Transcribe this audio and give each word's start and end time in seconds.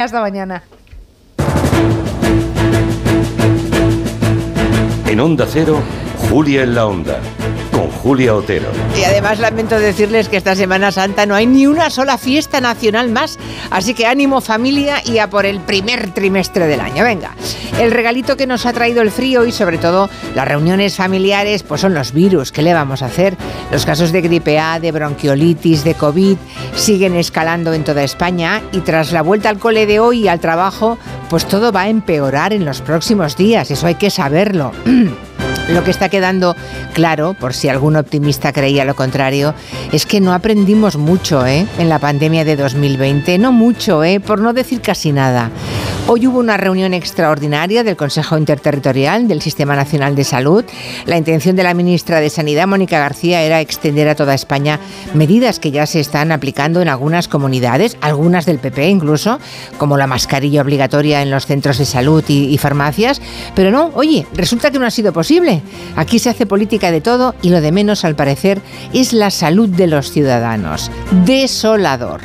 Hasta 0.00 0.22
mañana. 0.22 0.62
En 5.06 5.20
Onda 5.20 5.46
Cero, 5.46 5.78
Julia 6.30 6.62
en 6.62 6.74
la 6.74 6.86
Onda, 6.86 7.20
Julia 7.88 8.34
Otero. 8.34 8.68
Y 8.98 9.04
además 9.04 9.38
lamento 9.38 9.78
decirles 9.78 10.28
que 10.28 10.36
esta 10.36 10.56
Semana 10.56 10.92
Santa 10.92 11.26
no 11.26 11.34
hay 11.34 11.46
ni 11.46 11.66
una 11.66 11.90
sola 11.90 12.18
fiesta 12.18 12.60
nacional 12.60 13.10
más, 13.10 13.38
así 13.70 13.94
que 13.94 14.06
ánimo 14.06 14.40
familia 14.40 15.02
y 15.04 15.18
a 15.18 15.30
por 15.30 15.46
el 15.46 15.60
primer 15.60 16.12
trimestre 16.12 16.66
del 16.66 16.80
año. 16.80 17.04
Venga, 17.04 17.34
el 17.78 17.90
regalito 17.90 18.36
que 18.36 18.46
nos 18.46 18.66
ha 18.66 18.72
traído 18.72 19.02
el 19.02 19.10
frío 19.10 19.44
y 19.44 19.52
sobre 19.52 19.78
todo 19.78 20.10
las 20.34 20.46
reuniones 20.46 20.96
familiares, 20.96 21.62
pues 21.62 21.80
son 21.80 21.94
los 21.94 22.12
virus. 22.12 22.52
¿Qué 22.52 22.62
le 22.62 22.74
vamos 22.74 23.02
a 23.02 23.06
hacer? 23.06 23.36
Los 23.70 23.86
casos 23.86 24.12
de 24.12 24.20
gripe 24.20 24.58
A, 24.58 24.80
de 24.80 24.92
bronquiolitis, 24.92 25.84
de 25.84 25.94
COVID 25.94 26.36
siguen 26.74 27.16
escalando 27.16 27.72
en 27.72 27.84
toda 27.84 28.02
España 28.02 28.62
y 28.72 28.80
tras 28.80 29.12
la 29.12 29.22
vuelta 29.22 29.48
al 29.48 29.58
cole 29.58 29.86
de 29.86 30.00
hoy 30.00 30.24
y 30.24 30.28
al 30.28 30.40
trabajo, 30.40 30.98
pues 31.28 31.46
todo 31.46 31.72
va 31.72 31.82
a 31.82 31.88
empeorar 31.88 32.52
en 32.52 32.64
los 32.64 32.80
próximos 32.80 33.36
días. 33.36 33.70
Eso 33.70 33.86
hay 33.86 33.94
que 33.94 34.10
saberlo. 34.10 34.72
Lo 35.68 35.84
que 35.84 35.90
está 35.90 36.08
quedando 36.08 36.56
claro, 36.94 37.34
por 37.34 37.54
si 37.54 37.68
algún 37.68 37.96
optimista 37.96 38.52
creía 38.52 38.84
lo 38.84 38.96
contrario, 38.96 39.54
es 39.92 40.06
que 40.06 40.20
no 40.20 40.32
aprendimos 40.32 40.96
mucho 40.96 41.46
¿eh? 41.46 41.66
en 41.78 41.88
la 41.88 41.98
pandemia 41.98 42.44
de 42.44 42.56
2020. 42.56 43.38
No 43.38 43.52
mucho, 43.52 44.02
¿eh? 44.02 44.20
por 44.20 44.40
no 44.40 44.52
decir 44.52 44.80
casi 44.80 45.12
nada. 45.12 45.50
Hoy 46.06 46.26
hubo 46.26 46.38
una 46.40 46.56
reunión 46.56 46.92
extraordinaria 46.92 47.84
del 47.84 47.96
Consejo 47.96 48.36
Interterritorial 48.36 49.28
del 49.28 49.42
Sistema 49.42 49.76
Nacional 49.76 50.16
de 50.16 50.24
Salud. 50.24 50.64
La 51.06 51.16
intención 51.16 51.54
de 51.54 51.62
la 51.62 51.74
ministra 51.74 52.20
de 52.20 52.30
Sanidad, 52.30 52.66
Mónica 52.66 52.98
García, 52.98 53.42
era 53.42 53.60
extender 53.60 54.08
a 54.08 54.16
toda 54.16 54.34
España 54.34 54.80
medidas 55.14 55.60
que 55.60 55.70
ya 55.70 55.86
se 55.86 56.00
están 56.00 56.32
aplicando 56.32 56.82
en 56.82 56.88
algunas 56.88 57.28
comunidades, 57.28 57.96
algunas 58.00 58.46
del 58.46 58.58
PP 58.58 58.88
incluso, 58.88 59.38
como 59.78 59.96
la 59.96 60.06
mascarilla 60.06 60.62
obligatoria 60.62 61.22
en 61.22 61.30
los 61.30 61.46
centros 61.46 61.78
de 61.78 61.84
salud 61.84 62.24
y, 62.26 62.52
y 62.52 62.58
farmacias. 62.58 63.20
Pero 63.54 63.70
no, 63.70 63.90
oye, 63.94 64.26
resulta 64.34 64.70
que 64.70 64.78
no 64.78 64.86
ha 64.86 64.90
sido 64.90 65.12
posible. 65.12 65.62
Aquí 65.96 66.18
se 66.18 66.30
hace 66.30 66.46
política 66.46 66.90
de 66.90 67.00
todo 67.00 67.34
y 67.42 67.50
lo 67.50 67.60
de 67.60 67.72
menos, 67.72 68.04
al 68.04 68.16
parecer, 68.16 68.60
es 68.92 69.12
la 69.12 69.30
salud 69.30 69.68
de 69.68 69.86
los 69.86 70.10
ciudadanos. 70.10 70.90
Desolador. 71.24 72.20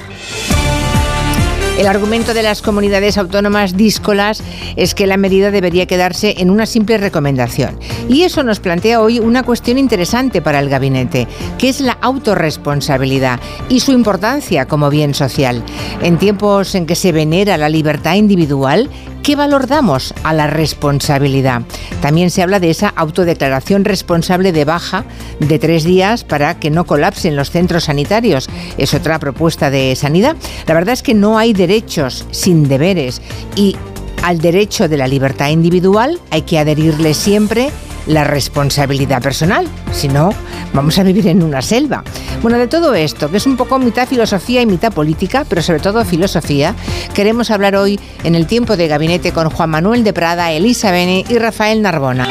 El 1.77 1.87
argumento 1.87 2.33
de 2.33 2.41
las 2.41 2.61
comunidades 2.61 3.17
autónomas 3.17 3.75
díscolas 3.75 4.41
es 4.77 4.95
que 4.95 5.07
la 5.07 5.17
medida 5.17 5.51
debería 5.51 5.85
quedarse 5.85 6.35
en 6.37 6.49
una 6.49 6.65
simple 6.65 6.97
recomendación. 6.97 7.77
Y 8.07 8.23
eso 8.23 8.43
nos 8.43 8.61
plantea 8.61 9.01
hoy 9.01 9.19
una 9.19 9.43
cuestión 9.43 9.77
interesante 9.77 10.41
para 10.41 10.59
el 10.59 10.69
gabinete, 10.69 11.27
que 11.57 11.67
es 11.67 11.81
la 11.81 11.97
autorresponsabilidad 12.01 13.41
y 13.67 13.81
su 13.81 13.91
importancia 13.91 14.67
como 14.67 14.89
bien 14.89 15.13
social. 15.13 15.63
En 16.01 16.17
tiempos 16.17 16.75
en 16.75 16.85
que 16.85 16.95
se 16.95 17.11
venera 17.11 17.57
la 17.57 17.67
libertad 17.67 18.15
individual, 18.15 18.89
¿qué 19.25 19.35
valor 19.35 19.65
damos 19.65 20.13
a 20.23 20.33
la 20.33 20.45
responsabilidad? 20.45 21.63
También 21.99 22.29
se 22.29 22.43
habla 22.43 22.59
de 22.59 22.69
esa 22.69 22.89
autodeclaración 22.89 23.83
responsable 23.83 24.51
de 24.51 24.65
baja 24.65 25.03
de 25.39 25.57
tres 25.57 25.83
días 25.83 26.23
para 26.23 26.59
que 26.59 26.69
no 26.69 26.85
colapsen 26.85 27.35
los 27.35 27.49
centros 27.49 27.85
sanitarios. 27.85 28.47
Es 28.77 28.93
otra 28.93 29.17
propuesta 29.17 29.71
de 29.71 29.95
sanidad. 29.95 30.35
La 30.67 30.75
verdad 30.75 30.93
es 30.93 31.01
que 31.01 31.15
no 31.15 31.39
hay 31.39 31.53
derechos 31.53 32.27
sin 32.29 32.67
deberes 32.67 33.19
y 33.55 33.75
al 34.21 34.37
derecho 34.37 34.87
de 34.87 34.97
la 34.97 35.07
libertad 35.07 35.49
individual 35.49 36.19
hay 36.29 36.43
que 36.43 36.59
adherirle 36.59 37.15
siempre 37.15 37.71
la 38.07 38.23
responsabilidad 38.23 39.21
personal. 39.21 39.67
Si 39.91 40.07
no, 40.07 40.31
vamos 40.73 40.97
a 40.99 41.03
vivir 41.03 41.27
en 41.27 41.43
una 41.43 41.61
selva. 41.61 42.03
Bueno, 42.41 42.57
de 42.57 42.67
todo 42.67 42.93
esto, 42.93 43.29
que 43.29 43.37
es 43.37 43.47
un 43.47 43.57
poco 43.57 43.79
mitad 43.79 44.07
filosofía 44.07 44.61
y 44.61 44.65
mitad 44.65 44.91
política, 44.91 45.45
pero 45.47 45.61
sobre 45.61 45.79
todo 45.79 46.05
filosofía, 46.05 46.75
queremos 47.13 47.51
hablar 47.51 47.75
hoy 47.75 47.99
en 48.23 48.35
el 48.35 48.47
tiempo 48.47 48.77
de 48.77 48.87
gabinete 48.87 49.31
con 49.31 49.49
Juan 49.49 49.69
Manuel 49.69 50.03
de 50.03 50.13
Prada, 50.13 50.51
Elisa 50.51 50.91
Bene 50.91 51.25
y 51.27 51.37
Rafael 51.37 51.81
Narbona. 51.81 52.27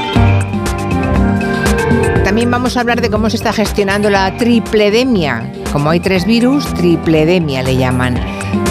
También 2.24 2.50
vamos 2.50 2.76
a 2.76 2.80
hablar 2.80 3.00
de 3.00 3.10
cómo 3.10 3.28
se 3.28 3.36
está 3.36 3.52
gestionando 3.52 4.08
la 4.08 4.36
tripledemia. 4.36 5.52
Como 5.72 5.90
hay 5.90 6.00
tres 6.00 6.24
virus, 6.24 6.72
tripledemia 6.74 7.62
le 7.62 7.76
llaman, 7.76 8.18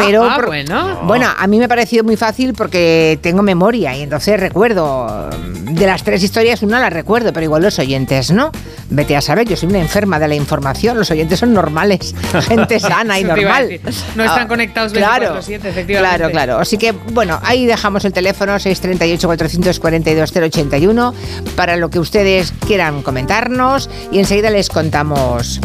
Pero 0.06 0.24
Ah, 0.24 0.36
por- 0.36 0.46
bueno. 0.46 1.00
Bueno, 1.04 1.28
a 1.36 1.46
mí 1.46 1.58
me 1.58 1.64
ha 1.64 1.68
parecido 1.68 2.04
muy 2.04 2.16
fácil 2.16 2.54
porque 2.54 3.18
tengo 3.22 3.42
memoria 3.42 3.96
y 3.96 4.02
entonces 4.02 4.38
recuerdo 4.38 5.28
de 5.70 5.86
las 5.86 6.02
tres 6.02 6.22
historias 6.22 6.62
una 6.62 6.80
la 6.80 6.90
recuerdo, 6.90 7.32
pero 7.32 7.44
igual 7.44 7.62
los 7.62 7.78
oyentes 7.78 8.30
no. 8.30 8.50
Vete 8.92 9.16
a 9.16 9.20
saber, 9.20 9.46
yo 9.48 9.56
soy 9.56 9.68
una 9.68 9.78
enferma 9.78 10.18
de 10.18 10.26
la 10.26 10.34
información, 10.34 10.98
los 10.98 11.08
oyentes 11.12 11.38
son 11.38 11.54
normales, 11.54 12.12
gente 12.48 12.80
sana 12.80 13.20
y 13.20 13.24
normal. 13.24 13.80
No 14.16 14.24
están 14.24 14.48
conectados 14.48 14.92
claro, 14.92 15.36
24/7, 15.36 15.54
efectivamente. 15.66 15.94
Claro, 15.98 16.30
claro. 16.30 16.58
Así 16.58 16.76
que, 16.76 16.90
bueno, 16.92 17.38
ahí 17.44 17.66
dejamos 17.66 18.04
el 18.04 18.12
teléfono 18.12 18.58
638-442-081 18.58 21.14
para 21.56 21.76
lo 21.76 21.90
que 21.90 21.98
ustedes 21.98 22.52
quieran 22.66 23.02
comentarnos 23.02 23.90
y 24.10 24.18
enseguida 24.18 24.50
les 24.50 24.68
contamos 24.68 25.60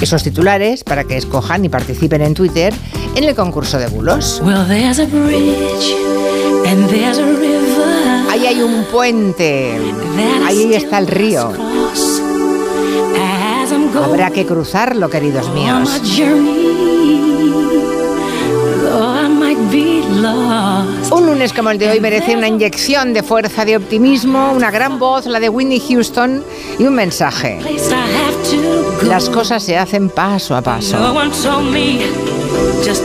esos 0.00 0.22
titulares 0.22 0.84
para 0.84 1.04
que 1.04 1.16
escojan 1.16 1.64
y 1.64 1.68
participen 1.68 2.22
en 2.22 2.34
Twitter 2.34 2.74
en 3.14 3.24
el 3.24 3.34
concurso 3.34 3.78
de 3.78 3.86
bulos. 3.86 4.40
Well. 4.44 4.70
Ahí 8.30 8.46
hay 8.46 8.62
un 8.62 8.84
puente, 8.86 9.78
ahí 10.46 10.74
está 10.74 10.98
el 10.98 11.06
río. 11.06 11.52
Habrá 13.96 14.30
que 14.30 14.44
cruzarlo, 14.44 15.08
queridos 15.08 15.48
míos. 15.54 15.88
Un 21.10 21.26
lunes 21.26 21.52
como 21.52 21.70
el 21.70 21.78
de 21.78 21.90
hoy 21.90 22.00
merece 22.00 22.36
una 22.36 22.48
inyección 22.48 23.12
de 23.12 23.22
fuerza, 23.22 23.64
de 23.64 23.76
optimismo, 23.76 24.52
una 24.52 24.70
gran 24.70 24.98
voz, 24.98 25.26
la 25.26 25.40
de 25.40 25.48
Whitney 25.48 25.80
Houston, 25.80 26.42
y 26.78 26.84
un 26.84 26.94
mensaje. 26.94 27.60
Las 29.02 29.28
cosas 29.28 29.62
se 29.62 29.76
hacen 29.76 30.08
paso 30.08 30.56
a 30.56 30.62
paso. 30.62 30.96
one 31.14 31.30
told 31.30 31.70
me 31.72 31.98
just 32.84 33.04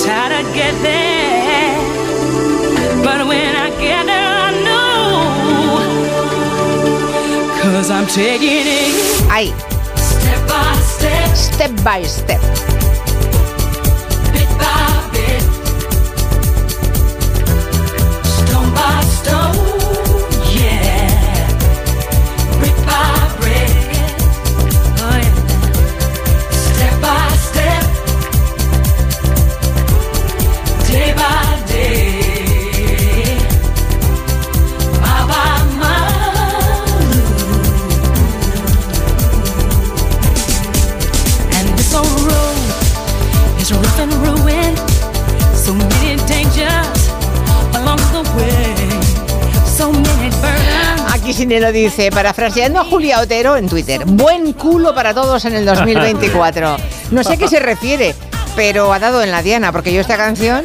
Sinelo 51.33 51.71
dice, 51.71 52.11
parafraseando 52.11 52.79
a 52.79 52.85
Julia 52.85 53.19
Otero 53.19 53.55
en 53.55 53.67
Twitter, 53.69 54.03
buen 54.05 54.53
culo 54.53 54.93
para 54.95 55.13
todos 55.13 55.45
en 55.45 55.55
el 55.55 55.65
2024. 55.65 56.77
No 57.11 57.23
sé 57.23 57.33
a 57.33 57.37
qué 57.37 57.47
se 57.47 57.59
refiere, 57.59 58.15
pero 58.55 58.91
ha 58.93 58.99
dado 58.99 59.21
en 59.23 59.31
la 59.31 59.41
diana, 59.41 59.71
porque 59.71 59.93
yo 59.93 60.01
esta 60.01 60.17
canción 60.17 60.63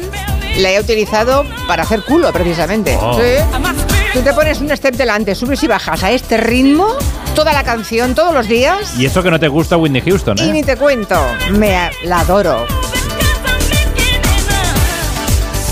la 0.57 0.71
he 0.71 0.79
utilizado 0.79 1.45
para 1.67 1.83
hacer 1.83 2.01
culo, 2.03 2.31
precisamente. 2.31 2.97
Oh. 3.01 3.19
Sí. 3.19 3.43
Tú 4.13 4.21
te 4.21 4.33
pones 4.33 4.61
un 4.61 4.69
step 4.75 4.95
delante, 4.95 5.35
subes 5.35 5.61
y 5.63 5.67
bajas 5.67 6.03
a 6.03 6.11
este 6.11 6.37
ritmo, 6.37 6.87
toda 7.35 7.51
la 7.51 7.63
canción, 7.63 8.15
todos 8.15 8.33
los 8.33 8.47
días, 8.47 8.97
Y 8.97 9.05
eso 9.05 9.21
que 9.21 9.29
no 9.29 9.39
te 9.39 9.49
gusta 9.49 9.75
Whitney 9.77 10.01
Houston, 10.01 10.37
y 10.39 10.51
ni 10.51 10.59
¿eh? 10.59 10.63
te 10.63 10.77
cuento, 10.77 11.21
me 11.51 11.91
la 12.05 12.21
adoro. 12.21 12.65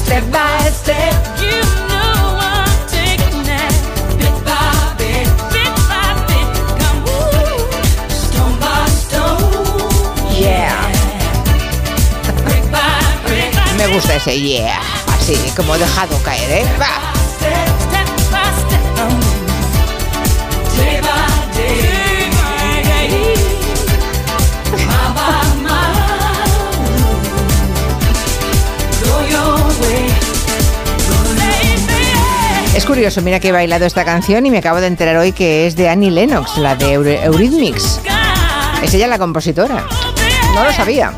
Step 0.04 0.24
by 0.30 0.72
step, 0.72 1.33
Me 13.86 13.94
gusta 13.94 14.16
ese 14.16 14.40
yeah, 14.40 14.80
así 15.08 15.36
como 15.58 15.78
dejado 15.78 16.18
caer, 16.24 16.50
¿eh? 16.52 16.66
Va. 16.80 16.88
Es 32.74 32.86
curioso, 32.86 33.22
mira 33.22 33.42
que 33.42 33.50
he 33.50 33.52
bailado 33.52 33.86
esta 33.86 34.06
canción 34.06 34.46
y 34.46 34.50
me 34.50 34.60
acabo 34.60 34.80
de 34.80 34.88
enterar 34.88 35.18
hoy 35.18 35.34
que 35.34 35.68
es 35.68 35.76
de 35.76 35.90
Annie 35.90 36.10
Lennox, 36.10 36.58
la 36.58 36.78
de 36.78 36.94
Eurythmics. 36.94 38.00
Es 38.82 38.94
ella 38.94 39.08
la 39.08 39.18
compositora. 39.18 39.86
No 40.56 40.64
lo 40.64 40.72
sabía. 40.72 41.12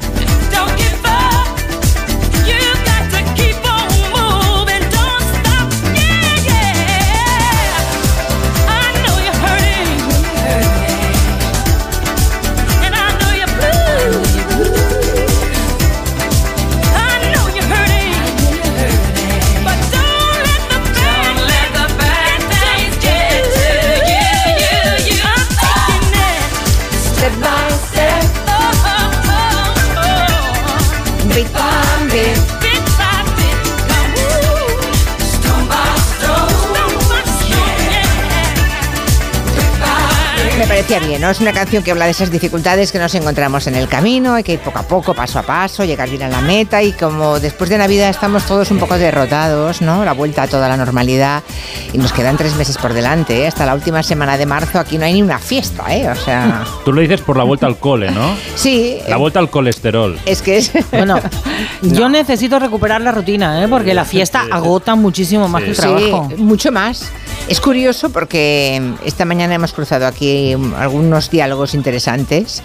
Bien, 40.87 41.19
¿no? 41.19 41.29
Es 41.29 41.41
una 41.41 41.51
canción 41.51 41.83
que 41.83 41.91
habla 41.91 42.05
de 42.05 42.11
esas 42.11 42.31
dificultades 42.31 42.91
que 42.91 42.99
nos 42.99 43.13
encontramos 43.15 43.65
en 43.67 43.75
el 43.75 43.87
camino, 43.87 44.35
hay 44.35 44.43
que 44.43 44.53
ir 44.53 44.59
poco 44.59 44.79
a 44.79 44.83
poco, 44.83 45.13
paso 45.13 45.39
a 45.39 45.43
paso, 45.43 45.83
llegar 45.83 46.09
bien 46.09 46.23
a 46.23 46.29
la 46.29 46.41
meta 46.41 46.81
y 46.83 46.91
como 46.93 47.39
después 47.39 47.69
de 47.69 47.77
Navidad 47.77 48.09
estamos 48.09 48.45
todos 48.45 48.69
un 48.71 48.77
poco 48.77 48.97
derrotados, 48.97 49.81
¿no? 49.81 50.05
La 50.05 50.13
vuelta 50.13 50.43
a 50.43 50.47
toda 50.47 50.69
la 50.69 50.77
normalidad 50.77 51.43
y 51.91 51.97
nos 51.97 52.13
quedan 52.13 52.37
tres 52.37 52.55
meses 52.55 52.77
por 52.77 52.93
delante, 52.93 53.41
¿eh? 53.43 53.47
Hasta 53.47 53.65
la 53.65 53.73
última 53.73 54.03
semana 54.03 54.37
de 54.37 54.45
marzo 54.45 54.79
aquí 54.79 54.97
no 54.97 55.05
hay 55.05 55.13
ni 55.13 55.23
una 55.23 55.39
fiesta, 55.39 55.93
¿eh? 55.93 56.07
O 56.07 56.15
sea, 56.15 56.63
Tú 56.85 56.93
lo 56.93 57.01
dices 57.01 57.21
por 57.21 57.35
la 57.35 57.43
vuelta 57.43 57.65
al 57.65 57.77
cole, 57.77 58.11
¿no? 58.11 58.35
sí. 58.55 58.99
La 59.09 59.17
vuelta 59.17 59.39
al 59.39 59.49
colesterol. 59.49 60.17
Es 60.25 60.41
que 60.41 60.57
es... 60.57 60.71
Bueno, 60.91 61.19
yo 61.81 62.07
necesito 62.09 62.57
recuperar 62.59 63.01
la 63.01 63.11
rutina, 63.11 63.63
¿eh? 63.63 63.67
porque 63.67 63.93
la 63.93 64.05
fiesta 64.05 64.45
agota 64.49 64.95
muchísimo 64.95 65.47
más 65.49 65.63
que 65.63 65.71
el 65.71 65.75
trabajo. 65.75 66.29
Sí, 66.29 66.41
mucho 66.41 66.71
más. 66.71 67.11
Es 67.47 67.61
curioso 67.61 68.09
porque 68.09 68.81
esta 69.05 69.23
mañana 69.23 69.53
hemos 69.55 69.71
cruzado 69.71 70.07
aquí 70.07 70.53
algunos 70.77 71.29
diálogos 71.29 71.75
interesantes 71.75 72.63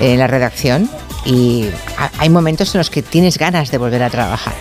en 0.00 0.18
la 0.20 0.28
redacción 0.28 0.88
y 1.24 1.64
ha- 1.98 2.12
hay 2.18 2.30
momentos 2.30 2.72
en 2.74 2.78
los 2.78 2.90
que 2.90 3.02
tienes 3.02 3.38
ganas 3.38 3.70
de 3.72 3.78
volver 3.78 4.02
a 4.04 4.10
trabajar. 4.10 4.54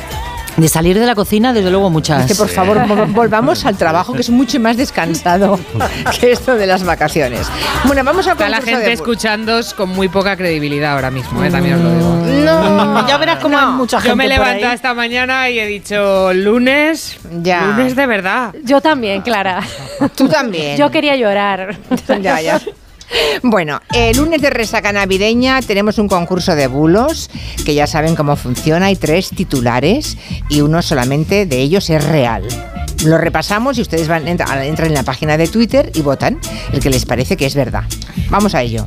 De 0.60 0.68
salir 0.68 1.00
de 1.00 1.06
la 1.06 1.16
cocina, 1.16 1.54
desde 1.54 1.70
luego 1.72 1.90
muchas. 1.90 2.26
Que 2.28 2.36
por 2.36 2.50
favor 2.50 2.78
vol- 2.80 3.12
volvamos 3.14 3.66
al 3.66 3.78
trabajo 3.78 4.14
que 4.14 4.22
es 4.22 4.30
mucho 4.30 4.60
más 4.60 4.76
descansado 4.78 5.58
que 6.20 6.32
esto 6.32 6.56
de 6.56 6.68
las 6.68 6.84
vacaciones. 6.84 7.48
Bueno, 7.86 8.04
vamos 8.04 8.28
a 8.28 8.32
Está 8.34 8.50
la 8.50 8.62
gente 8.62 8.86
de- 8.88 8.94
escuchándos 8.94 9.74
con 9.74 9.90
muy 9.90 10.10
poca 10.10 10.36
credibilidad 10.36 10.94
ahora 10.94 11.12
mismo, 11.12 11.44
¿eh? 11.44 11.50
también 11.50 11.76
os 11.76 11.82
lo 11.82 11.94
digo. 11.94 12.44
No, 12.46 13.08
Ya 13.08 13.18
verás 13.18 13.40
cómo 13.40 13.58
hay 13.58 13.68
mucha 13.68 13.98
gente 14.00 14.10
Yo 14.10 14.16
me 14.18 14.26
he 14.26 14.30
levantado 14.30 14.74
esta 14.74 14.94
mañana 14.94 15.50
y 15.50 15.60
he 15.60 15.66
dicho 15.66 16.34
lunes, 16.34 17.18
Ya. 17.42 17.62
lunes 17.68 17.96
de 17.96 18.06
verdad. 18.06 18.54
Yo 18.64 18.82
también, 18.82 19.22
Clara. 19.22 19.62
Tú 20.16 20.28
también. 20.28 20.78
Yo 20.78 20.92
quería 20.92 21.16
llorar. 21.16 21.78
Ya, 22.22 22.42
ya. 22.42 22.60
Bueno, 23.44 23.82
el 23.94 24.18
lunes 24.18 24.42
de 24.42 24.50
resaca 24.50 24.92
navideña 24.92 25.62
tenemos 25.62 25.98
un 25.98 26.08
concurso 26.08 26.56
de 26.56 26.68
bulos 26.68 27.30
que 27.66 27.74
ya 27.74 27.88
saben 27.88 28.16
cómo 28.16 28.36
funciona. 28.36 28.88
Hay 28.88 28.96
tres 28.96 29.30
titulares 29.30 30.18
y 30.50 30.62
uno 30.62 30.82
solamente 30.82 31.46
de 31.46 31.60
ellos 31.60 31.90
es 31.90 32.04
real. 32.04 32.44
Lo 33.06 33.18
repasamos 33.18 33.78
y 33.78 33.82
ustedes 33.82 34.08
van, 34.08 34.28
entra- 34.28 34.66
entran 34.66 34.90
en 34.90 34.94
la 34.94 35.04
página 35.04 35.38
de 35.38 35.48
Twitter 35.48 35.92
y 35.96 36.02
votan 36.02 36.40
el 36.74 36.82
que 36.82 36.90
les 36.90 37.06
parece 37.06 37.38
que 37.38 37.46
es 37.46 37.56
verdad. 37.56 37.84
Vamos 38.30 38.54
a 38.56 38.62
ello. 38.62 38.86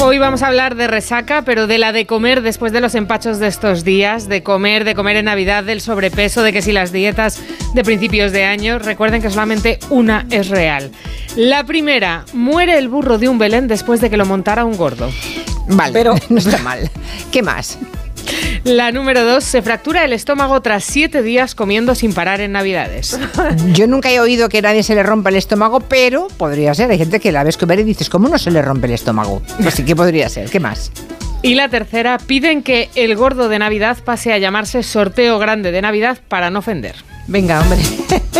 Hoy 0.00 0.18
vamos 0.18 0.42
a 0.42 0.46
hablar 0.46 0.76
de 0.76 0.86
resaca, 0.86 1.42
pero 1.42 1.66
de 1.66 1.76
la 1.76 1.90
de 1.92 2.06
comer 2.06 2.40
después 2.42 2.72
de 2.72 2.80
los 2.80 2.94
empachos 2.94 3.40
de 3.40 3.48
estos 3.48 3.82
días, 3.82 4.28
de 4.28 4.44
comer, 4.44 4.84
de 4.84 4.94
comer 4.94 5.16
en 5.16 5.24
Navidad, 5.24 5.64
del 5.64 5.80
sobrepeso, 5.80 6.42
de 6.44 6.52
que 6.52 6.62
si 6.62 6.70
las 6.70 6.92
dietas 6.92 7.40
de 7.74 7.82
principios 7.82 8.30
de 8.30 8.44
año, 8.44 8.78
recuerden 8.78 9.20
que 9.20 9.28
solamente 9.30 9.80
una 9.90 10.24
es 10.30 10.48
real. 10.50 10.92
La 11.34 11.64
primera, 11.64 12.24
muere 12.32 12.78
el 12.78 12.88
burro 12.88 13.18
de 13.18 13.28
un 13.28 13.38
Belén 13.38 13.66
después 13.66 14.00
de 14.00 14.08
que 14.08 14.16
lo 14.16 14.24
montara 14.24 14.64
un 14.64 14.76
gordo. 14.76 15.10
Vale, 15.66 15.92
Pero- 15.92 16.14
no 16.28 16.38
está 16.38 16.58
mal. 16.58 16.88
¿Qué 17.32 17.42
más? 17.42 17.76
La 18.64 18.92
número 18.92 19.24
dos, 19.24 19.44
se 19.44 19.62
fractura 19.62 20.04
el 20.04 20.12
estómago 20.12 20.60
tras 20.60 20.84
siete 20.84 21.22
días 21.22 21.54
comiendo 21.54 21.94
sin 21.94 22.12
parar 22.12 22.40
en 22.40 22.52
Navidades. 22.52 23.18
Yo 23.72 23.86
nunca 23.86 24.10
he 24.10 24.20
oído 24.20 24.48
que 24.48 24.58
a 24.58 24.62
nadie 24.62 24.82
se 24.82 24.94
le 24.94 25.02
rompa 25.02 25.30
el 25.30 25.36
estómago, 25.36 25.80
pero 25.80 26.28
podría 26.36 26.74
ser. 26.74 26.90
Hay 26.90 26.98
gente 26.98 27.20
que 27.20 27.32
la 27.32 27.44
ves 27.44 27.56
comer 27.56 27.80
y 27.80 27.84
dices, 27.84 28.08
¿cómo 28.10 28.28
no 28.28 28.38
se 28.38 28.50
le 28.50 28.62
rompe 28.62 28.86
el 28.86 28.94
estómago? 28.94 29.42
Pues 29.62 29.74
sí 29.74 29.84
que 29.84 29.96
podría 29.96 30.28
ser. 30.28 30.50
¿Qué 30.50 30.60
más? 30.60 30.90
Y 31.42 31.54
la 31.54 31.68
tercera, 31.68 32.18
piden 32.18 32.62
que 32.62 32.90
el 32.96 33.14
gordo 33.14 33.48
de 33.48 33.58
Navidad 33.60 33.96
pase 34.04 34.32
a 34.32 34.38
llamarse 34.38 34.82
sorteo 34.82 35.38
grande 35.38 35.70
de 35.70 35.80
Navidad 35.80 36.18
para 36.28 36.50
no 36.50 36.58
ofender. 36.58 36.96
Venga, 37.28 37.60
hombre. 37.60 37.78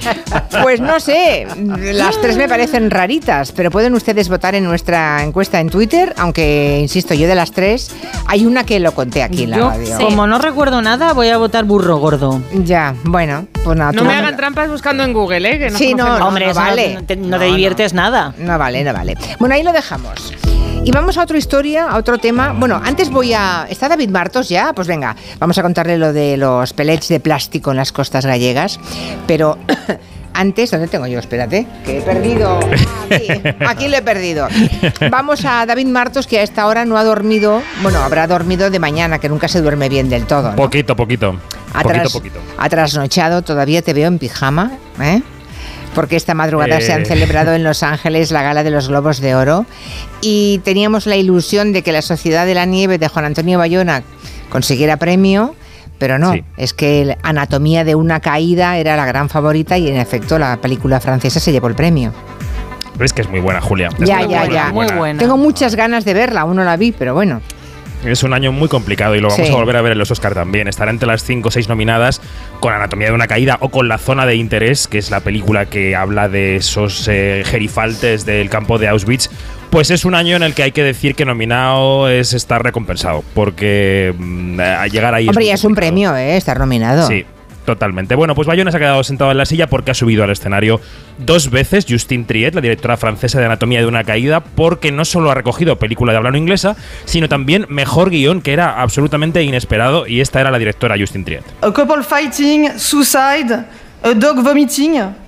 pues 0.64 0.80
no 0.80 1.00
sé, 1.00 1.46
las 1.94 2.20
tres 2.22 2.38
me 2.38 2.48
parecen 2.48 2.90
raritas, 2.90 3.52
pero 3.52 3.70
pueden 3.72 3.94
ustedes 3.94 4.30
votar 4.30 4.56
en 4.56 4.64
nuestra 4.64 5.22
encuesta 5.24 5.60
en 5.60 5.70
Twitter, 5.70 6.14
aunque, 6.18 6.80
insisto, 6.82 7.14
yo 7.14 7.28
de 7.28 7.36
las 7.36 7.52
tres, 7.52 7.92
hay 8.26 8.46
una 8.46 8.64
que 8.66 8.80
lo 8.80 8.94
conté 8.94 9.24
aquí 9.24 9.44
en 9.44 9.52
la 9.52 9.58
Yo, 9.58 9.70
radio. 9.70 9.98
como 10.00 10.28
no 10.28 10.38
recuerdo 10.40 10.82
nada, 10.82 11.14
voy 11.14 11.30
a 11.30 11.38
votar 11.38 11.66
burro 11.66 11.98
gordo. 11.98 12.42
Ya, 12.64 12.96
bueno, 13.04 13.48
pues 13.64 13.78
nada. 13.78 13.92
No 13.92 14.04
me 14.06 14.14
hagan 14.16 14.38
trampas 14.38 14.70
buscando 14.70 15.04
en 15.04 15.12
Google, 15.14 15.50
¿eh? 15.56 15.60
Que 15.60 15.70
nos 15.70 15.78
Sí, 15.80 15.94
no, 15.94 16.18
no, 16.18 16.28
Hombre, 16.28 16.50
eso 16.52 16.60
vale. 16.60 16.94
no 16.96 17.04
te, 17.04 17.16
no 17.18 17.24
te 17.24 17.30
No, 17.30 17.38
no. 17.38 17.44
diviertes 17.44 17.94
nada. 17.94 18.34
No 18.38 18.58
vale, 18.58 18.84
no 18.84 18.94
vale. 18.94 19.16
Bueno, 19.40 19.56
ahí 19.56 19.64
lo 19.64 19.74
dejamos. 19.74 20.34
Y 20.84 20.92
vamos 20.92 21.18
a 21.18 21.24
otra 21.24 21.38
historia, 21.38 21.90
a 21.90 21.98
otro 21.98 22.18
tema. 22.18 22.54
Bueno, 22.58 22.80
antes 22.82 23.10
voy 23.10 23.34
a... 23.34 23.68
¿Está 23.70 23.90
David 23.90 24.10
Martos 24.10 24.48
ya? 24.48 24.72
Pues 24.74 24.88
venga, 24.88 25.18
vamos 25.38 25.58
a 25.58 25.62
contarle 25.62 25.98
lo 25.98 26.14
de 26.14 26.38
los 26.38 26.72
pellets 26.72 27.10
de 27.10 27.20
plástico 27.20 27.72
en 27.72 27.78
las 27.78 27.92
costas 27.92 28.26
gallegas. 28.26 28.37
Pero 29.26 29.58
antes, 30.34 30.72
¿dónde 30.72 30.88
tengo 30.88 31.08
yo? 31.08 31.20
Espérate, 31.20 31.66
que 31.86 31.98
he 31.98 32.02
perdido. 32.02 32.60
Aquí, 33.10 33.28
aquí 33.68 33.88
lo 33.88 33.98
he 33.98 34.02
perdido. 34.02 34.48
Vamos 35.10 35.44
a 35.46 35.66
David 35.66 35.88
Martos, 35.88 36.28
que 36.28 36.40
a 36.40 36.44
esta 36.44 36.68
hora 36.68 36.86
no 36.86 36.98
ha 36.98 37.04
dormido. 37.04 37.62
Bueno, 37.82 38.00
habrá 38.00 38.28
dormido 38.28 38.70
de 38.70 38.80
mañana, 38.80 39.20
que 39.20 39.30
nunca 39.30 39.48
se 39.48 39.62
duerme 39.62 39.90
bien 39.90 40.10
del 40.10 40.26
todo. 40.26 40.52
¿no? 40.52 40.56
Poquito, 40.56 40.96
poquito. 40.96 41.40
Ha, 41.74 41.82
Poquito, 41.84 42.02
tras- 42.04 42.14
poquito. 42.14 42.40
ha 42.58 42.70
trasnochado, 42.70 43.42
todavía 43.42 43.82
te 43.82 43.94
veo 43.94 44.08
en 44.08 44.20
pijama, 44.20 44.72
¿eh? 45.02 45.22
Porque 45.94 46.16
esta 46.16 46.34
madrugada 46.36 46.80
se 46.80 46.94
han 46.94 47.02
Eh. 47.02 47.06
celebrado 47.06 47.54
en 47.54 47.64
Los 47.64 47.82
Ángeles 47.82 48.30
la 48.32 48.44
gala 48.44 48.64
de 48.64 48.70
los 48.70 48.88
Globos 48.88 49.20
de 49.20 49.34
Oro 49.36 49.66
y 50.22 50.60
teníamos 50.64 51.08
la 51.08 51.16
ilusión 51.16 51.74
de 51.74 51.82
que 51.82 51.92
la 51.92 52.04
Sociedad 52.04 52.46
de 52.46 52.54
la 52.54 52.66
Nieve 52.66 53.00
de 53.00 53.08
Juan 53.08 53.26
Antonio 53.26 53.58
Bayona 53.58 54.04
consiguiera 54.50 54.98
premio, 54.98 55.56
pero 55.98 56.18
no, 56.20 56.34
Sí. 56.34 56.44
es 56.58 56.74
que 56.74 57.02
el 57.02 57.18
Anatomía 57.24 57.84
de 57.84 57.96
una 57.96 58.20
caída 58.20 58.78
era 58.78 58.96
la 58.96 59.06
gran 59.06 59.30
favorita 59.30 59.78
y 59.78 59.88
en 59.90 59.98
efecto 59.98 60.38
la 60.40 60.58
película 60.58 61.00
francesa 61.00 61.40
se 61.40 61.52
llevó 61.52 61.68
el 61.68 61.76
premio. 61.76 62.14
Pero 62.94 63.06
es 63.06 63.14
que 63.14 63.22
es 63.22 63.30
muy 63.30 63.40
buena, 63.40 63.62
Julia. 63.62 63.90
Es 64.00 64.08
Ya, 64.08 64.18
muy 64.20 64.30
ya, 64.30 64.40
buena, 64.40 64.54
ya. 64.54 64.72
Muy 64.74 64.88
buena. 64.92 65.20
Tengo 65.20 65.38
muchas 65.38 65.76
ganas 65.76 66.04
de 66.06 66.14
verla, 66.14 66.42
aún 66.42 66.56
no 66.56 66.64
la 66.64 66.78
vi, 66.78 66.92
pero 66.92 67.14
bueno. 67.14 67.42
Es 68.06 68.22
un 68.24 68.34
año 68.34 68.52
muy 68.52 68.70
complicado 68.70 69.16
y 69.16 69.20
lo 69.20 69.30
vamos 69.30 69.48
Sí. 69.48 69.52
a 69.52 69.56
volver 69.56 69.76
a 69.76 69.82
ver 69.82 69.92
en 69.94 69.98
los 69.98 70.12
Oscar 70.12 70.34
también. 70.36 70.68
Estará 70.68 70.92
entre 70.92 71.08
las 71.08 71.24
5 71.24 71.48
o 71.48 71.52
6 71.52 71.68
nominadas 71.68 72.22
con 72.60 72.72
Anatomía 72.74 73.08
de 73.08 73.14
una 73.14 73.28
caída 73.28 73.58
o 73.60 73.70
con 73.70 73.88
La 73.88 73.98
zona 73.98 74.26
de 74.28 74.36
interés, 74.36 74.88
que 74.88 75.00
es 75.00 75.10
la 75.10 75.20
película 75.20 75.66
que 75.66 75.96
habla 75.96 76.30
de 76.30 76.58
esos 76.58 77.08
eh, 77.08 77.42
gerifaltes 77.46 78.26
del 78.26 78.50
campo 78.50 78.78
de 78.78 78.88
Auschwitz. 78.88 79.30
Pues 79.70 79.92
es 79.92 80.06
un 80.06 80.16
año 80.16 80.36
en 80.36 80.44
el 80.44 80.54
que 80.54 80.64
hay 80.64 80.72
que 80.72 80.84
decir 80.84 81.16
que 81.16 81.26
nominado 81.26 82.08
es 82.10 82.34
estar 82.34 82.64
recompensado, 82.64 83.24
porque 83.34 84.14
mm, 84.18 84.60
a 84.60 84.88
llegar 84.88 85.14
ahí 85.14 85.28
Hombre, 85.28 85.44
muy 85.44 85.48
ya 85.48 85.54
es 85.56 85.64
un 85.64 85.76
premio, 85.76 86.16
¿eh? 86.16 86.38
Estar 86.38 86.58
nominado. 86.58 87.08
Sí, 87.08 87.26
totalmente. 87.66 88.16
Bueno, 88.16 88.34
pues 88.34 88.48
Bayona 88.48 88.72
se 88.72 88.78
ha 88.78 88.80
quedado 88.80 89.04
sentado 89.04 89.30
en 89.30 89.38
la 89.38 89.46
silla 89.46 89.68
porque 89.68 89.92
ha 89.92 89.94
subido 89.94 90.24
al 90.24 90.30
escenario 90.30 90.80
dos 91.18 91.52
veces 91.52 91.86
Justine 91.88 92.24
Triet, 92.24 92.56
la 92.56 92.62
directora 92.62 92.96
francesa 92.96 93.40
de 93.40 93.46
Anatomía 93.46 93.80
de 93.82 93.88
una 93.88 94.06
caída, 94.06 94.40
porque 94.40 94.92
no 94.92 95.04
solo 95.04 95.30
ha 95.32 95.36
recogido 95.36 95.78
película 95.78 96.14
de 96.14 96.18
habla 96.18 96.32
no 96.32 96.38
inglesa, 96.38 96.78
sino 97.04 97.28
también 97.28 97.66
mejor 97.70 98.10
guion, 98.10 98.42
que 98.42 98.54
era 98.54 98.82
absolutamente 98.82 99.44
inesperado, 99.44 100.08
y 100.08 100.22
esta 100.22 100.40
era 100.40 100.50
la 100.50 100.60
directora 100.60 100.96
Justine 100.98 101.26
Triet. 101.26 101.44
a 101.62 101.74
couple 101.74 102.04
fighting, 102.04 102.80
suicide, 102.80 103.66
a 104.02 104.14
dog 104.16 104.42
vomiting. 104.42 105.27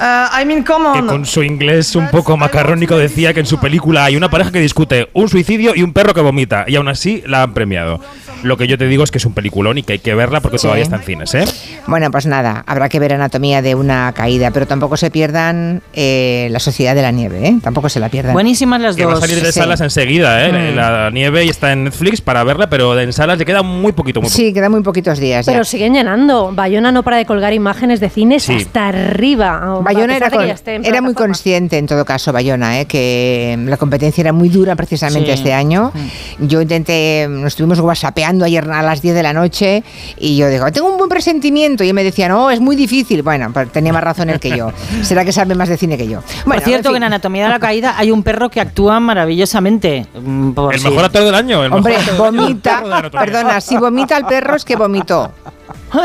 Uh, 0.00 0.40
I 0.40 0.44
mean, 0.44 0.62
come 0.62 0.92
Que 0.92 0.98
on. 1.00 1.06
con 1.08 1.26
su 1.26 1.42
inglés 1.42 1.96
un 1.96 2.08
poco 2.08 2.36
macarrónico 2.36 2.96
decía 2.96 3.34
que 3.34 3.40
en 3.40 3.46
su 3.46 3.58
película 3.58 4.04
hay 4.04 4.14
una 4.16 4.30
pareja 4.30 4.52
que 4.52 4.60
discute 4.60 5.08
un 5.12 5.28
suicidio 5.28 5.74
y 5.74 5.82
un 5.82 5.92
perro 5.92 6.14
que 6.14 6.20
vomita, 6.20 6.64
y 6.68 6.76
aún 6.76 6.86
así 6.88 7.22
la 7.26 7.42
han 7.42 7.52
premiado. 7.52 8.00
Lo 8.42 8.56
que 8.56 8.66
yo 8.68 8.78
te 8.78 8.86
digo 8.86 9.04
es 9.04 9.10
que 9.10 9.18
es 9.18 9.24
un 9.26 9.32
peliculón 9.34 9.78
y 9.78 9.82
que 9.82 9.94
hay 9.94 9.98
que 9.98 10.14
verla 10.14 10.40
porque 10.40 10.58
Sí. 10.58 10.62
todavía 10.62 10.84
está 10.84 10.96
en 10.96 11.02
cines, 11.02 11.34
¿eh? 11.34 11.44
Bueno, 11.86 12.10
pues 12.10 12.26
nada, 12.26 12.62
habrá 12.66 12.88
que 12.88 12.98
ver 13.00 13.12
anatomía 13.12 13.62
de 13.62 13.74
una 13.74 14.12
caída, 14.12 14.50
pero 14.50 14.66
tampoco 14.66 14.96
se 14.96 15.10
pierdan 15.10 15.82
eh, 15.94 16.48
la 16.50 16.58
Sociedad 16.60 16.94
de 16.94 17.02
la 17.02 17.10
Nieve, 17.10 17.46
¿eh? 17.46 17.56
Tampoco 17.62 17.88
se 17.88 17.98
la 18.00 18.08
pierdan. 18.08 18.32
Buenísimas 18.34 18.80
las 18.80 18.96
Que 18.96 19.04
va 19.04 19.12
a 19.12 19.14
dos. 19.16 19.24
salir 19.24 19.42
de 19.42 19.52
sí. 19.52 19.58
salas 19.60 19.80
enseguida, 19.80 20.46
¿eh? 20.46 20.72
Mm. 20.72 20.76
La 20.76 21.10
nieve 21.10 21.44
y 21.44 21.48
está 21.48 21.72
en 21.72 21.84
Netflix 21.84 22.20
para 22.20 22.44
verla, 22.44 22.68
pero 22.70 22.98
en 22.98 23.12
salas 23.12 23.38
le 23.38 23.44
queda 23.44 23.62
muy 23.62 23.92
poquito, 23.92 24.20
muy 24.20 24.28
poquito. 24.28 24.36
Sí, 24.46 24.52
quedan 24.52 24.70
muy 24.72 24.82
poquitos 24.82 25.18
días. 25.18 25.46
ya. 25.46 25.52
Pero 25.52 25.64
siguen 25.64 25.94
llenando. 25.94 26.52
Bayona 26.54 26.92
no 26.92 27.02
para 27.02 27.16
de 27.16 27.26
colgar 27.26 27.52
imágenes 27.52 27.98
de 28.00 28.08
cines 28.10 28.44
Sí. 28.44 28.54
hasta 28.54 28.88
arriba. 28.88 29.80
Bayona 29.82 30.16
era, 30.16 30.30
con- 30.30 30.46
era 30.84 31.02
muy 31.02 31.14
consciente 31.14 31.78
en 31.78 31.86
todo 31.86 32.04
caso, 32.04 32.32
Bayona, 32.32 32.80
¿eh? 32.80 32.84
que 32.86 33.58
la 33.66 33.76
competencia 33.76 34.22
era 34.22 34.32
muy 34.32 34.48
dura 34.48 34.76
precisamente 34.76 35.28
Sí. 35.28 35.32
este 35.34 35.52
año. 35.52 35.92
Yo 36.38 36.60
intenté, 36.62 37.26
nos 37.28 37.48
estuvimos 37.48 37.80
whatsappeando 37.80 38.27
ayer 38.44 38.68
a 38.70 38.82
las 38.82 39.02
10 39.02 39.14
de 39.14 39.22
la 39.22 39.32
noche 39.32 39.82
y 40.18 40.36
yo 40.36 40.48
digo, 40.48 40.70
tengo 40.72 40.88
un 40.90 40.96
buen 40.98 41.08
presentimiento. 41.08 41.84
Y 41.84 41.88
él 41.88 41.94
me 41.94 42.04
decía, 42.04 42.28
no, 42.28 42.50
es 42.50 42.60
muy 42.60 42.76
difícil. 42.76 43.22
Bueno, 43.22 43.50
pues 43.52 43.70
tenía 43.72 43.92
más 43.92 44.02
razón 44.04 44.30
él 44.30 44.40
que 44.40 44.56
yo. 44.56 44.72
Será 45.02 45.24
que 45.24 45.32
sabe 45.32 45.54
más 45.54 45.68
de 45.68 45.76
cine 45.76 45.96
que 45.96 46.06
yo. 46.08 46.20
Bueno, 46.44 46.60
Por 46.60 46.68
cierto, 46.68 46.88
en 46.88 46.92
que 46.94 46.96
en 46.98 47.04
Anatomía 47.04 47.44
de 47.44 47.48
la 47.50 47.58
Caída 47.60 47.94
hay 47.98 48.10
un 48.10 48.22
perro 48.22 48.48
que 48.50 48.60
actúa 48.60 49.00
maravillosamente. 49.00 50.06
Mm, 50.20 50.50
por 50.52 50.74
El 50.74 50.80
si- 50.80 50.88
mejor 50.88 51.04
actor 51.04 51.24
del 51.24 51.34
año. 51.34 51.64
El 51.64 51.72
Hombre, 51.72 51.94
mejor 51.96 52.10
actor 52.14 52.32
del 52.32 52.38
año, 52.40 52.42
vomita. 52.46 53.10
Perdona, 53.10 53.60
si 53.60 53.76
vomita 53.76 54.16
el 54.16 54.24
perro 54.26 54.56
es 54.56 54.64
que 54.64 54.76
vomitó. 54.76 55.32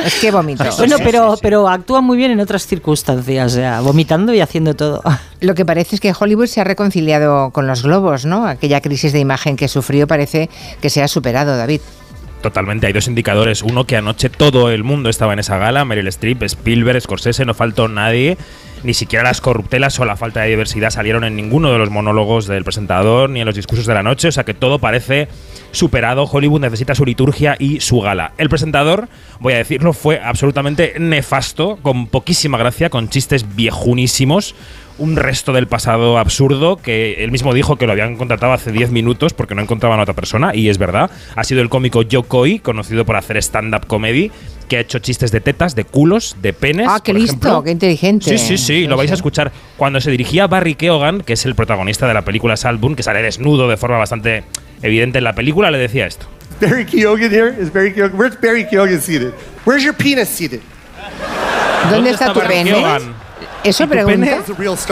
Es 0.05 0.15
que 0.21 0.31
vomitó. 0.31 0.63
Bueno, 0.77 0.97
Sí, 0.97 1.03
pero, 1.05 1.31
sí, 1.31 1.35
sí. 1.37 1.39
pero 1.41 1.67
actúa 1.69 1.99
muy 2.01 2.15
bien 2.17 2.31
en 2.31 2.39
otras 2.39 2.65
circunstancias, 2.65 3.51
o 3.51 3.55
sea, 3.55 3.81
vomitando 3.81 4.33
y 4.33 4.39
haciendo 4.39 4.75
todo. 4.75 5.01
Lo 5.41 5.55
que 5.55 5.65
parece 5.65 5.95
es 5.95 6.01
que 6.01 6.13
Hollywood 6.17 6.47
se 6.47 6.61
ha 6.61 6.63
reconciliado 6.63 7.51
con 7.51 7.67
los 7.67 7.83
globos, 7.83 8.25
¿no? 8.25 8.45
Aquella 8.47 8.79
crisis 8.81 9.11
de 9.11 9.19
imagen 9.19 9.55
que 9.57 9.67
sufrió 9.67 10.07
parece 10.07 10.49
que 10.81 10.89
se 10.89 11.01
ha 11.03 11.07
superado, 11.09 11.57
David. 11.57 11.81
Totalmente, 12.43 12.87
hay 12.87 12.93
dos 12.93 13.07
indicadores. 13.07 13.61
Uno, 13.61 13.85
que 13.85 13.95
anoche 13.95 14.29
todo 14.29 14.69
el 14.69 14.83
mundo 14.83 15.09
estaba 15.09 15.31
en 15.31 15.39
esa 15.39 15.57
gala. 15.57 15.85
Meryl 15.85 16.09
Streep, 16.09 16.43
Spielberg, 16.43 16.99
Scorsese, 16.99 17.45
no 17.45 17.53
faltó 17.53 17.87
nadie. 17.87 18.37
Ni 18.83 18.93
siquiera 18.93 19.23
las 19.23 19.39
corruptelas 19.39 19.97
o 20.01 20.03
la 20.03 20.17
falta 20.17 20.41
de 20.41 20.49
diversidad 20.49 20.89
salieron 20.89 21.23
en 21.23 21.37
ninguno 21.37 21.71
de 21.71 21.77
los 21.77 21.89
monólogos 21.89 22.47
del 22.47 22.65
presentador 22.65 23.29
ni 23.29 23.39
en 23.39 23.45
los 23.45 23.55
discursos 23.55 23.85
de 23.85 23.93
la 23.93 24.03
noche. 24.03 24.27
O 24.27 24.31
sea 24.33 24.43
que 24.43 24.53
todo 24.53 24.79
parece 24.79 25.29
superado. 25.71 26.25
Hollywood 26.25 26.59
necesita 26.59 26.95
su 26.95 27.05
liturgia 27.05 27.55
y 27.57 27.79
su 27.79 28.01
gala. 28.01 28.33
El 28.37 28.49
presentador, 28.49 29.07
voy 29.39 29.53
a 29.53 29.57
decirlo, 29.57 29.93
fue 29.93 30.19
absolutamente 30.21 30.95
nefasto, 30.99 31.77
con 31.81 32.07
poquísima 32.07 32.57
gracia, 32.57 32.89
con 32.89 33.07
chistes 33.07 33.55
viejunísimos. 33.55 34.53
Un 35.03 35.17
resto 35.17 35.51
del 35.51 35.67
pasado 35.67 36.17
absurdo 36.17 36.77
que 36.77 37.25
él 37.25 37.29
mismo 37.29 37.53
dijo 37.53 37.75
que 37.75 37.85
lo 37.85 37.91
habían 37.91 38.15
contratado 38.15 38.53
hace 38.53 38.71
10 38.71 38.91
minutos 38.91 39.33
porque 39.33 39.53
no 39.53 39.61
encontraban 39.61 39.99
a 39.99 40.03
otra 40.03 40.13
persona, 40.13 40.55
y 40.55 40.69
es 40.69 40.77
verdad. 40.77 41.11
Ha 41.35 41.43
sido 41.43 41.61
el 41.61 41.67
cómico 41.67 42.03
Joe 42.09 42.23
Coy, 42.23 42.59
conocido 42.59 43.03
por 43.03 43.17
hacer 43.17 43.35
stand-up 43.35 43.85
comedy, 43.85 44.31
que 44.69 44.77
ha 44.77 44.79
hecho 44.79 44.99
chistes 44.99 45.33
de 45.33 45.41
tetas, 45.41 45.75
de 45.75 45.83
culos, 45.83 46.37
de 46.41 46.53
penes. 46.53 46.87
Ah, 46.89 47.01
qué 47.03 47.11
por 47.11 47.19
listo, 47.19 47.35
ejemplo. 47.35 47.63
qué 47.65 47.71
inteligente. 47.71 48.29
Sí, 48.29 48.37
sí, 48.37 48.57
sí, 48.57 48.87
lo 48.87 48.95
vais 48.95 49.11
a 49.11 49.15
escuchar. 49.15 49.51
Cuando 49.75 49.99
se 49.99 50.09
dirigía 50.09 50.45
a 50.45 50.47
Barry 50.47 50.75
Keoghan, 50.75 51.19
que 51.19 51.33
es 51.33 51.45
el 51.45 51.53
protagonista 51.53 52.07
de 52.07 52.13
la 52.13 52.21
película 52.21 52.55
Saltburn, 52.55 52.95
que 52.95 53.03
sale 53.03 53.21
desnudo 53.21 53.67
de 53.67 53.75
forma 53.75 53.97
bastante 53.97 54.45
evidente 54.81 55.17
en 55.17 55.25
la 55.25 55.33
película, 55.33 55.69
le 55.69 55.79
decía 55.79 56.05
esto. 56.05 56.27
Barry 56.61 56.85
Keoghan 56.85 57.29
here? 57.29 57.53
Is 57.61 57.73
Barry 57.73 57.93
Keoghan? 57.93 58.17
Where's 58.17 58.39
Barry 58.39 58.65
Keoghan 58.69 59.01
seated? 59.01 59.33
Where's 59.65 59.83
your 59.83 59.95
penis 59.95 60.29
seated? 60.29 60.61
¿Dónde 61.91 62.11
está 62.11 62.31
tu 62.31 62.39
pene? 62.39 62.71
Eso 63.63 63.87
pregunta. 63.87 64.39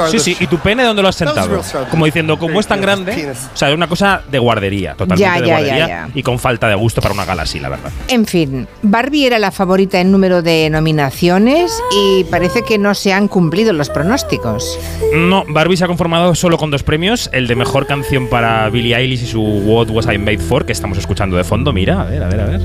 Sí, 0.09 0.19
sí. 0.19 0.37
¿y 0.39 0.47
tu 0.47 0.57
pene 0.57 0.83
dónde 0.83 1.01
lo 1.01 1.07
has 1.09 1.15
sentado? 1.15 1.61
Como 1.89 2.05
diciendo, 2.05 2.37
como 2.39 2.59
es 2.59 2.67
tan 2.67 2.81
grande, 2.81 3.33
o 3.53 3.57
sea, 3.57 3.73
una 3.73 3.87
cosa 3.87 4.21
de 4.29 4.39
guardería, 4.39 4.93
totalmente 4.93 5.21
Ya, 5.21 5.33
de 5.33 5.39
ya, 5.39 5.45
ya, 5.45 5.53
guardería 5.53 5.87
ya. 5.87 6.09
y 6.13 6.23
con 6.23 6.39
falta 6.39 6.67
de 6.67 6.75
gusto 6.75 7.01
para 7.01 7.13
una 7.13 7.25
gala 7.25 7.43
así, 7.43 7.59
la 7.59 7.69
verdad. 7.69 7.91
En 8.07 8.25
fin, 8.25 8.67
Barbie 8.81 9.25
era 9.27 9.39
la 9.39 9.51
favorita 9.51 9.99
en 9.99 10.11
número 10.11 10.41
de 10.41 10.69
nominaciones 10.69 11.71
y 11.91 12.23
parece 12.25 12.63
que 12.63 12.77
no 12.77 12.93
se 12.95 13.13
han 13.13 13.27
cumplido 13.27 13.73
los 13.73 13.89
pronósticos. 13.89 14.79
No, 15.13 15.43
Barbie 15.47 15.77
se 15.77 15.83
ha 15.83 15.87
conformado 15.87 16.33
solo 16.35 16.57
con 16.57 16.71
dos 16.71 16.83
premios, 16.83 17.29
el 17.33 17.47
de 17.47 17.55
mejor 17.55 17.87
canción 17.87 18.27
para 18.27 18.69
Billie 18.69 18.95
Eilish 18.95 19.23
y 19.23 19.27
su 19.27 19.41
What 19.41 19.89
Was 19.89 20.05
I 20.11 20.17
Made 20.17 20.37
For, 20.39 20.65
que 20.65 20.71
estamos 20.71 20.97
escuchando 20.97 21.35
de 21.37 21.43
fondo. 21.43 21.73
Mira, 21.73 22.01
a 22.01 22.05
ver, 22.05 22.23
a 22.23 22.27
ver, 22.27 22.39
a 22.41 22.45
ver. 22.45 22.61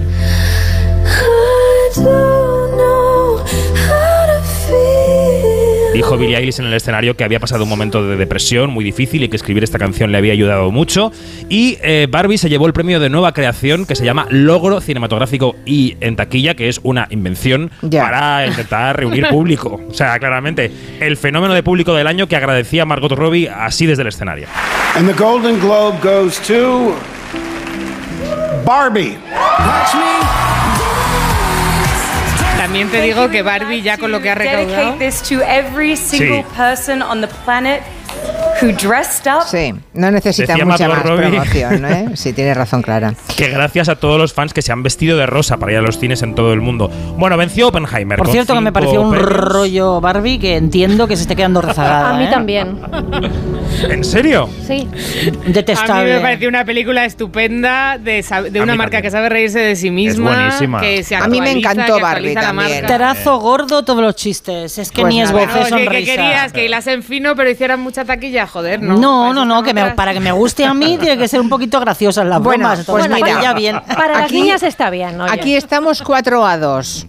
Dijo 5.97 6.19
Billie 6.19 6.37
Eilish 6.37 6.59
en 6.61 6.67
el 6.67 6.75
escenario 6.75 7.17
que 7.17 7.25
había 7.25 7.41
pasado 7.41 7.63
un 7.63 7.71
momento 7.71 8.07
de 8.07 8.17
depresión 8.17 8.69
muy 8.69 8.85
difícil 8.85 9.23
y 9.23 9.29
que 9.31 9.37
escribir 9.37 9.65
esta 9.65 9.79
canción 9.79 10.13
le 10.13 10.19
había 10.19 10.35
ayudado 10.35 10.71
mucho. 10.71 11.11
Y 11.49 11.79
eh, 11.83 12.07
Barbie 12.11 12.37
se 12.37 12.51
llevó 12.51 12.67
el 12.67 12.75
premio 12.75 13.01
de 13.01 13.09
nueva 13.09 13.33
creación 13.33 13.87
que 13.87 13.95
se 13.95 14.05
llama 14.05 14.27
Logro 14.29 14.83
Cinematográfico 14.83 15.57
y 15.65 15.97
en 16.03 16.15
taquilla, 16.17 16.55
que 16.55 16.69
es 16.69 16.81
una 16.83 17.07
invención 17.09 17.71
Ya. 17.81 18.03
para 18.03 18.47
intentar 18.47 18.99
reunir 18.99 19.27
público. 19.31 19.81
O 19.89 19.95
sea, 19.95 20.19
claramente, 20.19 20.71
el 21.01 21.17
fenómeno 21.17 21.55
de 21.55 21.63
público 21.63 21.95
del 21.95 22.07
año 22.09 22.27
que 22.27 22.37
agradecía 22.37 22.83
a 22.83 22.85
Margot 22.85 23.13
Robbie 23.13 23.49
así 23.49 23.87
desde 23.87 24.03
el 24.03 24.09
escenario. 24.09 24.49
And 24.97 25.09
the 25.11 25.15
Golden 25.19 25.59
Globe 25.61 25.97
goes 26.03 26.39
to 26.47 26.95
Barbie. 28.67 29.17
También 32.79 32.91
te 32.91 33.01
digo 33.07 33.31
que 33.31 33.41
Barbie 33.43 33.81
ya 33.83 33.97
con 33.97 34.13
lo 34.13 34.21
que 34.21 34.31
ha 34.31 34.35
recaudado. 34.35 34.99
Sí. 36.19 36.45
Who 38.63 38.69
dressed 38.73 39.27
up. 39.33 39.43
Sí, 39.47 39.75
no 39.95 40.11
necesita 40.11 40.53
Decía 40.53 40.65
mucha 40.65 40.89
más 40.89 41.03
Robbie. 41.03 41.29
promoción, 41.29 41.83
¿no? 41.83 41.89
¿eh? 41.89 42.07
Sí, 42.15 42.33
tienes 42.33 42.57
razón, 42.57 42.83
Clara. 42.83 43.15
Que 43.37 43.49
gracias 43.49 43.89
a 43.89 43.97
todos 43.97 44.19
los 44.19 44.33
fans 44.33 44.53
que 44.53 44.63
se 44.63 44.73
han 44.73 44.83
vestido 44.83 45.17
de 45.17 45.27
rosa 45.27 45.57
para 45.59 45.73
ir 45.73 45.79
a 45.79 45.83
los 45.83 45.99
cines 45.99 46.23
en 46.23 46.35
todo 46.35 46.53
el 46.53 46.61
mundo. 46.61 46.91
Bueno, 47.19 47.37
venció 47.37 47.69
Oppenheimer. 47.69 48.19
Por 48.19 48.27
con 48.27 48.33
cierto, 48.33 48.55
que 48.55 48.61
me 48.61 48.69
cinco 48.71 48.75
pareció 48.75 49.03
un 49.03 49.11
premios. 49.11 49.31
rollo 49.31 50.01
Barbie 50.01 50.39
que 50.39 50.57
entiendo 50.57 51.07
que 51.07 51.17
se 51.17 51.23
esté 51.23 51.37
quedando 51.37 51.61
rezagada. 51.63 52.15
A 52.15 52.19
mí 52.19 52.25
¿eh? 52.25 52.29
también. 52.31 52.79
¿En 53.89 54.05
serio? 54.05 54.49
Sí. 54.67 54.89
A 54.91 54.95
mí 54.95 55.53
Detestable. 55.53 56.15
me 56.15 56.21
pareció 56.21 56.49
una 56.49 56.65
película 56.65 57.05
estupenda 57.05 57.99
de, 57.99 58.21
sab- 58.25 58.51
de 58.51 58.59
A 58.59 58.63
una 58.63 58.73
mí 58.73 58.79
marca 58.79 58.93
también. 58.99 59.03
que 59.03 59.11
sabe 59.11 59.29
reírse 59.29 59.59
de 59.59 59.77
sí 59.77 59.91
misma. 59.91 60.35
buenísima. 60.35 60.81
Que 60.81 61.03
se 61.03 61.15
A 61.17 61.27
mí 61.29 61.41
me 61.41 61.47
actualiza, 61.51 61.73
encantó 61.73 61.97
que 61.97 62.03
Barbie 62.03 62.17
actualiza 62.31 62.41
la 62.41 62.47
también. 62.47 62.83
marca. 63.15 63.37
Gordo 63.47 63.85
todos 63.85 64.03
los 64.03 64.17
chistes. 64.17 64.79
Es 64.79 64.91
que 64.91 65.03
Pues 65.03 65.13
ni 65.15 65.21
nada. 65.21 65.31
esbocé 65.43 65.47
Bueno, 65.61 65.77
¿qué, 65.77 65.85
sonrisa. 65.85 65.99
qué 66.13 66.17
querías? 66.17 66.53
¿Que 66.53 66.65
hilasen 66.65 67.03
fino 67.03 67.37
pero 67.37 67.51
hicieran 67.51 67.81
mucha 67.81 68.05
taquilla? 68.05 68.46
Joder, 68.47 68.81
¿no? 68.83 68.97
No, 68.97 69.33
no, 69.33 69.45
no, 69.45 69.63
que 69.63 69.73
me- 69.75 69.91
para 69.93 70.13
que 70.13 70.21
me 70.21 70.33
guste 70.33 70.65
a 70.65 70.75
mí 70.75 70.97
tiene 70.99 71.17
que 71.19 71.29
ser 71.29 71.41
un 71.41 71.49
poquito 71.49 71.79
graciosas 71.81 72.27
las 72.27 72.41
Bueno, 72.41 72.63
bromas. 72.65 72.81
entonces 72.81 73.09
pues 73.09 73.23
mira, 73.23 73.39
pilla 73.39 73.53
bien. 73.55 73.81
Para 73.97 74.15
las 74.15 74.25
Aquí- 74.25 74.41
niñas 74.43 74.63
está 74.63 74.91
bien, 74.91 75.21
oye. 75.21 75.33
Aquí 75.33 75.55
estamos 75.57 76.03
4 76.03 76.47
a 76.47 76.59
2. 76.59 77.07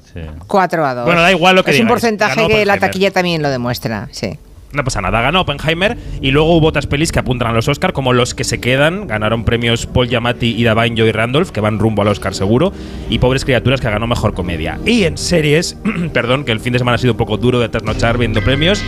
4 0.48 0.86
a 0.86 0.94
2. 0.96 1.06
Bueno, 1.06 1.22
da 1.22 1.32
igual 1.32 1.56
lo 1.56 1.63
que 1.63 1.72
Es 1.72 1.77
un 1.77 1.86
digáis. 1.86 1.94
porcentaje 1.94 2.36
Ganó 2.36 2.48
que 2.48 2.65
la 2.65 2.77
taquilla 2.77 3.12
también 3.12 3.41
lo 3.41 3.50
demuestra, 3.50 4.08
sí. 4.12 4.38
No 4.78 4.84
pasa 4.84 5.02
nada, 5.02 5.22
ganó 5.22 5.42
Oppenheimer 5.42 5.98
y 6.22 6.30
luego 6.30 6.56
hubo 6.56 6.68
otras 6.68 6.86
pelis 6.86 7.12
que 7.12 7.18
apuntan 7.18 7.48
a 7.48 7.52
los 7.52 7.68
Oscar, 7.68 7.94
como 7.94 8.14
Los 8.14 8.36
que 8.36 8.44
se 8.44 8.60
quedan, 8.60 9.08
ganaron 9.08 9.44
premios 9.44 9.88
Paul 9.88 10.08
Giamatti, 10.08 10.56
Ida 10.56 10.76
Bain, 10.76 10.96
Joy 10.96 11.12
Randolph, 11.12 11.50
que 11.50 11.62
van 11.62 11.80
rumbo 11.80 12.04
al 12.04 12.10
Oscar 12.10 12.36
seguro, 12.36 12.72
y 13.10 13.18
Pobres 13.18 13.44
Criaturas, 13.44 13.82
que 13.82 13.90
ganó 13.90 14.06
Mejor 14.06 14.36
Comedia. 14.36 14.78
Y 14.86 15.06
en 15.06 15.18
series, 15.18 15.80
perdón, 16.14 16.46
que 16.46 16.52
el 16.52 16.60
fin 16.60 16.74
de 16.74 16.80
semana 16.80 16.94
ha 16.94 16.98
sido 17.00 17.14
un 17.14 17.18
poco 17.18 17.38
duro 17.38 17.60
de 17.60 17.70
trasnochar 17.70 18.20
viendo 18.20 18.44
premios, 18.44 18.80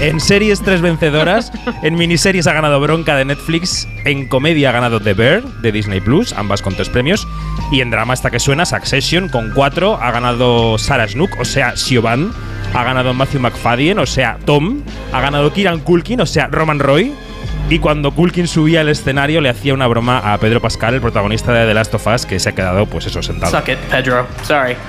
en 0.00 0.18
series 0.18 0.60
tres 0.62 0.80
vencedoras, 0.80 1.52
en 1.84 1.94
miniseries 1.94 2.48
ha 2.48 2.52
ganado 2.52 2.80
Bronca 2.80 3.14
de 3.14 3.24
Netflix, 3.24 3.86
en 4.04 4.28
comedia 4.28 4.70
ha 4.70 4.72
ganado 4.72 4.98
The 4.98 5.14
Bear 5.14 5.44
de 5.62 5.70
Disney 5.70 6.00
Plus, 6.00 6.32
ambas 6.32 6.60
con 6.60 6.74
tres 6.74 6.88
premios, 6.88 7.28
y 7.70 7.82
en 7.82 7.90
drama 7.90 8.14
esta 8.14 8.32
que 8.32 8.40
suena, 8.40 8.64
Succession, 8.64 9.28
con 9.28 9.52
cuatro, 9.54 9.96
ha 10.02 10.10
ganado 10.10 10.76
Sarah 10.76 11.06
Snook, 11.06 11.38
o 11.38 11.44
sea, 11.44 11.76
Siobhan, 11.76 12.32
ha 12.74 12.84
ganado 12.84 13.14
Matthew 13.14 13.40
McFadden, 13.40 13.98
o 13.98 14.06
sea, 14.06 14.38
Tom, 14.44 14.82
ha 15.12 15.20
ganado 15.20 15.35
Kieran 15.52 15.80
Culkin, 15.80 16.20
o 16.20 16.26
sea, 16.26 16.48
Roman 16.48 16.78
Roy. 16.78 17.12
Y 17.68 17.78
cuando 17.80 18.12
Culkin 18.12 18.46
subía 18.46 18.82
al 18.82 18.88
escenario 18.88 19.40
le 19.40 19.48
hacía 19.48 19.74
una 19.74 19.86
broma 19.88 20.32
a 20.32 20.38
Pedro 20.38 20.60
Pascal, 20.60 20.94
el 20.94 21.00
protagonista 21.00 21.52
de 21.52 21.66
The 21.66 21.74
Last 21.74 21.94
of 21.94 22.06
Us, 22.06 22.24
que 22.24 22.38
se 22.38 22.50
ha 22.50 22.52
quedado, 22.52 22.86
pues 22.86 23.06
eso, 23.06 23.22
sentado. 23.22 23.50
Suck 23.50 23.68
it, 23.68 23.78
Pedro. 23.90 24.26
Sorry. 24.44 24.76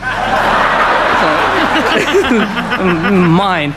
Mine. 3.12 3.74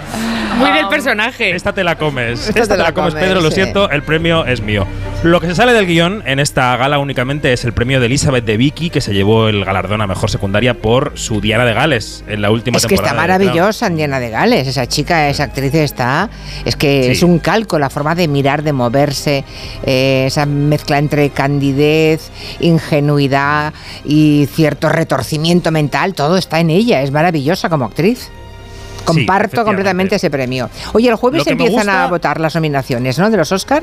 Muy 0.61 0.71
del 0.73 0.88
personaje. 0.88 1.50
Esta 1.55 1.73
te 1.73 1.83
la 1.85 1.97
comes. 1.97 2.49
Esta 2.49 2.61
Esta, 2.61 2.76
te 2.76 2.83
la 2.83 2.93
comes, 2.93 3.14
Pedro, 3.14 3.40
lo 3.40 3.49
sí. 3.49 3.57
siento, 3.57 3.90
el 3.90 4.02
premio 4.02 4.45
es 4.47 4.61
mío. 4.61 4.87
Lo 5.23 5.40
que 5.40 5.47
se 5.49 5.55
sale 5.55 5.73
del 5.73 5.87
guion 5.87 6.23
en 6.26 6.38
esta 6.38 6.76
gala 6.76 6.99
únicamente 6.99 7.52
es 7.52 7.64
el 7.64 7.73
premio 7.73 8.00
de 8.00 8.07
Elizabeth 8.07 8.45
de 8.45 8.57
Vicky, 8.57 8.90
que 8.90 9.00
se 9.00 9.12
llevó 9.12 9.49
el 9.49 9.64
galardón 9.64 10.00
a 10.00 10.07
mejor 10.07 10.31
secundaria 10.31 10.75
por 10.75 11.12
su 11.19 11.40
Diana 11.40 11.64
de 11.64 11.75
Gales 11.75 12.25
en 12.29 12.40
la 12.43 12.50
última 12.50 12.79
Es 12.79 12.87
que 12.87 12.95
está 12.95 13.09
temporada. 13.09 13.38
de 13.38 13.45
Crown. 13.45 13.57
maravillosa 13.57 13.90
Diana 13.90 14.21
de 14.21 14.31
Gales. 14.31 14.67
Esa 14.69 14.87
chica, 14.87 15.29
esa 15.29 15.45
actriz 15.45 15.75
está. 15.75 16.31
Es 16.64 16.76
que 16.76 17.05
Sí. 17.05 17.11
es 17.12 17.23
un 17.23 17.38
calco 17.38 17.79
la 17.79 17.90
forma 17.90 18.14
de 18.14 18.29
mirar, 18.29 18.62
de 18.62 18.73
moverse, 18.73 19.45
eh, 19.85 20.25
esa 20.26 20.47
mezcla 20.47 20.99
entre 20.99 21.31
candidez, 21.31 22.31
ingenuidad 22.61 23.73
y 24.05 24.49
cierto 24.52 24.88
retorcimiento 24.88 25.71
mental. 25.71 26.14
Todo 26.14 26.37
está 26.37 26.61
en 26.61 26.71
ella. 26.71 27.02
Es 27.02 27.11
maravillosa 27.11 27.69
como 27.69 27.85
actriz. 27.87 28.31
Comparto 29.04 29.64
completamente 29.64 30.16
ese 30.16 30.30
premio. 30.30 30.71
Oye, 30.92 31.09
el 31.09 31.16
jueves 31.16 31.47
empiezan 31.47 31.88
a 31.88 32.07
votar 32.07 32.40
las 32.40 32.54
nominaciones, 32.54 33.19
¿no? 33.19 33.30
De 33.30 33.37
los 33.37 33.52
Oscar. 33.52 33.83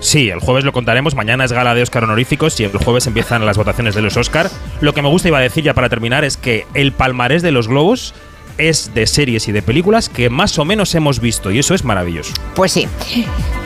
Sí, 0.00 0.30
el 0.30 0.38
jueves 0.38 0.64
lo 0.64 0.72
contaremos. 0.72 1.14
Mañana 1.14 1.44
es 1.44 1.52
gala 1.52 1.74
de 1.74 1.82
Oscar 1.82 2.04
honoríficos 2.04 2.58
y 2.60 2.64
el 2.64 2.70
jueves 2.70 3.06
empiezan 3.06 3.44
las 3.44 3.56
votaciones 3.56 3.94
de 3.94 4.02
los 4.02 4.16
Oscar. 4.16 4.48
Lo 4.80 4.94
que 4.94 5.02
me 5.02 5.08
gusta 5.08 5.28
iba 5.28 5.38
a 5.38 5.42
decir 5.42 5.64
ya 5.64 5.74
para 5.74 5.88
terminar 5.88 6.24
es 6.24 6.36
que 6.36 6.66
el 6.74 6.92
palmarés 6.92 7.42
de 7.42 7.50
los 7.50 7.66
globos 7.66 8.14
es 8.58 8.92
de 8.94 9.06
series 9.06 9.48
y 9.48 9.52
de 9.52 9.62
películas 9.62 10.08
que 10.08 10.30
más 10.30 10.58
o 10.58 10.64
menos 10.64 10.94
hemos 10.94 11.20
visto 11.20 11.50
y 11.50 11.58
eso 11.58 11.74
es 11.74 11.84
maravilloso. 11.84 12.32
Pues 12.54 12.72
sí. 12.72 12.88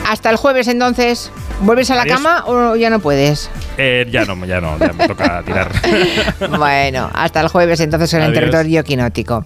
Hasta 0.07 0.29
el 0.29 0.35
jueves 0.37 0.67
entonces. 0.67 1.31
¿Vuelves 1.61 1.89
a 1.91 1.95
la 1.95 2.01
Adiós. 2.01 2.17
cama 2.17 2.43
o 2.47 2.75
ya 2.75 2.89
no 2.89 2.99
puedes? 2.99 3.49
Eh, 3.77 4.05
ya 4.11 4.25
no, 4.25 4.45
ya 4.45 4.59
no, 4.59 4.77
ya 4.77 4.91
me 4.93 5.07
toca 5.07 5.41
tirar. 5.45 5.71
Bueno, 6.57 7.09
hasta 7.13 7.41
el 7.41 7.47
jueves 7.47 7.79
entonces 7.79 8.13
en 8.13 8.21
el 8.23 8.33
territorio 8.33 8.83
quinótico. 8.83 9.45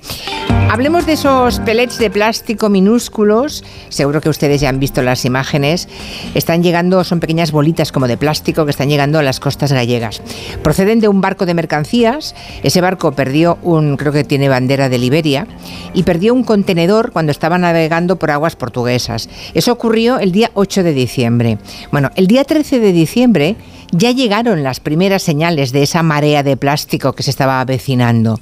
Hablemos 0.69 1.05
de 1.05 1.13
esos 1.13 1.61
pellets 1.61 1.97
de 1.97 2.09
plástico 2.09 2.67
minúsculos. 2.67 3.63
Seguro 3.87 4.19
que 4.19 4.27
ustedes 4.27 4.59
ya 4.59 4.67
han 4.67 4.81
visto 4.81 5.01
las 5.01 5.23
imágenes. 5.23 5.87
Están 6.35 6.61
llegando, 6.61 7.05
son 7.05 7.21
pequeñas 7.21 7.51
bolitas 7.53 7.93
como 7.93 8.05
de 8.07 8.17
plástico 8.17 8.65
que 8.65 8.71
están 8.71 8.89
llegando 8.89 9.17
a 9.17 9.23
las 9.23 9.39
costas 9.39 9.71
gallegas. 9.71 10.21
Proceden 10.63 10.99
de 10.99 11.07
un 11.07 11.21
barco 11.21 11.45
de 11.45 11.53
mercancías. 11.53 12.35
Ese 12.63 12.81
barco 12.81 13.13
perdió 13.13 13.57
un, 13.61 13.95
creo 13.95 14.11
que 14.11 14.25
tiene 14.25 14.49
bandera 14.49 14.89
de 14.89 14.97
Liberia, 14.97 15.47
y 15.93 16.03
perdió 16.03 16.33
un 16.33 16.43
contenedor 16.43 17.13
cuando 17.13 17.31
estaba 17.31 17.57
navegando 17.57 18.17
por 18.17 18.31
aguas 18.31 18.57
portuguesas. 18.57 19.29
Eso 19.53 19.71
ocurrió 19.71 20.19
el 20.19 20.33
día 20.33 20.46
8 20.53 20.83
de 20.83 20.93
diciembre. 20.93 21.57
Bueno, 21.91 22.09
el 22.15 22.27
día 22.27 22.43
13 22.43 22.79
de 22.79 22.93
diciembre 22.93 23.55
ya 23.91 24.11
llegaron 24.11 24.63
las 24.63 24.79
primeras 24.79 25.23
señales 25.23 25.71
de 25.71 25.83
esa 25.83 26.03
marea 26.03 26.43
de 26.43 26.57
plástico 26.57 27.13
que 27.13 27.23
se 27.23 27.29
estaba 27.29 27.61
avecinando. 27.61 28.39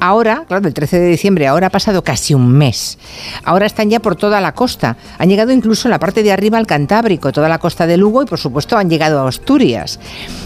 Ahora, 0.00 0.44
claro, 0.46 0.66
el 0.66 0.74
13 0.74 0.98
de 0.98 1.08
diciembre, 1.08 1.46
ahora 1.46 1.68
ha 1.68 1.70
pasado 1.70 2.02
casi 2.02 2.34
un 2.34 2.52
mes. 2.52 2.98
Ahora 3.44 3.66
están 3.66 3.90
ya 3.90 4.00
por 4.00 4.16
toda 4.16 4.40
la 4.40 4.52
costa. 4.52 4.96
Han 5.18 5.28
llegado 5.28 5.52
incluso 5.52 5.88
en 5.88 5.90
la 5.90 5.98
parte 5.98 6.22
de 6.22 6.32
arriba 6.32 6.58
al 6.58 6.66
Cantábrico, 6.66 7.32
toda 7.32 7.48
la 7.48 7.58
costa 7.58 7.86
de 7.86 7.96
Lugo 7.96 8.22
y 8.22 8.26
por 8.26 8.38
supuesto 8.38 8.76
han 8.76 8.90
llegado 8.90 9.20
a 9.20 9.28
Asturias. 9.28 9.98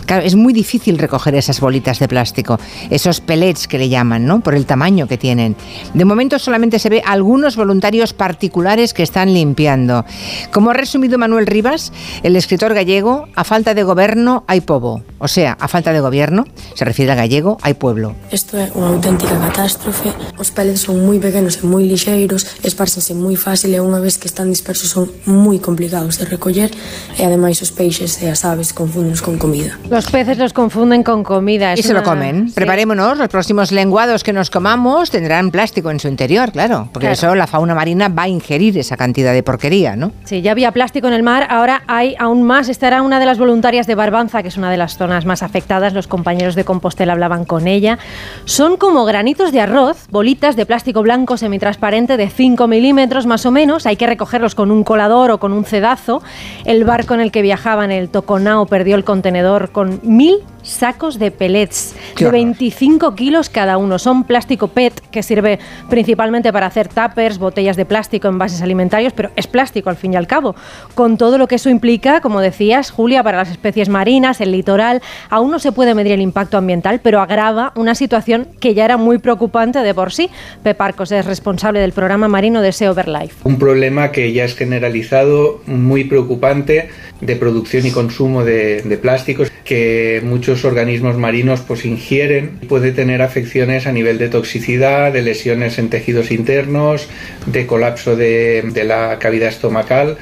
Claro, 0.07 0.25
es 0.25 0.37
muy 0.37 0.53
difícil 0.53 0.99
recoger 0.99 1.35
esas 1.35 1.61
bolitas 1.61 1.99
de 1.99 2.09
plástico, 2.09 2.59
esos 2.91 3.21
pellets 3.21 3.67
que 3.67 3.79
le 3.79 3.89
llaman, 3.89 4.27
¿no? 4.27 4.41
Por 4.41 4.55
el 4.55 4.67
tamaño 4.67 5.09
que 5.09 5.19
tienen. 5.19 5.57
De 5.95 6.05
momento 6.05 6.39
solamente 6.39 6.79
se 6.79 6.89
ve 6.89 7.03
algunos 7.05 7.57
voluntarios 7.57 8.13
particulares 8.13 8.95
que 8.95 9.03
están 9.03 9.35
limpiando. 9.35 10.05
Como 10.53 10.71
ha 10.71 10.75
resumido 10.75 11.19
Manuel 11.19 11.47
Rivas, 11.47 11.93
el 12.23 12.37
escritor 12.37 12.75
gallego, 12.75 13.29
a 13.35 13.45
falta 13.45 13.75
de 13.75 13.83
gobierno 13.83 14.36
hay 14.47 14.61
povo. 14.61 15.03
O 15.19 15.29
sea, 15.29 15.57
a 15.61 15.69
falta 15.69 15.93
de 15.93 16.01
gobierno, 16.01 16.45
se 16.75 16.85
refiere 16.85 17.13
al 17.13 17.19
gallego, 17.19 17.59
hay 17.63 17.75
pueblo. 17.75 18.15
Isto 18.31 18.59
é 18.61 18.69
unha 18.77 18.93
auténtica 18.93 19.33
catástrofe. 19.41 20.13
Os 20.37 20.51
pellets 20.53 20.85
son 20.85 21.01
moi 21.05 21.17
pequenos 21.23 21.61
e 21.61 21.67
moi 21.67 21.85
lixeiros, 21.89 22.45
espársense 22.63 23.15
moi 23.17 23.35
fácil 23.39 23.73
e 23.73 23.81
unha 23.81 23.99
vez 24.03 24.19
que 24.21 24.29
están 24.29 24.53
dispersos 24.53 24.91
son 24.93 25.09
moi 25.25 25.57
complicados 25.63 26.19
de 26.21 26.29
recoller 26.29 26.71
e 27.17 27.23
ademais 27.25 27.59
os 27.65 27.73
peixes 27.73 28.21
e 28.21 28.29
as 28.29 28.45
aves 28.45 28.77
confúndenlos 28.77 29.23
con 29.25 29.39
comida. 29.41 29.79
Los 29.89 30.11
peces 30.13 30.37
los 30.37 30.53
confunden 30.53 31.03
con 31.03 31.25
comida. 31.25 31.73
Y 31.77 31.81
es 31.81 31.87
se 31.87 31.93
lo 31.97 32.01
una- 32.01 32.09
comen. 32.09 32.37
sí. 32.49 32.55
Preparémonos, 32.55 33.17
los 33.19 33.29
próximos 33.29 33.73
lenguados 33.73 34.23
que 34.25 34.33
nos 34.33 34.51
comamos 34.51 35.11
tendrán 35.11 35.51
plástico 35.51 35.91
en 35.91 36.01
su 36.01 36.09
interior, 36.09 36.53
claro. 36.53 36.89
Porque 36.93 37.07
Claro. 37.09 37.15
eso 37.15 37.35
la 37.35 37.47
fauna 37.47 37.75
marina 37.75 38.09
va 38.09 38.25
a 38.25 38.29
ingerir 38.29 38.77
esa 38.79 38.97
cantidad 38.97 39.33
de 39.33 39.43
porquería, 39.43 39.97
¿no? 39.97 40.13
Sí, 40.25 40.43
ya 40.43 40.53
había 40.53 40.73
plástico 40.73 41.07
en 41.09 41.15
el 41.15 41.23
mar, 41.23 41.47
ahora 41.51 41.83
hay 41.87 42.15
aún 42.19 42.43
más. 42.43 42.69
Esta 42.69 42.89
era 42.89 43.03
una 43.03 43.21
de 43.21 43.27
las 43.27 43.39
voluntarias 43.39 43.87
de 43.87 43.95
Que 44.27 44.49
es 44.49 44.57
una 44.57 44.71
de 44.71 44.77
las 44.77 44.99
zonas 44.99 45.25
más 45.25 45.43
afectadas. 45.43 45.93
Los 45.93 46.09
compañeros 46.09 46.57
de 46.57 46.65
Compostela 46.65 47.13
hablaban 47.13 47.45
con 47.45 47.69
ella. 47.69 47.99
Son 48.45 48.77
como 48.77 49.05
granitos 49.05 49.53
de 49.53 49.61
arroz, 49.61 50.09
bolitas 50.11 50.57
de 50.57 50.67
plástico 50.67 51.03
blanco 51.03 51.37
semitransparente 51.37 52.17
de 52.17 52.29
5 52.29 52.67
milímetros 52.67 53.25
más 53.25 53.47
o 53.47 53.51
menos. 53.51 53.87
Hay 53.87 53.97
que 53.97 54.07
recogerlos 54.07 54.55
con 54.55 54.71
un 54.71 54.85
colador 54.85 55.31
o 55.31 55.39
con 55.39 55.53
un 55.53 55.65
cedazo. 55.65 56.23
El 56.65 56.85
barco 56.85 57.15
en 57.15 57.21
el 57.21 57.31
que 57.31 57.41
viajaban, 57.41 57.93
el 57.93 58.09
Toconao, 58.09 58.67
perdió 58.67 58.97
el 58.97 59.05
contenedor 59.05 59.71
con 59.71 60.01
mil 60.03 60.43
sacos 60.67 61.19
de 61.19 61.31
pellets 61.31 61.95
de 62.17 62.27
horror. 62.27 62.33
25 62.33 63.15
kilos 63.15 63.49
cada 63.49 63.79
uno. 63.79 63.99
Son 63.99 64.25
plástico 64.25 64.69
PET 64.69 65.01
que 65.11 65.23
sirve 65.23 65.59
principalmente 65.89 66.53
para 66.53 66.67
hacer 66.67 66.89
tuppers, 66.89 67.39
botellas 67.39 67.77
de 67.77 67.85
plástico, 67.85 68.29
envases 68.29 68.63
alimentarios, 68.63 69.13
pero 69.13 69.31
es 69.37 69.47
plástico 69.47 69.91
al 69.91 69.97
fin 69.97 70.13
y 70.15 70.17
al 70.17 70.27
cabo. 70.27 70.57
Con 70.95 71.17
todo 71.17 71.39
lo 71.39 71.47
que 71.47 71.55
eso 71.55 71.71
implica, 71.71 72.21
como 72.21 72.41
decías, 72.41 72.91
Julia, 72.91 73.23
para 73.23 73.39
las 73.39 73.51
especies 73.51 73.89
marinas, 73.89 74.16
el 74.17 74.53
litoral, 74.53 75.03
aún 75.29 75.51
no 75.51 75.59
se 75.59 75.73
puede 75.73 75.95
medir 75.95 76.13
el 76.13 76.21
impacto 76.21 76.57
ambiental, 76.57 77.01
pero 77.03 77.21
agrava 77.21 77.73
una 77.77 77.95
situación 77.95 78.49
que 78.61 78.75
ya 78.75 78.85
era 78.85 78.97
muy 78.97 79.19
preocupante 79.19 79.81
de 79.81 79.95
por 79.95 80.13
sí. 80.13 80.31
Pep 80.63 80.81
Arcos 80.81 81.13
es 81.13 81.25
responsable 81.25 81.81
del 81.81 81.93
programa 81.93 82.29
marino 82.29 82.63
de 82.63 82.73
Sea 82.73 82.91
Over 82.91 83.09
Life. 83.09 83.37
Un 83.45 83.59
problema 83.59 84.13
que 84.13 84.33
ya 84.33 84.45
es 84.45 84.55
generalizado, 84.55 85.61
muy 85.67 86.05
preocupante, 86.05 86.89
de 87.21 87.37
producción 87.37 87.87
y 87.87 87.91
consumo 87.91 88.45
de, 88.45 88.83
de 88.83 88.97
plásticos 88.99 89.51
que 89.65 90.23
muchos 90.25 90.65
organismos 90.65 91.17
marinos 91.19 91.61
pues 91.61 91.85
ingieren. 91.85 92.59
Puede 92.69 92.93
tener 92.93 93.21
afecciones 93.21 93.87
a 93.87 93.93
nivel 93.93 94.17
de 94.17 94.29
toxicidad, 94.29 95.13
de 95.13 95.23
lesiones 95.23 95.79
en 95.79 95.91
tejidos 95.91 96.31
internos, 96.31 97.09
de 97.47 97.67
colapso 97.67 98.17
de, 98.17 98.63
de 98.73 98.85
la 98.85 99.19
cavidad 99.19 99.49
estomacal. 99.49 100.17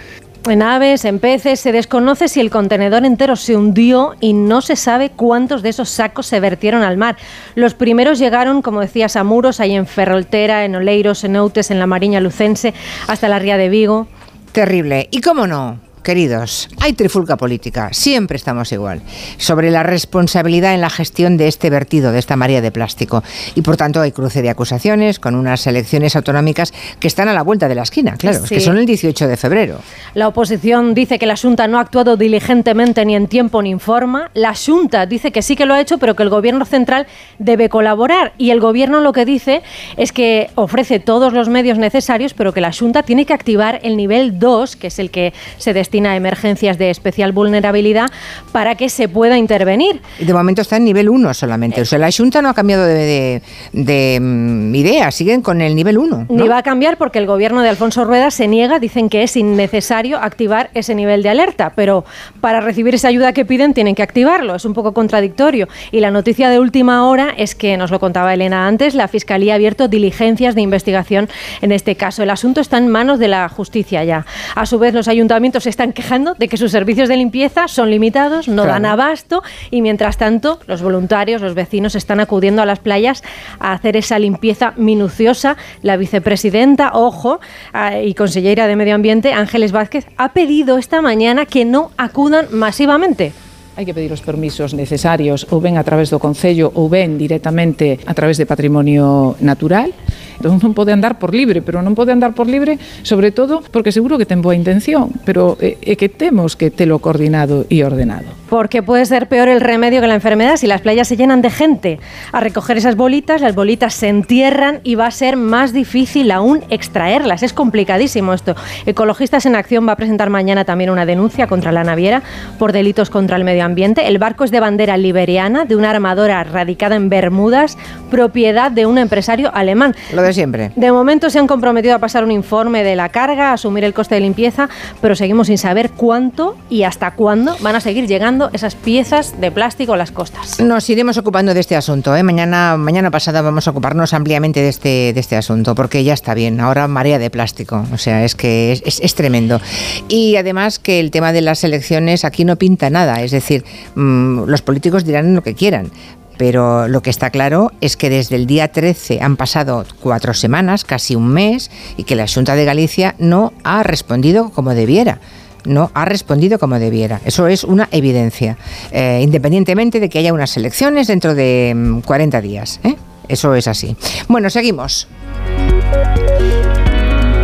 En 0.47 0.63
aves, 0.63 1.07
en 1.07 1.21
peces, 1.21 1.59
se 1.59 1.73
desconoce 1.73 2.29
si 2.29 2.39
el 2.39 2.51
contenedor 2.51 3.07
entero 3.07 3.35
se 3.35 3.57
hundió 3.57 4.15
y 4.21 4.35
no 4.35 4.61
se 4.61 4.77
sabe 4.77 5.09
cuántos 5.09 5.63
de 5.63 5.71
esos 5.71 5.89
sacos 5.89 6.27
se 6.27 6.39
vertieron 6.39 6.83
al 6.83 6.99
mar. 6.99 7.17
Los 7.55 7.73
primeros 7.73 8.19
llegaron, 8.19 8.61
como 8.61 8.83
decías, 8.83 9.17
a 9.17 9.25
Muros, 9.25 9.59
ahí 9.61 9.75
en 9.75 9.87
Ferroltera, 9.87 10.67
en 10.67 10.77
Oleiros, 10.77 11.25
en 11.25 11.37
Outes, 11.37 11.71
en 11.71 11.79
la 11.79 11.87
Mariña 11.87 12.21
Lucense, 12.21 12.75
hasta 13.07 13.29
la 13.29 13.39
Ría 13.39 13.57
de 13.57 13.71
Vigo. 13.71 14.07
Terrible. 14.53 15.09
¿Y 15.11 15.23
cómo 15.23 15.47
no? 15.47 15.79
Queridos, 16.05 16.69
hay 16.81 16.93
trifulca 16.93 17.39
política, 17.39 17.89
siempre 17.93 18.37
estamos 18.37 18.71
igual, 18.73 19.01
sobre 19.39 19.71
la 19.71 19.83
responsabilidad 19.83 20.75
en 20.75 20.83
la 20.83 20.91
gestión 20.91 21.39
de 21.39 21.49
este 21.49 21.71
vertido, 21.71 22.13
de 22.13 22.19
esta 22.19 22.37
marea 22.37 22.61
de 22.61 22.71
plástico. 22.71 23.25
Y 23.55 23.63
por 23.63 23.79
tanto 23.79 24.03
hay 24.03 24.13
cruce 24.13 24.43
de 24.43 24.51
acusaciones 24.51 25.19
con 25.19 25.35
unas 25.35 25.67
elecciones 25.67 26.15
autonómicas 26.15 26.75
que 27.01 27.09
están 27.09 27.29
a 27.29 27.33
la 27.33 27.41
vuelta 27.41 27.69
de 27.69 27.75
la 27.75 27.85
esquina, 27.85 28.19
claro, 28.19 28.45
es 28.45 28.51
que 28.51 28.61
son 28.61 28.77
el 28.77 28.85
18 28.85 29.27
de 29.27 29.37
febrero. 29.39 29.79
La 30.13 30.29
oposición 30.29 30.93
dice 30.93 31.19
que 31.19 31.25
la 31.25 31.39
Junta 31.39 31.69
no 31.69 31.79
ha 31.79 31.81
actuado 31.81 32.19
diligentemente 32.19 33.03
ni 33.07 33.17
en 33.17 33.27
tiempo 33.27 33.63
ni 33.63 33.73
en 33.73 33.81
forma. 33.81 34.31
La 34.35 34.53
Junta 34.55 35.07
dice 35.07 35.33
que 35.33 35.41
sí 35.41 35.57
que 35.57 35.65
lo 35.65 35.73
ha 35.73 35.81
hecho, 35.81 35.97
pero 35.97 36.15
que 36.15 36.23
el 36.23 36.29
Gobierno 36.29 36.67
central 36.67 37.07
debe 37.39 37.71
colaborar. 37.71 38.35
Y 38.37 38.51
el 38.51 38.61
Gobierno 38.61 39.01
lo 39.01 39.15
que 39.15 39.25
dice 39.25 39.63
es 39.97 40.13
que 40.13 40.51
ofrece 40.55 41.01
todos 41.01 41.33
los 41.33 41.49
medios 41.49 41.79
necesarios, 41.79 42.35
pero 42.35 42.53
que 42.53 42.61
la 42.61 42.75
Junta 42.75 43.05
tiene 43.05 43.25
que 43.25 43.33
activar 43.33 43.81
el 43.83 43.97
nivel 43.97 44.39
2, 44.39 44.77
que 44.77 44.89
es 44.89 44.99
el 44.99 45.11
que 45.11 45.33
se 45.57 45.73
destina 45.73 45.94
destina 45.95 46.11
a 46.13 46.17
emergencias 46.17 46.77
de 46.77 46.91
especial 46.91 47.31
vulnerabilidad 47.31 48.11
para 48.51 48.75
que 48.75 48.89
se 48.89 49.07
pueda 49.09 49.39
intervenir. 49.39 50.01
De 50.19 50.35
momento 50.35 50.61
está 50.63 50.77
en 50.77 50.85
nivel 50.85 51.09
1 51.09 51.33
solamente. 51.35 51.83
O 51.83 51.85
sea, 51.85 52.01
la 52.01 52.11
Junta 52.11 52.43
no 52.43 52.49
ha 52.49 52.55
cambiado 52.55 52.85
de, 52.85 52.95
de- 52.95 53.43
de, 53.73 54.19
mm, 54.21 54.75
idea, 54.75 55.13
siguen 55.13 55.41
con 55.41 55.61
el 55.61 55.77
nivel 55.77 55.99
1. 55.99 56.27
Ni 56.31 56.49
va 56.49 56.59
a 56.59 56.63
cambiar 56.65 56.97
porque 56.99 57.21
el 57.21 57.27
gobierno 57.27 57.63
de 57.63 57.69
Alfonso 57.69 58.05
Rueda 58.05 58.33
se 58.33 58.49
niega, 58.49 58.81
dicen 58.81 59.09
que 59.09 59.23
es 59.23 59.37
innecesario 59.37 60.19
activar 60.19 60.71
ese 60.75 60.97
nivel 60.97 61.23
de 61.23 61.29
alerta, 61.29 61.73
pero 61.77 62.05
para 62.41 62.61
recibir 62.61 62.97
esa 62.97 63.07
ayuda 63.07 63.33
que 63.33 63.45
piden 63.45 63.73
tienen 63.73 63.95
que 63.95 64.03
activarlo, 64.03 64.57
es 64.57 64.65
un 64.65 64.75
poco 64.75 64.93
contradictorio. 64.95 65.69
Y 65.93 66.01
la 66.01 66.11
noticia 66.11 66.49
de 66.51 66.59
última 66.59 67.07
hora 67.09 67.33
es 67.37 67.55
que, 67.55 67.77
nos 67.77 67.93
lo 67.93 68.01
contaba 68.01 68.35
Elena 68.35 68.67
antes, 68.67 68.95
la 68.97 69.07
Fiscalía 69.07 69.53
ha 69.53 69.57
abierto 69.57 69.87
diligencias 69.87 70.57
de 70.57 70.61
investigación 70.63 71.29
en 71.63 71.71
este 71.71 71.95
caso. 71.95 72.25
El 72.25 72.31
asunto 72.31 72.61
está 72.61 72.79
en 72.79 72.89
manos 72.89 73.21
de 73.21 73.29
la 73.29 73.49
justicia 73.49 74.03
ya. 74.03 74.27
A 74.57 74.67
su 74.67 74.81
vez, 74.81 74.93
los 74.93 75.07
ayuntamientos 75.07 75.63
se 75.65 75.71
están 75.85 75.93
quejando 75.93 76.35
de 76.35 76.49
que 76.49 76.57
sus 76.57 76.71
servicios 76.73 77.11
de 77.11 77.17
limpieza 77.19 77.69
son 77.69 77.91
limitados, 77.91 78.49
no 78.49 78.63
Claro. 78.63 78.73
dan 78.73 78.87
abasto 78.87 79.43
y 79.71 79.83
mientras 79.83 80.17
tanto 80.17 80.59
los 80.67 80.81
voluntarios, 80.81 81.43
los 81.43 81.55
vecinos 81.55 81.95
están 81.95 82.21
acudiendo 82.21 82.63
a 82.63 82.67
las 82.67 82.79
playas 82.79 83.23
a 83.59 83.73
hacer 83.73 83.97
esa 83.99 84.19
limpieza 84.19 84.73
minuciosa. 84.77 85.59
La 85.83 85.99
vicepresidenta, 85.99 86.93
ojo, 86.95 87.39
ah, 87.75 87.99
y 88.01 88.15
consellera 88.15 88.67
de 88.67 88.77
Medio 88.77 88.95
Ambiente, 88.95 89.35
Ángeles 89.35 89.73
Vázquez, 89.73 90.07
ha 90.17 90.33
pedido 90.33 90.79
esta 90.79 91.03
mañana 91.03 91.45
que 91.45 91.67
no 91.67 91.91
acudan 91.99 92.47
masivamente. 92.51 93.33
Hai 93.75 93.83
que 93.83 93.91
pedir 93.91 94.15
os 94.15 94.23
permisos 94.23 94.71
necesarios 94.71 95.51
ou 95.51 95.59
ben 95.59 95.75
a 95.75 95.83
través 95.83 96.07
do 96.07 96.23
Concello 96.23 96.71
ou 96.79 96.87
ben 96.87 97.19
directamente 97.19 97.99
a 98.07 98.15
través 98.15 98.39
de 98.39 98.47
patrimonio 98.47 99.35
natural. 99.43 99.91
Entón 100.39 100.63
non 100.63 100.79
pode 100.79 100.95
andar 100.95 101.19
por 101.19 101.35
libre, 101.35 101.59
pero 101.59 101.83
non 101.83 101.99
pode 101.99 102.15
andar 102.15 102.39
por 102.39 102.47
libre 102.47 102.79
sobre 103.03 103.35
todo 103.35 103.67
porque 103.75 103.91
seguro 103.91 104.15
que 104.15 104.31
ten 104.31 104.47
boa 104.47 104.55
intención, 104.55 105.11
pero 105.27 105.59
é, 105.59 105.75
é 105.83 105.99
que 105.99 106.07
temos 106.07 106.55
que 106.55 106.71
telo 106.71 107.03
coordinado 107.03 107.67
e 107.67 107.83
ordenado. 107.83 108.31
Porque 108.47 108.87
puede 108.87 109.11
ser 109.11 109.27
peor 109.27 109.51
el 109.51 109.59
remedio 109.59 109.99
que 109.99 110.07
la 110.07 110.15
enfermedad 110.15 110.55
si 110.55 110.71
las 110.71 110.79
playas 110.79 111.11
se 111.11 111.19
llenan 111.19 111.43
de 111.43 111.51
gente 111.51 111.99
a 112.31 112.39
recoger 112.39 112.79
esas 112.79 112.95
bolitas, 112.95 113.43
las 113.43 113.59
bolitas 113.59 113.95
se 113.95 114.07
entierran 114.07 114.79
y 114.87 114.95
va 114.95 115.11
a 115.11 115.15
ser 115.15 115.35
más 115.35 115.75
difícil 115.75 116.31
aún 116.31 116.63
extraerlas. 116.71 117.43
Es 117.43 117.51
complicadísimo 117.51 118.35
esto. 118.35 118.55
Ecologistas 118.87 119.47
en 119.47 119.59
Acción 119.59 119.83
va 119.89 119.93
a 119.93 119.97
presentar 119.99 120.31
mañana 120.31 120.63
también 120.63 120.91
una 120.91 121.07
denuncia 121.07 121.51
contra 121.51 121.73
la 121.73 121.83
naviera 121.83 122.23
por 122.59 122.71
delitos 122.71 123.11
contra 123.11 123.37
el 123.37 123.43
medio 123.43 123.64
ambiente. 123.65 124.07
El 124.07 124.19
barco 124.19 124.45
es 124.45 124.51
de 124.51 124.61
bandera 124.61 124.97
liberiana, 124.97 125.65
de 125.65 125.77
una 125.77 125.91
armadora 125.91 126.45
radicada 126.45 126.97
en 126.97 127.09
Bermudas, 127.09 127.77
propiedad 128.11 128.71
de 128.71 128.87
un 128.87 128.99
empresario 128.99 129.51
alemán. 129.55 129.95
Lo 130.13 130.23
de 130.23 130.33
siempre. 130.33 130.71
De 130.77 130.93
momento 130.93 131.31
se 131.31 131.39
han 131.39 131.47
comprometido 131.47 131.95
a 131.95 131.99
pasar 131.99 132.25
un 132.25 132.31
informe 132.31 132.85
de 132.85 132.97
la 132.97 133.09
carga, 133.09 133.51
a 133.51 133.53
asumir 133.55 133.85
el 133.85 133.95
coste 133.95 134.15
de 134.15 134.21
limpieza, 134.21 134.69
pero 135.01 135.15
seguimos 135.17 135.49
sin 135.49 135.59
saber 135.59 135.91
cuánto 135.91 136.57
y 136.71 136.83
hasta 136.85 137.13
cuándo 137.13 137.57
van 137.61 137.77
a 137.77 137.81
seguir 137.81 138.07
llegando 138.07 138.51
esas 138.53 138.75
piezas 138.75 139.41
de 139.41 139.51
plástico 139.51 139.95
a 139.95 139.97
las 139.97 140.11
costas. 140.11 140.61
Nos 140.61 140.89
iremos 140.91 141.17
ocupando 141.19 141.55
de 141.55 141.61
este 141.61 141.77
asunto. 141.77 142.15
¿eh? 142.17 142.23
Mañana, 142.23 142.77
mañana 142.77 143.11
pasada 143.11 143.43
vamos 143.43 143.67
a 143.67 143.71
ocuparnos 143.71 144.13
ampliamente 144.15 144.61
de 144.61 144.69
este, 144.69 145.13
de 145.13 145.21
este 145.21 145.37
asunto, 145.37 145.75
porque 145.75 146.05
ya 146.05 146.15
está 146.15 146.35
bien. 146.35 146.61
Ahora 146.61 146.87
marea 146.89 147.19
de 147.19 147.31
plástico. 147.31 147.85
O 147.93 147.99
sea, 147.99 148.25
es 148.25 148.35
que 148.35 148.73
es, 148.73 148.83
es- 148.85 149.01
es 149.01 149.15
tremendo. 149.15 149.61
Y 150.09 150.37
además 150.37 150.79
que 150.79 151.01
el 151.01 151.11
tema 151.11 151.33
de 151.33 151.41
las 151.41 151.65
elecciones 151.65 152.25
aquí 152.25 152.45
no 152.45 152.57
pinta 152.57 152.91
nada. 152.91 153.23
Es 153.23 153.31
decir, 153.31 153.54
mm, 153.95 154.45
los 154.45 154.63
políticos 154.63 155.05
dirán 155.05 155.35
lo 155.35 155.43
que 155.43 155.55
quieran. 155.55 155.91
Pero 156.37 156.89
lo 156.89 157.01
que 157.01 157.11
está 157.11 157.31
claro 157.31 157.71
es 157.81 157.97
que 157.97 158.11
desde 158.11 158.35
el 158.35 158.47
día 158.47 158.73
13 158.73 159.21
han 159.23 159.37
pasado 159.37 159.85
cuatro 160.01 160.35
semanas, 160.35 160.85
casi 160.85 161.15
un 161.15 161.29
mes, 161.29 161.71
y 161.97 162.03
que 162.03 162.17
la 162.17 162.27
Junta 162.27 162.57
de 162.57 162.65
Galicia 162.65 163.15
no 163.19 163.53
ha 163.63 163.85
respondido 163.85 164.51
como 164.51 164.75
debiera 164.75 165.21
no 165.67 165.91
ha 165.95 166.05
respondido 166.05 166.59
como 166.59 166.79
debiera. 166.79 167.23
Eso 167.25 167.47
es 167.47 167.65
una 167.65 167.89
evidencia, 167.91 168.59
eh, 168.93 169.21
independientemente 169.23 169.99
de 169.99 170.09
que 170.09 170.19
haya 170.19 170.33
unas 170.33 170.57
elecciones 170.57 171.07
dentro 171.07 171.35
de 171.35 171.73
mm, 171.75 172.01
40 172.01 172.41
días. 172.43 172.81
¿eh? 172.85 172.97
Eso 173.29 173.55
es 173.55 173.67
así. 173.67 173.97
Bueno, 174.29 174.51
seguimos. 174.51 175.09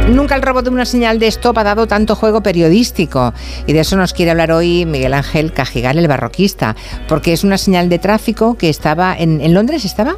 Nunca 0.08 0.34
el 0.34 0.42
robo 0.42 0.62
de 0.62 0.70
una 0.70 0.84
señal 0.84 1.18
de 1.18 1.28
stop 1.28 1.58
ha 1.58 1.64
dado 1.64 1.86
tanto 1.86 2.16
juego 2.16 2.42
periodístico 2.42 3.32
y 3.66 3.72
de 3.72 3.80
eso 3.80 3.96
nos 3.96 4.12
quiere 4.12 4.32
hablar 4.32 4.50
hoy 4.52 4.84
Miguel 4.84 5.14
Ángel 5.14 5.52
Cajigal, 5.52 5.98
el 5.98 6.08
barroquista, 6.08 6.74
porque 7.08 7.32
es 7.32 7.44
una 7.44 7.58
señal 7.58 7.88
de 7.88 7.98
tráfico 7.98 8.56
que 8.56 8.68
estaba 8.68 9.16
en, 9.16 9.40
en 9.40 9.54
Londres, 9.54 9.84
¿estaba? 9.84 10.16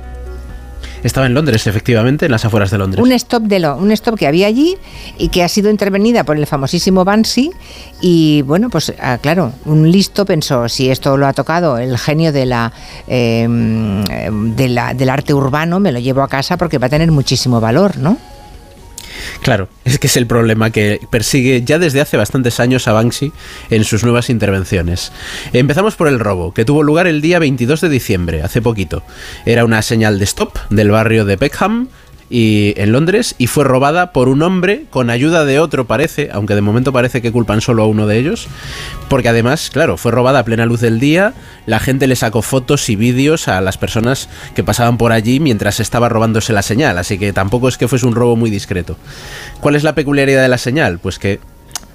Estaba 1.03 1.27
en 1.27 1.35
Londres, 1.35 1.67
efectivamente, 1.67 2.27
en 2.27 2.33
las 2.33 2.45
afueras 2.45 2.71
de 2.71 2.79
Londres. 2.79 3.03
Un 3.03 3.13
stop 3.13 3.43
de 3.43 3.59
lo, 3.59 3.77
un 3.77 3.91
stop 3.91 4.17
que 4.17 4.27
había 4.27 4.47
allí 4.47 4.77
y 5.19 5.29
que 5.29 5.43
ha 5.43 5.49
sido 5.49 5.69
intervenida 5.69 6.23
por 6.25 6.37
el 6.37 6.47
famosísimo 6.47 7.05
Banksy 7.05 7.51
y 8.01 8.43
bueno, 8.43 8.71
pues 8.71 8.93
ah, 9.01 9.19
claro, 9.21 9.53
un 9.65 9.91
listo 9.91 10.25
pensó 10.25 10.69
si 10.69 10.91
esto 10.91 11.17
lo 11.17 11.27
ha 11.27 11.33
tocado 11.33 11.79
el 11.79 11.99
genio 11.99 12.33
de 12.33 12.47
la, 12.47 12.73
eh, 13.09 13.47
de 13.49 14.69
la 14.69 14.95
del 14.95 15.11
arte 15.11 15.35
urbano, 15.35 15.81
me 15.81 15.91
lo 15.91 15.99
llevo 15.99 16.23
a 16.23 16.29
casa 16.29 16.57
porque 16.57 16.79
va 16.79 16.87
a 16.87 16.91
tener 16.91 17.11
muchísimo 17.11 17.61
valor, 17.61 17.99
¿no? 17.99 18.17
Claro, 19.43 19.69
es 19.85 19.99
que 19.99 20.07
es 20.07 20.17
el 20.17 20.27
problema 20.27 20.71
que 20.71 21.01
persigue 21.11 21.63
ya 21.65 21.79
desde 21.79 22.01
hace 22.01 22.17
bastantes 22.17 22.61
años 22.61 22.89
a 22.89 22.93
Banksy 22.93 23.33
en 23.71 23.85
sus 23.85 24.05
nuevas 24.05 24.31
intervenciones. 24.31 25.13
Empezamos 25.53 25.97
por 25.97 26.09
el 26.09 26.21
robo, 26.21 26.53
que 26.55 26.65
tuvo 26.65 26.83
lugar 26.83 27.07
el 27.07 27.21
día 27.21 27.39
22 27.39 27.81
de 27.81 27.89
diciembre, 27.89 28.43
hace 28.43 28.63
poquito. 28.63 29.03
Era 29.47 29.65
una 29.65 29.83
señal 29.83 30.19
de 30.19 30.25
stop 30.25 30.57
del 30.71 30.91
barrio 30.91 31.25
de 31.25 31.39
Peckham 31.39 31.89
y 32.33 32.73
en 32.79 32.93
Londres 32.93 33.35
y 33.37 33.47
fue 33.47 33.63
robada 33.63 34.13
por 34.13 34.31
un 34.31 34.41
hombre 34.41 34.87
con 34.89 35.11
ayuda 35.11 35.45
de 35.45 35.59
otro 35.59 35.87
parece, 35.87 36.31
aunque 36.33 36.55
de 36.55 36.63
momento 36.63 36.91
parece 36.91 37.21
que 37.21 37.31
culpan 37.31 37.61
solo 37.61 37.83
a 37.83 37.87
uno 37.87 38.07
de 38.07 38.17
ellos, 38.17 38.49
porque 39.11 39.29
además, 39.29 39.69
claro, 39.71 39.99
fue 39.99 40.13
robada 40.13 40.39
a 40.39 40.45
plena 40.45 40.65
luz 40.65 40.81
del 40.81 40.99
día, 40.99 41.35
la 41.67 41.79
gente 41.79 42.07
le 42.07 42.17
sacó 42.17 42.41
fotos 42.41 42.89
y 42.89 42.97
vídeos 42.97 43.49
a 43.49 43.61
las 43.61 43.77
personas 43.77 44.31
que 44.55 44.65
pasaban 44.65 44.97
por 44.97 45.13
allí 45.13 45.41
mientras 45.41 45.79
estaba 45.79 46.09
robándose 46.09 46.55
la 46.55 46.63
señal, 46.63 46.97
así 46.97 47.19
que 47.19 47.35
tampoco 47.35 47.69
es 47.69 47.77
que 47.77 47.87
fuese 47.87 48.07
un 48.07 48.15
robo 48.15 48.35
muy 48.35 48.49
discreto. 48.49 48.97
¿Cuál 49.61 49.77
es 49.77 49.83
la 49.83 49.95
peculiaridad 49.95 50.41
de 50.41 50.49
la 50.49 50.59
señal? 50.59 51.01
Pues 51.01 51.19
que 51.19 51.39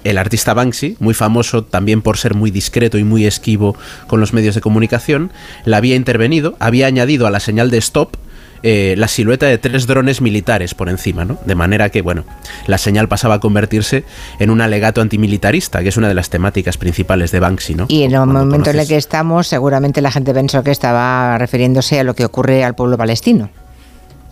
el 0.04 0.18
artista 0.18 0.54
Banksy, 0.54 0.96
muy 1.00 1.14
famoso 1.14 1.64
también 1.64 2.00
por 2.00 2.16
ser 2.16 2.34
muy 2.34 2.52
discreto 2.52 2.96
y 2.96 3.02
muy 3.02 3.26
esquivo 3.26 3.76
con 4.06 4.20
los 4.20 4.32
medios 4.32 4.54
de 4.54 4.60
comunicación, 4.60 5.32
la 5.64 5.78
había 5.78 5.96
intervenido, 5.96 6.56
había 6.60 6.86
añadido 6.86 7.26
a 7.26 7.32
la 7.32 7.40
señal 7.40 7.70
de 7.72 7.78
stop 7.78 8.16
eh, 8.62 8.94
la 8.96 9.08
silueta 9.08 9.46
de 9.46 9.58
tres 9.58 9.86
drones 9.86 10.20
militares 10.20 10.74
por 10.74 10.88
encima, 10.88 11.24
¿no? 11.24 11.38
De 11.44 11.54
manera 11.54 11.90
que, 11.90 12.02
bueno, 12.02 12.24
la 12.66 12.78
señal 12.78 13.08
pasaba 13.08 13.34
a 13.34 13.40
convertirse 13.40 14.04
en 14.38 14.50
un 14.50 14.60
alegato 14.60 15.00
antimilitarista, 15.00 15.82
que 15.82 15.88
es 15.88 15.96
una 15.96 16.08
de 16.08 16.14
las 16.14 16.30
temáticas 16.30 16.76
principales 16.76 17.30
de 17.30 17.40
Banksy, 17.40 17.74
¿no? 17.74 17.86
Y 17.88 18.02
en 18.02 18.12
el 18.12 18.26
momento 18.26 18.70
en 18.70 18.78
el 18.78 18.86
que 18.86 18.96
estamos, 18.96 19.46
seguramente 19.46 20.00
la 20.00 20.10
gente 20.10 20.34
pensó 20.34 20.62
que 20.62 20.70
estaba 20.70 21.38
refiriéndose 21.38 22.00
a 22.00 22.04
lo 22.04 22.14
que 22.14 22.24
ocurre 22.24 22.64
al 22.64 22.74
pueblo 22.74 22.96
palestino. 22.96 23.50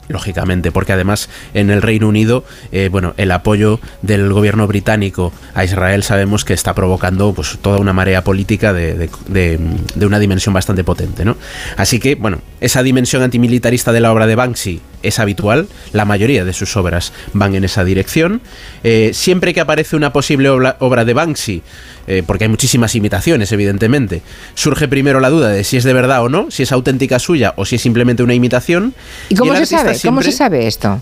Lógicamente, 0.09 0.71
porque 0.73 0.93
además 0.93 1.29
en 1.55 1.71
el 1.71 1.83
Reino 1.83 2.09
Unido, 2.09 2.45
eh, 2.73 2.89
bueno, 2.91 3.15
el 3.17 3.31
apoyo 3.33 3.81
del 4.03 4.33
gobierno 4.33 4.67
británico 4.67 5.33
a 5.55 5.65
Israel 5.65 6.03
sabemos 6.03 6.45
que 6.45 6.53
está 6.55 6.75
provocando 6.75 7.33
pues 7.35 7.59
toda 7.61 7.79
una 7.79 7.93
marea 7.93 8.23
política 8.23 8.73
de, 8.73 8.95
de- 8.95 9.11
de- 9.29 9.59
de 9.95 10.07
una 10.07 10.19
dimensión 10.19 10.53
bastante 10.55 10.85
potente, 10.85 11.25
¿no? 11.25 11.37
Así 11.77 11.99
que, 11.99 12.15
bueno, 12.15 12.39
esa 12.61 12.83
dimensión 12.83 13.23
antimilitarista 13.23 13.93
de 13.93 14.01
la 14.01 14.13
obra 14.13 14.27
de 14.27 14.35
Banksy 14.37 14.81
es 15.07 15.19
habitual, 15.19 15.69
la 15.93 16.05
mayoría 16.05 16.45
de 16.45 16.53
sus 16.53 16.77
obras 16.77 17.13
van 17.33 17.55
en 17.55 17.65
esa 17.65 17.85
dirección. 17.85 18.41
Eh, 18.85 19.11
siempre 19.15 19.55
que 19.55 19.61
aparece 19.61 19.97
una 19.97 20.13
posible 20.13 20.49
obra, 20.49 20.77
obra 20.81 21.05
de 21.05 21.15
Banksy, 21.15 21.63
eh, 22.07 22.23
porque 22.27 22.45
hay 22.45 22.51
muchísimas 22.51 22.95
imitaciones, 22.95 23.51
evidentemente, 23.53 24.23
surge 24.55 24.89
primero 24.89 25.21
la 25.21 25.31
duda 25.31 25.49
de 25.49 25.65
si 25.65 25.77
es 25.77 25.85
de 25.85 25.93
verdad 25.93 26.23
o 26.23 26.29
no, 26.29 26.51
si 26.51 26.63
es 26.63 26.73
auténtica 26.73 27.19
suya 27.19 27.55
o 27.57 27.65
si 27.65 27.77
es 27.77 27.83
simplemente 27.83 28.23
una 28.23 28.35
imitación. 28.35 28.95
¿Y 29.29 29.35
cómo 29.35 29.55
se 29.57 29.67
sabe? 29.67 29.99
¿Cómo 30.05 30.23
se 30.23 30.33
sabe 30.33 30.67
esto? 30.67 31.01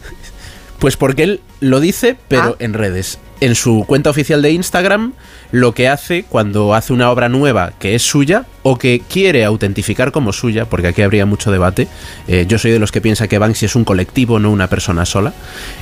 Pues 0.78 0.96
porque 0.96 1.22
él 1.22 1.40
lo 1.60 1.80
dice, 1.80 2.16
pero 2.28 2.42
Ah. 2.52 2.56
en 2.58 2.74
redes. 2.74 3.18
En 3.40 3.54
su 3.54 3.84
cuenta 3.86 4.10
oficial 4.10 4.42
de 4.42 4.52
Instagram, 4.52 5.12
lo 5.50 5.72
que 5.72 5.88
hace 5.88 6.24
cuando 6.24 6.74
hace 6.74 6.92
una 6.92 7.10
obra 7.10 7.28
nueva 7.28 7.72
que 7.78 7.94
es 7.94 8.02
suya 8.02 8.46
o 8.62 8.78
que 8.78 9.02
quiere 9.08 9.44
autentificar 9.44 10.10
como 10.10 10.32
suya, 10.32 10.64
porque 10.64 10.88
aquí 10.88 11.02
habría 11.02 11.26
mucho 11.26 11.52
debate. 11.52 11.86
eh, 12.26 12.46
yo 12.48 12.58
soy 12.58 12.70
de 12.70 12.78
los 12.78 12.90
que 12.90 13.00
piensa 13.00 13.28
que 13.28 13.38
Banksy 13.38 13.66
es 13.66 13.76
un 13.76 13.84
colectivo, 13.84 14.38
no 14.38 14.50
una 14.50 14.68
persona 14.68 15.04
sola. 15.04 15.34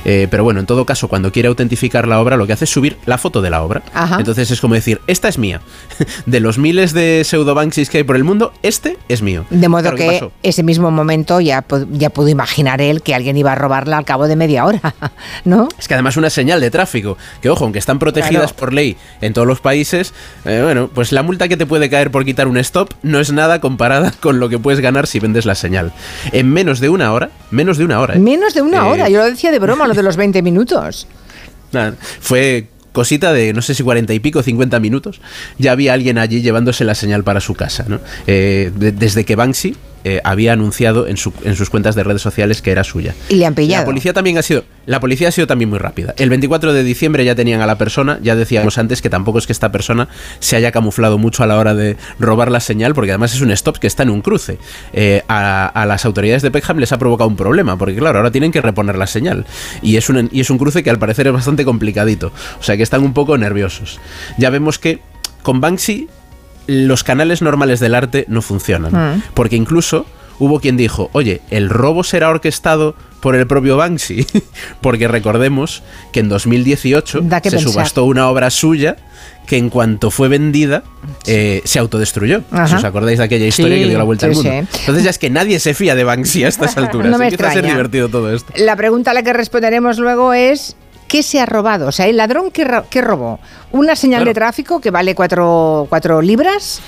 Eh, 0.03 0.27
pero 0.29 0.43
bueno, 0.43 0.59
en 0.59 0.65
todo 0.65 0.85
caso, 0.85 1.07
cuando 1.07 1.31
quiere 1.31 1.47
autentificar 1.47 2.07
la 2.07 2.19
obra, 2.19 2.35
lo 2.35 2.45
que 2.45 2.53
hace 2.53 2.65
es 2.65 2.69
subir 2.69 2.97
la 3.05 3.17
foto 3.17 3.41
de 3.41 3.49
la 3.49 3.63
obra. 3.63 3.83
Ajá. 3.93 4.17
Entonces 4.19 4.51
es 4.51 4.59
como 4.59 4.75
decir, 4.75 4.99
esta 5.07 5.29
es 5.29 5.37
mía. 5.37 5.61
De 6.25 6.39
los 6.39 6.57
miles 6.57 6.93
de 6.93 7.23
pseudo 7.23 7.55
Banksys 7.55 7.89
que 7.89 7.99
hay 7.99 8.03
por 8.03 8.15
el 8.15 8.23
mundo, 8.23 8.53
este 8.63 8.97
es 9.07 9.21
mío. 9.21 9.45
De 9.49 9.69
modo 9.69 9.83
Claro, 9.83 9.97
¿qué 9.97 10.07
que 10.07 10.29
ese 10.43 10.63
mismo 10.63 10.91
momento 10.91 11.39
ya, 11.39 11.65
ya 11.91 12.09
pudo 12.09 12.27
imaginar 12.27 12.81
él 12.81 13.01
que 13.01 13.15
alguien 13.15 13.37
iba 13.37 13.51
a 13.51 13.55
robarla 13.55 13.97
al 13.97 14.05
cabo 14.05 14.27
de 14.27 14.35
media 14.35 14.65
hora, 14.65 14.93
¿no? 15.45 15.67
Es 15.77 15.87
que 15.87 15.93
además 15.93 16.17
una 16.17 16.29
señal 16.29 16.59
de 16.61 16.71
tráfico, 16.71 17.17
que 17.43 17.49
ojo, 17.49 17.65
aunque 17.65 17.77
están 17.77 17.99
protegidas 17.99 18.51
Claro. 18.51 18.55
por 18.55 18.73
ley 18.73 18.95
en 19.21 19.33
todos 19.33 19.45
los 19.47 19.59
países, 19.59 20.13
eh, 20.45 20.61
bueno, 20.63 20.89
pues 20.91 21.11
la 21.11 21.21
multa 21.23 21.47
que 21.49 21.57
te 21.57 21.65
puede 21.67 21.89
caer 21.89 22.09
por 22.09 22.23
quitar 22.25 22.47
un 22.47 22.57
stop 22.57 22.93
no 23.03 23.19
es 23.19 23.31
nada 23.31 23.59
comparada 23.61 24.11
con 24.21 24.39
lo 24.39 24.47
que 24.49 24.57
puedes 24.57 24.79
ganar 24.79 25.05
si 25.05 25.19
vendes 25.19 25.45
la 25.45 25.53
señal. 25.55 25.91
En 26.31 26.49
menos 26.49 26.79
de 26.79 26.87
una 26.89 27.11
hora, 27.13 27.29
menos 27.51 27.77
de 27.77 27.83
una 27.85 27.99
hora. 27.99 28.15
¿eh? 28.15 28.19
Menos 28.19 28.53
de 28.55 28.61
una 28.61 28.77
Eh, 28.87 28.89
hora. 28.89 29.09
Yo 29.09 29.19
lo 29.19 29.25
decía 29.25 29.51
de 29.51 29.59
broma, 29.59 29.85
lo 29.87 29.93
de 29.93 30.01
los 30.03 30.15
20 30.23 30.41
minutos. 30.41 31.05
Nada, 31.73 31.95
fue 32.21 32.67
cosita 32.93 33.33
de 33.33 33.51
no 33.53 33.61
sé 33.61 33.73
si 33.75 33.83
cuarenta 33.83 34.13
y 34.13 34.19
pico, 34.19 34.41
50 34.41 34.79
minutos, 34.79 35.19
ya 35.57 35.71
había 35.73 35.93
alguien 35.93 36.17
allí 36.19 36.41
llevándose 36.41 36.83
la 36.85 36.95
señal 36.95 37.23
para 37.23 37.41
su 37.41 37.55
casa. 37.55 37.83
¿no? 37.87 37.99
Eh, 38.27 38.71
de- 38.75 38.91
desde 38.93 39.25
que 39.25 39.35
Banksy 39.35 39.75
eh, 40.03 40.21
había 40.23 40.53
anunciado 40.53 41.07
en, 41.07 41.17
su- 41.17 41.33
en 41.43 41.55
sus 41.55 41.69
cuentas 41.69 41.95
de 41.95 42.03
redes 42.03 42.21
sociales 42.21 42.61
que 42.61 42.71
era 42.71 42.83
suya. 42.83 43.15
Y 43.29 43.35
le 43.35 43.45
han 43.45 43.55
pillado. 43.55 43.81
La 43.81 43.85
policía 43.85 44.13
también 44.13 44.37
ha 44.37 44.41
sido, 44.41 44.63
la 44.85 44.99
policía 44.99 45.29
ha 45.29 45.31
sido 45.31 45.47
también 45.47 45.69
muy 45.69 45.79
rápida. 45.79 46.13
El 46.17 46.29
24 46.29 46.73
de 46.73 46.83
diciembre 46.83 47.23
ya 47.25 47.35
tenían 47.35 47.61
a 47.61 47.65
la 47.65 47.77
persona, 47.77 48.19
ya 48.21 48.35
decíamos 48.35 48.77
antes 48.77 49.01
que 49.01 49.09
tampoco 49.09 49.39
es 49.39 49.45
que 49.47 49.53
esta 49.53 49.71
persona 49.71 50.07
se 50.39 50.55
haya 50.55 50.71
camuflado 50.71 51.17
mucho 51.17 51.43
a 51.43 51.47
la 51.47 51.57
hora 51.57 51.73
de 51.73 51.97
robar 52.19 52.51
la 52.51 52.59
señal, 52.59 52.93
porque 52.93 53.11
además 53.11 53.33
es 53.33 53.41
un 53.41 53.51
stop 53.51 53.77
que 53.77 53.87
está 53.87 54.03
en 54.03 54.09
un 54.09 54.21
cruce. 54.21 54.57
Eh, 54.93 55.23
a, 55.27 55.65
a 55.67 55.85
las 55.85 56.05
autoridades 56.05 56.41
de 56.41 56.51
Peckham 56.51 56.77
les 56.79 56.91
ha 56.91 56.97
provocado 56.97 57.29
un 57.29 57.35
problema, 57.35 57.77
porque 57.77 57.95
claro, 57.95 58.19
ahora 58.19 58.31
tienen 58.31 58.51
que 58.51 58.61
reponer 58.61 58.97
la 58.97 59.07
señal. 59.07 59.45
Y 59.81 59.97
es 59.97 60.09
un, 60.09 60.29
y 60.31 60.41
es 60.41 60.49
un 60.49 60.57
cruce 60.57 60.83
que 60.83 60.89
al 60.89 60.99
parecer 60.99 61.27
es 61.27 61.33
bastante 61.33 61.65
complicadito. 61.65 62.31
O 62.59 62.63
sea 62.63 62.77
que 62.77 62.83
están 62.83 63.03
un 63.03 63.13
poco 63.13 63.37
nerviosos. 63.37 63.99
Ya 64.37 64.49
vemos 64.49 64.79
que 64.79 64.99
con 65.43 65.61
Banksy 65.61 66.07
los 66.67 67.03
canales 67.03 67.41
normales 67.41 67.79
del 67.79 67.95
arte 67.95 68.25
no 68.27 68.41
funcionan. 68.41 69.17
Mm. 69.17 69.23
Porque 69.33 69.55
incluso 69.55 70.05
hubo 70.39 70.59
quien 70.59 70.77
dijo, 70.77 71.09
oye, 71.13 71.41
¿el 71.49 71.69
robo 71.69 72.03
será 72.03 72.29
orquestado 72.29 72.95
por 73.19 73.35
el 73.35 73.47
propio 73.47 73.77
Banksy? 73.77 74.25
Porque 74.81 75.07
recordemos 75.07 75.83
que 76.11 76.19
en 76.21 76.29
2018 76.29 77.21
Da 77.23 77.41
que 77.41 77.49
se 77.49 77.57
pensar. 77.57 77.71
subastó 77.73 78.05
una 78.05 78.27
obra 78.29 78.49
suya 78.49 78.97
que 79.45 79.57
en 79.57 79.69
cuanto 79.69 80.09
fue 80.09 80.29
vendida 80.29 80.83
eh, 81.25 81.61
se 81.65 81.77
autodestruyó. 81.79 82.43
Ajá. 82.51 82.67
Si 82.67 82.75
os 82.75 82.83
acordáis 82.85 83.17
de 83.19 83.25
aquella 83.25 83.45
historia 83.45 83.75
Sí, 83.75 83.83
que 83.83 83.89
dio 83.89 83.97
la 83.97 84.03
vuelta 84.05 84.25
sí, 84.25 84.29
al 84.29 84.35
mundo. 84.35 84.67
sí. 84.71 84.79
Entonces 84.79 85.03
ya 85.03 85.09
es 85.09 85.19
que 85.19 85.29
nadie 85.29 85.59
se 85.59 85.73
fía 85.73 85.95
de 85.95 86.03
Banksy 86.05 86.45
a 86.45 86.47
estas 86.47 86.77
alturas. 86.77 87.11
No 87.11 87.17
me 87.17 87.25
Empieza 87.25 87.47
a 87.47 87.49
ser 87.49 87.57
extraña. 87.59 87.75
divertido 87.75 88.07
todo 88.09 88.33
esto. 88.33 88.53
La 88.55 88.75
pregunta 88.77 89.11
a 89.11 89.13
la 89.13 89.21
que 89.23 89.33
responderemos 89.33 89.97
luego 89.99 90.33
es 90.33 90.75
¿qué 91.13 91.21
se 91.21 91.39
ha 91.39 91.45
robado? 91.45 91.87
O 91.89 91.91
sea, 91.91 92.07
el 92.07 92.17
ladrón 92.17 92.49
que, 92.49 92.63
ro- 92.65 92.85
que 92.89 92.99
robó 92.99 93.39
una 93.71 93.95
señal 93.95 94.21
Claro. 94.21 94.29
de 94.31 94.33
tráfico 94.33 94.81
que 94.81 94.89
vale 94.89 95.13
cuatro, 95.13 95.85
cuatro 95.87 96.23
libras 96.23 96.81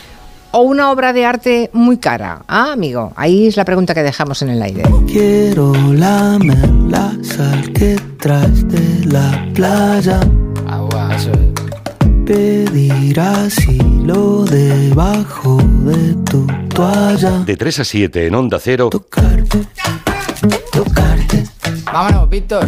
o 0.50 0.62
una 0.62 0.90
obra 0.90 1.14
de 1.14 1.26
arte 1.28 1.70
muy 1.74 1.98
cara. 1.98 2.42
Ah, 2.48 2.72
amigo, 2.72 3.14
ahí 3.18 3.46
es 3.46 3.56
la 3.56 3.66
pregunta 3.66 3.94
que 3.94 4.02
dejamos 4.02 4.42
en 4.42 4.50
el 4.50 4.64
aire. 4.64 4.82
Quiero 5.06 5.74
lamer 5.94 6.68
la 6.90 7.14
sal 7.22 7.72
que 7.74 7.98
traes 8.20 8.68
de 8.68 9.06
la 9.06 9.46
playa. 9.54 10.20
Pedir 12.26 13.20
asilo 13.20 14.44
debajo 14.46 15.58
de 15.84 16.16
tu 16.24 16.48
toalla. 16.74 17.44
De 17.46 17.56
3 17.56 17.80
a 17.82 17.84
7 17.86 18.26
en 18.26 18.34
Onda 18.34 18.58
Cero, 18.60 18.90
Vámonos, 21.94 22.28
Víctor. 22.30 22.68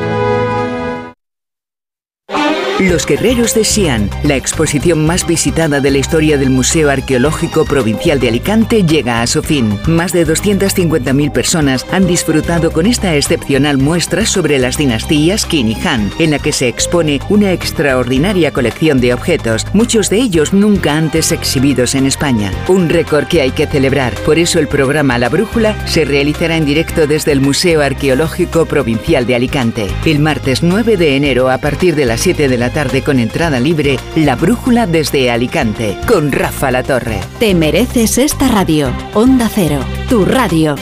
Los 2.89 3.05
Guerreros 3.05 3.53
de 3.53 3.63
Xi'an, 3.63 4.09
la 4.23 4.35
exposición 4.35 5.05
más 5.05 5.27
visitada 5.27 5.79
de 5.81 5.91
la 5.91 5.99
historia 5.99 6.39
del 6.39 6.49
Museo 6.49 6.89
Arqueológico 6.89 7.63
Provincial 7.63 8.19
de 8.19 8.29
Alicante, 8.29 8.83
llega 8.83 9.21
a 9.21 9.27
su 9.27 9.43
fin. 9.43 9.77
Más 9.85 10.13
de 10.13 10.25
250.000 10.25 11.31
personas 11.31 11.85
han 11.91 12.07
disfrutado 12.07 12.71
con 12.71 12.87
esta 12.87 13.15
excepcional 13.15 13.77
muestra 13.77 14.25
sobre 14.25 14.57
las 14.57 14.77
dinastías 14.77 15.45
Qin 15.45 15.67
y 15.67 15.77
Han, 15.85 16.11
en 16.17 16.31
la 16.31 16.39
que 16.39 16.51
se 16.51 16.67
expone 16.69 17.19
una 17.29 17.51
extraordinaria 17.51 18.51
colección 18.51 18.99
de 18.99 19.13
objetos, 19.13 19.67
muchos 19.73 20.09
de 20.09 20.17
ellos 20.17 20.51
nunca 20.51 20.97
antes 20.97 21.31
exhibidos 21.31 21.93
en 21.93 22.07
España. 22.07 22.51
Un 22.67 22.89
récord 22.89 23.27
que 23.27 23.41
hay 23.41 23.51
que 23.51 23.67
celebrar. 23.67 24.15
Por 24.25 24.39
eso 24.39 24.57
el 24.57 24.67
programa 24.67 25.19
La 25.19 25.29
Brújula 25.29 25.75
se 25.87 26.03
realizará 26.03 26.57
en 26.57 26.65
directo 26.65 27.05
desde 27.05 27.31
el 27.31 27.41
Museo 27.41 27.83
Arqueológico 27.83 28.65
Provincial 28.65 29.27
de 29.27 29.35
Alicante. 29.35 29.87
El 30.03 30.17
martes 30.17 30.63
9 30.63 30.97
de 30.97 31.15
enero 31.15 31.51
a 31.51 31.59
partir 31.59 31.95
de 31.95 32.05
las 32.05 32.21
7 32.21 32.47
de 32.47 32.57
la 32.57 32.70
tarde 32.71 33.03
con 33.03 33.19
entrada 33.19 33.59
libre, 33.59 33.99
La 34.15 34.35
Brújula 34.35 34.87
desde 34.87 35.29
Alicante, 35.31 35.97
con 36.07 36.31
Rafa 36.31 36.71
La 36.71 36.83
Torre. 36.83 37.19
Te 37.39 37.53
mereces 37.53 38.17
esta 38.17 38.47
radio. 38.47 38.91
Onda 39.13 39.49
Cero, 39.53 39.79
tu 40.09 40.25
radio. 40.25 40.75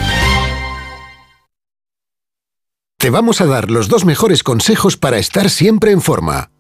Te 2.97 3.10
vamos 3.10 3.39
a 3.39 3.45
dar 3.45 3.71
los 3.71 3.88
dos 3.88 4.04
mejores 4.04 4.43
consejos 4.43 4.97
para 4.97 5.19
estar 5.19 5.49
siempre 5.49 5.91
en 5.91 6.02
forma. 6.02 6.52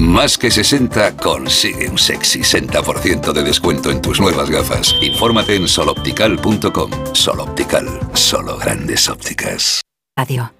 Más 0.00 0.38
que 0.38 0.50
60 0.50 1.18
consigue 1.18 1.86
un 1.86 1.98
sexy 1.98 2.40
60% 2.40 3.34
de 3.34 3.42
descuento 3.42 3.90
en 3.90 4.00
tus 4.00 4.18
nuevas 4.18 4.48
gafas. 4.48 4.94
Infórmate 5.02 5.56
en 5.56 5.68
soloptical.com. 5.68 6.90
Soloptical, 7.12 7.86
solo 8.14 8.56
grandes 8.56 9.10
ópticas. 9.10 9.82
Radio. 10.16 10.54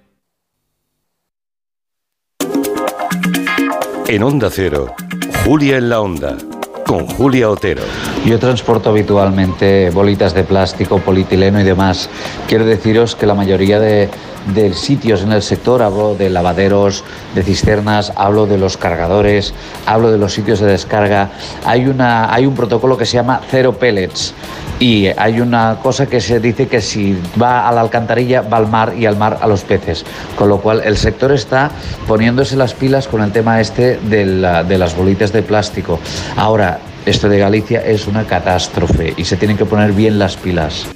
En 4.09 4.23
Onda 4.23 4.51
Cero, 4.51 4.95
Julia 5.43 5.79
en 5.79 5.89
la 5.89 6.03
Onda. 6.03 6.37
Con 6.85 7.07
Julia 7.07 7.49
Otero. 7.49 7.83
Yo 8.27 8.39
transporto 8.39 8.91
habitualmente 8.91 9.89
bolitas 9.89 10.35
de 10.35 10.45
plástico, 10.45 10.99
polietileno 10.99 11.61
y 11.61 11.65
demás. 11.65 12.11
Quiero 12.47 12.67
deciros 12.67 13.17
que 13.17 13.25
la 13.25 13.35
mayoría 13.35 13.81
de, 13.81 14.11
de 14.55 14.73
sitios 14.75 15.23
en 15.23 15.33
el 15.33 15.43
sector, 15.43 15.83
hablo 15.83 16.15
de 16.15 16.31
lavaderos, 16.31 17.05
de 17.35 17.43
cisternas, 17.43 18.13
hablo 18.17 18.47
de 18.47 18.59
los 18.59 18.77
cargadores, 18.77 19.53
hablo 19.87 20.11
de 20.11 20.19
los 20.19 20.33
sitios 20.33 20.61
de 20.61 20.67
descarga, 20.67 21.31
hay, 21.65 21.87
una, 21.87 22.33
hay 22.33 22.47
un 22.47 22.55
protocolo 22.55 22.97
que 22.97 23.07
se 23.07 23.15
llama 23.17 23.41
cero 23.51 23.75
pellets. 23.79 24.35
Y 24.79 25.09
hay 25.09 25.41
una 25.43 25.77
cosa 25.83 26.07
que 26.07 26.23
se 26.23 26.41
dice 26.41 26.67
que 26.67 26.81
si 26.81 27.15
va 27.41 27.69
a 27.69 27.73
la 27.73 27.83
alcantarilla 27.83 28.41
va 28.41 28.57
al 28.57 28.67
mar 28.67 28.95
y 28.99 29.05
al 29.05 29.15
mar 29.17 29.39
a 29.43 29.47
los 29.47 29.61
peces. 29.63 30.07
Con 30.37 30.49
lo 30.49 30.59
cual 30.59 30.81
el 30.83 30.97
sector 30.97 31.33
está 31.33 31.71
poniéndose 32.09 32.57
las 32.57 32.73
pilas 32.73 33.07
con 33.07 33.21
el 33.23 33.31
tema 33.31 33.61
este 33.61 33.99
de, 33.99 34.25
la- 34.25 34.65
de 34.65 34.79
las 34.79 34.97
bolitas 34.97 35.33
de 35.33 35.43
plástico. 35.43 36.01
Ahora, 36.35 36.79
esto 37.05 37.29
de 37.29 37.39
Galicia 37.39 37.81
es 37.85 38.07
una 38.07 38.25
catástrofe 38.25 39.13
y 39.19 39.25
se 39.27 39.37
tienen 39.37 39.59
que 39.59 39.67
poner 39.67 39.93
bien 39.93 40.19
las 40.19 40.37
pilas. 40.37 40.87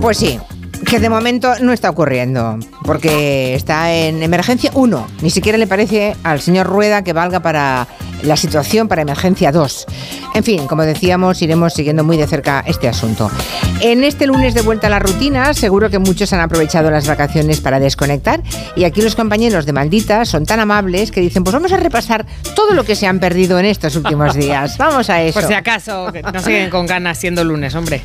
Pues 0.00 0.16
sí, 0.18 0.40
que 0.86 1.00
de 1.00 1.08
momento 1.08 1.52
no 1.60 1.72
está 1.72 1.90
ocurriendo, 1.90 2.58
porque 2.84 3.54
está 3.54 3.92
en 3.92 4.22
emergencia 4.22 4.70
1. 4.74 5.06
Ni 5.22 5.30
siquiera 5.30 5.58
le 5.58 5.66
parece 5.66 6.16
al 6.22 6.40
señor 6.40 6.66
Rueda 6.66 7.02
que 7.02 7.12
valga 7.12 7.40
para 7.40 7.86
la 8.22 8.36
situación 8.36 8.88
para 8.88 9.02
emergencia 9.02 9.52
2. 9.52 9.86
En 10.34 10.44
fin, 10.44 10.66
como 10.66 10.82
decíamos, 10.82 11.42
iremos 11.42 11.74
siguiendo 11.74 12.04
muy 12.04 12.16
de 12.16 12.26
cerca 12.26 12.64
este 12.66 12.88
asunto. 12.88 13.30
En 13.80 14.04
este 14.04 14.26
lunes 14.26 14.54
de 14.54 14.62
vuelta 14.62 14.86
a 14.86 14.90
la 14.90 14.98
rutina, 14.98 15.54
seguro 15.54 15.90
que 15.90 15.98
muchos 15.98 16.32
han 16.32 16.40
aprovechado 16.40 16.90
las 16.90 17.06
vacaciones 17.06 17.60
para 17.60 17.80
desconectar 17.80 18.42
y 18.76 18.84
aquí 18.84 19.02
los 19.02 19.16
compañeros 19.16 19.66
de 19.66 19.72
Maldita 19.72 20.24
son 20.24 20.46
tan 20.46 20.60
amables 20.60 21.10
que 21.10 21.20
dicen, 21.20 21.42
pues 21.44 21.52
vamos 21.52 21.72
a 21.72 21.76
repasar 21.76 22.26
todo 22.54 22.74
lo 22.74 22.84
que 22.84 22.96
se 22.96 23.06
han 23.06 23.18
perdido 23.18 23.58
en 23.58 23.66
estos 23.66 23.96
últimos 23.96 24.34
días. 24.34 24.78
Vamos 24.78 25.10
a 25.10 25.22
eso. 25.22 25.40
Por 25.40 25.48
si 25.48 25.54
acaso, 25.54 26.12
que 26.12 26.22
no 26.22 26.40
se 26.40 26.50
queden 26.50 26.70
con 26.70 26.86
ganas 26.86 27.18
siendo 27.18 27.44
lunes, 27.44 27.74
hombre. 27.74 28.02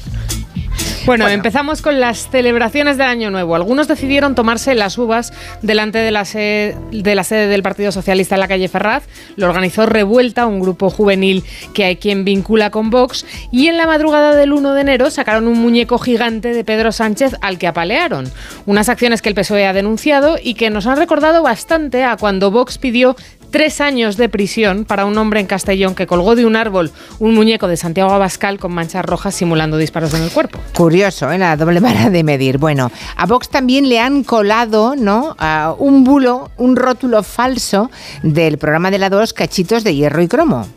Bueno, 1.07 1.29
empezamos 1.29 1.81
con 1.81 2.01
las 2.01 2.29
celebraciones 2.29 2.97
del 2.97 3.07
Año 3.07 3.31
Nuevo. 3.31 3.55
Algunos 3.55 3.87
decidieron 3.87 4.35
tomarse 4.35 4.75
las 4.75 4.97
uvas 4.97 5.31
delante 5.61 5.99
de 5.99 6.11
la, 6.11 6.25
sede, 6.25 6.75
de 6.91 7.15
la 7.15 7.23
sede 7.23 7.47
del 7.47 7.63
Partido 7.63 7.93
Socialista 7.93 8.35
en 8.35 8.41
la 8.41 8.49
calle 8.49 8.67
Ferraz. 8.67 9.05
Lo 9.37 9.47
organizó 9.47 9.85
Revuelta, 9.85 10.45
un 10.45 10.59
grupo 10.59 10.89
juvenil 10.89 11.45
que 11.73 11.85
hay 11.85 11.95
quien 11.95 12.25
vincula 12.25 12.71
con 12.71 12.89
Vox. 12.89 13.25
Y 13.53 13.67
en 13.67 13.77
la 13.77 13.87
madrugada 13.87 14.35
del 14.35 14.51
1 14.51 14.73
de 14.73 14.81
enero 14.81 15.09
sacaron 15.09 15.47
un 15.47 15.57
muñeco 15.61 15.97
gigante 15.97 16.53
de 16.53 16.65
Pedro 16.65 16.91
Sánchez 16.91 17.35
al 17.39 17.57
que 17.57 17.67
apalearon. 17.67 18.29
Unas 18.65 18.89
acciones 18.89 19.21
que 19.21 19.29
el 19.29 19.35
PSOE 19.35 19.65
ha 19.65 19.71
denunciado 19.71 20.35
y 20.43 20.55
que 20.55 20.69
nos 20.69 20.87
han 20.87 20.97
recordado 20.97 21.41
bastante 21.41 22.03
a 22.03 22.17
cuando 22.17 22.51
Vox 22.51 22.79
pidió 22.79 23.15
tres 23.49 23.81
años 23.81 24.17
de 24.17 24.29
prisión 24.29 24.85
para 24.85 25.05
un 25.05 25.17
hombre 25.17 25.39
en 25.39 25.47
Castellón 25.47 25.95
que 25.95 26.07
colgó 26.07 26.35
de 26.35 26.45
un 26.45 26.55
árbol 26.55 26.91
un 27.19 27.33
muñeco 27.33 27.67
de 27.67 27.77
Santiago 27.77 28.11
Abascal 28.11 28.59
con 28.59 28.73
manchas 28.73 29.05
rojas 29.05 29.35
simulando 29.35 29.77
disparos 29.77 30.13
en 30.13 30.23
el 30.23 30.31
cuerpo. 30.31 30.59
Curioso, 30.75 31.31
¿eh? 31.31 31.37
la 31.37 31.57
doble 31.57 31.79
vara 31.79 32.09
de 32.09 32.23
medir. 32.23 32.57
Bueno, 32.57 32.91
a 33.15 33.25
Vox 33.25 33.49
también 33.49 33.89
le 33.89 33.99
han 33.99 34.23
colado 34.23 34.95
¿no? 34.95 35.35
un 35.77 36.03
bulo, 36.03 36.51
un 36.57 36.75
rótulo 36.75 37.23
falso 37.23 37.89
del 38.23 38.57
programa 38.57 38.91
de 38.91 38.97
la 38.97 39.09
2 39.09 39.33
Cachitos 39.33 39.83
de 39.83 39.95
Hierro 39.95 40.21
y 40.21 40.27
Cromo 40.27 40.67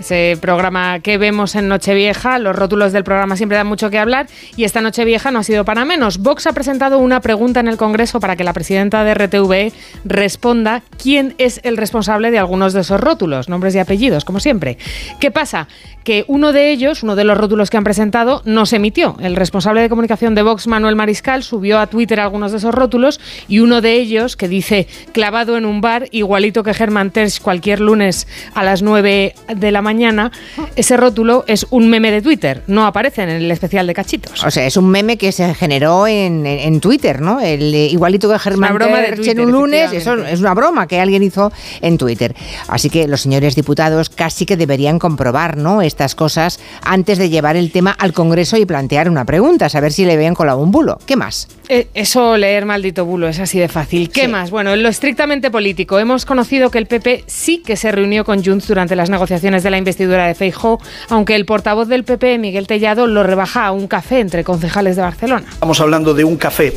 ese 0.00 0.38
programa 0.40 1.00
que 1.00 1.18
vemos 1.18 1.54
en 1.54 1.68
Nochevieja. 1.68 2.38
Los 2.38 2.56
rótulos 2.56 2.92
del 2.92 3.04
programa 3.04 3.36
siempre 3.36 3.56
dan 3.56 3.66
mucho 3.66 3.90
que 3.90 3.98
hablar 3.98 4.26
y 4.56 4.64
esta 4.64 4.80
Nochevieja 4.80 5.30
no 5.30 5.40
ha 5.40 5.44
sido 5.44 5.64
para 5.64 5.84
menos. 5.84 6.18
Vox 6.18 6.46
ha 6.46 6.52
presentado 6.52 6.98
una 6.98 7.20
pregunta 7.20 7.60
en 7.60 7.68
el 7.68 7.76
Congreso 7.76 8.18
para 8.18 8.34
que 8.34 8.42
la 8.42 8.52
presidenta 8.52 9.04
de 9.04 9.14
RTV 9.14 9.72
responda 10.04 10.82
quién 11.00 11.34
es 11.38 11.60
el 11.64 11.76
responsable 11.76 12.30
de 12.30 12.38
algunos 12.38 12.72
de 12.72 12.80
esos 12.80 13.00
rótulos, 13.00 13.48
nombres 13.48 13.74
y 13.74 13.78
apellidos, 13.78 14.24
como 14.24 14.40
siempre. 14.40 14.78
¿Qué 15.20 15.30
pasa? 15.30 15.68
Que 16.02 16.24
uno 16.28 16.52
de 16.54 16.70
ellos, 16.70 17.02
uno 17.02 17.14
de 17.14 17.24
los 17.24 17.36
rótulos 17.36 17.68
que 17.68 17.76
han 17.76 17.84
presentado, 17.84 18.40
no 18.46 18.64
se 18.64 18.76
emitió. 18.76 19.16
El 19.20 19.36
responsable 19.36 19.82
de 19.82 19.90
comunicación 19.90 20.34
de 20.34 20.42
Vox, 20.42 20.66
Manuel 20.66 20.96
Mariscal, 20.96 21.42
subió 21.42 21.78
a 21.78 21.88
Twitter 21.88 22.20
algunos 22.20 22.52
de 22.52 22.58
esos 22.58 22.74
rótulos 22.74 23.20
y 23.48 23.60
uno 23.60 23.82
de 23.82 23.94
ellos, 23.94 24.36
que 24.36 24.48
dice 24.48 24.88
clavado 25.12 25.58
en 25.58 25.66
un 25.66 25.82
bar, 25.82 26.08
igualito 26.10 26.62
que 26.62 26.72
Germán 26.72 27.10
Tersch 27.10 27.42
cualquier 27.42 27.80
lunes 27.80 28.26
a 28.54 28.64
las 28.64 28.80
9 28.80 29.34
de 29.54 29.72
la 29.72 29.82
mañana, 29.82 29.89
mañana, 29.90 30.30
ese 30.76 30.96
rótulo 30.96 31.44
es 31.48 31.66
un 31.70 31.90
meme 31.90 32.12
de 32.12 32.22
Twitter, 32.22 32.62
no 32.68 32.86
aparece 32.86 33.22
en 33.22 33.28
el 33.28 33.50
especial 33.50 33.88
de 33.88 33.94
cachitos. 33.94 34.44
O 34.44 34.50
sea, 34.50 34.64
es 34.64 34.76
un 34.76 34.88
meme 34.88 35.16
que 35.16 35.32
se 35.32 35.52
generó 35.54 36.06
en, 36.06 36.80
Twitter, 36.80 37.20
¿no? 37.20 37.40
El 37.40 37.74
igualito 37.74 38.30
que 38.30 38.38
Germán 38.38 38.74
broma 38.74 39.00
de 39.00 39.12
Twitter, 39.16 39.40
en 39.40 39.46
un 39.46 39.52
lunes, 39.52 39.92
eso 39.92 40.14
es 40.24 40.38
una 40.38 40.54
broma 40.54 40.86
que 40.86 41.00
alguien 41.00 41.24
hizo 41.24 41.52
en 41.80 41.98
Twitter. 41.98 42.36
Así 42.68 42.88
que 42.88 43.08
los 43.08 43.20
señores 43.20 43.56
diputados 43.56 44.10
casi 44.10 44.46
que 44.46 44.56
deberían 44.56 45.00
comprobar, 45.00 45.56
¿no? 45.56 45.82
Estas 45.82 46.14
cosas 46.14 46.60
antes 46.82 47.18
de 47.18 47.28
llevar 47.28 47.56
el 47.56 47.72
tema 47.72 47.90
al 47.90 48.12
Congreso 48.12 48.56
y 48.56 48.64
plantear 48.64 49.10
una 49.10 49.24
pregunta, 49.24 49.68
saber 49.68 49.92
si 49.92 50.04
le 50.04 50.16
ven 50.16 50.34
colado 50.34 50.60
un 50.60 50.70
bulo. 50.70 50.98
¿Qué 51.04 51.16
más? 51.16 51.48
Eh, 51.68 51.88
eso 51.94 52.36
leer 52.36 52.64
maldito 52.64 53.04
bulo 53.04 53.28
es 53.28 53.40
así 53.40 53.58
de 53.58 53.68
fácil. 53.68 54.10
¿Qué 54.10 54.28
más? 54.28 54.50
Bueno, 54.50 54.72
en 54.72 54.82
lo 54.82 54.88
estrictamente 54.88 55.50
político, 55.50 55.98
hemos 55.98 56.24
conocido 56.24 56.70
que 56.70 56.78
el 56.78 56.86
PP 56.86 57.24
sí 57.26 57.62
que 57.64 57.76
se 57.76 57.90
reunió 57.90 58.24
con 58.24 58.44
Junts 58.44 58.68
durante 58.68 58.96
las 58.96 59.10
negociaciones 59.10 59.62
de 59.62 59.70
la 59.70 59.78
investidura 59.80 60.26
de 60.26 60.34
Feijó, 60.34 60.80
aunque 61.08 61.34
el 61.34 61.44
portavoz 61.44 61.88
del 61.88 62.04
PP, 62.04 62.38
Miguel 62.38 62.66
Tellado, 62.66 63.06
lo 63.06 63.22
rebaja 63.22 63.66
a 63.66 63.72
un 63.72 63.88
café 63.88 64.20
entre 64.20 64.44
concejales 64.44 64.96
de 64.96 65.02
Barcelona. 65.02 65.46
Estamos 65.50 65.80
hablando 65.80 66.14
de 66.14 66.24
un 66.24 66.36
café 66.36 66.72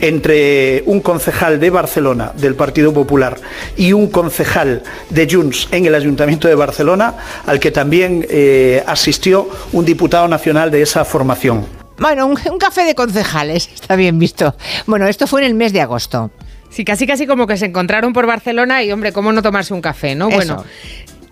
entre 0.00 0.82
un 0.86 1.00
concejal 1.00 1.60
de 1.60 1.70
Barcelona 1.70 2.32
del 2.34 2.54
Partido 2.54 2.92
Popular 2.92 3.36
y 3.76 3.92
un 3.92 4.08
concejal 4.08 4.82
de 5.10 5.28
Junts 5.30 5.68
en 5.70 5.84
el 5.84 5.94
Ayuntamiento 5.94 6.48
de 6.48 6.54
Barcelona, 6.54 7.14
al 7.46 7.60
que 7.60 7.70
también 7.70 8.26
eh, 8.28 8.82
asistió 8.86 9.48
un 9.72 9.84
diputado 9.84 10.26
nacional 10.28 10.70
de 10.70 10.82
esa 10.82 11.04
formación. 11.04 11.66
Bueno, 11.98 12.26
un, 12.26 12.58
café 12.58 12.84
de 12.84 12.94
concejales, 12.94 13.68
está 13.74 13.94
bien 13.94 14.18
visto. 14.18 14.54
Bueno, 14.86 15.06
esto 15.06 15.26
fue 15.26 15.42
en 15.42 15.48
el 15.48 15.54
mes 15.54 15.74
de 15.74 15.82
agosto. 15.82 16.30
Sí, 16.70 16.84
casi 16.84 17.06
casi 17.06 17.26
como 17.26 17.46
que 17.46 17.58
se 17.58 17.66
encontraron 17.66 18.12
por 18.14 18.26
Barcelona 18.26 18.82
y, 18.82 18.90
hombre, 18.90 19.12
¿cómo 19.12 19.32
no 19.32 19.42
tomarse 19.42 19.74
un 19.74 19.82
café, 19.82 20.14
no? 20.14 20.30
Bueno, 20.30 20.64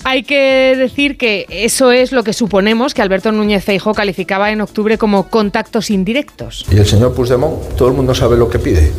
hay 0.05 0.23
que 0.23 0.75
decir 0.77 1.17
que 1.17 1.47
eso 1.49 1.93
es 1.93 2.13
lo 2.13 2.25
que 2.25 2.33
suponemos 2.33 2.95
que 2.95 3.03
Alberto 3.03 3.33
Núñez 3.33 3.65
Feijóo 3.65 3.95
calificaba 3.95 4.51
en 4.51 4.61
octubre 4.61 4.99
como 4.99 5.29
contactos 5.29 5.91
indirectos. 5.91 6.65
Y 6.71 6.77
el 6.77 6.87
señor 6.87 7.15
Puigdemont, 7.15 7.77
todo 7.77 7.89
el 7.89 7.95
mundo 7.95 8.15
sabe 8.15 8.37
lo 8.37 8.49
que 8.49 8.59
pide. 8.59 8.93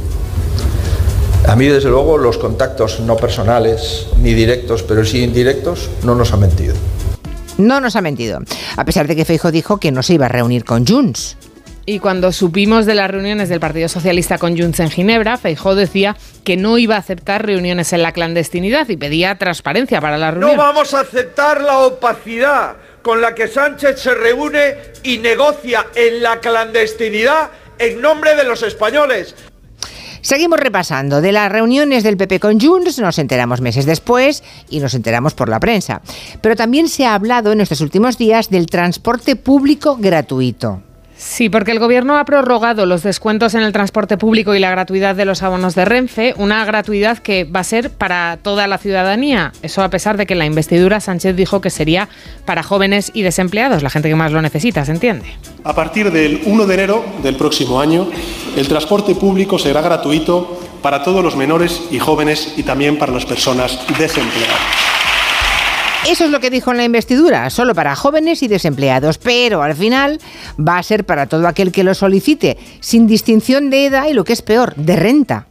A 1.48 1.56
mí, 1.56 1.66
desde 1.66 1.90
luego, 1.90 2.18
los 2.18 2.38
contactos 2.38 3.00
no 3.00 3.16
personales 3.18 4.08
ni 4.22 4.34
directos, 4.34 4.84
pero 4.84 5.04
sí 5.06 5.24
indirectos, 5.24 5.90
no 6.04 6.14
nos 6.14 6.32
ha 6.34 6.38
mentido. 6.38 6.76
No 7.58 7.82
nos 7.82 7.96
ha 7.96 8.02
mentido, 8.02 8.40
a 8.78 8.86
pesar 8.86 9.08
de 9.08 9.16
que 9.16 9.26
Feijóo 9.26 9.52
dijo 9.52 9.80
que 9.80 9.92
no 9.92 10.04
se 10.04 10.14
iba 10.14 10.28
a 10.28 10.30
reunir 10.30 10.64
con 10.64 10.86
Junts. 10.86 11.38
Y 11.86 12.00
cuando 12.00 12.32
supimos 12.32 12.86
de 12.86 12.96
las 12.96 13.10
reuniones 13.10 13.50
del 13.50 13.60
Partido 13.60 13.88
Socialista 13.90 14.38
con 14.38 14.58
Junts 14.58 14.80
en 14.80 14.92
Ginebra, 14.92 15.38
Feijó 15.38 15.76
decía 15.76 16.16
que 16.44 16.56
no 16.56 16.78
iba 16.78 16.96
a 16.96 17.00
aceptar 17.00 17.46
reuniones 17.46 17.94
en 17.94 18.04
la 18.04 18.12
clandestinidad 18.12 18.88
y 18.90 18.98
pedía 18.98 19.38
transparencia 19.38 20.00
para 20.00 20.18
la 20.18 20.32
reunión. 20.32 20.56
No 20.56 20.62
vamos 20.62 20.94
a 20.94 21.02
aceptar 21.02 21.62
la 21.62 21.80
opacidad 21.80 22.76
con 23.02 23.22
la 23.22 23.34
que 23.34 23.48
Sánchez 23.48 24.00
se 24.00 24.14
reúne 24.14 24.76
y 25.04 25.18
negocia 25.18 25.88
en 25.96 26.22
la 26.22 26.40
clandestinidad 26.40 27.50
en 27.80 28.02
nombre 28.02 28.36
de 28.36 28.44
los 28.44 28.62
españoles. 28.62 29.34
Seguimos 30.22 30.60
repasando. 30.60 31.22
De 31.22 31.32
las 31.32 31.52
reuniones 31.52 32.04
del 32.04 32.18
PP 32.18 32.40
con 32.40 32.60
Junts 32.60 33.00
nos 33.00 33.18
enteramos 33.20 33.62
meses 33.62 33.86
después 33.86 34.44
y 34.70 34.80
nos 34.80 34.94
enteramos 34.94 35.34
por 35.34 35.50
la 35.50 35.60
prensa. 35.60 36.02
Pero 36.42 36.56
también 36.56 36.90
se 36.90 37.06
ha 37.06 37.16
hablado 37.16 37.52
en 37.52 37.62
estos 37.62 37.82
últimos 37.82 38.18
días 38.18 38.50
del 38.50 38.68
transporte 38.68 39.36
público 39.36 39.98
gratuito. 39.98 40.84
Sí, 41.20 41.50
porque 41.50 41.72
el 41.72 41.80
Gobierno 41.80 42.18
ha 42.18 42.24
prorrogado 42.24 42.86
los 42.86 43.04
descuentos 43.04 43.54
en 43.54 43.62
el 43.62 43.74
transporte 43.74 44.16
público 44.16 44.56
y 44.56 44.60
la 44.60 44.72
gratuidad 44.72 45.16
de 45.16 45.26
los 45.26 45.44
abonos 45.44 45.76
de 45.76 45.84
Renfe, 45.84 46.34
una 46.38 46.64
gratuidad 46.64 47.18
que 47.18 47.44
va 47.44 47.60
a 47.60 47.66
ser 47.66 47.90
para 47.90 48.40
toda 48.42 48.68
la 48.68 48.78
ciudadanía. 48.78 49.52
Eso 49.62 49.84
a 49.84 49.90
pesar 49.90 50.16
de 50.16 50.26
que 50.26 50.32
en 50.32 50.40
la 50.40 50.46
investidura 50.46 51.02
Sánchez 51.02 51.36
dijo 51.36 51.60
que 51.60 51.72
sería 51.72 52.08
para 52.46 52.64
jóvenes 52.64 53.12
y 53.14 53.24
desempleados, 53.24 53.84
la 53.84 53.90
gente 53.90 54.08
que 54.08 54.16
más 54.16 54.32
lo 54.32 54.42
necesita, 54.42 54.86
¿se 54.86 54.94
entiende? 54.94 55.26
A 55.66 55.76
partir 55.76 56.10
del 56.10 56.42
1 56.46 56.66
de 56.66 56.74
enero 56.74 57.04
del 57.22 57.36
próximo 57.36 57.82
año, 57.82 58.08
el 58.56 58.70
transporte 58.70 59.14
público 59.14 59.60
será 59.60 59.82
gratuito 59.82 60.58
para 60.82 61.04
todos 61.04 61.22
los 61.22 61.36
menores 61.36 61.82
y 61.92 62.00
jóvenes 62.00 62.54
y 62.56 62.64
también 62.64 62.98
para 62.98 63.12
las 63.12 63.26
personas 63.26 63.78
desempleadas. 63.98 65.19
Eso 66.08 66.26
es 66.26 66.32
lo 66.32 66.40
que 66.40 66.50
dijo 66.50 66.72
en 66.72 66.78
la 66.78 66.86
investidura, 66.86 67.50
solo 67.50 67.76
para 67.76 67.96
jóvenes 67.96 68.42
y 68.42 68.48
desempleados, 68.48 69.18
pero 69.18 69.62
al 69.62 69.76
final 69.76 70.20
va 70.58 70.78
a 70.78 70.84
ser 70.84 71.06
para 71.06 71.28
todo 71.28 71.48
aquel 71.48 71.72
que 71.72 71.84
lo 71.84 71.94
solicite, 71.94 72.58
sin 72.80 73.06
distinción 73.06 73.70
de 73.70 73.86
edad 73.86 74.08
y 74.08 74.14
lo 74.14 74.24
que 74.24 74.34
es 74.34 74.42
peor, 74.42 74.74
de 74.76 74.96
renta. 74.96 75.49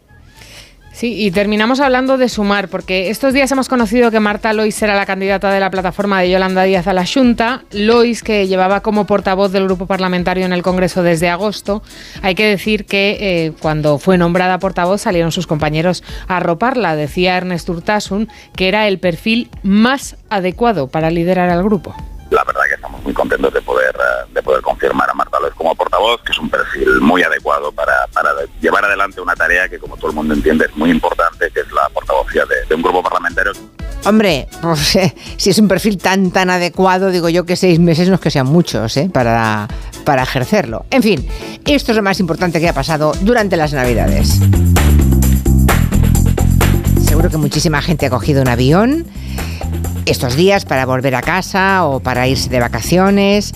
Sí, 0.99 1.15
y 1.17 1.31
terminamos 1.31 1.79
hablando 1.79 2.19
de 2.19 2.29
sumar, 2.29 2.67
porque 2.67 3.09
estos 3.09 3.33
días 3.33 3.53
hemos 3.53 3.69
conocido 3.69 4.11
que 4.11 4.19
Marta 4.19 4.53
Lois 4.53 4.75
será 4.75 4.97
la 4.97 5.07
candidata 5.07 5.53
de 5.53 5.61
la 5.61 5.71
plataforma 5.71 6.21
de 6.21 6.29
Yolanda 6.29 6.65
Díaz 6.65 6.89
a 6.89 6.93
la 6.93 7.07
Junta. 7.07 7.63
Lois, 7.71 8.25
que 8.25 8.49
llevaba 8.49 8.81
como 8.81 9.07
portavoz 9.07 9.53
del 9.53 9.67
grupo 9.67 9.87
parlamentario 9.87 10.45
en 10.45 10.53
el 10.53 10.65
Congreso 10.65 11.05
desde 11.05 11.29
agosto. 11.29 11.85
Hay 12.21 12.35
que 12.35 12.47
decir 12.47 12.85
que 12.85 13.17
eh, 13.21 13.53
cuando 13.61 14.01
fue 14.01 14.19
nombrada 14.19 14.59
portavoz 14.59 15.03
salieron 15.03 15.31
sus 15.31 15.47
compañeros 15.47 16.03
a 16.27 16.39
arroparla. 16.39 16.97
Decía 16.97 17.37
Ernest 17.37 17.69
Urtasun 17.69 18.27
que 18.57 18.67
era 18.67 18.89
el 18.89 18.99
perfil 18.99 19.51
más 19.63 20.17
adecuado 20.31 20.89
para 20.89 21.13
liderar 21.13 21.49
al 21.49 21.63
grupo 21.63 21.95
la 22.31 22.45
verdad 22.45 22.63
que 22.69 22.75
estamos 22.75 23.03
muy 23.03 23.13
contentos 23.13 23.53
de 23.53 23.63
poder 23.63 23.95
eh, 23.97 24.31
de 24.35 24.43
poder 24.43 24.63
confirmar 24.63 25.09
a 25.09 25.15
Marta 25.15 25.41
Lois 25.41 25.55
como 25.55 25.75
portavoz, 25.75 26.21
que 26.23 26.33
es 26.33 26.39
un 26.39 26.51
perfil 26.51 27.01
muy 27.01 27.23
adecuado 27.23 27.73
para, 27.73 28.07
para, 28.13 28.31
llevar 28.61 28.85
adelante 28.85 29.21
una 29.21 29.35
tarea 29.35 29.69
que, 29.69 29.79
como 29.79 29.97
todo 29.97 30.11
el 30.11 30.17
mundo 30.17 30.35
entiende, 30.35 30.67
es 30.67 30.77
muy 30.77 30.91
importante, 30.91 31.51
que 31.51 31.61
es 31.61 31.73
la 31.73 31.89
portavocía 31.89 32.45
de, 32.45 32.75
un 32.75 32.83
grupo 32.83 33.03
parlamentario. 33.03 33.53
Hombre, 34.05 34.49
pues, 34.61 34.97
eh, 34.97 35.15
si 35.37 35.51
es 35.51 35.59
un 35.59 35.69
perfil 35.69 35.99
tan 35.99 36.31
tan 36.31 36.51
adecuado, 36.51 37.11
digo 37.11 37.29
yo 37.29 37.45
que 37.45 37.57
seis 37.57 37.79
meses 37.79 38.09
no 38.09 38.17
es 38.17 38.21
que 38.21 38.31
sean 38.31 38.47
muchos 38.47 38.97
¿eh? 38.97 39.11
para, 39.13 39.67
para 40.05 40.23
ejercerlo. 40.23 40.85
En 40.91 41.03
fin, 41.03 41.27
esto 41.65 41.93
es 41.93 41.97
lo 41.97 42.03
más 42.03 42.21
importante 42.21 42.61
que 42.61 42.69
ha 42.69 42.75
pasado 42.75 43.13
durante 43.23 43.57
las 43.57 43.73
Navidades. 43.73 44.39
Seguro 47.05 47.31
que 47.31 47.39
muchísima 47.39 47.81
gente 47.81 48.07
ha 48.07 48.11
cogido 48.11 48.43
un 48.43 48.49
avión 48.49 49.07
estos 50.09 50.37
días 50.37 50.65
para 50.65 50.87
volver 50.87 51.15
a 51.15 51.23
casa 51.23 51.85
o 51.85 52.01
para 52.01 52.27
irse 52.27 52.49
de 52.49 52.61
vacaciones. 52.61 53.55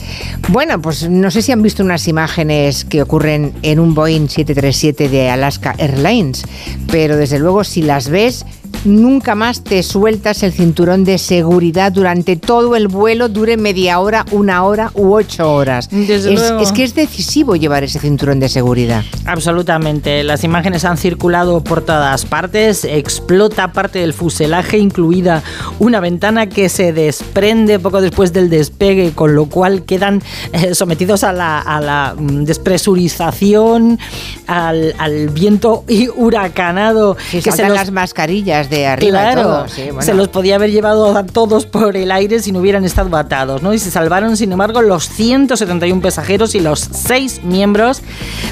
Bueno, 0.48 0.80
pues 0.80 1.08
no 1.08 1.30
sé 1.30 1.42
si 1.42 1.52
han 1.52 1.62
visto 1.62 1.82
unas 1.82 2.06
imágenes 2.08 2.84
que 2.84 3.02
ocurren 3.02 3.54
en 3.62 3.80
un 3.80 3.94
Boeing 3.94 4.28
737 4.28 5.08
de 5.08 5.30
Alaska 5.30 5.74
Airlines, 5.78 6.44
pero 6.90 7.16
desde 7.16 7.38
luego 7.38 7.64
si 7.64 7.82
las 7.82 8.08
ves 8.08 8.44
nunca 8.84 9.34
más 9.34 9.62
te 9.62 9.82
sueltas 9.82 10.42
el 10.42 10.52
cinturón 10.52 11.04
de 11.04 11.18
seguridad 11.18 11.92
durante 11.92 12.36
todo 12.36 12.76
el 12.76 12.88
vuelo, 12.88 13.28
dure 13.28 13.56
media 13.56 13.98
hora, 14.00 14.24
una 14.30 14.64
hora 14.64 14.90
u 14.94 15.12
ocho 15.14 15.52
horas. 15.52 15.88
Desde 15.90 16.34
es, 16.34 16.40
luego. 16.40 16.60
es 16.60 16.72
que 16.72 16.84
es 16.84 16.94
decisivo 16.94 17.56
llevar 17.56 17.84
ese 17.84 17.98
cinturón 17.98 18.40
de 18.40 18.48
seguridad. 18.48 19.04
Absolutamente. 19.26 20.22
Las 20.24 20.44
imágenes 20.44 20.84
han 20.84 20.96
circulado 20.96 21.62
por 21.62 21.82
todas 21.82 22.24
partes. 22.24 22.84
Explota 22.84 23.72
parte 23.72 24.00
del 24.00 24.12
fuselaje, 24.12 24.78
incluida 24.78 25.42
una 25.78 26.00
ventana 26.00 26.48
que 26.48 26.68
se 26.68 26.92
desprende 26.92 27.78
poco 27.78 28.00
después 28.00 28.32
del 28.32 28.50
despegue, 28.50 29.12
con 29.12 29.34
lo 29.34 29.46
cual 29.46 29.84
quedan 29.84 30.22
eh, 30.52 30.74
sometidos 30.74 31.24
a 31.24 31.32
la, 31.32 31.58
a 31.58 31.80
la, 31.80 32.14
mm, 32.18 32.44
despresurización, 32.44 33.98
al, 34.46 34.94
al 34.98 35.28
viento 35.28 35.84
y 35.88 36.08
huracanado. 36.08 37.16
Que 37.30 37.40
saltan 37.42 37.74
las 37.74 37.90
mascarillas 37.90 38.70
de 38.72 38.86
arriba 38.86 39.08
y 39.08 39.10
Claro, 39.10 39.42
todo, 39.42 39.68
sí, 39.68 39.82
bueno. 39.86 40.02
se 40.02 40.14
los 40.14 40.28
podía 40.28 40.56
haber 40.56 40.70
llevado 40.72 41.16
a 41.16 41.24
todos 41.24 41.66
por 41.66 41.96
el 41.96 42.10
aire 42.10 42.40
si 42.40 42.50
no 42.52 42.58
hubieran 42.60 42.84
estado 42.84 43.16
atados, 43.16 43.62
¿no? 43.62 43.72
Y 43.74 43.78
se 43.78 43.90
salvaron, 43.90 44.36
sin 44.36 44.50
embargo, 44.52 44.82
los 44.82 45.08
171 45.08 46.00
pasajeros 46.02 46.54
y 46.54 46.60
los 46.60 46.80
6 46.80 47.42
miembros 47.44 48.02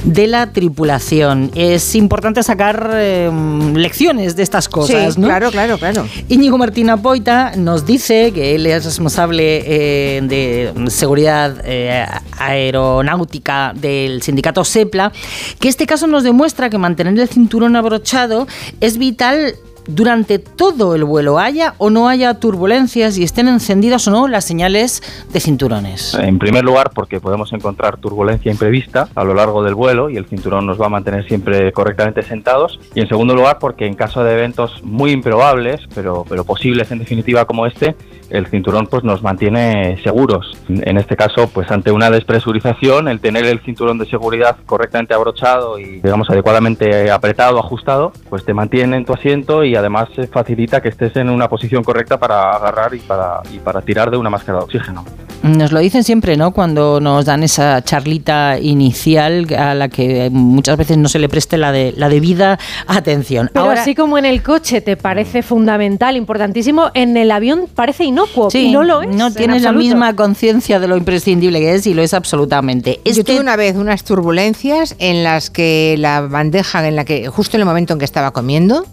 de 0.05 0.27
la 0.27 0.53
tripulación. 0.53 1.51
Es 1.55 1.95
importante 1.95 2.43
sacar 2.43 2.91
eh, 2.95 3.31
lecciones 3.75 4.37
de 4.37 4.43
estas 4.43 4.69
cosas, 4.69 5.15
Sí, 5.15 5.21
¿no? 5.21 5.27
claro, 5.27 5.51
claro, 5.51 5.79
claro. 5.79 6.07
Íñigo 6.29 6.59
Martín 6.59 6.91
Apoita 6.91 7.53
nos 7.57 7.87
dice 7.87 8.33
que 8.33 8.55
él 8.55 8.67
es 8.67 8.85
responsable 8.85 9.63
eh, 9.67 10.21
de 10.23 10.73
seguridad 10.91 11.55
eh, 11.65 12.05
aeronáutica 12.39 13.73
del 13.75 14.23
sindicato 14.23 14.65
SEPLA, 14.65 15.13
que 15.59 15.69
este 15.69 15.87
caso 15.87 16.07
nos 16.07 16.23
demuestra 16.23 16.71
que 16.71 16.79
mantener 16.79 17.19
el 17.19 17.29
cinturón 17.29 17.77
abrochado 17.77 18.47
es 18.81 18.99
vital 18.99 19.55
durante 19.87 20.39
todo 20.39 20.95
el 20.95 21.05
vuelo, 21.05 21.39
haya 21.39 21.75
o 21.79 21.91
no 21.91 22.09
haya 22.09 22.35
turbulencias 22.35 23.19
y 23.19 23.23
estén 23.23 23.49
encendidas 23.49 24.07
o 24.09 24.11
no 24.11 24.29
las 24.29 24.45
señales 24.45 25.03
de 25.33 25.41
cinturones. 25.41 26.15
En 26.15 26.39
primer 26.39 26.65
lugar, 26.65 26.91
porque 26.95 27.21
podemos 27.21 27.53
encontrar 27.53 27.99
turbulencia 27.99 28.51
imprevista 28.51 29.09
a 29.15 29.25
lo 29.25 29.35
largo 29.35 29.63
del 29.63 29.75
vuelo 29.75 30.11
y 30.11 30.17
el 30.17 30.27
cinturón 30.27 30.67
nos 30.67 30.81
va 30.81 30.87
a 30.87 30.91
mantener 30.91 31.27
siempre 31.27 31.73
correctamente 31.73 32.23
sentados. 32.23 32.81
Y 32.95 33.01
en 33.01 33.09
segundo 33.09 33.35
lugar, 33.35 33.59
porque 33.59 33.87
en 33.87 33.95
caso 33.95 34.25
de 34.25 34.33
eventos 34.33 34.83
muy 34.83 35.13
improbables, 35.13 35.81
pero, 35.95 36.25
pero 36.29 36.45
posibles 36.45 36.91
en 36.91 36.99
definitiva 36.99 37.45
como 37.45 37.67
este, 37.67 37.97
el 38.31 38.47
cinturón 38.47 38.87
pues 38.87 39.05
nos 39.05 39.23
mantiene 39.23 39.99
seguros. 40.03 40.57
En 40.69 40.97
este 40.99 41.17
caso, 41.17 41.49
pues 41.49 41.71
ante 41.71 41.91
una 41.91 42.11
despresurización, 42.11 43.09
el 43.09 43.21
tener 43.21 43.45
el 43.47 43.61
cinturón 43.61 43.99
de 43.99 44.07
seguridad 44.07 44.57
correctamente 44.67 45.15
abrochado 45.15 45.79
y 45.79 46.01
digamos 46.01 46.31
adecuadamente 46.31 47.11
apretado, 47.11 47.59
ajustado, 47.59 48.13
pues 48.29 48.45
te 48.45 48.55
mantiene 48.55 48.97
en 48.97 49.05
tu 49.05 49.13
asiento 49.13 49.65
y 49.65 49.75
además 49.77 50.09
eh, 50.17 50.27
facilita 50.27 50.81
que 50.81 50.89
estés 50.89 51.17
en 51.17 51.31
una 51.31 51.49
posición 51.49 51.83
correcta 51.85 52.19
para 52.19 52.51
agarrar 52.51 52.95
y 52.95 53.01
para, 53.01 53.41
y 53.53 53.59
para 53.59 53.83
tirar 53.83 54.11
de 54.11 54.17
una 54.17 54.31
máscara 54.31 54.59
de 54.59 54.65
oxígeno. 54.65 55.05
Nos 55.43 55.73
lo 55.73 55.81
dicen 55.81 56.05
siempre, 56.05 56.37
¿no? 56.37 56.51
Cuando 56.51 57.01
nos 57.01 57.25
dan 57.25 57.43
esa 57.43 57.83
charlita 57.83 58.59
inicial 58.61 59.47
a 59.57 59.75
la 59.75 59.89
que 59.89 60.29
muchas 60.31 60.77
veces 60.77 60.99
no 60.99 61.09
se 61.09 61.19
le 61.19 61.31
preste 61.31 61.57
la, 61.57 61.73
de, 61.73 61.95
la 61.97 62.11
debida 62.11 62.59
atención. 62.87 63.49
Pero 63.53 63.65
Ahora, 63.65 63.81
así 63.81 63.95
como 63.95 64.19
en 64.19 64.27
el 64.27 64.43
coche 64.43 64.83
te 64.83 64.99
parece 64.99 65.43
fundamental, 65.43 66.17
importantísimo, 66.17 66.91
en 66.93 67.17
el 67.17 67.31
avión 67.31 67.69
parece 67.75 68.05
inocuo. 68.25 68.51
Sí, 68.51 68.67
y 68.67 68.73
no 68.73 68.83
lo 68.85 69.03
es. 69.03 69.09
No 69.15 69.29
en 69.29 69.35
tienes 69.35 69.63
la 69.63 69.73
misma 69.73 70.15
conciencia 70.17 70.79
de 70.81 70.89
lo 70.89 70.97
imprescindible 70.97 71.59
que 71.61 71.75
es 71.75 71.87
y 71.87 71.95
lo 71.95 72.03
es 72.03 72.15
absolutamente. 72.15 73.01
Yo 73.05 73.11
Este- 73.13 73.25
tuve 73.25 73.41
una 73.41 73.57
vez 73.57 73.77
unas 73.77 74.05
turbulencias 74.05 74.95
en 74.99 75.23
las 75.25 75.51
que 75.51 75.97
la 75.99 76.21
bandeja, 76.23 76.87
en 76.87 76.97
la 76.97 77.05
que 77.05 77.29
justo 77.29 77.57
en 77.57 77.63
el 77.63 77.67
momento 77.67 77.93
en 77.95 77.99
que 77.99 78.05
estaba 78.05 78.31
comiendo, 78.33 78.87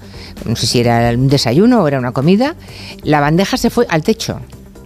no 0.46 0.56
sé 0.56 0.68
si 0.68 0.80
era 0.80 1.10
un 1.12 1.28
desayuno 1.28 1.82
o 1.84 1.88
era 1.88 2.00
una 2.00 2.12
comida, 2.12 2.56
la 3.04 3.20
bandeja 3.20 3.58
se 3.58 3.70
fue 3.70 3.86
al 3.90 4.04
techo. 4.04 4.40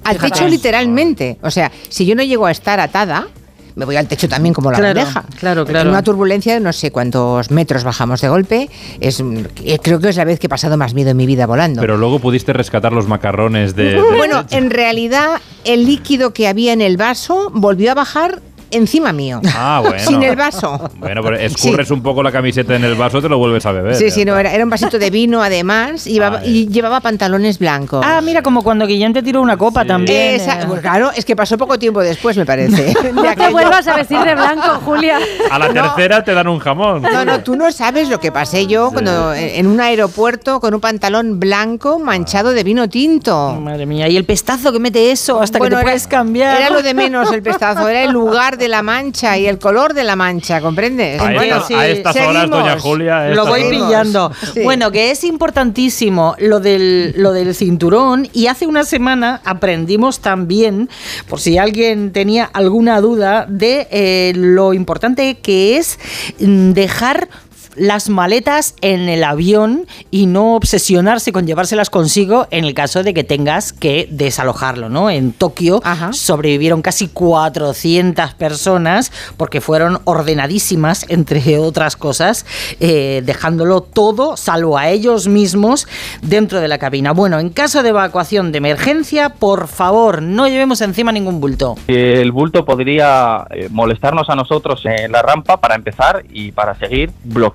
Al 0.03 0.15
Fíjate. 0.15 0.33
techo 0.33 0.47
literalmente. 0.47 1.37
O 1.43 1.51
sea, 1.51 1.71
si 1.89 2.05
yo 2.05 2.15
no 2.15 2.23
llego 2.23 2.45
a 2.47 2.51
estar 2.51 2.79
atada, 2.79 3.27
me 3.75 3.85
voy 3.85 3.95
al 3.95 4.07
techo 4.07 4.27
también 4.29 4.53
como 4.53 4.71
la 4.71 4.77
Claro, 4.77 4.99
bandeja. 4.99 5.23
claro, 5.39 5.65
claro. 5.65 5.81
En 5.89 5.93
una 5.93 6.03
turbulencia, 6.03 6.59
no 6.59 6.73
sé 6.73 6.91
cuántos 6.91 7.51
metros 7.51 7.83
bajamos 7.83 8.21
de 8.21 8.29
golpe. 8.29 8.69
Es, 8.99 9.19
eh, 9.63 9.79
creo 9.81 9.99
que 9.99 10.09
es 10.09 10.17
la 10.17 10.25
vez 10.25 10.39
que 10.39 10.47
he 10.47 10.49
pasado 10.49 10.77
más 10.77 10.93
miedo 10.93 11.09
en 11.11 11.17
mi 11.17 11.25
vida 11.25 11.45
volando. 11.45 11.81
Pero 11.81 11.97
luego 11.97 12.19
pudiste 12.19 12.53
rescatar 12.53 12.91
los 12.93 13.07
macarrones 13.07 13.75
de... 13.75 13.93
de- 13.95 14.01
Bueno, 14.17 14.45
en 14.51 14.69
realidad 14.69 15.39
el 15.63 15.85
líquido 15.85 16.33
que 16.33 16.47
había 16.47 16.73
en 16.73 16.81
el 16.81 16.97
vaso 16.97 17.51
volvió 17.53 17.91
a 17.91 17.93
bajar 17.95 18.41
encima 18.71 19.11
mío. 19.13 19.41
Ah, 19.55 19.81
bueno. 19.83 19.99
Sin 19.99 20.23
el 20.23 20.35
vaso. 20.35 20.89
Bueno, 20.97 21.21
pero 21.23 21.37
escurres 21.37 21.91
un 21.91 22.01
poco 22.01 22.23
la 22.23 22.31
camiseta 22.31 22.75
en 22.75 22.83
el 22.83 22.95
vaso, 22.95 23.21
te 23.21 23.29
lo 23.29 23.37
vuelves 23.37 23.65
a 23.65 23.71
beber. 23.71 23.95
Sí, 23.95 24.09
sí, 24.11 24.25
no, 24.25 24.37
era, 24.37 24.53
era 24.53 24.63
un 24.63 24.69
vasito 24.69 24.97
de 24.99 25.09
vino 25.09 25.41
además 25.43 26.07
y 26.07 26.13
llevaba, 26.13 26.45
y 26.45 26.67
llevaba 26.67 26.99
pantalones 27.01 27.59
blancos. 27.59 28.03
Ah, 28.05 28.21
mira, 28.21 28.41
como 28.41 28.63
cuando 28.63 28.85
Guillén 28.87 29.13
te 29.13 29.21
tiró 29.23 29.41
una 29.41 29.57
copa 29.57 29.85
también. 29.85 30.35
Esa- 30.35 30.61
eh. 30.61 30.65
pues 30.67 30.81
claro, 30.81 31.11
es 31.15 31.25
que 31.25 31.35
pasó 31.35 31.57
poco 31.57 31.77
tiempo 31.79 32.01
después, 32.01 32.35
me 32.37 32.45
parece. 32.45 32.93
No 33.13 33.23
te 33.35 33.49
vuelvas 33.49 33.87
a 33.87 33.95
vestir 33.95 34.19
de 34.19 34.33
blanco, 34.35 34.79
Julia. 34.85 35.19
A 35.49 35.59
la 35.59 35.69
tercera 35.71 36.23
te 36.23 36.33
dan 36.33 36.47
un 36.47 36.59
jamón. 36.59 37.01
No, 37.01 37.25
no, 37.25 37.39
tú 37.41 37.55
no 37.55 37.71
sabes 37.71 38.09
lo 38.09 38.19
que 38.19 38.31
pasé 38.31 38.67
yo 38.67 38.91
cuando 38.91 39.33
en 39.33 39.51
en 39.61 39.67
un 39.67 39.79
aeropuerto 39.81 40.59
con 40.59 40.73
un 40.73 40.79
pantalón 40.81 41.39
blanco 41.39 41.99
manchado 41.99 42.51
de 42.51 42.63
vino 42.63 42.89
tinto. 42.89 43.53
Madre 43.59 43.85
mía, 43.85 44.07
y 44.07 44.17
el 44.17 44.23
pestazo 44.25 44.71
que 44.71 44.79
mete 44.79 45.11
eso 45.11 45.41
hasta 45.41 45.57
Bueno, 45.59 45.71
que 45.71 45.75
te 45.75 45.81
era- 45.81 45.83
puedes 45.91 46.07
cambiar. 46.07 46.57
Era 46.61 46.69
lo 46.69 46.81
de 46.81 46.93
menos 46.93 47.31
el 47.31 47.43
pestazo, 47.43 47.87
era 47.87 48.03
el 48.03 48.11
lugar 48.11 48.57
de 48.61 48.69
la 48.69 48.81
mancha 48.81 49.37
y 49.37 49.47
el 49.47 49.59
color 49.59 49.93
de 49.93 50.05
la 50.05 50.15
mancha, 50.15 50.61
¿comprendes? 50.61 51.19
A 51.19 51.33
estas- 51.33 51.71
a 51.71 51.87
estas 51.87 52.15
horas, 52.15 52.49
doña 52.49 52.79
Julia, 52.79 53.19
a 53.25 53.27
Lo 53.29 53.45
voy 53.45 53.63
horas. 53.63 53.71
pillando. 53.81 54.31
Sí. 54.53 54.61
Bueno, 54.63 54.91
que 54.91 55.11
es 55.11 55.25
importantísimo 55.25 56.35
lo 56.39 56.59
del, 56.61 57.13
lo 57.17 57.33
del 57.33 57.53
cinturón 57.55 58.29
y 58.31 58.47
hace 58.47 58.67
una 58.67 58.83
semana 58.85 59.41
aprendimos 59.43 60.19
también, 60.21 60.89
por 61.27 61.39
si 61.41 61.57
alguien 61.57 62.13
tenía 62.13 62.45
alguna 62.53 63.01
duda, 63.01 63.45
de 63.49 63.87
eh, 63.91 64.33
lo 64.35 64.73
importante 64.73 65.39
que 65.39 65.77
es 65.77 65.99
mm, 66.39 66.71
dejar 66.71 67.27
las 67.75 68.09
maletas 68.09 68.75
en 68.81 69.09
el 69.09 69.23
avión 69.23 69.85
y 70.09 70.25
no 70.25 70.55
obsesionarse 70.55 71.31
con 71.31 71.47
llevárselas 71.47 71.89
consigo 71.89 72.47
en 72.51 72.65
el 72.65 72.73
caso 72.73 73.03
de 73.03 73.13
que 73.13 73.23
tengas 73.23 73.73
que 73.73 74.07
desalojarlo, 74.09 74.89
¿no? 74.89 75.09
En 75.09 75.33
Tokio 75.33 75.81
sobrevivieron 76.11 76.81
casi 76.81 77.07
400 77.07 78.33
personas 78.33 79.11
porque 79.37 79.61
fueron 79.61 79.99
ordenadísimas, 80.05 81.05
entre 81.09 81.57
otras 81.59 81.95
cosas, 81.95 82.45
eh, 82.79 83.21
dejándolo 83.25 83.81
todo, 83.81 84.37
salvo 84.37 84.77
a 84.77 84.89
ellos 84.89 85.27
mismos, 85.27 85.87
dentro 86.21 86.61
de 86.61 86.67
la 86.67 86.77
cabina. 86.77 87.11
Bueno, 87.13 87.39
en 87.39 87.49
caso 87.49 87.83
de 87.83 87.89
evacuación 87.89 88.51
de 88.51 88.57
emergencia, 88.59 89.29
por 89.29 89.67
favor, 89.67 90.21
no 90.21 90.47
llevemos 90.47 90.81
encima 90.81 91.11
ningún 91.11 91.39
bulto. 91.39 91.75
El 91.87 92.31
bulto 92.31 92.65
podría 92.65 93.45
eh, 93.49 93.67
molestarnos 93.69 94.29
a 94.29 94.35
nosotros 94.35 94.81
en 94.85 95.11
la 95.11 95.21
rampa 95.21 95.57
para 95.57 95.75
empezar 95.75 96.23
y 96.31 96.51
para 96.51 96.75
seguir 96.75 97.11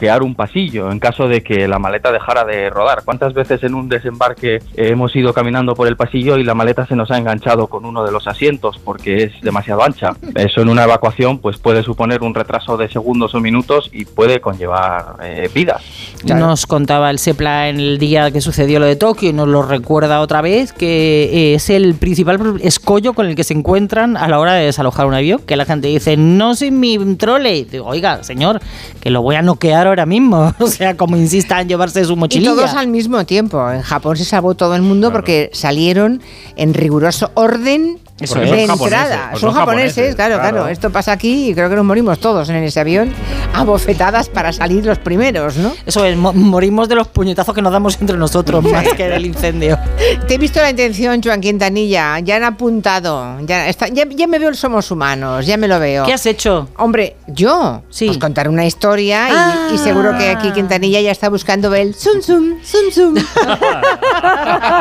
bloquear 0.06 0.22
un 0.22 0.34
pasillo 0.34 0.90
en 0.92 1.00
caso 1.00 1.26
de 1.26 1.42
que 1.42 1.66
la 1.66 1.78
maleta 1.78 2.12
dejara 2.12 2.44
de 2.44 2.70
rodar. 2.70 3.02
¿Cuántas 3.04 3.34
veces 3.34 3.62
en 3.64 3.74
un 3.74 3.88
desembarque 3.88 4.56
eh, 4.56 4.60
hemos 4.76 5.14
ido 5.16 5.32
caminando 5.32 5.74
por 5.74 5.88
el 5.88 5.96
pasillo 5.96 6.38
y 6.38 6.44
la 6.44 6.54
maleta 6.54 6.86
se 6.86 6.94
nos 6.94 7.10
ha 7.10 7.18
enganchado 7.18 7.66
con 7.66 7.84
uno 7.84 8.04
de 8.04 8.12
los 8.12 8.26
asientos 8.26 8.78
porque 8.78 9.24
es 9.24 9.40
demasiado 9.42 9.82
ancha? 9.82 10.14
Eso 10.34 10.60
en 10.60 10.68
una 10.68 10.84
evacuación 10.84 11.38
pues 11.38 11.58
puede 11.58 11.82
suponer 11.82 12.22
un 12.22 12.34
retraso 12.34 12.76
de 12.76 12.88
segundos 12.88 13.34
o 13.34 13.40
minutos 13.40 13.90
y 13.92 14.04
puede 14.04 14.40
conllevar 14.40 15.16
eh, 15.22 15.50
vidas. 15.52 15.82
Nos 16.24 16.66
contaba 16.66 17.10
el 17.10 17.18
SEPLA 17.18 17.68
en 17.68 17.80
el 17.80 17.98
día 17.98 18.30
que 18.30 18.40
sucedió 18.40 18.78
lo 18.78 18.86
de 18.86 18.96
Tokio 18.96 19.30
y 19.30 19.32
nos 19.32 19.48
lo 19.48 19.62
recuerda 19.62 20.20
otra 20.20 20.40
vez, 20.40 20.72
que 20.72 21.54
es 21.54 21.70
el 21.70 21.94
principal 21.94 22.60
escollo 22.62 23.12
con 23.14 23.26
el 23.26 23.34
que 23.34 23.44
se 23.44 23.54
encuentran 23.54 24.16
a 24.16 24.28
la 24.28 24.38
hora 24.38 24.54
de 24.54 24.66
desalojar 24.66 25.06
un 25.06 25.14
avión, 25.14 25.40
que 25.40 25.56
la 25.56 25.64
gente 25.64 25.88
dice, 25.88 26.16
no 26.16 26.54
sin 26.54 26.78
mi 26.78 26.96
trole. 27.16 27.64
Digo, 27.64 27.86
oiga, 27.86 28.22
señor, 28.22 28.60
que 29.00 29.10
lo 29.10 29.22
voy 29.22 29.36
a 29.36 29.42
noquear 29.42 29.86
ahora 29.86 29.95
mismo. 30.04 30.52
O 30.60 30.66
sea, 30.66 30.96
como 30.96 31.16
insista 31.16 31.60
en 31.60 31.68
llevarse 31.68 32.04
su 32.04 32.12
Y 32.12 32.16
mochililla. 32.16 32.50
todos 32.50 32.74
al 32.74 32.88
mismo 32.88 33.24
tiempo. 33.24 33.70
En 33.70 33.80
Japón 33.82 34.16
se 34.16 34.24
salvó 34.24 34.54
todo 34.54 34.74
el 34.74 34.82
mundo 34.82 35.12
porque 35.12 35.48
salieron 35.54 36.20
en 36.56 36.74
riguroso 36.74 37.30
orden 37.34 37.98
Eso 38.20 38.38
de 38.40 38.46
es. 38.62 38.66
Son 38.66 38.70
entrada. 38.70 38.76
japoneses, 38.76 39.18
pues 39.30 39.40
son 39.40 39.50
son 39.50 39.58
japoneses, 39.58 39.92
japoneses, 39.94 40.14
claro, 40.16 40.34
claro, 40.36 40.50
claro. 40.56 40.68
Esto 40.68 40.90
pasa 40.90 41.12
aquí 41.12 41.50
y 41.50 41.54
creo 41.54 41.68
que 41.68 41.76
nos 41.76 41.84
morimos 41.84 42.18
todos 42.18 42.48
en 42.48 42.56
ese 42.56 42.80
avión 42.80 43.12
a 43.54 43.62
bofetadas 43.64 44.28
para 44.30 44.52
salir 44.52 44.86
los 44.86 44.98
primeros, 44.98 45.56
¿no? 45.56 45.72
Eso 45.84 46.04
es, 46.04 46.16
mo- 46.16 46.32
morimos 46.32 46.88
de 46.88 46.94
los 46.94 47.08
puñetazos 47.08 47.54
que 47.54 47.60
nos 47.60 47.72
damos 47.72 47.98
entre 48.00 48.16
nosotros 48.16 48.64
más 48.64 48.88
que 48.94 49.08
del 49.08 49.26
incendio. 49.26 49.78
Te 50.26 50.34
he 50.34 50.38
visto 50.38 50.60
la 50.62 50.70
intención, 50.70 51.20
Joan 51.22 51.40
Quintanilla. 51.42 52.18
Ya 52.20 52.36
han 52.36 52.44
apuntado. 52.44 53.38
Ya, 53.42 53.68
está- 53.68 53.88
ya, 53.88 54.04
ya 54.08 54.26
me 54.26 54.38
veo 54.38 54.48
el 54.48 54.56
Somos 54.56 54.90
Humanos, 54.90 55.44
ya 55.46 55.58
me 55.58 55.68
lo 55.68 55.78
veo. 55.78 56.04
¿Qué 56.04 56.14
has 56.14 56.24
hecho? 56.24 56.68
Hombre, 56.78 57.16
yo. 57.26 57.82
Sí. 57.90 58.06
Pues 58.06 58.16
contar 58.18 58.48
una 58.48 58.64
historia 58.64 59.68
y, 59.70 59.74
y 59.74 59.78
seguro 59.78 60.16
que 60.16 60.30
aquí 60.30 60.52
Quintanilla 60.52 61.00
ya 61.02 61.10
está 61.10 61.28
buscando 61.28 61.74
el 61.74 61.94
zum 61.94 62.22
zum, 62.22 62.62
zum 62.62 62.90
zum. 62.92 63.16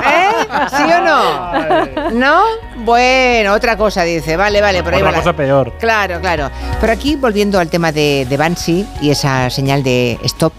¿Eh? 0.05 0.29
¿Sí 0.69 0.83
o 0.83 1.01
no? 1.01 2.11
¿No? 2.11 2.41
Bueno, 2.85 3.24
otra 3.51 3.77
cosa 3.77 4.03
dice. 4.03 4.35
Vale, 4.37 4.61
vale, 4.61 4.83
por 4.83 4.93
ahí 4.93 4.99
Otra 5.01 5.11
va 5.11 5.17
la- 5.17 5.23
cosa 5.23 5.35
peor. 5.35 5.73
Claro, 5.79 6.19
claro. 6.21 6.49
Pero 6.81 6.93
aquí, 6.93 7.15
volviendo 7.15 7.59
al 7.59 7.69
tema 7.69 7.91
de, 7.91 8.25
de 8.29 8.37
Banksy 8.37 8.85
y 9.01 9.09
esa 9.09 9.49
señal 9.49 9.83
de 9.83 10.17
stop, 10.23 10.53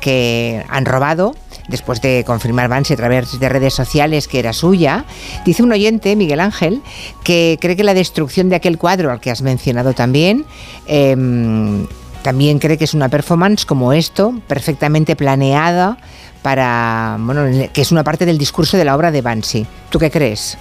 que 0.00 0.62
han 0.68 0.84
robado 0.84 1.34
después 1.68 2.02
de 2.02 2.24
confirmar 2.26 2.68
Banksy 2.68 2.92
a 2.92 2.96
través 2.96 3.40
de 3.40 3.48
redes 3.48 3.72
sociales 3.72 4.28
que 4.28 4.38
era 4.38 4.52
suya. 4.52 5.04
Dice 5.46 5.62
un 5.62 5.72
oyente, 5.72 6.14
Miguel 6.14 6.40
Ángel, 6.40 6.82
que 7.22 7.56
cree 7.58 7.74
que 7.74 7.84
la 7.84 7.94
destrucción 7.94 8.50
de 8.50 8.56
aquel 8.56 8.76
cuadro 8.76 9.10
al 9.10 9.20
que 9.20 9.30
has 9.30 9.40
mencionado 9.40 9.94
también 9.94 10.44
em, 10.86 11.86
también 12.22 12.58
cree 12.58 12.76
que 12.76 12.84
es 12.84 12.92
una 12.94 13.08
performance 13.08 13.64
como 13.64 13.92
esto, 13.94 14.34
perfectamente 14.46 15.16
planeada 15.16 15.96
para, 16.42 17.16
bueno, 17.20 17.68
que 17.72 17.80
es 17.80 17.90
una 17.92 18.04
parte 18.04 18.26
del 18.26 18.36
discurso 18.36 18.76
de 18.76 18.84
la 18.84 18.94
obra 18.94 19.10
de 19.10 19.22
Banksy. 19.22 19.66
¿Tú 19.88 19.98
qué 19.98 20.10
crees? 20.10 20.58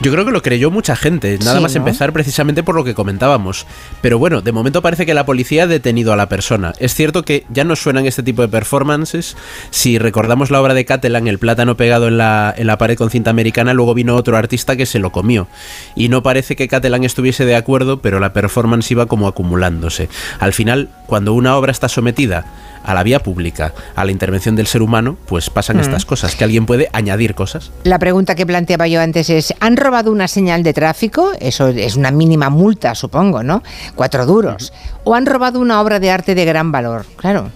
Yo 0.00 0.12
creo 0.12 0.24
que 0.24 0.30
lo 0.30 0.42
creyó 0.42 0.70
mucha 0.70 0.94
gente, 0.94 1.38
nada 1.40 1.56
Sí, 1.56 1.62
más 1.62 1.74
¿no? 1.74 1.78
empezar 1.78 2.12
precisamente 2.12 2.62
por 2.62 2.76
lo 2.76 2.84
que 2.84 2.94
comentábamos. 2.94 3.66
Pero 4.00 4.16
bueno, 4.18 4.42
de 4.42 4.52
momento 4.52 4.80
parece 4.80 5.04
que 5.06 5.12
la 5.12 5.26
policía 5.26 5.64
ha 5.64 5.66
detenido 5.66 6.12
a 6.12 6.16
la 6.16 6.28
persona. 6.28 6.72
Es 6.78 6.94
cierto 6.94 7.24
que 7.24 7.44
ya 7.50 7.64
no 7.64 7.74
suenan 7.74 8.06
este 8.06 8.22
tipo 8.22 8.42
de 8.42 8.48
performances. 8.48 9.36
Si 9.70 9.98
recordamos 9.98 10.52
la 10.52 10.60
obra 10.62 10.74
de 10.74 10.84
Catalan, 10.84 11.26
el 11.26 11.40
plátano 11.40 11.76
pegado 11.76 12.06
en 12.06 12.16
la, 12.16 12.54
en 12.56 12.68
la 12.68 12.78
pared 12.78 12.96
con 12.96 13.10
cinta 13.10 13.30
americana, 13.30 13.74
luego 13.74 13.92
vino 13.92 14.14
otro 14.14 14.36
artista 14.36 14.76
que 14.76 14.86
se 14.86 15.00
lo 15.00 15.10
comió. 15.10 15.48
Y 15.96 16.08
no 16.08 16.22
parece 16.22 16.54
que 16.54 16.68
Catalan 16.68 17.02
estuviese 17.02 17.44
de 17.44 17.56
acuerdo, 17.56 18.00
pero 18.00 18.20
la 18.20 18.32
performance 18.32 18.88
iba 18.92 19.06
como 19.06 19.26
acumulándose. 19.26 20.08
Al 20.38 20.52
final, 20.52 20.90
cuando 21.08 21.32
una 21.34 21.56
obra 21.56 21.72
está 21.72 21.88
sometida 21.88 22.44
a 22.84 22.94
la 22.94 23.02
vía 23.02 23.20
pública, 23.22 23.74
a 23.96 24.04
la 24.04 24.12
intervención 24.12 24.54
del 24.54 24.66
ser 24.68 24.82
humano, 24.82 25.16
pues 25.26 25.50
pasan 25.50 25.78
Mm. 25.78 25.80
estas 25.80 26.04
cosas, 26.06 26.36
que 26.36 26.44
alguien 26.44 26.64
puede 26.64 26.88
añadir 26.92 27.34
cosas. 27.34 27.72
La 27.82 27.98
pregunta 27.98 28.34
que 28.36 28.46
planteaba 28.46 28.86
yo 28.86 29.00
antes 29.00 29.28
es, 29.30 29.52
¿han 29.58 29.76
robado 29.76 30.12
una 30.12 30.28
señal 30.28 30.62
de 30.62 30.72
tráfico? 30.72 31.32
Eso 31.40 31.68
es 31.68 31.96
una 31.96 32.12
mínima 32.12 32.48
multa, 32.50 32.94
supongo, 32.94 33.42
¿no? 33.42 33.62
Cuatro 33.96 34.24
duros. 34.26 34.72
¿O 35.04 35.14
han 35.14 35.26
robado 35.26 35.58
una 35.60 35.80
obra 35.80 35.98
de 35.98 36.10
arte 36.10 36.34
de 36.36 36.44
gran 36.44 36.70
valor? 36.70 37.04
Claro. 37.16 37.50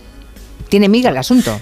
Tiene 0.69 0.89
miga 0.89 1.11
el 1.11 1.17
asunto. 1.19 1.59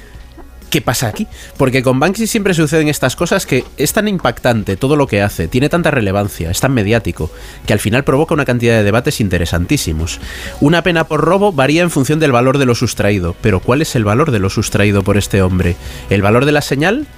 ¿Qué 0.71 0.81
pasa 0.81 1.09
aquí? 1.09 1.27
Porque 1.57 1.83
con 1.83 1.99
Banksy 1.99 2.29
siempre 2.29 2.55
suceden 2.55 2.87
estas 2.87 3.17
cosas 3.17 3.45
que 3.45 3.65
es 3.77 3.93
tan 3.93 4.07
impactante 4.07 4.77
todo 4.77 4.95
lo 4.95 5.09
que 5.09 5.21
hace, 5.21 5.49
tiene 5.49 5.69
tanta 5.69 5.91
relevancia, 5.91 6.49
es 6.49 6.61
tan 6.61 6.73
mediático, 6.73 7.29
que 7.67 7.73
al 7.73 7.81
final 7.81 8.05
provoca 8.05 8.35
una 8.35 8.45
cantidad 8.45 8.77
de 8.77 8.85
debates 8.85 9.21
interesantísimos. 9.21 10.21
Una 10.61 10.85
pena 10.85 11.05
por 11.05 11.23
robo 11.23 11.51
varía 11.51 11.83
en 11.83 11.91
función 11.91 12.21
del 12.21 12.31
valor 12.31 12.59
de 12.59 12.67
lo 12.67 12.77
sustraído, 12.77 13.35
pero 13.41 13.59
¿cuál 13.59 13.83
es 13.83 13.97
el 13.97 14.05
valor 14.05 14.31
de 14.31 14.39
lo 14.39 14.49
sustraído 14.49 15.03
por 15.03 15.17
este 15.17 15.43
hombre? 15.43 15.75
¿El 16.09 16.23
valor 16.23 16.45
de 16.45 16.53
la 16.53 16.63
señal? 16.63 17.09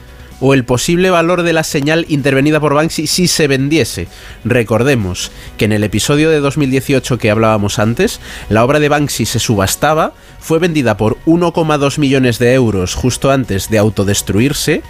o 0.43 0.55
el 0.55 0.65
posible 0.65 1.09
valor 1.09 1.45
de 1.45 1.53
la 1.53 1.63
señal 1.63 2.05
intervenida 2.09 2.59
por 2.59 2.75
Banksy 2.75 3.07
si 3.07 3.29
se 3.29 3.47
vendiese. 3.47 4.09
Recordemos 4.45 5.31
que 5.57 5.67
en 5.67 5.73
el 5.73 5.85
episodio 5.85 6.31
de 6.31 6.41
2018 6.41 7.17
que 7.17 7.31
hablábamos 7.31 7.79
antes, 7.79 8.21
la 8.49 8.65
obra 8.65 8.81
de 8.81 8.89
Banksy 8.89 9.25
se 9.25 9.39
subastaba, 9.39 10.15
fue 10.43 10.59
vendida 10.59 10.97
por 10.97 11.17
1,2 11.25 11.99
millones 11.99 12.39
de 12.41 12.53
euros 12.53 12.95
justo 12.95 13.31
antes 13.31 13.71
de 13.71 13.79
autodestruirse, 13.79 14.83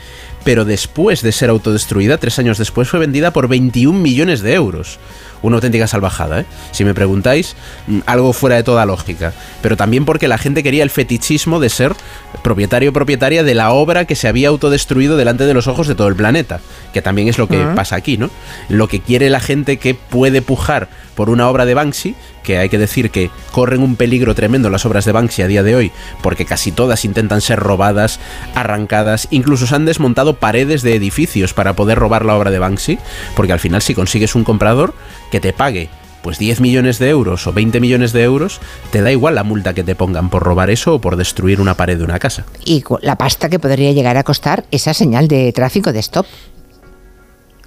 pero 0.45 0.65
después 0.65 1.21
de 1.23 1.31
ser 1.31 1.51
autodestruida, 1.51 2.17
tres 2.19 2.39
años 2.39 2.57
después, 2.59 2.89
fue 2.89 2.99
vendida 2.99 3.33
por 3.33 3.49
21 3.49 3.99
millones 3.99 4.41
de 4.41 4.55
euros. 4.55 4.99
Una 5.43 5.57
auténtica 5.57 5.87
salvajada, 5.89 6.41
¿eh? 6.41 6.47
Si 6.71 6.85
me 6.85 6.95
preguntáis, 6.95 7.57
mm, 7.89 8.01
algo 8.07 8.33
fuera 8.33 8.57
de 8.57 8.63
toda 8.63 8.87
lógica. 8.87 9.33
Pero 9.61 9.77
también 9.77 10.05
porque 10.05 10.29
la 10.29 10.39
gente 10.39 10.63
quería 10.63 10.85
el 10.85 10.91
fetichismo 10.91 11.59
de 11.61 11.69
ser 11.69 11.95
propietario 12.43 12.91
o 12.91 12.93
propietaria 12.93 13.43
de 13.43 13.55
la 13.55 13.73
obra 13.73 14.05
que 14.05 14.15
se 14.15 14.29
había 14.29 14.49
autodestruido 14.49 15.17
delante 15.17 15.45
de 15.45 15.53
los 15.55 15.67
ojos 15.67 15.89
de 15.89 15.97
todo 15.97 16.07
el 16.09 16.15
planeta. 16.17 16.61
Que 16.93 17.03
también 17.03 17.27
es 17.29 17.39
lo 17.39 17.49
que 17.49 17.61
Ah. 17.61 17.73
pasa 17.75 17.97
aquí, 17.97 18.17
¿no? 18.19 18.31
Lo 18.69 18.87
que 18.89 19.01
quiere 19.01 19.31
la 19.31 19.41
gente 19.41 19.79
que 19.79 19.95
puede 19.95 20.43
pujar 20.43 20.89
por 21.15 21.31
una 21.31 21.49
obra 21.49 21.65
de 21.65 21.75
Banksy, 21.75 22.15
que 22.43 22.59
hay 22.59 22.69
que 22.69 22.79
decir 22.79 23.11
que 23.11 23.31
corren 23.53 23.83
un 23.83 23.97
peligro 23.97 24.35
tremendo 24.35 24.71
las 24.71 24.87
obras 24.87 25.05
de 25.05 25.13
Banksy 25.13 25.43
a 25.43 25.47
día 25.47 25.63
de 25.63 25.77
hoy, 25.77 25.93
porque 26.23 26.45
casi 26.45 26.73
todas 26.73 27.05
intentan 27.05 27.41
ser 27.41 27.59
robadas, 27.59 28.21
arrancadas, 28.55 29.29
incluso 29.31 29.67
se 29.67 29.75
han 29.75 29.85
desmontado 29.85 30.35
paredes 30.35 30.83
de 30.83 30.95
edificios 30.95 31.55
para 31.55 31.75
poder 31.75 31.99
robar 31.99 32.25
la 32.25 32.37
obra 32.37 32.51
de 32.51 32.59
Banksy, 32.59 32.99
porque 33.37 33.53
al 33.53 33.61
final 33.61 33.83
si 33.83 33.95
consigues 33.95 34.35
un 34.35 34.45
comprador 34.45 34.95
que 35.31 35.41
te 35.41 35.53
pague 35.53 35.91
pues 36.23 36.39
10 36.39 36.61
millones 36.61 36.99
de 36.99 37.09
euros 37.09 37.47
o 37.47 37.53
20 37.53 37.81
millones 37.81 38.13
de 38.13 38.23
euros, 38.23 38.61
te 38.91 39.03
da 39.03 39.11
igual 39.11 39.35
la 39.35 39.43
multa 39.43 39.75
que 39.75 39.83
te 39.83 39.95
pongan 39.95 40.31
por 40.31 40.43
robar 40.43 40.71
eso 40.71 40.95
o 40.95 41.01
por 41.01 41.17
destruir 41.17 41.61
una 41.61 41.75
pared 41.75 41.99
de 41.99 42.05
una 42.05 42.19
casa. 42.19 42.45
Y 42.65 42.85
la 43.01 43.17
pasta 43.17 43.49
que 43.49 43.59
podría 43.59 43.93
llegar 43.93 44.17
a 44.17 44.23
costar 44.23 44.65
esa 44.71 44.95
señal 44.95 45.29
de 45.29 45.53
tráfico 45.53 45.93
de 45.93 45.99
stop. 45.99 46.27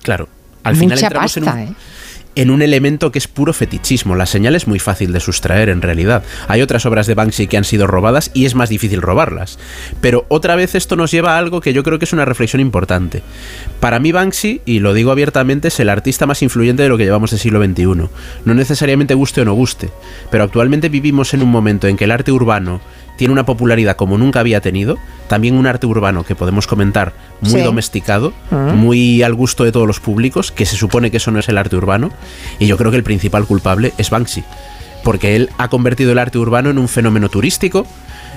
Claro, 0.01 0.29
al 0.63 0.75
final 0.75 0.95
Mucha 0.95 1.07
entramos 1.07 1.33
pasta, 1.33 1.51
en 1.51 1.67
un, 1.67 1.73
¿eh? 1.73 1.75
En 2.35 2.51
un 2.51 2.61
elemento 2.61 3.11
que 3.11 3.19
es 3.19 3.27
puro 3.27 3.53
fetichismo. 3.53 4.15
La 4.15 4.25
señal 4.25 4.55
es 4.55 4.67
muy 4.67 4.79
fácil 4.79 5.13
de 5.13 5.19
sustraer 5.19 5.69
en 5.69 5.81
realidad. 5.81 6.23
Hay 6.47 6.61
otras 6.61 6.85
obras 6.85 7.07
de 7.07 7.15
Banksy 7.15 7.47
que 7.47 7.57
han 7.57 7.63
sido 7.63 7.87
robadas 7.87 8.31
y 8.33 8.45
es 8.45 8.55
más 8.55 8.69
difícil 8.69 9.01
robarlas. 9.01 9.57
Pero 10.01 10.25
otra 10.27 10.55
vez 10.55 10.75
esto 10.75 10.95
nos 10.95 11.11
lleva 11.11 11.35
a 11.35 11.37
algo 11.37 11.61
que 11.61 11.73
yo 11.73 11.83
creo 11.83 11.99
que 11.99 12.05
es 12.05 12.13
una 12.13 12.25
reflexión 12.25 12.59
importante. 12.59 13.23
Para 13.79 13.99
mí 13.99 14.11
Banksy, 14.11 14.61
y 14.65 14.79
lo 14.79 14.93
digo 14.93 15.11
abiertamente, 15.11 15.69
es 15.69 15.79
el 15.79 15.89
artista 15.89 16.25
más 16.25 16.41
influyente 16.41 16.83
de 16.83 16.89
lo 16.89 16.97
que 16.97 17.05
llevamos 17.05 17.31
del 17.31 17.39
siglo 17.39 17.63
XXI. 17.63 18.09
No 18.45 18.53
necesariamente 18.53 19.13
guste 19.13 19.41
o 19.41 19.45
no 19.45 19.53
guste, 19.53 19.89
pero 20.31 20.43
actualmente 20.43 20.89
vivimos 20.89 21.33
en 21.33 21.41
un 21.41 21.49
momento 21.49 21.87
en 21.87 21.97
que 21.97 22.05
el 22.05 22.11
arte 22.11 22.31
urbano 22.31 22.81
tiene 23.17 23.31
una 23.31 23.45
popularidad 23.45 23.95
como 23.95 24.17
nunca 24.17 24.39
había 24.41 24.61
tenido, 24.61 24.97
también 25.27 25.55
un 25.55 25.67
arte 25.67 25.87
urbano 25.87 26.23
que 26.23 26.35
podemos 26.35 26.67
comentar 26.67 27.13
muy 27.41 27.51
Sí. 27.51 27.61
domesticado, 27.61 28.33
Mm. 28.51 28.75
muy 28.75 29.23
al 29.23 29.33
gusto 29.33 29.63
de 29.63 29.71
todos 29.71 29.87
los 29.87 29.99
públicos, 29.99 30.51
que 30.51 30.65
se 30.65 30.75
supone 30.75 31.11
que 31.11 31.17
eso 31.17 31.31
no 31.31 31.39
es 31.39 31.49
el 31.49 31.57
arte 31.57 31.75
urbano, 31.75 32.11
y 32.59 32.67
yo 32.67 32.77
creo 32.77 32.91
que 32.91 32.97
el 32.97 33.03
principal 33.03 33.45
culpable 33.45 33.93
es 33.97 34.09
Banksy, 34.09 34.43
porque 35.03 35.35
él 35.35 35.49
ha 35.57 35.67
convertido 35.69 36.11
el 36.11 36.19
arte 36.19 36.37
urbano 36.37 36.69
en 36.69 36.77
un 36.77 36.87
fenómeno 36.87 37.29
turístico, 37.29 37.85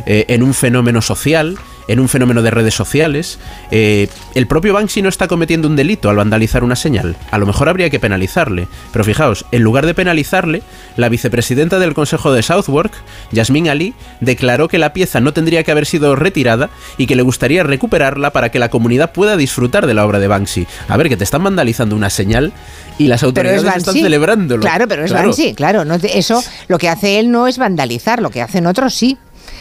eh, 0.06 0.24
en 0.28 0.42
un 0.42 0.54
fenómeno 0.54 1.02
social, 1.02 1.58
en 1.88 2.00
un 2.00 2.08
fenómeno 2.08 2.42
de 2.42 2.50
redes 2.50 2.74
sociales. 2.74 3.38
Eh, 3.70 4.08
el 4.34 4.46
propio 4.46 4.74
Banksy 4.74 5.00
no 5.00 5.08
está 5.08 5.26
cometiendo 5.26 5.68
un 5.68 5.74
delito 5.76 6.10
al 6.10 6.16
vandalizar 6.16 6.62
una 6.62 6.76
señal. 6.76 7.16
A 7.30 7.38
lo 7.38 7.46
mejor 7.46 7.68
habría 7.70 7.88
que 7.88 7.98
penalizarle. 7.98 8.68
Pero 8.92 9.04
fijaos, 9.04 9.46
en 9.52 9.62
lugar 9.62 9.86
de 9.86 9.94
penalizarle, 9.94 10.62
la 10.96 11.08
vicepresidenta 11.08 11.78
del 11.78 11.94
Consejo 11.94 12.30
de 12.32 12.42
Southwark, 12.42 12.92
Yasmin 13.32 13.70
Ali, 13.70 13.94
declaró 14.20 14.68
que 14.68 14.76
la 14.78 14.92
pieza 14.92 15.20
no 15.20 15.32
tendría 15.32 15.62
que 15.62 15.70
haber 15.70 15.86
sido 15.86 16.14
retirada 16.14 16.68
y 16.98 17.06
que 17.06 17.16
le 17.16 17.22
gustaría 17.22 17.62
recuperarla 17.62 18.32
para 18.32 18.50
que 18.50 18.58
la 18.58 18.68
comunidad 18.68 19.12
pueda 19.12 19.38
disfrutar 19.38 19.86
de 19.86 19.94
la 19.94 20.04
obra 20.04 20.18
de 20.18 20.28
Banksy. 20.28 20.66
A 20.88 20.96
ver, 20.98 21.08
que 21.08 21.16
te 21.16 21.24
están 21.24 21.42
vandalizando 21.42 21.96
una 21.96 22.10
señal 22.10 22.52
y 22.98 23.06
las 23.06 23.22
autoridades 23.22 23.62
es 23.64 23.76
están 23.76 23.94
celebrándolo. 23.94 24.60
Claro, 24.60 24.86
pero 24.88 25.04
es 25.06 25.12
Banksy, 25.12 25.54
claro. 25.54 25.86
No 25.86 25.98
te- 25.98 26.18
eso, 26.18 26.44
lo 26.68 26.76
que 26.76 26.90
hace 26.90 27.18
él 27.18 27.30
no 27.30 27.46
es 27.46 27.56
vandalizar, 27.56 28.20
lo 28.20 28.28
que 28.28 28.42
hacen 28.42 28.66
otros 28.66 28.92
sí. 28.94 29.16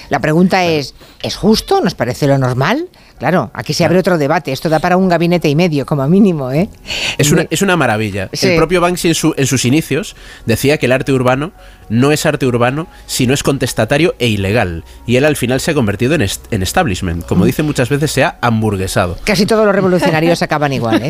La 0.10 0.20
pregunta 0.20 0.66
es, 0.66 0.94
¿es 1.22 1.36
justo? 1.36 1.82
¿Nos 1.82 1.96
parece 1.96 2.28
lo 2.28 2.38
normal? 2.38 2.88
Claro, 3.20 3.50
aquí 3.54 3.74
se 3.74 3.84
abre 3.84 3.98
otro 3.98 4.18
debate. 4.18 4.52
Esto 4.52 4.70
da 4.70 4.80
para 4.80 4.96
un 4.96 5.10
gabinete 5.10 5.50
y 5.50 5.56
medio, 5.56 5.86
como 5.86 6.08
mínimo, 6.08 6.52
¿eh? 6.52 6.70
Es 7.18 7.32
una, 7.32 7.48
es 7.50 7.62
una 7.64 7.76
maravilla. 7.76 8.30
Sí. 8.32 8.50
El 8.50 8.58
propio 8.58 8.80
Banksy 8.80 9.08
en, 9.10 9.16
su- 9.16 9.34
en 9.36 9.48
sus 9.48 9.66
inicios 9.66 10.16
decía 10.46 10.78
que 10.78 10.86
el 10.86 10.92
arte 10.92 11.12
urbano 11.12 11.52
no 11.90 12.12
es 12.12 12.26
arte 12.26 12.46
urbano 12.46 12.88
si 13.06 13.28
no 13.28 13.34
es 13.34 13.44
contestatario 13.44 14.16
e 14.20 14.28
ilegal. 14.28 14.84
Y 15.06 15.16
él 15.18 15.26
al 15.26 15.36
final 15.36 15.60
se 15.60 15.72
ha 15.72 15.74
convertido 15.74 16.16
en, 16.16 16.22
est- 16.22 16.52
en 16.52 16.64
establishment. 16.64 17.26
Como 17.26 17.46
dice 17.46 17.64
muchas 17.64 17.90
veces, 17.90 18.12
se 18.12 18.24
ha 18.24 18.38
hamburguesado. 18.42 19.18
Casi 19.24 19.46
todos 19.46 19.66
los 19.66 19.74
revolucionarios 19.76 20.42
acaban 20.42 20.74
igual, 20.74 21.02
¿eh? 21.04 21.10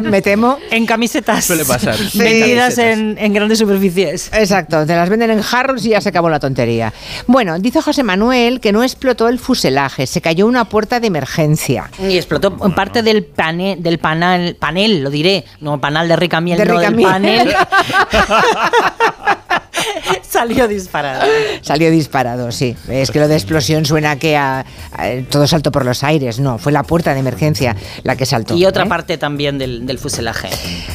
Me 0.00 0.22
temo. 0.22 0.58
En 0.70 0.86
camisetas. 0.86 1.44
Suele 1.44 1.64
pasar. 1.64 1.96
Vendidas 2.14 2.78
en, 2.78 3.16
en 3.18 3.32
grandes 3.32 3.58
superficies. 3.58 4.30
Exacto, 4.32 4.84
te 4.86 4.94
las 4.94 5.08
venden 5.08 5.30
en 5.30 5.42
jarros 5.42 5.84
y 5.86 5.90
ya 5.90 6.00
se 6.00 6.08
acabó 6.10 6.28
la 6.28 6.40
tontería. 6.40 6.92
Bueno, 7.26 7.58
dice 7.58 7.80
José 7.80 8.02
Manuel 8.02 8.60
que 8.60 8.72
no 8.72 8.82
explotó 8.82 9.28
el 9.28 9.38
fuselaje, 9.38 10.06
se 10.06 10.20
cayó 10.20 10.46
una 10.46 10.64
puerta 10.66 11.00
de 11.00 11.06
emergencia. 11.06 11.90
Y 11.98 12.16
explotó 12.16 12.56
en 12.64 12.74
parte 12.74 13.02
del 13.02 13.24
pane- 13.24 13.76
del 13.78 13.98
panel, 13.98 14.56
panel, 14.56 15.02
lo 15.02 15.10
diré, 15.10 15.44
no 15.60 15.80
panal 15.80 16.08
de 16.08 16.16
rica 16.16 16.40
miel, 16.40 16.58
De 16.58 16.64
no, 16.66 16.74
rica 16.78 16.86
del 16.90 16.96
miel. 16.96 17.08
panel. 17.10 17.54
Salió 20.32 20.66
disparado. 20.66 21.26
Salió 21.60 21.90
disparado, 21.90 22.50
sí. 22.52 22.74
Es 22.88 23.10
que 23.10 23.20
lo 23.20 23.28
de 23.28 23.34
explosión 23.34 23.84
suena 23.84 24.16
que 24.18 24.34
a- 24.36 24.60
a- 24.92 25.08
todo 25.28 25.46
saltó 25.46 25.70
por 25.70 25.84
los 25.84 26.02
aires. 26.02 26.40
No, 26.40 26.56
fue 26.56 26.72
la 26.72 26.82
puerta 26.84 27.12
de 27.12 27.20
emergencia 27.20 27.76
la 28.02 28.16
que 28.16 28.24
saltó. 28.24 28.54
Y 28.56 28.64
otra 28.64 28.84
¿eh? 28.84 28.88
parte 28.88 29.18
también 29.18 29.58
del, 29.58 29.84
del 29.84 29.98
fuselaje. 29.98 30.48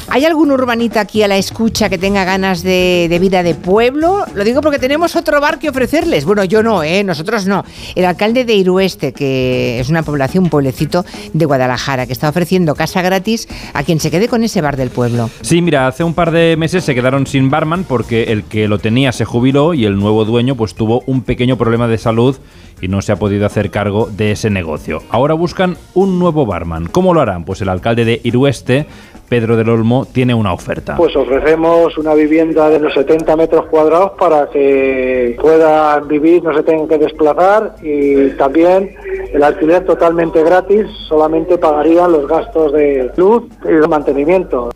¿Hay 0.10 0.26
algún 0.26 0.52
urbanita 0.52 1.02
aquí 1.02 1.22
a 1.22 1.28
la 1.28 1.38
escucha 1.38 1.88
que 1.88 2.00
tenga 2.00 2.24
ganas 2.26 2.64
de, 2.64 3.06
de 3.10 3.20
vida 3.20 3.44
de 3.44 3.54
pueblo? 3.54 4.26
Lo 4.34 4.44
digo 4.44 4.62
porque 4.62 4.80
tenemos 4.80 5.16
otro 5.16 5.40
bar 5.40 5.60
que 5.60 5.70
ofrecerles. 5.70 6.26
Bueno, 6.26 6.44
yo 6.44 6.64
no, 6.64 6.82
¿eh? 6.82 7.04
nosotros 7.04 7.46
no. 7.46 7.64
El 7.96 8.06
alcalde 8.06 8.44
de 8.44 8.56
Irueste, 8.56 9.14
que 9.14 9.80
es 9.80 9.90
una 9.90 10.02
población, 10.02 10.46
un 10.46 10.50
pueblecito 10.50 11.06
de 11.34 11.46
Guadalajara, 11.46 12.08
que 12.08 12.14
está 12.14 12.28
ofreciendo 12.30 12.74
casa 12.74 13.04
gratis 13.04 13.48
a 13.74 13.84
quien 13.84 14.00
se 14.00 14.10
quede 14.10 14.28
con 14.28 14.44
ese 14.44 14.62
bar 14.62 14.78
del 14.78 14.90
pueblo. 14.90 15.30
Sí, 15.42 15.62
mira, 15.62 15.88
hace 15.88 16.04
un 16.04 16.16
par 16.16 16.32
de 16.32 16.56
meses 16.58 16.84
se 16.84 16.96
quedaron 16.96 17.28
sin 17.28 17.52
barman 17.52 17.84
porque 17.84 18.24
el 18.32 18.44
que 18.44 18.68
lo 18.68 18.80
tenía 18.80 19.12
se 19.12 19.26
jubiló 19.28 19.75
y 19.75 19.86
el 19.86 19.99
nuevo 19.99 20.25
dueño 20.25 20.55
pues 20.55 20.73
tuvo 20.73 21.03
un 21.05 21.21
pequeño 21.21 21.57
problema 21.57 21.88
de 21.88 21.99
salud 21.99 22.36
y 22.82 22.88
no 22.88 23.01
se 23.01 23.11
ha 23.11 23.17
podido 23.17 23.45
hacer 23.45 23.69
cargo 23.69 24.07
de 24.07 24.32
ese 24.32 24.49
negocio. 24.49 25.01
Ahora 25.09 25.34
buscan 25.34 25.78
un 25.93 26.19
nuevo 26.19 26.45
barman. 26.45 26.88
¿Cómo 26.88 27.13
lo 27.13 27.21
harán? 27.21 27.43
Pues 27.43 27.61
el 27.61 27.69
alcalde 27.69 28.05
de 28.05 28.21
Irueste 28.23 28.88
Pedro 29.30 29.57
del 29.57 29.69
Olmo 29.69 30.05
tiene 30.05 30.34
una 30.34 30.53
oferta. 30.53 30.95
Pues 30.95 31.15
ofrecemos 31.15 31.97
una 31.97 32.13
vivienda 32.13 32.69
de 32.69 32.80
los 32.80 32.93
70 32.93 33.36
metros 33.36 33.65
cuadrados 33.65 34.11
para 34.17 34.49
que 34.49 35.38
puedan 35.41 36.07
vivir, 36.07 36.43
no 36.43 36.55
se 36.55 36.63
tengan 36.63 36.88
que 36.88 36.97
desplazar 36.97 37.75
y 37.82 38.30
también 38.38 38.95
el 39.34 39.43
alquiler 39.43 39.86
totalmente 39.86 40.43
gratis, 40.43 40.86
solamente 41.09 41.57
pagarían 41.57 42.11
los 42.13 42.28
gastos 42.28 42.71
de 42.73 43.11
luz 43.17 43.43
y 43.65 43.73
de 43.73 43.88
mantenimiento. 43.88 44.69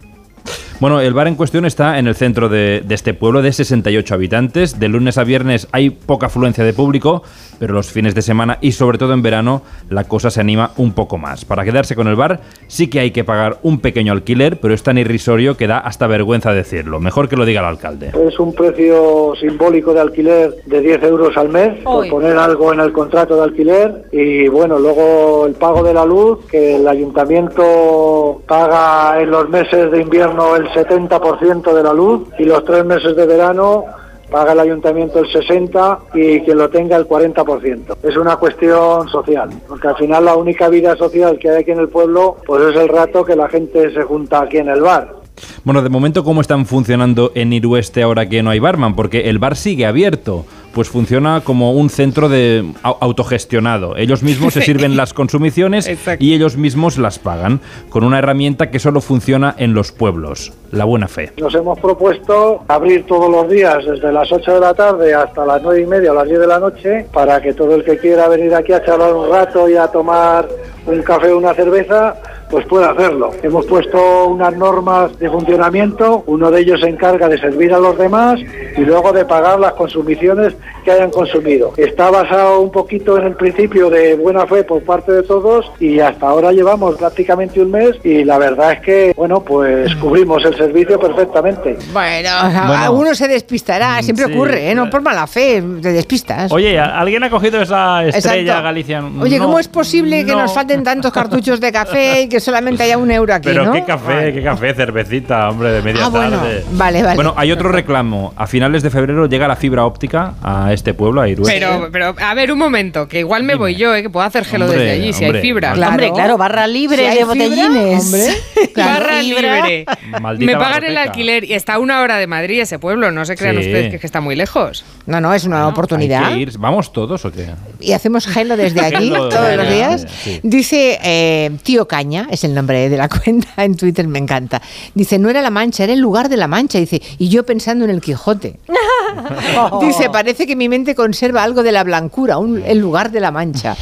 Bueno, 0.82 1.00
el 1.00 1.14
bar 1.14 1.28
en 1.28 1.36
cuestión 1.36 1.66
está 1.66 2.00
en 2.00 2.08
el 2.08 2.16
centro 2.16 2.50
de, 2.50 2.82
de, 2.84 2.96
este 2.96 3.14
pueblo 3.14 3.44
de 3.44 3.54
68 3.54 4.16
habitantes. 4.16 4.80
De 4.80 4.90
lunes 4.90 5.20
a 5.20 5.24
viernes 5.24 5.68
hay 5.72 5.92
poca 5.92 6.26
afluencia 6.26 6.64
de 6.64 6.74
público, 6.74 7.22
pero 7.60 7.76
los 7.76 7.92
fines 7.92 8.16
de 8.16 8.24
semana 8.24 8.58
y 8.62 8.72
sobre 8.72 8.98
todo 8.98 9.14
en 9.14 9.22
verano 9.22 9.62
la 9.92 10.06
cosa 10.06 10.32
se 10.32 10.42
anima 10.42 10.72
un 10.78 10.94
poco 10.94 11.20
más. 11.20 11.46
Para 11.46 11.64
quedarse 11.64 11.96
con 11.96 12.08
el 12.08 12.16
bar 12.16 12.40
sí 12.66 12.90
que 12.90 13.00
hay 13.00 13.12
que 13.12 13.24
pagar 13.24 13.60
un 13.62 13.80
pequeño 13.80 14.12
alquiler, 14.12 14.60
pero 14.60 14.74
es 14.74 14.82
tan 14.82 14.98
irrisorio 14.98 15.56
que 15.56 15.68
da 15.68 15.78
hasta 15.78 16.08
vergüenza 16.08 16.52
decirlo. 16.52 17.00
Mejor 17.00 17.30
que 17.30 17.36
lo 17.36 17.46
diga 17.46 17.60
el 17.60 17.68
alcalde. 17.68 18.14
Es 18.20 18.40
un 18.40 18.52
precio 18.52 19.36
simbólico 19.40 19.94
de 19.94 20.02
alquiler 20.02 20.64
de 20.66 20.82
10 20.82 21.04
euros 21.04 21.38
al 21.38 21.50
mes, 21.50 21.78
por 21.84 22.10
poner 22.10 22.36
algo 22.40 22.74
en 22.74 22.80
el 22.80 22.92
contrato 22.92 23.36
de 23.36 23.44
alquiler. 23.44 24.06
Y 24.12 24.48
bueno, 24.48 24.80
luego 24.80 25.46
el 25.46 25.54
pago 25.54 25.84
de 25.84 25.94
la 25.94 26.06
luz, 26.06 26.40
que 26.50 26.78
el 26.78 26.88
ayuntamiento 26.88 28.42
paga 28.48 29.22
en 29.22 29.30
los 29.30 29.48
meses 29.48 29.92
de 29.92 30.02
invierno 30.02 30.56
el 30.56 30.71
70% 30.74 31.74
de 31.74 31.84
la 31.84 31.94
luz 31.94 32.28
y 32.38 32.46
los 32.46 32.64
tres 32.64 32.86
meses 32.86 33.16
de 33.16 33.26
verano 33.26 33.86
paga 34.30 34.54
el 34.54 34.60
ayuntamiento 34.62 35.20
el 35.20 35.30
60 35.30 36.00
y 36.14 36.40
quien 36.42 36.58
lo 36.58 36.70
tenga 36.70 36.96
el 36.96 37.08
40%. 37.08 37.98
Es 38.02 38.16
una 38.16 38.38
cuestión 38.38 39.08
social, 39.10 39.50
porque 39.68 39.90
al 39.90 39.98
final 39.98 40.26
la 40.26 40.36
única 40.36 40.70
vida 40.70 40.96
social 40.96 41.38
que 41.38 41.50
hay 41.50 41.62
aquí 41.62 41.72
en 41.72 41.80
el 41.80 41.90
pueblo 41.90 42.38
pues 42.46 42.64
es 42.64 42.76
el 42.76 42.88
rato 42.88 43.26
que 43.26 43.36
la 43.36 43.50
gente 43.50 43.94
se 43.94 44.04
junta 44.04 44.42
aquí 44.42 44.58
en 44.58 44.70
el 44.70 44.82
bar. 44.82 45.21
Bueno, 45.64 45.82
de 45.82 45.90
momento, 45.90 46.24
¿cómo 46.24 46.42
están 46.42 46.66
funcionando 46.66 47.32
en 47.36 47.54
Irueste 47.54 48.04
ahora 48.04 48.28
que 48.28 48.44
no 48.44 48.50
hay 48.50 48.60
barman? 48.60 48.96
Porque 48.96 49.30
el 49.30 49.40
bar 49.40 49.56
sigue 49.56 49.86
abierto 49.86 50.46
pues 50.74 50.90
funciona 50.90 51.42
como 51.42 51.74
un 51.74 51.90
centro 51.90 52.30
de 52.30 52.66
autogestionado. 52.84 53.98
Ellos 53.98 54.24
mismos 54.24 54.54
se 54.54 54.62
sirven 54.62 54.98
las 54.98 55.14
consumiciones 55.14 55.90
y 56.20 56.34
ellos 56.34 56.58
mismos 56.58 56.98
las 56.98 57.20
pagan, 57.20 57.60
con 57.90 58.04
una 58.04 58.20
herramienta 58.20 58.70
que 58.72 58.80
solo 58.80 59.02
funciona 59.02 59.56
en 59.58 59.74
los 59.74 59.92
pueblos, 59.92 60.54
la 60.72 60.86
buena 60.86 61.08
fe. 61.08 61.34
Nos 61.38 61.54
hemos 61.56 61.80
propuesto 61.80 62.64
abrir 62.68 63.06
todos 63.06 63.30
los 63.30 63.50
días 63.50 63.86
desde 63.86 64.12
las 64.12 64.32
8 64.32 64.56
de 64.56 64.60
la 64.60 64.74
tarde 64.74 65.14
hasta 65.14 65.46
las 65.46 65.62
9 65.62 65.82
y 65.82 65.86
media 65.86 66.12
o 66.12 66.16
las 66.16 66.28
10 66.28 66.40
de 66.40 66.48
la 66.48 66.60
noche 66.60 67.06
para 67.12 67.42
que 67.42 67.54
todo 67.54 67.76
el 67.76 67.84
que 67.84 67.98
quiera 67.98 68.28
venir 68.28 68.54
aquí 68.54 68.74
a 68.74 68.84
charlar 68.84 69.14
un 69.14 69.30
rato 69.30 69.70
y 69.70 69.76
a 69.76 69.88
tomar 69.88 70.48
un 70.86 71.02
café 71.04 71.32
o 71.32 71.38
una 71.38 71.54
cerveza 71.54 72.16
pues 72.52 72.66
puede 72.68 72.86
hacerlo. 72.86 73.32
Hemos 73.42 73.66
puesto 73.66 74.28
unas 74.28 74.56
normas 74.56 75.18
de 75.18 75.30
funcionamiento, 75.30 76.24
uno 76.28 76.52
de 76.52 76.62
ellos 76.62 76.82
se 76.82 76.90
encarga 76.90 77.30
de 77.30 77.40
servir 77.40 77.74
a 77.74 77.80
los 77.80 77.98
demás 77.98 78.40
y 78.78 78.82
luego 78.82 79.14
de 79.14 79.26
pagar 79.26 79.60
las 79.60 79.74
consumiciones 79.74 80.54
que 80.84 80.92
hayan 80.92 81.12
consumido. 81.12 81.74
Está 81.78 82.10
basado 82.10 82.60
un 82.60 82.72
poquito 82.72 83.18
en 83.18 83.28
el 83.28 83.36
principio 83.36 83.90
de 83.90 84.16
buena 84.16 84.46
fe 84.46 84.64
por 84.64 84.84
parte 84.84 85.12
de 85.12 85.24
todos 85.24 85.72
y 85.80 86.00
hasta 86.00 86.28
ahora 86.28 86.52
llevamos 86.52 86.98
prácticamente 86.98 87.62
un 87.62 87.72
mes 87.72 87.96
y 88.04 88.24
la 88.24 88.38
verdad 88.38 88.74
es 88.74 88.80
que, 88.82 89.14
bueno, 89.16 89.42
pues 89.42 89.96
cubrimos 89.96 90.44
el 90.44 90.56
servicio 90.58 91.00
perfectamente. 91.00 91.78
Bueno, 91.94 92.30
alguno 92.34 93.16
se 93.16 93.28
despistará, 93.28 94.02
siempre 94.02 94.26
ocurre, 94.26 94.70
¿eh? 94.70 94.76
no 94.76 94.90
por 94.90 95.02
mala 95.02 95.26
fe, 95.28 95.64
te 95.82 95.94
despistas. 95.94 96.52
Oye, 96.52 96.78
¿alguien 96.78 97.24
ha 97.24 97.30
cogido 97.30 97.62
esa 97.62 98.04
estrella 98.06 98.62
Galicia? 98.62 99.04
Oye, 99.22 99.40
¿cómo 99.40 99.60
es 99.60 99.70
posible 99.70 100.26
que 100.26 100.36
nos 100.36 100.54
falten 100.54 100.84
tantos 100.84 101.14
cartuchos 101.14 101.62
de 101.62 101.72
café 101.72 102.24
y 102.24 102.30
que 102.30 102.41
solamente 102.42 102.84
haya 102.84 102.98
un 102.98 103.10
euro 103.12 103.34
aquí? 103.34 103.48
Pero 103.50 103.66
¿no? 103.66 103.74
qué 103.74 103.84
café, 103.84 104.34
qué 104.34 104.44
café, 104.44 104.74
cervecita, 104.74 105.50
hombre, 105.50 105.72
de 105.72 105.82
media 105.82 106.06
Ah, 106.06 106.10
bueno, 106.10 106.38
tarde. 106.38 106.64
vale, 106.72 107.02
vale. 107.04 107.16
Bueno, 107.16 107.34
hay 107.38 107.52
otro 107.52 107.70
reclamo. 107.72 108.34
A 108.36 108.48
finales 108.48 108.84
de 108.84 108.90
febrero 108.90 109.28
llega 109.28 109.48
la 109.48 109.56
fibra 109.56 109.86
óptica 109.86 110.34
a 110.44 110.74
este 110.74 110.94
pueblo, 110.94 111.22
a 111.22 111.30
Irueste. 111.30 111.54
Pero, 111.60 111.90
pero, 111.92 112.16
a 112.20 112.34
ver, 112.34 112.52
un 112.52 112.58
momento, 112.60 113.08
que 113.08 113.20
igual 113.20 113.44
me 113.44 113.56
voy 113.56 113.76
yo, 113.76 113.94
¿eh? 113.96 114.02
que 114.02 114.10
puedo 114.10 114.26
hacer 114.26 114.44
gelo 114.46 114.66
Hombre, 114.66 114.80
desde 114.82 114.92
allí, 115.02 115.14
si 115.14 115.24
hombre, 115.26 115.40
hay 115.40 115.46
fibra. 115.46 115.74
Claro. 115.74 115.92
Hombre, 115.92 116.12
claro, 116.12 116.38
barra 116.38 116.68
libre 116.68 116.98
Si 116.98 117.04
hay 117.06 117.18
de 117.20 117.26
fibra, 117.26 117.34
botellines. 117.34 118.04
hombre. 118.06 118.28
Barra 118.76 119.22
libre. 119.22 119.86
Maldita 120.22 120.52
me 120.52 120.58
pagan 120.58 120.84
el 120.86 120.98
alquiler 120.98 121.44
y 121.44 121.54
está 121.54 121.74
a 121.76 121.80
una 121.80 122.02
hora 122.02 122.18
de 122.18 122.28
Madrid 122.28 122.62
ese 122.62 122.80
pueblo. 122.80 123.12
No 123.12 123.26
se 123.26 123.36
crean 123.36 123.56
Sí. 123.56 123.62
ustedes 123.68 123.92
que, 123.92 124.00
que 124.00 124.06
está 124.08 124.22
muy 124.22 124.36
lejos. 124.36 124.86
No, 125.06 125.20
no, 125.20 125.34
es 125.34 125.44
una 125.46 125.68
oportunidad. 125.68 126.26
Hay 126.26 126.36
que 126.36 126.40
ir. 126.42 126.58
¿Vamos 126.58 126.94
todos 126.94 127.26
o 127.26 127.32
qué? 127.32 127.50
y 127.80 127.92
hacemos 127.94 128.28
gelo 128.28 128.56
desde 128.58 128.80
aquí 128.86 129.10
todos 129.10 129.56
los 129.58 129.70
días. 129.70 130.08
sí. 130.24 130.40
Dice 130.44 131.00
eh, 131.04 131.52
Tío 131.64 131.88
Caña, 131.88 132.28
es 132.32 132.44
el 132.44 132.54
nombre 132.56 132.90
de 132.90 132.98
la 132.98 133.08
cuenta 133.24 133.64
en 133.64 133.76
Twitter, 133.76 134.08
me 134.08 134.20
encanta. 134.20 134.62
Dice, 134.96 135.20
no 135.20 135.30
era 135.30 135.42
la 135.42 135.50
Mancha, 135.52 135.84
era 135.84 135.94
el 135.94 136.00
lugar 136.00 136.30
de 136.30 136.38
la 136.38 136.48
Mancha. 136.48 136.80
Dice, 136.80 137.02
y 137.18 137.30
yo 137.30 137.46
pensando 137.46 137.86
en 137.86 137.92
el 137.92 138.02
Quijote. 138.02 138.60
Dice, 139.82 140.10
parece 140.10 140.48
que 140.48 140.56
mi 140.56 140.70
mente 140.70 140.96
conserva 140.96 141.44
algo 141.44 141.64
de 141.64 141.72
la 141.72 141.84
blancura, 141.84 142.38
un- 142.38 142.64
el 142.66 142.80
lugar 142.80 143.12
de 143.12 143.20
la 143.20 143.32
Mancha, 143.32 143.76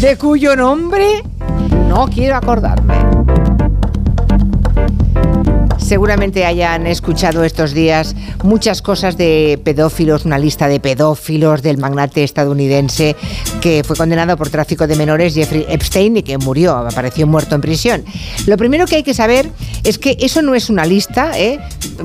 de 0.00 0.16
cuyo 0.16 0.56
nombre 0.56 1.22
no 1.88 2.06
quiero 2.08 2.36
acordarme. 2.36 2.94
Seguramente 5.84 6.46
hayan 6.46 6.86
escuchado 6.86 7.44
estos 7.44 7.74
días 7.74 8.16
muchas 8.42 8.80
cosas 8.80 9.18
de 9.18 9.60
pedófilos, 9.62 10.24
una 10.24 10.38
lista 10.38 10.66
de 10.66 10.80
pedófilos 10.80 11.60
del 11.60 11.76
magnate 11.76 12.24
estadounidense 12.24 13.14
que 13.60 13.84
fue 13.84 13.94
condenado 13.94 14.38
por 14.38 14.48
tráfico 14.48 14.86
de 14.86 14.96
menores, 14.96 15.34
Jeffrey 15.34 15.66
Epstein, 15.68 16.16
y 16.16 16.22
que 16.22 16.38
murió, 16.38 16.74
apareció 16.74 17.26
muerto 17.26 17.54
en 17.54 17.60
prisión. 17.60 18.04
Lo 18.46 18.56
primero 18.56 18.86
que 18.86 18.96
hay 18.96 19.02
que 19.02 19.12
saber 19.12 19.50
es 19.84 19.98
que 19.98 20.16
eso 20.20 20.40
no 20.40 20.54
es 20.54 20.70
una 20.70 20.86
lista, 20.86 21.38
¿eh? 21.38 21.60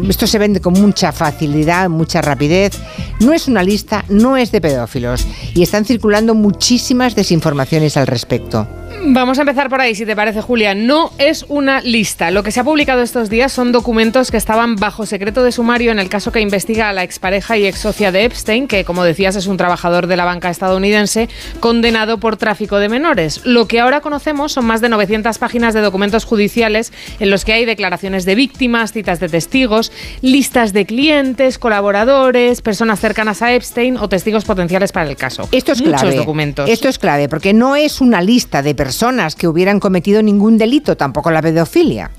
esto 0.10 0.28
se 0.28 0.40
vende 0.40 0.60
con 0.60 0.74
mucha 0.74 1.14
facilidad, 1.14 1.90
mucha 1.90 2.22
rapidez, 2.22 2.74
no 3.22 3.32
es 3.32 3.48
una 3.48 3.64
lista, 3.64 4.04
no 4.10 4.36
es 4.36 4.52
de 4.52 4.60
pedófilos, 4.60 5.26
y 5.56 5.64
están 5.64 5.86
circulando 5.86 6.36
muchísimas 6.36 7.16
desinformaciones 7.16 7.96
al 7.96 8.08
respecto. 8.08 8.68
Vamos 9.02 9.38
a 9.38 9.42
empezar 9.44 9.70
por 9.70 9.80
ahí, 9.80 9.96
si 9.96 10.06
te 10.06 10.14
parece, 10.16 10.42
Julia. 10.42 10.76
No 10.76 11.12
es 11.18 11.46
una 11.48 11.80
lista. 11.80 12.32
Lo 12.32 12.44
que 12.44 12.52
se 12.52 12.60
ha 12.60 12.64
publicado 12.66 13.02
estos 13.02 13.30
días 13.30 13.52
son 13.52 13.72
documentos 13.72 14.30
que 14.30 14.36
estaban 14.36 14.76
bajo 14.76 15.06
secreto 15.06 15.42
de 15.42 15.54
sumario 15.54 15.92
en 15.92 16.00
el 16.00 16.10
caso 16.10 16.34
que 16.34 16.42
investiga 16.42 16.90
a 16.90 16.94
la 16.94 17.04
expareja 17.04 17.58
y 17.58 17.66
ex 17.66 17.80
socia 17.80 18.12
de 18.12 18.26
Epstein, 18.26 18.68
que, 18.68 18.84
como 18.84 19.06
decías, 19.06 19.38
es 19.38 19.48
un 19.48 19.56
trabajador 19.56 20.08
de 20.08 20.18
la 20.18 20.26
banca 20.26 20.50
estadounidense 20.50 21.30
condenado 21.62 22.20
por 22.20 22.36
tráfico 22.36 22.78
de 22.78 22.90
menores. 22.90 23.42
Lo 23.46 23.68
que 23.70 23.80
ahora 23.80 24.02
conocemos 24.02 24.52
son 24.52 24.66
más 24.66 24.82
de 24.82 24.90
900 24.90 25.38
páginas 25.38 25.74
de 25.74 25.80
documentos 25.82 26.26
judiciales 26.26 26.92
en 27.22 27.30
los 27.30 27.46
que 27.46 27.54
hay 27.54 27.64
declaraciones 27.64 28.26
de 28.26 28.36
víctimas, 28.36 28.92
citas 28.92 29.22
de 29.22 29.30
testigos, 29.30 29.94
listas 30.22 30.74
de 30.74 30.86
clientes, 30.86 31.58
colaboradores, 31.58 32.62
personas 32.62 33.00
cercanas 33.00 33.42
a 33.42 33.54
Epstein 33.54 33.96
o 33.98 34.10
testigos 34.10 34.44
potenciales 34.44 34.92
para 34.92 35.10
el 35.10 35.16
caso. 35.16 35.48
Esto 35.54 35.72
es 35.72 35.82
Muchos 35.82 36.02
clave. 36.02 36.16
documentos. 36.18 36.70
Esto 36.70 36.90
es 36.90 37.00
clave 37.00 37.30
porque 37.30 37.54
no 37.54 37.78
es 37.78 38.02
una 38.02 38.22
lista 38.22 38.62
de 38.62 38.76
personas 38.76 38.89
que 39.36 39.48
hubieran 39.48 39.80
cometido 39.80 40.22
ningún 40.22 40.58
delito, 40.58 40.98
tampoco 40.98 41.32
la 41.32 41.42
pedofilia. 41.42 42.12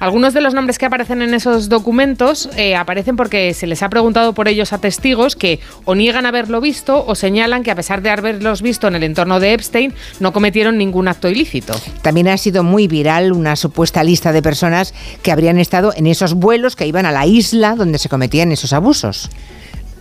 Algunos 0.00 0.34
de 0.34 0.40
los 0.40 0.54
nombres 0.54 0.78
que 0.78 0.86
aparecen 0.86 1.22
en 1.22 1.34
esos 1.34 1.68
documentos 1.68 2.48
eh, 2.56 2.76
aparecen 2.76 3.16
porque 3.16 3.54
se 3.54 3.66
les 3.66 3.82
ha 3.82 3.88
preguntado 3.88 4.34
por 4.34 4.48
ellos 4.48 4.72
a 4.72 4.78
testigos 4.78 5.36
que 5.36 5.60
o 5.84 5.94
niegan 5.94 6.26
haberlo 6.26 6.60
visto 6.60 7.04
o 7.06 7.14
señalan 7.14 7.62
que 7.62 7.70
a 7.70 7.74
pesar 7.74 8.02
de 8.02 8.10
haberlos 8.10 8.60
visto 8.60 8.88
en 8.88 8.96
el 8.96 9.04
entorno 9.04 9.40
de 9.40 9.52
Epstein 9.52 9.94
no 10.20 10.32
cometieron 10.32 10.78
ningún 10.78 11.08
acto 11.08 11.28
ilícito. 11.28 11.74
También 12.02 12.28
ha 12.28 12.36
sido 12.36 12.64
muy 12.64 12.88
viral 12.88 13.32
una 13.32 13.56
supuesta 13.56 14.02
lista 14.02 14.32
de 14.32 14.42
personas 14.42 14.94
que 15.22 15.32
habrían 15.32 15.58
estado 15.58 15.92
en 15.96 16.06
esos 16.06 16.34
vuelos 16.34 16.76
que 16.76 16.86
iban 16.86 17.06
a 17.06 17.12
la 17.12 17.26
isla 17.26 17.74
donde 17.74 17.98
se 17.98 18.08
cometían 18.08 18.52
esos 18.52 18.72
abusos. 18.72 19.30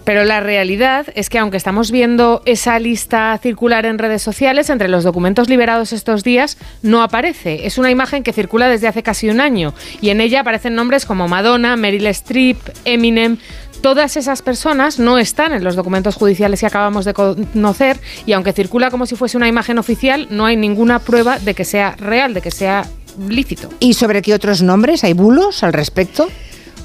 Pero 0.04 0.26
la 0.26 0.40
realidad 0.42 1.08
es 1.16 1.30
que 1.30 1.40
aunque 1.40 1.58
estamos 1.58 1.92
viendo 1.92 2.42
esa 2.46 2.78
lista 2.80 3.38
circular 3.42 3.86
en 3.86 3.98
redes 3.98 4.22
sociales, 4.22 4.70
entre 4.70 4.88
los 4.88 5.04
documentos 5.04 5.50
liberados 5.50 5.94
estos 5.94 6.24
días 6.24 6.58
no 6.82 7.04
aparece. 7.04 7.66
Es 7.66 7.78
una 7.78 7.92
imagen 7.92 8.24
que 8.24 8.34
circula 8.34 8.68
desde 8.68 8.88
hace 8.88 9.04
casi 9.04 9.30
un 9.30 9.40
año 9.40 9.74
y 10.02 10.10
en 10.10 10.22
ella 10.22 10.42
aparecen 10.42 10.76
nombres 10.76 11.06
como 11.06 11.28
Madonna, 11.28 11.76
Meryl 11.76 12.08
Streep, 12.08 12.58
Eminem. 12.86 13.38
Todas 13.82 14.16
esas 14.16 14.42
personas 14.42 15.00
no 15.00 15.18
están 15.18 15.52
en 15.52 15.64
los 15.64 15.76
documentos 15.76 16.16
judiciales 16.16 16.62
que 16.62 16.66
acabamos 16.66 17.04
de 17.06 17.14
conocer 17.14 18.00
y 18.26 18.34
aunque 18.34 18.54
circula 18.54 18.90
como 18.92 19.06
si 19.06 19.16
fuese 19.16 19.36
una 19.38 19.48
imagen 19.48 19.78
oficial, 19.78 20.28
no 20.30 20.46
hay 20.46 20.56
ninguna 20.56 21.00
prueba 21.00 21.40
de 21.40 21.54
que 21.54 21.66
sea 21.66 21.96
real, 21.98 22.34
de 22.34 22.42
que 22.42 22.52
sea 22.52 22.86
lícito. 23.28 23.70
¿Y 23.80 23.94
sobre 23.94 24.22
qué 24.22 24.34
otros 24.34 24.62
nombres? 24.62 25.04
¿Hay 25.04 25.14
bulos 25.14 25.64
al 25.64 25.74
respecto? 25.74 26.30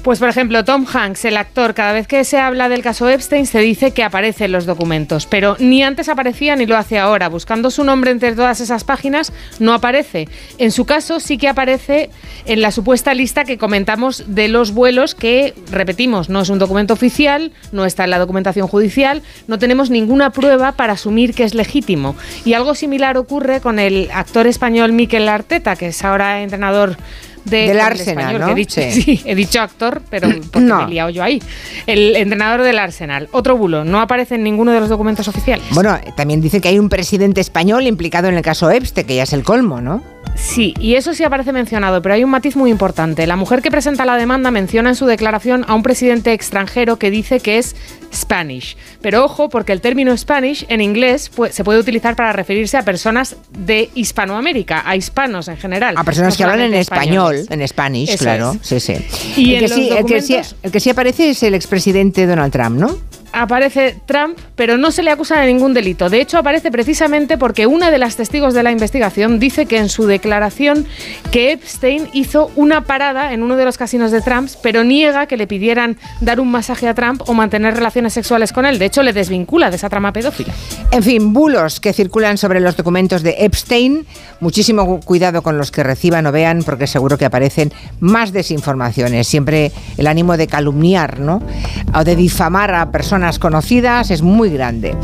Pues 0.03 0.19
por 0.19 0.29
ejemplo, 0.29 0.63
Tom 0.63 0.85
Hanks, 0.91 1.25
el 1.25 1.35
actor, 1.35 1.73
cada 1.73 1.91
vez 1.91 2.07
que 2.07 2.23
se 2.23 2.39
habla 2.39 2.69
del 2.69 2.81
caso 2.81 3.09
Epstein 3.09 3.45
se 3.45 3.59
dice 3.59 3.91
que 3.91 4.01
aparece 4.01 4.45
en 4.45 4.53
los 4.53 4.65
documentos, 4.65 5.25
pero 5.25 5.57
ni 5.59 5.83
antes 5.83 6.07
aparecía 6.07 6.55
ni 6.55 6.65
lo 6.65 6.77
hace 6.77 6.97
ahora. 6.97 7.27
Buscando 7.27 7.69
su 7.69 7.83
nombre 7.83 8.11
entre 8.11 8.33
todas 8.33 8.61
esas 8.61 8.85
páginas 8.85 9.33
no 9.59 9.73
aparece. 9.73 10.29
En 10.57 10.71
su 10.71 10.85
caso 10.85 11.19
sí 11.19 11.37
que 11.37 11.49
aparece 11.49 12.09
en 12.45 12.61
la 12.61 12.71
supuesta 12.71 13.13
lista 13.13 13.43
que 13.43 13.57
comentamos 13.57 14.23
de 14.27 14.47
los 14.47 14.71
vuelos 14.71 15.15
que, 15.15 15.53
repetimos, 15.69 16.29
no 16.29 16.41
es 16.41 16.49
un 16.49 16.59
documento 16.59 16.93
oficial, 16.93 17.51
no 17.73 17.85
está 17.85 18.05
en 18.05 18.11
la 18.11 18.19
documentación 18.19 18.69
judicial, 18.69 19.21
no 19.47 19.59
tenemos 19.59 19.89
ninguna 19.89 20.29
prueba 20.29 20.71
para 20.71 20.93
asumir 20.93 21.33
que 21.33 21.43
es 21.43 21.53
legítimo. 21.53 22.15
Y 22.45 22.53
algo 22.53 22.73
similar 22.73 23.17
ocurre 23.17 23.59
con 23.59 23.79
el 23.79 24.09
actor 24.13 24.47
español 24.47 24.93
Miquel 24.93 25.27
Arteta, 25.27 25.75
que 25.75 25.87
es 25.87 26.05
ahora 26.05 26.41
entrenador 26.41 26.95
de, 27.49 27.67
Del 27.67 27.79
Arsenal, 27.79 28.19
español, 28.19 28.41
¿no? 28.41 28.45
que 28.47 28.51
he 28.51 28.55
dicho, 28.55 28.81
Sí. 28.81 29.01
sí, 29.01 29.21
he 29.25 29.35
dicho 29.35 29.59
actor, 29.61 30.01
pero 30.09 30.27
porque 30.51 30.67
No. 30.67 30.77
me 30.79 30.83
he 30.85 30.89
liado 30.89 31.09
yo 31.09 31.23
ahí. 31.23 31.41
El 31.87 32.15
entrenador 32.15 32.61
del 32.63 32.79
Arsenal. 32.79 33.27
Otro 33.31 33.57
bulo, 33.57 33.83
no 33.85 33.99
aparece 34.01 34.35
en 34.35 34.43
ninguno 34.43 34.71
de 34.71 34.79
los 34.79 34.89
documentos 34.89 35.27
oficiales. 35.27 35.65
Bueno, 35.71 35.97
también 36.15 36.41
dice 36.41 36.61
que 36.61 36.69
hay 36.69 36.79
un 36.79 36.89
presidente 36.89 37.41
español 37.41 37.87
implicado 37.87 38.27
en 38.27 38.35
el 38.35 38.41
caso 38.41 38.69
Epstein, 38.71 39.07
que 39.07 39.15
ya 39.15 39.23
es 39.23 39.33
el 39.33 39.43
colmo, 39.43 39.81
¿no? 39.81 40.03
Sí, 40.35 40.73
y 40.79 40.95
eso 40.95 41.13
sí 41.13 41.23
aparece 41.23 41.51
mencionado, 41.51 42.01
pero 42.01 42.15
hay 42.15 42.23
un 42.23 42.29
matiz 42.29 42.55
muy 42.55 42.71
importante. 42.71 43.27
La 43.27 43.35
mujer 43.35 43.61
que 43.61 43.69
presenta 43.69 44.05
la 44.05 44.15
demanda 44.15 44.51
menciona 44.51 44.89
en 44.89 44.95
su 44.95 45.05
declaración 45.05 45.65
a 45.67 45.75
un 45.75 45.83
presidente 45.83 46.33
extranjero 46.33 46.97
que 46.97 47.11
dice 47.11 47.39
que 47.39 47.57
es 47.57 47.75
Spanish. 48.13 48.77
Pero 49.01 49.25
ojo, 49.25 49.49
porque 49.49 49.73
el 49.73 49.81
término 49.81 50.15
Spanish 50.17 50.65
en 50.69 50.81
inglés 50.81 51.29
se 51.51 51.63
puede 51.63 51.79
utilizar 51.79 52.15
para 52.15 52.33
referirse 52.33 52.77
a 52.77 52.83
personas 52.83 53.35
de 53.51 53.89
Hispanoamérica, 53.95 54.81
a 54.85 54.95
hispanos 54.95 55.47
en 55.49 55.57
general. 55.57 55.95
A 55.97 56.03
personas 56.03 56.33
no 56.33 56.37
que 56.37 56.43
hablan 56.43 56.61
en 56.61 56.73
español, 56.73 57.35
españoles. 57.35 57.51
en 57.51 57.67
Spanish, 57.67 58.09
Eso 58.09 58.23
claro. 58.23 58.51
es. 58.61 58.67
Sí, 58.67 58.79
sí. 58.79 58.95
Y 59.35 59.55
el, 59.55 59.61
que 59.61 59.67
sí, 59.67 59.89
los 59.89 59.99
el, 59.99 60.05
que 60.05 60.21
sí, 60.21 60.37
el 60.63 60.71
que 60.71 60.79
sí 60.79 60.89
aparece 60.89 61.29
es 61.31 61.43
el 61.43 61.53
expresidente 61.53 62.25
Donald 62.25 62.51
Trump, 62.51 62.79
¿no? 62.79 62.97
Aparece 63.33 63.99
Trump, 64.05 64.37
pero 64.55 64.77
no 64.77 64.91
se 64.91 65.03
le 65.03 65.11
acusa 65.11 65.39
de 65.39 65.47
ningún 65.47 65.73
delito. 65.73 66.09
De 66.09 66.21
hecho, 66.21 66.37
aparece 66.37 66.71
precisamente 66.71 67.37
porque 67.37 67.67
una 67.67 67.91
de 67.91 67.97
las 67.97 68.15
testigos 68.15 68.53
de 68.53 68.63
la 68.63 68.71
investigación 68.71 69.39
dice 69.39 69.65
que 69.65 69.77
en 69.77 69.89
su 69.89 70.05
declaración 70.05 70.85
que 71.31 71.51
Epstein 71.51 72.09
hizo 72.13 72.51
una 72.55 72.81
parada 72.81 73.33
en 73.33 73.43
uno 73.43 73.55
de 73.55 73.65
los 73.65 73.77
casinos 73.77 74.11
de 74.11 74.21
Trump, 74.21 74.49
pero 74.61 74.83
niega 74.83 75.27
que 75.27 75.37
le 75.37 75.47
pidieran 75.47 75.97
dar 76.21 76.39
un 76.39 76.49
masaje 76.49 76.87
a 76.87 76.93
Trump 76.93 77.21
o 77.27 77.33
mantener 77.33 77.75
relaciones 77.75 78.13
sexuales 78.13 78.51
con 78.51 78.65
él. 78.65 78.79
De 78.79 78.85
hecho, 78.85 79.03
le 79.03 79.13
desvincula 79.13 79.69
de 79.69 79.75
esa 79.75 79.89
trama 79.89 80.11
pedófila. 80.13 80.53
En 80.91 81.03
fin, 81.03 81.33
bulos 81.33 81.79
que 81.79 81.93
circulan 81.93 82.37
sobre 82.37 82.59
los 82.59 82.75
documentos 82.75 83.23
de 83.23 83.35
Epstein. 83.39 84.05
Muchísimo 84.39 84.99
cuidado 85.01 85.41
con 85.41 85.57
los 85.57 85.71
que 85.71 85.83
reciban 85.83 86.25
o 86.25 86.31
vean, 86.31 86.63
porque 86.63 86.87
seguro 86.87 87.17
que 87.17 87.25
aparecen 87.25 87.71
más 87.99 88.31
desinformaciones. 88.31 89.27
Siempre 89.27 89.71
el 89.97 90.07
ánimo 90.07 90.37
de 90.37 90.47
calumniar, 90.47 91.19
¿no? 91.19 91.41
O 91.93 92.03
de 92.03 92.15
difamar 92.15 92.73
a 92.73 92.91
personas 92.91 93.18
conocidas 93.39 94.11
es 94.11 94.21
muy 94.21 94.49
grande. 94.49 94.95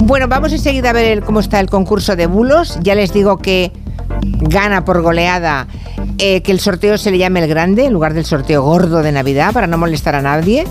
Bueno, 0.00 0.28
vamos 0.28 0.52
enseguida 0.52 0.90
a 0.90 0.92
ver 0.92 1.22
cómo 1.22 1.40
está 1.40 1.60
el 1.60 1.68
concurso 1.68 2.16
de 2.16 2.26
bulos. 2.26 2.78
Ya 2.82 2.94
les 2.94 3.12
digo 3.12 3.38
que 3.38 3.72
gana 4.22 4.84
por 4.84 5.02
goleada 5.02 5.66
eh, 6.18 6.42
que 6.42 6.52
el 6.52 6.60
sorteo 6.60 6.98
se 6.98 7.10
le 7.10 7.18
llame 7.18 7.40
el 7.40 7.48
grande 7.48 7.84
en 7.84 7.92
lugar 7.92 8.14
del 8.14 8.24
sorteo 8.24 8.62
gordo 8.62 9.02
de 9.02 9.12
Navidad 9.12 9.52
para 9.52 9.66
no 9.66 9.78
molestar 9.78 10.14
a 10.14 10.22
nadie. 10.22 10.66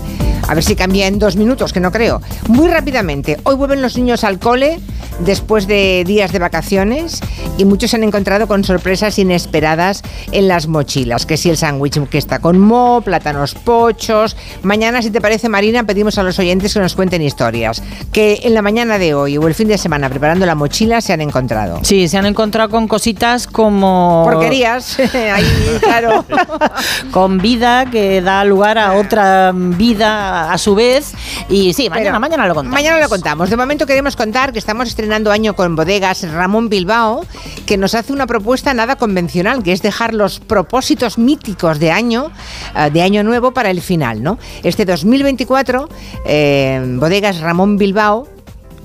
A 0.48 0.54
ver 0.54 0.64
si 0.64 0.74
cambia 0.74 1.06
en 1.06 1.18
dos 1.18 1.36
minutos, 1.36 1.74
que 1.74 1.80
no 1.80 1.92
creo. 1.92 2.22
Muy 2.48 2.68
rápidamente, 2.68 3.36
hoy 3.44 3.54
vuelven 3.54 3.82
los 3.82 3.98
niños 3.98 4.24
al 4.24 4.38
cole 4.38 4.80
después 5.20 5.66
de 5.66 6.04
días 6.06 6.32
de 6.32 6.38
vacaciones 6.38 7.20
y 7.58 7.64
muchos 7.64 7.90
se 7.90 7.96
han 7.96 8.04
encontrado 8.04 8.46
con 8.46 8.64
sorpresas 8.64 9.18
inesperadas 9.18 10.02
en 10.32 10.48
las 10.48 10.66
mochilas. 10.66 11.26
Que 11.26 11.36
si 11.36 11.50
el 11.50 11.58
sándwich 11.58 11.98
que 12.08 12.16
está 12.16 12.38
con 12.38 12.58
mo, 12.58 13.02
plátanos 13.02 13.54
pochos. 13.54 14.36
Mañana, 14.62 15.02
si 15.02 15.10
te 15.10 15.20
parece, 15.20 15.48
Marina, 15.48 15.84
pedimos 15.84 16.16
a 16.16 16.22
los 16.22 16.38
oyentes 16.38 16.72
que 16.72 16.80
nos 16.80 16.94
cuenten 16.94 17.20
historias. 17.20 17.82
Que 18.12 18.40
en 18.44 18.54
la 18.54 18.62
mañana 18.62 18.98
de 18.98 19.14
hoy 19.14 19.36
o 19.36 19.46
el 19.48 19.54
fin 19.54 19.68
de 19.68 19.76
semana 19.76 20.08
preparando 20.08 20.46
la 20.46 20.54
mochila 20.54 21.00
se 21.00 21.12
han 21.12 21.20
encontrado. 21.20 21.80
Sí, 21.82 22.08
se 22.08 22.16
han 22.16 22.26
encontrado 22.26 22.70
con 22.70 22.88
cositas 22.88 23.46
como... 23.46 24.22
Porquerías. 24.24 24.98
Ahí, 25.14 25.78
claro. 25.80 26.24
con 27.10 27.38
vida 27.38 27.90
que 27.90 28.22
da 28.22 28.44
lugar 28.44 28.78
a 28.78 28.94
otra 28.94 29.52
vida 29.54 30.37
a 30.38 30.58
su 30.58 30.74
vez. 30.74 31.12
Y 31.48 31.72
sí, 31.72 31.88
mañana, 31.88 32.10
Pero 32.10 32.20
mañana 32.20 32.46
lo 32.46 32.54
contamos. 32.54 32.74
Mañana 32.74 33.00
lo 33.00 33.08
contamos. 33.08 33.50
De 33.50 33.56
momento 33.56 33.86
queremos 33.86 34.16
contar 34.16 34.52
que 34.52 34.58
estamos 34.58 34.88
estrenando 34.88 35.30
año 35.30 35.54
con 35.54 35.76
bodegas 35.76 36.28
Ramón 36.30 36.68
Bilbao, 36.68 37.24
que 37.66 37.76
nos 37.76 37.94
hace 37.94 38.12
una 38.12 38.26
propuesta 38.26 38.74
nada 38.74 38.96
convencional, 38.96 39.62
que 39.62 39.72
es 39.72 39.82
dejar 39.82 40.14
los 40.14 40.40
propósitos 40.40 41.18
míticos 41.18 41.78
de 41.78 41.90
año, 41.90 42.30
eh, 42.76 42.90
de 42.90 43.02
año 43.02 43.22
nuevo 43.22 43.52
para 43.52 43.70
el 43.70 43.80
final, 43.80 44.22
¿no? 44.22 44.38
Este 44.62 44.84
2024, 44.84 45.88
eh, 46.24 46.82
bodegas 46.98 47.40
Ramón 47.40 47.76
Bilbao 47.76 48.28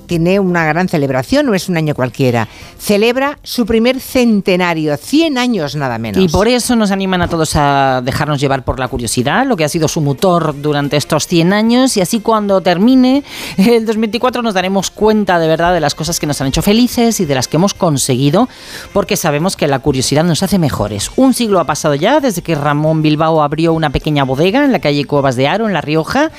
tiene 0.04 0.38
una 0.40 0.64
gran 0.64 0.88
celebración, 0.88 1.46
no 1.46 1.54
es 1.54 1.68
un 1.68 1.76
año 1.76 1.94
cualquiera. 1.94 2.48
Celebra 2.78 3.38
su 3.42 3.66
primer 3.66 4.00
centenario, 4.00 4.96
100 4.96 5.38
años 5.38 5.74
nada 5.74 5.98
menos. 5.98 6.22
Y 6.22 6.28
por 6.28 6.48
eso 6.48 6.76
nos 6.76 6.90
animan 6.90 7.22
a 7.22 7.28
todos 7.28 7.56
a 7.56 8.00
dejarnos 8.04 8.40
llevar 8.40 8.64
por 8.64 8.78
la 8.78 8.88
curiosidad, 8.88 9.46
lo 9.46 9.56
que 9.56 9.64
ha 9.64 9.68
sido 9.68 9.88
su 9.88 10.00
motor 10.00 10.54
durante 10.60 10.96
estos 10.96 11.26
100 11.26 11.52
años, 11.52 11.96
y 11.96 12.00
así 12.00 12.20
cuando 12.20 12.60
termine 12.60 13.24
el 13.56 13.86
2024 13.86 14.42
nos 14.42 14.54
daremos 14.54 14.90
cuenta 14.90 15.38
de 15.38 15.48
verdad 15.48 15.74
de 15.74 15.80
las 15.80 15.94
cosas 15.94 16.20
que 16.20 16.26
nos 16.26 16.40
han 16.40 16.48
hecho 16.48 16.62
felices 16.62 17.20
y 17.20 17.24
de 17.24 17.34
las 17.34 17.48
que 17.48 17.56
hemos 17.56 17.74
conseguido, 17.74 18.48
porque 18.92 19.16
sabemos 19.16 19.56
que 19.56 19.66
la 19.66 19.78
curiosidad 19.78 20.24
nos 20.24 20.42
hace 20.42 20.58
mejores. 20.58 21.10
Un 21.16 21.34
siglo 21.34 21.60
ha 21.60 21.64
pasado 21.64 21.94
ya 21.94 22.20
desde 22.20 22.42
que 22.42 22.54
Ramón 22.54 23.02
Bilbao 23.02 23.42
abrió 23.42 23.72
una 23.72 23.90
pequeña 23.90 24.24
bodega 24.24 24.64
en 24.64 24.72
la 24.72 24.78
calle 24.78 25.04
Cuevas 25.04 25.36
de 25.36 25.48
Aro, 25.48 25.66
en 25.66 25.72
La 25.72 25.80
Rioja, 25.80 26.30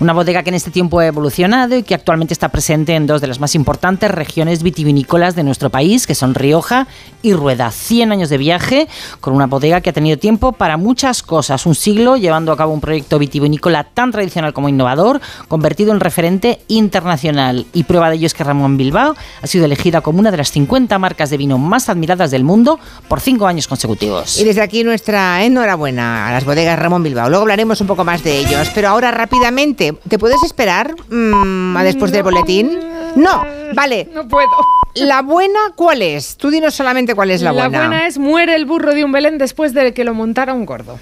una 0.00 0.12
bodega 0.12 0.42
que 0.42 0.50
en 0.50 0.54
este 0.54 0.70
tiempo 0.70 0.98
ha 0.98 1.06
evolucionado 1.06 1.76
y 1.76 1.82
que 1.82 1.94
actualmente 1.94 2.34
está 2.34 2.48
presente 2.48 2.94
en 2.94 3.06
de 3.20 3.26
las 3.26 3.40
más 3.40 3.54
importantes 3.54 4.10
regiones 4.10 4.62
vitivinícolas 4.62 5.34
de 5.34 5.42
nuestro 5.42 5.70
país, 5.70 6.06
que 6.06 6.14
son 6.14 6.34
Rioja 6.34 6.86
y 7.22 7.32
Rueda. 7.34 7.70
100 7.70 8.12
años 8.12 8.28
de 8.28 8.38
viaje 8.38 8.88
con 9.20 9.34
una 9.34 9.46
bodega 9.46 9.80
que 9.80 9.90
ha 9.90 9.92
tenido 9.92 10.18
tiempo 10.18 10.52
para 10.52 10.76
muchas 10.76 11.22
cosas. 11.22 11.66
Un 11.66 11.74
siglo 11.74 12.16
llevando 12.16 12.52
a 12.52 12.56
cabo 12.56 12.72
un 12.72 12.80
proyecto 12.80 13.18
vitivinícola 13.18 13.84
tan 13.84 14.12
tradicional 14.12 14.52
como 14.52 14.68
innovador, 14.68 15.20
convertido 15.48 15.92
en 15.92 16.00
referente 16.00 16.60
internacional. 16.68 17.66
Y 17.72 17.84
prueba 17.84 18.10
de 18.10 18.16
ello 18.16 18.26
es 18.26 18.34
que 18.34 18.44
Ramón 18.44 18.76
Bilbao 18.76 19.14
ha 19.42 19.46
sido 19.46 19.64
elegida 19.64 20.00
como 20.00 20.18
una 20.18 20.30
de 20.30 20.36
las 20.36 20.50
50 20.50 20.98
marcas 20.98 21.30
de 21.30 21.36
vino 21.36 21.58
más 21.58 21.88
admiradas 21.88 22.30
del 22.30 22.44
mundo 22.44 22.78
por 23.08 23.20
cinco 23.20 23.46
años 23.46 23.68
consecutivos. 23.68 24.38
Y 24.38 24.44
desde 24.44 24.62
aquí 24.62 24.84
nuestra 24.84 25.44
enhorabuena 25.44 26.28
a 26.28 26.32
las 26.32 26.44
bodegas 26.44 26.78
Ramón 26.78 27.02
Bilbao. 27.02 27.28
Luego 27.28 27.42
hablaremos 27.42 27.80
un 27.80 27.86
poco 27.86 28.04
más 28.04 28.22
de 28.22 28.38
ellos. 28.38 28.70
Pero 28.74 28.88
ahora 28.88 29.10
rápidamente, 29.10 29.94
¿te 30.08 30.18
puedes 30.18 30.42
esperar 30.42 30.94
mm, 31.10 31.76
a 31.76 31.84
después 31.84 32.12
del 32.12 32.22
boletín? 32.22 32.78
No, 33.16 33.44
vale. 33.74 34.08
No 34.14 34.28
puedo. 34.28 34.48
¿La 34.94 35.22
buena 35.22 35.58
cuál 35.74 36.02
es? 36.02 36.36
Tú 36.36 36.50
dinos 36.50 36.74
solamente 36.74 37.14
cuál 37.14 37.30
es 37.30 37.40
la, 37.40 37.52
La 37.52 37.68
buena 37.68 38.06
es 38.06 38.18
muere 38.18 38.54
el 38.54 38.66
burro 38.66 38.92
de 38.92 39.04
un 39.04 39.12
Belén 39.12 39.38
después 39.38 39.72
de 39.72 39.94
que 39.94 40.04
lo 40.04 40.12
montara 40.12 40.52
un 40.52 40.66
gordo. 40.66 40.98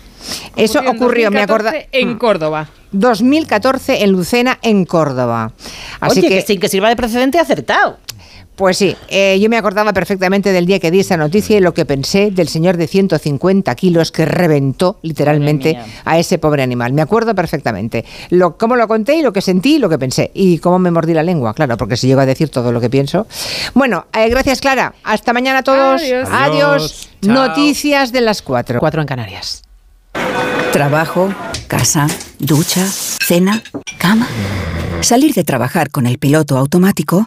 Eso 0.55 0.81
en 0.81 0.89
ocurrió, 0.89 1.31
me 1.31 1.41
2014 1.41 1.69
acuerdo. 1.69 1.89
En 1.93 2.19
Córdoba. 2.19 2.69
2014 2.93 4.05
en 4.05 4.13
Lucena, 4.13 4.59
en 4.63 4.85
Córdoba. 4.85 5.53
Así 5.99 6.21
Oye, 6.21 6.29
que, 6.29 6.35
que 6.37 6.43
sin 6.43 6.61
que 6.61 6.69
sirva 6.69 6.89
de 6.89 6.97
precedente, 6.97 7.39
acertado. 7.39 7.99
Pues 8.61 8.77
sí, 8.77 8.95
eh, 9.09 9.41
yo 9.41 9.49
me 9.49 9.57
acordaba 9.57 9.95
perfectamente 9.95 10.53
del 10.53 10.67
día 10.67 10.79
que 10.79 10.91
di 10.91 11.01
esa 11.01 11.17
noticia 11.17 11.57
y 11.57 11.61
lo 11.61 11.73
que 11.73 11.87
pensé 11.87 12.31
del 12.31 12.47
señor 12.47 12.77
de 12.77 12.89
150 12.89 13.75
kilos 13.75 14.13
que 14.13 14.27
reventó 14.27 14.99
literalmente 15.01 15.79
a 16.05 16.19
ese 16.19 16.37
pobre 16.37 16.63
animal. 16.63 16.93
Me 16.93 17.01
acuerdo 17.01 17.35
perfectamente. 17.35 18.05
Lo, 18.29 18.59
cómo 18.59 18.77
lo 18.77 18.87
conté 18.87 19.15
y 19.15 19.23
lo 19.23 19.33
que 19.33 19.41
sentí 19.41 19.77
y 19.77 19.79
lo 19.79 19.89
que 19.89 19.99
pensé. 19.99 20.31
Y 20.35 20.59
cómo 20.59 20.79
me 20.79 20.91
mordí 20.91 21.15
la 21.15 21.23
lengua, 21.23 21.55
claro, 21.55 21.79
porque 21.79 21.97
si 21.97 22.07
llego 22.07 22.21
a 22.21 22.27
decir 22.27 22.51
todo 22.51 22.71
lo 22.71 22.83
que 22.83 22.91
pienso. 22.91 23.27
Bueno, 23.73 24.05
eh, 24.13 24.29
gracias 24.29 24.61
Clara. 24.61 24.93
Hasta 25.05 25.33
mañana 25.33 25.61
a 25.61 25.63
todos. 25.63 26.03
Adiós. 26.03 26.29
Adiós. 26.31 27.09
Noticias 27.23 28.13
de 28.13 28.21
las 28.21 28.43
4. 28.43 28.79
Cuatro 28.79 29.01
en 29.01 29.07
Canarias. 29.07 29.63
Trabajo, 30.71 31.33
casa, 31.67 32.09
ducha, 32.39 32.87
cena, 32.87 33.63
cama. 33.97 34.29
Salir 35.01 35.33
de 35.33 35.45
trabajar 35.45 35.89
con 35.89 36.07
el 36.07 36.19
piloto 36.19 36.59
automático 36.59 37.27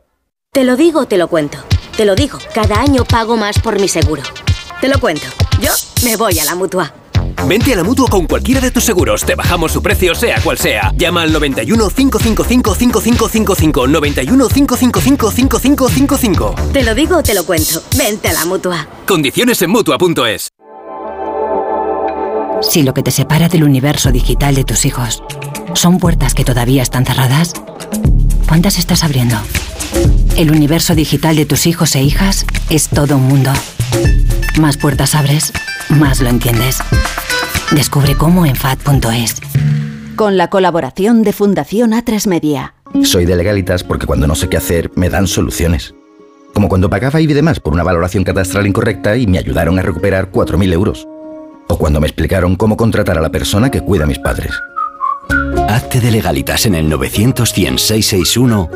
Te 0.53 0.65
lo 0.65 0.75
digo, 0.75 1.05
te 1.05 1.17
lo 1.17 1.29
cuento. 1.29 1.59
Te 1.95 2.03
lo 2.03 2.13
digo, 2.13 2.37
cada 2.53 2.81
año 2.81 3.05
pago 3.05 3.37
más 3.37 3.57
por 3.59 3.79
mi 3.79 3.87
seguro. 3.87 4.21
Te 4.81 4.89
lo 4.89 4.99
cuento. 4.99 5.27
Yo 5.61 5.71
me 6.03 6.17
voy 6.17 6.39
a 6.39 6.43
la 6.43 6.55
mutua. 6.55 6.93
Vente 7.47 7.71
a 7.71 7.77
la 7.77 7.85
mutua 7.85 8.09
con 8.09 8.27
cualquiera 8.27 8.59
de 8.59 8.69
tus 8.69 8.83
seguros. 8.83 9.23
Te 9.23 9.35
bajamos 9.35 9.71
su 9.71 9.81
precio, 9.81 10.13
sea 10.13 10.41
cual 10.41 10.57
sea. 10.57 10.91
Llama 10.97 11.21
al 11.21 11.31
91 11.31 11.89
555 11.89 12.75
5555. 12.75 13.87
91 13.87 14.47
555 14.49 15.31
5555. 15.31 16.55
Te 16.73 16.83
lo 16.83 16.95
digo, 16.95 17.23
te 17.23 17.33
lo 17.33 17.45
cuento. 17.45 17.81
Vente 17.97 18.27
a 18.27 18.33
la 18.33 18.43
mutua. 18.43 18.89
Condiciones 19.07 19.61
en 19.61 19.69
mutua.es. 19.69 20.49
Si 22.61 22.83
lo 22.83 22.93
que 22.93 23.03
te 23.03 23.11
separa 23.11 23.47
del 23.47 23.63
universo 23.63 24.11
digital 24.11 24.55
de 24.55 24.65
tus 24.65 24.83
hijos 24.83 25.23
son 25.75 25.97
puertas 25.97 26.33
que 26.35 26.43
todavía 26.43 26.83
están 26.83 27.05
cerradas, 27.05 27.53
¿cuántas 28.51 28.77
estás 28.79 29.05
abriendo? 29.05 29.37
El 30.35 30.51
universo 30.51 30.93
digital 30.93 31.37
de 31.37 31.45
tus 31.45 31.67
hijos 31.67 31.95
e 31.95 32.03
hijas 32.03 32.45
es 32.69 32.89
todo 32.89 33.15
un 33.15 33.23
mundo. 33.23 33.49
Más 34.59 34.75
puertas 34.75 35.15
abres, 35.15 35.53
más 35.87 36.19
lo 36.19 36.27
entiendes. 36.27 36.79
Descubre 37.73 38.15
cómo 38.15 38.45
en 38.45 38.57
FAD.es. 38.57 39.37
Con 40.17 40.35
la 40.35 40.49
colaboración 40.49 41.23
de 41.23 41.31
Fundación 41.31 41.91
A3 41.91 42.27
Media. 42.27 42.73
Soy 43.03 43.23
de 43.23 43.37
legalitas 43.37 43.85
porque 43.85 44.05
cuando 44.05 44.27
no 44.27 44.35
sé 44.35 44.49
qué 44.49 44.57
hacer 44.57 44.91
me 44.95 45.09
dan 45.09 45.27
soluciones. 45.27 45.95
Como 46.53 46.67
cuando 46.67 46.89
pagaba 46.89 47.21
IBI 47.21 47.33
de 47.33 47.43
más 47.43 47.61
por 47.61 47.71
una 47.71 47.83
valoración 47.83 48.25
catastral 48.25 48.67
incorrecta 48.67 49.15
y 49.15 49.27
me 49.27 49.37
ayudaron 49.37 49.79
a 49.79 49.81
recuperar 49.81 50.29
4.000 50.29 50.73
euros. 50.73 51.07
O 51.69 51.77
cuando 51.77 52.01
me 52.01 52.07
explicaron 52.07 52.57
cómo 52.57 52.75
contratar 52.75 53.17
a 53.17 53.21
la 53.21 53.31
persona 53.31 53.71
que 53.71 53.79
cuida 53.79 54.03
a 54.03 54.07
mis 54.07 54.19
padres. 54.19 54.51
Hazte 55.71 56.01
de 56.01 56.11
legalitas 56.11 56.65
en 56.65 56.75
el 56.75 56.89
900 56.89 57.53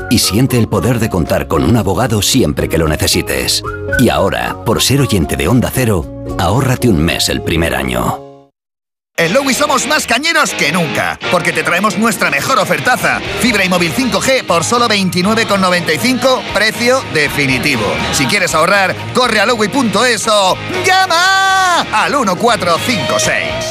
y 0.09 0.19
siente 0.19 0.57
el 0.57 0.69
poder 0.69 0.99
de 0.99 1.09
contar 1.09 1.49
con 1.49 1.65
un 1.65 1.75
abogado 1.75 2.21
siempre 2.21 2.69
que 2.69 2.77
lo 2.77 2.87
necesites. 2.87 3.61
Y 3.99 4.07
ahora, 4.07 4.63
por 4.65 4.81
ser 4.81 5.01
oyente 5.01 5.35
de 5.35 5.49
Onda 5.49 5.69
Cero, 5.73 6.05
ahórrate 6.39 6.87
un 6.87 7.03
mes 7.03 7.27
el 7.27 7.41
primer 7.41 7.75
año. 7.75 8.21
En 9.17 9.33
Lowy 9.33 9.53
somos 9.53 9.85
más 9.87 10.07
cañeros 10.07 10.53
que 10.53 10.71
nunca, 10.71 11.19
porque 11.31 11.51
te 11.51 11.63
traemos 11.63 11.97
nuestra 11.97 12.31
mejor 12.31 12.59
ofertaza. 12.59 13.19
Fibra 13.41 13.65
y 13.65 13.69
móvil 13.69 13.93
5G 13.93 14.45
por 14.45 14.63
solo 14.63 14.87
29,95, 14.87 16.53
precio 16.53 17.01
definitivo. 17.13 17.83
Si 18.13 18.25
quieres 18.25 18.55
ahorrar, 18.55 18.95
corre 19.13 19.41
a 19.41 19.45
lowy.es 19.45 20.27
o 20.29 20.57
llama 20.85 21.81
al 21.91 22.11
1456. 22.13 23.64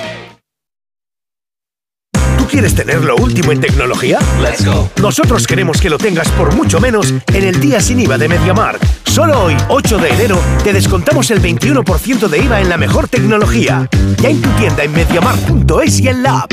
¿Tú 2.54 2.58
quieres 2.58 2.76
tener 2.76 3.02
lo 3.02 3.16
último 3.16 3.50
en 3.50 3.60
tecnología? 3.60 4.20
Let's 4.40 4.64
go. 4.64 4.88
Nosotros 5.02 5.44
queremos 5.44 5.80
que 5.80 5.90
lo 5.90 5.98
tengas 5.98 6.28
por 6.28 6.54
mucho 6.54 6.78
menos 6.78 7.10
en 7.10 7.42
el 7.42 7.58
día 7.58 7.80
sin 7.80 7.98
IVA 7.98 8.16
de 8.16 8.28
MediaMark. 8.28 8.80
Solo 9.06 9.42
hoy, 9.42 9.56
8 9.66 9.98
de 9.98 10.10
enero, 10.10 10.40
te 10.62 10.72
descontamos 10.72 11.32
el 11.32 11.42
21% 11.42 12.28
de 12.28 12.38
IVA 12.38 12.60
en 12.60 12.68
la 12.68 12.76
mejor 12.76 13.08
tecnología. 13.08 13.90
Ya 14.22 14.28
en 14.28 14.40
tu 14.40 14.48
tienda 14.50 14.84
en 14.84 14.92
MediaMark.es 14.92 15.98
y 15.98 16.06
en 16.06 16.22
la 16.22 16.38
app. 16.42 16.52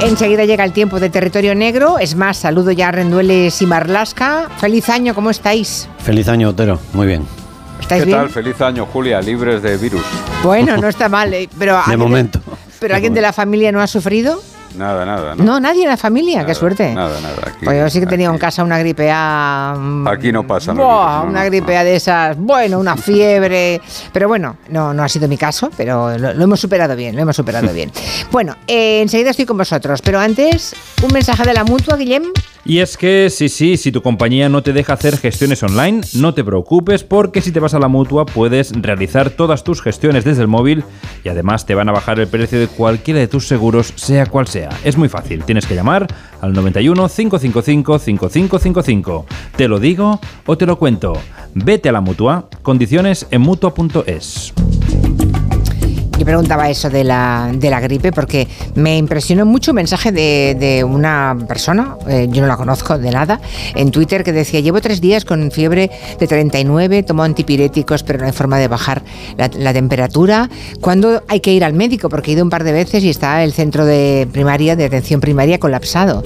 Enseguida 0.02 0.44
llega 0.44 0.64
el 0.64 0.72
tiempo 0.72 0.98
de 0.98 1.08
territorio 1.08 1.54
negro. 1.54 2.00
Es 2.00 2.16
más, 2.16 2.38
saludo 2.38 2.72
ya 2.72 2.88
a 2.88 2.92
Rendueles 2.92 3.62
y 3.62 3.66
Marlasca. 3.66 4.48
Feliz 4.58 4.88
año, 4.88 5.14
¿cómo 5.14 5.30
estáis? 5.30 5.88
Feliz 5.98 6.26
año, 6.28 6.48
Otero. 6.48 6.80
Muy 6.92 7.06
bien. 7.06 7.22
¿Estáis 7.80 8.02
¿Qué 8.02 8.06
bien? 8.06 8.18
tal? 8.18 8.30
Feliz 8.30 8.60
año, 8.60 8.86
Julia. 8.86 9.20
Libres 9.20 9.62
de 9.62 9.76
virus. 9.76 10.02
Bueno, 10.42 10.76
no 10.78 10.88
está 10.88 11.08
mal, 11.08 11.32
eh, 11.32 11.48
pero 11.58 11.74
De 11.74 11.78
¿alguien 11.78 12.00
momento. 12.00 12.40
¿Pero 12.80 12.94
alguien 12.94 13.14
de 13.14 13.22
la 13.22 13.32
familia 13.32 13.72
no 13.72 13.80
ha 13.80 13.86
sufrido? 13.86 14.38
Nada, 14.74 15.04
nada. 15.06 15.34
No, 15.34 15.44
No, 15.44 15.60
nadie 15.60 15.84
en 15.84 15.88
la 15.88 15.96
familia, 15.96 16.44
qué 16.44 16.54
suerte. 16.54 16.92
Nada, 16.94 17.20
nada. 17.20 17.36
Aquí, 17.46 17.64
Pues 17.64 17.78
yo 17.78 17.88
sí 17.90 18.00
que 18.00 18.06
tenía 18.06 18.28
en 18.28 18.38
casa 18.38 18.62
una 18.64 18.78
gripe 18.78 19.10
A. 19.12 19.74
mm, 19.78 20.08
aquí 20.08 20.32
no 20.32 20.46
pasa 20.46 20.74
nada. 20.74 20.86
no, 21.22 21.28
una 21.30 21.40
no. 21.40 21.46
gripe 21.46 21.76
A 21.76 21.84
de 21.84 21.96
esas, 21.96 22.36
bueno, 22.36 22.78
una 22.78 22.96
fiebre. 22.96 23.80
Pero 24.12 24.28
bueno, 24.28 24.56
no, 24.68 24.92
no 24.92 25.02
ha 25.02 25.08
sido 25.08 25.28
mi 25.28 25.38
caso, 25.38 25.70
pero 25.76 26.16
lo, 26.18 26.32
lo 26.34 26.44
hemos 26.44 26.60
superado 26.60 26.94
bien, 26.96 27.14
lo 27.16 27.22
hemos 27.22 27.36
superado 27.36 27.68
bien. 27.72 27.90
Bueno, 28.30 28.56
eh, 28.66 29.00
enseguida 29.02 29.30
estoy 29.30 29.46
con 29.46 29.56
vosotros, 29.56 30.02
pero 30.02 30.18
antes, 30.20 30.74
un 31.02 31.12
mensaje 31.12 31.44
de 31.44 31.54
la 31.54 31.64
mutua, 31.64 31.96
Guillem. 31.96 32.24
Y 32.68 32.80
es 32.80 32.96
que 32.96 33.30
sí, 33.30 33.48
sí, 33.48 33.76
si 33.76 33.92
tu 33.92 34.02
compañía 34.02 34.48
no 34.48 34.60
te 34.60 34.72
deja 34.72 34.94
hacer 34.94 35.16
gestiones 35.16 35.62
online, 35.62 36.00
no 36.14 36.34
te 36.34 36.42
preocupes 36.42 37.04
porque 37.04 37.40
si 37.40 37.52
te 37.52 37.60
vas 37.60 37.74
a 37.74 37.78
la 37.78 37.86
mutua 37.86 38.26
puedes 38.26 38.72
realizar 38.72 39.30
todas 39.30 39.62
tus 39.62 39.80
gestiones 39.80 40.24
desde 40.24 40.42
el 40.42 40.48
móvil 40.48 40.82
y 41.22 41.28
además 41.28 41.64
te 41.64 41.76
van 41.76 41.88
a 41.88 41.92
bajar 41.92 42.18
el 42.18 42.26
precio 42.26 42.58
de 42.58 42.66
cualquiera 42.66 43.20
de 43.20 43.28
tus 43.28 43.46
seguros, 43.46 43.92
sea 43.94 44.26
cual 44.26 44.48
sea. 44.48 44.70
Es 44.82 44.96
muy 44.96 45.08
fácil, 45.08 45.44
tienes 45.44 45.64
que 45.64 45.76
llamar 45.76 46.08
al 46.40 46.52
91 46.54 47.08
555 47.08 47.98
5555. 48.00 49.26
Te 49.56 49.68
lo 49.68 49.78
digo 49.78 50.20
o 50.44 50.58
te 50.58 50.66
lo 50.66 50.76
cuento. 50.76 51.12
Vete 51.54 51.88
a 51.88 51.92
la 51.92 52.00
mutua, 52.00 52.48
condiciones 52.62 53.28
en 53.30 53.42
mutua.es. 53.42 54.52
Preguntaba 56.26 56.68
eso 56.68 56.90
de 56.90 57.04
la, 57.04 57.52
de 57.54 57.70
la 57.70 57.78
gripe 57.78 58.10
porque 58.10 58.48
me 58.74 58.98
impresionó 58.98 59.46
mucho 59.46 59.70
un 59.70 59.76
mensaje 59.76 60.10
de, 60.10 60.56
de 60.58 60.82
una 60.82 61.38
persona, 61.46 61.96
eh, 62.08 62.26
yo 62.28 62.42
no 62.42 62.48
la 62.48 62.56
conozco 62.56 62.98
de 62.98 63.12
nada, 63.12 63.40
en 63.76 63.92
Twitter 63.92 64.24
que 64.24 64.32
decía, 64.32 64.58
llevo 64.58 64.80
tres 64.80 65.00
días 65.00 65.24
con 65.24 65.52
fiebre 65.52 65.88
de 66.18 66.26
39, 66.26 67.04
tomo 67.04 67.22
antipiréticos 67.22 68.02
pero 68.02 68.18
no 68.18 68.26
hay 68.26 68.32
forma 68.32 68.58
de 68.58 68.66
bajar 68.66 69.02
la, 69.38 69.48
la 69.56 69.72
temperatura. 69.72 70.50
¿Cuándo 70.80 71.22
hay 71.28 71.38
que 71.38 71.52
ir 71.52 71.62
al 71.62 71.74
médico? 71.74 72.08
Porque 72.08 72.32
he 72.32 72.34
ido 72.34 72.42
un 72.42 72.50
par 72.50 72.64
de 72.64 72.72
veces 72.72 73.04
y 73.04 73.08
está 73.08 73.44
el 73.44 73.52
centro 73.52 73.86
de 73.86 74.26
primaria, 74.32 74.74
de 74.74 74.86
atención 74.86 75.20
primaria 75.20 75.60
colapsado. 75.60 76.24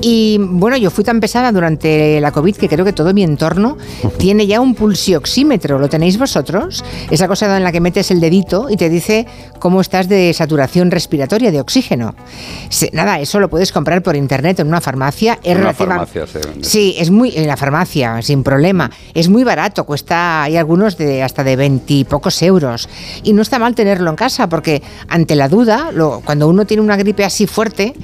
Y 0.00 0.38
bueno, 0.40 0.78
yo 0.78 0.90
fui 0.90 1.04
tan 1.04 1.20
pesada 1.20 1.52
durante 1.52 2.22
la 2.22 2.32
COVID 2.32 2.56
que 2.56 2.70
creo 2.70 2.86
que 2.86 2.94
todo 2.94 3.12
mi 3.12 3.22
entorno 3.22 3.76
tiene 4.16 4.46
ya 4.46 4.62
un 4.62 4.74
pulsioxímetro. 4.74 5.78
¿Lo 5.78 5.90
tenéis 5.90 6.18
vosotros? 6.18 6.82
Esa 7.10 7.28
cosa 7.28 7.54
en 7.54 7.64
la 7.64 7.70
que 7.70 7.80
metes 7.80 8.10
el 8.10 8.18
dedito 8.18 8.70
y 8.70 8.76
te 8.78 8.88
dice 8.88 9.26
cómo 9.58 9.80
estás 9.80 10.08
de 10.08 10.32
saturación 10.34 10.90
respiratoria 10.90 11.50
de 11.50 11.60
oxígeno. 11.60 12.14
Se- 12.68 12.90
nada, 12.92 13.20
eso 13.20 13.38
lo 13.40 13.48
puedes 13.48 13.72
comprar 13.72 14.02
por 14.02 14.16
internet 14.16 14.60
en 14.60 14.66
una 14.68 14.80
farmacia. 14.80 15.38
Es 15.42 15.52
En 15.56 15.60
una 15.62 15.72
farmacia 15.74 16.26
se 16.26 16.38
vende. 16.40 16.64
Sí, 16.68 16.94
es 16.98 17.10
muy 17.10 17.32
en 17.36 17.46
la 17.46 17.56
farmacia, 17.56 18.20
sin 18.22 18.42
problema. 18.42 18.90
Es 19.14 19.28
muy 19.28 19.44
barato, 19.44 19.84
cuesta, 19.84 20.42
hay 20.42 20.56
algunos 20.56 20.96
de 20.96 21.22
hasta 21.22 21.44
de 21.44 21.56
veintipocos 21.56 22.42
euros. 22.42 22.88
Y 23.22 23.32
no 23.32 23.42
está 23.42 23.58
mal 23.58 23.74
tenerlo 23.74 24.10
en 24.10 24.16
casa, 24.16 24.48
porque 24.48 24.82
ante 25.08 25.34
la 25.36 25.48
duda, 25.48 25.90
lo- 25.92 26.20
cuando 26.24 26.48
uno 26.48 26.64
tiene 26.64 26.82
una 26.82 26.96
gripe 26.96 27.24
así 27.24 27.46
fuerte, 27.46 27.94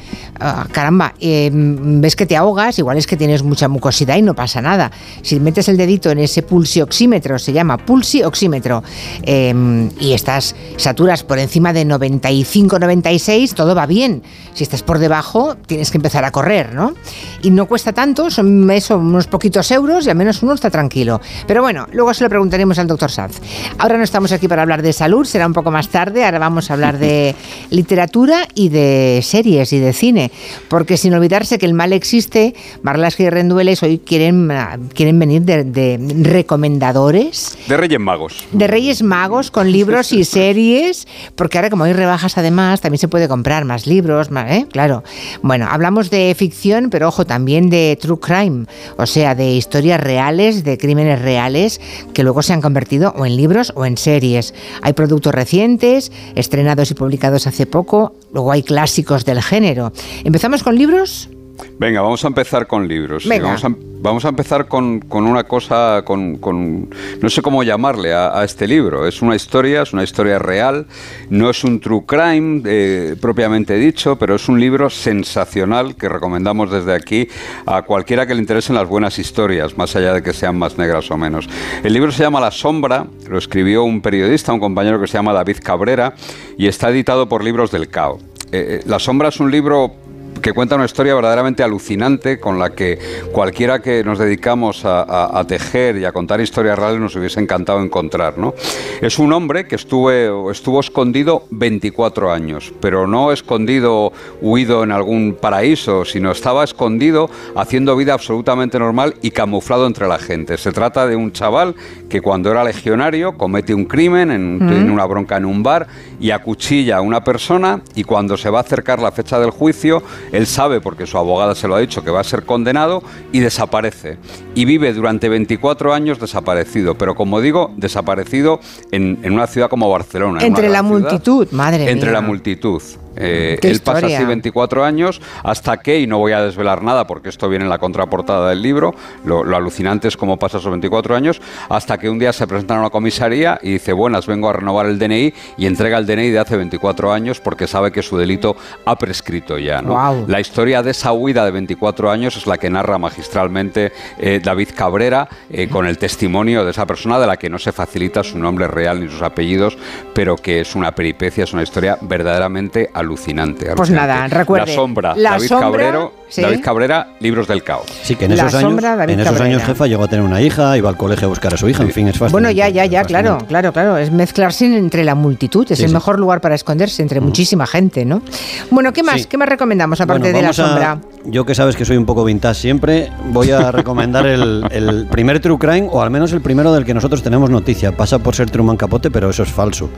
ah, 0.40 0.66
caramba, 0.72 1.14
eh, 1.20 1.50
ves 1.52 2.14
que 2.16 2.26
te 2.26 2.36
ahogas, 2.36 2.78
igual 2.78 2.98
es 2.98 3.06
que 3.06 3.16
tienes 3.16 3.42
mucha 3.42 3.68
mucosidad 3.68 4.16
y 4.16 4.22
no 4.22 4.34
pasa 4.34 4.60
nada. 4.60 4.90
Si 5.22 5.40
metes 5.40 5.68
el 5.68 5.76
dedito 5.76 6.10
en 6.10 6.18
ese 6.18 6.42
pulsioxímetro, 6.42 7.38
se 7.38 7.52
llama 7.52 7.76
pulsioxímetro, 7.78 8.82
eh, 9.22 9.88
y 10.00 10.12
estás, 10.12 10.54
saturas 10.76 11.22
por 11.28 11.38
encima 11.38 11.72
de 11.72 11.86
95-96, 11.86 13.54
todo 13.54 13.74
va 13.74 13.86
bien. 13.86 14.22
Si 14.54 14.64
estás 14.64 14.82
por 14.82 14.98
debajo, 14.98 15.54
tienes 15.66 15.90
que 15.92 15.98
empezar 15.98 16.24
a 16.24 16.32
correr, 16.32 16.74
¿no? 16.74 16.94
Y 17.42 17.50
no 17.50 17.66
cuesta 17.66 17.92
tanto, 17.92 18.30
son 18.30 18.68
eso, 18.70 18.98
unos 18.98 19.28
poquitos 19.28 19.70
euros 19.70 20.06
y 20.06 20.10
al 20.10 20.16
menos 20.16 20.42
uno 20.42 20.54
está 20.54 20.70
tranquilo. 20.70 21.20
Pero 21.46 21.62
bueno, 21.62 21.86
luego 21.92 22.12
se 22.14 22.24
lo 22.24 22.30
preguntaremos 22.30 22.78
al 22.78 22.88
doctor 22.88 23.10
Sanz. 23.10 23.40
Ahora 23.78 23.96
no 23.96 24.04
estamos 24.04 24.32
aquí 24.32 24.48
para 24.48 24.62
hablar 24.62 24.82
de 24.82 24.92
salud, 24.92 25.24
será 25.24 25.46
un 25.46 25.52
poco 25.52 25.70
más 25.70 25.88
tarde. 25.88 26.24
Ahora 26.24 26.38
vamos 26.40 26.70
a 26.70 26.74
hablar 26.74 26.98
de 26.98 27.34
literatura 27.70 28.48
y 28.54 28.70
de 28.70 29.20
series 29.22 29.72
y 29.72 29.78
de 29.78 29.92
cine. 29.92 30.32
Porque 30.68 30.96
sin 30.96 31.14
olvidarse 31.14 31.58
que 31.58 31.66
el 31.66 31.74
mal 31.74 31.92
existe, 31.92 32.54
Marlaska 32.82 33.22
y 33.22 33.30
Rendueles 33.30 33.82
hoy 33.82 33.98
quieren, 33.98 34.50
ah, 34.50 34.78
quieren 34.94 35.18
venir 35.18 35.42
de, 35.42 35.64
de 35.64 35.98
recomendadores 36.22 37.56
De 37.68 37.76
Reyes 37.76 38.00
Magos. 38.00 38.46
de 38.52 38.66
Reyes 38.66 39.02
Magos 39.02 39.50
con 39.50 39.70
libros 39.70 40.12
y 40.12 40.24
series 40.38 41.06
porque 41.34 41.58
ahora 41.58 41.70
como 41.70 41.84
hay 41.84 41.92
rebajas 41.92 42.38
además, 42.38 42.80
también 42.80 42.98
se 42.98 43.08
puede 43.08 43.28
comprar 43.28 43.64
más 43.64 43.86
libros, 43.86 44.30
más, 44.30 44.50
¿eh? 44.50 44.66
Claro. 44.70 45.04
Bueno, 45.42 45.66
hablamos 45.70 46.10
de 46.10 46.34
ficción, 46.36 46.90
pero 46.90 47.08
ojo, 47.08 47.24
también 47.26 47.70
de 47.70 47.98
true 48.00 48.18
crime, 48.20 48.66
o 48.96 49.06
sea, 49.06 49.34
de 49.34 49.52
historias 49.52 50.00
reales, 50.00 50.64
de 50.64 50.78
crímenes 50.78 51.20
reales, 51.20 51.80
que 52.14 52.22
luego 52.22 52.42
se 52.42 52.52
han 52.52 52.60
convertido 52.60 53.14
o 53.16 53.26
en 53.26 53.36
libros 53.36 53.72
o 53.74 53.84
en 53.84 53.96
series. 53.96 54.54
Hay 54.82 54.92
productos 54.92 55.34
recientes, 55.34 56.12
estrenados 56.34 56.90
y 56.90 56.94
publicados 56.94 57.46
hace 57.46 57.66
poco, 57.66 58.14
luego 58.32 58.52
hay 58.52 58.62
clásicos 58.62 59.24
del 59.24 59.42
género. 59.42 59.92
¿Empezamos 60.24 60.62
con 60.62 60.76
libros? 60.76 61.28
Venga, 61.78 62.00
vamos 62.02 62.24
a 62.24 62.28
empezar 62.28 62.66
con 62.66 62.88
libros. 62.88 63.26
Venga. 63.26 63.46
Vamos, 63.46 63.64
a, 63.64 63.68
vamos 64.00 64.24
a 64.24 64.28
empezar 64.28 64.66
con, 64.66 65.00
con 65.00 65.26
una 65.26 65.44
cosa, 65.44 66.02
con, 66.04 66.36
con- 66.38 66.88
no 67.20 67.30
sé 67.30 67.40
cómo 67.42 67.62
llamarle 67.62 68.12
a, 68.12 68.38
a 68.38 68.44
este 68.44 68.66
libro. 68.66 69.06
Es 69.06 69.22
una 69.22 69.36
historia, 69.36 69.82
es 69.82 69.92
una 69.92 70.02
historia 70.02 70.38
real, 70.38 70.86
no 71.30 71.50
es 71.50 71.62
un 71.64 71.80
true 71.80 72.02
crime 72.06 72.62
eh, 72.66 73.16
propiamente 73.20 73.74
dicho, 73.76 74.16
pero 74.16 74.34
es 74.34 74.48
un 74.48 74.58
libro 74.60 74.90
sensacional 74.90 75.94
que 75.96 76.08
recomendamos 76.08 76.70
desde 76.70 76.94
aquí 76.94 77.28
a 77.66 77.82
cualquiera 77.82 78.26
que 78.26 78.34
le 78.34 78.40
interesen 78.40 78.74
las 78.74 78.88
buenas 78.88 79.18
historias, 79.18 79.76
más 79.78 79.94
allá 79.96 80.14
de 80.14 80.22
que 80.22 80.32
sean 80.32 80.58
más 80.58 80.78
negras 80.78 81.10
o 81.10 81.16
menos. 81.16 81.48
El 81.84 81.92
libro 81.92 82.10
se 82.12 82.22
llama 82.22 82.40
La 82.40 82.50
Sombra, 82.50 83.06
lo 83.28 83.38
escribió 83.38 83.84
un 83.84 84.00
periodista, 84.00 84.52
un 84.52 84.60
compañero 84.60 85.00
que 85.00 85.06
se 85.06 85.14
llama 85.14 85.32
David 85.32 85.58
Cabrera, 85.62 86.14
y 86.56 86.66
está 86.66 86.90
editado 86.90 87.28
por 87.28 87.44
Libros 87.44 87.70
del 87.70 87.88
Cao. 87.88 88.18
Eh, 88.50 88.80
eh, 88.80 88.82
La 88.86 88.98
Sombra 88.98 89.28
es 89.28 89.38
un 89.40 89.50
libro 89.50 89.92
que 90.40 90.52
cuenta 90.52 90.76
una 90.76 90.84
historia 90.84 91.14
verdaderamente 91.14 91.62
alucinante 91.62 92.38
con 92.38 92.58
la 92.58 92.70
que 92.70 92.98
cualquiera 93.32 93.80
que 93.80 94.04
nos 94.04 94.18
dedicamos 94.18 94.84
a, 94.84 95.02
a- 95.02 95.38
a 95.40 95.44
tejer 95.46 95.96
y 95.96 96.04
a 96.04 96.12
contar 96.12 96.40
historias 96.40 96.78
reales 96.78 97.00
nos 97.00 97.14
hubiese 97.16 97.40
encantado 97.40 97.82
encontrar. 97.82 98.38
¿no? 98.38 98.54
Es 99.00 99.18
un 99.18 99.32
hombre 99.32 99.66
que 99.66 99.76
estuve, 99.76 100.30
estuvo 100.50 100.80
escondido 100.80 101.44
24 101.50 102.32
años, 102.32 102.72
pero 102.80 103.06
no 103.06 103.32
escondido, 103.32 104.12
huido 104.40 104.82
en 104.84 104.92
algún 104.92 105.36
paraíso, 105.40 106.04
sino 106.04 106.30
estaba 106.30 106.64
escondido 106.64 107.30
haciendo 107.56 107.96
vida 107.96 108.14
absolutamente 108.14 108.78
normal 108.78 109.14
y 109.22 109.30
camuflado 109.30 109.86
entre 109.86 110.06
la 110.08 110.18
gente. 110.18 110.56
Se 110.58 110.72
trata 110.72 111.06
de 111.06 111.16
un 111.16 111.32
chaval 111.32 111.74
que 112.08 112.20
cuando 112.20 112.50
era 112.50 112.64
legionario 112.64 113.36
comete 113.36 113.74
un 113.74 113.84
crimen 113.84 114.30
en, 114.30 114.58
Mm. 114.58 114.72
en 114.72 114.90
una 114.90 115.04
bronca 115.06 115.36
en 115.36 115.44
un 115.44 115.62
bar 115.62 115.86
y 116.20 116.30
acuchilla 116.30 116.96
a 116.96 117.00
una 117.00 117.22
persona 117.22 117.80
y 117.94 118.04
cuando 118.04 118.36
se 118.36 118.50
va 118.50 118.58
a 118.58 118.62
acercar 118.62 118.98
la 118.98 119.12
fecha 119.12 119.38
del 119.38 119.50
juicio, 119.50 120.02
él 120.32 120.46
sabe, 120.46 120.80
porque 120.80 121.06
su 121.06 121.18
abogada 121.18 121.54
se 121.54 121.68
lo 121.68 121.74
ha 121.74 121.80
dicho, 121.80 122.02
que 122.04 122.10
va 122.10 122.20
a 122.20 122.24
ser 122.24 122.44
condenado 122.44 123.02
y 123.32 123.40
desaparece. 123.40 124.18
Y 124.54 124.64
vive 124.64 124.92
durante 124.92 125.28
24 125.28 125.92
años 125.94 126.18
desaparecido, 126.20 126.96
pero 126.96 127.14
como 127.14 127.40
digo, 127.40 127.72
desaparecido 127.76 128.60
en, 128.90 129.18
en 129.22 129.32
una 129.32 129.46
ciudad 129.46 129.68
como 129.68 129.88
Barcelona. 129.90 130.40
en 130.40 130.46
Entre 130.48 130.68
la 130.68 130.80
ciudad. 130.80 130.82
multitud, 131.00 131.48
madre 131.52 131.90
Entre 131.90 132.10
mía. 132.10 132.20
la 132.20 132.26
multitud. 132.26 132.82
Eh, 133.18 133.58
él 133.62 133.80
pasa 133.80 134.06
así 134.06 134.24
24 134.24 134.84
años 134.84 135.20
hasta 135.42 135.76
que, 135.78 136.00
y 136.00 136.06
no 136.06 136.18
voy 136.18 136.32
a 136.32 136.42
desvelar 136.42 136.82
nada 136.82 137.06
porque 137.06 137.28
esto 137.28 137.48
viene 137.48 137.64
en 137.64 137.70
la 137.70 137.78
contraportada 137.78 138.50
del 138.50 138.62
libro, 138.62 138.94
lo, 139.24 139.44
lo 139.44 139.56
alucinante 139.56 140.08
es 140.08 140.16
cómo 140.16 140.38
pasa 140.38 140.58
esos 140.58 140.70
24 140.70 141.16
años, 141.16 141.40
hasta 141.68 141.98
que 141.98 142.08
un 142.08 142.18
día 142.18 142.32
se 142.32 142.46
presenta 142.46 142.76
a 142.76 142.80
una 142.80 142.90
comisaría 142.90 143.58
y 143.62 143.72
dice, 143.72 143.92
buenas, 143.92 144.26
vengo 144.26 144.48
a 144.48 144.52
renovar 144.52 144.86
el 144.86 144.98
DNI 144.98 145.34
y 145.56 145.66
entrega 145.66 145.98
el 145.98 146.06
DNI 146.06 146.30
de 146.30 146.38
hace 146.38 146.56
24 146.56 147.12
años 147.12 147.40
porque 147.40 147.66
sabe 147.66 147.92
que 147.92 148.02
su 148.02 148.16
delito 148.16 148.56
ha 148.84 148.96
prescrito 148.96 149.58
ya. 149.58 149.82
¿no? 149.82 149.90
Guau. 149.90 150.24
La 150.28 150.40
historia 150.40 150.82
de 150.82 150.90
esa 150.92 151.12
huida 151.12 151.44
de 151.44 151.50
24 151.50 152.10
años 152.10 152.36
es 152.36 152.46
la 152.46 152.58
que 152.58 152.70
narra 152.70 152.98
magistralmente 152.98 153.92
eh, 154.18 154.40
David 154.42 154.68
Cabrera 154.76 155.28
eh, 155.50 155.68
con 155.68 155.86
el 155.86 155.98
testimonio 155.98 156.64
de 156.64 156.70
esa 156.70 156.86
persona 156.86 157.18
de 157.18 157.26
la 157.26 157.36
que 157.36 157.50
no 157.50 157.58
se 157.58 157.72
facilita 157.72 158.22
su 158.22 158.38
nombre 158.38 158.66
real 158.68 159.00
ni 159.00 159.08
sus 159.08 159.22
apellidos, 159.22 159.76
pero 160.14 160.36
que 160.36 160.60
es 160.60 160.74
una 160.74 160.92
peripecia, 160.92 161.44
es 161.44 161.52
una 161.52 161.62
historia 161.62 161.98
verdaderamente 162.00 162.90
alucinante. 162.92 163.07
Pues 163.08 163.28
alucinante. 163.28 163.74
nada, 163.94 164.28
recuerde, 164.28 164.66
La 164.66 164.74
sombra, 164.74 165.14
La 165.16 165.30
David 165.32 165.48
Sombra, 165.48 165.68
Cabrero, 165.70 166.12
sí. 166.28 166.42
David 166.42 166.60
Cabrera, 166.62 167.08
Libros 167.20 167.48
del 167.48 167.62
Caos. 167.62 167.86
Sí, 168.02 168.16
que 168.16 168.26
en 168.26 168.36
La 168.36 168.42
esos 168.46 168.54
años, 168.54 168.80
David 168.82 169.14
en 169.14 169.20
esos 169.20 169.32
Cabrera. 169.32 169.44
años 169.56 169.62
jefa 169.64 169.86
llegó 169.86 170.04
a 170.04 170.08
tener 170.08 170.24
una 170.24 170.40
hija, 170.42 170.76
iba 170.76 170.88
al 170.88 170.96
colegio 170.96 171.26
a 171.26 171.28
buscar 171.28 171.54
a 171.54 171.56
su 171.56 171.68
hija, 171.68 171.82
en 171.82 171.90
fin, 171.90 172.08
es 172.08 172.18
fácil. 172.18 172.32
Bueno, 172.32 172.50
ya, 172.50 172.68
ya, 172.68 172.84
ya, 172.86 173.04
claro, 173.04 173.38
claro, 173.48 173.72
claro. 173.72 173.96
Es 173.96 174.10
mezclarse 174.12 174.66
entre 174.76 175.04
la 175.04 175.14
multitud. 175.14 175.66
Es 175.70 175.78
Sí, 175.78 175.84
el 175.84 175.90
sí. 175.90 175.94
mejor 175.94 176.18
lugar 176.18 176.40
para 176.40 176.54
esconderse 176.54 177.02
entre 177.02 177.20
muchísima 177.20 177.66
gente, 177.66 178.04
¿no? 178.04 178.22
Bueno, 178.70 178.92
¿qué 178.92 179.02
más? 179.02 179.22
Sí. 179.22 179.26
¿Qué 179.26 179.38
más 179.38 179.48
recomendamos 179.48 180.00
aparte 180.00 180.30
Bueno, 180.32 180.36
de 180.38 180.42
la 180.42 180.50
a- 180.50 180.52
sombra? 180.52 180.98
yo 181.24 181.44
que 181.44 181.54
sabes 181.54 181.76
que 181.76 181.84
soy 181.84 181.96
un 181.96 182.06
poco 182.06 182.24
vintage 182.24 182.60
siempre, 182.60 183.10
voy 183.32 183.50
a 183.50 183.70
recomendar 183.72 184.26
el, 184.26 184.64
el 184.70 185.06
primer 185.10 185.40
True 185.40 185.58
Crime, 185.58 185.88
o 185.90 186.02
al 186.02 186.10
menos 186.10 186.32
el 186.32 186.40
primero 186.40 186.72
del 186.72 186.84
que 186.84 186.94
nosotros 186.94 187.22
tenemos 187.22 187.50
noticia. 187.50 187.92
Pasa 187.96 188.18
por 188.18 188.34
ser 188.34 188.50
Truman 188.50 188.76
Capote, 188.76 189.10
pero 189.10 189.30
eso 189.30 189.42
es 189.42 189.50
falso. 189.50 189.88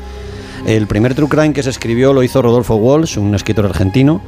El 0.67 0.87
primer 0.87 1.15
True 1.15 1.29
Crime 1.29 1.53
que 1.53 1.63
se 1.63 1.71
escribió 1.71 2.13
lo 2.13 2.23
hizo 2.23 2.43
Rodolfo 2.43 2.77
Walsh, 2.77 3.19
un 3.19 3.35
escritor 3.35 3.67
argentino, 3.67 4.21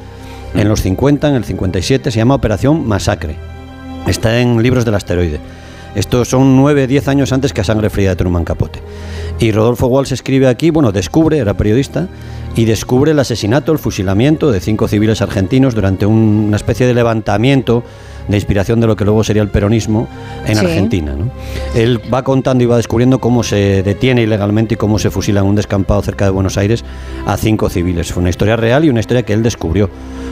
en 0.55 0.69
los 0.69 0.83
50, 0.83 1.29
en 1.29 1.35
el 1.35 1.45
57, 1.45 2.11
se 2.11 2.17
llama 2.19 2.35
Operación 2.35 2.87
Masacre. 2.87 3.37
Está 4.07 4.41
en 4.41 4.63
Libros 4.63 4.85
del 4.85 4.95
Asteroide. 4.95 5.41
Estos 5.95 6.29
son 6.29 6.57
9, 6.57 6.87
10 6.87 7.09
años 7.09 7.33
antes 7.33 7.53
que 7.53 7.61
a 7.61 7.65
Sangre 7.65 7.91
Fría 7.91 8.11
de 8.11 8.17
Truman 8.17 8.45
Capote. 8.45 8.81
Y 9.39 9.53
Rodolfo 9.53 9.87
Walsh 9.89 10.13
escribe 10.13 10.49
aquí, 10.49 10.71
bueno, 10.71 10.91
descubre, 10.91 11.39
era 11.39 11.55
periodista, 11.55 12.09
y 12.57 12.65
descubre 12.65 13.13
el 13.13 13.19
asesinato, 13.19 13.73
el 13.73 13.79
fusilamiento 13.79 14.51
de 14.51 14.61
cinco 14.61 14.89
civiles 14.89 15.23
argentinos 15.23 15.75
durante 15.75 16.07
un- 16.07 16.45
una 16.49 16.57
especie 16.57 16.87
de 16.87 16.95
levantamiento 16.95 17.83
de 18.29 18.37
inspiración 18.37 18.81
de 18.81 18.87
lo 18.87 18.97
que 18.97 19.05
luego 19.05 19.25
sería 19.25 19.43
el 19.43 19.49
peronismo 19.49 20.09
en 20.47 20.57
Sí. 20.57 20.65
Argentina. 20.65 21.15
¿no? 21.17 21.31
Él 21.75 22.01
va 22.13 22.23
contando 22.23 22.63
y 22.65 22.67
va 22.67 22.77
descubriendo 22.77 23.19
cómo 23.21 23.43
se 23.43 23.83
detiene 23.83 24.23
ilegalmente 24.23 24.75
y 24.75 24.77
cómo 24.77 24.99
se 24.99 25.11
fusila 25.11 25.41
en 25.41 25.47
un 25.47 25.55
descampado 25.57 26.03
cerca 26.03 26.25
de 26.25 26.31
Buenos 26.31 26.57
Aires 26.59 26.85
a 27.27 27.37
cinco 27.37 27.69
civiles. 27.69 28.13
Fue 28.13 28.21
una 28.21 28.31
historia 28.31 28.57
real 28.57 28.85
y 28.85 28.91
una 28.91 29.01
historia 29.01 29.23
que 29.23 29.33
él 29.33 29.43
descubrió. 29.43 29.91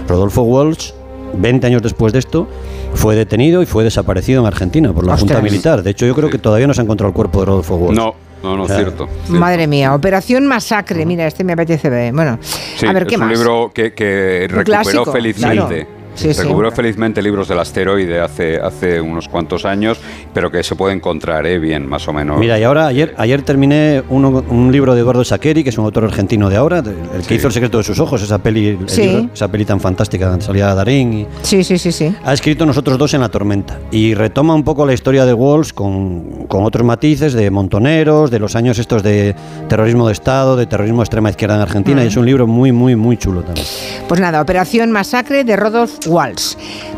Rodolfo 0.09 0.43
Walsh 0.43 0.93
20 1.33 1.65
años 1.67 1.81
después 1.83 2.13
de 2.13 2.19
esto, 2.19 2.49
fue 2.95 3.15
detenido 3.15 3.63
y 3.63 3.67
fue 3.67 3.85
desaparecido 3.85 4.41
en 4.41 4.47
Argentina 4.49 4.93
por 4.93 5.07
la 5.07 5.15
Ostras. 5.15 5.31
Junta 5.31 5.43
Militar. 5.43 5.83
De 5.85 5.91
hecho, 5.91 6.05
yo 6.05 6.15
creo 6.17 6.29
que 6.29 6.39
todavía 6.39 6.67
no 6.67 6.75
se 6.75 6.81
ha 6.81 6.85
encontrado 6.85 7.09
el 7.11 7.15
cuerpo 7.15 7.39
de 7.41 7.47
Rodolfo 7.47 7.77
Walsh. 7.77 7.97
No, 7.97 8.15
no, 8.43 8.57
no, 8.57 8.65
O 8.65 8.67
sea, 8.67 8.77
cierto. 8.79 9.09
Madre 9.29 9.69
mía, 9.69 9.95
Operación 9.95 10.45
Masacre. 10.49 11.07
Mira, 11.07 11.29
este 11.29 11.45
me 11.45 11.53
apetece 11.53 11.89
ver. 11.89 12.13
Bueno, 12.13 12.39
Sí, 12.43 12.85
a 12.85 12.93
ver, 12.93 13.07
¿qué 13.07 13.15
es 13.15 13.21
un 13.21 13.29
libro 13.33 13.71
que, 13.73 14.47
recuperó 14.51 14.65
clásico, 14.65 15.13
felizmente. 15.13 15.87
claro. 15.87 16.00
Sí, 16.21 16.35
sí. 16.35 16.43
recuperó 16.43 16.71
felizmente 16.73 17.23
libros 17.23 17.49
del 17.49 17.59
asteroide 17.59 18.21
hace, 18.21 18.59
hace 18.61 19.01
unos 19.01 19.29
cuantos 19.29 19.65
años, 19.65 19.99
pero 20.35 20.51
que 20.51 20.63
se 20.63 20.75
puede 20.77 20.95
encontrar 20.95 21.47
¿eh? 21.47 21.59
bien, 21.59 21.87
más 21.89 22.07
o 22.09 22.13
menos. 22.13 22.39
Mira, 22.39 22.59
y 22.59 22.63
ahora 22.65 22.87
ayer, 22.87 23.15
ayer 23.19 23.43
terminé 23.43 24.03
uno- 24.09 24.45
un 24.49 24.71
libro 24.73 24.95
de 24.95 25.01
Eduardo 25.01 25.25
Saqueri, 25.25 25.63
que 25.65 25.71
es 25.71 25.79
un 25.79 25.85
autor 25.85 26.05
argentino 26.05 26.49
de 26.51 26.57
ahora, 26.57 26.79
el 26.79 26.85
que 27.23 27.23
Sí. 27.23 27.35
hizo 27.35 27.47
El 27.49 27.53
secreto 27.53 27.79
de 27.79 27.85
sus 27.85 27.99
ojos, 27.99 28.23
esa 28.23 28.39
peli, 28.39 28.69
el 28.69 28.89
Sí. 28.89 29.03
libro, 29.03 29.31
esa 29.35 29.49
peli 29.49 29.65
tan 29.65 29.81
fantástica, 29.81 30.29
donde 30.29 30.45
salía 30.45 30.75
Darín 30.75 31.13
y 31.13 31.27
Sí, 31.43 31.65
sí, 31.65 31.79
sí, 31.79 31.91
sí. 31.93 32.15
ha 32.25 32.33
escrito 32.33 32.65
Nosotros 32.67 32.99
dos 32.99 33.15
en 33.15 33.21
la 33.23 33.29
tormenta 33.29 33.79
y 33.91 34.15
retoma 34.15 34.55
un 34.55 34.63
poco 34.65 34.87
la 34.87 34.93
historia 34.93 35.25
de 35.27 35.33
Walsh 35.35 35.73
con, 35.73 36.47
con 36.47 36.65
otros 36.65 36.85
matices 36.85 37.33
de 37.33 37.51
montoneros, 37.51 38.31
de 38.31 38.39
los 38.39 38.55
años 38.57 38.79
estos 38.79 39.03
de 39.03 39.35
terrorismo 39.69 40.07
de 40.07 40.13
Estado, 40.13 40.57
de 40.57 40.67
terrorismo 40.67 40.99
de 41.01 41.05
extrema 41.05 41.31
izquierda 41.31 41.57
en 41.57 41.63
Argentina 41.63 42.01
Mm. 42.03 42.05
y 42.05 42.07
es 42.09 42.17
un 42.17 42.27
libro 42.27 42.47
muy, 42.47 42.73
muy, 42.73 42.95
muy 42.97 43.17
chulo 43.17 43.43
también. 43.43 43.67
Pues 44.09 44.21
nada, 44.21 44.41
Operación 44.41 44.93
Masacre 44.93 45.45
de 45.45 45.57
Rodolph 45.57 45.93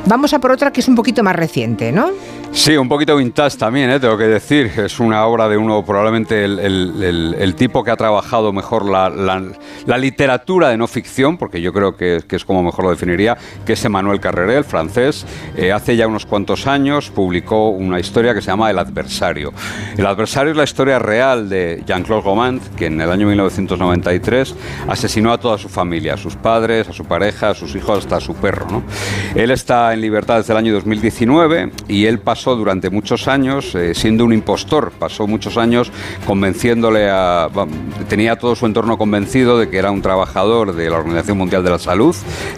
Vamos 0.06 0.32
a 0.34 0.38
por 0.38 0.50
otra 0.50 0.72
que 0.72 0.80
es 0.80 0.88
un 0.88 0.94
poquito 0.94 1.22
más 1.22 1.36
reciente, 1.36 1.92
¿no? 1.92 2.10
Sí, 2.54 2.76
un 2.76 2.86
poquito 2.88 3.16
vintage 3.16 3.56
también, 3.56 3.88
¿eh? 3.90 3.98
tengo 3.98 4.16
que 4.18 4.24
decir. 4.28 4.70
Es 4.76 5.00
una 5.00 5.24
obra 5.24 5.48
de 5.48 5.56
uno, 5.56 5.82
probablemente 5.84 6.44
el, 6.44 6.58
el- 6.58 7.02
el- 7.02 7.36
el 7.38 7.54
tipo 7.54 7.82
que 7.82 7.90
ha 7.90 7.96
trabajado 7.96 8.52
mejor 8.52 8.84
la, 8.88 9.08
la- 9.08 9.42
la 9.86 9.98
literatura 9.98 10.68
de 10.68 10.76
no 10.76 10.86
ficción, 10.86 11.38
porque 11.38 11.62
yo 11.62 11.72
creo 11.72 11.96
que, 11.96 12.20
que 12.28 12.36
es 12.36 12.44
como 12.44 12.62
mejor 12.62 12.84
lo 12.84 12.90
definiría, 12.90 13.38
que 13.64 13.72
es 13.72 13.84
Emmanuel 13.86 14.20
Carreré, 14.20 14.58
el 14.58 14.64
francés. 14.64 15.24
Eh, 15.56 15.72
hace 15.72 15.96
ya 15.96 16.06
unos 16.06 16.26
cuantos 16.26 16.66
años 16.66 17.10
publicó 17.10 17.70
una 17.70 17.98
historia 17.98 18.34
que 18.34 18.42
se 18.42 18.48
llama 18.48 18.70
El 18.70 18.78
adversario. 18.78 19.52
El 19.96 20.06
adversario 20.06 20.50
es 20.52 20.56
la 20.56 20.64
historia 20.64 20.98
real 20.98 21.48
de 21.48 21.82
Jean-Claude 21.86 22.22
Gomand, 22.22 22.76
que 22.76 22.86
en 22.86 23.00
el 23.00 23.10
año 23.10 23.26
1993 23.28 24.54
asesinó 24.88 25.32
a 25.32 25.38
toda 25.40 25.56
su 25.56 25.70
familia, 25.70 26.14
a 26.14 26.18
sus 26.18 26.36
padres, 26.36 26.86
a 26.88 26.92
su 26.92 27.06
pareja, 27.06 27.48
a 27.50 27.54
sus 27.54 27.74
hijos, 27.74 27.98
hasta 28.00 28.16
a 28.16 28.20
su 28.20 28.34
perro. 28.34 28.66
¿no? 28.70 28.82
Él 29.34 29.50
está 29.50 29.92
en 29.94 30.02
libertad 30.02 30.36
desde 30.36 30.52
el 30.52 30.58
año 30.58 30.74
2019 30.74 31.72
y 31.88 32.04
él 32.04 32.18
pasó 32.20 32.41
durante 32.50 32.90
muchos 32.90 33.28
años 33.28 33.74
eh, 33.74 33.94
siendo 33.94 34.24
un 34.24 34.32
impostor, 34.32 34.92
pasó 34.98 35.26
muchos 35.26 35.56
años 35.56 35.90
convenciéndole 36.26 37.08
a... 37.10 37.48
tenía 38.08 38.36
todo 38.36 38.56
su 38.56 38.66
entorno 38.66 38.98
convencido 38.98 39.58
de 39.58 39.68
que 39.68 39.78
era 39.78 39.90
un 39.90 40.02
trabajador 40.02 40.74
de 40.74 40.90
la 40.90 40.96
Organización 40.96 41.38
Mundial 41.38 41.62
de 41.62 41.70
la 41.70 41.78
Salud, 41.78 42.14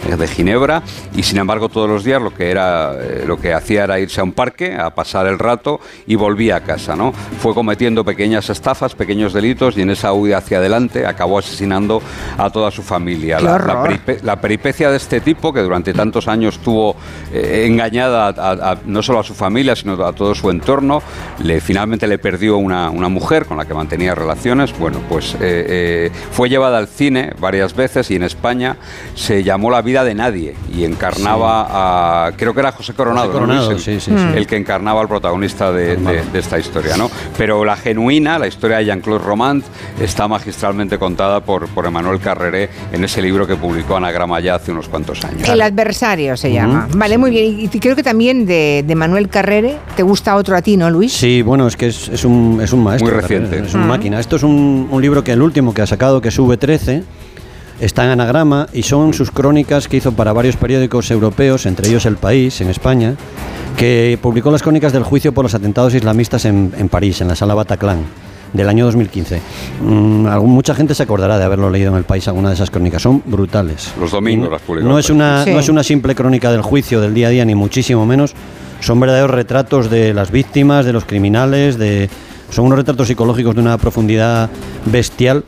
eh, 0.09 0.15
de 0.15 0.27
Ginebra, 0.27 0.81
y 1.15 1.23
sin 1.23 1.37
embargo 1.37 1.69
todos 1.69 1.89
los 1.89 2.03
días 2.03 2.21
lo 2.21 2.33
que, 2.33 2.49
era, 2.49 2.93
eh, 2.99 3.23
lo 3.27 3.37
que 3.37 3.53
hacía 3.53 3.83
era 3.83 3.99
irse 3.99 4.21
a 4.21 4.23
un 4.23 4.31
parque 4.31 4.75
a 4.75 4.93
pasar 4.95 5.27
el 5.27 5.37
rato 5.39 5.79
y 6.07 6.15
volvía 6.15 6.55
a 6.57 6.61
casa. 6.61 6.95
¿no? 6.95 7.11
Fue 7.39 7.53
cometiendo 7.53 8.03
pequeñas 8.03 8.49
estafas, 8.49 8.95
pequeños 8.95 9.33
delitos 9.33 9.77
y 9.77 9.81
en 9.81 9.89
esa 9.91 10.13
huida 10.13 10.37
hacia 10.37 10.57
adelante 10.57 11.05
acabó 11.05 11.37
asesinando 11.39 12.01
a 12.37 12.49
toda 12.49 12.71
su 12.71 12.81
familia. 12.81 13.37
¡Qué 13.37 13.43
La- 13.43 13.57
la 13.57 13.83
peripe- 13.83 14.21
la 14.23 14.41
peripecia 14.41 14.89
de 14.89 14.97
este 14.97 15.21
tipo, 15.21 15.53
que 15.53 15.61
durante 15.61 15.93
tantos 15.93 16.27
años 16.27 16.59
tuvo 16.59 16.95
eh, 17.33 17.65
engañada 17.67 18.27
a- 18.27 18.29
a- 18.29 18.71
a- 18.71 18.77
no 18.85 19.01
solo 19.03 19.19
a 19.19 19.23
su 19.23 19.33
familia, 19.33 19.74
ella, 19.75 19.81
sino 19.81 20.05
a 20.05 20.13
todo 20.13 20.33
su 20.35 20.49
entorno. 20.49 21.01
Le, 21.43 21.61
finalmente 21.61 22.07
le 22.07 22.17
perdió 22.17 22.57
una, 22.57 22.89
una 22.89 23.09
mujer 23.09 23.45
con 23.45 23.57
la 23.57 23.65
que 23.65 23.73
mantenía 23.73 24.15
relaciones. 24.15 24.77
Bueno, 24.77 24.99
pues 25.09 25.33
eh, 25.35 25.37
eh, 25.41 26.11
fue 26.31 26.49
llevada 26.49 26.77
al 26.77 26.87
cine 26.87 27.33
varias 27.39 27.75
veces 27.75 28.09
y 28.11 28.15
en 28.15 28.23
España 28.23 28.77
se 29.15 29.43
llamó 29.43 29.69
La 29.71 29.81
vida 29.81 30.03
de 30.03 30.15
nadie 30.15 30.55
y 30.73 30.83
encarnaba 30.83 32.25
a, 32.27 32.31
creo 32.33 32.53
que 32.53 32.59
era 32.59 32.71
José 32.71 32.93
Coronado, 32.93 33.27
José 33.27 33.39
¿no, 33.39 33.45
Coronado, 33.45 33.71
Luis? 33.71 33.83
sí, 33.83 33.99
sí, 33.99 34.11
el, 34.11 34.17
sí. 34.19 34.25
el 34.37 34.47
que 34.47 34.57
encarnaba 34.57 35.01
al 35.01 35.07
protagonista 35.07 35.71
de, 35.71 35.97
de- 35.97 36.23
de 36.23 36.39
esta 36.39 36.57
historia, 36.59 36.97
¿no? 36.97 37.09
Pero 37.37 37.63
la 37.65 37.75
genuina, 37.75 38.39
la 38.39 38.47
historia 38.47 38.77
de 38.77 38.85
Jean-Claude 38.85 39.23
Romand, 39.23 39.63
está 39.99 40.27
magistralmente 40.27 40.97
contada 40.97 41.41
por, 41.41 41.67
por 41.69 41.85
Emmanuel 41.85 42.19
Carreré 42.19 42.69
en 42.91 43.03
ese 43.03 43.21
libro 43.21 43.45
que 43.47 43.55
publicó 43.55 43.95
Anagrama 43.97 44.39
ya 44.39 44.55
hace 44.55 44.71
unos 44.71 44.87
cuantos 44.87 45.23
años. 45.25 45.47
El 45.47 45.61
adversario 45.61 46.35
se 46.37 46.51
llama. 46.51 46.87
Vale, 46.95 47.17
muy 47.17 47.31
bien. 47.31 47.59
Y 47.59 47.67
creo 47.79 47.95
que 47.95 48.03
también 48.03 48.45
de, 48.45 48.83
de 48.85 48.95
Manuel 48.95 49.29
Te 49.95 50.03
gusta 50.03 50.35
otro 50.35 50.55
a 50.55 50.61
ti, 50.61 50.77
¿no, 50.77 50.89
Luis? 50.89 51.13
Sí, 51.13 51.41
bueno, 51.41 51.67
es 51.67 51.75
que 51.77 51.87
es, 51.87 52.09
es 52.09 52.25
un, 52.25 52.59
es 52.61 52.71
un 52.73 52.83
maestro. 52.83 53.11
Muy 53.11 53.21
reciente. 53.21 53.59
Es 53.59 53.73
una 53.73 53.85
máquina. 53.85 54.19
Esto 54.19 54.35
es 54.35 54.43
un, 54.43 54.87
un 54.91 55.01
libro 55.01 55.23
que 55.23 55.31
el 55.31 55.41
último 55.41 55.73
que 55.73 55.81
ha 55.81 55.87
sacado, 55.87 56.21
que 56.21 56.29
es 56.29 56.39
V13, 56.39 57.03
está 57.79 58.05
en 58.05 58.11
anagrama 58.11 58.67
y 58.73 58.83
son 58.83 59.13
sus 59.13 59.31
crónicas 59.31 59.87
que 59.87 59.97
hizo 59.97 60.11
para 60.13 60.31
varios 60.33 60.55
periódicos 60.57 61.11
europeos, 61.11 61.65
entre 61.65 61.87
ellos 61.89 62.05
El 62.05 62.15
País, 62.17 62.59
en 62.61 62.69
España, 62.69 63.15
que 63.77 64.17
publicó 64.21 64.51
las 64.51 64.63
crónicas 64.63 64.93
del 64.93 65.03
juicio 65.03 65.33
por 65.33 65.43
los 65.43 65.53
atentados 65.53 65.93
islamistas 65.93 66.45
en, 66.45 66.71
en 66.77 66.87
París, 66.89 67.19
en 67.21 67.27
la 67.27 67.35
sala 67.35 67.53
Bataclan 67.53 67.99
del 68.53 68.69
año 68.69 68.85
2015. 68.85 69.41
Mm, 69.81 70.27
algún- 70.27 70.51
mucha 70.51 70.73
gente 70.73 70.95
se 70.95 71.03
acordará 71.03 71.37
de 71.37 71.43
haberlo 71.43 71.69
leído 71.69 71.91
en 71.91 71.97
el 71.97 72.05
país 72.05 72.25
alguna 72.29 72.47
de 72.47 72.55
esas 72.55 72.69
crónicas. 72.71 73.01
Son 73.01 73.21
brutales. 73.25 73.91
Los 73.99 74.11
domingos 74.11 74.49
las 74.49 74.61
publicó. 74.61 74.87
No 74.87 74.97
es, 74.97 75.09
una, 75.09 75.43
Sí. 75.43 75.51
no 75.51 75.59
es 75.59 75.67
una 75.67 75.83
simple 75.83 76.15
crónica 76.15 76.49
del 76.53 76.61
juicio 76.61 77.01
del 77.01 77.13
día 77.13 77.27
a 77.27 77.31
día, 77.31 77.43
ni 77.43 77.53
muchísimo 77.55 78.05
menos. 78.05 78.33
Son 78.85 78.99
verdaderos 78.99 79.31
retratos 79.31 79.89
de 79.89 80.13
las 80.13 80.29
víctimas, 80.29 80.85
de 80.85 80.93
los 80.93 81.05
criminales, 81.05 81.79
de, 81.79 82.07
son 82.51 82.65
unos 82.65 82.77
retratos 82.77 83.07
psicológicos 83.07 83.55
de 83.55 83.61
una 83.61 83.79
profundidad 83.79 84.47
bestial 84.85 85.43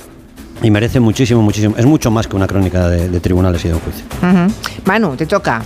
y 0.63 0.71
merece 0.71 0.99
muchísimo, 0.99 1.43
muchísimo. 1.43 1.75
Es 1.77 1.85
mucho 1.85 2.09
más 2.09 2.25
que 2.25 2.35
una 2.35 2.47
crónica 2.47 2.89
de, 2.89 3.09
de 3.09 3.19
tribunales 3.19 3.63
y 3.63 3.67
de 3.67 3.75
un 3.75 3.79
juicio. 3.81 4.05
Ujú. 4.23 4.51
Manu, 4.85 5.15
te 5.15 5.27
toca. 5.27 5.61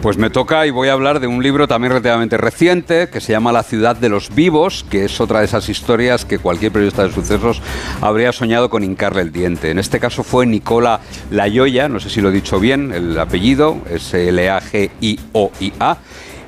Pues 0.00 0.16
me 0.16 0.30
toca 0.30 0.64
y 0.64 0.70
voy 0.70 0.88
a 0.88 0.94
hablar 0.94 1.20
de 1.20 1.26
un 1.26 1.42
libro 1.42 1.68
también 1.68 1.90
relativamente 1.90 2.38
reciente 2.38 3.10
que 3.10 3.20
se 3.20 3.32
llama 3.32 3.52
La 3.52 3.64
ciudad 3.64 3.96
de 3.96 4.08
los 4.08 4.34
vivos, 4.34 4.86
que 4.88 5.04
es 5.04 5.20
otra 5.20 5.40
de 5.40 5.44
esas 5.44 5.68
historias 5.68 6.24
que 6.24 6.38
cualquier 6.38 6.72
periodista 6.72 7.02
de 7.02 7.12
sucesos 7.12 7.60
habría 8.00 8.32
soñado 8.32 8.70
con 8.70 8.82
hincarle 8.82 9.20
el 9.20 9.30
diente. 9.30 9.70
En 9.70 9.78
este 9.78 10.00
caso 10.00 10.22
fue 10.22 10.46
Nicola 10.46 11.00
Layoya, 11.30 11.90
no 11.90 12.00
sé 12.00 12.08
si 12.08 12.22
lo 12.22 12.30
he 12.30 12.32
dicho 12.32 12.58
bien, 12.58 12.92
el 12.94 13.18
apellido 13.18 13.76
es 13.90 14.14
L-A-G-I-O-I-A. 14.14 15.98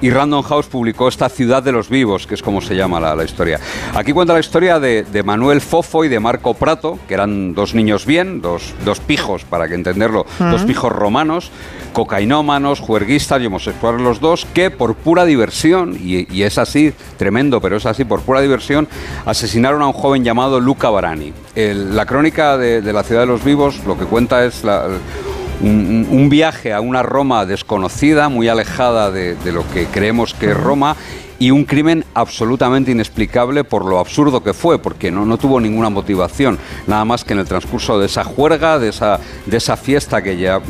Y 0.02 0.10
Random 0.10 0.42
House 0.42 0.66
publicó 0.66 1.06
esta 1.08 1.28
Ciudad 1.28 1.62
de 1.62 1.70
los 1.72 1.88
Vivos, 1.88 2.26
que 2.26 2.34
es 2.34 2.42
como 2.42 2.60
se 2.60 2.74
llama 2.74 2.98
la, 3.00 3.14
la 3.14 3.22
historia. 3.24 3.60
Aquí 3.94 4.12
cuenta 4.12 4.32
la 4.34 4.40
historia 4.40 4.80
de, 4.80 5.04
de 5.04 5.22
Manuel 5.22 5.60
Fofo 5.60 6.04
y 6.04 6.08
de 6.08 6.18
Marco 6.18 6.54
Prato, 6.54 6.98
que 7.06 7.14
eran 7.14 7.54
dos 7.54 7.72
niños 7.72 8.04
bien, 8.04 8.40
dos, 8.42 8.74
dos 8.84 8.98
pijos, 8.98 9.44
para 9.44 9.68
que 9.68 9.74
entenderlo, 9.74 10.26
dos 10.40 10.56
Ujú. 10.62 10.66
pijos 10.66 10.92
romanos, 10.92 11.52
cocainómanos, 11.92 12.80
juerguistas 12.80 13.40
y 13.42 13.46
homosexuales 13.46 14.00
los 14.00 14.18
dos, 14.20 14.44
que 14.52 14.70
por 14.72 14.96
pura 14.96 15.24
diversión, 15.24 15.96
y, 16.00 16.26
y 16.34 16.42
es 16.42 16.58
así, 16.58 16.92
tremendo, 17.16 17.60
pero 17.60 17.76
es 17.76 17.86
así, 17.86 18.04
por 18.04 18.22
pura 18.22 18.40
diversión, 18.40 18.88
asesinaron 19.24 19.82
a 19.82 19.86
un 19.86 19.92
joven 19.92 20.24
llamado 20.24 20.58
Luca 20.58 20.90
Barani. 20.90 21.32
El- 21.54 21.94
la 21.94 22.06
crónica 22.06 22.58
de, 22.58 22.82
de 22.82 22.92
la 22.92 23.04
ciudad 23.04 23.20
de 23.20 23.28
los 23.28 23.44
vivos 23.44 23.80
lo 23.86 23.96
que 23.96 24.04
cuenta 24.06 24.44
es 24.44 24.64
la- 24.64 24.88
un, 25.62 26.28
viaje 26.28 26.72
a 26.72 26.80
una 26.80 27.02
Roma 27.02 27.46
desconocida, 27.46 28.28
muy 28.28 28.48
alejada 28.48 29.10
de, 29.10 29.34
de 29.36 29.52
lo 29.52 29.68
que 29.70 29.86
creemos 29.86 30.34
que 30.34 30.50
es 30.50 30.56
Roma. 30.56 30.96
Y 31.38 31.50
un 31.50 31.64
crimen 31.64 32.04
absolutamente 32.14 32.92
inexplicable 32.92 33.64
por 33.64 33.84
lo 33.84 33.98
absurdo 33.98 34.44
que 34.44 34.52
fue, 34.52 34.78
porque 34.78 35.10
no, 35.10 35.26
no 35.26 35.38
tuvo 35.38 35.60
ninguna 35.60 35.90
motivación, 35.90 36.56
nada 36.86 37.04
más 37.04 37.24
que 37.24 37.32
en 37.32 37.40
el 37.40 37.46
transcurso 37.46 37.98
de 37.98 38.06
esa 38.06 38.22
juerga, 38.22 38.78
de 38.78 38.90
esa, 38.90 39.18
de 39.46 39.56
esa 39.56 39.76
fiesta 39.76 40.22
que 40.22 40.36
ya 40.36 40.60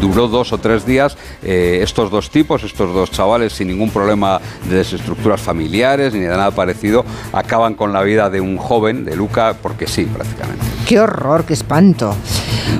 duró 0.00 0.28
dos 0.28 0.52
o 0.52 0.58
tres 0.58 0.86
días, 0.86 1.16
eh, 1.42 1.80
estos 1.82 2.10
dos 2.10 2.30
tipos, 2.30 2.62
estos 2.62 2.94
dos 2.94 3.10
chavales 3.10 3.52
sin 3.52 3.68
ningún 3.68 3.90
problema 3.90 4.40
de 4.68 4.76
desestructuras 4.76 5.40
familiares 5.40 6.12
ni 6.12 6.20
de 6.20 6.28
nada 6.28 6.50
parecido, 6.50 7.04
acaban 7.32 7.74
con 7.74 7.92
la 7.92 8.02
vida 8.02 8.30
de 8.30 8.40
un 8.40 8.56
joven, 8.56 9.04
de 9.04 9.16
Luca, 9.16 9.54
porque 9.60 9.86
sí, 9.86 10.04
prácticamente. 10.04 10.64
Qué 10.86 11.00
horror, 11.00 11.44
qué 11.44 11.54
espanto. 11.54 12.14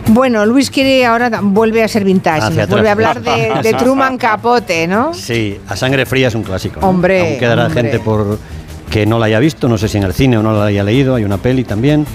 Bueno, 0.09 0.47
Luis 0.47 0.71
quiere 0.71 1.05
ahora 1.07 1.41
vuelve 1.43 1.83
a 1.83 1.89
ser 1.89 2.05
vintage, 2.05 2.43
Hacia 2.47 2.67
vuelve 2.67 2.89
a 2.89 2.93
hablar 2.93 3.23
de, 3.23 3.53
de 3.63 3.75
Truman 3.75 4.19
Capote, 4.19 4.87
¿no? 4.87 5.15
Sí, 5.15 5.59
A 5.69 5.77
Sangre 5.77 6.07
Fría 6.07 6.29
es 6.29 6.35
un 6.35 6.43
clásico. 6.43 6.81
¿no? 6.81 6.89
Hombre, 6.89 7.21
Aún 7.21 7.39
quedará 7.39 7.67
hombre. 7.67 7.83
gente 7.83 7.99
por 8.01 8.39
que 8.91 9.05
no 9.05 9.19
la 9.19 9.27
haya 9.27 9.41
visto, 9.41 9.69
no 9.69 9.79
sé 9.79 9.89
si 9.89 9.99
en 9.99 10.05
el 10.05 10.15
cine 10.15 10.39
o 10.39 10.43
no 10.43 10.53
la 10.53 10.67
haya 10.67 10.85
leído, 10.85 11.17
hay 11.17 11.25
una 11.25 11.39
peli 11.39 11.65
también. 11.65 12.07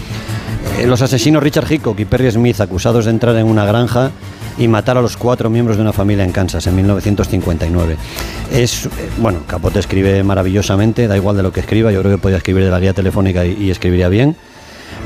Eh, 0.80 0.88
los 0.88 1.02
asesinos 1.02 1.44
Richard 1.44 1.70
Hickok 1.72 2.00
y 2.00 2.06
Perry 2.06 2.32
Smith 2.32 2.62
acusados 2.62 3.06
de 3.06 3.12
entrar 3.12 3.36
en 3.36 3.46
una 3.46 3.66
granja 3.66 4.12
y 4.58 4.68
matar 4.68 4.98
a 4.98 5.02
los 5.02 5.18
cuatro 5.18 5.50
miembros 5.50 5.78
de 5.78 5.84
una 5.84 5.94
familia 5.94 6.24
en 6.24 6.32
Kansas 6.32 6.66
en 6.68 6.76
1959. 6.76 7.98
Es, 8.52 8.86
eh, 8.86 8.90
bueno, 9.18 9.40
Capote 9.48 9.80
escribe 9.80 10.24
maravillosamente, 10.24 11.08
da 11.08 11.16
igual 11.16 11.38
de 11.38 11.44
lo 11.44 11.52
que 11.52 11.62
escriba, 11.62 11.92
yo 11.92 12.02
creo 12.02 12.16
que 12.16 12.22
podía 12.22 12.38
escribir 12.38 12.64
de 12.64 12.72
la 12.72 12.80
guía 12.80 12.94
telefónica 12.94 13.46
y, 13.46 13.72
escribiría 13.72 14.10
bien. 14.10 14.36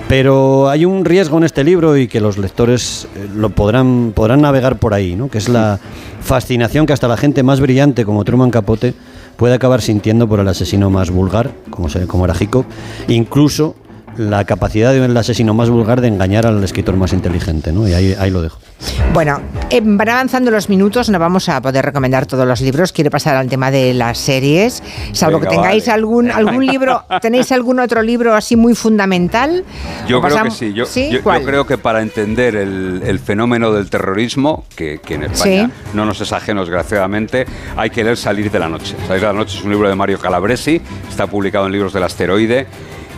Pero 0.08 0.70
hay 0.70 0.86
un 0.86 1.04
riesgo 1.04 1.38
en 1.38 1.46
este 1.46 1.64
libro 1.64 1.98
y 1.98 2.08
que 2.08 2.20
los 2.20 2.38
lectores 2.38 3.08
eh, 3.16 3.28
lo 3.34 3.50
podrán, 3.50 4.12
podrán 4.14 4.42
navegar 4.42 4.78
por 4.78 4.94
ahí, 4.94 5.16
¿no? 5.16 5.30
que 5.30 5.38
es 5.38 5.50
la 5.50 5.80
fascinación 6.22 6.86
que 6.86 6.94
hasta 6.94 7.08
la 7.08 7.18
gente 7.18 7.44
más 7.44 7.60
brillante 7.60 8.06
como 8.06 8.24
Truman 8.24 8.52
Capote 8.52 8.94
puede 9.36 9.56
acabar 9.56 9.82
sintiendo 9.82 10.28
por 10.28 10.40
el 10.40 10.48
asesino 10.48 10.90
más 10.90 11.10
vulgar, 11.10 11.52
como, 11.70 11.88
como 12.08 12.26
era 12.26 12.36
Hickok, 12.40 12.66
incluso 13.08 13.76
la 14.18 14.44
capacidad 14.46 14.94
del 14.94 15.16
asesino 15.18 15.54
más 15.54 15.70
vulgar 15.70 16.02
de 16.02 16.08
engañar 16.08 16.46
al 16.46 16.64
escritor 16.64 16.96
más 16.96 17.14
inteligente. 17.14 17.72
¿no? 17.72 17.88
Y 17.88 17.94
ahí, 17.94 18.16
ahí 18.20 18.32
lo 18.32 18.42
dejo. 18.42 18.60
Bueno, 19.14 19.42
eh, 19.70 19.82
van 19.84 20.10
avanzando 20.10 20.52
los 20.52 20.70
minutos, 20.70 21.10
no 21.10 21.18
vamos 21.20 21.48
a 21.50 21.62
poder 21.62 21.86
recomendar 21.86 22.26
todos 22.26 22.46
los 22.48 22.62
libros. 22.62 22.92
Quiero 22.92 23.10
pasar 23.10 23.36
al 23.38 23.48
tema 23.48 23.72
de 23.72 23.94
las 23.94 24.18
series, 24.18 24.84
salvo 25.14 25.40
Venga, 25.40 25.50
que 25.52 25.56
tengáis 25.56 25.86
vale. 25.86 25.94
algún 25.96 26.32
algún 26.32 26.66
libro, 26.66 27.04
¿tenéis 27.22 27.52
algún 27.52 27.80
otro 27.80 28.02
libro 28.02 28.36
así 28.36 28.56
muy 28.56 28.76
fundamental? 28.76 29.64
Yo 30.08 30.20
¿O 30.20 30.22
creo 30.22 30.44
que 30.44 30.52
sí. 30.52 30.74
Yo, 30.74 30.86
¿Sí? 30.86 31.06
yo- 31.08 31.18
yo 31.18 31.24
¿Cuál? 31.24 31.44
creo 31.44 31.66
que 31.66 31.78
para 31.78 32.02
entender 32.02 32.56
el, 32.56 33.02
el 33.06 33.20
fenómeno 33.20 33.72
del 33.72 33.90
terrorismo, 33.90 34.66
que, 34.76 35.00
que 35.00 35.16
en 35.16 35.24
España 35.24 35.66
Sí. 35.68 35.88
no 35.94 36.06
nos 36.06 36.20
es 36.22 36.32
ajeno, 36.34 36.62
desgraciadamente, 36.62 37.46
hay 37.78 37.90
que 37.90 38.04
leer 38.04 38.18
Salir 38.18 38.52
de 38.52 38.60
la 38.60 38.68
Noche. 38.68 38.96
Salir 39.08 39.22
de 39.22 39.28
la 39.28 39.34
Noche 39.34 39.58
es 39.58 39.64
un 39.64 39.72
libro 39.72 39.88
de 39.88 39.96
Mario 39.96 40.20
Calabresi, 40.20 40.82
está 41.10 41.28
publicado 41.28 41.66
en 41.68 41.72
Libros 41.72 41.94
del 41.94 42.04
Asteroide. 42.04 42.68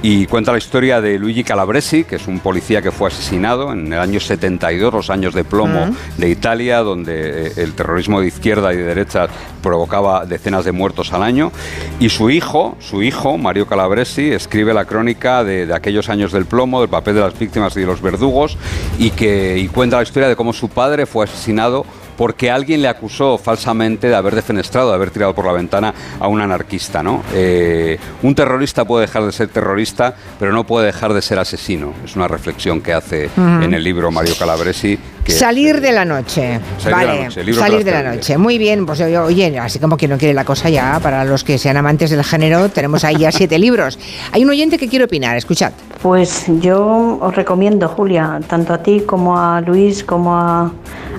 Y 0.03 0.27
cuenta 0.27 0.51
la 0.51 0.59
historia 0.59 1.01
de 1.01 1.17
Luigi 1.17 1.43
Calabresi, 1.43 2.03
que 2.03 2.17
es 2.17 2.27
un 2.27 2.39
policía 2.39 2.83
que 2.83 2.91
fue 2.91 3.07
asesinado 3.07 3.73
en 3.73 3.91
el 3.91 3.99
año 3.99 4.19
72, 4.19 4.93
los 4.93 5.09
años 5.09 5.33
de 5.33 5.43
plomo 5.43 5.87
de 6.17 6.29
Italia, 6.29 6.79
donde 6.79 7.47
eh, 7.47 7.53
el 7.57 7.73
terrorismo 7.73 8.21
de 8.21 8.27
izquierda 8.27 8.73
y 8.73 8.77
de 8.77 8.83
derecha 8.83 9.27
provocaba 9.63 10.25
decenas 10.25 10.65
de 10.65 10.71
muertos 10.71 11.13
al 11.13 11.23
año. 11.23 11.51
Y 11.99 12.09
su 12.09 12.29
hijo, 12.29 12.77
su 12.79 13.01
hijo, 13.01 13.39
Mario 13.39 13.65
Calabresi, 13.65 14.31
escribe 14.31 14.73
la 14.73 14.85
crónica 14.85 15.43
de, 15.43 15.65
de 15.65 15.73
aquellos 15.73 16.09
años 16.09 16.31
del 16.31 16.45
plomo, 16.45 16.81
del 16.81 16.89
papel 16.89 17.15
de 17.15 17.21
las 17.21 17.37
víctimas 17.37 17.75
y 17.75 17.81
de 17.81 17.87
los 17.87 18.01
verdugos, 18.01 18.55
y 18.99 19.09
que 19.09 19.57
y 19.57 19.67
cuenta 19.67 19.97
la 19.97 20.03
historia 20.03 20.29
de 20.29 20.35
cómo 20.35 20.53
su 20.53 20.69
padre 20.69 21.07
fue 21.07 21.25
asesinado 21.25 21.85
porque 22.17 22.51
alguien 22.51 22.81
le 22.81 22.87
acusó 22.87 23.37
falsamente 23.37 24.09
de 24.09 24.15
haber 24.15 24.35
defenestrado, 24.35 24.89
de 24.89 24.95
haber 24.95 25.11
tirado 25.11 25.33
por 25.33 25.45
la 25.45 25.53
ventana 25.53 25.93
a 26.19 26.27
un 26.27 26.41
anarquista. 26.41 27.03
¿no? 27.03 27.23
Eh, 27.33 27.97
un 28.23 28.35
terrorista 28.35 28.85
puede 28.85 29.05
dejar 29.05 29.23
de 29.25 29.31
ser 29.31 29.47
terrorista, 29.49 30.15
pero 30.39 30.51
no 30.51 30.65
puede 30.65 30.87
dejar 30.87 31.13
de 31.13 31.21
ser 31.21 31.39
asesino. 31.39 31.93
Es 32.03 32.15
una 32.15 32.27
reflexión 32.27 32.81
que 32.81 32.93
hace 32.93 33.29
en 33.37 33.73
el 33.73 33.83
libro 33.83 34.11
Mario 34.11 34.33
Calabresi. 34.37 34.97
Que 35.23 35.33
Salir 35.33 35.81
de 35.81 35.91
la 35.91 36.05
noche. 36.05 36.59
Salir 36.77 36.83
de 36.83 36.89
la 36.89 36.95
vale, 36.95 37.23
noche, 37.25 37.53
salir 37.53 37.83
de 37.83 37.91
la 37.91 38.03
noche. 38.15 38.37
Muy 38.37 38.57
bien, 38.57 38.85
pues 38.85 39.01
oye, 39.01 39.17
oye, 39.17 39.59
así 39.59 39.77
como 39.77 39.97
que 39.97 40.07
no 40.07 40.17
quiere 40.17 40.33
la 40.33 40.45
cosa 40.45 40.69
ya, 40.69 41.01
para 41.01 41.25
los 41.25 41.43
que 41.43 41.57
sean 41.57 41.75
amantes 41.75 42.11
del 42.11 42.23
género, 42.23 42.69
tenemos 42.69 43.03
ahí 43.03 43.17
ya 43.17 43.31
siete 43.31 43.59
libros. 43.59 43.99
Hay 44.31 44.43
un 44.43 44.49
oyente 44.49 44.77
que 44.77 44.87
quiere 44.87 45.03
opinar, 45.03 45.35
escuchad. 45.35 45.73
Pues 46.01 46.45
yo 46.61 47.19
os 47.21 47.35
recomiendo, 47.35 47.89
Julia, 47.89 48.39
tanto 48.47 48.73
a 48.73 48.81
ti 48.81 49.01
como 49.05 49.37
a 49.37 49.59
Luis 49.59 50.03
como 50.03 50.37
a, 50.37 50.71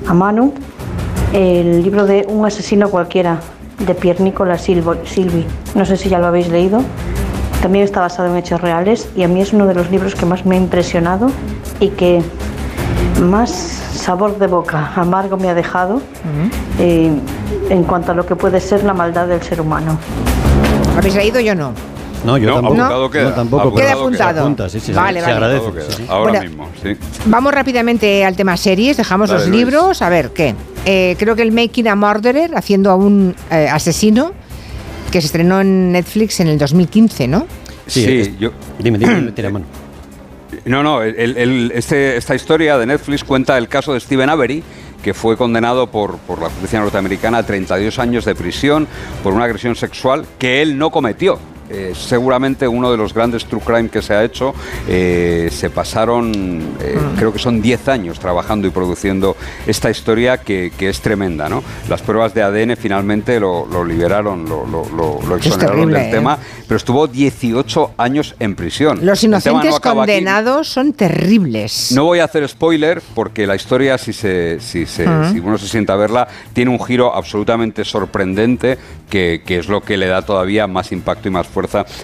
a 0.07 0.15
Manu, 0.15 0.55
el 1.33 1.83
libro 1.83 2.07
de 2.07 2.27
Un 2.29 2.47
asesino 2.47 2.89
cualquiera, 2.91 3.41
de 3.79 3.95
Pier 3.95 4.21
Nicola 4.21 4.57
Silvo- 4.57 4.97
Silvi. 5.05 5.47
No 5.75 5.85
sé 5.85 5.97
si 5.97 6.09
ya 6.09 6.19
lo 6.19 6.27
habéis 6.27 6.49
leído. 6.49 6.81
También 7.63 7.85
está 7.85 8.01
basado 8.01 8.29
en 8.31 8.37
hechos 8.37 8.61
reales 8.61 9.09
y 9.17 9.23
a 9.25 9.29
mí 9.29 9.41
es 9.41 9.53
uno 9.53 9.67
de 9.67 9.75
los 9.75 9.91
libros 9.91 10.15
que 10.15 10.27
más 10.27 10.47
me 10.47 10.57
ha 10.57 10.59
impresionado 10.59 11.29
y 11.81 11.89
que 11.89 12.23
más 13.21 13.51
sabor 13.51 14.39
de 14.39 14.47
boca 14.47 14.93
amargo 14.95 15.37
me 15.37 15.49
ha 15.51 15.55
dejado 15.55 16.01
eh, 16.79 17.11
en 17.69 17.83
cuanto 17.85 18.13
a 18.13 18.15
lo 18.15 18.25
que 18.27 18.37
puede 18.37 18.61
ser 18.61 18.85
la 18.85 18.95
maldad 18.95 19.27
del 19.27 19.43
ser 19.43 19.61
humano. 19.61 19.99
¿Habéis 20.97 21.17
leído? 21.17 21.41
Yo 21.41 21.55
no. 21.55 21.73
No, 22.25 22.37
yo 22.37 22.49
No, 22.49 22.55
tampoco. 22.55 22.75
apuntado 22.75 23.11
queda. 23.11 23.23
Yo 23.31 23.33
tampoco. 23.35 23.75
Queda 23.75 23.93
apuntado. 23.93 24.41
apunta, 24.41 24.69
sí, 24.69 24.81
sí, 24.81 24.93
Vale, 24.93 25.21
se 25.21 25.27
vale. 25.27 25.35
agradece. 25.47 25.83
Sí, 25.89 25.93
sí. 25.99 26.07
Ahora 26.09 26.31
Bueno, 26.33 26.45
mismo, 26.49 26.69
sí. 26.83 26.97
Vamos 27.27 27.55
rápidamente 27.55 28.25
al 28.25 28.35
tema 28.37 28.57
series, 28.57 28.97
dejamos 28.97 29.31
Dale, 29.31 29.41
los 29.43 29.49
Luis. 29.51 29.61
libros. 29.65 30.03
A 30.03 30.09
ver, 30.09 30.31
¿qué? 30.31 30.55
Eh, 30.91 31.17
creo 31.19 31.37
que 31.37 31.43
el 31.43 31.53
Making 31.53 31.89
a 31.89 31.95
Murderer, 31.97 32.57
haciendo 32.57 32.91
a 32.91 32.95
un 32.95 33.35
eh, 33.51 33.69
asesino, 33.71 34.33
que 35.13 35.21
se 35.21 35.27
estrenó 35.27 35.61
en 35.61 35.93
Netflix 35.93 36.41
en 36.41 36.49
el 36.49 36.57
2015, 36.57 37.29
¿no? 37.29 37.47
Sí, 37.87 38.07
es- 38.21 38.39
yo... 38.39 38.53
Dime, 38.79 38.97
dime, 38.97 39.33
tira 39.33 39.51
mano. 39.51 39.67
No, 40.65 40.83
no, 40.83 41.03
el- 41.03 41.37
el- 41.37 41.73
este- 41.75 42.17
esta 42.17 42.35
historia 42.35 42.79
de 42.79 42.87
Netflix 42.87 43.23
cuenta 43.23 43.57
el 43.59 43.69
caso 43.69 43.93
de 43.93 44.01
Stephen 44.01 44.29
Avery, 44.31 44.63
que 45.03 45.13
fue 45.13 45.37
condenado 45.37 45.91
por, 45.91 46.17
por 46.19 46.41
la 46.41 46.49
justicia 46.49 46.81
norteamericana 46.81 47.39
a 47.39 47.43
32 47.47 47.99
años 47.99 48.25
de 48.25 48.35
prisión 48.35 48.87
por 49.23 49.35
una 49.35 49.45
agresión 49.45 49.77
sexual 49.77 50.25
que 50.39 50.63
él 50.63 50.77
no 50.79 50.91
cometió. 50.91 51.39
Eh, 51.71 51.93
seguramente 51.95 52.67
uno 52.67 52.91
de 52.91 52.97
los 52.97 53.13
grandes 53.13 53.45
true 53.45 53.61
crime 53.65 53.89
que 53.89 54.01
se 54.03 54.15
ha 54.15 54.25
hecho. 54.25 54.55
Eh, 54.89 55.49
se 55.53 55.71
pasaron, 55.71 56.33
eh, 56.81 56.99
creo 57.17 57.33
que 57.33 57.39
son 57.39 57.61
10 57.61 57.89
años 57.89 58.19
trabajando 58.19 58.67
y 58.67 58.71
produciendo 58.71 59.37
esta 59.67 59.91
historia 59.91 60.39
que, 60.39 60.73
que 60.77 60.89
es 60.89 61.01
tremenda. 61.01 61.49
¿no? 61.49 61.63
Las 61.89 62.01
pruebas 62.03 62.33
de 62.35 62.43
ADN 62.43 62.77
finalmente 62.77 63.39
lo, 63.39 63.67
lo 63.67 63.85
liberaron, 63.85 64.49
lo, 64.49 64.65
exoneraron 65.37 65.77
terrible, 65.77 66.01
del 66.01 66.11
tema, 66.11 66.39
pero 66.67 66.77
estuvo 66.77 67.07
18 67.07 67.93
años 67.99 68.35
en 68.39 68.55
prisión. 68.55 69.05
Los 69.05 69.23
no 69.25 69.29
inocentes 69.29 69.75
aquí. 69.77 69.89
condenados 69.89 70.69
son 70.69 70.93
terribles. 70.95 71.93
No 71.93 72.05
voy 72.05 72.21
a 72.21 72.25
hacer 72.25 72.49
spoiler 72.49 73.03
porque 73.15 73.47
la 73.47 73.57
historia, 73.57 73.99
si, 73.99 74.13
se, 74.13 74.59
si, 74.61 74.87
se- 74.87 75.07
si 75.33 75.41
uno 75.41 75.59
se 75.59 75.69
sienta 75.69 75.93
a 75.93 75.97
verla, 75.97 76.29
tiene 76.53 76.71
un 76.71 76.83
giro 76.83 77.15
absolutamente 77.15 77.85
sorprendente 77.85 78.79
que, 79.11 79.43
que 79.45 79.59
es 79.59 79.69
lo 79.69 79.81
que 79.83 79.97
le 79.97 80.07
da 80.07 80.23
todavía 80.23 80.67
más 80.67 80.93
impacto 80.93 81.29
y 81.29 81.31
más 81.31 81.47
fuerza 81.47 81.58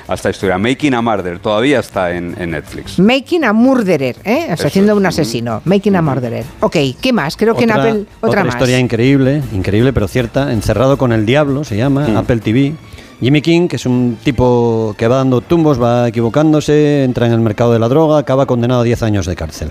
a 0.08 0.14
esta 0.14 0.30
historia. 0.30 0.58
Making 0.58 0.94
a 0.94 1.02
Murder 1.02 1.38
todavía 1.38 1.80
está 1.80 2.12
en, 2.12 2.34
en 2.38 2.50
Netflix. 2.50 2.98
Making 2.98 3.44
a 3.44 3.52
murderer, 3.52 4.16
¿eh? 4.24 4.42
O 4.42 4.46
sea, 4.46 4.54
Eso 4.54 4.66
haciendo 4.68 4.92
es. 4.92 4.98
un 4.98 5.06
asesino. 5.06 5.62
Making 5.64 5.96
a 5.96 6.02
murderer. 6.02 6.44
Ok, 6.60 6.76
¿qué 7.00 7.12
más? 7.12 7.36
Creo 7.36 7.54
que 7.56 7.64
en 7.64 7.70
Apple 7.72 8.04
otra, 8.20 8.44
más. 8.44 8.54
historia 8.54 8.78
increíble, 8.78 9.42
increíble 9.52 9.92
pero 9.92 10.08
cierta. 10.08 10.52
Encerrado 10.52 10.96
con 10.98 11.12
el 11.12 11.26
diablo 11.26 11.64
se 11.64 11.76
llama, 11.76 12.06
Mm. 12.08 12.16
Apple 12.16 12.38
TV. 12.38 12.74
Jimmy 13.20 13.40
King, 13.42 13.68
que 13.68 13.76
es 13.76 13.86
un 13.86 14.18
tipo 14.22 14.94
que 14.98 15.06
va 15.08 15.16
dando 15.16 15.40
tumbos, 15.40 15.80
va 15.80 16.08
equivocándose, 16.08 17.04
entra 17.04 17.26
en 17.26 17.32
el 17.32 17.40
mercado 17.40 17.72
de 17.72 17.78
la 17.78 17.88
droga, 17.88 18.18
acaba 18.18 18.44
condenado 18.46 18.80
a 18.80 18.84
10 18.84 19.02
años 19.04 19.26
de 19.26 19.36
cárcel. 19.36 19.70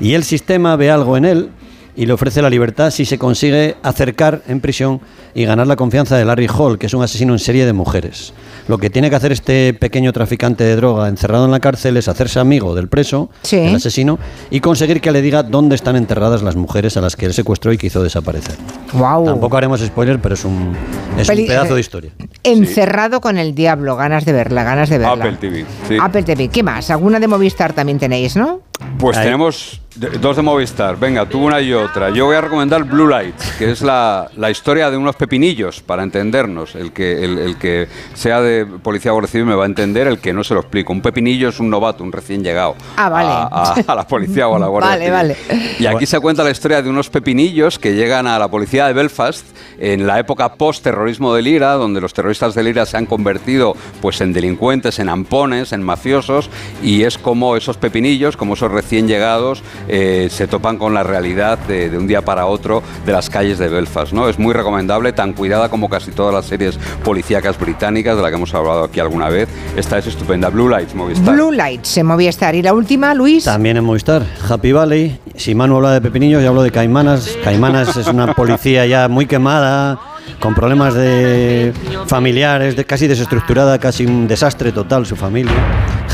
Y 0.00 0.14
el 0.14 0.22
sistema 0.24 0.76
ve 0.76 0.90
algo 0.90 1.16
en 1.16 1.24
él 1.24 1.50
y 1.98 2.06
le 2.06 2.12
ofrece 2.12 2.40
la 2.40 2.48
libertad 2.48 2.90
si 2.92 3.04
se 3.04 3.18
consigue 3.18 3.74
acercar 3.82 4.40
en 4.46 4.60
prisión 4.60 5.00
y 5.34 5.44
ganar 5.44 5.66
la 5.66 5.74
confianza 5.76 6.16
de 6.16 6.24
Larry 6.24 6.46
Hall, 6.46 6.78
que 6.78 6.86
es 6.86 6.94
un 6.94 7.02
asesino 7.02 7.32
en 7.32 7.38
serie 7.40 7.66
de 7.66 7.72
mujeres. 7.72 8.32
Lo 8.68 8.78
que 8.78 8.88
tiene 8.88 9.10
que 9.10 9.16
hacer 9.16 9.32
este 9.32 9.74
pequeño 9.74 10.12
traficante 10.12 10.62
de 10.62 10.76
droga 10.76 11.08
encerrado 11.08 11.44
en 11.44 11.50
la 11.50 11.58
cárcel 11.60 11.96
es 11.96 12.06
hacerse 12.06 12.38
amigo 12.38 12.74
del 12.76 12.86
preso, 12.88 13.30
Sí. 13.42 13.56
el 13.56 13.74
asesino, 13.74 14.18
y 14.50 14.60
conseguir 14.60 15.00
que 15.00 15.10
le 15.10 15.22
diga 15.22 15.42
dónde 15.42 15.74
están 15.74 15.96
enterradas 15.96 16.42
las 16.42 16.54
mujeres 16.54 16.96
a 16.96 17.00
las 17.00 17.16
que 17.16 17.26
él 17.26 17.34
secuestró 17.34 17.72
y 17.72 17.78
que 17.78 17.88
hizo 17.88 18.02
desaparecer. 18.02 18.54
Wow. 18.92 19.24
Tampoco 19.24 19.56
haremos 19.56 19.80
spoiler, 19.80 20.20
pero 20.20 20.34
es 20.34 20.44
un, 20.44 20.74
es 21.18 21.26
Peli- 21.26 21.42
un 21.42 21.48
pedazo 21.48 21.74
de 21.74 21.80
historia. 21.80 22.10
Encerrado 22.44 23.20
con 23.20 23.38
el 23.38 23.54
diablo. 23.54 23.96
Ganas 23.96 24.24
de 24.24 24.32
verla, 24.32 24.62
ganas 24.64 24.88
de 24.88 24.98
verla. 24.98 25.24
Apple 25.24 25.36
TV. 25.40 25.64
sí. 25.88 25.96
Apple 26.00 26.22
TV. 26.22 26.48
¿Qué 26.48 26.62
más? 26.62 26.90
¿Alguna 26.90 27.18
de 27.20 27.26
Movistar 27.28 27.72
también 27.72 27.98
tenéis, 27.98 28.36
no? 28.36 28.60
Pues 28.98 29.16
Ahí. 29.16 29.26
tenemos 29.26 29.80
dos 30.20 30.36
de 30.36 30.42
Movistar. 30.42 30.96
Venga, 30.98 31.26
tú 31.26 31.44
una 31.44 31.60
y 31.60 31.72
otra. 31.72 32.10
Yo 32.10 32.26
voy 32.26 32.36
a 32.36 32.40
recomendar 32.40 32.84
Blue 32.84 33.08
Lights, 33.08 33.52
que 33.58 33.70
es 33.72 33.82
la, 33.82 34.28
la 34.36 34.48
historia 34.50 34.90
de 34.90 34.96
unos 34.96 35.16
pepinillos, 35.16 35.80
para 35.80 36.04
entendernos. 36.04 36.76
El 36.76 36.92
que, 36.92 37.24
el, 37.24 37.38
el 37.38 37.56
que 37.58 37.88
sea 38.14 38.40
de 38.40 38.64
policía 38.66 39.12
o 39.12 39.20
me 39.20 39.54
va 39.56 39.64
a 39.64 39.66
entender, 39.66 40.06
el 40.06 40.20
que 40.20 40.32
no 40.32 40.44
se 40.44 40.54
lo 40.54 40.60
explico. 40.60 40.92
Un 40.92 41.00
pepinillo 41.00 41.48
es 41.48 41.58
un 41.58 41.68
novato, 41.70 42.04
un 42.04 42.12
recién 42.12 42.44
llegado 42.44 42.76
Ah, 42.96 43.08
vale. 43.08 43.28
a, 43.28 43.42
a- 43.42 43.74
a 43.92 43.94
la 43.96 44.06
policía 44.06 44.46
o 44.46 44.54
a 44.54 44.58
la 44.60 44.66
guardia 44.68 44.90
Vale, 44.90 45.10
vale. 45.10 45.36
Y 45.80 45.86
aquí 45.86 46.06
se 46.06 46.20
cuenta 46.20 46.44
la 46.44 46.50
historia 46.50 46.80
de 46.80 46.88
unos 46.88 47.10
pepinillos 47.10 47.78
que 47.80 47.94
llegan 47.94 48.26
a 48.28 48.38
la 48.38 48.48
policía 48.48 48.86
de 48.86 48.92
Belfast 48.92 49.44
en 49.80 50.06
la 50.06 50.18
época 50.20 50.54
post-terrorismo 50.54 51.34
del 51.34 51.46
IRA, 51.48 51.72
donde 51.74 52.00
los 52.00 52.12
terroristas 52.14 52.54
del 52.54 52.68
IRA 52.68 52.86
se 52.86 52.96
han 52.96 53.06
convertido 53.06 53.74
pues, 54.00 54.20
en 54.20 54.32
delincuentes, 54.32 54.98
en 55.00 55.08
ampones, 55.08 55.72
en 55.72 55.82
mafiosos, 55.82 56.50
y 56.82 57.02
es 57.02 57.18
como 57.18 57.56
esos 57.56 57.76
pepinillos, 57.76 58.36
como 58.36 58.54
esos 58.54 58.67
recién 58.68 59.08
llegados, 59.08 59.62
eh, 59.88 60.28
se 60.30 60.46
topan 60.46 60.78
con 60.78 60.94
la 60.94 61.02
realidad 61.02 61.58
de, 61.58 61.90
de 61.90 61.98
un 61.98 62.06
día 62.06 62.22
para 62.22 62.46
otro 62.46 62.82
de 63.04 63.12
las 63.12 63.30
calles 63.30 63.58
de 63.58 63.68
Belfast. 63.68 64.12
¿no? 64.12 64.28
Es 64.28 64.38
muy 64.38 64.52
recomendable, 64.52 65.12
tan 65.12 65.32
cuidada 65.32 65.68
como 65.68 65.88
casi 65.88 66.10
todas 66.10 66.34
las 66.34 66.46
series 66.46 66.78
policíacas 67.04 67.58
británicas 67.58 68.16
de 68.16 68.22
la 68.22 68.28
que 68.28 68.36
hemos 68.36 68.54
hablado 68.54 68.84
aquí 68.84 69.00
alguna 69.00 69.28
vez. 69.28 69.48
Esta 69.76 69.98
es 69.98 70.06
estupenda. 70.06 70.48
Blue 70.48 70.68
Lights, 70.68 70.94
Movistar. 70.94 71.34
Blue 71.34 71.52
Lights 71.52 71.96
en 71.96 72.06
Movistar. 72.06 72.54
Y 72.54 72.62
la 72.62 72.72
última, 72.72 73.14
Luis. 73.14 73.44
También 73.44 73.76
en 73.76 73.84
Movistar, 73.84 74.24
Happy 74.48 74.72
Valley. 74.72 75.18
Si 75.36 75.54
Manu 75.54 75.76
habla 75.76 75.92
de 75.92 76.00
pepinillos, 76.00 76.42
yo 76.42 76.48
hablo 76.48 76.62
de 76.62 76.70
Caimanas. 76.70 77.36
Caimanas 77.44 77.96
es 77.96 78.06
una 78.08 78.34
policía 78.34 78.86
ya 78.86 79.08
muy 79.08 79.26
quemada, 79.26 79.98
con 80.40 80.54
problemas 80.54 80.94
de 80.94 81.72
familiares, 82.06 82.76
de, 82.76 82.84
casi 82.84 83.06
desestructurada, 83.06 83.78
casi 83.78 84.06
un 84.06 84.26
desastre 84.26 84.72
total 84.72 85.06
su 85.06 85.16
familia. 85.16 85.52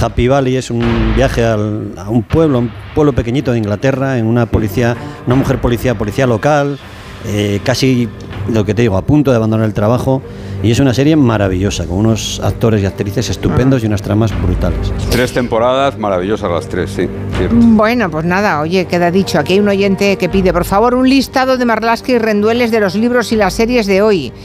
Happy 0.05 0.29
Valley 0.29 0.57
es 0.57 0.71
un 0.71 1.15
viaje 1.17 1.45
a 1.45 1.57
un 1.57 2.23
pueblo, 2.23 2.59
un 2.59 2.71
pueblo 2.95 3.15
pequeñito 3.15 3.53
de 3.53 3.59
Inglaterra, 3.59 4.19
en 4.19 4.27
una 4.27 4.45
policía, 4.47 4.97
una 5.27 5.35
mujer 5.35 5.61
policía, 5.61 5.97
policía 5.97 6.27
local, 6.27 6.79
eh, 7.27 7.61
casi 7.65 8.09
lo 8.53 8.65
que 8.67 8.75
te 8.75 8.83
digo, 8.83 8.99
a 8.99 9.03
punto 9.03 9.31
de 9.31 9.39
abandonar 9.39 9.67
el 9.67 9.73
trabajo. 9.73 10.23
Y 10.65 10.70
es 10.70 10.81
una 10.81 10.95
serie 10.95 11.15
maravillosa, 11.15 11.85
con 11.86 11.99
unos 11.99 12.41
actores 12.43 12.82
y 12.82 12.86
actrices 12.86 13.28
estupendos 13.28 13.82
y 13.85 13.86
unas 13.86 14.01
tramas 14.01 14.32
brutales. 14.43 14.91
Tres 15.11 15.31
temporadas, 15.35 15.99
maravillosas 15.99 16.51
las 16.51 16.66
tres, 16.70 16.89
sí. 16.91 17.07
cierto. 17.36 17.55
Bueno, 17.59 18.11
pues 18.11 18.24
nada, 18.24 18.61
oye, 18.62 18.86
queda 18.86 19.11
dicho. 19.11 19.39
Aquí 19.39 19.53
hay 19.53 19.61
un 19.61 19.69
oyente 19.69 20.16
que 20.16 20.31
pide, 20.31 20.55
por 20.55 20.65
favor, 20.65 20.95
un 20.95 21.07
listado 21.07 21.59
de 21.59 21.66
Marlaska 21.66 22.12
y 22.12 22.19
Rendueles 22.19 22.70
de 22.70 22.81
los 22.81 22.95
libros 22.95 23.31
y 23.32 23.36
las 23.36 23.53
series 23.53 23.86
de 23.86 24.01
hoy. 24.01 24.32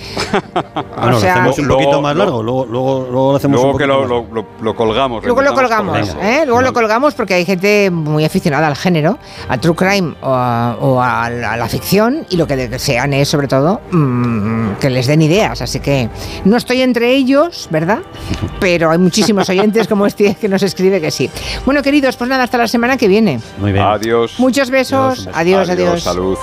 Bueno, 1.00 1.16
o 1.16 1.20
sea, 1.22 1.36
lo 1.36 1.40
hacemos 1.52 1.60
un 1.60 1.68
Luego- 1.68 1.82
poquito 1.84 2.02
más 2.02 2.16
largo, 2.18 2.44
luego, 2.44 2.66
luego, 2.66 3.08
luego 3.10 3.32
lo 3.32 3.38
hacemos 3.38 3.56
Luego 3.56 3.72
un 3.72 3.78
que 3.78 3.88
lo, 3.88 4.00
más. 4.02 4.10
lo- 4.10 4.26
lo- 4.34 4.46
lo 4.62 4.76
colgamos. 4.76 5.24
Luego 5.24 5.42
lo 5.42 5.54
colgamos. 5.54 5.98
¿eh? 6.22 6.42
Luego 6.46 6.62
lo 6.62 6.74
colgamos 6.74 7.14
porque 7.14 7.36
hay 7.36 7.46
gente 7.46 7.90
muy 7.90 8.26
aficionada 8.26 8.68
al 8.68 8.76
género, 8.76 9.18
al 9.48 9.60
true 9.62 9.76
crime 9.76 10.14
o 10.22 10.28
a, 10.34 10.76
o 10.82 11.02
a 11.02 11.30
la, 11.30 11.54
a 11.54 11.58
la 11.58 11.68
ficción 11.70 12.26
y 12.30 12.36
lo 12.36 12.46
que 12.48 12.58
desean 12.58 13.14
es, 13.14 13.30
sobre 13.30 13.48
todo, 13.48 13.80
mm, 13.92 14.72
que 14.82 14.90
les 14.90 15.08
den 15.08 15.22
ideas. 15.22 15.62
Así 15.62 15.80
que 15.80 16.09
no 16.46 16.58
estoy 16.58 16.82
entre 16.82 17.16
ellos, 17.16 17.68
¿verdad? 17.72 18.00
Pero 18.60 18.92
hay 18.92 18.98
muchísimos 18.98 19.50
oyentes 19.50 19.88
como 19.88 20.06
este 20.06 20.36
que 20.36 20.48
nos 20.48 20.64
escribe 20.64 21.00
que 21.02 21.12
sí. 21.12 21.30
Bueno, 21.66 21.82
queridos, 21.82 22.16
pues 22.18 22.30
nada, 22.30 22.44
hasta 22.44 22.58
la 22.58 22.68
semana 22.68 22.98
que 22.98 23.08
viene. 23.08 23.40
Muy 23.60 23.72
bien. 23.72 23.86
Adiós. 23.86 24.36
Muchos 24.40 24.70
besos. 24.70 25.30
Adiós, 25.34 25.70
adiós. 25.70 26.04
Salud. 26.04 26.38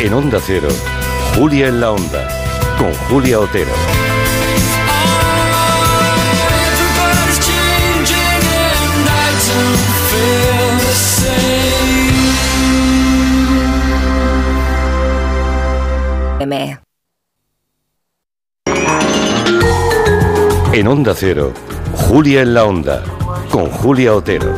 En 0.00 0.12
Onda 0.14 0.40
Cero, 0.44 0.68
Julia 1.36 1.68
en 1.68 1.80
la 1.80 1.92
Onda, 1.92 2.28
con 2.78 2.92
Julia 3.08 3.38
Otero. 3.38 3.70
Me. 16.46 16.91
En 20.74 20.88
Onda 20.88 21.12
Cero, 21.14 21.52
Julia 21.92 22.40
en 22.40 22.54
la 22.54 22.64
Onda, 22.64 23.04
con 23.50 23.66
Julia 23.66 24.14
Otero. 24.14 24.54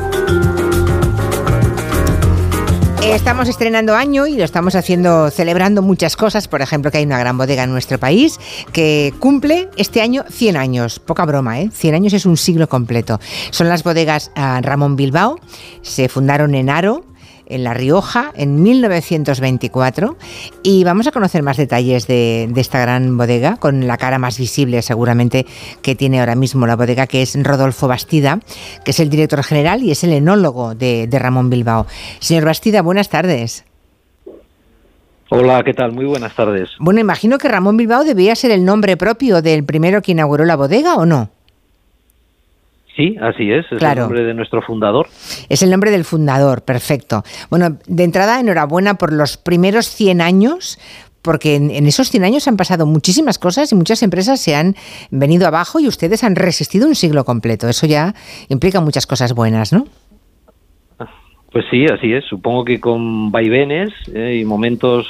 Estamos 3.02 3.48
estrenando 3.48 3.96
año 3.96 4.28
y 4.28 4.36
lo 4.36 4.44
estamos 4.44 4.76
haciendo 4.76 5.28
celebrando 5.32 5.82
muchas 5.82 6.14
cosas. 6.14 6.46
Por 6.46 6.62
ejemplo, 6.62 6.92
que 6.92 6.98
hay 6.98 7.04
una 7.04 7.18
gran 7.18 7.36
bodega 7.36 7.64
en 7.64 7.72
nuestro 7.72 7.98
país 7.98 8.38
que 8.72 9.12
cumple 9.18 9.68
este 9.76 10.02
año 10.02 10.24
100 10.30 10.56
años. 10.56 11.00
Poca 11.00 11.24
broma, 11.24 11.60
¿eh? 11.60 11.70
100 11.72 11.96
años 11.96 12.12
es 12.12 12.26
un 12.26 12.36
siglo 12.36 12.68
completo. 12.68 13.18
Son 13.50 13.68
las 13.68 13.82
bodegas 13.82 14.30
ah, 14.36 14.60
Ramón 14.62 14.94
Bilbao. 14.94 15.40
Se 15.82 16.08
fundaron 16.08 16.54
en 16.54 16.70
Aro, 16.70 17.04
en 17.46 17.64
La 17.64 17.74
Rioja, 17.74 18.32
en 18.34 18.62
1924. 18.62 20.16
Y 20.62 20.84
vamos 20.84 21.06
a 21.06 21.12
conocer 21.12 21.42
más 21.42 21.56
detalles 21.56 22.06
de, 22.06 22.48
de 22.50 22.60
esta 22.60 22.80
gran 22.80 23.16
bodega, 23.16 23.56
con 23.56 23.86
la 23.86 23.96
cara 23.96 24.18
más 24.18 24.38
visible 24.38 24.82
seguramente 24.82 25.46
que 25.82 25.94
tiene 25.94 26.20
ahora 26.20 26.34
mismo 26.34 26.66
la 26.66 26.76
bodega, 26.76 27.06
que 27.06 27.22
es 27.22 27.36
Rodolfo 27.42 27.88
Bastida, 27.88 28.40
que 28.84 28.90
es 28.90 29.00
el 29.00 29.10
director 29.10 29.42
general 29.42 29.82
y 29.82 29.90
es 29.90 30.04
el 30.04 30.12
enólogo 30.12 30.74
de, 30.74 31.06
de 31.06 31.18
Ramón 31.18 31.50
Bilbao. 31.50 31.86
Señor 32.20 32.44
Bastida, 32.44 32.82
buenas 32.82 33.08
tardes. 33.08 33.64
Hola, 35.30 35.62
¿qué 35.64 35.72
tal? 35.72 35.92
Muy 35.92 36.04
buenas 36.04 36.34
tardes. 36.34 36.70
Bueno, 36.78 37.00
imagino 37.00 37.38
que 37.38 37.48
Ramón 37.48 37.76
Bilbao 37.76 38.04
debía 38.04 38.36
ser 38.36 38.50
el 38.50 38.64
nombre 38.64 38.96
propio 38.96 39.42
del 39.42 39.64
primero 39.64 40.02
que 40.02 40.12
inauguró 40.12 40.44
la 40.44 40.54
bodega, 40.54 40.96
¿o 40.96 41.06
no? 41.06 41.30
Sí, 42.96 43.16
así 43.20 43.50
es, 43.50 43.64
es 43.72 43.78
Claro. 43.78 44.02
el 44.02 44.08
nombre 44.08 44.24
de 44.24 44.34
nuestro 44.34 44.62
fundador. 44.62 45.08
Es 45.48 45.62
el 45.62 45.70
nombre 45.70 45.90
del 45.90 46.04
fundador, 46.04 46.62
perfecto. 46.62 47.24
Bueno, 47.50 47.78
de 47.86 48.04
entrada, 48.04 48.38
enhorabuena 48.38 48.94
por 48.94 49.12
los 49.12 49.36
primeros 49.36 49.86
100 49.88 50.20
años, 50.20 50.78
porque 51.22 51.56
en, 51.56 51.70
en 51.70 51.86
esos 51.86 52.10
100 52.10 52.22
años 52.24 52.46
han 52.46 52.56
pasado 52.56 52.86
muchísimas 52.86 53.38
cosas 53.38 53.72
y 53.72 53.74
muchas 53.74 54.02
empresas 54.02 54.40
se 54.40 54.54
han 54.54 54.76
venido 55.10 55.46
abajo 55.48 55.80
y 55.80 55.88
ustedes 55.88 56.22
han 56.22 56.36
resistido 56.36 56.86
un 56.86 56.94
siglo 56.94 57.24
completo. 57.24 57.68
Eso 57.68 57.86
ya 57.86 58.14
implica 58.48 58.80
muchas 58.80 59.06
cosas 59.06 59.32
buenas, 59.34 59.72
¿no? 59.72 59.86
Pues 61.50 61.64
sí, 61.70 61.86
así 61.86 62.12
es. 62.12 62.24
Supongo 62.24 62.64
que 62.64 62.80
con 62.80 63.30
vaivenes 63.30 63.90
eh, 64.12 64.38
y 64.40 64.44
momentos 64.44 65.06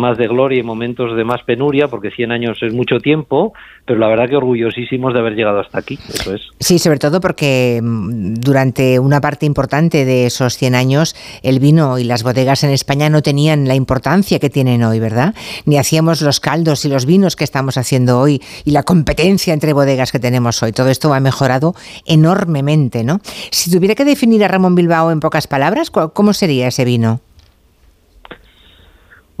más 0.00 0.18
de 0.18 0.26
gloria 0.26 0.58
y 0.58 0.62
momentos 0.62 1.16
de 1.16 1.24
más 1.24 1.42
penuria, 1.44 1.88
porque 1.88 2.10
100 2.10 2.32
años 2.32 2.58
es 2.62 2.72
mucho 2.72 2.98
tiempo, 2.98 3.52
pero 3.84 3.98
la 3.98 4.08
verdad 4.08 4.28
que 4.28 4.36
orgullosísimos 4.36 5.14
de 5.14 5.20
haber 5.20 5.34
llegado 5.34 5.60
hasta 5.60 5.78
aquí, 5.78 5.98
eso 6.08 6.34
es. 6.34 6.42
Sí, 6.58 6.78
sobre 6.78 6.98
todo 6.98 7.20
porque 7.20 7.80
mm, 7.82 8.34
durante 8.34 8.98
una 8.98 9.20
parte 9.20 9.46
importante 9.46 10.04
de 10.04 10.26
esos 10.26 10.56
100 10.56 10.74
años 10.74 11.14
el 11.42 11.60
vino 11.60 11.98
y 11.98 12.04
las 12.04 12.22
bodegas 12.22 12.64
en 12.64 12.70
España 12.70 13.08
no 13.10 13.22
tenían 13.22 13.68
la 13.68 13.74
importancia 13.74 14.38
que 14.38 14.50
tienen 14.50 14.82
hoy, 14.82 14.98
¿verdad? 14.98 15.34
Ni 15.66 15.78
hacíamos 15.78 16.22
los 16.22 16.40
caldos 16.40 16.84
y 16.84 16.88
los 16.88 17.06
vinos 17.06 17.36
que 17.36 17.44
estamos 17.44 17.76
haciendo 17.76 18.18
hoy 18.18 18.42
y 18.64 18.70
la 18.72 18.82
competencia 18.82 19.54
entre 19.54 19.72
bodegas 19.72 20.12
que 20.12 20.18
tenemos 20.18 20.62
hoy. 20.62 20.72
Todo 20.72 20.88
esto 20.88 21.12
ha 21.14 21.20
mejorado 21.20 21.74
enormemente, 22.06 23.04
¿no? 23.04 23.20
Si 23.50 23.70
tuviera 23.70 23.94
que 23.94 24.04
definir 24.04 24.44
a 24.44 24.48
Ramón 24.48 24.74
Bilbao 24.74 25.10
en 25.10 25.20
pocas 25.20 25.46
palabras, 25.46 25.90
¿cómo 25.90 26.32
sería 26.32 26.68
ese 26.68 26.84
vino? 26.84 27.20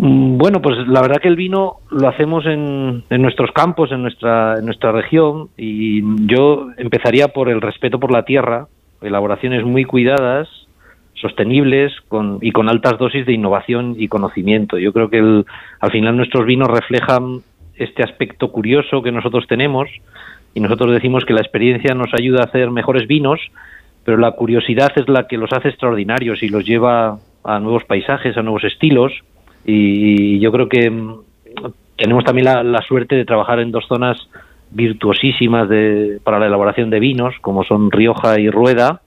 Mm, 0.02 0.38
bueno, 0.38 0.62
pues 0.62 0.78
la 0.88 1.02
verdad 1.02 1.20
que 1.20 1.28
el 1.28 1.36
vino 1.36 1.76
lo 1.90 2.08
hacemos 2.08 2.46
en, 2.46 3.04
nuestros 3.10 3.52
campos, 3.52 3.92
en 3.92 4.00
nuestra, 4.00 4.58
en 4.58 4.64
nuestra 4.64 4.92
región, 4.92 5.50
y 5.58 6.00
yo 6.26 6.68
empezaría 6.78 7.28
por 7.28 7.50
el 7.50 7.60
respeto 7.60 8.00
por 8.00 8.10
la 8.10 8.24
tierra, 8.24 8.66
elaboraciones 9.02 9.62
muy 9.62 9.84
cuidadas, 9.84 10.48
sostenibles 11.12 11.92
con, 12.08 12.38
y 12.40 12.50
con 12.50 12.70
altas 12.70 12.96
dosis 12.96 13.26
de 13.26 13.34
innovación 13.34 13.94
y 13.98 14.08
conocimiento. 14.08 14.78
Yo 14.78 14.94
creo 14.94 15.10
que 15.10 15.44
al 15.80 15.90
final 15.90 16.16
nuestros 16.16 16.46
vinos 16.46 16.68
reflejan 16.68 17.40
este 17.74 18.02
aspecto 18.02 18.50
curioso 18.50 19.02
que 19.02 19.12
nosotros 19.12 19.46
tenemos 19.46 19.90
y 20.54 20.60
nosotros 20.60 20.92
decimos 20.92 21.26
que 21.26 21.34
la 21.34 21.42
experiencia 21.42 21.94
nos 21.94 22.14
ayuda 22.14 22.40
a 22.40 22.46
hacer 22.46 22.70
mejores 22.70 23.06
vinos, 23.06 23.38
pero 24.04 24.16
la 24.16 24.32
curiosidad 24.32 24.92
es 24.96 25.10
la 25.10 25.28
que 25.28 25.36
los 25.36 25.52
hace 25.52 25.68
extraordinarios 25.68 26.42
y 26.42 26.48
los 26.48 26.64
lleva 26.64 27.18
a 27.44 27.58
nuevos 27.58 27.84
paisajes, 27.84 28.38
a 28.38 28.42
nuevos 28.42 28.64
estilos 28.64 29.12
y 29.64 30.38
yo 30.40 30.50
creo 30.52 30.68
que 30.68 30.90
mm, 30.90 31.20
tenemos 32.00 32.24
también 32.24 32.46
la, 32.46 32.82
suerte 32.88 33.14
de 33.14 33.26
trabajar 33.26 33.60
en 33.60 33.70
dos 33.70 33.86
zonas 33.86 34.16
virtuosísimas 34.70 35.68
de, 35.68 36.18
para 36.24 36.38
la 36.38 36.46
elaboración 36.46 36.88
de 36.88 36.98
vinos, 36.98 37.34
como 37.42 37.62
son 37.64 37.90
Rioja 37.90 38.40
y 38.40 38.48
Rueda, 38.48 39.02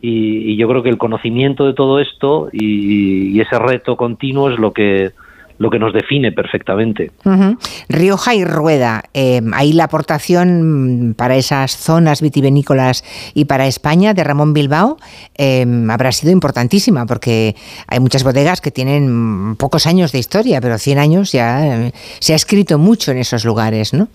y, 0.00 0.56
yo 0.56 0.68
creo 0.68 0.82
que 0.82 0.88
el 0.88 0.98
conocimiento 0.98 1.64
de 1.64 1.74
todo 1.74 2.00
esto 2.00 2.48
y, 2.52 3.40
ese 3.40 3.58
reto 3.58 3.96
continuo 3.96 4.50
es 4.50 4.58
lo 4.58 4.72
que 4.72 5.12
lo 5.58 5.70
que 5.70 5.78
nos 5.78 5.92
define 5.92 6.32
perfectamente. 6.32 7.10
Rioja 7.88 8.34
y 8.34 8.44
Rueda, 8.44 9.02
em, 9.14 9.52
ahí 9.54 9.72
la 9.72 9.84
aportación 9.84 11.14
para 11.16 11.36
esas 11.36 11.76
zonas 11.76 12.20
vitivinícolas 12.22 13.04
y 13.34 13.44
para 13.44 13.66
España 13.66 14.14
de 14.14 14.24
Ramón 14.24 14.54
Bilbao 14.54 14.96
em, 15.36 15.90
habrá 15.90 16.12
sido 16.12 16.32
importantísima, 16.32 17.06
porque 17.06 17.54
hay 17.86 18.00
muchas 18.00 18.24
bodegas 18.24 18.60
que 18.60 18.70
tienen 18.70 19.56
pocos 19.56 19.86
años 19.86 20.12
de 20.12 20.18
historia, 20.18 20.60
pero 20.60 20.78
100 20.78 20.98
años 20.98 21.32
ya 21.32 21.66
em, 21.66 21.90
se 22.20 22.32
ha 22.32 22.36
escrito 22.36 22.78
mucho 22.78 23.12
en 23.12 23.18
esos 23.18 23.44
lugares, 23.44 23.94
¿no? 23.94 24.08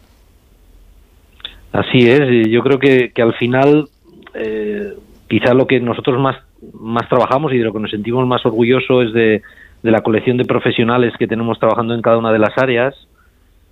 Así 1.71 2.09
es, 2.09 2.49
yo 2.49 2.61
creo 2.63 2.79
que, 2.79 3.11
que 3.13 3.21
al 3.21 3.33
final 3.35 3.89
eh, 4.33 4.93
quizá 5.27 5.53
lo 5.53 5.67
que 5.67 5.79
nosotros 5.79 6.19
más, 6.19 6.37
más 6.73 7.07
trabajamos 7.09 7.53
y 7.53 7.57
de 7.57 7.63
lo 7.63 7.73
que 7.73 7.79
nos 7.79 7.91
sentimos 7.91 8.25
más 8.27 8.45
orgullosos 8.45 9.07
es 9.07 9.13
de 9.13 9.41
de 9.83 9.91
la 9.91 10.01
colección 10.01 10.37
de 10.37 10.45
profesionales 10.45 11.13
que 11.17 11.27
tenemos 11.27 11.59
trabajando 11.59 11.93
en 11.93 12.01
cada 12.01 12.17
una 12.17 12.31
de 12.31 12.39
las 12.39 12.57
áreas, 12.57 12.95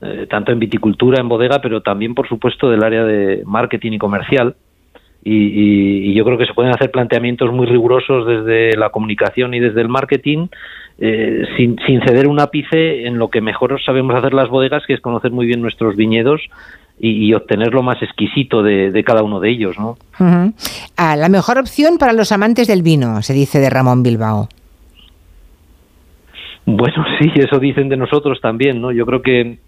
eh, 0.01 0.27
tanto 0.29 0.51
en 0.51 0.59
viticultura, 0.59 1.19
en 1.19 1.29
bodega, 1.29 1.59
pero 1.61 1.81
también, 1.81 2.15
por 2.15 2.27
supuesto, 2.27 2.69
del 2.69 2.83
área 2.83 3.03
de 3.03 3.43
marketing 3.45 3.93
y 3.93 3.97
comercial. 3.97 4.55
Y, 5.27 6.13
yo 6.13 6.23
creo 6.23 6.37
que 6.37 6.45
se 6.45 6.53
pueden 6.53 6.71
hacer 6.71 6.91
planteamientos 6.91 7.51
muy 7.51 7.65
rigurosos 7.65 8.27
desde 8.27 8.77
la 8.77 8.91
comunicación 8.91 9.55
y 9.55 9.59
desde 9.59 9.81
el 9.81 9.89
marketing, 9.89 10.47
eh, 10.99 11.45
sin, 11.57 11.77
sin, 11.87 11.99
ceder 12.01 12.27
un 12.27 12.39
ápice 12.39 13.07
en 13.07 13.17
lo 13.17 13.29
que 13.29 13.41
mejor 13.41 13.81
sabemos 13.83 14.15
hacer 14.15 14.35
las 14.35 14.49
bodegas, 14.49 14.83
que 14.85 14.93
es 14.93 15.01
conocer 15.01 15.31
muy 15.31 15.47
bien 15.47 15.61
nuestros 15.61 15.95
viñedos 15.95 16.41
y, 16.99 17.33
obtener 17.33 17.73
lo 17.73 17.83
más 17.83 18.01
exquisito 18.01 18.63
de, 18.63 19.03
cada 19.05 19.23
uno 19.23 19.39
de 19.39 19.49
ellos. 19.49 19.77
¿no? 19.77 19.97
Ah, 20.95 21.15
la 21.15 21.29
mejor 21.29 21.57
opción 21.57 21.97
para 21.97 22.13
los 22.13 22.31
amantes 22.31 22.67
del 22.67 22.83
vino, 22.83 23.21
se 23.21 23.33
dice 23.33 23.59
de 23.59 23.69
Ramón 23.69 24.03
Bilbao. 24.03 24.47
Bueno, 26.65 27.05
sí, 27.19 27.31
eso 27.35 27.59
dicen 27.59 27.89
de 27.89 27.97
nosotros 27.97 28.39
también, 28.41 28.81
¿no? 28.81 28.91
Yo 28.91 29.05
creo 29.05 29.21
que, 29.21 29.59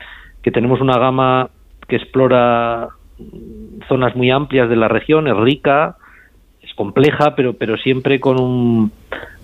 que 0.42 0.52
tenemos 0.52 0.82
una 0.82 0.98
gama 0.98 1.50
que 1.88 1.96
explora 1.96 2.90
zonas 3.88 4.16
muy 4.16 4.30
amplias 4.32 4.70
de 4.70 4.76
la 4.76 4.88
región, 4.88 5.28
es 5.28 5.38
rica, 5.38 5.96
es 6.62 6.74
compleja, 6.76 7.36
pero, 7.36 7.54
pero 7.54 7.78
siempre 7.78 8.20
con 8.20 8.40
un, 8.40 8.92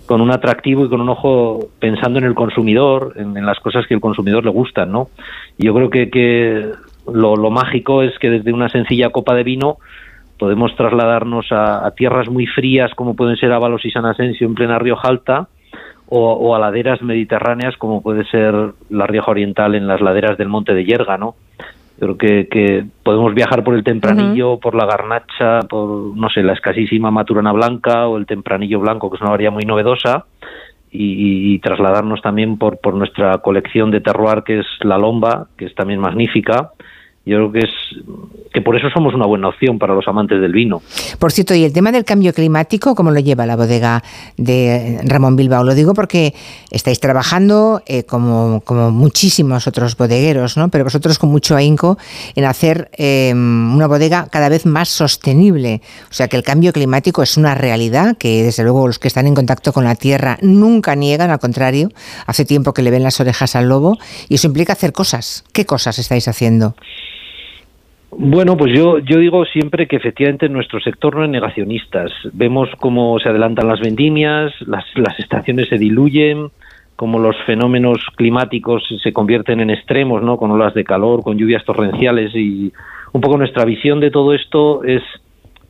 con 0.06 0.20
un 0.20 0.30
atractivo 0.30 0.84
y 0.84 0.88
con 0.88 1.00
un 1.00 1.08
ojo 1.08 1.68
pensando 1.80 2.18
en 2.18 2.24
el 2.24 2.34
consumidor, 2.34 3.14
en, 3.16 3.34
las 3.44 3.58
cosas 3.60 3.86
que 3.86 3.94
el 3.94 4.00
consumidor 4.00 4.44
le 4.44 4.50
gustan, 4.50 4.92
¿no? 4.92 5.08
Y 5.58 5.66
yo 5.66 5.74
creo 5.74 5.90
que, 5.90 6.10
que 6.10 6.70
lo, 7.12 7.36
lo, 7.36 7.50
mágico 7.50 8.02
es 8.02 8.16
que 8.18 8.30
desde 8.30 8.52
una 8.52 8.68
sencilla 8.68 9.10
copa 9.10 9.34
de 9.34 9.42
vino 9.42 9.78
podemos 10.38 10.74
trasladarnos 10.76 11.50
a, 11.50 11.86
a 11.86 11.92
tierras 11.92 12.28
muy 12.28 12.46
frías 12.46 12.92
como 12.94 13.14
pueden 13.14 13.36
ser 13.36 13.52
Ábalos 13.52 13.84
y 13.84 13.90
San 13.90 14.04
Asensio 14.04 14.46
en 14.46 14.54
plena 14.54 14.78
Rioja 14.78 15.08
Alta, 15.08 15.48
o, 16.08 16.54
a 16.54 16.58
laderas 16.58 17.02
mediterráneas 17.02 17.76
como 17.76 18.02
puede 18.02 18.24
ser 18.26 18.54
la 18.90 19.06
Rioja 19.06 19.30
Oriental 19.30 19.74
en 19.74 19.86
las 19.86 20.00
laderas 20.00 20.36
del 20.38 20.48
Monte 20.48 20.74
de 20.74 20.84
Yerga, 20.84 21.16
¿no? 21.16 21.34
Creo 21.98 22.18
que, 22.18 22.48
que 22.48 22.84
podemos 23.02 23.34
viajar 23.34 23.62
por 23.62 23.74
el 23.74 23.84
Tempranillo, 23.84 24.58
por 24.58 24.74
la 24.74 24.84
Garnacha, 24.84 25.60
por, 25.68 26.16
no 26.16 26.28
sé, 26.28 26.42
la 26.42 26.52
escasísima 26.52 27.10
Maturana 27.10 27.52
Blanca 27.52 28.08
o 28.08 28.16
el 28.16 28.26
Tempranillo 28.26 28.80
Blanco, 28.80 29.10
que 29.10 29.16
es 29.16 29.22
una 29.22 29.30
variedad 29.30 29.52
muy 29.52 29.64
novedosa, 29.64 30.26
y, 30.96 31.58
trasladarnos 31.58 32.22
también 32.22 32.56
por, 32.56 32.78
por 32.78 32.94
nuestra 32.94 33.38
colección 33.38 33.90
de 33.90 34.00
terroir, 34.00 34.44
que 34.44 34.60
es 34.60 34.66
la 34.80 34.96
Lomba, 34.96 35.48
que 35.56 35.64
es 35.66 35.74
también 35.74 36.00
magnífica, 36.00 36.70
yo 37.26 37.36
creo 37.36 37.52
que 37.52 37.58
es 37.60 37.70
que 38.52 38.60
por 38.60 38.76
eso 38.76 38.88
somos 38.94 39.14
una 39.14 39.26
buena 39.26 39.48
opción 39.48 39.78
para 39.78 39.94
los 39.94 40.06
amantes 40.06 40.40
del 40.40 40.52
vino. 40.52 40.80
Por 41.18 41.32
cierto, 41.32 41.54
¿y 41.54 41.64
el 41.64 41.72
tema 41.72 41.90
del 41.90 42.04
cambio 42.04 42.32
climático 42.32 42.94
cómo 42.94 43.10
lo 43.10 43.18
lleva 43.18 43.46
la 43.46 43.56
bodega 43.56 44.02
de 44.36 45.00
Ramón 45.04 45.34
Bilbao? 45.34 45.64
Lo 45.64 45.74
digo 45.74 45.92
porque 45.94 46.34
estáis 46.70 47.00
trabajando 47.00 47.82
eh, 47.86 48.04
como, 48.04 48.60
como, 48.64 48.92
muchísimos 48.92 49.66
otros 49.66 49.96
bodegueros, 49.96 50.56
¿no? 50.56 50.68
pero 50.68 50.84
vosotros 50.84 51.18
con 51.18 51.30
mucho 51.30 51.56
ahínco 51.56 51.98
en 52.36 52.44
hacer 52.44 52.90
em, 52.92 53.74
una 53.74 53.88
bodega 53.88 54.28
cada 54.30 54.48
vez 54.48 54.66
más 54.66 54.88
sostenible. 54.88 55.80
O 56.10 56.14
sea 56.14 56.28
que 56.28 56.36
el 56.36 56.44
cambio 56.44 56.72
climático 56.72 57.22
es 57.22 57.36
una 57.36 57.54
realidad 57.56 58.16
que 58.16 58.44
desde 58.44 58.62
luego 58.62 58.86
los 58.86 59.00
que 59.00 59.08
están 59.08 59.26
en 59.26 59.34
contacto 59.34 59.72
con 59.72 59.84
la 59.84 59.96
tierra 59.96 60.38
nunca 60.42 60.94
niegan, 60.94 61.30
al 61.30 61.40
contrario, 61.40 61.88
hace 62.26 62.44
tiempo 62.44 62.72
que 62.72 62.82
le 62.82 62.92
ven 62.92 63.02
las 63.02 63.18
orejas 63.18 63.56
al 63.56 63.68
lobo 63.68 63.96
y 64.28 64.36
eso 64.36 64.46
implica 64.46 64.74
hacer 64.74 64.92
cosas. 64.92 65.44
¿Qué 65.52 65.66
cosas 65.66 65.98
estáis 65.98 66.28
haciendo? 66.28 66.76
Bueno, 68.16 68.56
pues 68.56 68.72
yo, 68.72 68.98
yo 68.98 69.18
digo 69.18 69.44
siempre 69.44 69.86
que 69.88 69.96
efectivamente 69.96 70.48
nuestro 70.48 70.80
sector 70.80 71.16
no 71.16 71.24
es 71.24 71.30
negacionistas. 71.30 72.12
Vemos 72.32 72.68
cómo 72.78 73.18
se 73.18 73.28
adelantan 73.28 73.68
las 73.68 73.80
vendimias, 73.80 74.52
las, 74.66 74.84
las 74.94 75.18
estaciones 75.18 75.68
se 75.68 75.78
diluyen, 75.78 76.50
cómo 76.96 77.18
los 77.18 77.36
fenómenos 77.44 77.98
climáticos 78.16 78.84
se 79.02 79.12
convierten 79.12 79.60
en 79.60 79.70
extremos, 79.70 80.22
¿no? 80.22 80.36
Con 80.36 80.50
olas 80.50 80.74
de 80.74 80.84
calor, 80.84 81.22
con 81.22 81.38
lluvias 81.38 81.64
torrenciales 81.64 82.34
y 82.34 82.72
un 83.12 83.20
poco 83.20 83.36
nuestra 83.36 83.64
visión 83.64 84.00
de 84.00 84.10
todo 84.10 84.32
esto 84.32 84.84
es 84.84 85.02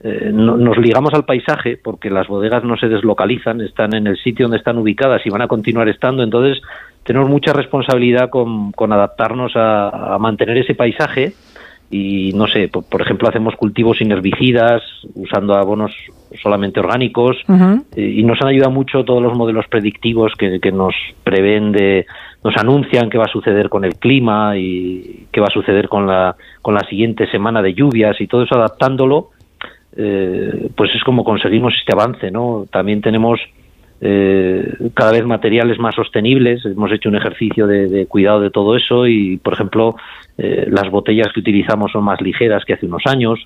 eh, 0.02 0.30
nos 0.30 0.76
ligamos 0.76 1.14
al 1.14 1.24
paisaje 1.24 1.78
porque 1.82 2.10
las 2.10 2.28
bodegas 2.28 2.62
no 2.62 2.76
se 2.76 2.88
deslocalizan, 2.88 3.62
están 3.62 3.94
en 3.94 4.06
el 4.06 4.18
sitio 4.18 4.44
donde 4.44 4.58
están 4.58 4.76
ubicadas 4.76 5.24
y 5.24 5.30
van 5.30 5.40
a 5.40 5.48
continuar 5.48 5.88
estando. 5.88 6.22
Entonces 6.22 6.62
tenemos 7.04 7.30
mucha 7.30 7.54
responsabilidad 7.54 8.28
con, 8.28 8.72
con 8.72 8.92
adaptarnos 8.92 9.52
a 9.56 10.18
mantener 10.20 10.58
ese 10.58 10.74
paisaje 10.74 11.32
y 11.90 12.32
no 12.34 12.46
sé, 12.46 12.68
por, 12.68 13.00
ejemplo, 13.02 13.28
hacemos 13.28 13.54
cultivos 13.56 13.98
sin 13.98 14.10
herbicidas, 14.10 14.82
usando 15.14 15.54
abonos 15.54 15.92
solamente 16.42 16.80
orgánicos 16.80 17.36
y 17.96 18.22
nos 18.24 18.40
han 18.40 18.48
ayudado 18.48 18.72
mucho 18.72 19.04
todos 19.04 19.22
los 19.22 19.36
modelos 19.36 19.66
predictivos 19.68 20.32
que, 20.36 20.72
nos 20.72 20.94
prevén 21.22 21.70
de, 21.72 22.06
nos 22.42 22.56
anuncian 22.56 23.10
qué 23.10 23.18
va 23.18 23.24
a 23.24 23.32
suceder 23.32 23.68
con 23.68 23.84
el 23.84 23.96
clima 23.96 24.56
y 24.56 25.26
qué 25.30 25.40
va 25.40 25.46
a 25.48 25.52
suceder 25.54 25.88
con 25.88 26.06
la, 26.06 26.34
con 26.62 26.74
la 26.74 26.80
siguiente 26.88 27.30
semana 27.30 27.62
de 27.62 27.74
lluvias 27.74 28.20
y 28.20 28.26
todo 28.26 28.42
eso 28.42 28.56
adaptándolo, 28.56 29.30
eh, 29.96 30.70
pues 30.76 30.90
es 30.94 31.04
como 31.04 31.22
conseguimos 31.22 31.74
este 31.78 31.92
avance, 31.92 32.30
¿no? 32.30 32.66
También 32.70 33.02
tenemos 33.02 33.38
eh, 34.00 34.74
cada 34.94 35.12
vez 35.12 35.24
materiales 35.24 35.78
más 35.78 35.94
sostenibles. 35.94 36.64
Hemos 36.64 36.92
hecho 36.92 37.08
un 37.08 37.16
ejercicio 37.16 37.66
de, 37.66 38.06
cuidado 38.06 38.40
de 38.40 38.50
todo 38.50 38.76
eso 38.76 39.06
y, 39.06 39.36
por 39.38 39.54
ejemplo, 39.54 39.96
eh, 40.38 40.66
las 40.68 40.90
botellas 40.90 41.28
que 41.32 41.40
utilizamos 41.40 41.92
son 41.92 42.04
más 42.04 42.20
ligeras 42.20 42.64
que 42.64 42.74
hace 42.74 42.86
unos 42.86 43.02
años. 43.06 43.40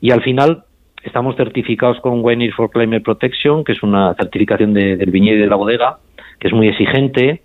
Y 0.00 0.10
al 0.10 0.22
final 0.22 0.64
estamos 1.02 1.36
certificados 1.36 2.00
con 2.00 2.24
Winery 2.24 2.52
for 2.52 2.70
Climate 2.70 3.00
Protection, 3.00 3.64
que 3.64 3.72
es 3.72 3.82
una 3.82 4.14
certificación 4.14 4.74
del 4.74 5.10
viñedo 5.10 5.36
y 5.36 5.40
de 5.40 5.46
la 5.46 5.56
bodega, 5.56 5.98
que 6.38 6.48
es 6.48 6.54
muy 6.54 6.68
exigente. 6.68 7.42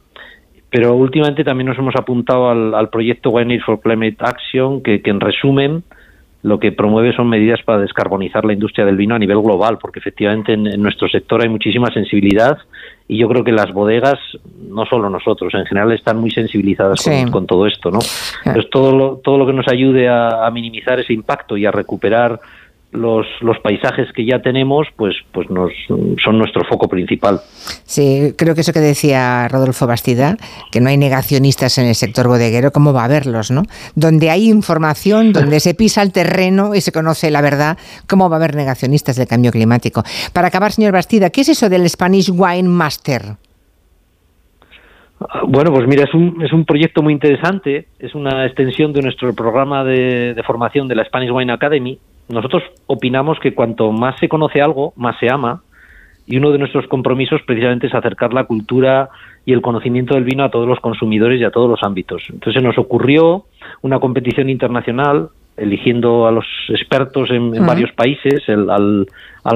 Pero 0.69 0.95
últimamente 0.95 1.43
también 1.43 1.67
nos 1.67 1.77
hemos 1.77 1.95
apuntado 1.95 2.49
al, 2.49 2.89
proyecto 2.89 3.29
Winery 3.29 3.59
for 3.59 3.79
Climate 3.79 4.17
Action, 4.19 4.81
que 4.81 5.01
en 5.05 5.19
resumen 5.19 5.83
lo 6.43 6.59
que 6.59 6.73
promueve 6.73 7.15
son 7.15 7.29
medidas 7.29 7.61
para 7.63 7.79
descarbonizar 7.79 8.43
la 8.43 8.53
industria 8.53 8.85
del 8.85 8.97
vino 8.97 9.15
a 9.15 9.19
nivel 9.19 9.39
global, 9.39 9.77
porque 9.79 9.99
efectivamente 9.99 10.53
en, 10.53 10.63
nuestro 10.81 11.07
sector 11.07 11.41
hay 11.41 11.49
muchísima 11.49 11.87
sensibilidad 11.91 12.57
y 13.07 13.17
yo 13.17 13.29
creo 13.29 13.45
que 13.45 13.53
las 13.53 13.71
bodegas, 13.71 14.19
no 14.69 14.85
solo 14.85 15.09
nosotros, 15.09 15.53
en 15.53 15.65
general 15.65 15.93
están 15.93 16.17
muy 16.17 16.31
sensibilizadas 16.31 16.99
con, 17.31 17.47
todo 17.47 17.65
esto, 17.65 17.91
¿no? 17.91 17.99
Entonces 18.45 18.69
todo 18.69 18.95
lo, 18.95 19.15
todo 19.23 19.37
lo 19.37 19.45
que 19.45 19.53
nos 19.53 19.67
ayude 19.69 20.09
a 20.09 20.49
minimizar 20.51 20.99
ese 20.99 21.13
impacto 21.13 21.55
y 21.55 21.65
a 21.65 21.71
recuperar 21.71 22.39
los, 22.93 23.25
los 23.41 23.59
paisajes 23.59 24.11
que 24.13 24.25
ya 24.25 24.41
tenemos 24.41 24.87
pues, 24.95 25.15
pues 25.31 25.49
nos, 25.49 25.71
son 25.87 26.37
nuestro 26.37 26.63
foco 26.65 26.87
principal. 26.87 27.41
Sí, 27.83 28.33
creo 28.37 28.55
que 28.55 28.61
eso 28.61 28.73
que 28.73 28.79
decía 28.79 29.47
Rodolfo 29.47 29.87
Bastida, 29.87 30.37
que 30.71 30.79
no 30.79 30.89
hay 30.89 30.97
negacionistas 30.97 31.77
en 31.77 31.87
el 31.87 31.95
sector 31.95 32.27
bodeguero, 32.27 32.71
¿cómo 32.71 32.93
va 32.93 33.01
a 33.01 33.05
haberlos? 33.05 33.51
¿no? 33.51 33.63
Donde 33.95 34.29
hay 34.29 34.49
información, 34.49 35.33
donde 35.33 35.59
se 35.59 35.73
pisa 35.73 36.01
el 36.01 36.11
terreno 36.11 36.75
y 36.75 36.81
se 36.81 36.91
conoce 36.91 37.31
la 37.31 37.41
verdad, 37.41 37.77
¿cómo 38.07 38.29
va 38.29 38.37
a 38.37 38.39
haber 38.39 38.55
negacionistas 38.55 39.15
del 39.15 39.27
cambio 39.27 39.51
climático? 39.51 40.03
Para 40.33 40.47
acabar, 40.47 40.71
señor 40.71 40.93
Bastida, 40.93 41.29
¿qué 41.29 41.41
es 41.41 41.49
eso 41.49 41.69
del 41.69 41.89
Spanish 41.89 42.29
Wine 42.29 42.69
Master? 42.69 43.37
Bueno, 45.47 45.71
pues 45.71 45.87
mira, 45.87 46.03
es 46.03 46.13
un, 46.13 46.41
es 46.43 46.51
un 46.51 46.65
proyecto 46.65 47.01
muy 47.01 47.13
interesante, 47.13 47.87
es 47.99 48.13
una 48.13 48.45
extensión 48.45 48.91
de 48.93 49.01
nuestro 49.01 49.33
programa 49.33 49.83
de, 49.83 50.33
de 50.33 50.43
formación 50.43 50.87
de 50.87 50.95
la 50.95 51.05
Spanish 51.05 51.31
Wine 51.31 51.53
Academy, 51.53 51.97
nosotros 52.29 52.63
opinamos 52.87 53.39
que 53.39 53.53
cuanto 53.53 53.91
más 53.91 54.19
se 54.19 54.29
conoce 54.29 54.61
algo, 54.61 54.93
más 54.95 55.17
se 55.19 55.31
ama, 55.31 55.61
y 56.25 56.37
uno 56.37 56.51
de 56.51 56.57
nuestros 56.57 56.87
compromisos 56.87 57.41
precisamente 57.45 57.87
es 57.87 57.93
acercar 57.93 58.33
la 58.33 58.45
cultura 58.45 59.09
y 59.45 59.51
el 59.51 59.61
conocimiento 59.61 60.15
del 60.15 60.23
vino 60.23 60.43
a 60.43 60.49
todos 60.49 60.67
los 60.67 60.79
consumidores 60.79 61.39
y 61.41 61.43
a 61.43 61.51
todos 61.51 61.69
los 61.69 61.83
ámbitos. 61.83 62.23
Entonces 62.29 62.61
se 62.61 62.65
nos 62.65 62.77
ocurrió 62.77 63.45
una 63.81 63.99
competición 63.99 64.49
internacional 64.49 65.29
eligiendo 65.57 66.25
a 66.25 66.31
los 66.31 66.45
expertos 66.69 67.29
en, 67.29 67.51
varios 67.65 67.91
países, 67.91 68.41
al, 68.47 69.05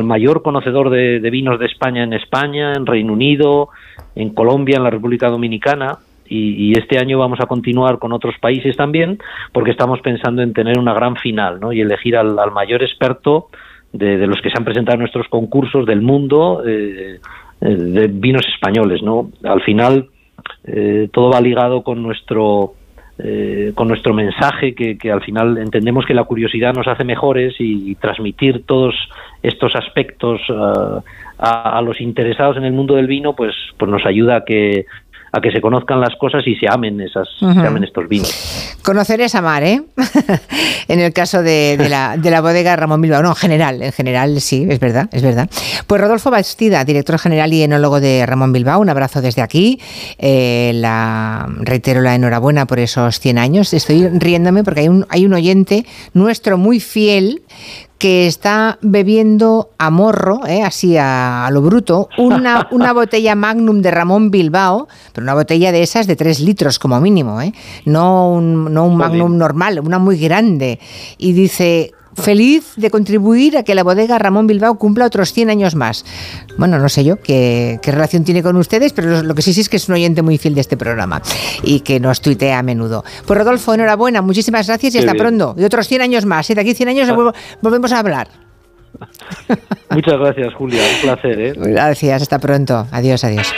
mayor 0.03 0.43
conocedor 0.43 0.89
de, 0.89 1.19
vinos 1.31 1.59
de 1.59 1.65
España 1.65 2.03
en 2.03 2.13
España, 2.13 2.73
en 2.73 2.85
Reino 2.85 3.13
Unido, 3.13 3.69
en 4.15 4.29
Colombia, 4.29 4.77
en 4.77 4.83
la 4.83 4.91
República 4.91 5.29
Dominicana, 5.29 5.97
y, 6.29 6.77
este 6.77 6.99
año 6.99 7.17
vamos 7.17 7.39
a 7.41 7.45
continuar 7.45 7.99
con 7.99 8.11
otros 8.11 8.35
países 8.39 8.75
también 8.75 9.19
porque 9.51 9.71
estamos 9.71 10.01
pensando 10.01 10.41
en 10.41 10.53
tener 10.53 10.77
una 10.77 10.93
gran 10.93 11.15
final 11.15 11.59
¿no? 11.59 11.71
y 11.73 11.81
elegir 11.81 12.15
al, 12.15 12.35
mayor 12.51 12.83
experto 12.83 13.49
de, 13.93 14.27
los 14.27 14.41
que 14.41 14.49
se 14.49 14.57
han 14.57 14.65
presentado 14.65 14.95
en 14.95 15.01
nuestros 15.01 15.27
concursos 15.27 15.85
del 15.85 16.01
mundo 16.01 16.63
eh, 16.65 17.19
eh, 17.61 17.75
de 17.75 18.07
vinos 18.07 18.45
españoles. 18.53 19.01
¿no? 19.01 19.31
Al 19.43 19.61
final 19.61 20.09
eh, 20.65 21.09
todo 21.11 21.31
va 21.31 21.41
ligado 21.41 21.83
con 21.83 22.01
nuestro 22.01 22.73
con 23.73 23.87
nuestro 23.87 24.13
mensaje 24.13 24.75
que, 24.75 25.11
al 25.11 25.23
final 25.23 25.57
entendemos 25.57 26.05
que 26.05 26.13
la 26.13 26.25
curiosidad 26.25 26.75
nos 26.75 26.87
hace 26.87 27.03
mejores 27.03 27.55
y, 27.57 27.95
transmitir 27.95 28.63
todos 28.63 28.93
estos 29.41 29.75
aspectos 29.75 30.39
a, 30.51 31.01
a, 31.39 31.81
los 31.81 31.99
interesados 31.99 32.57
en 32.57 32.63
el 32.63 32.73
mundo 32.73 32.93
del 32.93 33.07
vino 33.07 33.35
pues 33.35 33.55
pues 33.75 33.89
nos 33.89 34.05
ayuda 34.05 34.37
a 34.37 34.45
que 34.45 34.85
a 35.31 35.41
que 35.41 35.51
se 35.51 35.61
conozcan 35.61 35.99
las 35.99 36.15
cosas 36.15 36.45
y 36.45 36.55
se 36.55 36.67
amen 36.69 37.01
esas, 37.01 37.27
se 37.39 37.45
amen 37.45 37.83
estos 37.83 38.07
vinos. 38.07 38.77
Conocer 38.83 39.21
es 39.21 39.35
amar, 39.35 39.63
¿eh? 39.63 39.81
en 40.87 40.99
el 40.99 41.13
caso 41.13 41.43
de, 41.43 41.77
la, 41.89 42.17
de 42.17 42.31
la 42.31 42.41
bodega 42.41 42.75
Ramón 42.75 43.01
Bilbao, 43.01 43.21
no, 43.21 43.29
en 43.29 43.35
general, 43.35 43.81
en 43.81 43.91
general 43.91 44.39
sí, 44.41 44.65
es 44.69 44.79
verdad, 44.79 45.09
es 45.11 45.21
verdad. 45.21 45.49
Pues 45.85 46.01
Rodolfo 46.01 46.31
Bastida, 46.31 46.83
director 46.85 47.19
general 47.19 47.53
y 47.53 47.63
enólogo 47.63 47.99
de 47.99 48.25
Ramón 48.25 48.53
Bilbao, 48.53 48.79
un 48.79 48.89
abrazo 48.89 49.21
desde 49.21 49.41
aquí. 49.41 49.79
Eh, 50.17 50.71
la, 50.75 51.47
reitero 51.59 52.01
la 52.01 52.15
enhorabuena 52.15 52.65
por 52.65 52.79
esos 52.79 53.19
100 53.19 53.37
años. 53.37 53.73
Estoy 53.73 54.07
riéndome 54.07 54.63
porque 54.63 54.81
hay 54.81 54.89
un, 54.89 55.05
hay 55.09 55.25
un 55.25 55.33
oyente 55.33 55.85
nuestro 56.13 56.57
muy 56.57 56.79
fiel 56.79 57.41
que 57.97 58.27
está 58.27 58.77
bebiendo 58.81 59.71
a 59.77 59.89
morro, 59.89 60.45
eh, 60.45 60.63
así 60.63 60.97
a, 60.97 61.49
lo 61.51 61.61
bruto, 61.61 62.09
una, 62.17 62.67
una, 62.71 62.93
botella 62.93 63.35
Magnum 63.35 63.81
de 63.81 63.91
Ramón 63.91 64.29
Bilbao, 64.29 64.87
pero 65.13 65.23
una 65.23 65.33
botella 65.33 65.71
de 65.71 65.81
esas 65.81 66.05
de 66.07 66.15
3 66.15 66.41
litros 66.41 66.79
como 66.79 66.99
mínimo, 67.01 67.41
eh, 67.41 67.53
no 67.85 68.31
un, 68.31 68.73
no 68.73 68.85
un 68.85 68.97
Magnum 68.97 69.37
normal, 69.37 69.79
una 69.79 69.99
muy 69.99 70.17
grande. 70.17 70.79
Y 71.17 71.33
dice, 71.33 71.93
feliz 72.17 72.73
de 72.75 72.89
contribuir 72.89 73.57
a 73.57 73.63
que 73.63 73.75
la 73.75 73.83
bodega 73.83 74.17
Ramón 74.17 74.47
Bilbao 74.47 74.77
cumpla 74.77 75.05
otros 75.05 75.33
100 75.33 75.49
años 75.49 75.75
más. 75.75 76.05
Bueno, 76.57 76.79
no 76.79 76.89
sé 76.89 77.03
yo 77.03 77.21
qué, 77.21 77.79
relación 77.83 78.23
tiene 78.23 78.43
con 78.43 78.55
ustedes, 78.57 78.93
pero 78.93 79.23
lo, 79.23 79.35
que 79.35 79.41
sí, 79.41 79.53
sí 79.53 79.61
es 79.61 79.69
que 79.69 79.77
es 79.77 79.87
un 79.87 79.95
oyente 79.95 80.21
muy 80.21 80.37
fiel 80.37 80.55
de 80.55 80.61
este 80.61 80.77
programa 80.77 81.21
y 81.63 81.81
que 81.81 81.99
nos 81.99 82.21
tuitea 82.21 82.59
a 82.59 82.63
menudo. 82.63 83.03
Pues 83.25 83.37
Rodolfo, 83.37 83.73
enhorabuena, 83.73 84.21
muchísimas 84.21 84.67
gracias 84.67 84.95
y 84.95 84.97
hasta 84.97 85.13
pronto. 85.13 85.55
Y 85.57 85.63
otros 85.63 85.87
100 85.87 86.01
años 86.01 86.25
más. 86.25 86.49
¿eh? 86.49 86.55
De 86.55 86.61
aquí 86.61 86.73
100 86.73 86.89
años 86.89 87.09
ah. 87.09 87.33
volvemos 87.61 87.91
a 87.91 87.99
hablar. 87.99 88.27
Muchas 89.91 90.17
gracias, 90.19 90.53
Julia. 90.55 90.81
Un 90.95 91.01
placer. 91.01 91.39
¿eh? 91.39 91.53
Gracias, 91.55 92.21
hasta 92.23 92.39
pronto. 92.39 92.87
Adiós, 92.91 93.23
adiós. 93.23 93.53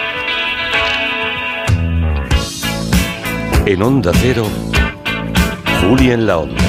En 3.65 3.81
Onda 3.83 4.11
Cero, 4.15 4.45
Julia 5.81 6.13
en 6.15 6.25
la 6.25 6.39
Onda. 6.39 6.68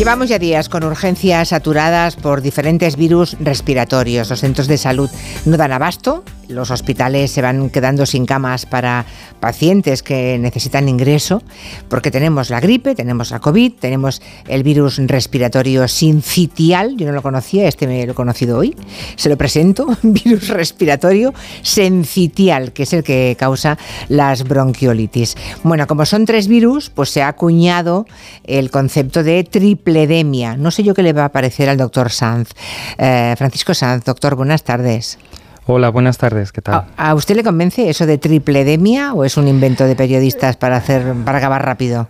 Llevamos 0.00 0.30
ya 0.30 0.38
días 0.38 0.70
con 0.70 0.82
urgencias 0.82 1.50
saturadas 1.50 2.16
por 2.16 2.40
diferentes 2.40 2.96
virus 2.96 3.36
respiratorios. 3.38 4.30
Los 4.30 4.40
centros 4.40 4.66
de 4.66 4.78
salud 4.78 5.10
no 5.44 5.58
dan 5.58 5.72
abasto 5.72 6.24
los 6.50 6.70
hospitales 6.70 7.30
se 7.30 7.42
van 7.42 7.70
quedando 7.70 8.06
sin 8.06 8.26
camas 8.26 8.66
para 8.66 9.06
pacientes 9.40 10.02
que 10.02 10.38
necesitan 10.38 10.88
ingreso, 10.88 11.42
porque 11.88 12.10
tenemos 12.10 12.50
la 12.50 12.60
gripe, 12.60 12.94
tenemos 12.94 13.30
la 13.30 13.40
COVID, 13.40 13.72
tenemos 13.80 14.20
el 14.48 14.62
virus 14.62 14.98
respiratorio 14.98 15.88
sincitial, 15.88 16.96
yo 16.96 17.06
no 17.06 17.12
lo 17.12 17.22
conocía, 17.22 17.68
este 17.68 17.86
me 17.86 18.04
lo 18.04 18.12
he 18.12 18.14
conocido 18.14 18.58
hoy, 18.58 18.76
se 19.16 19.28
lo 19.28 19.38
presento, 19.38 19.86
virus 20.02 20.48
respiratorio 20.48 21.32
sincitial, 21.62 22.72
que 22.72 22.82
es 22.82 22.92
el 22.92 23.02
que 23.02 23.36
causa 23.38 23.78
las 24.08 24.44
bronquiolitis. 24.44 25.36
Bueno, 25.62 25.86
como 25.86 26.04
son 26.04 26.26
tres 26.26 26.48
virus, 26.48 26.90
pues 26.90 27.10
se 27.10 27.22
ha 27.22 27.28
acuñado 27.28 28.06
el 28.44 28.70
concepto 28.70 29.22
de 29.22 29.44
tripledemia. 29.44 30.56
No 30.56 30.70
sé 30.70 30.82
yo 30.82 30.94
qué 30.94 31.02
le 31.02 31.12
va 31.12 31.26
a 31.26 31.32
parecer 31.32 31.68
al 31.68 31.76
doctor 31.76 32.10
Sanz. 32.10 32.50
Eh, 32.98 33.34
Francisco 33.38 33.74
Sanz, 33.74 34.04
doctor, 34.04 34.34
buenas 34.34 34.64
tardes. 34.64 35.18
Hola, 35.66 35.90
buenas 35.90 36.18
tardes, 36.18 36.52
¿qué 36.52 36.62
tal? 36.62 36.86
¿A, 36.96 37.14
usted 37.14 37.36
le 37.36 37.44
convence 37.44 37.88
eso 37.88 38.06
de 38.06 38.18
tripledemia 38.18 39.12
o 39.12 39.24
es 39.24 39.36
un 39.36 39.46
invento 39.46 39.84
de 39.84 39.94
periodistas 39.94 40.56
para 40.56 40.76
hacer 40.76 41.14
para 41.24 41.38
acabar 41.38 41.64
rápido? 41.64 42.08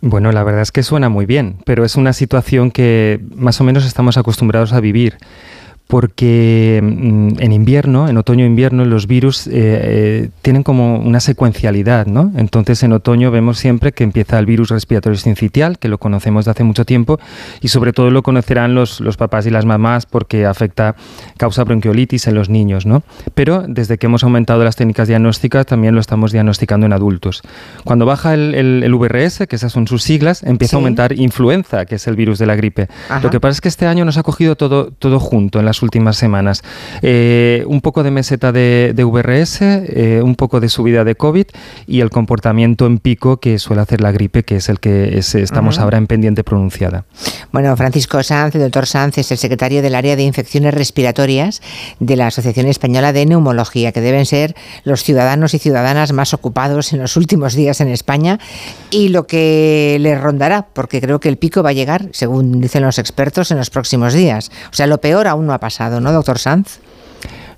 Bueno, 0.00 0.32
la 0.32 0.42
verdad 0.42 0.62
es 0.62 0.70
que 0.70 0.82
suena 0.82 1.08
muy 1.08 1.26
bien, 1.26 1.56
pero 1.64 1.84
es 1.84 1.96
una 1.96 2.12
situación 2.12 2.70
que 2.70 3.20
más 3.34 3.60
o 3.60 3.64
menos 3.64 3.86
estamos 3.86 4.16
acostumbrados 4.16 4.72
a 4.72 4.80
vivir 4.80 5.16
porque 5.86 6.80
mm, 6.82 7.40
en 7.40 7.52
invierno, 7.52 8.08
en 8.08 8.16
otoño-invierno, 8.16 8.84
los 8.84 9.06
virus 9.06 9.46
eh, 9.46 9.50
eh, 9.54 10.30
tienen 10.42 10.62
como 10.62 10.98
una 10.98 11.20
secuencialidad, 11.20 12.06
¿no? 12.06 12.32
Entonces 12.36 12.82
en 12.82 12.92
otoño 12.92 13.30
vemos 13.30 13.58
siempre 13.58 13.92
que 13.92 14.04
empieza 14.04 14.38
el 14.38 14.46
virus 14.46 14.70
respiratorio 14.70 15.18
sincitial, 15.18 15.78
que 15.78 15.88
lo 15.88 15.98
conocemos 15.98 16.46
de 16.46 16.52
hace 16.52 16.64
mucho 16.64 16.84
tiempo, 16.84 17.20
y 17.60 17.68
sobre 17.68 17.92
todo 17.92 18.10
lo 18.10 18.22
conocerán 18.22 18.74
los, 18.74 19.00
los 19.00 19.16
papás 19.16 19.46
y 19.46 19.50
las 19.50 19.66
mamás 19.66 20.06
porque 20.06 20.46
afecta, 20.46 20.96
causa 21.36 21.64
bronquiolitis 21.64 22.26
en 22.26 22.34
los 22.34 22.48
niños, 22.48 22.86
¿no? 22.86 23.02
Pero 23.34 23.64
desde 23.68 23.98
que 23.98 24.06
hemos 24.06 24.24
aumentado 24.24 24.64
las 24.64 24.76
técnicas 24.76 25.08
diagnósticas, 25.08 25.66
también 25.66 25.94
lo 25.94 26.00
estamos 26.00 26.32
diagnosticando 26.32 26.86
en 26.86 26.92
adultos. 26.92 27.42
Cuando 27.84 28.06
baja 28.06 28.34
el, 28.34 28.54
el, 28.54 28.94
VRS, 28.94 29.46
que 29.46 29.56
esas 29.56 29.72
son 29.72 29.86
sus 29.86 30.02
siglas, 30.02 30.42
empieza 30.42 30.76
a 30.76 30.78
aumentar 30.78 31.12
influenza, 31.18 31.84
que 31.84 31.96
es 31.96 32.06
el 32.06 32.16
virus 32.16 32.38
de 32.38 32.46
la 32.46 32.56
gripe. 32.56 32.88
Lo 33.22 33.30
que 33.30 33.40
pasa 33.40 33.52
es 33.52 33.60
que 33.60 33.68
este 33.68 33.86
año 33.86 34.04
nos 34.04 34.16
ha 34.16 34.22
cogido 34.22 34.56
todo, 34.56 34.90
todo 34.90 35.20
junto 35.20 35.58
en 35.58 35.66
las 35.66 35.73
últimas 35.82 36.16
semanas. 36.16 36.62
Eh, 37.02 37.64
un 37.66 37.80
poco 37.80 38.02
de 38.02 38.10
meseta 38.10 38.52
de, 38.52 38.94
VRS, 38.96 39.58
eh, 39.60 40.20
un 40.22 40.34
poco 40.34 40.60
de 40.60 40.68
subida 40.68 41.04
de 41.04 41.14
COVID 41.14 41.46
y 41.86 42.00
el 42.00 42.10
comportamiento 42.10 42.86
en 42.86 42.98
pico 42.98 43.38
que 43.38 43.58
suele 43.58 43.82
hacer 43.82 44.00
la 44.00 44.12
gripe, 44.12 44.44
que 44.44 44.56
es 44.56 44.68
el 44.68 44.80
que 44.80 45.18
estamos 45.18 45.78
ahora 45.78 45.98
en 45.98 46.06
pendiente 46.06 46.44
pronunciada. 46.44 47.04
Bueno, 47.52 47.76
Francisco 47.76 48.22
Sanz, 48.22 48.54
el 48.54 48.62
doctor 48.62 48.86
Sanz, 48.86 49.18
es 49.18 49.30
el 49.30 49.38
secretario 49.38 49.82
del 49.82 49.94
área 49.94 50.16
de 50.16 50.22
infecciones 50.22 50.74
respiratorias 50.74 51.62
de 52.00 52.16
la 52.16 52.28
Asociación 52.28 52.66
Española 52.66 53.12
de 53.12 53.26
Neumología, 53.26 53.92
que 53.92 54.00
deben 54.00 54.26
ser 54.26 54.54
los 54.84 55.02
ciudadanos 55.02 55.54
y 55.54 55.58
ciudadanas 55.58 56.12
más 56.12 56.34
ocupados 56.34 56.92
en 56.92 57.00
los 57.00 57.16
últimos 57.16 57.54
días 57.54 57.80
en 57.80 57.88
España 57.88 58.38
y 58.90 59.08
lo 59.08 59.26
que 59.26 59.98
les 60.00 60.20
rondará, 60.20 60.66
porque 60.72 61.00
creo 61.00 61.20
que 61.20 61.28
el 61.28 61.36
pico 61.36 61.62
va 61.62 61.70
a 61.70 61.72
llegar, 61.72 62.08
según 62.12 62.60
dicen 62.60 62.82
los 62.82 62.98
expertos, 62.98 63.50
en 63.50 63.58
los 63.58 63.70
próximos 63.70 64.14
días. 64.14 64.50
O 64.70 64.74
sea, 64.74 64.86
lo 64.86 65.00
peor 65.00 65.26
aún 65.26 65.46
no 65.46 65.52
ha 65.52 65.58
pasado, 65.64 65.98
¿no, 65.98 66.12
doctor 66.12 66.38
Sanz? 66.38 66.78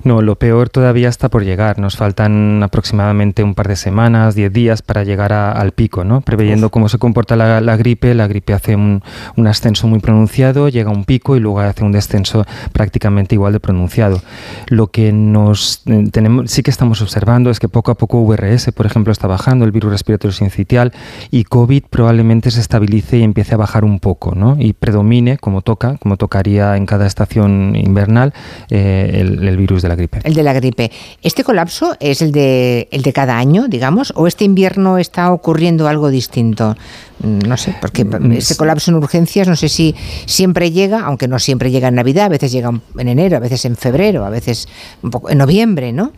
No, 0.07 0.23
lo 0.23 0.37
peor 0.37 0.69
todavía 0.69 1.09
está 1.09 1.29
por 1.29 1.43
llegar. 1.43 1.81
Nos 1.81 1.97
faltan 1.97 2.63
aproximadamente 2.63 3.43
un 3.43 3.57
par 3.57 3.67
de 3.67 3.75
semanas, 3.75 4.37
diez 4.37 4.53
días 4.53 4.81
para 4.81 5.03
llegar 5.03 5.33
al 5.33 5.73
pico, 5.73 6.05
¿no? 6.05 6.21
Preveyendo 6.21 6.71
cómo 6.71 6.89
se 6.89 6.99
comporta 6.99 7.35
la, 7.35 7.77
gripe, 7.77 8.15
la 8.15 8.29
gripe 8.29 8.53
hace 8.53 8.77
un, 8.77 9.03
ascenso 9.49 9.89
muy 9.89 9.99
pronunciado, 9.99 10.69
llega 10.69 10.91
a 10.91 10.93
un 10.93 11.05
pico 11.05 11.35
y 11.35 11.41
luego 11.41 11.59
hace 11.59 11.83
un 11.83 11.91
descenso 11.91 12.47
prácticamente 12.71 13.35
igual 13.35 13.53
de 13.53 13.59
pronunciado. 13.59 14.23
Lo 14.69 14.93
que 14.93 15.13
nos 15.13 15.83
eh, 15.87 16.05
tenemos, 16.13 16.53
sí 16.53 16.63
que 16.63 16.71
estamos 16.71 17.03
observando 17.03 17.51
es 17.51 17.59
que 17.59 17.69
poco 17.69 17.91
a 17.91 17.97
poco 17.97 18.25
VRS, 18.25 18.71
por 18.71 18.87
ejemplo, 18.87 19.11
está 19.11 19.27
bajando, 19.27 19.65
el 19.65 19.73
virus 19.73 19.91
respiratorio 19.91 20.33
sincitial, 20.33 20.93
y 21.33 21.43
COVID 21.43 21.83
probablemente 21.91 22.53
se 22.53 22.61
estabilice 22.61 23.19
y 23.19 23.25
empiece 23.25 23.55
a 23.55 23.57
bajar 23.57 23.85
un 23.85 23.99
poco, 23.99 24.37
¿no? 24.37 24.55
Y 24.57 24.73
predomine, 24.73 25.37
como 25.39 25.63
toca, 25.63 25.97
como 25.97 26.17
tocaría 26.17 26.77
en 26.77 26.87
cada 26.87 27.09
estación 27.09 27.75
invernal, 27.75 28.33
eh, 28.71 29.11
el, 29.15 29.49
el 29.49 29.57
virus 29.57 29.83
de 29.83 29.89
la 29.89 29.96
gripe. 29.97 30.21
El 30.23 30.35
de 30.35 30.43
la 30.43 30.53
gripe. 30.53 30.91
¿Este 31.23 31.45
colapso 31.45 31.97
es 32.01 32.23
el 32.23 32.33
de, 32.33 32.89
el 32.91 33.03
de 33.03 33.13
cada 33.13 33.39
año, 33.39 33.69
digamos, 33.69 34.13
o 34.17 34.27
este 34.27 34.45
invierno 34.45 34.99
está 34.99 35.33
ocurriendo 35.33 35.89
algo 35.89 36.11
distinto? 36.11 36.77
Mm, 37.21 37.39
no 37.49 37.57
sé, 37.57 37.75
porque 37.81 38.05
mm, 38.05 38.33
este 38.33 38.57
colapso 38.57 38.91
en 38.91 38.97
urgencias 38.99 39.49
no 39.49 39.57
sé 39.57 39.69
si 39.69 39.95
siempre 40.27 40.71
llega, 40.71 41.01
aunque 41.01 41.29
no 41.29 41.39
siempre 41.39 41.71
llega 41.71 41.89
en 41.89 41.95
Navidad, 41.95 42.27
a 42.27 42.31
veces 42.31 42.53
llega 42.53 42.71
en 42.99 43.09
enero, 43.09 43.37
a 43.37 43.41
veces 43.41 43.65
en 43.65 43.77
febrero, 43.77 44.25
a 44.25 44.31
veces 44.31 44.69
un 45.03 45.11
poco 45.11 45.31
en 45.31 45.39
noviembre, 45.39 45.93
¿no? 45.93 46.13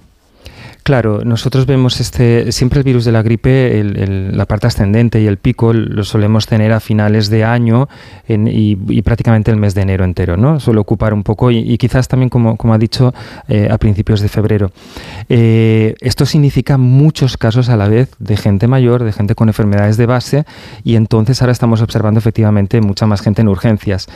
Claro, 0.89 1.21
nosotros 1.23 1.67
vemos 1.67 2.01
este 2.01 2.51
siempre 2.51 2.79
el 2.79 2.83
virus 2.83 3.05
de 3.05 3.13
la 3.13 3.21
gripe, 3.21 3.85
la 4.33 4.47
parte 4.47 4.69
ascendente 4.69 5.21
y 5.21 5.27
el 5.27 5.37
pico 5.37 5.75
lo 5.75 6.03
solemos 6.03 6.47
tener 6.47 6.73
a 6.73 6.81
finales 6.81 7.29
de 7.29 7.45
año 7.45 7.91
y, 8.27 9.03
prácticamente 9.03 9.51
el 9.51 9.59
mes 9.59 9.75
de 9.75 9.83
enero 9.83 10.07
entero, 10.07 10.39
¿no? 10.39 10.59
Suele 10.61 10.81
ocupar 10.81 11.13
un 11.13 11.25
poco 11.25 11.51
y, 11.51 11.77
quizás 11.77 12.09
también, 12.09 12.31
como, 12.31 12.57
como 12.57 12.73
ha 12.73 12.79
dicho, 12.79 13.13
eh, 13.49 13.69
a 13.71 13.77
principios 13.77 14.23
de 14.23 14.31
febrero. 14.31 14.71
Eh, 15.29 15.95
esto 16.01 16.25
significa 16.25 16.79
muchos 16.79 17.37
casos 17.37 17.69
a 17.69 17.77
la 17.77 17.89
vez 17.89 18.09
de 18.19 18.39
gente 18.39 18.67
mayor, 18.67 19.05
de 19.05 19.13
gente 19.13 19.35
con 19.35 19.49
enfermedades 19.49 19.99
de 19.99 20.07
base 20.07 20.45
y 20.85 20.97
entonces 20.97 21.43
ahora 21.43 21.53
estamos 21.53 21.83
observando 21.83 22.17
efectivamente 22.17 22.81
mucha 22.81 23.07
más 23.07 23.21
gente 23.21 23.43
en 23.43 23.49
urgencias. 23.49 24.07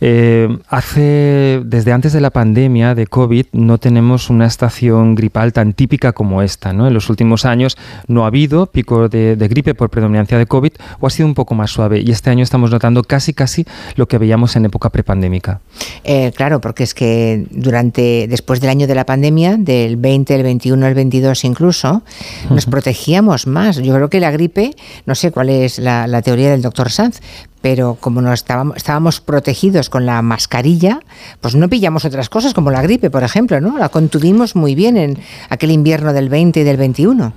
Eh, 0.00 0.48
hace, 0.68 1.60
desde 1.64 1.92
antes 1.92 2.12
de 2.12 2.20
la 2.20 2.30
pandemia 2.30 2.94
de 2.94 3.08
COVID 3.08 3.46
no 3.50 3.78
tenemos 3.78 4.30
una 4.30 4.46
estación 4.46 5.16
gripal 5.16 5.52
tan 5.52 5.72
típica 5.72 6.12
como 6.20 6.42
esta. 6.42 6.74
¿no? 6.74 6.86
En 6.86 6.92
los 6.92 7.08
últimos 7.08 7.46
años 7.46 7.78
no 8.06 8.24
ha 8.24 8.26
habido 8.26 8.66
pico 8.66 9.08
de, 9.08 9.36
gripe 9.48 9.74
por 9.74 9.88
predominancia 9.88 10.36
de 10.36 10.44
COVID 10.44 10.72
o 11.00 11.06
ha 11.06 11.10
sido 11.10 11.26
un 11.26 11.32
poco 11.32 11.54
más 11.54 11.70
suave 11.70 12.02
y 12.04 12.10
este 12.10 12.28
año 12.28 12.42
estamos 12.42 12.70
notando 12.70 13.02
casi 13.02 13.32
casi 13.32 13.64
lo 13.96 14.06
que 14.06 14.18
veíamos 14.18 14.54
en 14.54 14.66
época 14.66 14.90
prepandémica. 14.90 15.62
Eh, 16.04 16.30
claro, 16.36 16.60
porque 16.60 16.82
es 16.82 16.92
que 16.92 17.46
durante 17.50 18.26
después 18.28 18.60
del 18.60 18.68
año 18.68 18.86
de 18.86 18.94
la 18.94 19.06
pandemia, 19.06 19.56
del 19.56 19.96
20, 19.96 20.34
el 20.34 20.42
21, 20.42 20.86
el 20.88 20.94
22 20.94 21.42
incluso, 21.44 22.02
nos 22.50 22.66
protegíamos 22.66 23.46
más. 23.46 23.78
Yo 23.78 23.94
creo 23.94 24.10
que 24.10 24.20
la 24.20 24.30
gripe, 24.30 24.74
no 25.06 25.14
sé 25.14 25.32
cuál 25.32 25.48
es 25.48 25.78
la, 25.78 26.06
la 26.06 26.20
teoría 26.20 26.50
del 26.50 26.60
doctor 26.60 26.90
Sanz, 26.90 27.20
pero 27.62 27.96
como 28.00 28.22
no 28.22 28.32
estábamos, 28.32 28.76
estábamos 28.76 29.20
protegidos 29.20 29.90
con 29.90 30.06
la 30.06 30.22
mascarilla, 30.22 31.00
pues 31.40 31.54
no 31.54 31.68
pillamos 31.68 32.04
otras 32.04 32.28
cosas 32.28 32.54
como 32.54 32.70
la 32.70 32.82
gripe, 32.82 33.10
por 33.10 33.22
ejemplo, 33.22 33.60
¿no? 33.60 33.78
La 33.78 33.88
contuvimos 33.88 34.56
muy 34.56 34.74
bien 34.74 34.96
en 34.96 35.18
aquel 35.48 35.70
invierno 35.70 36.12
del 36.12 36.28
20 36.28 36.60
y 36.60 36.64
del 36.64 36.76
21. 36.76 37.32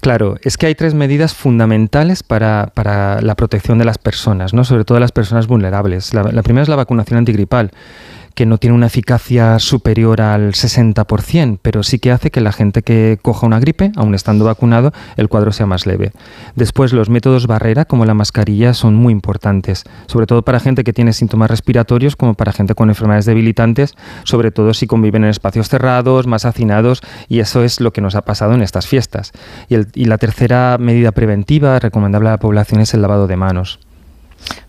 Claro, 0.00 0.36
es 0.42 0.58
que 0.58 0.66
hay 0.66 0.74
tres 0.74 0.92
medidas 0.92 1.32
fundamentales 1.34 2.22
para, 2.22 2.70
la 2.74 3.34
protección 3.36 3.78
de 3.78 3.86
las 3.86 3.96
personas, 3.96 4.52
¿no? 4.52 4.64
sobre 4.64 4.84
todo 4.84 5.00
las 5.00 5.12
personas 5.12 5.46
vulnerables. 5.46 6.12
la 6.12 6.42
primera 6.42 6.62
es 6.62 6.68
la 6.68 6.76
vacunación 6.76 7.18
antigripal 7.18 7.70
que 8.34 8.46
no 8.46 8.58
tiene 8.58 8.74
una 8.74 8.86
eficacia 8.86 9.58
superior 9.58 10.20
al 10.20 10.52
60%, 10.52 11.58
pero 11.62 11.82
sí 11.82 11.98
que 11.98 12.10
hace 12.10 12.30
que 12.30 12.40
la 12.40 12.52
gente 12.52 12.82
que 12.82 13.18
coja 13.22 13.46
una 13.46 13.60
gripe, 13.60 13.92
aun 13.96 14.14
estando 14.14 14.44
vacunado, 14.44 14.92
el 15.16 15.28
cuadro 15.28 15.52
sea 15.52 15.66
más 15.66 15.86
leve. 15.86 16.12
Después, 16.56 16.92
los 16.92 17.08
métodos 17.08 17.46
barrera, 17.46 17.84
como 17.84 18.04
la 18.04 18.14
mascarilla, 18.14 18.74
son 18.74 18.94
muy 18.94 19.12
importantes, 19.12 19.84
sobre 20.06 20.26
todo 20.26 20.42
para 20.42 20.60
gente 20.60 20.84
que 20.84 20.92
tiene 20.92 21.12
síntomas 21.12 21.50
respiratorios, 21.50 22.16
como 22.16 22.34
para 22.34 22.52
gente 22.52 22.74
con 22.74 22.88
enfermedades 22.88 23.26
debilitantes, 23.26 23.94
sobre 24.24 24.50
todo 24.50 24.74
si 24.74 24.86
conviven 24.86 25.24
en 25.24 25.30
espacios 25.30 25.68
cerrados, 25.68 26.26
más 26.26 26.44
hacinados, 26.44 27.02
y 27.28 27.40
eso 27.40 27.62
es 27.62 27.80
lo 27.80 27.92
que 27.92 28.00
nos 28.00 28.14
ha 28.14 28.22
pasado 28.22 28.54
en 28.54 28.62
estas 28.62 28.86
fiestas. 28.86 29.32
Y, 29.68 29.76
y 29.94 30.06
la 30.06 30.18
tercera 30.18 30.76
medida 30.80 31.12
preventiva 31.12 31.78
recomendable 31.78 32.28
a 32.28 32.32
la 32.32 32.38
población 32.38 32.80
es 32.80 32.94
el 32.94 33.02
lavado 33.02 33.26
de 33.26 33.36
manos. 33.36 33.78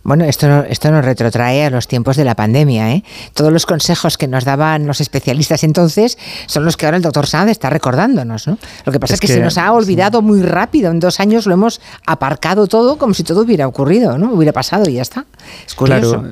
Bueno, 0.04 0.24
esto, 0.26 0.64
esto 0.66 0.92
nos 0.92 1.04
retrotrae 1.04 1.66
a 1.66 1.70
los 1.72 1.88
tiempos 1.88 2.16
de 2.16 2.24
la 2.26 2.36
pandemia. 2.36 2.92
¿eh? 2.92 3.04
Todos 3.34 3.52
los 3.52 3.66
consejos 3.66 4.18
que 4.18 4.28
nos 4.28 4.46
daban 4.46 4.86
los 4.86 5.02
especialistas 5.02 5.64
entonces 5.64 6.18
son 6.46 6.64
los 6.64 6.78
que 6.78 6.86
ahora 6.86 6.98
el 6.98 7.04
doctor 7.04 7.26
Sanz 7.26 7.50
está 7.50 7.72
recordándonos. 7.72 8.48
¿no? 8.48 8.60
Lo 8.86 8.92
que 8.92 9.00
pasa 9.00 9.16
es, 9.16 9.20
que, 9.20 9.28
se 9.28 9.40
nos 9.40 9.58
ha 9.58 9.72
olvidado 9.74 10.22
muy 10.22 10.44
rápido. 10.44 10.92
En 10.92 11.00
dos 11.00 11.20
años 11.20 11.48
lo 11.48 11.56
hemos 11.56 11.82
aparcado 12.06 12.68
todo 12.68 12.98
como 12.98 13.16
si 13.16 13.24
todo 13.24 13.42
hubiera 13.42 13.68
ocurrido, 13.68 14.18
¿no? 14.20 14.34
hubiera 14.34 14.54
pasado 14.54 14.88
y 14.88 14.94
ya 14.94 15.02
está. 15.02 15.26
Es 15.66 15.74
curioso. 15.74 16.24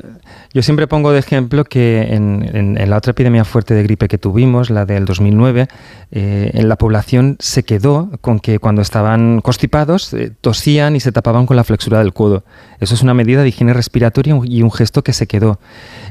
Yo 0.54 0.62
siempre 0.62 0.86
pongo 0.86 1.12
de 1.12 1.18
ejemplo 1.20 1.64
que 1.64 2.14
en, 2.14 2.78
la 2.88 2.98
otra 2.98 3.12
epidemia 3.12 3.44
fuerte 3.44 3.74
de 3.74 3.82
gripe 3.82 4.08
que 4.08 4.20
tuvimos, 4.20 4.70
la 4.70 4.86
del 4.86 5.06
2009, 5.06 5.68
eh, 6.12 6.52
en 6.54 6.70
la 6.70 6.76
población 6.76 7.38
se 7.40 7.64
quedó 7.64 8.12
con 8.22 8.40
que 8.40 8.60
cuando 8.60 8.84
estaban 8.84 9.42
constipados 9.42 10.14
eh, 10.14 10.32
tosían 10.42 10.96
y 10.96 11.00
se 11.00 11.12
tapaban 11.12 11.48
con 11.48 11.58
la 11.58 11.64
flexura 11.64 11.98
del 11.98 12.14
codo. 12.14 12.44
Eso 12.80 12.94
es 12.94 13.02
una 13.02 13.16
medida 13.16 13.42
de 13.42 13.50
higiene 13.50 13.74
respiratoria 13.74 14.40
y 14.44 14.62
un 14.62 14.72
gesto 14.72 15.04
que 15.04 15.14
se 15.14 15.26
quedó. 15.26 15.60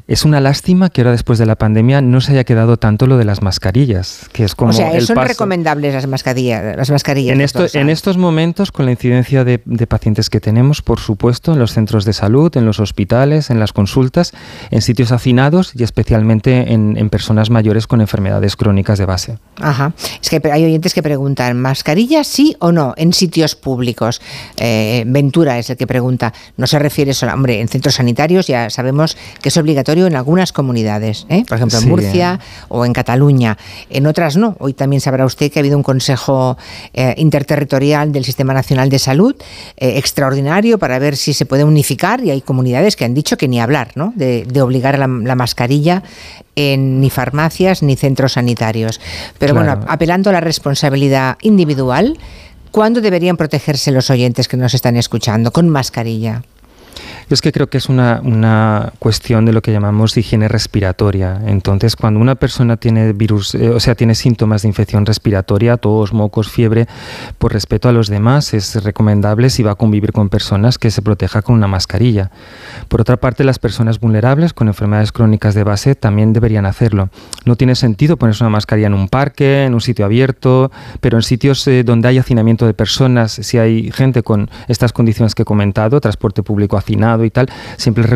Es 0.09 0.24
una 0.24 0.41
lástima 0.41 0.91
que 0.91 1.03
ahora 1.03 1.12
después 1.12 1.39
de 1.39 1.47
la 1.47 1.57
pandemia 1.57 2.01
no 2.01 2.20
se 2.20 2.33
haya 2.33 2.45
quedado 2.45 2.77
tanto 2.77 3.07
lo 3.07 3.19
de 3.19 3.24
las 3.24 3.43
mascarillas, 3.43 4.29
que 4.33 4.45
es 4.45 4.55
como 4.55 4.70
o 4.70 4.73
sea, 4.73 5.01
son 5.01 5.16
recomendables 5.16 5.95
las 5.95 6.07
mascarillas, 6.07 6.77
las 6.77 6.91
mascarillas. 6.91 7.35
En, 7.35 7.81
en 7.81 7.91
estos 7.91 8.16
momentos, 8.16 8.73
con 8.73 8.87
la 8.87 8.93
incidencia 8.93 9.45
de, 9.45 9.61
de 9.65 9.87
pacientes 9.87 10.29
que 10.29 10.41
tenemos, 10.41 10.83
por 10.83 10.99
supuesto, 11.01 11.53
en 11.53 11.59
los 11.59 11.73
centros 11.73 12.05
de 12.05 12.12
salud, 12.12 12.55
en 12.57 12.66
los 12.66 12.81
hospitales, 12.81 13.51
en 13.51 13.61
las 13.61 13.73
consultas, 13.73 14.33
en 14.70 14.83
sitios 14.83 15.12
hacinados 15.12 15.73
y 15.74 15.83
especialmente 15.83 16.73
en, 16.73 17.11
personas 17.11 17.51
mayores 17.51 17.87
con 17.87 18.01
enfermedades 18.01 18.57
crónicas 18.57 18.99
de 18.99 19.05
base. 19.05 19.39
Ajá. 19.61 19.93
Es 20.23 20.31
que 20.31 20.41
hay 20.51 20.65
oyentes 20.65 20.95
que 20.95 21.03
preguntan, 21.03 21.61
¿mascarilla 21.61 22.24
sí 22.24 22.57
o 22.59 22.73
no 22.73 22.95
en 22.97 23.12
sitios 23.12 23.55
públicos? 23.55 24.23
Eh, 24.57 25.05
Ventura 25.07 25.59
es 25.59 25.69
el 25.69 25.77
que 25.77 25.87
pregunta. 25.87 26.33
No 26.57 26.66
se 26.66 26.79
refiere 26.79 27.12
solo, 27.12 27.35
hombre, 27.35 27.61
en 27.61 27.69
centros 27.69 27.97
sanitarios 27.97 28.47
ya 28.47 28.70
sabemos 28.70 29.16
que 29.43 29.51
es 29.51 29.57
obligatorio 29.59 29.91
en 29.93 30.16
algunas 30.16 30.52
comunidades, 30.52 31.27
¿eh? 31.28 31.44
por 31.47 31.56
ejemplo 31.59 31.78
en 31.78 31.89
Murcia 31.89 32.40
o 32.69 32.85
en 32.85 32.93
Cataluña. 32.93 33.59
En 33.90 34.06
otras 34.06 34.36
no. 34.36 34.56
Hoy 34.59 34.73
también 34.73 35.01
sabrá 35.01 35.24
usted 35.24 35.51
que 35.51 35.59
ha 35.59 35.62
habido 35.62 35.77
un 35.77 35.82
consejo 35.82 36.56
eh, 36.94 37.14
interterritorial 37.19 38.12
del 38.12 38.24
Sistema 38.24 38.55
Nacional 38.55 38.89
de 38.89 38.98
Salud 38.98 39.36
extraordinario 39.77 40.78
para 40.78 40.98
ver 40.98 41.16
si 41.16 41.32
se 41.35 41.47
puede 41.47 41.64
unificar 41.64 42.24
y 42.24 42.31
hay 42.31 42.40
comunidades 42.40 42.97
que 42.97 43.05
han 43.05 43.14
dicho 43.14 43.36
que 43.36 43.48
ni 43.48 43.60
hablar, 43.60 43.93
¿no? 43.94 44.12
de, 44.16 44.47
obligar 44.60 44.98
la, 44.98 45.06
la, 45.06 45.35
mascarilla 45.35 46.02
en 46.56 47.01
ni 47.01 47.10
farmacias 47.10 47.82
ni 47.82 47.97
centros 47.97 48.32
sanitarios. 48.32 49.01
Pero 49.39 49.55
bueno, 49.55 49.81
apelando 49.86 50.31
a 50.31 50.32
la 50.32 50.40
responsabilidad 50.40 51.36
individual, 51.43 52.19
¿cuándo 52.70 53.01
deberían 53.01 53.36
protegerse 53.36 53.90
los 53.90 54.10
oyentes 54.10 54.48
que 54.48 54.56
nos 54.56 54.74
están 54.74 54.97
escuchando 54.97 55.52
con 55.52 55.69
mascarilla? 55.69 56.43
Es 57.33 57.41
que 57.41 57.51
creo 57.51 57.69
que 57.69 57.79
es 57.79 57.89
una, 57.89 58.21
una 58.23 58.93
cuestión 58.99 59.47
de 59.47 59.55
lo 59.55 59.63
que 59.63 59.73
llamamos 59.73 60.15
higiene 60.19 60.49
respiratoria. 60.49 61.41
Entonces, 61.47 61.97
cuando 61.97 62.21
una 62.21 62.35
persona 62.35 62.77
tiene 62.77 63.15
virus, 63.15 63.55
eh, 63.55 63.71
o 63.71 63.81
sea, 63.81 63.95
tiene 63.95 64.15
síntomas 64.15 64.63
de 64.63 64.69
infección 64.69 65.07
respiratoria, 65.07 65.79
tos, 65.79 66.13
mocos, 66.13 66.51
fiebre, 66.51 66.87
por 67.39 67.55
respeto 67.55 67.89
a 67.89 67.93
los 67.93 68.09
demás, 68.09 68.53
es 68.53 68.85
recomendable 68.85 69.49
si 69.49 69.63
va 69.63 69.71
a 69.71 69.75
convivir 69.77 70.13
con 70.13 70.29
personas 70.29 70.77
que 70.77 70.91
se 70.91 71.01
proteja 71.01 71.41
con 71.41 71.55
una 71.55 71.69
mascarilla. 71.69 72.31
Por 72.89 73.01
otra 73.01 73.17
parte, 73.17 73.45
las 73.45 73.59
personas 73.59 73.99
vulnerables 73.99 74.53
con 74.53 74.69
enfermedades 74.69 75.11
crónicas 75.11 75.55
de 75.55 75.65
base 75.65 75.95
también 75.95 76.35
deberían 76.35 76.67
hacerlo. 76.67 77.09
No 77.47 77.57
tiene 77.57 77.77
sentido 77.77 78.19
ponerse 78.19 78.45
una 78.45 78.51
mascarilla 78.51 78.89
en 78.89 78.95
un 78.95 79.09
parque, 79.09 79.65
en 79.65 79.73
un 79.73 79.81
sitio 79.81 80.05
abierto, 80.05 80.71
pero 81.01 81.17
en 81.17 81.23
sitios 81.23 81.67
eh, 81.67 81.83
donde 81.83 82.09
hay 82.09 82.19
hacinamiento 82.19 82.67
de 82.67 82.75
personas, 82.75 83.33
si 83.33 83.57
hay 83.57 83.91
gente 83.91 84.23
con 84.23 84.51
estas 84.69 84.93
condiciones 84.93 85.35
que 85.35 85.43
he 85.43 85.47
comentado, 85.47 85.99
transporte 85.99 86.43
público 86.43 86.77
hacinado 86.77 87.22
y 87.24 87.31
tal, 87.31 87.49
siempre 87.77 88.05
es, 88.05 88.11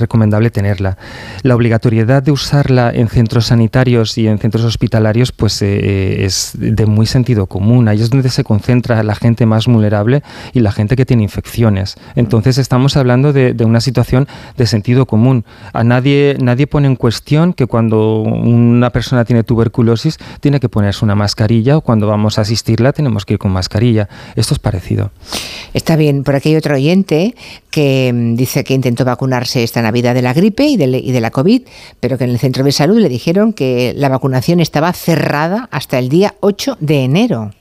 recomendable 0.00 0.50
tenerla. 0.50 0.96
La 1.42 1.54
obligatoriedad 1.54 2.22
de 2.22 2.32
usarla 2.32 2.90
en 2.92 3.08
centros 3.08 3.46
sanitarios 3.46 4.18
y 4.18 4.26
en 4.26 4.38
centros 4.38 4.64
hospitalarios 4.64 5.32
pues 5.32 5.60
eh, 5.62 5.80
eh, 5.82 6.24
es 6.24 6.52
de 6.54 6.86
muy 6.86 7.06
sentido 7.06 7.46
común. 7.46 7.88
Ahí 7.88 8.00
es 8.00 8.10
donde 8.10 8.28
se 8.28 8.44
concentra 8.44 9.02
la 9.02 9.14
gente 9.14 9.46
más 9.46 9.66
vulnerable 9.66 10.22
y 10.52 10.60
la 10.60 10.72
gente 10.72 10.96
que 10.96 11.06
tiene 11.06 11.22
infecciones. 11.22 11.96
Entonces 12.16 12.58
estamos 12.58 12.96
hablando 12.96 13.32
de, 13.32 13.54
una 13.64 13.80
situación 13.80 14.28
de 14.56 14.66
sentido 14.66 15.06
común. 15.06 15.44
A 15.72 15.84
nadie, 15.84 16.36
nadie 16.40 16.66
pone 16.66 16.86
en 16.86 16.96
cuestión 16.96 17.54
que 17.54 17.66
cuando 17.66 18.20
una 18.22 18.90
persona 18.90 19.24
tiene 19.24 19.42
tuberculosis 19.42 20.18
tiene 20.40 20.60
que 20.60 20.68
ponerse 20.68 21.04
una 21.04 21.14
mascarilla 21.14 21.76
o 21.78 21.80
cuando 21.80 22.06
vamos 22.06 22.38
a 22.38 22.42
asistirla 22.42 22.92
tenemos 22.92 23.24
que 23.24 23.34
ir 23.34 23.38
con 23.38 23.52
mascarilla. 23.52 24.08
Esto 24.36 24.54
es 24.54 24.60
parecido. 24.60 25.10
Está 25.72 25.96
bien, 25.96 26.24
por 26.24 26.36
aquí 26.36 26.50
hay 26.50 26.56
otro 26.56 26.74
oyente 26.74 27.34
que 27.70 28.12
dice 28.36 28.64
que 28.64 28.74
intentó 28.74 29.04
vacunarse 29.04 29.62
esta 29.62 29.82
Navidad 29.82 30.14
de 30.14 30.22
la 30.22 30.32
gripe 30.32 30.64
y 30.64 30.76
de, 30.76 30.86
y 30.86 31.12
de 31.12 31.20
la 31.20 31.30
COVID, 31.30 31.62
pero 32.00 32.18
que 32.18 32.24
en 32.24 32.30
el 32.30 32.38
centro 32.38 32.64
de 32.64 32.72
salud 32.72 32.98
le 32.98 33.08
dijeron 33.08 33.52
que 33.52 33.92
la 33.96 34.08
vacunación 34.08 34.60
estaba 34.60 34.92
cerrada 34.92 35.68
hasta 35.70 35.98
el 35.98 36.08
día 36.08 36.34
8 36.40 36.78
de 36.80 37.04
enero. 37.04 37.52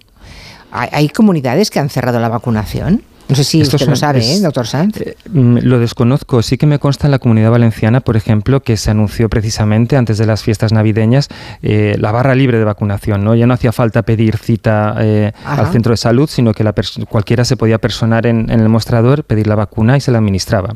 ¿Hay 0.72 1.10
comunidades 1.10 1.70
que 1.70 1.80
han 1.80 1.90
cerrado 1.90 2.20
la 2.20 2.30
vacunación? 2.30 3.04
No 3.34 3.38
sé 3.38 3.46
si 3.46 3.64
usted 3.64 3.88
lo 3.88 3.96
sabe, 3.96 4.20
¿eh, 4.20 4.40
doctor 4.42 4.68
Sanz. 4.68 4.98
Eh, 5.02 5.18
mm, 5.28 5.58
lo 5.64 5.80
desconozco. 5.80 6.44
Sí 6.44 6.56
que 6.60 6.68
me 6.68 6.78
consta 6.78 7.08
en 7.08 7.12
la 7.12 7.18
comunidad 7.18 7.50
valenciana, 7.50 8.00
por 8.00 8.16
ejemplo, 8.16 8.62
que 8.62 8.78
se 8.78 8.92
anunció 8.92 9.28
precisamente 9.28 9.98
antes 9.98 10.20
de 10.20 10.28
las 10.28 10.44
fiestas 10.44 10.72
navideñas 10.72 11.30
eh, 11.64 11.96
la 11.98 12.12
barra 12.12 12.36
libre 12.36 12.60
de 12.60 12.64
vacunación. 12.64 13.24
¿no? 13.24 13.34
Ya 13.34 13.48
no 13.48 13.56
hacía 13.56 13.72
falta 13.72 14.04
pedir 14.04 14.38
cita 14.38 14.92
al 14.92 15.72
centro 15.72 15.94
de 15.94 15.98
salud, 15.98 16.30
sino 16.30 16.54
que 16.54 16.64
la 16.64 16.76
cualquiera 17.10 17.44
se 17.44 17.58
podía 17.58 17.80
personar 17.80 18.28
en, 18.28 18.52
el 18.52 18.70
mostrador, 18.70 19.24
pedir 19.24 19.48
la 19.48 19.56
vacuna 19.56 19.98
y 19.98 20.02
se 20.02 20.12
la 20.12 20.20
administraba. 20.20 20.76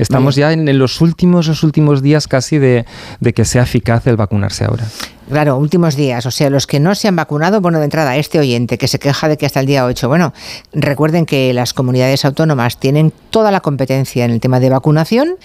Estamos 0.00 0.34
ya 0.34 0.52
en, 0.52 0.76
los 0.76 1.00
últimos, 1.00 1.46
los 1.46 1.62
últimos 1.62 2.02
días 2.02 2.26
casi 2.26 2.58
de, 2.58 2.84
de 3.20 3.32
que 3.32 3.44
sea 3.44 3.62
eficaz 3.62 4.08
el 4.08 4.16
vacunarse 4.16 4.64
ahora. 4.64 4.86
Claro, 5.32 5.56
últimos 5.56 5.96
días. 5.96 6.26
O 6.26 6.30
sea, 6.30 6.50
los 6.50 6.66
que 6.66 6.78
no 6.78 6.94
se 6.94 7.08
han 7.08 7.16
vacunado, 7.16 7.62
bueno, 7.62 7.78
de 7.78 7.84
entrada, 7.84 8.18
este 8.18 8.38
oyente 8.38 8.76
que 8.76 8.86
se 8.86 8.98
queja 8.98 9.28
de 9.28 9.38
que 9.38 9.46
hasta 9.46 9.60
el 9.60 9.66
día 9.66 9.86
8, 9.86 10.06
bueno, 10.06 10.34
recuerden 10.74 11.24
que 11.24 11.54
las 11.54 11.72
comunidades 11.72 12.26
autónomas 12.26 12.78
tienen 12.78 13.14
toda 13.30 13.50
la 13.50 13.60
competencia 13.60 14.26
en 14.26 14.30
el 14.30 14.40
tema 14.40 14.60
de 14.60 14.68
vacunación 14.68 15.36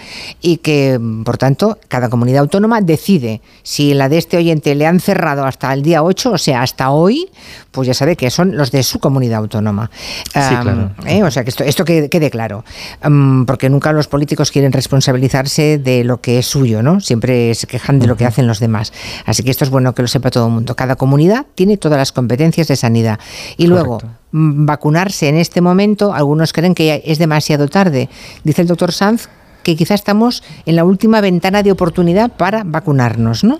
y 0.42 0.58
que, 0.58 1.00
por 1.24 1.38
tanto, 1.38 1.78
cada 1.88 2.10
comunidad 2.10 2.40
autónoma 2.40 2.82
decide 2.82 3.40
si 3.62 3.94
la 3.94 4.10
de 4.10 4.18
este 4.18 4.36
oyente 4.36 4.74
le 4.74 4.84
han 4.84 5.00
cerrado 5.00 5.46
hasta 5.46 5.72
el 5.72 5.82
día 5.82 6.02
8, 6.02 6.32
o 6.32 6.38
sea, 6.38 6.60
hasta 6.60 6.90
hoy, 6.90 7.30
pues 7.70 7.88
ya 7.88 7.94
sabe 7.94 8.14
que 8.14 8.30
son 8.30 8.58
los 8.58 8.70
de 8.70 8.82
su 8.82 8.98
comunidad 8.98 9.38
autónoma. 9.38 9.90
Sí, 10.24 10.54
claro. 10.60 10.90
¿eh? 11.06 11.22
O 11.22 11.30
sea, 11.30 11.44
que 11.44 11.50
esto, 11.50 11.64
esto 11.64 11.86
quede, 11.86 12.30
claro. 12.30 12.62
porque 13.46 13.70
nunca 13.70 13.92
los 13.92 14.06
políticos 14.06 14.50
quieren 14.50 14.70
responsabilizarse 14.70 15.78
de 15.78 16.04
lo 16.04 16.20
que 16.20 16.40
es 16.40 16.46
suyo, 16.46 16.82
¿no? 16.82 17.00
Siempre 17.00 17.54
se 17.54 17.66
quejan 17.66 17.98
de 17.98 18.06
lo 18.06 18.18
que 18.18 18.26
hacen 18.26 18.46
los 18.46 18.60
demás. 18.60 18.92
Así 19.24 19.42
que 19.42 19.50
esto 19.50 19.64
es 19.64 19.70
bueno 19.70 19.77
que 19.94 20.02
lo 20.02 20.08
sepa 20.08 20.30
todo 20.30 20.46
el 20.46 20.52
mundo. 20.52 20.76
Cada 20.76 20.96
comunidad 20.96 21.46
tiene 21.54 21.76
todas 21.76 21.98
las 21.98 22.12
competencias 22.12 22.68
de 22.68 22.76
sanidad. 22.76 23.18
Y 23.56 23.66
luego, 23.66 23.98
mm, 24.32 24.66
vacunarse 24.66 25.28
en 25.28 25.36
este 25.36 25.60
momento, 25.60 26.12
algunos 26.12 26.52
creen 26.52 26.74
que 26.74 27.02
es 27.04 27.18
demasiado 27.18 27.68
tarde. 27.68 28.08
Dice 28.44 28.62
el 28.62 28.68
doctor 28.68 28.92
Sanz 28.92 29.28
que 29.62 29.76
quizá 29.76 29.94
estamos 29.94 30.42
en 30.66 30.76
la 30.76 30.84
última 30.84 31.20
ventana 31.20 31.62
de 31.62 31.72
oportunidad 31.72 32.30
para 32.30 32.64
vacunarnos, 32.64 33.44
¿no? 33.44 33.58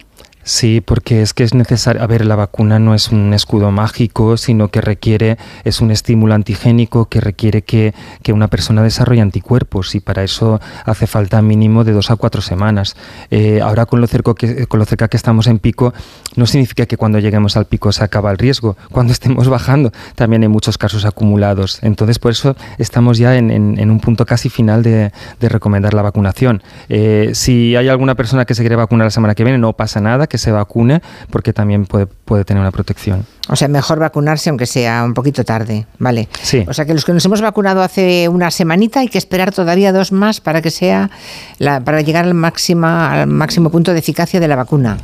Sí, 0.49 0.81
porque 0.81 1.21
es 1.21 1.35
que 1.35 1.45
es 1.45 1.53
necesario. 1.53 2.03
A 2.03 2.07
ver, 2.07 2.25
la 2.25 2.35
vacuna 2.35 2.79
no 2.79 2.95
es 2.95 3.11
un 3.11 3.35
escudo 3.35 3.71
mágico, 3.71 4.39
sino 4.39 4.69
que 4.69 4.81
requiere, 4.81 5.37
es 5.65 5.83
un 5.83 5.91
estímulo 5.91 6.33
antigénico 6.33 7.05
que 7.05 7.21
requiere 7.21 7.61
que, 7.61 7.93
una 8.33 8.49
persona 8.49 8.83
desarrolle 8.83 9.21
anticuerpos 9.21 9.95
y 9.95 10.01
para 10.01 10.23
eso 10.23 10.59
hace 10.87 11.07
falta 11.07 11.43
mínimo 11.43 11.85
de 11.85 11.93
dos 11.93 12.11
a 12.11 12.17
cuatro 12.17 12.41
semanas. 12.41 12.97
Eh, 13.31 13.61
ahora 13.61 13.85
con 13.85 14.01
lo, 14.01 14.07
cerca 14.07 14.33
que, 14.35 14.67
con 14.67 14.81
lo 14.81 14.87
cerca 14.87 15.09
que 15.09 15.19
estamos 15.19 15.49
en 15.49 15.59
pico, 15.59 15.93
no 16.35 16.47
significa 16.47 16.87
que 16.87 16.97
cuando 16.97 17.19
lleguemos 17.19 17.59
al 17.59 17.67
pico 17.67 17.93
se 17.93 18.03
acaba 18.03 18.31
el 18.31 18.39
riesgo. 18.39 18.79
Cuando 18.91 19.13
estemos 19.13 19.49
bajando, 19.49 19.93
también 20.15 20.43
hay 20.43 20.49
muchos 20.49 20.79
casos 20.79 21.05
acumulados. 21.05 21.79
Entonces, 21.83 22.19
por 22.19 22.33
eso 22.33 22.57
estamos 22.79 23.19
ya 23.19 23.37
en, 23.37 23.91
un 23.91 24.01
punto 24.01 24.25
casi 24.25 24.49
final 24.49 24.83
de, 24.83 25.13
recomendar 25.41 25.93
la 25.93 26.01
vacunación. 26.01 26.63
Eh, 26.89 27.33
si 27.35 27.77
hay 27.77 27.89
alguna 27.89 28.15
persona 28.15 28.47
que 28.47 28.55
se 28.55 28.63
quiere 28.63 28.77
vacunar 28.77 29.07
la 29.07 29.11
semana 29.11 29.35
que 29.35 29.45
viene, 29.45 29.59
no 29.59 29.75
pasa 29.75 30.01
nada, 30.01 30.27
que 30.27 30.38
se 30.39 30.53
vacune 30.53 31.03
porque 31.31 31.53
también 31.53 31.87
puede, 31.87 32.07
puede 32.07 32.45
tener 32.45 32.61
una 32.61 32.71
protección. 32.71 33.27
O 33.49 33.57
sea, 33.57 33.69
mejor 33.69 33.99
vacunarse 33.99 34.51
aunque 34.51 34.67
sea 34.67 35.05
un 35.05 35.15
poquito 35.15 35.45
tarde, 35.45 35.87
¿vale? 35.99 36.29
Sí. 36.43 36.65
O 36.69 36.75
sea, 36.75 36.85
que 36.85 36.95
los 36.95 37.05
que 37.05 37.13
nos 37.13 37.25
hemos 37.25 37.41
vacunado 37.41 37.83
hace 37.83 38.29
una 38.29 38.51
semanita 38.51 39.01
hay 39.01 39.09
que 39.09 39.19
esperar 39.19 39.53
todavía 39.53 39.93
dos 39.93 40.13
más 40.13 40.41
para 40.41 40.63
que 40.63 40.71
sea 40.71 41.11
la, 41.59 41.81
para 41.81 42.01
llegar 42.03 42.25
al 42.25 42.35
máxima 42.35 43.13
al 43.13 43.27
máximo 43.27 43.71
punto 43.71 43.93
de 43.93 43.99
eficacia 43.99 44.41
de 44.41 44.49
la 44.49 44.57
vacuna. 44.57 44.99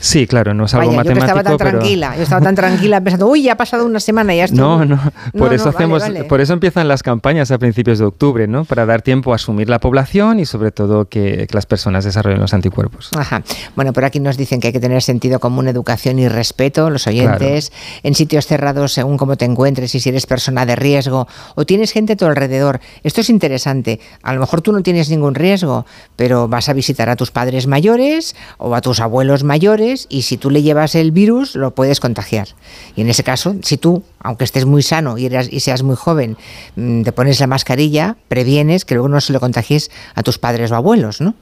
Sí, 0.00 0.26
claro, 0.26 0.54
no 0.54 0.66
es 0.66 0.74
algo 0.74 0.92
matemático. 0.92 1.26
Yo 1.26 1.40
estaba 1.40 1.42
tan 1.42 1.56
tranquila, 1.56 2.16
yo 2.16 2.22
estaba 2.22 2.40
tan 2.40 2.54
tranquila 2.54 3.00
pensando, 3.00 3.26
uy, 3.26 3.42
ya 3.42 3.54
ha 3.54 3.56
pasado 3.56 3.84
una 3.84 4.00
semana 4.00 4.34
y 4.34 4.38
ya 4.38 4.44
estoy. 4.44 4.58
No, 4.58 4.84
no, 4.84 5.00
por 5.38 5.52
eso 5.52 5.68
hacemos, 5.68 6.02
por 6.28 6.40
eso 6.40 6.52
empiezan 6.52 6.88
las 6.88 7.02
campañas 7.02 7.50
a 7.50 7.58
principios 7.58 7.98
de 7.98 8.04
octubre, 8.04 8.46
¿no? 8.46 8.64
Para 8.64 8.86
dar 8.86 9.02
tiempo 9.02 9.32
a 9.32 9.36
asumir 9.36 9.68
la 9.68 9.80
población 9.80 10.38
y 10.40 10.46
sobre 10.46 10.70
todo 10.70 11.06
que, 11.06 11.46
las 11.50 11.66
personas 11.66 12.04
desarrollen 12.04 12.40
los 12.40 12.54
anticuerpos. 12.54 13.10
Ajá. 13.16 13.42
Bueno, 13.74 13.92
por 13.92 14.04
aquí 14.04 14.20
nos 14.20 14.36
dicen 14.36 14.60
que 14.60 14.68
hay 14.68 14.72
que 14.72 14.80
tener 14.80 15.02
sentido 15.02 15.40
común, 15.40 15.66
educación 15.66 16.18
y 16.18 16.28
respeto, 16.28 16.90
los 16.90 17.06
oyentes, 17.06 17.72
en 18.02 18.14
sitios 18.14 18.46
cerrados 18.46 18.92
según 18.92 19.16
cómo 19.16 19.36
te 19.36 19.44
encuentres 19.44 19.94
y 19.94 20.00
si 20.00 20.10
eres 20.10 20.26
persona 20.26 20.66
de 20.66 20.76
riesgo 20.76 21.26
o 21.54 21.64
tienes 21.64 21.92
gente 21.92 22.12
a 22.12 22.16
tu 22.16 22.26
alrededor. 22.26 22.80
Esto 23.02 23.22
es 23.22 23.30
interesante. 23.30 24.00
A 24.22 24.34
lo 24.34 24.40
mejor 24.40 24.60
tú 24.60 24.72
no 24.72 24.82
tienes 24.82 25.10
ningún 25.10 25.34
riesgo, 25.34 25.86
pero 26.16 26.48
vas 26.48 26.68
a 26.68 26.72
visitar 26.72 27.08
a 27.08 27.16
tus 27.16 27.30
padres 27.30 27.66
mayores 27.66 28.36
o 28.58 28.74
a 28.74 28.80
tus 28.80 29.00
abuelos 29.00 29.42
mayores 29.42 29.87
y 30.08 30.22
si 30.22 30.36
tú 30.36 30.50
le 30.50 30.62
llevas 30.62 30.94
el 30.94 31.12
virus 31.12 31.54
lo 31.54 31.74
puedes 31.74 32.00
contagiar. 32.00 32.48
Y 32.96 33.02
en 33.02 33.08
ese 33.08 33.24
caso, 33.24 33.56
si 33.62 33.76
tú, 33.76 34.02
aunque 34.20 34.44
estés 34.44 34.64
muy 34.64 34.82
sano 34.82 35.18
y, 35.18 35.26
eras, 35.26 35.48
y 35.50 35.60
seas 35.60 35.82
muy 35.82 35.96
joven, 35.96 36.36
mm, 36.76 37.02
te 37.02 37.12
pones 37.12 37.40
la 37.40 37.46
mascarilla, 37.46 38.16
previenes 38.28 38.84
que 38.84 38.94
luego 38.94 39.08
no 39.08 39.20
se 39.20 39.32
lo 39.32 39.40
contagies 39.40 39.90
a 40.14 40.22
tus 40.22 40.38
padres 40.38 40.70
o 40.70 40.76
abuelos, 40.76 41.20
¿no? 41.20 41.34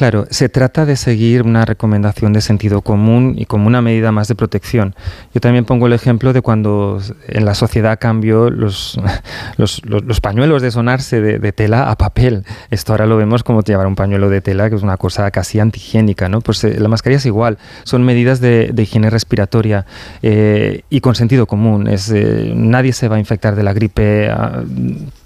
Claro, 0.00 0.26
se 0.30 0.48
trata 0.48 0.86
de 0.86 0.96
seguir 0.96 1.42
una 1.42 1.66
recomendación 1.66 2.32
de 2.32 2.40
sentido 2.40 2.80
común 2.80 3.34
y 3.36 3.44
como 3.44 3.66
una 3.66 3.82
medida 3.82 4.12
más 4.12 4.28
de 4.28 4.34
protección. 4.34 4.94
Yo 5.34 5.42
también 5.42 5.66
pongo 5.66 5.88
el 5.88 5.92
ejemplo 5.92 6.32
de 6.32 6.40
cuando 6.40 7.02
en 7.28 7.44
la 7.44 7.54
sociedad 7.54 7.98
cambió 8.00 8.48
los, 8.48 8.98
los, 9.58 10.20
pañuelos 10.22 10.62
de 10.62 10.70
sonarse 10.70 11.20
de, 11.20 11.52
tela 11.52 11.90
a 11.90 11.96
papel. 11.96 12.44
Esto 12.70 12.94
ahora 12.94 13.04
lo 13.04 13.18
vemos 13.18 13.44
como 13.44 13.60
llevar 13.60 13.86
un 13.86 13.94
pañuelo 13.94 14.30
de 14.30 14.40
tela, 14.40 14.70
que 14.70 14.76
es 14.76 14.82
una 14.82 14.96
cosa 14.96 15.30
casi 15.30 15.60
antihigiénica. 15.60 16.30
¿no? 16.30 16.40
Pues 16.40 16.64
eh, 16.64 16.80
la 16.80 16.88
mascarilla 16.88 17.18
es 17.18 17.26
igual, 17.26 17.58
son 17.84 18.02
medidas 18.02 18.40
de, 18.40 18.72
higiene 18.74 19.10
respiratoria 19.10 19.84
eh, 20.22 20.80
y 20.88 21.02
con 21.02 21.14
sentido 21.14 21.44
común. 21.44 21.88
Es, 21.88 22.10
eh, 22.10 22.54
nadie 22.56 22.94
se 22.94 23.06
va 23.08 23.16
a 23.16 23.18
infectar 23.18 23.54
de 23.54 23.64
la 23.64 23.74
gripe 23.74 24.30
ah, 24.30 24.62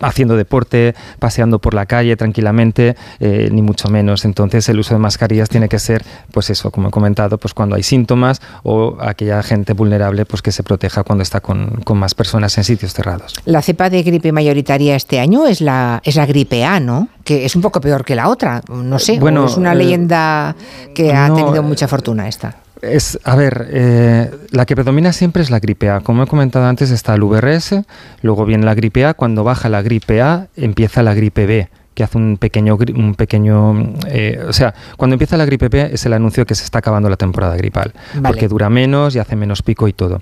haciendo 0.01 0.37
deporte, 0.37 0.97
paseando 1.21 1.61
por 1.61 1.75
la 1.75 1.87
calle 1.87 2.17
tranquilamente, 2.17 2.97
ni 3.21 3.63
mucho 3.63 3.89
menos. 3.89 4.25
Entonces, 4.25 4.64
el 4.69 4.79
uso 4.79 4.95
de 4.95 5.01
mascarillas 5.01 5.49
tiene 5.49 5.69
que 5.69 5.79
ser, 5.79 6.05
pues 6.33 6.51
eso, 6.51 6.71
como 6.71 6.89
he 6.89 6.91
comentado, 6.91 7.39
pues 7.39 7.55
cuando 7.55 7.77
hay 7.77 7.83
síntomas 7.83 8.41
o 8.63 8.97
aquella 9.01 9.43
gente 9.43 9.73
vulnerable, 9.73 10.25
pues 10.25 10.43
que 10.43 10.53
se 10.53 10.63
proteja 10.63 11.03
cuando 11.05 11.23
está 11.23 11.41
con, 11.41 11.83
más 11.95 12.15
personas 12.15 12.57
en 12.59 12.65
sitios 12.65 12.93
cerrados. 12.93 13.35
La 13.45 13.63
cepa 13.63 13.91
de 13.91 14.03
gripe 14.03 14.33
mayoritaria 14.33 14.97
este 14.97 15.21
año 15.21 15.47
es 15.47 15.61
la, 15.61 16.01
es 16.05 16.17
la 16.17 16.27
gripe 16.27 16.65
A, 16.65 16.81
¿no? 16.81 17.09
Que 17.25 17.45
es 17.45 17.57
un 17.57 17.63
poco 17.63 17.81
peor 17.81 18.05
que 18.05 18.15
la 18.15 18.29
otra, 18.29 18.63
no 18.69 18.99
sé, 18.99 19.19
bueno, 19.19 19.47
es 19.47 19.57
una 19.57 19.73
eh, 19.73 19.77
leyenda 19.77 20.57
que 20.95 21.13
ha 21.13 21.33
tenido 21.35 21.63
mucha 21.63 21.89
fortuna 21.89 22.29
esta. 22.29 22.57
Es, 22.83 23.19
a 23.25 23.35
ver, 23.35 23.69
eh, 23.71 24.31
la 24.51 24.67
que 24.67 24.75
predomina 24.75 25.13
siempre 25.13 25.43
es 25.43 25.51
la 25.51 25.59
gripe 25.59 25.89
A. 25.89 26.01
Como 26.01 26.23
he 26.23 26.27
comentado 26.27 26.67
antes, 26.67 26.91
está 26.91 27.15
el 27.15 27.23
VRS, 27.23 27.83
luego 28.21 28.45
viene 28.45 28.67
la 28.67 28.75
gripe 28.75 29.07
A. 29.07 29.15
Cuando 29.15 29.43
baja 29.43 29.69
la 29.71 29.81
gripe 29.81 30.21
A, 30.21 30.49
empieza 30.57 31.03
la 31.03 31.15
gripe 31.15 31.47
B 31.47 31.69
que 31.95 32.03
hace 32.03 32.19
un 32.19 32.37
pequeño, 32.37 32.77
un 32.95 33.15
pequeño, 33.15 33.95
eh, 34.09 34.45
o 34.47 34.53
sea, 34.53 34.75
cuando 34.97 35.15
empieza 35.15 35.37
la 35.37 35.45
gripe 35.45 35.69
B 35.69 35.91
es 35.93 36.05
el 36.07 36.13
anuncio 36.13 36.45
que 36.45 36.55
se 36.55 36.65
está 36.65 36.79
acabando 36.81 37.09
la 37.09 37.17
temporada 37.17 37.57
gripal, 37.57 37.93
Vale. 38.15 38.29
porque 38.29 38.49
dura 38.49 38.69
menos 38.69 39.15
y 39.15 39.19
hace 39.19 39.37
menos 39.37 39.63
pico 39.63 39.89
y 39.89 39.93
todo. 39.93 40.21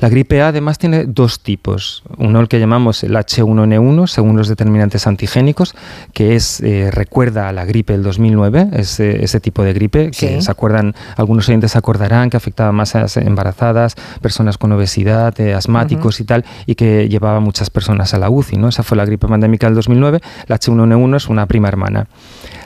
La 0.00 0.08
gripe 0.08 0.42
A 0.42 0.48
además 0.48 0.78
tiene 0.78 1.04
dos 1.06 1.40
tipos, 1.40 2.02
uno 2.18 2.40
el 2.40 2.48
que 2.48 2.60
llamamos 2.60 3.02
el 3.04 3.14
H1N1 3.14 4.06
según 4.06 4.36
los 4.36 4.48
determinantes 4.48 5.06
antigénicos, 5.06 5.74
que 6.12 6.36
es 6.36 6.60
eh, 6.60 6.90
recuerda 6.90 7.48
a 7.48 7.52
la 7.52 7.64
gripe 7.64 7.94
del 7.94 8.02
2009, 8.02 8.68
ese, 8.74 9.24
ese 9.24 9.40
tipo 9.40 9.62
de 9.62 9.72
gripe 9.72 10.10
que 10.10 10.42
se 10.42 10.50
acuerdan, 10.50 10.94
algunos 11.16 11.48
oyentes 11.48 11.72
se 11.72 11.78
acordarán 11.78 12.30
que 12.30 12.36
afectaba 12.36 12.72
más 12.72 12.94
a 12.94 13.00
las 13.00 13.16
embarazadas, 13.16 13.96
personas 14.20 14.58
con 14.58 14.72
obesidad, 14.72 15.38
eh, 15.40 15.54
asmáticos 15.54 16.20
y 16.20 16.24
tal, 16.24 16.44
y 16.66 16.74
que 16.74 17.08
llevaba 17.08 17.40
muchas 17.40 17.70
personas 17.70 18.14
a 18.14 18.18
la 18.18 18.30
UCI, 18.30 18.56
¿no? 18.56 18.68
Esa 18.68 18.82
fue 18.82 18.96
la 18.96 19.04
gripe 19.04 19.26
pandémica 19.26 19.66
del 19.66 19.74
2009, 19.74 20.20
la 20.46 20.58
H1N1 20.58 21.13
es 21.16 21.28
una 21.28 21.46
prima 21.46 21.68
hermana. 21.68 22.06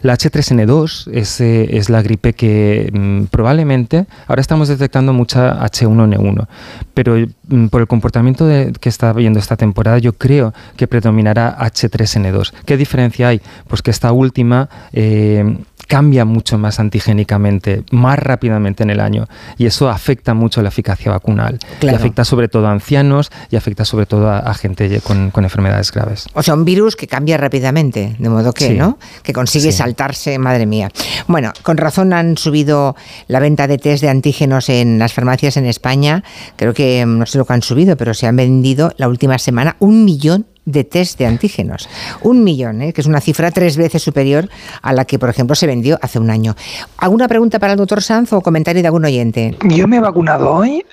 La 0.02 0.14
H3N2 0.14 1.10
es, 1.12 1.40
eh, 1.40 1.76
es 1.76 1.90
la 1.90 2.02
gripe 2.02 2.32
que 2.32 2.90
mm, 2.92 3.24
probablemente, 3.24 4.06
ahora 4.26 4.40
estamos 4.40 4.68
detectando 4.68 5.12
mucha 5.12 5.60
H1N1, 5.64 6.46
pero 6.94 7.16
mm, 7.48 7.66
por 7.66 7.80
el 7.80 7.86
comportamiento 7.86 8.46
que 8.80 8.88
está 8.88 9.12
viendo 9.12 9.38
esta 9.38 9.56
temporada, 9.56 9.98
yo 9.98 10.12
creo 10.12 10.54
que 10.76 10.86
predominará 10.86 11.56
H3N2. 11.58 12.52
¿Qué 12.64 12.76
diferencia 12.76 13.28
hay? 13.28 13.40
Pues 13.66 13.82
que 13.82 13.90
esta 13.90 14.12
última 14.12 14.68
eh, 14.92 15.58
cambia 15.89 16.24
mucho 16.24 16.56
más 16.59 16.78
antigénicamente, 16.78 17.82
más 17.90 18.19
rápidamente 18.19 18.82
en 18.85 18.90
el 18.90 19.01
año, 19.01 19.27
y 19.56 19.66
eso 19.66 19.89
afecta 19.89 20.35
mucho 20.35 20.62
la 20.62 20.69
eficacia 20.69 21.10
vacunal. 21.10 21.59
Claro. 21.81 21.97
Y 21.97 22.01
afecta 22.01 22.24
sobre 22.24 22.48
todo 22.48 22.69
a 22.69 22.73
ancianos 22.73 23.31
y 23.51 23.56
afecta 23.56 23.85
sobre 23.85 24.06
todo 24.06 24.28
a, 24.31 24.39
a 24.39 24.55
gente 24.55 25.01
con, 25.01 25.31
con 25.31 25.44
enfermedades 25.44 25.90
graves. 25.90 26.27
O 26.35 26.43
sea, 26.43 26.55
un 26.55 26.65
virus 26.65 26.94
que 26.94 27.06
cambia 27.09 27.36
rápidamente, 27.39 28.15
de 28.19 28.28
modo 28.28 28.52
que, 28.52 28.69
Sí. 28.69 28.74
¿no? 28.74 28.98
Que 29.23 29.32
consigue 29.32 29.73
Sí. 29.73 29.78
saltarse, 29.78 30.39
madre 30.39 30.66
mía. 30.66 30.90
Bueno, 31.27 31.52
con 31.62 31.77
razón 31.78 32.12
han 32.12 32.36
subido 32.36 32.94
la 33.27 33.40
venta 33.40 33.66
de 33.66 33.78
test 33.78 34.02
de 34.02 34.10
antígenos 34.10 34.69
en 34.69 34.98
las 34.98 35.12
farmacias 35.15 35.56
en 35.56 35.65
España. 35.66 36.23
Creo 36.56 36.74
que 36.74 37.05
mm, 37.06 37.19
no 37.19 37.27
sé 37.27 37.39
lo 37.39 37.47
que 37.47 37.55
han 37.55 37.62
subido, 37.62 37.97
pero 37.97 38.12
se 38.15 38.27
han 38.27 38.36
vendido 38.36 38.93
la 38.98 39.09
última 39.09 39.39
semana 39.39 39.77
un 39.78 40.05
millón 40.05 40.47
de 40.68 40.84
test 40.84 41.18
de 41.18 41.26
antígenos. 41.26 41.88
Un 42.22 42.44
millón, 42.44 42.82
¿eh? 42.82 42.92
que 42.92 43.00
es 43.00 43.06
una 43.06 43.20
cifra 43.20 43.50
tres 43.50 43.76
veces 43.76 44.02
superior 44.02 44.48
a 44.82 44.92
la 44.92 45.04
que, 45.04 45.18
por 45.18 45.30
ejemplo, 45.30 45.54
se 45.54 45.66
vendió 45.66 45.98
hace 46.02 46.18
un 46.18 46.30
año. 46.30 46.54
¿Alguna 46.98 47.26
pregunta 47.26 47.58
para 47.58 47.72
el 47.72 47.78
doctor 47.78 48.02
Sanz 48.02 48.32
o 48.32 48.40
comentario 48.40 48.82
de 48.82 48.88
algún 48.88 49.04
oyente? 49.04 49.56
Yo 49.64 49.88
me 49.88 49.96
he 49.96 50.00
vacunado 50.00 50.50
hoy 50.52 50.84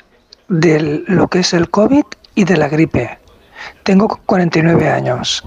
de 0.47 1.03
lo 1.07 1.27
que 1.27 1.39
es 1.39 1.53
el 1.53 1.69
COVID 1.69 2.05
y 2.35 2.43
de 2.45 2.57
la 2.57 2.69
gripe. 2.69 3.19
Tengo 3.83 4.19
49 4.25 4.89
años. 4.89 5.43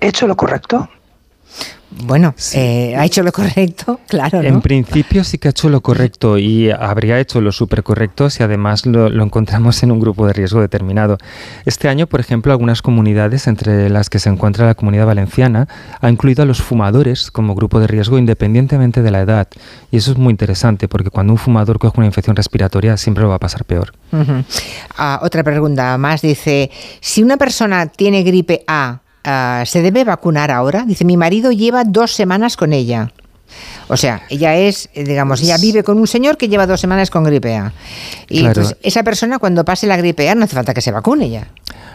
¿He 0.00 0.08
hecho 0.08 0.26
lo 0.26 0.36
correcto? 0.36 0.88
Bueno, 2.04 2.34
eh, 2.54 2.94
ha 2.96 3.04
hecho 3.04 3.22
lo 3.22 3.32
correcto, 3.32 4.00
claro, 4.08 4.42
¿no? 4.42 4.48
En 4.48 4.60
principio 4.60 5.24
sí 5.24 5.38
que 5.38 5.48
ha 5.48 5.50
hecho 5.50 5.68
lo 5.68 5.80
correcto 5.80 6.38
y 6.38 6.70
habría 6.70 7.20
hecho 7.20 7.40
lo 7.40 7.52
súper 7.52 7.82
correcto 7.82 8.30
si 8.30 8.42
además 8.42 8.86
lo, 8.86 9.08
lo 9.08 9.24
encontramos 9.24 9.82
en 9.82 9.92
un 9.92 10.00
grupo 10.00 10.26
de 10.26 10.32
riesgo 10.32 10.60
determinado. 10.60 11.18
Este 11.64 11.88
año, 11.88 12.06
por 12.06 12.20
ejemplo, 12.20 12.52
algunas 12.52 12.82
comunidades, 12.82 13.46
entre 13.46 13.90
las 13.90 14.10
que 14.10 14.18
se 14.18 14.28
encuentra 14.28 14.66
la 14.66 14.74
comunidad 14.74 15.06
valenciana, 15.06 15.68
ha 16.00 16.10
incluido 16.10 16.42
a 16.42 16.46
los 16.46 16.62
fumadores 16.62 17.30
como 17.30 17.54
grupo 17.54 17.80
de 17.80 17.86
riesgo 17.86 18.18
independientemente 18.18 19.02
de 19.02 19.10
la 19.10 19.20
edad. 19.20 19.48
Y 19.90 19.98
eso 19.98 20.12
es 20.12 20.18
muy 20.18 20.30
interesante 20.30 20.88
porque 20.88 21.10
cuando 21.10 21.32
un 21.32 21.38
fumador 21.38 21.78
coge 21.78 21.98
una 21.98 22.06
infección 22.06 22.36
respiratoria 22.36 22.96
siempre 22.96 23.22
lo 23.22 23.30
va 23.30 23.36
a 23.36 23.40
pasar 23.40 23.64
peor. 23.64 23.92
Ah, 24.96 25.20
otra 25.22 25.42
pregunta 25.42 25.96
más 25.98 26.22
dice, 26.22 26.70
si 27.00 27.22
una 27.22 27.36
persona 27.36 27.86
tiene 27.86 28.22
gripe 28.22 28.64
A, 28.66 29.01
ah, 29.24 29.62
¿se 29.66 29.82
debe 29.82 30.04
vacunar 30.04 30.50
ahora? 30.50 30.84
Dice, 30.86 31.04
mi 31.04 31.16
marido 31.16 31.52
lleva 31.52 31.84
dos 31.84 32.12
semanas 32.12 32.56
con 32.56 32.72
ella. 32.72 33.12
O 33.88 33.98
sea, 33.98 34.22
ella 34.30 34.56
es, 34.56 34.88
eh, 34.94 35.04
digamos, 35.04 35.42
ella 35.42 35.58
vive 35.58 35.82
con 35.82 35.98
un 35.98 36.06
señor 36.06 36.38
que 36.38 36.48
lleva 36.48 36.66
dos 36.66 36.80
semanas 36.80 37.10
con 37.10 37.24
gripe 37.24 37.54
A. 37.54 37.72
Y 38.28 38.38
Claro. 38.40 38.48
entonces, 38.48 38.76
esa 38.82 39.02
persona 39.02 39.38
cuando 39.38 39.64
pase 39.64 39.86
la 39.86 39.96
gripe 39.98 40.28
A 40.30 40.34
no 40.34 40.44
hace 40.44 40.54
falta 40.56 40.72
que 40.72 40.80
se 40.80 40.90
vacune 40.90 41.28
ya. 41.28 41.48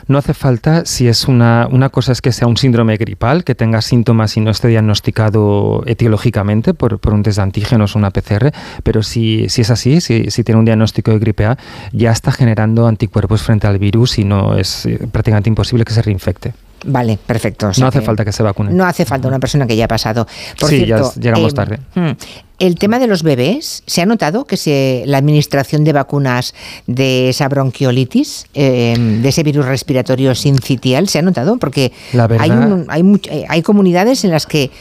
No 0.08 0.20
hace 0.20 0.34
falta 0.34 0.86
si 0.86 1.08
es 1.08 1.28
una, 1.28 1.68
una 1.70 1.90
cosa 1.90 2.12
es 2.12 2.22
que 2.22 2.32
sea 2.32 2.48
un 2.48 2.56
síndrome 2.56 2.95
gripal, 2.95 3.44
que 3.44 3.56
tenga 3.56 3.82
síntomas 3.82 4.38
y 4.38 4.40
no 4.40 4.52
esté 4.52 4.68
diagnosticado 4.70 5.84
etiológicamente 5.86 6.74
por, 6.74 6.99
por 6.99 7.14
un 7.14 7.24
test 7.24 7.38
de 7.38 7.44
antígenos 7.44 7.95
o 7.95 7.99
una 7.99 8.12
PCR, 8.12 8.52
pero 8.84 9.04
si, 9.04 9.49
si 9.49 9.62
es 9.62 9.70
así, 9.72 9.99
si, 9.99 10.30
si 10.32 10.44
tiene 10.44 10.60
un 10.60 10.66
diagnóstico 10.66 11.12
de 11.12 11.20
gripe 11.20 11.45
A, 11.45 11.58
ya 11.91 12.12
está 12.12 12.32
generando 12.32 12.88
anticuerpos 12.88 13.41
frente 13.41 13.68
al 13.68 13.80
virus 13.80 14.18
y 14.20 14.24
no 14.24 14.56
es 14.56 14.86
eh, 14.86 14.99
prácticamente 15.12 15.49
imposible 15.49 15.84
que 15.84 15.94
se 15.94 16.02
reinfecte. 16.02 16.54
Vale, 16.86 17.18
perfecto. 17.26 17.68
o 17.70 17.74
sea 17.74 17.82
no 17.84 17.88
hace 17.90 18.02
falta 18.02 18.24
que 18.24 18.32
se 18.32 18.44
vacune. 18.44 18.72
No 18.72 18.86
hace 18.86 19.06
falta 19.06 19.28
una 19.28 19.40
persona 19.40 19.66
que 19.68 19.76
ya 19.76 19.86
ha 19.86 19.88
pasado. 19.88 20.28
Por 20.60 20.70
Sí, 20.70 20.80
ya 20.80 20.86
cierto, 20.86 21.10
es- 21.10 21.16
llegamos 21.18 21.52
eh, 21.52 21.56
tarde. 21.56 21.80
hmm, 21.95 22.12
El 22.60 22.76
tema 22.80 22.98
de 22.99 23.08
los 23.08 23.22
bebés, 23.24 23.84
¿se 23.86 24.02
ha 24.02 24.06
notado 24.06 24.45
que 24.45 24.58
se, 24.58 25.04
la 25.06 25.18
administración 25.20 25.84
de 25.84 25.94
vacunas 25.94 26.54
de 26.88 27.30
esa 27.30 27.48
bronquiolitis, 27.49 28.45
eh, 28.54 28.95
de 28.98 29.30
ese 29.30 29.44
virus 29.44 29.66
respiratorio 29.66 30.34
sincitial, 30.36 31.08
se 31.08 31.20
ha 31.20 31.22
notado? 31.22 31.58
Porque 31.58 31.91
La 32.14 32.26
verdad- 32.28 32.44
hay, 32.45 32.52
un- 32.52 32.86
hay, 32.90 33.02
much- 33.04 33.28
eh, 33.32 33.45
hay 33.48 33.62
comunidades 33.62 34.24
en 34.24 34.32
las 34.32 34.45
que 34.48 34.72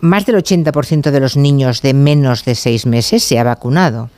más 0.00 0.26
del 0.26 0.36
80% 0.36 1.10
de 1.10 1.20
los 1.20 1.36
niños 1.36 1.82
de 1.82 1.94
menos 1.94 2.44
de 2.44 2.54
seis 2.54 2.86
meses 2.86 3.22
se 3.22 3.38
ha 3.38 3.44
vacunado. 3.44 4.08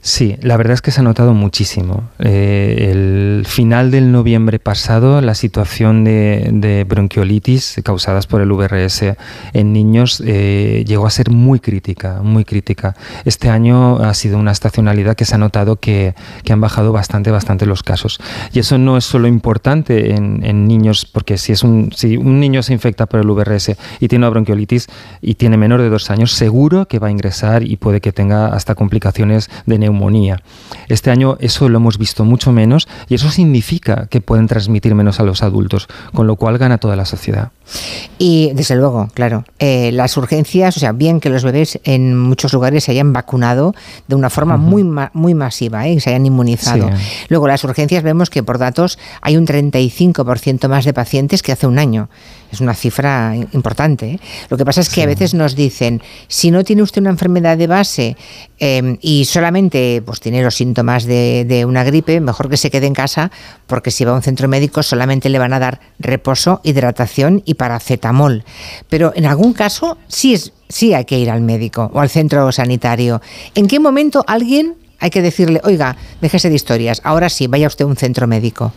Sí, 0.00 0.36
la 0.42 0.56
verdad 0.56 0.74
es 0.74 0.82
que 0.82 0.90
se 0.90 1.00
ha 1.00 1.02
notado 1.02 1.34
muchísimo. 1.34 2.08
Eh, 2.20 2.90
el 2.90 3.44
final 3.46 3.90
del 3.90 4.12
noviembre 4.12 4.58
pasado, 4.58 5.20
la 5.20 5.34
situación 5.34 6.04
de, 6.04 6.86
bronquiolitis 6.88 7.80
causadas 7.82 8.26
por 8.26 8.40
el 8.40 8.52
VRS 8.52 9.16
en 9.52 9.72
niños 9.72 10.22
eh, 10.24 10.84
llegó 10.86 11.06
a 11.06 11.10
ser 11.10 11.30
muy 11.30 11.58
crítica, 11.60 12.20
muy 12.22 12.44
crítica. 12.44 12.94
Este 13.24 13.48
año 13.48 13.98
ha 13.98 14.14
sido 14.14 14.38
una 14.38 14.52
estacionalidad 14.52 15.16
que 15.16 15.24
se 15.24 15.34
ha 15.34 15.38
notado 15.38 15.76
que, 15.76 16.14
han 16.48 16.60
bajado 16.60 16.92
bastante, 16.92 17.30
bastante 17.30 17.66
los 17.66 17.82
casos. 17.82 18.20
Y 18.52 18.60
eso 18.60 18.78
no 18.78 18.96
es 18.96 19.04
solo 19.04 19.28
importante 19.28 20.14
en, 20.14 20.66
niños, 20.68 21.04
porque 21.04 21.38
si, 21.38 21.52
un, 21.64 21.92
si 21.94 22.16
un 22.16 22.40
niño 22.40 22.62
se 22.62 22.72
infecta 22.72 23.06
por 23.06 23.20
el 23.20 23.26
VRS 23.26 23.76
y 24.00 24.08
tiene 24.08 24.24
una 24.24 24.30
bronquiolitis 24.30 24.86
y 25.20 25.34
tiene 25.34 25.56
menor 25.56 25.82
de 25.82 25.88
dos 25.88 26.10
años, 26.10 26.32
seguro 26.32 26.86
que 26.86 26.98
va 26.98 27.08
a 27.08 27.10
ingresar 27.10 27.62
y 27.64 27.76
puede 27.76 28.00
que 28.00 28.12
tenga 28.12 28.48
hasta 28.48 28.74
complicaciones 28.74 29.50
de 29.66 29.78
neumonía. 29.88 30.42
Este 30.88 31.10
año 31.10 31.36
eso 31.40 31.68
lo 31.68 31.78
hemos 31.78 31.98
visto 31.98 32.24
mucho 32.24 32.52
menos 32.52 32.88
y 33.08 33.14
eso 33.14 33.30
significa 33.30 34.06
que 34.06 34.20
pueden 34.20 34.46
transmitir 34.46 34.94
menos 34.94 35.20
a 35.20 35.24
los 35.24 35.42
adultos, 35.42 35.88
con 36.12 36.26
lo 36.26 36.36
cual 36.36 36.58
gana 36.58 36.78
toda 36.78 36.96
la 36.96 37.04
sociedad. 37.04 37.50
Y 38.18 38.50
desde 38.54 38.74
luego, 38.76 39.08
claro, 39.14 39.44
eh, 39.58 39.90
las 39.92 40.16
urgencias, 40.16 40.76
o 40.76 40.80
sea, 40.80 40.92
bien 40.92 41.20
que 41.20 41.28
los 41.30 41.44
bebés 41.44 41.78
en 41.84 42.18
muchos 42.18 42.52
lugares 42.52 42.84
se 42.84 42.90
hayan 42.92 43.12
vacunado 43.12 43.74
de 44.08 44.14
una 44.16 44.30
forma 44.30 44.56
muy, 44.56 44.82
ma- 44.84 45.10
muy 45.14 45.34
masiva, 45.34 45.86
¿eh? 45.86 45.94
que 45.94 46.00
se 46.00 46.10
hayan 46.10 46.26
inmunizado. 46.26 46.88
Sí. 46.88 47.26
Luego, 47.28 47.46
las 47.46 47.62
urgencias 47.64 48.02
vemos 48.02 48.30
que 48.30 48.42
por 48.42 48.58
datos 48.58 48.98
hay 49.22 49.36
un 49.36 49.46
35% 49.46 50.68
más 50.68 50.84
de 50.84 50.92
pacientes 50.92 51.42
que 51.42 51.52
hace 51.52 51.66
un 51.66 51.78
año. 51.78 52.08
Es 52.50 52.60
una 52.62 52.74
cifra 52.74 53.34
importante. 53.52 54.12
¿eh? 54.12 54.20
Lo 54.48 54.56
que 54.56 54.64
pasa 54.64 54.80
es 54.80 54.88
que 54.88 55.02
a 55.02 55.06
veces 55.06 55.34
nos 55.34 55.54
dicen, 55.54 56.02
si 56.28 56.50
no 56.50 56.64
tiene 56.64 56.82
usted 56.82 57.02
una 57.02 57.10
enfermedad 57.10 57.58
de 57.58 57.66
base 57.66 58.16
eh, 58.58 58.96
y 59.02 59.26
solamente 59.26 60.02
pues, 60.04 60.20
tiene 60.20 60.42
los 60.42 60.54
síntomas 60.54 61.04
de, 61.04 61.44
de 61.46 61.66
una 61.66 61.84
gripe, 61.84 62.20
mejor 62.20 62.48
que 62.48 62.56
se 62.56 62.70
quede 62.70 62.86
en 62.86 62.94
casa, 62.94 63.30
porque 63.66 63.90
si 63.90 64.04
va 64.04 64.12
a 64.12 64.14
un 64.14 64.22
centro 64.22 64.48
médico 64.48 64.82
solamente 64.82 65.28
le 65.28 65.38
van 65.38 65.52
a 65.52 65.58
dar 65.58 65.80
reposo, 65.98 66.60
hidratación 66.64 67.42
y 67.44 67.54
paracetamol. 67.58 68.44
Pero 68.88 69.12
en 69.14 69.26
algún 69.26 69.52
caso 69.52 69.98
sí, 70.08 70.32
es, 70.32 70.54
sí 70.70 70.94
hay 70.94 71.04
que 71.04 71.18
ir 71.18 71.28
al 71.28 71.42
médico 71.42 71.90
o 71.92 72.00
al 72.00 72.08
centro 72.08 72.50
sanitario. 72.52 73.20
¿En 73.54 73.66
qué 73.66 73.78
momento 73.78 74.24
alguien 74.26 74.76
hay 74.98 75.10
que 75.10 75.20
decirle, 75.20 75.60
oiga, 75.64 75.96
déjese 76.22 76.48
de 76.48 76.54
historias, 76.54 77.02
ahora 77.04 77.28
sí, 77.28 77.46
vaya 77.46 77.66
usted 77.66 77.84
a 77.84 77.88
un 77.88 77.96
centro 77.96 78.26
médico? 78.26 78.72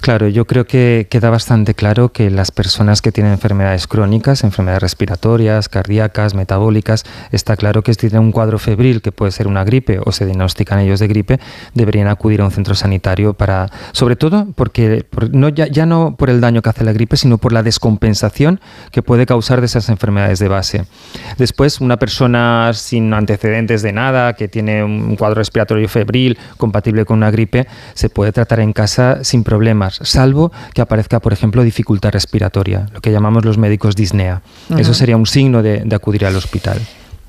Claro, 0.00 0.28
yo 0.28 0.46
creo 0.46 0.64
que 0.64 1.06
queda 1.10 1.28
bastante 1.28 1.74
claro 1.74 2.10
que 2.12 2.30
las 2.30 2.50
personas 2.50 3.02
que 3.02 3.12
tienen 3.12 3.32
enfermedades 3.32 3.86
crónicas, 3.86 4.42
enfermedades 4.44 4.80
respiratorias, 4.82 5.68
cardíacas, 5.68 6.34
metabólicas, 6.34 7.04
está 7.32 7.56
claro 7.56 7.82
que 7.82 7.92
si 7.92 8.00
tienen 8.08 8.20
un 8.20 8.32
cuadro 8.32 8.58
febril, 8.58 9.02
que 9.02 9.12
puede 9.12 9.32
ser 9.32 9.48
una 9.48 9.64
gripe 9.64 9.98
o 10.02 10.12
se 10.12 10.24
diagnostican 10.24 10.78
ellos 10.78 11.00
de 11.00 11.08
gripe, 11.08 11.40
deberían 11.74 12.06
acudir 12.08 12.40
a 12.40 12.44
un 12.44 12.52
centro 12.52 12.74
sanitario 12.74 13.34
para, 13.34 13.70
sobre 13.92 14.14
todo 14.16 14.46
porque 14.54 15.04
por- 15.08 15.34
no, 15.34 15.48
ya, 15.50 15.66
ya 15.66 15.84
no 15.84 16.14
por 16.16 16.30
el 16.30 16.40
daño 16.40 16.62
que 16.62 16.70
hace 16.70 16.84
la 16.84 16.92
gripe, 16.92 17.16
sino 17.16 17.36
por 17.36 17.52
la 17.52 17.62
descompensación 17.64 18.60
que 18.92 19.02
puede 19.02 19.26
causar 19.26 19.60
de 19.60 19.66
esas 19.66 19.88
enfermedades 19.88 20.38
de 20.38 20.48
base. 20.48 20.84
Después, 21.38 21.80
una 21.80 21.98
persona 21.98 22.70
sin 22.72 23.12
antecedentes 23.12 23.82
de 23.82 23.92
nada, 23.92 24.34
que 24.34 24.48
tiene 24.48 24.84
un 24.84 25.16
cuadro 25.16 25.34
respiratorio 25.34 25.88
febril 25.88 26.38
compatible 26.56 27.04
con 27.04 27.18
una 27.18 27.30
gripe, 27.32 27.66
se 27.94 28.08
puede 28.08 28.32
tratar 28.32 28.60
en 28.60 28.72
casa 28.72 29.22
sin 29.24 29.42
problemas, 29.42 29.87
salvo 29.92 30.52
que 30.74 30.80
aparezca, 30.80 31.20
por 31.20 31.32
ejemplo, 31.32 31.62
dificultad 31.62 32.10
respiratoria, 32.10 32.86
lo 32.92 33.00
que 33.00 33.12
llamamos 33.12 33.44
los 33.44 33.58
médicos 33.58 33.96
disnea. 33.96 34.42
Eso 34.76 34.94
sería 34.94 35.16
un 35.16 35.26
signo 35.26 35.62
de, 35.62 35.82
de 35.84 35.96
acudir 35.96 36.26
al 36.26 36.36
hospital. 36.36 36.80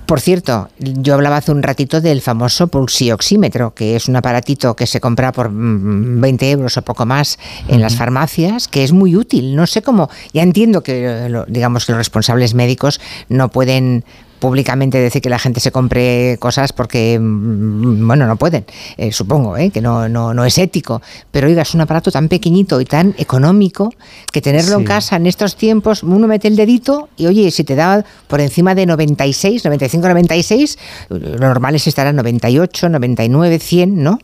Por 0.10 0.22
cierto, 0.22 0.70
yo 0.80 1.14
hablaba 1.14 1.38
hace 1.38 1.52
un 1.52 1.62
ratito 1.62 2.02
del 2.02 2.22
famoso 2.22 2.68
pulsioxímetro, 2.68 3.76
que 3.76 3.96
es 3.96 4.08
un 4.08 4.16
aparatito 4.16 4.76
que 4.76 4.88
se 4.88 5.00
compra 5.00 5.32
por 5.32 5.52
mm, 5.52 6.20
20 6.20 6.50
euros 6.50 6.78
o 6.78 6.82
poco 6.82 7.06
más 7.06 7.38
en 7.68 7.80
las 7.80 7.96
farmacias, 7.96 8.68
que 8.68 8.84
es 8.84 8.92
muy 8.92 9.16
útil. 9.16 9.56
No 9.56 9.68
sé 9.68 9.84
cómo, 9.84 10.10
ya 10.34 10.42
entiendo 10.42 10.82
que, 10.82 11.30
digamos, 11.48 11.86
que 11.86 11.92
los 11.92 12.00
responsables 12.00 12.56
médicos 12.56 13.00
no 13.28 13.50
pueden 13.50 14.04
públicamente 14.40 14.98
decir 15.00 15.22
que 15.22 15.30
la 15.30 15.40
gente 15.40 15.60
se 15.60 15.72
compre 15.72 16.38
cosas 16.40 16.74
porque, 16.74 17.20
mm, 17.20 18.08
bueno, 18.08 18.26
no 18.28 18.36
pueden, 18.38 18.66
eh, 18.98 19.12
supongo, 19.12 19.58
¿eh? 19.58 19.70
que 19.70 19.82
no, 19.82 20.08
no, 20.10 20.34
no 20.34 20.46
es 20.46 20.58
ético. 20.58 21.02
Pero 21.32 21.48
oiga, 21.48 21.62
es 21.62 21.74
un 21.74 21.82
aparato 21.82 22.12
tan 22.12 22.28
pequeñito 22.28 22.80
y 22.82 22.86
tan 22.86 23.14
económico 23.18 23.94
que 24.32 24.42
tenerlo 24.42 24.78
en 24.78 24.84
casa 24.86 25.16
en 25.18 25.28
estos 25.28 25.56
tiempos, 25.56 26.04
uno 26.04 26.28
mete 26.28 26.48
el 26.48 26.56
dedito 26.56 27.10
y 27.18 27.28
oye, 27.28 27.52
si 27.52 27.64
te 27.64 27.76
da 27.76 28.04
por 28.28 28.42
encima 28.42 28.76
de 28.76 28.86
96, 28.86 29.64
95, 29.66 30.08
96, 30.08 30.78
lo 31.10 31.38
normal 31.40 31.76
es 31.76 31.88
estar 31.88 32.08
a 32.08 32.14
98, 32.14 32.90
99, 32.90 33.60
100, 33.60 34.04
¿no? 34.04 34.20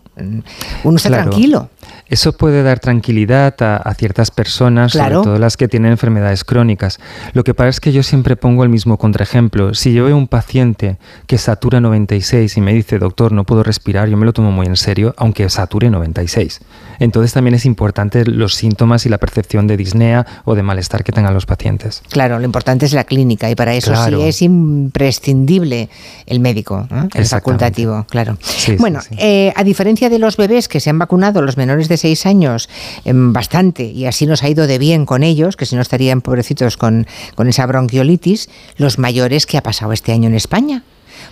Uno 0.84 0.98
está 0.98 1.10
Claro. 1.10 1.24
tranquilo. 1.30 1.70
Eso 2.07 2.34
puede 2.34 2.62
dar 2.64 2.80
tranquilidad 2.80 3.56
a, 3.64 3.78
a 3.78 3.94
ciertas 3.95 4.30
personas, 4.32 4.91
Claro. 4.91 5.16
sobre 5.16 5.26
todo 5.32 5.40
las 5.40 5.57
que 5.57 5.68
tienen 5.68 5.91
enfermedades 5.91 6.44
crónicas. 6.44 6.99
Lo 7.34 7.44
que 7.44 7.53
pasa 7.53 7.70
es 7.70 7.80
que 7.80 7.91
yo 7.91 8.03
siempre 8.03 8.36
pongo 8.36 8.64
el 8.64 8.70
mismo 8.70 8.98
contraejemplo. 8.98 9.74
Si 9.74 9.94
yo 9.94 10.06
veo 10.06 10.16
un 10.18 10.28
paciente 10.28 10.98
que 11.28 11.38
satura 11.38 11.82
96 11.82 12.57
y 12.57 12.62
me 12.62 12.74
dice, 12.74 12.99
doctor, 12.99 13.32
no 13.32 13.44
puedo 13.44 13.64
respirar, 13.64 14.07
yo 14.07 14.18
me 14.18 14.26
lo 14.26 14.34
tomo 14.34 14.52
muy 14.52 14.68
en 14.68 14.76
serio, 14.78 15.14
aunque 15.18 15.49
sature 15.49 15.90
96. 15.90 16.60
Entonces 16.99 17.34
también 17.34 17.56
es 17.56 17.66
importante 17.66 18.24
los 18.26 18.56
síntomas 18.56 19.06
y 19.06 19.10
la 19.10 19.18
percepción 19.18 19.68
de 19.68 19.76
disnea 19.78 20.26
o 20.45 20.56
de 20.56 20.64
malestar 20.64 21.03
que 21.03 21.12
tengan 21.12 21.34
los 21.34 21.45
pacientes. 21.45 22.03
Claro, 22.10 22.40
lo 22.40 22.45
importante 22.45 22.86
es 22.86 22.94
la 22.94 23.03
clínica 23.03 23.49
y 23.49 23.56
para 23.56 23.74
eso 23.74 23.91
Claro. 23.91 24.18
sí 24.22 24.24
es 24.28 24.41
imprescindible 24.41 25.90
el 26.26 26.40
médico, 26.40 26.88
el 27.14 27.26
facultativo, 27.26 28.06
claro. 28.10 28.38
Sí, 28.41 28.72
sí, 28.72 28.76
bueno, 28.78 29.02
sí. 29.02 29.16
eh, 29.20 29.53
a 29.56 29.64
diferencia 29.64 30.10
de 30.10 30.20
los 30.20 30.38
bebés 30.38 30.68
que 30.68 30.80
se 30.80 30.90
han 30.90 30.98
vacunado, 30.99 31.41
los 31.41 31.57
menores 31.57 31.75
de 31.88 31.98
6 31.98 32.26
años, 32.26 32.70
em, 33.04 33.34
bastante, 33.34 33.84
y 33.84 34.06
así 34.06 34.26
nos 34.26 34.44
ha 34.44 34.50
ido 34.50 34.68
de 34.68 34.78
bien 34.78 35.06
con 35.06 35.24
ellos, 35.24 35.56
que 35.56 35.66
si 35.66 35.76
no 35.76 35.82
estarían 35.82 36.22
pobrecitos 36.22 36.78
con, 36.78 37.08
con 37.36 37.48
esa 37.48 37.66
bronquiolitis, 37.66 38.50
los 38.78 38.98
mayores, 38.98 39.46
¿qué 39.46 39.58
ha 39.58 39.64
pasado 39.64 39.92
este 39.94 40.12
año 40.12 40.28
en 40.28 40.36
España? 40.36 40.84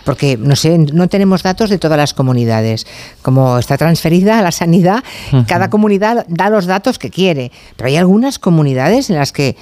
Porque 0.03 0.38
no 0.38 0.56
sé, 0.56 0.78
no 0.78 1.07
tenemos 1.07 1.44
datos 1.44 1.70
de 1.70 1.78
todas 1.78 1.98
las 1.98 2.14
comunidades. 2.14 2.86
Como 3.22 3.57
está 3.57 3.78
transferida 3.78 4.40
a 4.40 4.41
la 4.41 4.52
sanidad, 4.52 5.03
cada 5.48 5.70
comunidad 5.70 6.26
da 6.28 6.49
los 6.49 6.65
datos 6.65 6.99
que 6.99 7.10
quiere. 7.10 7.52
Pero 7.78 7.88
hay 7.88 7.98
algunas 7.98 8.40
comunidades 8.40 9.10
en 9.10 9.18
las 9.18 9.32
que 9.32 9.56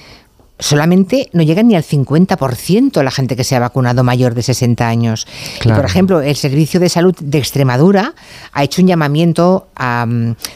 solamente 0.62 1.30
no 1.34 1.44
llegan 1.44 1.68
ni 1.68 1.76
al 1.76 1.84
50% 1.84 3.04
la 3.04 3.12
gente 3.12 3.36
que 3.36 3.44
se 3.44 3.56
ha 3.56 3.60
vacunado 3.60 4.04
mayor 4.04 4.36
de 4.36 4.44
60 4.44 4.88
años. 4.88 5.28
Y, 5.66 5.70
por 5.70 5.84
ejemplo, 5.84 6.22
el 6.22 6.36
Servicio 6.36 6.80
de 6.80 6.88
Salud 6.88 7.16
de 7.20 7.40
Extremadura 7.40 8.14
ha 8.54 8.64
hecho 8.64 8.82
un 8.82 8.88
llamamiento 8.88 9.68
a, 9.76 10.06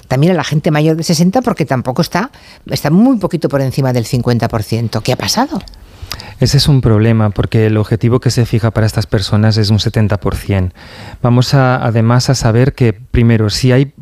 también 0.08 0.34
a 0.34 0.36
la 0.36 0.44
gente 0.44 0.72
mayor 0.72 0.96
de 0.96 1.04
60 1.04 1.42
porque 1.42 1.66
tampoco 1.66 2.02
está, 2.02 2.32
está 2.68 2.92
muy 2.92 3.18
poquito 3.18 3.50
por 3.50 3.62
encima 3.62 3.92
del 3.92 4.06
50%. 4.06 5.02
¿Qué 5.02 5.12
ha 5.12 5.18
pasado? 5.18 5.60
Ese 6.40 6.58
es 6.58 6.68
un 6.68 6.82
problema 6.82 7.30
porque 7.30 7.66
el 7.66 7.78
objetivo 7.78 8.20
que 8.20 8.30
se 8.30 8.46
fija 8.46 8.72
para 8.72 8.86
estas 8.86 9.08
personas 9.08 9.58
es 9.58 9.70
un 9.70 9.80
70%. 9.80 10.72
Vamos 11.22 11.54
a, 11.54 11.84
además 11.84 12.30
a 12.30 12.36
saber 12.36 12.74
que, 12.74 12.94
primero, 12.94 13.50
si 13.50 13.72
hay 13.72 13.94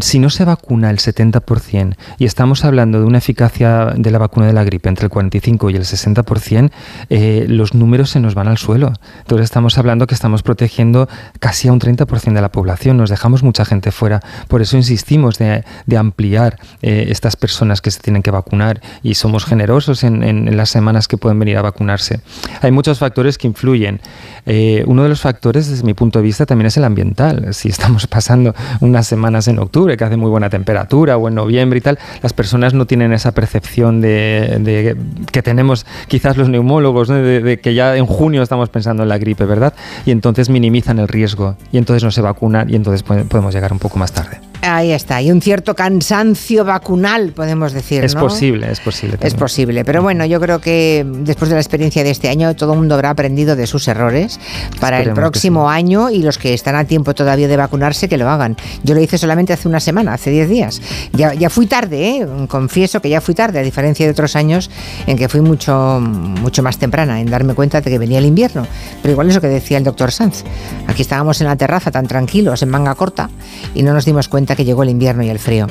si 0.00 0.18
no 0.18 0.28
se 0.30 0.44
vacuna 0.44 0.90
el 0.90 0.98
70% 0.98 1.94
y 2.18 2.24
estamos 2.24 2.64
hablando 2.64 2.98
de 3.00 3.06
una 3.06 3.18
eficacia 3.18 3.92
de 3.96 4.10
la 4.10 4.18
vacuna 4.18 4.46
de 4.46 4.52
la 4.52 4.64
gripe 4.64 4.88
entre 4.88 5.04
el 5.06 5.10
45 5.10 5.70
y 5.70 5.76
el 5.76 5.82
60%, 5.82 6.70
eh, 7.10 7.46
los 7.48 7.74
números 7.74 8.10
se 8.10 8.20
nos 8.20 8.34
van 8.34 8.48
al 8.48 8.58
suelo. 8.58 8.92
Entonces 9.20 9.44
estamos 9.44 9.78
hablando 9.78 10.06
que 10.06 10.14
estamos 10.14 10.42
protegiendo 10.42 11.08
casi 11.38 11.68
a 11.68 11.72
un 11.72 11.80
30% 11.80 12.32
de 12.32 12.40
la 12.40 12.50
población, 12.50 12.96
nos 12.96 13.10
dejamos 13.10 13.42
mucha 13.42 13.64
gente 13.64 13.92
fuera. 13.92 14.20
Por 14.48 14.62
eso 14.62 14.76
insistimos 14.76 15.38
de, 15.38 15.64
de 15.86 15.96
ampliar 15.96 16.58
eh, 16.82 17.06
estas 17.10 17.36
personas 17.36 17.80
que 17.80 17.90
se 17.90 18.00
tienen 18.00 18.22
que 18.22 18.30
vacunar 18.30 18.80
y 19.02 19.14
somos 19.14 19.44
generosos 19.44 20.02
en, 20.02 20.22
en- 20.22 20.48
en 20.48 20.56
las 20.56 20.70
semanas 20.70 21.08
que 21.08 21.16
pueden 21.18 21.38
venir 21.38 21.56
a 21.56 21.62
vacunarse. 21.62 22.20
Hay 22.62 22.70
muchos 22.72 22.98
factores 22.98 23.38
que 23.38 23.46
influyen. 23.46 24.00
Eh, 24.46 24.82
uno 24.86 25.02
de 25.02 25.08
los 25.08 25.20
factores, 25.20 25.68
desde 25.68 25.84
mi 25.84 25.94
punto 25.94 26.18
de 26.18 26.24
vista, 26.24 26.46
también 26.46 26.66
es 26.66 26.76
el 26.76 26.84
ambiental. 26.84 27.54
Si 27.54 27.68
estamos 27.68 28.06
pasando 28.08 28.54
unas 28.80 29.06
semanas 29.06 29.46
en 29.48 29.58
que 29.68 30.04
hace 30.04 30.16
muy 30.16 30.30
buena 30.30 30.50
temperatura, 30.50 31.16
o 31.16 31.28
en 31.28 31.34
noviembre 31.34 31.78
y 31.78 31.82
tal, 31.82 31.98
las 32.22 32.32
personas 32.32 32.74
no 32.74 32.86
tienen 32.86 33.12
esa 33.12 33.32
percepción 33.32 34.00
de, 34.00 34.58
de- 34.60 34.96
que 35.30 35.42
tenemos 35.42 35.86
quizás 36.08 36.36
los 36.36 36.48
neumólogos, 36.48 37.08
¿no? 37.10 37.16
de, 37.16 37.40
de 37.40 37.60
que 37.60 37.74
ya 37.74 37.96
en 37.96 38.06
junio 38.06 38.42
estamos 38.42 38.68
pensando 38.70 39.02
en 39.02 39.08
la 39.08 39.18
gripe, 39.18 39.44
¿verdad? 39.44 39.74
Y 40.06 40.10
entonces 40.10 40.48
minimizan 40.50 40.98
el 40.98 41.08
riesgo 41.08 41.56
y 41.72 41.78
entonces 41.78 42.02
no 42.02 42.10
se 42.10 42.20
vacunan 42.20 42.70
y 42.70 42.76
entonces 42.76 43.02
po- 43.02 43.14
podemos 43.28 43.54
llegar 43.54 43.72
un 43.72 43.78
poco 43.78 43.98
más 43.98 44.12
tarde. 44.12 44.40
Ahí 44.60 44.90
está, 44.90 45.22
y 45.22 45.30
un 45.30 45.40
cierto 45.40 45.74
cansancio 45.74 46.64
vacunal, 46.64 47.32
podemos 47.32 47.72
decir. 47.72 48.04
Es 48.04 48.14
¿no? 48.14 48.20
posible, 48.20 48.70
es 48.70 48.80
posible. 48.80 49.16
Es 49.20 49.34
posible, 49.34 49.84
pero 49.84 50.02
bueno, 50.02 50.24
yo 50.24 50.40
creo 50.40 50.60
que 50.60 51.06
después 51.06 51.48
de 51.48 51.54
la 51.54 51.60
experiencia 51.60 52.02
de 52.02 52.10
este 52.10 52.28
año 52.28 52.54
todo 52.56 52.72
el 52.72 52.78
mundo 52.78 52.94
habrá 52.94 53.10
aprendido 53.10 53.54
de 53.54 53.66
sus 53.66 53.86
errores 53.86 54.40
para 54.80 54.96
el 54.96 55.08
Esperemos 55.08 55.30
próximo 55.30 55.70
año 55.70 56.10
y 56.10 56.22
los 56.22 56.38
que 56.38 56.54
están 56.54 56.74
a 56.74 56.84
tiempo 56.84 57.14
todavía 57.14 57.46
de 57.46 57.56
vacunarse 57.56 58.08
que 58.08 58.16
lo 58.16 58.28
hagan. 58.28 58.56
Yo 58.82 58.94
lo 58.94 59.00
hice 59.00 59.16
solamente 59.16 59.52
hace 59.52 59.68
una 59.68 59.80
semana, 59.80 60.14
hace 60.14 60.30
10 60.30 60.48
días. 60.48 60.82
Ya, 61.12 61.34
ya 61.34 61.50
fui 61.50 61.66
tarde, 61.66 62.08
¿eh? 62.08 62.26
confieso 62.48 63.00
que 63.00 63.08
ya 63.08 63.20
fui 63.20 63.34
tarde, 63.34 63.60
a 63.60 63.62
diferencia 63.62 64.06
de 64.06 64.12
otros 64.12 64.34
años 64.34 64.70
en 65.06 65.16
que 65.16 65.28
fui 65.28 65.40
mucho, 65.40 66.00
mucho 66.00 66.62
más 66.62 66.78
temprana 66.78 67.20
en 67.20 67.30
darme 67.30 67.54
cuenta 67.54 67.80
de 67.80 67.90
que 67.90 67.98
venía 67.98 68.18
el 68.18 68.26
invierno. 68.26 68.66
Pero 69.02 69.12
igual 69.12 69.28
es 69.28 69.36
lo 69.36 69.40
que 69.40 69.48
decía 69.48 69.78
el 69.78 69.84
doctor 69.84 70.10
Sanz. 70.10 70.42
Aquí 70.86 71.02
estábamos 71.02 71.40
en 71.40 71.46
la 71.46 71.56
terraza 71.56 71.90
tan 71.90 72.06
tranquilos, 72.06 72.62
en 72.62 72.70
manga 72.70 72.94
corta, 72.94 73.30
y 73.74 73.82
no 73.82 73.92
nos 73.92 74.04
dimos 74.04 74.28
cuenta 74.28 74.47
que 74.56 74.64
llegó 74.64 74.82
el 74.82 74.90
invierno 74.90 75.22
y 75.22 75.28
el 75.28 75.38
frío. 75.38 75.66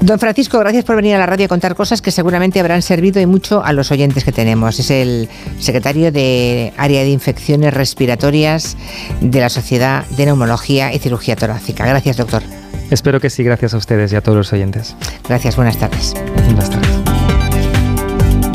Don 0.00 0.18
Francisco, 0.18 0.58
gracias 0.58 0.84
por 0.84 0.96
venir 0.96 1.14
a 1.14 1.18
la 1.18 1.26
radio 1.26 1.44
a 1.44 1.48
contar 1.48 1.74
cosas 1.74 2.00
que 2.00 2.10
seguramente 2.10 2.58
habrán 2.58 2.80
servido 2.80 3.20
y 3.20 3.26
mucho 3.26 3.62
a 3.62 3.74
los 3.74 3.90
oyentes 3.90 4.24
que 4.24 4.32
tenemos. 4.32 4.78
Es 4.78 4.90
el 4.90 5.28
secretario 5.58 6.10
de 6.10 6.72
Área 6.78 7.02
de 7.02 7.10
Infecciones 7.10 7.74
Respiratorias 7.74 8.78
de 9.20 9.40
la 9.40 9.50
Sociedad 9.50 10.06
de 10.06 10.24
Neumología 10.24 10.94
y 10.94 10.98
Cirugía 10.98 11.36
Torácica. 11.36 11.86
Gracias, 11.86 12.16
doctor. 12.16 12.42
Espero 12.90 13.20
que 13.20 13.28
sí, 13.28 13.44
gracias 13.44 13.74
a 13.74 13.76
ustedes 13.76 14.10
y 14.12 14.16
a 14.16 14.22
todos 14.22 14.38
los 14.38 14.52
oyentes. 14.54 14.96
Gracias, 15.28 15.56
buenas 15.56 15.78
tardes. 15.78 16.14
Buenas 16.46 16.70
tardes. 16.70 16.90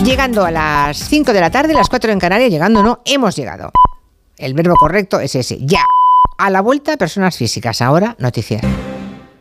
Llegando 0.04 0.46
a 0.46 0.52
las 0.52 0.98
5 0.98 1.32
de 1.32 1.42
la 1.42 1.52
tarde, 1.52 1.74
las 1.76 1.90
4 1.90 2.12
en 2.12 2.20
Canarias, 2.20 2.50
llegando 2.50 2.82
no, 2.82 3.02
hemos 3.06 3.36
llegado. 3.36 3.72
El 4.38 4.56
verbo 4.56 4.76
correcto 4.76 5.20
es 5.20 5.36
ese, 5.36 5.60
ya. 5.62 5.86
A 6.38 6.50
la 6.50 6.62
vuelta, 6.62 6.98
personas 6.98 7.38
físicas. 7.38 7.82
Ahora, 7.82 8.16
noticias. 8.20 8.62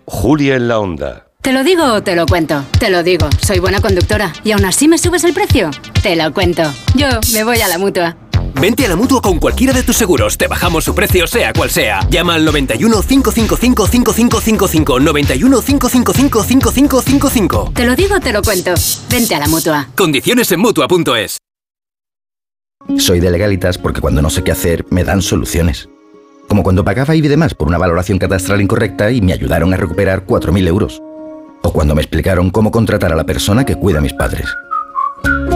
Julia 0.06 0.56
en 0.56 0.68
la 0.68 0.78
onda. 0.78 1.26
¿Te 1.40 1.52
lo 1.52 1.62
digo 1.62 1.85
o 1.85 2.02
te 2.02 2.16
lo 2.16 2.26
cuento? 2.26 2.64
Te 2.78 2.89
lo 2.90 3.02
digo, 3.02 3.28
soy 3.43 3.59
buena 3.59 3.81
conductora. 3.81 4.32
¿Y 4.44 4.52
aún 4.52 4.64
así 4.64 4.89
me 4.89 4.97
subes 4.97 5.24
el 5.24 5.35
precio? 5.35 5.70
Te 6.02 6.16
lo 6.16 6.32
cuento. 6.32 6.62
Yo 6.94 7.06
me 7.32 7.44
voy 7.44 7.60
a 7.60 7.68
la 7.68 7.78
mutua. 7.78 8.16
Vente 8.60 8.86
a 8.86 8.89
la 8.89 8.97
mutua 8.97 9.20
con 9.20 9.39
cualquiera 9.39 9.72
de 9.72 9.82
tus 9.82 9.97
seguros. 9.97 10.39
Te 10.39 10.47
bajamos 10.47 10.85
su 10.85 10.94
precio, 10.94 11.26
sea 11.26 11.52
cual 11.52 11.70
sea. 11.70 12.01
Llama 12.09 12.35
al 12.35 12.44
91 12.44 13.02
555 13.02 13.86
5555. 13.86 15.01
91 15.01 15.60
555 15.60 16.43
5555. 16.44 17.72
Te 17.74 17.85
lo 17.85 17.97
digo 17.97 18.16
o 18.16 18.20
te 18.20 18.32
lo 18.32 18.43
cuento. 18.43 18.74
Vente 19.10 19.35
a 19.35 19.40
la 19.40 19.48
mutua. 19.48 19.89
Condiciones 19.97 20.51
en 20.52 20.60
mutua.es. 20.60 21.39
Soy 22.98 23.20
de 23.20 23.31
legalitas 23.31 23.76
porque 23.76 24.01
cuando 24.01 24.22
no 24.22 24.31
sé 24.31 24.43
qué 24.44 24.52
hacer, 24.52 24.86
me 24.90 25.05
dan 25.05 25.20
soluciones. 25.20 25.89
Como 26.48 26.62
cuando 26.62 26.84
pagaba 26.84 27.14
IBI 27.14 27.28
de 27.28 27.36
más 27.36 27.54
por 27.54 27.68
una 27.68 27.78
valoración 27.78 28.18
catastral 28.18 28.60
incorrecta 28.60 29.10
y 29.10 29.20
me 29.20 29.32
ayudaron 29.32 29.72
a 29.72 29.76
recuperar 29.76 30.24
4.000 30.26 30.66
euros. 30.68 31.02
O 31.62 31.72
cuando 31.72 31.94
me 31.94 32.02
explicaron 32.02 32.50
cómo 32.50 32.70
contratar 32.70 33.12
a 33.12 33.16
la 33.16 33.24
persona 33.24 33.64
que 33.64 33.76
cuida 33.76 33.98
a 33.98 34.02
mis 34.02 34.12
padres. 34.12 34.46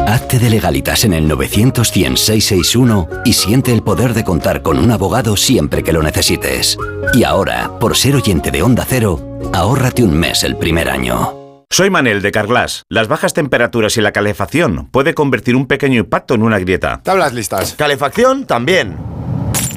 Hazte 0.06 0.38
de 0.38 0.48
legalitas 0.48 1.04
en 1.04 1.12
el 1.12 1.28
900 1.28 1.90
100 1.90 2.16
661 2.16 3.08
y 3.26 3.34
siente 3.34 3.72
el 3.72 3.82
poder 3.82 4.14
de 4.14 4.24
contar 4.24 4.62
con 4.62 4.78
un 4.78 4.90
abogado 4.90 5.36
siempre 5.36 5.82
que 5.82 5.92
lo 5.92 6.02
necesites. 6.02 6.78
Y 7.12 7.24
ahora, 7.24 7.70
por 7.78 7.94
ser 7.94 8.16
oyente 8.16 8.50
de 8.50 8.62
Onda 8.62 8.86
Cero, 8.88 9.20
ahórrate 9.52 10.02
un 10.02 10.18
mes 10.18 10.44
el 10.44 10.56
primer 10.56 10.88
año. 10.88 11.34
Soy 11.70 11.90
Manel 11.90 12.22
de 12.22 12.32
Carglass. 12.32 12.84
Las 12.88 13.08
bajas 13.08 13.34
temperaturas 13.34 13.98
y 13.98 14.00
la 14.00 14.12
calefacción 14.12 14.88
puede 14.90 15.12
convertir 15.12 15.54
un 15.54 15.66
pequeño 15.66 16.00
impacto 16.00 16.32
en 16.34 16.42
una 16.42 16.58
grieta. 16.58 17.02
Tablas 17.02 17.34
listas. 17.34 17.74
Calefacción 17.74 18.46
también. 18.46 18.96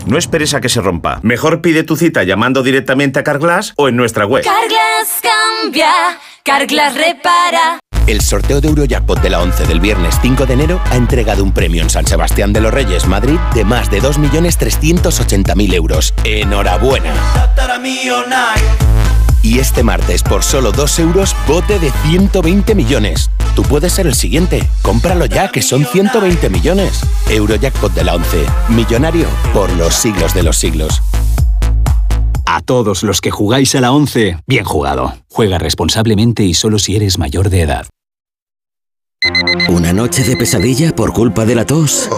No 0.05 0.17
esperes 0.17 0.53
a 0.53 0.61
que 0.61 0.69
se 0.69 0.81
rompa. 0.81 1.19
Mejor 1.23 1.61
pide 1.61 1.83
tu 1.83 1.95
cita 1.95 2.23
llamando 2.23 2.63
directamente 2.63 3.19
a 3.19 3.23
Carglass 3.23 3.73
o 3.75 3.87
en 3.87 3.95
nuestra 3.95 4.25
web. 4.25 4.43
Carglass 4.43 5.21
cambia, 5.21 5.91
Carglass 6.43 6.95
repara. 6.95 7.79
El 8.07 8.21
sorteo 8.21 8.59
de 8.59 8.67
Eurojackpot 8.67 9.21
de 9.21 9.29
la 9.29 9.41
11 9.41 9.67
del 9.67 9.79
viernes 9.79 10.17
5 10.21 10.45
de 10.45 10.53
enero 10.53 10.81
ha 10.89 10.95
entregado 10.95 11.43
un 11.43 11.53
premio 11.53 11.81
en 11.83 11.89
San 11.89 12.07
Sebastián 12.07 12.51
de 12.51 12.59
los 12.59 12.73
Reyes, 12.73 13.05
Madrid, 13.05 13.37
de 13.53 13.63
más 13.63 13.91
de 13.91 14.01
2.380.000 14.01 15.73
euros. 15.73 16.13
¡Enhorabuena! 16.23 17.13
Y 19.43 19.59
este 19.59 19.83
martes, 19.83 20.23
por 20.23 20.43
solo 20.43 20.71
2 20.71 20.99
euros, 20.99 21.35
bote 21.47 21.79
de 21.79 21.91
120 22.07 22.75
millones. 22.75 23.29
Tú 23.55 23.63
puedes 23.63 23.93
ser 23.93 24.07
el 24.07 24.15
siguiente. 24.15 24.67
Cómpralo 24.81 25.25
ya, 25.25 25.49
que 25.49 25.61
son 25.61 25.85
120 25.85 26.49
millones. 26.49 27.01
Eurojackpot 27.29 27.93
de 27.93 28.03
la 28.03 28.15
11. 28.15 28.45
Millonario 28.69 29.27
por 29.53 29.71
los 29.73 29.93
siglos 29.93 30.33
de 30.33 30.43
los 30.43 30.57
siglos. 30.57 31.01
A 32.45 32.61
todos 32.61 33.03
los 33.03 33.21
que 33.21 33.31
jugáis 33.31 33.73
a 33.75 33.81
la 33.81 33.91
11, 33.91 34.37
bien 34.45 34.65
jugado. 34.65 35.13
Juega 35.29 35.57
responsablemente 35.57 36.43
y 36.43 36.53
solo 36.53 36.79
si 36.79 36.95
eres 36.95 37.17
mayor 37.17 37.49
de 37.49 37.61
edad. 37.61 37.87
¿Una 39.69 39.93
noche 39.93 40.23
de 40.23 40.35
pesadilla 40.35 40.95
por 40.95 41.13
culpa 41.13 41.45
de 41.45 41.55
la 41.55 41.65
tos? 41.65 42.09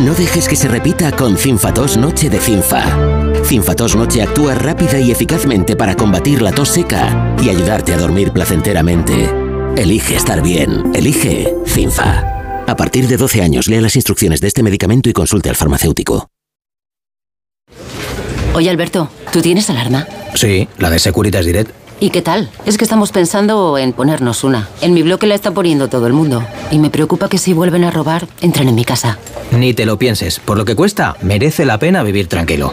No 0.00 0.14
dejes 0.14 0.48
que 0.48 0.56
se 0.56 0.68
repita 0.68 1.12
con 1.12 1.36
Cinfatos 1.36 1.96
Noche 1.96 2.30
de 2.30 2.40
Cinfa. 2.40 3.29
Cinfatos 3.50 3.96
Noche 3.96 4.22
actúa 4.22 4.54
rápida 4.54 5.00
y 5.00 5.10
eficazmente 5.10 5.74
para 5.74 5.96
combatir 5.96 6.40
la 6.40 6.52
tos 6.52 6.68
seca 6.68 7.34
y 7.42 7.48
ayudarte 7.48 7.92
a 7.92 7.96
dormir 7.96 8.30
placenteramente. 8.30 9.28
Elige 9.76 10.14
estar 10.14 10.40
bien. 10.40 10.92
Elige 10.94 11.52
Cinfa. 11.66 12.62
A 12.68 12.76
partir 12.76 13.08
de 13.08 13.16
12 13.16 13.42
años, 13.42 13.66
lea 13.66 13.80
las 13.80 13.96
instrucciones 13.96 14.40
de 14.40 14.46
este 14.46 14.62
medicamento 14.62 15.10
y 15.10 15.12
consulte 15.12 15.48
al 15.48 15.56
farmacéutico. 15.56 16.28
Oye, 18.54 18.70
Alberto, 18.70 19.10
¿tú 19.32 19.42
tienes 19.42 19.68
alarma? 19.68 20.06
Sí, 20.36 20.68
la 20.78 20.88
de 20.88 21.00
Securitas 21.00 21.44
Direct. 21.44 21.72
¿Y 21.98 22.10
qué 22.10 22.22
tal? 22.22 22.52
Es 22.66 22.78
que 22.78 22.84
estamos 22.84 23.10
pensando 23.10 23.76
en 23.78 23.92
ponernos 23.94 24.44
una. 24.44 24.68
En 24.80 24.94
mi 24.94 25.02
bloque 25.02 25.26
la 25.26 25.34
está 25.34 25.50
poniendo 25.50 25.88
todo 25.88 26.06
el 26.06 26.12
mundo. 26.12 26.46
Y 26.70 26.78
me 26.78 26.88
preocupa 26.88 27.28
que 27.28 27.38
si 27.38 27.52
vuelven 27.52 27.82
a 27.82 27.90
robar, 27.90 28.28
entren 28.42 28.68
en 28.68 28.76
mi 28.76 28.84
casa. 28.84 29.18
Ni 29.50 29.74
te 29.74 29.86
lo 29.86 29.98
pienses. 29.98 30.38
Por 30.38 30.56
lo 30.56 30.64
que 30.64 30.76
cuesta, 30.76 31.16
merece 31.20 31.64
la 31.64 31.80
pena 31.80 32.04
vivir 32.04 32.28
tranquilo. 32.28 32.72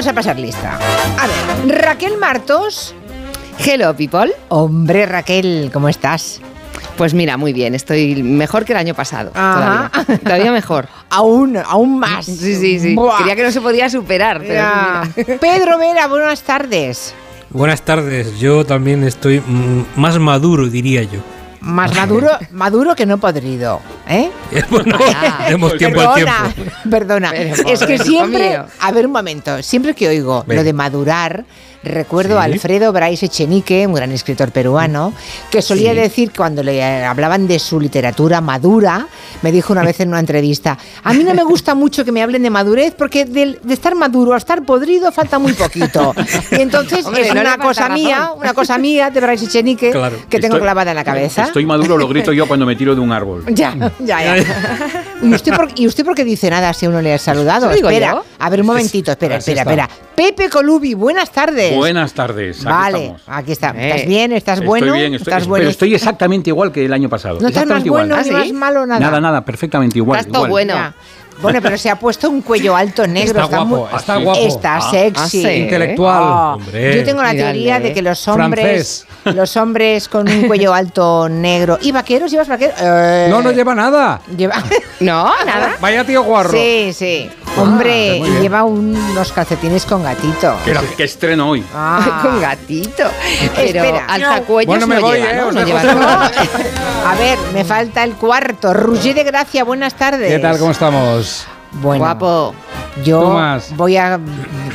Vamos 0.00 0.12
a 0.12 0.14
pasar 0.14 0.38
lista. 0.38 0.78
A 1.18 1.26
ver, 1.26 1.78
Raquel 1.78 2.16
Martos. 2.16 2.94
Hello, 3.58 3.94
people. 3.94 4.32
Hombre, 4.48 5.04
Raquel, 5.04 5.68
¿cómo 5.70 5.90
estás? 5.90 6.40
Pues 6.96 7.12
mira, 7.12 7.36
muy 7.36 7.52
bien, 7.52 7.74
estoy 7.74 8.22
mejor 8.22 8.64
que 8.64 8.72
el 8.72 8.78
año 8.78 8.94
pasado. 8.94 9.30
Ajá. 9.34 9.90
Todavía, 9.92 10.18
todavía 10.24 10.52
mejor. 10.52 10.88
Aún, 11.10 11.58
aún 11.58 11.98
más. 11.98 12.24
Sí, 12.24 12.54
sí, 12.54 12.80
sí. 12.80 12.94
Buah. 12.94 13.18
Quería 13.18 13.36
que 13.36 13.42
no 13.42 13.50
se 13.50 13.60
podía 13.60 13.90
superar, 13.90 14.40
pero. 14.40 15.38
Pedro 15.38 15.76
Vera, 15.76 16.06
buenas 16.06 16.40
tardes. 16.44 17.12
Buenas 17.50 17.82
tardes, 17.82 18.38
yo 18.38 18.64
también 18.64 19.04
estoy 19.04 19.40
mm, 19.40 19.84
más 19.96 20.18
maduro, 20.18 20.66
diría 20.68 21.02
yo. 21.02 21.18
Más 21.60 21.94
maduro, 21.94 22.30
maduro 22.52 22.94
que 22.96 23.04
no 23.04 23.18
podrido, 23.18 23.80
¿eh? 24.08 24.30
bueno, 24.70 24.96
demos 25.48 25.76
tiempo 25.76 26.00
al 26.00 26.14
perdona, 26.14 26.52
tiempo. 26.54 26.72
perdona. 26.90 27.30
Pero, 27.32 27.68
es 27.68 27.84
que 27.84 27.98
siempre, 27.98 28.58
a 28.80 28.92
ver 28.92 29.06
un 29.06 29.12
momento, 29.12 29.62
siempre 29.62 29.94
que 29.94 30.08
oigo 30.08 30.42
Ven. 30.46 30.56
lo 30.56 30.64
de 30.64 30.72
madurar, 30.72 31.44
recuerdo 31.82 32.38
a 32.38 32.44
Sí. 32.44 32.52
Alfredo 32.52 32.92
Brais 32.92 33.22
Echenique, 33.22 33.86
un 33.86 33.94
gran 33.94 34.12
escritor 34.12 34.50
peruano, 34.52 35.12
que 35.50 35.62
solía 35.62 35.92
Sí. 35.92 35.98
decir 35.98 36.32
cuando 36.36 36.62
le 36.62 36.82
hablaban 37.04 37.46
de 37.48 37.58
su 37.58 37.80
literatura 37.80 38.40
madura, 38.40 39.06
me 39.42 39.50
dijo 39.52 39.72
una 39.72 39.82
vez 39.82 40.00
en 40.00 40.10
una 40.10 40.20
entrevista, 40.20 40.76
a 41.02 41.12
mí 41.14 41.24
no 41.24 41.32
me 41.34 41.42
gusta 41.42 41.74
mucho 41.74 42.04
que 42.04 42.12
me 42.12 42.22
hablen 42.22 42.42
de 42.42 42.50
madurez 42.50 42.94
porque 42.96 43.24
del- 43.24 43.58
de, 43.62 43.74
estar 43.74 43.94
maduro 43.94 44.34
a 44.34 44.36
estar 44.36 44.62
podrido 44.64 45.10
falta 45.12 45.38
muy 45.38 45.52
poquito. 45.54 46.14
Y 46.50 46.60
entonces 46.60 47.06
Hombre, 47.06 47.28
es 47.28 47.34
no 47.34 47.40
una 47.40 47.56
cosa 47.56 47.88
razón. 47.88 47.94
mía, 47.94 48.30
una 48.36 48.52
cosa 48.54 48.76
mía 48.78 49.10
de 49.10 49.20
Brais 49.20 49.42
Echenique 49.42 49.90
Claro. 49.90 50.16
que 50.28 50.38
tengo 50.38 50.56
Estoy- 50.56 50.60
clavada 50.62 50.90
en 50.90 50.96
la 50.96 51.04
cabeza. 51.04 51.44
Estoy 51.44 51.64
maduro, 51.64 51.96
lo 51.96 52.08
grito 52.08 52.32
yo 52.32 52.46
cuando 52.46 52.66
me 52.66 52.76
tiro 52.76 52.94
de 52.94 53.00
un 53.00 53.12
árbol. 53.12 53.44
Ya, 53.48 53.74
ya, 54.00 54.22
ya. 54.22 54.34
¿Y 55.22 55.34
usted, 55.34 55.54
por, 55.54 55.68
¿Y 55.74 55.86
usted 55.86 56.04
por 56.04 56.14
qué 56.14 56.24
dice 56.24 56.48
nada 56.50 56.72
si 56.72 56.86
uno 56.86 57.00
le 57.02 57.14
ha 57.14 57.18
saludado? 57.18 57.62
¿Se 57.62 57.66
lo 57.68 57.74
digo 57.76 57.88
espera, 57.90 58.12
yo? 58.12 58.24
a 58.38 58.50
ver 58.50 58.60
un 58.60 58.66
momentito, 58.66 59.10
espera, 59.10 59.36
espera, 59.36 59.62
espera. 59.62 59.88
Pepe 60.14 60.48
Colubi, 60.50 60.94
buenas 60.94 61.30
tardes. 61.30 61.69
Buenas 61.76 62.12
tardes. 62.14 62.58
aquí 62.60 62.66
Vale, 62.66 62.98
estamos. 63.04 63.22
aquí 63.26 63.52
está. 63.52 63.70
Eh, 63.76 63.88
¿Estás 63.90 64.06
bien? 64.08 64.32
¿Estás 64.32 64.54
Estoy 64.54 64.66
bueno? 64.66 64.94
bien, 64.94 65.14
estoy, 65.14 65.32
¿Estás 65.32 65.48
pero 65.48 65.68
estoy 65.68 65.94
exactamente 65.94 66.50
igual 66.50 66.72
que 66.72 66.84
el 66.84 66.92
año 66.92 67.08
pasado. 67.08 67.40
¿No 67.40 67.48
estás 67.48 67.66
más 67.66 67.84
bueno, 67.84 68.20
igual. 68.20 68.24
ni 68.24 68.34
¿Ah, 68.34 68.38
más 68.38 68.52
malo, 68.52 68.86
nada? 68.86 69.00
Nada, 69.00 69.20
nada, 69.20 69.44
perfectamente 69.44 69.98
igual. 69.98 70.20
Estás 70.20 70.32
todo 70.32 70.46
igual. 70.46 70.66
bueno. 70.66 70.74
Ya. 70.74 70.94
Bueno, 71.40 71.60
pero 71.62 71.78
se 71.78 71.88
ha 71.90 71.96
puesto 71.98 72.28
un 72.28 72.42
cuello 72.42 72.76
alto 72.76 73.06
negro. 73.06 73.42
Está 73.42 73.56
guapo, 73.56 73.76
muy- 73.88 73.96
está 73.98 74.16
guapo. 74.16 74.40
Está 74.40 74.76
Ah, 74.76 74.90
sexy. 74.90 75.20
ah, 75.22 75.28
sí. 75.28 75.48
Intelectual. 75.62 76.22
Oh, 76.22 76.52
Hombre. 76.56 76.96
Yo 76.96 77.04
tengo 77.04 77.22
la 77.22 77.32
teoría 77.32 77.80
de 77.80 77.92
que 77.92 78.02
los 78.02 78.26
hombres, 78.28 79.06
los 79.24 79.56
hombres 79.56 80.08
con 80.08 80.28
un 80.28 80.42
cuello 80.46 80.74
alto 80.74 81.28
negro 81.28 81.78
y 81.80 81.92
vaqueros, 81.92 82.30
¿llevas 82.30 82.48
vaqueros? 82.48 82.74
Eh, 82.80 83.26
No, 83.30 83.40
no 83.42 83.52
lleva 83.52 83.74
nada. 83.74 84.20
lleva. 84.36 84.62
No, 85.00 85.30
nada. 85.46 85.76
Vaya 85.80 86.04
tío 86.04 86.22
guarro. 86.24 86.50
Sí, 86.52 86.92
sí. 86.92 87.30
Hombre, 87.56 88.18
y 88.18 88.20
bien. 88.20 88.42
lleva 88.42 88.64
unos 88.64 89.32
calcetines 89.32 89.86
con 89.86 90.02
gatito. 90.02 90.54
Que, 90.62 90.74
que 90.94 91.04
estreno 91.04 91.48
hoy. 91.50 91.64
Ah. 91.74 92.20
Con 92.22 92.38
gatito. 92.38 93.04
Pero 93.56 93.62
Espera. 93.82 94.04
alzacuellos 94.06 94.66
Bueno, 94.66 94.86
me 94.86 94.96
no 94.96 95.00
voy, 95.00 95.18
lleva, 95.18 95.30
eh, 95.32 95.36
¿no? 95.36 95.52
No 95.52 95.64
lleva. 95.64 95.80
A 97.06 97.14
ver, 97.16 97.38
me 97.54 97.64
falta 97.64 98.04
el 98.04 98.12
cuarto. 98.12 98.74
Roger 98.74 99.14
de 99.14 99.24
Gracia, 99.24 99.64
buenas 99.64 99.94
tardes. 99.94 100.30
¿Qué 100.30 100.38
tal? 100.38 100.58
¿Cómo 100.58 100.70
estamos? 100.72 101.29
Bueno, 101.72 102.04
Guapo. 102.04 102.54
yo 103.04 103.20
Tomás. 103.20 103.74
voy 103.76 103.96
a 103.96 104.18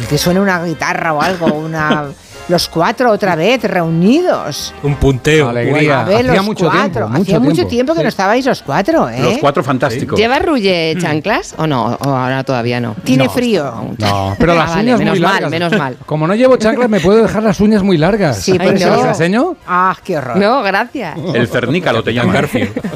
que 0.09 0.17
suene 0.17 0.39
una 0.39 0.63
guitarra 0.63 1.13
o 1.13 1.21
algo, 1.21 1.47
una 1.47 2.05
los 2.47 2.69
cuatro 2.69 3.11
otra 3.11 3.35
vez 3.35 3.63
reunidos. 3.63 4.73
Un 4.83 4.95
punteo. 4.95 5.49
Alegría. 5.49 6.01
A 6.01 6.03
ver, 6.05 6.17
Hacía 6.27 6.35
los 6.35 6.45
mucho 6.45 6.65
cuatro. 6.65 6.81
tiempo, 6.91 7.09
mucho 7.09 7.21
Hacía 7.21 7.39
mucho 7.39 7.53
tiempo. 7.55 7.69
tiempo 7.69 7.95
que 7.95 8.03
no 8.03 8.09
estabais 8.09 8.45
los 8.45 8.61
cuatro, 8.61 9.09
¿eh? 9.09 9.19
Los 9.21 9.37
cuatro 9.39 9.63
fantásticos. 9.63 10.17
¿Lleva 10.19 10.39
Rulle 10.39 10.95
chanclas 10.99 11.55
o 11.57 11.65
no? 11.67 11.97
O 11.99 12.09
ahora 12.09 12.43
todavía 12.43 12.79
no. 12.79 12.95
Tiene 13.03 13.25
No, 13.25 13.29
frío. 13.31 13.93
No, 13.97 14.35
pero 14.37 14.53
las 14.55 14.69
Ah, 14.71 14.75
vale, 14.75 14.83
uñas 14.95 14.99
menos 14.99 15.13
muy 15.15 15.21
mal, 15.21 15.33
largas. 15.33 15.51
menos 15.51 15.71
mal. 15.77 15.97
Como 16.05 16.27
no 16.27 16.35
llevo 16.35 16.57
chanclas, 16.57 16.89
me 16.89 16.99
puedo 16.99 17.21
dejar 17.23 17.43
las 17.43 17.59
uñas 17.59 17.83
muy 17.83 17.97
largas. 17.97 18.37
Sí, 18.41 18.51
Ay, 18.53 18.57
por 18.59 18.77
¿Se 18.77 18.83
eso. 18.83 18.89
no. 18.95 18.97
las 18.97 19.07
enseño? 19.19 19.55
Ah, 19.67 19.95
qué 20.03 20.17
horror. 20.17 20.37
No, 20.37 20.61
gracias. 20.63 21.17
El 21.33 21.47
cernícalo 21.47 22.03
te 22.03 22.13
llama. 22.13 22.33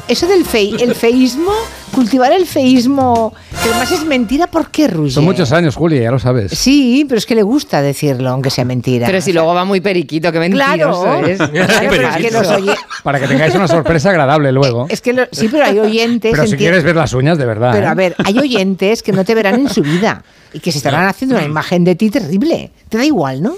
Eso 0.08 0.26
del 0.26 0.44
fei, 0.44 0.76
el 0.80 0.94
feísmo, 0.94 1.50
cultivar 1.94 2.32
el 2.32 2.46
feísmo, 2.46 3.32
que 3.62 3.68
además 3.68 3.90
es 3.92 4.04
mentira, 4.04 4.46
¿por 4.46 4.70
qué, 4.70 4.88
Roger? 4.88 5.12
Son 5.12 5.24
muchos 5.24 5.50
años, 5.52 5.76
Julia, 5.76 6.02
ya 6.02 6.10
lo 6.10 6.18
sabes. 6.18 6.52
Sí, 6.52 7.04
pero 7.08 7.18
es 7.18 7.26
que 7.26 7.34
le 7.34 7.42
gusta 7.42 7.80
decirlo, 7.82 8.30
aunque 8.30 8.50
sea 8.50 8.64
mentira. 8.64 9.06
Pero 9.06 9.20
si 9.20 9.32
luego 9.40 9.54
va 9.54 9.64
muy 9.64 9.80
periquito, 9.80 10.30
que 10.32 10.38
mentiroso 10.38 11.02
Claro. 11.02 11.26
es. 11.26 11.38
Claro, 11.38 11.86
pero 11.90 12.08
es 12.08 12.16
que 12.16 12.30
los 12.30 12.48
oye- 12.48 12.74
Para 13.02 13.18
que 13.20 13.26
tengáis 13.26 13.54
una 13.54 13.68
sorpresa 13.68 14.10
agradable 14.10 14.52
luego. 14.52 14.86
Es 14.88 15.00
que 15.00 15.12
lo- 15.12 15.26
sí, 15.32 15.48
pero 15.50 15.64
hay 15.64 15.78
oyentes. 15.78 16.30
Pero 16.32 16.46
si 16.46 16.54
enti- 16.54 16.58
quieres 16.58 16.84
ver 16.84 16.96
las 16.96 17.12
uñas, 17.12 17.38
de 17.38 17.46
verdad. 17.46 17.72
Pero 17.72 17.86
¿eh? 17.86 17.90
a 17.90 17.94
ver, 17.94 18.14
hay 18.24 18.38
oyentes 18.38 19.02
que 19.02 19.12
no 19.12 19.24
te 19.24 19.34
verán 19.34 19.54
en 19.60 19.68
su 19.68 19.82
vida 19.82 20.22
y 20.52 20.60
que 20.60 20.72
se 20.72 20.78
estarán 20.78 21.06
haciendo 21.06 21.36
una 21.36 21.44
imagen 21.44 21.84
de 21.84 21.94
ti 21.94 22.10
terrible. 22.10 22.70
Te 22.88 22.98
da 22.98 23.04
igual, 23.04 23.42
¿no? 23.42 23.54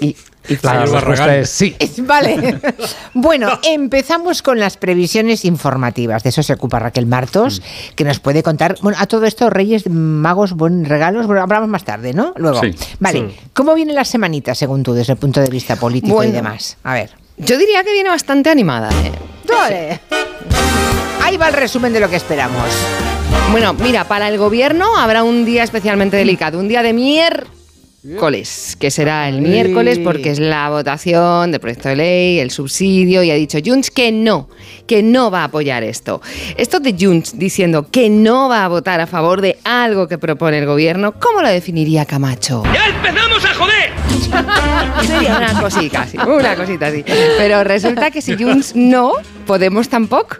La 0.61 0.85
respuesta 0.85 1.37
es 1.37 1.49
sí. 1.49 1.75
Es- 1.79 2.05
Vale. 2.05 2.59
Bueno, 3.13 3.59
empezamos 3.63 4.41
con 4.41 4.59
las 4.59 4.75
previsiones 4.77 5.45
informativas. 5.45 6.23
De 6.23 6.29
eso 6.29 6.43
se 6.43 6.53
ocupa 6.53 6.79
Raquel 6.79 7.05
Martos, 7.05 7.61
Mm. 7.61 7.93
que 7.95 8.03
nos 8.03 8.19
puede 8.19 8.43
contar. 8.43 8.75
Bueno, 8.81 8.97
a 8.99 9.05
todo 9.07 9.25
esto, 9.25 9.49
Reyes 9.49 9.89
Magos, 9.89 10.53
buen 10.53 10.83
regalos. 10.85 11.27
Bueno, 11.27 11.41
hablamos 11.43 11.69
más 11.69 11.83
tarde, 11.85 12.13
¿no? 12.13 12.33
Luego. 12.37 12.59
Sí. 12.61 12.73
Vale. 12.99 13.19
Sí. 13.29 13.35
¿Cómo 13.53 13.73
viene 13.75 13.93
la 13.93 14.03
semanita, 14.05 14.53
según 14.55 14.83
tú, 14.83 14.93
desde 14.93 15.13
el 15.13 15.19
punto 15.19 15.39
de 15.41 15.49
vista 15.49 15.75
político 15.75 16.23
y 16.23 16.31
demás? 16.31 16.77
A 16.83 16.93
ver. 16.95 17.11
Yo 17.37 17.57
diría 17.57 17.83
que 17.83 17.93
viene 17.93 18.09
bastante 18.09 18.49
animada. 18.49 18.89
¿eh? 18.89 19.11
Vale. 19.47 19.99
Ahí 21.23 21.37
va 21.37 21.47
el 21.47 21.53
resumen 21.53 21.93
de 21.93 21.99
lo 21.99 22.09
que 22.09 22.15
esperamos. 22.17 22.67
Bueno, 23.51 23.73
mira, 23.73 24.03
para 24.05 24.27
el 24.27 24.37
gobierno 24.37 24.97
habrá 24.97 25.23
un 25.23 25.45
día 25.45 25.63
especialmente 25.63 26.17
delicado, 26.17 26.59
un 26.59 26.67
día 26.67 26.81
de 26.83 26.93
miércoles, 26.93 27.49
que 28.79 28.91
será 28.91 29.29
el 29.29 29.41
miércoles 29.41 29.97
porque 29.99 30.31
es 30.31 30.39
la 30.39 30.69
votación 30.69 31.51
del 31.51 31.61
proyecto 31.61 31.87
de 31.87 31.95
ley, 31.95 32.39
el 32.39 32.51
subsidio, 32.51 33.23
y 33.23 33.31
ha 33.31 33.35
dicho 33.35 33.59
Junts 33.63 33.91
que 33.91 34.11
no, 34.11 34.49
que 34.87 35.01
no 35.01 35.31
va 35.31 35.41
a 35.41 35.43
apoyar 35.45 35.83
esto. 35.83 36.21
Esto 36.57 36.81
de 36.81 36.95
Junts 36.99 37.39
diciendo 37.39 37.87
que 37.89 38.09
no 38.09 38.49
va 38.49 38.65
a 38.65 38.67
votar 38.67 38.99
a 38.99 39.07
favor 39.07 39.39
de 39.39 39.57
algo 39.63 40.09
que 40.09 40.17
propone 40.17 40.59
el 40.59 40.65
gobierno, 40.65 41.13
¿cómo 41.17 41.41
lo 41.41 41.47
definiría 41.47 42.05
Camacho? 42.05 42.63
¡Ya 42.73 42.87
empezamos 42.87 43.45
a 43.45 43.53
joder! 43.53 43.93
Sería 45.07 45.37
una 45.37 45.61
cosita 45.61 46.01
así, 46.01 46.17
una 46.17 46.55
cosita 46.57 46.87
así. 46.87 47.05
Pero 47.37 47.63
resulta 47.63 48.11
que 48.11 48.21
si 48.21 48.35
Junts 48.35 48.75
no, 48.75 49.13
Podemos 49.45 49.89
tampoco. 49.89 50.37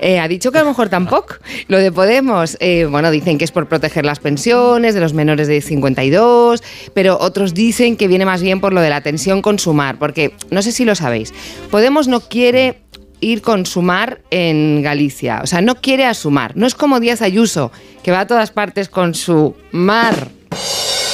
Eh, 0.00 0.18
ha 0.18 0.28
dicho 0.28 0.52
que 0.52 0.58
a 0.58 0.62
lo 0.62 0.68
mejor 0.68 0.88
tampoco. 0.88 1.36
Lo 1.68 1.78
de 1.78 1.92
Podemos, 1.92 2.56
eh, 2.60 2.86
bueno, 2.86 3.10
dicen 3.10 3.38
que 3.38 3.44
es 3.44 3.52
por 3.52 3.68
proteger 3.68 4.04
las 4.04 4.18
pensiones 4.18 4.94
de 4.94 5.00
los 5.00 5.14
menores 5.14 5.48
de 5.48 5.60
52, 5.60 6.62
pero 6.94 7.18
otros 7.20 7.54
dicen 7.54 7.96
que 7.96 8.08
viene 8.08 8.24
más 8.24 8.42
bien 8.42 8.60
por 8.60 8.72
lo 8.72 8.80
de 8.80 8.90
la 8.90 9.00
tensión 9.00 9.42
consumar, 9.42 9.98
porque 9.98 10.32
no 10.50 10.62
sé 10.62 10.72
si 10.72 10.84
lo 10.84 10.94
sabéis. 10.94 11.32
Podemos 11.70 12.08
no 12.08 12.20
quiere 12.20 12.82
ir 13.20 13.42
con 13.42 13.66
Sumar 13.66 14.20
en 14.30 14.82
Galicia. 14.82 15.40
O 15.42 15.46
sea, 15.46 15.60
no 15.60 15.76
quiere 15.76 16.04
asumar. 16.04 16.56
No 16.56 16.66
es 16.66 16.74
como 16.74 17.00
Díaz 17.00 17.22
Ayuso, 17.22 17.72
que 18.02 18.12
va 18.12 18.20
a 18.20 18.26
todas 18.26 18.50
partes 18.50 18.88
con 18.88 19.14
su 19.14 19.54
mar. 19.72 20.28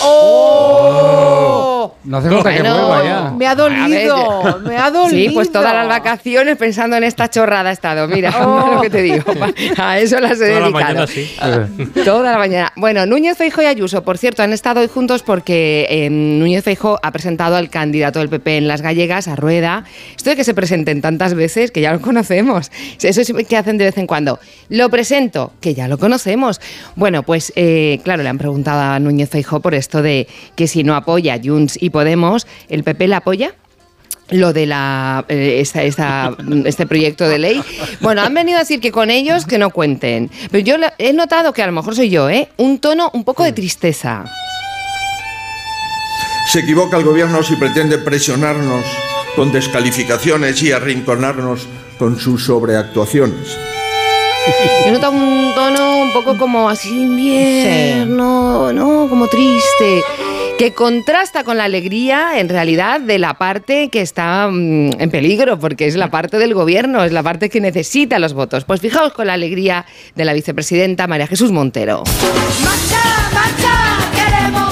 ¡Oh! 0.03 1.72
No 2.05 2.17
hace 2.19 2.29
falta 2.31 2.53
que 2.55 2.63
vuelva 2.63 3.05
ya. 3.05 3.31
Me 3.37 3.47
ha 3.47 3.55
dolido, 3.55 4.59
me 4.65 4.77
ha 4.77 4.91
dolido. 4.91 5.09
Sí, 5.11 5.31
pues 5.35 5.51
todas 5.53 5.75
las 5.75 5.89
vacaciones 5.89 6.57
pensando 6.57 6.97
en 6.97 7.05
esta 7.05 7.29
chorrada 7.31 7.71
he 7.71 7.73
estado. 7.73 8.09
Mira, 8.09 8.33
Oh. 8.43 8.75
lo 8.75 8.81
que 8.83 8.91
te 8.91 9.03
digo. 9.03 9.25
A 9.79 9.99
eso 9.99 10.19
las 10.21 10.41
he 10.41 10.49
Toda 10.53 10.61
la 10.61 10.67
dedicado. 10.67 10.73
mañana 10.73 11.07
sí. 11.07 11.35
Toda 12.05 12.33
la 12.33 12.39
mañana. 12.39 12.73
Bueno, 12.77 13.07
Núñez 13.07 13.37
Feijo 13.37 13.63
y 13.63 13.67
Ayuso, 13.67 14.03
por 14.05 14.19
cierto, 14.19 14.43
han 14.43 14.53
estado 14.53 14.81
hoy 14.81 14.89
juntos 14.89 15.23
porque 15.23 15.87
eh, 15.89 16.11
Núñez 16.11 16.65
Feijo 16.65 16.99
ha 17.03 17.11
presentado 17.13 17.57
al 17.57 17.71
candidato 17.71 18.19
del 18.19 18.29
PP 18.29 18.59
en 18.59 18.69
las 18.69 18.83
gallegas, 18.83 19.29
a 19.29 19.37
Rueda. 19.37 19.85
Esto 20.17 20.31
de 20.31 20.37
que 20.37 20.45
se 20.45 20.55
presenten 20.55 21.01
tantas 21.01 21.35
veces, 21.35 21.71
que 21.71 21.81
ya 21.81 21.93
lo 21.93 22.01
conocemos. 22.01 22.71
Eso 23.01 23.21
es 23.21 23.33
que 23.49 23.57
hacen 23.57 23.79
de 23.79 23.85
vez 23.87 23.99
en 23.99 24.07
cuando. 24.07 24.39
Lo 24.69 24.89
presento, 24.91 25.53
que 25.61 25.75
ya 25.75 25.89
lo 25.89 25.99
conocemos. 25.99 26.61
Bueno, 26.97 27.23
pues 27.23 27.53
eh, 27.57 28.01
claro, 28.05 28.23
le 28.23 28.29
han 28.29 28.39
preguntado 28.39 28.81
a 28.81 28.99
Núñez 28.99 29.29
Feijo 29.31 29.61
por 29.61 29.75
esto 29.75 30.03
de 30.03 30.27
que 30.57 30.67
si 30.67 30.85
no 30.85 30.95
apoya 30.95 31.39
Junts 31.43 31.72
y 31.81 31.91
Podemos, 31.91 32.47
¿el 32.69 32.83
PP 32.85 33.09
la 33.09 33.19
apoya? 33.19 33.55
lo 34.31 34.55
de 34.55 34.65
la 34.65 35.27
eh, 35.29 35.59
esta- 35.61 35.83
esta- 35.83 36.35
este 36.65 36.87
proyecto 36.87 37.29
de 37.29 37.39
ley. 37.39 37.63
Bueno, 38.01 38.23
han 38.23 38.33
venido 38.33 38.57
a 38.57 38.61
decir 38.61 38.81
que 38.81 38.91
con 38.91 39.11
ellos 39.11 39.45
que 39.45 39.59
no 39.59 39.69
cuenten. 39.69 40.31
Pero 40.51 40.65
yo 40.65 40.77
he 40.99 41.13
notado 41.13 41.53
que 41.53 41.63
a 41.63 41.67
lo 41.67 41.73
mejor 41.73 41.95
soy 41.95 42.09
yo, 42.09 42.31
¿eh? 42.31 42.49
Un 42.57 42.79
tono 42.79 43.11
un 43.13 43.25
poco 43.25 43.45
de 43.45 43.53
tristeza. 43.53 44.25
Se 46.51 46.61
equivoca 46.61 46.97
el 46.97 47.05
gobierno 47.05 47.43
si 47.43 47.57
pretende 47.57 47.99
presionarnos 47.99 48.85
con 49.37 49.53
descalificaciones 49.53 50.63
y 50.63 50.73
arrinconarnos 50.73 51.67
con 51.99 52.19
sus 52.19 52.45
sobreactuaciones. 52.47 53.57
Yo 54.85 54.89
he 54.89 54.93
notado 54.93 55.13
un 55.13 55.53
tono 55.55 55.99
un 55.99 56.13
poco 56.13 56.37
como 56.37 56.69
así 56.71 56.89
de 56.91 57.03
invierno, 57.03 58.73
¿no? 58.73 59.09
Como 59.09 59.29
triste. 59.29 60.03
Que 60.63 60.75
contrasta 60.75 61.43
con 61.43 61.57
la 61.57 61.65
alegría, 61.65 62.39
en 62.39 62.49
realidad, 62.49 63.01
de 63.01 63.19
la 63.19 63.35
parte 63.35 63.89
que 63.89 64.01
está 64.01 64.49
mm, 64.49 65.01
en 65.01 65.11
peligro, 65.11 65.59
porque 65.59 65.89
es 65.89 65.97
la 65.97 66.09
parte 66.09 66.39
del 66.39 66.55
gobierno, 66.55 67.03
es 67.03 67.11
la 67.11 67.25
parte 67.25 67.51
que 67.51 67.61
necesita 67.61 68.21
los 68.21 68.33
votos. 68.33 68.63
Pues 68.65 68.81
fijaos 68.81 69.13
con 69.13 69.27
la 69.27 69.33
alegría 69.33 69.85
de 70.15 70.25
la 70.25 70.33
vicepresidenta 70.33 71.09
María 71.09 71.27
Jesús 71.27 71.51
Montero. 71.51 72.05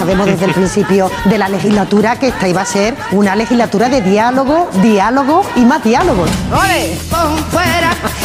Sabemos 0.00 0.24
desde 0.24 0.46
el 0.46 0.54
principio 0.54 1.10
de 1.26 1.36
la 1.36 1.50
legislatura 1.50 2.18
que 2.18 2.28
esta 2.28 2.48
iba 2.48 2.62
a 2.62 2.64
ser 2.64 2.94
una 3.12 3.36
legislatura 3.36 3.90
de 3.90 4.00
diálogo, 4.00 4.70
diálogo 4.80 5.44
y 5.56 5.60
más 5.60 5.84
diálogo. 5.84 6.24
¡Ole! 6.50 6.96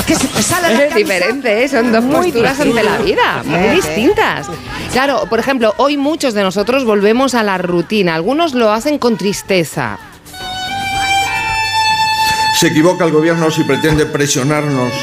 Es 0.07 0.95
diferente, 0.95 1.65
¿eh? 1.65 1.67
son 1.67 1.91
dos 1.91 2.01
Muy 2.01 2.31
posturas 2.31 2.57
ante 2.61 2.81
la 2.81 2.97
vida, 2.99 3.43
muy 3.43 3.75
distintas. 3.75 4.47
Claro, 4.93 5.25
por 5.29 5.39
ejemplo, 5.39 5.73
hoy 5.75 5.97
muchos 5.97 6.33
de 6.33 6.43
nosotros 6.43 6.85
volvemos 6.85 7.35
a 7.35 7.43
la 7.43 7.57
rutina, 7.57 8.15
algunos 8.15 8.53
lo 8.53 8.71
hacen 8.71 8.97
con 8.97 9.17
tristeza. 9.17 9.99
Se 12.57 12.67
equivoca 12.67 13.03
el 13.03 13.11
gobierno 13.11 13.51
si 13.51 13.65
pretende 13.65 14.05
presionarnos 14.05 14.93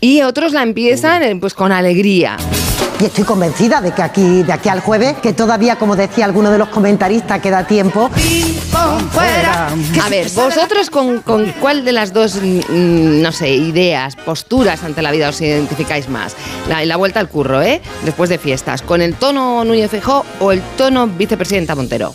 Y 0.00 0.22
otros 0.22 0.52
la 0.52 0.62
empiezan 0.62 1.22
eh, 1.22 1.36
pues 1.38 1.52
con 1.52 1.70
alegría. 1.70 2.38
Y 3.02 3.06
estoy 3.06 3.24
convencida 3.24 3.80
de 3.80 3.90
que 3.90 4.00
aquí, 4.00 4.44
de 4.44 4.52
aquí 4.52 4.68
al 4.68 4.78
jueves, 4.78 5.16
que 5.20 5.32
todavía, 5.32 5.74
como 5.74 5.96
decía 5.96 6.24
alguno 6.24 6.52
de 6.52 6.58
los 6.58 6.68
comentaristas, 6.68 7.40
queda 7.40 7.66
tiempo. 7.66 8.08
A 10.00 10.08
ver, 10.08 10.30
vosotros 10.30 10.88
con, 10.88 11.18
con 11.18 11.52
cuál 11.60 11.84
de 11.84 11.90
las 11.90 12.12
dos, 12.12 12.36
mm, 12.36 13.20
no 13.20 13.32
sé, 13.32 13.56
ideas, 13.56 14.14
posturas 14.14 14.84
ante 14.84 15.02
la 15.02 15.10
vida 15.10 15.30
os 15.30 15.40
identificáis 15.40 16.08
más? 16.08 16.36
La, 16.68 16.84
la 16.84 16.96
vuelta 16.96 17.18
al 17.18 17.28
curro, 17.28 17.60
¿eh? 17.60 17.82
Después 18.04 18.30
de 18.30 18.38
fiestas. 18.38 18.82
¿Con 18.82 19.02
el 19.02 19.16
tono 19.16 19.64
Núñez 19.64 19.90
Feijóo 19.90 20.24
o 20.38 20.52
el 20.52 20.62
tono 20.76 21.08
vicepresidenta 21.08 21.74
Montero? 21.74 22.14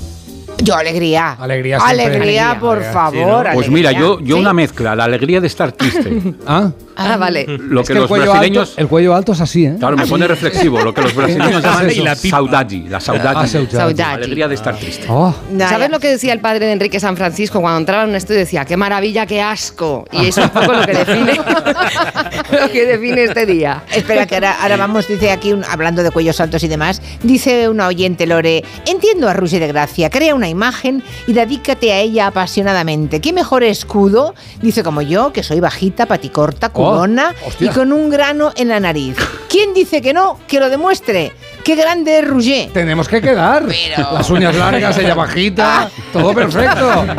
Yo, 0.59 0.75
alegría. 0.75 1.33
Alegría 1.39 1.79
siempre. 1.79 2.03
Alegría, 2.05 2.49
Alegría, 2.51 2.59
por 2.59 2.83
sí, 2.83 2.89
favor. 2.91 3.43
Pues 3.53 3.67
alegría. 3.67 3.69
mira, 3.69 3.91
yo, 3.91 4.19
yo 4.21 4.35
¿Sí? 4.35 4.41
una 4.41 4.53
mezcla, 4.53 4.95
la 4.95 5.03
alegría 5.05 5.39
de 5.39 5.47
estar 5.47 5.71
triste. 5.71 6.21
¿Ah? 6.47 6.71
Ah, 6.99 7.15
vale. 7.15 7.45
Lo 7.47 7.81
Es 7.81 7.87
que, 7.87 7.93
que 7.93 7.97
el 7.97 8.01
los 8.01 8.07
cuello, 8.09 8.31
brasileños. 8.31 8.69
alto, 8.69 8.81
el 8.81 8.87
cuello 8.87 9.13
alto 9.13 9.31
es 9.33 9.41
así, 9.41 9.65
¿eh? 9.67 9.75
Claro, 9.77 9.95
me 9.97 10.07
pone 10.07 10.27
reflexivo, 10.27 10.81
lo 10.83 10.91
que 10.95 11.03
los 11.03 11.13
brasileños 11.15 11.61
¿Qué 11.61 11.67
llaman 11.67 11.85
es 11.85 11.93
eso? 11.93 12.03
la 12.03 12.15
saudade, 12.15 12.83
la 12.89 12.99
saudade. 12.99 14.03
Ah. 14.03 14.13
Alegría 14.13 14.47
de 14.47 14.55
estar 14.55 14.75
triste. 14.75 15.05
Oh. 15.07 15.33
¿Sabes 15.59 15.91
lo 15.91 15.99
que 15.99 16.07
decía 16.07 16.33
el 16.33 16.39
padre 16.39 16.65
de 16.65 16.71
Enrique 16.71 16.99
San 16.99 17.15
Francisco 17.15 17.61
cuando 17.61 17.77
entraba 17.79 18.03
en 18.03 18.09
un 18.09 18.15
estudio? 18.15 18.39
Decía, 18.39 18.65
qué 18.65 18.75
maravilla, 18.77 19.27
qué 19.27 19.41
asco. 19.43 20.05
Y 20.11 20.25
es 20.25 20.37
un 20.37 20.49
poco 20.49 20.73
lo 20.73 20.81
que 20.87 20.93
define, 20.93 21.33
lo 22.61 22.71
que 22.71 22.85
define 22.85 23.23
este 23.25 23.45
día. 23.45 23.83
Espera, 23.93 24.25
que 24.25 24.33
ahora, 24.35 24.55
ahora 24.61 24.77
vamos, 24.77 25.07
dice 25.07 25.29
aquí, 25.31 25.53
un- 25.53 25.63
hablando 25.65 26.01
de 26.01 26.09
cuellos 26.09 26.39
altos 26.41 26.63
y 26.63 26.67
demás, 26.67 27.01
dice 27.21 27.69
una 27.69 27.85
oyente, 27.87 28.25
Lore, 28.25 28.63
entiendo 28.87 29.29
a 29.29 29.33
Rusi 29.33 29.59
de 29.59 29.67
Gracia, 29.67 30.09
crea 30.09 30.33
una 30.33 30.46
imagen 30.47 31.03
y 31.27 31.33
dedícate 31.33 31.91
a 31.93 31.99
ella 31.99 32.27
apasionadamente. 32.27 33.21
¿Qué 33.21 33.33
mejor 33.33 33.63
escudo? 33.63 34.35
Dice 34.61 34.83
como 34.83 35.01
yo, 35.01 35.33
que 35.33 35.43
soy 35.43 35.59
bajita, 35.59 36.05
paticorta, 36.05 36.69
culona 36.69 37.33
y 37.43 37.47
hostia. 37.47 37.73
con 37.73 37.91
un 37.91 38.09
grano 38.09 38.51
en 38.55 38.69
la 38.69 38.79
nariz. 38.79 39.17
¿Quién 39.49 39.73
dice 39.73 40.01
que 40.01 40.13
no? 40.13 40.39
Que 40.47 40.59
lo 40.59 40.69
demuestre. 40.69 41.31
¡Qué 41.63 41.75
grande 41.75 42.19
es 42.19 42.27
Rouget! 42.27 42.71
Tenemos 42.71 43.07
que 43.09 43.21
quedar. 43.21 43.65
Las 44.13 44.29
uñas 44.29 44.55
largas, 44.55 44.97
ella 44.97 45.15
bajita, 45.15 45.89
todo 46.13 46.33
perfecto. 46.33 47.05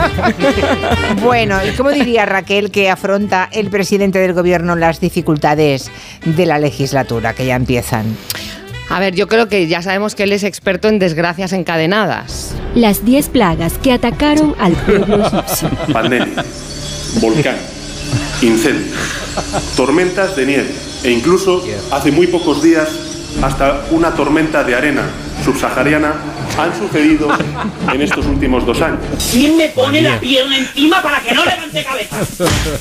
Bueno, 1.22 1.59
¿y 1.64 1.70
cómo 1.72 1.90
diría 1.90 2.24
Raquel 2.26 2.70
que 2.70 2.90
afronta 2.90 3.48
el 3.52 3.68
presidente 3.70 4.18
del 4.18 4.32
gobierno 4.32 4.76
las 4.76 5.00
dificultades 5.00 5.90
de 6.24 6.46
la 6.46 6.59
legislatura 6.59 7.34
que 7.34 7.46
ya 7.46 7.56
empiezan? 7.56 8.16
A 8.90 9.01
ver, 9.01 9.15
yo 9.15 9.28
creo 9.28 9.48
que 9.48 9.66
ya 9.66 9.82
sabemos 9.82 10.15
que 10.15 10.23
él 10.23 10.32
es 10.32 10.44
experto 10.44 10.89
en 10.89 10.98
desgracias 10.98 11.52
encadenadas. 11.52 12.55
Las 12.74 13.05
10 13.05 13.28
plagas 13.28 13.74
que 13.82 13.93
atacaron 13.93 14.55
al 14.59 14.73
pueblo 14.73 15.27
egipcio. 15.32 15.70
pandemia, 15.93 16.44
volcán, 17.20 17.56
incendios, 18.40 18.97
tormentas 19.77 20.35
de 20.36 20.47
nieve 20.47 20.74
e 21.05 21.10
incluso 21.10 21.62
hace 21.90 22.10
muy 22.10 22.27
pocos 22.28 22.62
días 22.62 22.89
hasta 23.43 23.85
una 23.90 24.10
tormenta 24.15 24.65
de 24.65 24.74
arena 24.74 25.02
subsahariana 25.44 26.15
han 26.59 26.77
sucedido 26.77 27.28
en 27.93 28.02
estos 28.02 28.27
últimos 28.27 28.65
dos 28.66 28.81
años. 28.81 29.01
¿Quién 29.31 29.56
me 29.56 29.69
pone 29.69 30.01
la 30.01 30.19
pierna 30.19 30.56
encima 30.59 31.02
para 31.02 31.20
que 31.20 31.35
no 31.35 31.44
levante 31.44 31.85
cabeza? 31.85 32.16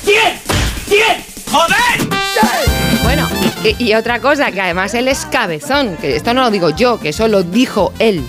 ¿Quién? 0.03 0.39
¿Quién? 0.87 1.23
¡Joder! 1.51 2.76
Bueno, 3.07 3.25
y, 3.63 3.85
y 3.85 3.93
otra 3.93 4.19
cosa, 4.19 4.51
que 4.51 4.59
además 4.59 4.93
él 4.93 5.07
es 5.07 5.25
cabezón, 5.31 5.95
que 5.95 6.17
esto 6.17 6.33
no 6.33 6.41
lo 6.41 6.51
digo 6.51 6.71
yo, 6.71 6.99
que 6.99 7.07
eso 7.07 7.29
lo 7.29 7.41
dijo 7.41 7.93
él. 7.99 8.21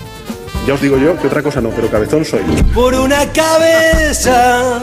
Ya 0.65 0.75
os 0.75 0.81
digo 0.81 0.97
yo 0.97 1.19
que 1.19 1.27
otra 1.27 1.43
cosa 1.43 1.59
no, 1.59 1.69
pero 1.71 1.89
cabezón 1.89 2.23
soy. 2.23 2.39
Por 2.73 2.95
una 2.95 3.25
cabeza. 3.33 4.79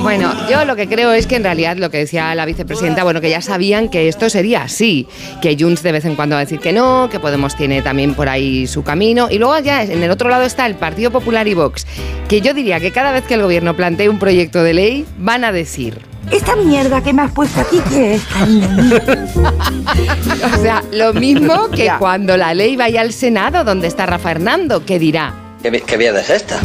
Bueno, 0.00 0.32
yo 0.48 0.64
lo 0.64 0.76
que 0.76 0.86
creo 0.86 1.12
es 1.12 1.26
que 1.26 1.34
en 1.34 1.42
realidad 1.42 1.76
lo 1.76 1.90
que 1.90 1.98
decía 1.98 2.32
la 2.36 2.44
vicepresidenta, 2.44 3.02
bueno, 3.02 3.20
que 3.20 3.30
ya 3.30 3.40
sabían 3.40 3.88
que 3.88 4.06
esto 4.06 4.30
sería 4.30 4.62
así, 4.62 5.08
que 5.40 5.56
Junts 5.58 5.82
de 5.82 5.90
vez 5.90 6.04
en 6.04 6.14
cuando 6.14 6.36
va 6.36 6.42
a 6.42 6.44
decir 6.44 6.60
que 6.60 6.72
no, 6.72 7.08
que 7.10 7.18
Podemos 7.18 7.56
tiene 7.56 7.82
también 7.82 8.14
por 8.14 8.28
ahí 8.28 8.68
su 8.68 8.84
camino, 8.84 9.26
y 9.28 9.38
luego 9.38 9.58
ya 9.58 9.82
en 9.82 10.04
el 10.04 10.10
otro 10.12 10.28
lado 10.28 10.44
está 10.44 10.66
el 10.66 10.76
Partido 10.76 11.10
Popular 11.10 11.48
y 11.48 11.54
Vox, 11.54 11.84
que 12.28 12.40
yo 12.42 12.54
diría 12.54 12.78
que 12.78 12.92
cada 12.92 13.10
vez 13.10 13.24
que 13.24 13.34
el 13.34 13.42
gobierno 13.42 13.74
plantee 13.74 14.08
un 14.08 14.20
proyecto 14.20 14.62
de 14.62 14.74
ley, 14.74 15.04
van 15.18 15.42
a 15.42 15.50
decir, 15.50 16.11
Esta 16.30 16.56
mierda 16.56 17.02
que 17.02 17.12
me 17.12 17.22
has 17.22 17.32
puesto 17.32 17.60
aquí, 17.60 17.80
¿qué 17.90 18.14
es, 18.14 18.24
cariño? 18.24 18.68
o 20.54 20.62
sea, 20.62 20.82
lo 20.92 21.12
mismo 21.12 21.68
que 21.68 21.90
cuando 21.98 22.36
la 22.36 22.54
ley 22.54 22.76
vaya 22.76 23.00
al 23.00 23.12
Senado, 23.12 23.64
donde 23.64 23.88
está 23.88 24.06
Rafa 24.06 24.30
Hernando, 24.30 24.84
que 24.84 24.98
dirá, 24.98 25.34
¿Qué, 25.62 25.70
qué 25.80 25.98
mierda 25.98 26.20
es 26.20 26.30
esta? 26.30 26.58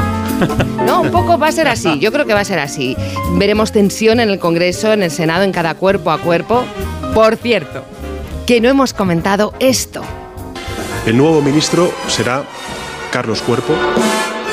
No, 0.86 1.02
un 1.02 1.12
poco 1.12 1.38
va 1.38 1.48
a 1.48 1.52
ser 1.52 1.68
así. 1.68 2.00
Yo 2.00 2.12
creo 2.12 2.26
que 2.26 2.34
va 2.34 2.42
a 2.42 2.46
ser 2.46 2.60
así. 2.60 2.96
Veremos 3.34 3.72
tensión 3.72 4.20
en 4.20 4.30
el 4.30 4.40
Congreso, 4.40 4.94
en 4.94 5.04
el 5.04 5.12
Senado, 5.12 5.44
en 5.44 5.52
cada 5.52 5.76
cuerpo 5.76 6.12
a 6.12 6.20
cuerpo. 6.20 6.64
Por 7.14 7.36
cierto, 7.36 7.84
que 8.46 8.62
no 8.62 8.70
hemos 8.70 8.94
comentado 8.94 9.54
esto. 9.60 10.02
El 11.06 11.18
nuevo 11.18 11.42
ministro 11.42 11.92
será 12.08 12.44
Carlos 13.12 13.42
Cuerpo. 13.42 13.74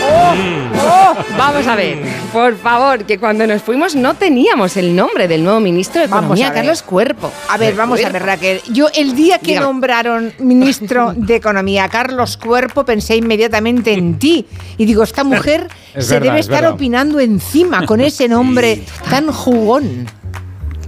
Oh, 0.07 1.04
vamos 1.39 1.67
a 1.67 1.77
ver, 1.77 1.99
por 2.33 2.57
favor, 2.57 3.05
que 3.05 3.19
cuando 3.19 3.47
nos 3.47 3.63
fuimos 3.63 3.95
no 3.95 4.15
teníamos 4.15 4.77
el 4.77 4.95
nombre 4.95 5.29
del 5.29 5.43
nuevo 5.45 5.61
ministro 5.61 6.01
de 6.01 6.07
Vamos 6.09 6.39
Economía. 6.39 6.53
Carlos 6.53 6.83
Cuerpo. 6.83 7.31
A 7.49 7.57
ver, 7.59 7.75
vamos 7.75 8.03
a 8.05 8.09
ver, 8.09 8.23
Raquel. 8.23 8.61
Yo 8.73 8.89
el 8.95 9.15
día 9.15 9.39
que 9.39 9.49
Dígame. 9.49 9.67
nombraron 9.67 10.33
ministro 10.39 11.13
de 11.17 11.37
Economía 11.37 11.85
a 11.85 11.89
Carlos 11.89 12.37
Cuerpo 12.37 12.85
pensé 12.85 13.17
inmediatamente 13.17 13.93
en 13.93 14.19
ti. 14.19 14.47
Y 14.77 14.85
digo, 14.85 15.03
esta 15.03 15.25
mujer 15.25 15.69
Es 15.95 16.07
se 16.07 16.15
verdad, 16.15 16.27
debe 16.29 16.41
es 16.41 16.47
estar 16.47 16.63
verdad. 16.63 16.75
opinando 16.75 17.21
encima 17.21 17.87
con 17.87 18.01
ese 18.01 18.29
nombre 18.29 18.83
tan 19.11 19.31
jugón. 19.31 20.07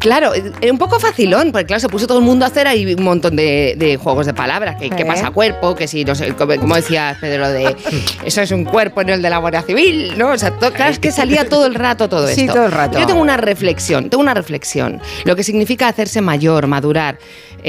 Claro, 0.06 0.32
es 0.34 0.70
un 0.70 0.78
poco 0.78 1.00
facilón, 1.00 1.50
porque 1.50 1.66
claro, 1.66 1.80
se 1.80 1.88
puso 1.88 2.06
todo 2.06 2.18
el 2.18 2.24
mundo 2.24 2.44
a 2.44 2.48
hacer 2.48 2.68
ahí 2.68 2.94
un 2.94 3.02
montón 3.02 3.34
de, 3.34 3.74
de 3.76 3.96
juegos 3.96 4.24
de 4.26 4.34
palabras, 4.34 4.76
que, 4.80 4.88
que 4.88 5.02
¿Eh? 5.02 5.04
pasa 5.04 5.32
cuerpo, 5.32 5.74
que 5.74 5.88
si, 5.88 6.04
no 6.04 6.14
sé, 6.14 6.32
como, 6.34 6.54
como 6.58 6.76
decía 6.76 7.16
Pedro, 7.20 7.48
de 7.48 7.74
eso 8.24 8.40
es 8.40 8.52
un 8.52 8.64
cuerpo, 8.64 9.02
no 9.02 9.14
el 9.14 9.20
de 9.20 9.30
la 9.30 9.38
Guardia 9.38 9.62
Civil, 9.62 10.12
¿no? 10.16 10.28
O 10.30 10.38
sea, 10.38 10.52
claro, 10.52 10.92
es 10.92 11.00
que 11.00 11.10
salía 11.10 11.48
todo 11.48 11.66
el 11.66 11.74
rato 11.74 12.08
todo 12.08 12.28
Sí, 12.28 12.42
esto. 12.42 12.52
todo 12.54 12.66
el 12.66 12.72
rato. 12.72 13.00
Yo 13.00 13.06
tengo 13.06 13.20
una 13.20 13.36
reflexión, 13.36 14.08
tengo 14.08 14.22
una 14.22 14.34
reflexión. 14.34 15.00
Lo 15.24 15.34
que 15.34 15.42
significa 15.42 15.88
hacerse 15.88 16.20
mayor, 16.20 16.68
madurar, 16.68 17.18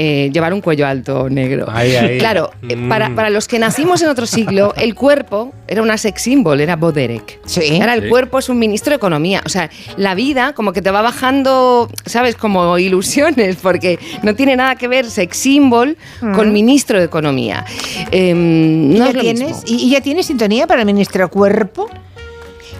eh, 0.00 0.30
llevar 0.32 0.54
un 0.54 0.60
cuello 0.60 0.86
alto 0.86 1.28
negro. 1.28 1.66
Ahí, 1.72 1.96
ahí. 1.96 2.18
Claro, 2.18 2.52
eh, 2.68 2.76
Mm. 2.76 2.88
para, 2.88 3.14
para 3.16 3.30
los 3.30 3.48
que 3.48 3.58
nacimos 3.58 4.00
en 4.00 4.08
otro 4.08 4.26
siglo, 4.26 4.72
el 4.76 4.94
cuerpo 4.94 5.52
era 5.66 5.82
una 5.82 5.98
sex 5.98 6.22
symbol, 6.22 6.60
era 6.60 6.76
Boderek. 6.76 7.40
Sí. 7.44 7.78
Ahora 7.80 7.94
el 7.94 8.02
Sí. 8.04 8.08
cuerpo 8.08 8.38
es 8.38 8.48
un 8.48 8.60
ministro 8.60 8.90
de 8.92 8.96
Economía. 8.96 9.42
O 9.44 9.48
sea, 9.48 9.70
la 9.96 10.14
vida 10.14 10.52
como 10.52 10.72
que 10.72 10.82
te 10.82 10.92
va 10.92 11.02
bajando, 11.02 11.90
¿sabes? 12.06 12.36
Como 12.36 12.78
ilusiones, 12.78 13.56
porque 13.60 13.98
no 14.22 14.36
tiene 14.36 14.54
nada 14.54 14.76
que 14.76 14.86
ver 14.86 15.10
sex 15.10 15.36
symbol 15.36 15.96
con 16.20 16.52
ministro 16.52 17.00
de 17.00 17.04
Economía. 17.06 17.64
Em, 18.12 18.92
¿Y 18.92 18.98
ya 18.98 19.12
tienes, 19.12 19.48
mismo. 19.48 19.62
¿Y, 19.66 19.74
y 19.86 19.90
ya 19.90 20.00
tienes 20.00 20.26
sintonía 20.26 20.68
para 20.68 20.82
el 20.82 20.86
ministro 20.86 21.28
Cuerpo? 21.28 21.88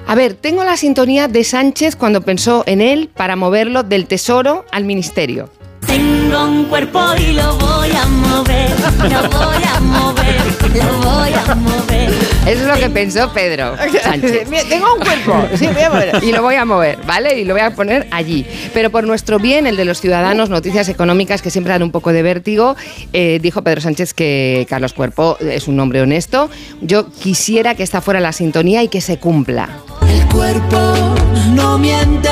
A 0.07 0.15
ver, 0.15 0.35
tengo 0.35 0.63
la 0.65 0.77
sintonía 0.77 1.27
de 1.29 1.43
Sánchez 1.45 1.97
cuando 1.97 2.21
pensó 2.23 2.63
en 2.67 2.81
él 2.81 3.11
para 3.15 3.35
moverlo 3.37 3.83
del 3.83 4.07
Tesoro 4.07 4.65
al 4.71 4.85
Ministerio. 4.85 5.51
Tengo 5.87 6.45
un 6.45 6.65
cuerpo 6.67 7.01
y 7.19 7.33
lo 7.33 7.57
voy 7.57 7.91
a 7.91 8.07
mover, 8.07 8.71
lo 9.11 9.29
voy 9.31 9.63
a 9.65 9.81
mover, 9.81 10.37
lo 10.75 10.99
voy 10.99 11.33
a 11.33 11.55
mover. 11.55 12.11
Eso 12.47 12.63
es 12.63 12.67
lo 12.67 12.75
que 12.75 12.91
pensó 12.91 13.33
Pedro 13.33 13.75
Sánchez. 14.03 14.49
Mira, 14.51 14.65
Tengo 14.69 14.95
un 14.95 15.01
cuerpo. 15.01 15.49
Sí, 15.57 15.67
voy 15.67 15.83
a 15.83 15.91
mover. 15.91 16.25
y 16.25 16.33
lo 16.33 16.43
voy 16.43 16.55
a 16.57 16.65
mover, 16.65 16.99
¿vale? 17.07 17.39
Y 17.39 17.45
lo 17.45 17.55
voy 17.55 17.63
a 17.63 17.71
poner 17.75 18.07
allí. 18.11 18.47
Pero 18.75 18.91
por 18.91 19.05
nuestro 19.05 19.39
bien, 19.39 19.67
el 19.67 19.77
de 19.77 19.85
los 19.85 20.01
ciudadanos, 20.01 20.51
noticias 20.51 20.89
económicas 20.89 21.43
que 21.43 21.51
siempre 21.51 21.73
dan 21.73 21.83
un 21.83 21.91
poco 21.91 22.13
de 22.13 22.23
vértigo, 22.23 22.77
eh, 23.13 23.39
dijo 23.43 23.63
Pedro 23.63 23.81
Sánchez 23.81 24.15
que 24.15 24.67
Carlos 24.69 24.93
Cuerpo 24.93 25.37
es 25.41 25.69
un 25.69 25.79
hombre 25.81 26.03
honesto. 26.03 26.51
Yo 26.81 27.11
quisiera 27.11 27.75
que 27.75 27.83
esta 27.83 28.01
fuera 28.01 28.21
la 28.21 28.33
sintonía 28.33 28.83
y 28.83 28.89
que 28.89 29.01
se 29.01 29.19
cumpla. 29.19 29.69
El 30.09 30.27
cuerpo 30.29 31.15
no 31.55 31.79
miente, 31.79 32.31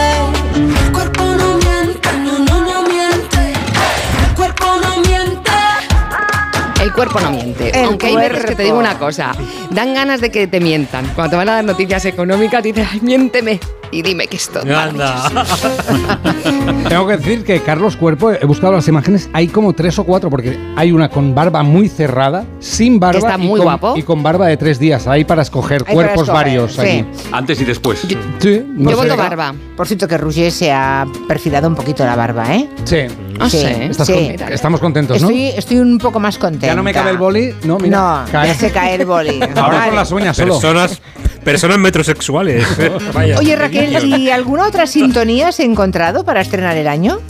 cuerpo 6.97 7.20
no 7.20 7.31
miente. 7.31 7.78
El 7.78 7.85
Aunque 7.85 8.06
hay 8.06 8.16
veces 8.16 8.47
que 8.47 8.55
te 8.56 8.62
digo 8.64 8.78
una 8.78 8.98
cosa, 8.98 9.32
dan 9.70 9.94
ganas 9.94 10.20
de 10.20 10.31
que 10.31 10.47
te 10.47 10.59
mientan. 10.59 11.06
Cuando 11.14 11.31
te 11.31 11.36
van 11.36 11.48
a 11.51 11.55
dar 11.56 11.64
noticias 11.64 12.05
económicas, 12.06 12.62
dices, 12.62 12.89
ay, 12.90 13.01
miénteme 13.02 13.60
y 13.91 14.03
dime 14.03 14.27
que 14.27 14.37
esto. 14.37 14.61
Anda. 14.61 15.31
Tengo 16.89 17.07
que 17.07 17.17
decir 17.17 17.45
que 17.45 17.61
Carlos 17.61 17.97
Cuerpo, 17.97 18.33
he 18.33 18.45
buscado 18.47 18.73
las 18.75 18.87
imágenes, 18.89 19.29
hay 19.33 19.49
como 19.49 19.73
tres 19.73 19.99
o 19.99 20.05
cuatro, 20.05 20.31
porque 20.31 20.57
hay 20.77 20.93
una 20.93 21.09
con 21.09 21.35
barba 21.35 21.63
muy 21.63 21.89
cerrada, 21.89 22.45
sin 22.61 22.99
barba 23.01 23.19
está 23.19 23.35
y, 23.37 23.47
muy 23.47 23.59
con, 23.59 23.65
guapo. 23.65 23.95
y 23.97 24.03
con 24.03 24.23
barba 24.23 24.47
de 24.47 24.57
tres 24.57 24.79
días. 24.79 25.07
Hay 25.07 25.25
para 25.25 25.43
escoger 25.43 25.83
Hay 25.87 25.95
para 25.95 25.95
cuerpos 25.95 26.23
escoger, 26.29 26.35
varios 26.45 26.73
sí. 26.75 26.81
allí. 26.81 27.07
Antes 27.33 27.61
y 27.61 27.65
después. 27.65 28.01
Sí, 28.39 28.65
no 28.69 28.91
Yo 28.91 28.97
sé. 28.97 29.03
voto 29.05 29.17
barba. 29.17 29.55
Por 29.77 29.87
cierto, 29.87 30.09
que 30.09 30.17
Roger 30.19 30.51
se 30.53 30.73
ha 30.73 31.07
perfilado 31.29 31.69
un 31.69 31.75
poquito 31.75 32.05
la 32.05 32.17
barba, 32.17 32.55
¿eh? 32.55 32.69
Sí. 32.85 32.99
Ah, 33.39 33.51
sí. 33.51 33.59
Estás 33.67 34.07
sí. 34.07 34.13
con- 34.39 34.53
estamos 34.53 34.81
contentos, 34.81 35.21
¿no? 35.21 35.29
Estoy, 35.29 35.47
estoy 35.49 35.79
un 35.79 35.99
poco 35.99 36.19
más 36.21 36.39
contenta. 36.39 36.67
¿Ya 36.69 36.75
no 36.75 36.83
me 36.83 36.93
cabe 36.93 37.11
el 37.11 37.19
boli? 37.19 37.55
No, 37.65 37.79
mira. 37.79 38.25
No, 38.25 38.33
cae. 38.33 38.49
ya 38.49 38.55
se 38.55 38.71
cae 38.71 38.95
el 38.95 39.05
boli. 39.05 39.41
Ahora 39.43 39.79
Vale. 39.79 39.87
con 39.89 39.97
las 39.97 40.13
uñas 40.13 40.37
solo. 40.37 40.55
Personas, 40.55 41.01
personas 41.45 41.79
metrosexuales. 41.79 42.65
Vaya. 43.15 43.39
Oye, 43.39 43.55
Raquel, 43.57 43.76
¿y 44.05 44.31
alguna 44.31 44.66
otra 44.66 44.86
sintonía 44.86 45.48
has 45.48 45.61
encontrado 45.61 46.24
para 46.24 46.40
estrenar 46.40 46.77
el 46.77 46.89
año? 46.89 47.20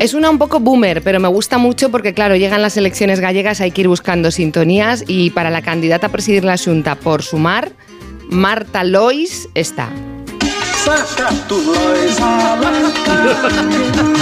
Es 0.00 0.14
una 0.14 0.30
un 0.30 0.38
poco 0.38 0.60
boomer, 0.60 1.02
pero 1.02 1.20
me 1.20 1.28
gusta 1.28 1.58
mucho 1.58 1.90
porque, 1.90 2.14
claro, 2.14 2.36
llegan 2.36 2.62
las 2.62 2.76
elecciones 2.76 3.20
gallegas, 3.20 3.60
hay 3.60 3.70
que 3.70 3.82
ir 3.82 3.88
buscando 3.88 4.30
sintonías 4.30 5.04
y 5.06 5.30
para 5.30 5.50
la 5.50 5.62
candidata 5.62 6.08
a 6.08 6.10
presidir 6.10 6.44
la 6.44 6.56
Junta 6.58 6.96
por 6.96 7.22
sumar, 7.22 7.72
Marta 8.28 8.84
Lois 8.84 9.48
está. 9.54 9.90
Madre 9.90 10.04
mía. 10.04 10.44
Saca 10.84 11.30
tu 11.48 11.60
Lois 11.62 12.20
a 12.20 12.56
la 12.60 12.82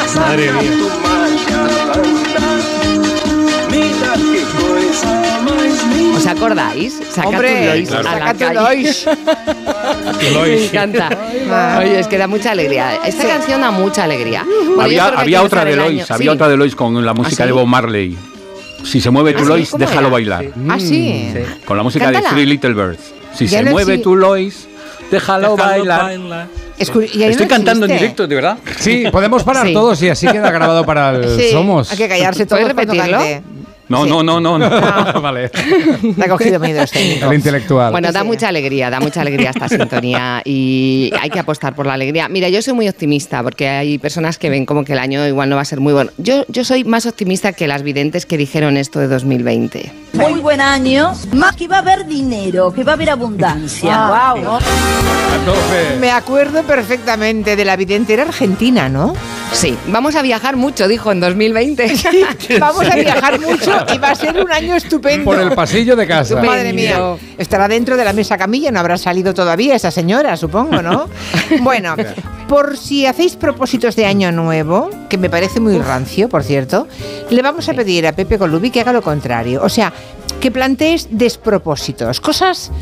saca 0.08 0.60
tu 0.60 1.41
calle. 8.36 8.54
Lois. 8.54 9.04
Tu 10.20 10.34
Lois. 10.34 10.60
Me 10.60 10.66
encanta. 10.66 11.10
Oye, 11.78 12.00
es 12.00 12.06
que 12.08 12.18
da 12.18 12.26
mucha 12.26 12.52
alegría. 12.52 12.98
Esta 13.04 13.26
canción 13.26 13.60
da 13.60 13.70
mucha 13.70 14.04
alegría. 14.04 14.44
Bueno, 14.66 14.82
había 14.82 15.06
había 15.08 15.42
otra 15.42 15.64
de 15.64 15.76
Lois, 15.76 16.10
había 16.10 16.30
Sí. 16.30 16.34
otra 16.34 16.48
de 16.48 16.56
Lois 16.56 16.74
con 16.76 17.04
la 17.04 17.14
música 17.14 17.42
¿Ah, 17.44 17.46
de 17.46 17.52
sí? 17.52 17.58
Bob 17.58 17.66
Marley. 17.66 18.16
Si 18.84 19.00
se 19.00 19.10
mueve 19.10 19.32
tu 19.32 19.38
¿Ah, 19.40 19.42
sí? 19.42 19.48
Lois, 19.48 19.70
¿Cómo 19.70 19.78
déjalo 19.84 20.00
era? 20.00 20.08
bailar. 20.10 20.44
Ah, 20.68 20.78
sí. 20.78 21.32
Con 21.64 21.76
la 21.76 21.82
música 21.82 22.06
Cántala. 22.06 22.28
de 22.28 22.34
Three 22.34 22.46
Little 22.46 22.74
Birds. 22.74 23.12
Si 23.34 23.46
Ya 23.46 23.58
se 23.58 23.64
no 23.64 23.70
mueve 23.72 23.98
tu 23.98 24.16
Lois, 24.16 24.66
déjalo, 25.10 25.56
bailar. 25.56 26.12
Estoy 26.78 27.10
no 27.38 27.48
cantando 27.48 27.86
en 27.86 27.92
directo, 27.92 28.26
de 28.26 28.34
verdad. 28.34 28.58
Sí, 28.78 29.04
podemos 29.12 29.44
parar 29.44 29.66
Sí. 29.68 29.72
todos 29.72 30.02
y 30.02 30.08
así 30.08 30.26
queda 30.26 30.50
grabado 30.50 30.84
para 30.84 31.10
el 31.10 31.38
Sí, 31.40 31.50
Somos. 31.52 31.92
hay 31.92 31.98
que 31.98 32.08
callarse 32.08 32.44
todos 32.46 32.60
¿Puedes 32.62 32.76
repetirlo? 32.76 33.20
No, 33.88 34.04
Sí. 34.04 34.10
no, 34.10 34.22
no, 34.22 34.40
no, 34.40 34.58
no. 34.58 34.70
vale. 35.20 35.48
Te 35.50 36.24
ha 36.24 36.28
cogido 36.28 36.58
miedo 36.60 36.82
este 36.82 36.98
técnico. 36.98 37.26
El 37.30 37.34
intelectual. 37.34 37.90
Bueno, 37.92 38.10
da 38.12 38.20
Sí. 38.20 38.26
mucha 38.26 38.48
alegría, 38.48 38.88
da 38.90 39.00
mucha 39.00 39.20
alegría 39.20 39.50
esta 39.50 39.68
sintonía 39.68 40.40
y 40.44 41.12
hay 41.20 41.28
que 41.30 41.38
apostar 41.40 41.74
por 41.74 41.86
la 41.86 41.94
alegría. 41.94 42.28
Mira, 42.28 42.48
yo 42.48 42.62
soy 42.62 42.72
muy 42.74 42.88
optimista 42.88 43.42
porque 43.42 43.68
hay 43.68 43.98
personas 43.98 44.38
que 44.38 44.48
ven 44.50 44.64
como 44.66 44.84
que 44.84 44.92
el 44.94 44.98
año 44.98 45.26
igual 45.26 45.48
no 45.50 45.56
va 45.56 45.62
a 45.62 45.66
ser 45.66 45.80
muy 45.80 45.92
bueno. 45.92 46.10
Yo, 46.18 46.44
yo 46.48 46.64
soy 46.64 46.84
más 46.84 47.06
optimista 47.06 47.52
que 47.52 47.66
las 47.66 47.82
videntes 47.82 48.24
que 48.24 48.36
dijeron 48.38 48.76
esto 48.76 48.98
de 49.00 49.08
2020. 49.08 49.92
Muy 50.14 50.40
buen 50.40 50.60
año, 50.60 51.12
más 51.32 51.56
que 51.56 51.68
va 51.68 51.76
a 51.76 51.80
haber 51.80 52.06
dinero, 52.06 52.72
que 52.72 52.84
va 52.84 52.92
a 52.92 52.94
haber 52.94 53.10
abundancia. 53.10 54.08
Wow. 54.36 54.58
Me 56.00 56.10
acuerdo 56.10 56.62
perfectamente 56.62 57.56
de 57.56 57.64
la 57.64 57.76
videntera 57.76 58.22
argentina, 58.22 58.88
¿no? 58.88 59.14
Sí, 59.52 59.76
vamos 59.88 60.14
a 60.16 60.22
viajar 60.22 60.56
mucho, 60.56 60.88
dijo 60.88 61.12
en 61.12 61.20
2020. 61.20 61.92
Vamos 62.58 62.88
a 62.88 62.94
viajar 62.96 63.38
mucho 63.40 63.71
y 63.94 63.98
va 63.98 64.10
a 64.10 64.14
ser 64.14 64.36
un 64.42 64.50
año 64.50 64.74
estupendo. 64.76 65.24
Por 65.24 65.38
el 65.40 65.52
pasillo 65.52 65.96
de 65.96 66.06
casa. 66.06 66.42
Madre 66.42 66.72
mía, 66.72 67.16
estará 67.38 67.68
dentro 67.68 67.96
de 67.96 68.04
la 68.04 68.12
mesa 68.12 68.36
camilla, 68.38 68.70
no 68.70 68.80
habrá 68.80 68.96
salido 68.98 69.34
todavía 69.34 69.74
esa 69.74 69.90
señora, 69.90 70.36
supongo, 70.36 70.82
¿no? 70.82 71.08
Bueno, 71.62 71.94
por 72.48 72.76
si 72.76 73.06
hacéis 73.06 73.36
propósitos 73.36 73.96
de 73.96 74.06
año 74.06 74.32
nuevo, 74.32 74.90
que 75.08 75.18
me 75.18 75.28
parece 75.30 75.60
muy 75.60 75.78
rancio, 75.78 76.28
por 76.28 76.42
cierto, 76.42 76.88
le 77.30 77.42
vamos 77.42 77.68
a 77.68 77.74
pedir 77.74 78.06
a 78.06 78.12
Pepe 78.12 78.36
Golubi 78.36 78.70
que 78.70 78.80
haga 78.80 78.92
lo 78.92 79.02
contrario. 79.02 79.60
O 79.62 79.68
sea, 79.68 79.92
que 80.40 80.50
plantees 80.50 81.08
despropósitos, 81.10 82.20
cosas 82.20 82.72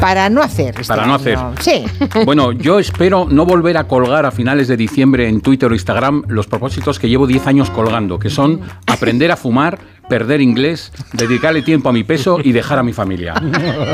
para 0.00 0.28
no 0.30 0.42
hacer. 0.42 0.74
este 0.80 0.86
Para 0.86 1.06
no 1.06 1.14
año. 1.14 1.16
hacer. 1.16 1.38
Sí. 1.60 1.84
Bueno, 2.24 2.52
yo 2.52 2.78
espero 2.78 3.26
no 3.28 3.44
volver 3.44 3.76
a 3.76 3.84
colgar 3.84 4.24
a 4.26 4.30
finales 4.30 4.68
de 4.68 4.76
diciembre 4.76 5.28
en 5.28 5.40
Twitter 5.40 5.70
o 5.70 5.74
Instagram 5.74 6.22
los 6.28 6.46
propósitos 6.46 6.98
que 6.98 7.08
llevo 7.08 7.26
10 7.26 7.46
años 7.48 7.70
colgando, 7.70 8.18
que 8.18 8.30
son 8.30 8.60
aprender 8.86 9.30
a 9.32 9.36
fumar, 9.36 9.78
perder 10.08 10.40
inglés, 10.40 10.92
dedicarle 11.12 11.62
tiempo 11.62 11.88
a 11.88 11.92
mi 11.92 12.04
peso 12.04 12.38
y 12.42 12.52
dejar 12.52 12.78
a 12.78 12.82
mi 12.82 12.92
familia. 12.92 13.34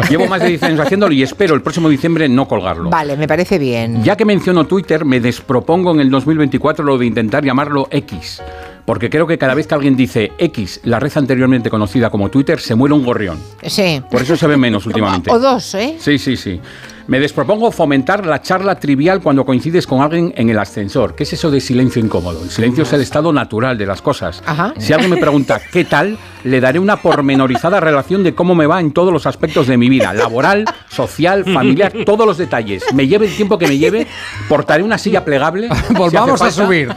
Llevo 0.09 0.27
más 0.27 0.41
de 0.41 0.49
10 0.49 0.63
años 0.63 0.81
haciéndolo 0.81 1.13
y 1.13 1.23
espero 1.23 1.55
el 1.55 1.63
próximo 1.63 1.89
diciembre 1.89 2.29
no 2.29 2.47
colgarlo. 2.49 2.91
Vale, 2.91 3.17
me 3.17 3.27
parece 3.27 3.59
bien. 3.59 4.03
Ya 4.03 4.17
que 4.17 4.25
menciono 4.25 4.67
Twitter, 4.67 5.05
me 5.05 5.21
despropongo 5.21 5.93
en 5.93 6.01
el 6.01 6.11
2024 6.11 6.85
lo 6.85 6.99
de 6.99 7.07
intentar 7.07 7.45
llamarlo 7.45 7.89
X. 7.91 8.43
Porque 8.85 9.09
creo 9.09 9.27
que 9.27 9.39
cada 9.39 9.55
vez 9.55 9.67
que 9.67 9.75
alguien 9.75 9.97
dice 9.97 10.33
X, 10.39 10.81
la 10.85 11.01
red 11.01 11.13
anteriormente 11.17 11.71
conocida 11.71 12.11
como 12.11 12.29
Twitter, 12.29 12.61
se 12.61 12.75
muere 12.75 12.95
un 12.95 13.05
gorrión. 13.05 13.39
Sí. 13.63 14.03
Por 14.11 14.21
eso 14.21 14.37
se 14.37 14.47
ve 14.47 14.59
menos 14.59 14.85
últimamente. 14.85 15.31
O 15.31 15.39
dos, 15.39 15.75
¿eh? 15.75 15.97
Sí, 15.99 16.19
sí, 16.19 16.37
sí. 16.37 16.61
Me 17.07 17.21
despropongo 17.21 17.71
fomentar 17.71 18.25
la 18.25 18.41
charla 18.41 18.77
trivial 18.77 19.21
cuando 19.21 19.45
coincides 19.45 19.87
con 19.87 20.01
alguien 20.01 20.33
en 20.37 20.49
el 20.49 20.59
ascensor. 20.59 21.15
¿Qué 21.15 21.25
es 21.25 21.33
eso 21.35 21.51
de 21.51 21.61
silencio 21.61 22.03
incómodo? 22.03 22.43
El 22.43 22.51
silencio 22.51 22.85
es 22.85 22.93
el 22.95 23.03
estado 23.03 23.31
natural 23.31 23.77
de 23.77 23.85
las 23.85 24.01
cosas. 24.01 24.43
Ajá. 24.47 24.73
Si 24.79 24.93
alguien 24.93 25.11
me 25.11 25.19
pregunta 25.19 25.61
¿qué 25.71 25.85
tal? 25.85 26.17
Le 26.45 26.61
daré 26.61 26.79
una 26.79 26.97
pormenorizada 26.97 27.81
relación 27.81 28.23
de 28.23 28.35
cómo 28.35 28.55
me 28.55 28.67
va 28.67 28.81
en 28.81 28.93
todos 28.93 29.13
los 29.13 29.27
aspectos 29.27 29.67
de 29.67 29.77
mi 29.77 29.89
vida, 29.89 30.13
laboral, 30.13 30.65
social, 30.89 31.45
familiar, 31.45 31.93
todos 32.05 32.27
los 32.27 32.37
detalles. 32.37 32.85
Me 32.95 33.07
lleve 33.07 33.27
el 33.27 33.35
tiempo 33.35 33.59
que 33.59 33.67
me 33.67 33.79
lleve, 33.79 34.07
portaré 34.49 34.83
una 34.83 34.99
silla 34.99 35.25
plegable. 35.25 35.69
Volvamos 35.91 36.43
a 36.43 36.51
subir. 36.51 36.89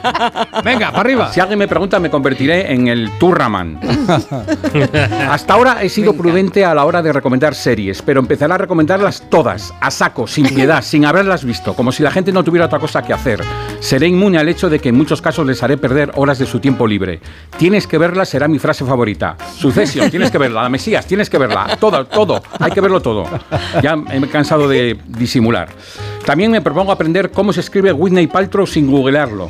Venga, 0.63 0.91
para 0.91 0.99
arriba. 0.99 1.31
Si 1.31 1.39
alguien 1.39 1.59
me 1.59 1.67
pregunta, 1.67 1.99
me 1.99 2.09
convertiré 2.09 2.73
en 2.73 2.87
el 2.87 3.09
Turraman. 3.19 3.79
Hasta 5.29 5.53
ahora 5.53 5.81
he 5.81 5.89
sido 5.89 6.13
prudente 6.13 6.65
a 6.65 6.73
la 6.73 6.83
hora 6.85 7.01
de 7.01 7.13
recomendar 7.13 7.55
series, 7.55 8.01
pero 8.01 8.19
empezaré 8.19 8.53
a 8.53 8.57
recomendarlas 8.57 9.23
todas, 9.29 9.73
saco, 9.97 10.27
sin 10.27 10.47
piedad, 10.47 10.83
sin 10.83 11.05
haberlas 11.05 11.43
visto, 11.43 11.73
como 11.73 11.91
si 11.91 12.03
la 12.03 12.11
gente 12.11 12.31
no 12.31 12.43
tuviera 12.43 12.67
otra 12.67 12.79
cosa 12.79 13.01
que 13.01 13.13
hacer. 13.13 13.41
Seré 13.79 14.07
inmune 14.07 14.37
al 14.37 14.47
hecho 14.47 14.69
de 14.69 14.79
que 14.79 14.89
en 14.89 14.95
muchos 14.95 15.21
casos 15.21 15.45
les 15.45 15.61
haré 15.63 15.77
perder 15.77 16.11
horas 16.15 16.37
de 16.37 16.45
su 16.45 16.59
tiempo 16.59 16.85
libre. 16.85 17.19
Tienes 17.57 17.87
que 17.87 17.97
verlas, 17.97 18.29
será 18.29 18.47
mi 18.47 18.59
frase 18.59 18.85
favorita. 18.85 19.35
Sucesión, 19.57 20.09
tienes 20.11 20.29
que 20.29 20.37
verla. 20.37 20.61
La 20.61 20.69
Mesías, 20.69 21.05
tienes 21.07 21.29
que 21.29 21.37
verla. 21.37 21.77
Todo, 21.79 22.05
todo. 22.05 22.41
Hay 22.59 22.71
que 22.71 22.81
verlo 22.81 23.01
todo. 23.01 23.25
Ya 23.81 23.95
me 23.95 24.17
he 24.17 24.29
cansado 24.29 24.67
de 24.67 24.97
disimular. 25.07 25.69
También 26.25 26.51
me 26.51 26.61
propongo 26.61 26.91
aprender 26.91 27.31
cómo 27.31 27.53
se 27.53 27.61
escribe 27.61 27.91
Whitney 27.91 28.27
Paltrow 28.27 28.67
sin 28.67 28.91
googlearlo. 28.91 29.47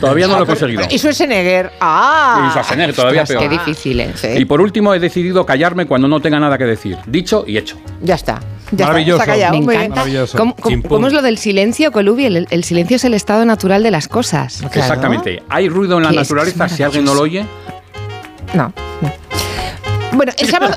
Todavía 0.00 0.28
no 0.28 0.38
lo 0.38 0.44
he 0.44 0.46
conseguido. 0.46 0.82
Y 0.88 0.98
Schwarzenegger. 0.98 1.72
¡Ah! 1.80 2.46
Y 2.46 2.50
Schwarzenegger, 2.50 2.94
todavía 2.94 3.22
Ostras, 3.22 3.40
peor. 3.40 3.50
Qué 3.50 3.58
difícil, 3.58 4.00
¿eh? 4.00 4.14
Y 4.38 4.44
por 4.44 4.60
último 4.60 4.94
he 4.94 5.00
decidido 5.00 5.44
callarme 5.44 5.86
cuando 5.86 6.08
no 6.08 6.20
tenga 6.20 6.38
nada 6.38 6.56
que 6.56 6.64
decir. 6.64 6.98
Dicho 7.06 7.44
y 7.46 7.58
hecho. 7.58 7.76
Ya 8.00 8.14
está. 8.14 8.40
Ya 8.76 8.86
Maravilloso. 8.86 9.22
Está, 9.22 9.34
está 9.34 9.44
callado. 9.46 9.64
Me 9.66 9.74
encanta. 9.74 9.94
Maravilloso. 9.96 10.38
¿Cómo, 10.38 10.54
cómo- 10.56 10.68
Chimpún. 10.68 10.88
cómo 10.90 11.06
es 11.06 11.12
lo 11.12 11.22
del 11.22 11.38
silencio, 11.38 11.92
Colubi? 11.92 12.26
El, 12.26 12.46
el 12.50 12.64
silencio 12.64 12.96
es 12.96 13.04
el 13.04 13.14
estado 13.14 13.44
natural 13.44 13.82
de 13.82 13.90
las 13.90 14.08
cosas. 14.08 14.62
Exactamente. 14.62 15.42
Hay 15.48 15.68
ruido 15.68 15.98
en 15.98 16.04
la 16.04 16.12
naturaleza, 16.12 16.68
si 16.68 16.82
alguien 16.82 17.04
no 17.04 17.14
lo 17.14 17.22
oye. 17.22 17.44
No. 18.54 18.72
Bueno, 20.12 20.32
el 20.38 20.48
sábado. 20.48 20.74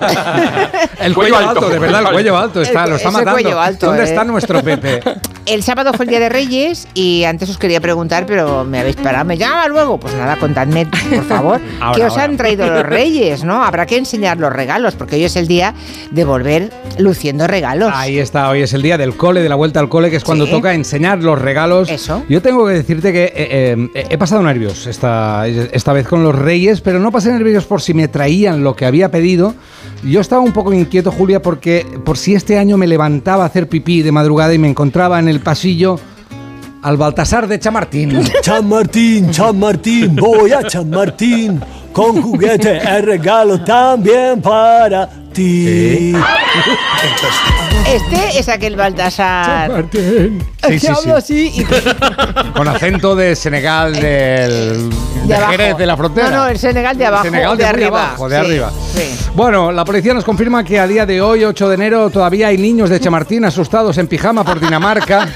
El 0.99 1.13
cuello 1.13 1.37
alto, 1.37 1.69
de 1.69 1.79
verdad, 1.79 2.01
el 2.01 2.11
cuello 2.11 2.37
alto 2.37 2.61
está, 2.61 2.83
El- 2.85 2.89
lo 2.91 2.95
está 2.95 3.09
ese 3.09 3.17
matando. 3.19 3.41
cuello 3.41 3.59
alto, 3.61 3.85
¿Dónde 3.87 4.01
eh. 4.03 4.05
está 4.05 4.23
nuestro 4.23 4.61
Pepe? 4.63 4.99
El 5.47 5.63
sábado 5.63 5.93
fue 5.93 6.03
el 6.03 6.09
Día 6.09 6.19
de 6.19 6.27
Reyes 6.27 6.89
y 6.93 7.23
antes 7.23 7.49
os 7.49 7.57
quería 7.57 7.79
preguntar, 7.79 8.25
pero 8.25 8.65
me 8.65 8.79
habéis 8.79 8.97
parado. 8.97 9.23
¿Me 9.23 9.37
llama 9.37 9.65
luego? 9.69 9.97
Pues 9.97 10.13
nada, 10.13 10.35
contadme, 10.35 10.85
por 10.85 11.23
favor, 11.23 11.61
Ahora, 11.79 11.95
¿qué 11.97 12.03
os 12.03 12.11
ahora. 12.11 12.23
han 12.25 12.35
traído 12.37 12.67
los 12.67 12.83
Reyes? 12.85 13.45
¿no? 13.45 13.63
Habrá 13.63 13.85
que 13.85 13.95
enseñar 13.95 14.37
los 14.39 14.51
regalos, 14.51 14.95
porque 14.95 15.15
hoy 15.15 15.23
es 15.23 15.37
el 15.37 15.47
día 15.47 15.73
de 16.11 16.25
volver 16.25 16.73
luciendo 16.99 17.47
regalos. 17.47 17.93
Ahí 17.95 18.19
está, 18.19 18.49
hoy 18.49 18.61
es 18.61 18.73
el 18.73 18.81
día 18.81 18.97
del 18.97 19.15
cole, 19.15 19.41
de 19.41 19.47
la 19.47 19.55
vuelta 19.55 19.79
al 19.79 19.87
cole, 19.87 20.09
que 20.09 20.17
es 20.17 20.25
cuando 20.25 20.45
Sí. 20.47 20.51
toca 20.51 20.73
enseñar 20.73 21.19
los 21.19 21.39
regalos. 21.41 21.89
Eso. 21.89 22.23
Yo 22.27 22.41
tengo 22.41 22.67
que 22.67 22.73
decirte 22.73 23.13
que 23.13 23.23
eh, 23.33 23.89
eh, 23.95 24.05
he 24.09 24.17
pasado 24.17 24.43
nervios 24.43 24.85
esta, 24.85 25.47
esta 25.47 25.93
vez 25.93 26.07
con 26.09 26.23
los 26.23 26.35
reyes, 26.35 26.81
pero 26.81 26.99
no 26.99 27.09
pasé 27.09 27.31
nervios 27.31 27.63
por 27.65 27.81
si 27.81 27.93
me 27.93 28.09
traían 28.09 28.65
lo 28.65 28.75
que 28.75 28.85
había 28.85 29.09
pedido. 29.11 29.55
Yo 30.03 30.21
estaba 30.21 30.41
un 30.41 30.53
poco 30.53 30.73
inquieto, 30.73 31.11
Julia, 31.11 31.41
porque 31.41 31.85
por 32.05 32.17
si 32.17 32.35
este 32.35 32.57
año 32.57 32.77
me 32.77 32.87
levantaba 32.87 33.43
a 33.43 33.47
hacer 33.47 33.67
pipí 33.67 34.01
de 34.01 34.11
madrugada 34.11 34.53
y 34.53 34.57
me 34.57 34.69
encontraba 34.69 35.19
en 35.19 35.27
el 35.27 35.39
pasillo 35.39 35.99
al 36.81 36.97
Baltasar 36.97 37.47
de 37.47 37.59
Chamartín. 37.59 38.23
Chamartín, 38.41 39.31
Chamartín, 39.31 40.15
voy 40.15 40.51
a 40.51 40.63
Chamartín 40.63 41.59
con 41.97 42.21
juguete 42.21 42.77
el 42.97 43.03
regalo 43.03 43.59
también 43.63 44.39
para 44.39 45.09
ti. 45.33 46.13
Este 47.87 48.37
es 48.39 48.47
aquel 48.49 48.75
Baltasar. 48.75 49.85
Sí, 49.91 50.37
que 50.61 50.79
sí, 50.79 50.87
hablo 50.87 51.15
así 51.15 51.51
y 51.55 51.63
Con 52.55 52.67
acento 52.67 53.15
de 53.15 53.35
Senegal, 53.35 53.93
del, 53.93 54.89
de, 55.25 55.35
abajo. 55.35 55.51
Jerez, 55.51 55.77
de 55.77 55.85
la 55.85 55.97
frontera. 55.97 56.29
No, 56.29 56.37
no, 56.37 56.47
el 56.49 56.59
Senegal 56.59 56.97
de 56.97 57.05
abajo, 57.05 57.23
Senegal 57.23 57.57
de, 57.57 57.63
de 57.63 57.69
muy 57.71 57.79
arriba. 57.81 58.05
abajo, 58.07 58.29
de 58.29 58.35
Sí, 58.39 58.45
arriba. 58.45 58.71
sí. 58.93 59.17
Bueno, 59.33 59.71
la 59.71 59.85
policía 59.85 60.13
nos 60.13 60.23
confirma 60.25 60.63
que 60.63 60.79
a 60.79 60.87
día 60.87 61.05
de 61.05 61.21
hoy, 61.21 61.43
8 61.45 61.69
de 61.69 61.75
enero, 61.75 62.09
todavía 62.09 62.47
hay 62.47 62.57
niños 62.57 62.89
de 62.89 62.99
Chamartín 62.99 63.45
asustados 63.45 63.97
en 63.99 64.07
pijama 64.07 64.43
por 64.43 64.59
Dinamarca 64.59 65.29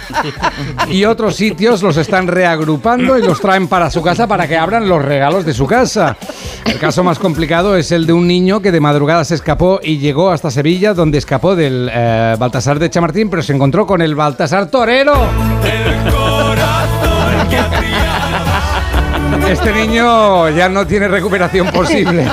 y 0.90 1.06
otros 1.06 1.36
sitios 1.36 1.84
los 1.84 1.96
están 1.98 2.28
reagrupando 2.28 3.18
y 3.18 3.22
los 3.22 3.40
traen 3.40 3.68
para 3.68 3.90
su 3.92 4.02
casa 4.02 4.28
para 4.28 4.48
que 4.48 4.58
abran 4.58 4.90
los 4.90 5.04
regalos 5.06 5.46
de 5.46 5.54
su 5.54 5.68
casa. 5.68 6.18
El 6.66 6.80
caso 6.80 7.04
más 7.04 7.20
complicado 7.20 7.76
es 7.76 7.92
el 7.92 8.06
de 8.06 8.14
un 8.14 8.28
niño 8.28 8.62
que 8.62 8.72
de 8.72 8.80
madrugada 8.80 9.24
se 9.26 9.36
escapó 9.36 9.80
y 9.84 9.98
llegó 9.98 10.32
hasta 10.32 10.52
Sevilla, 10.52 10.94
donde 10.94 11.18
escapó 11.18 11.56
del 11.56 11.90
eh, 11.92 12.36
Baltasar 12.40 12.80
de 12.80 12.90
Chamartín, 12.90 13.30
pero 13.30 13.42
se 13.42 13.54
encontró 13.54 13.86
con 13.86 14.02
el 14.02 14.16
Baltasar 14.16 14.70
Torero. 14.70 15.14
Este 19.50 19.74
niño 19.74 20.50
ya 20.50 20.70
no 20.70 20.88
tiene 20.88 21.08
recuperación 21.10 21.68
posible. 21.72 22.26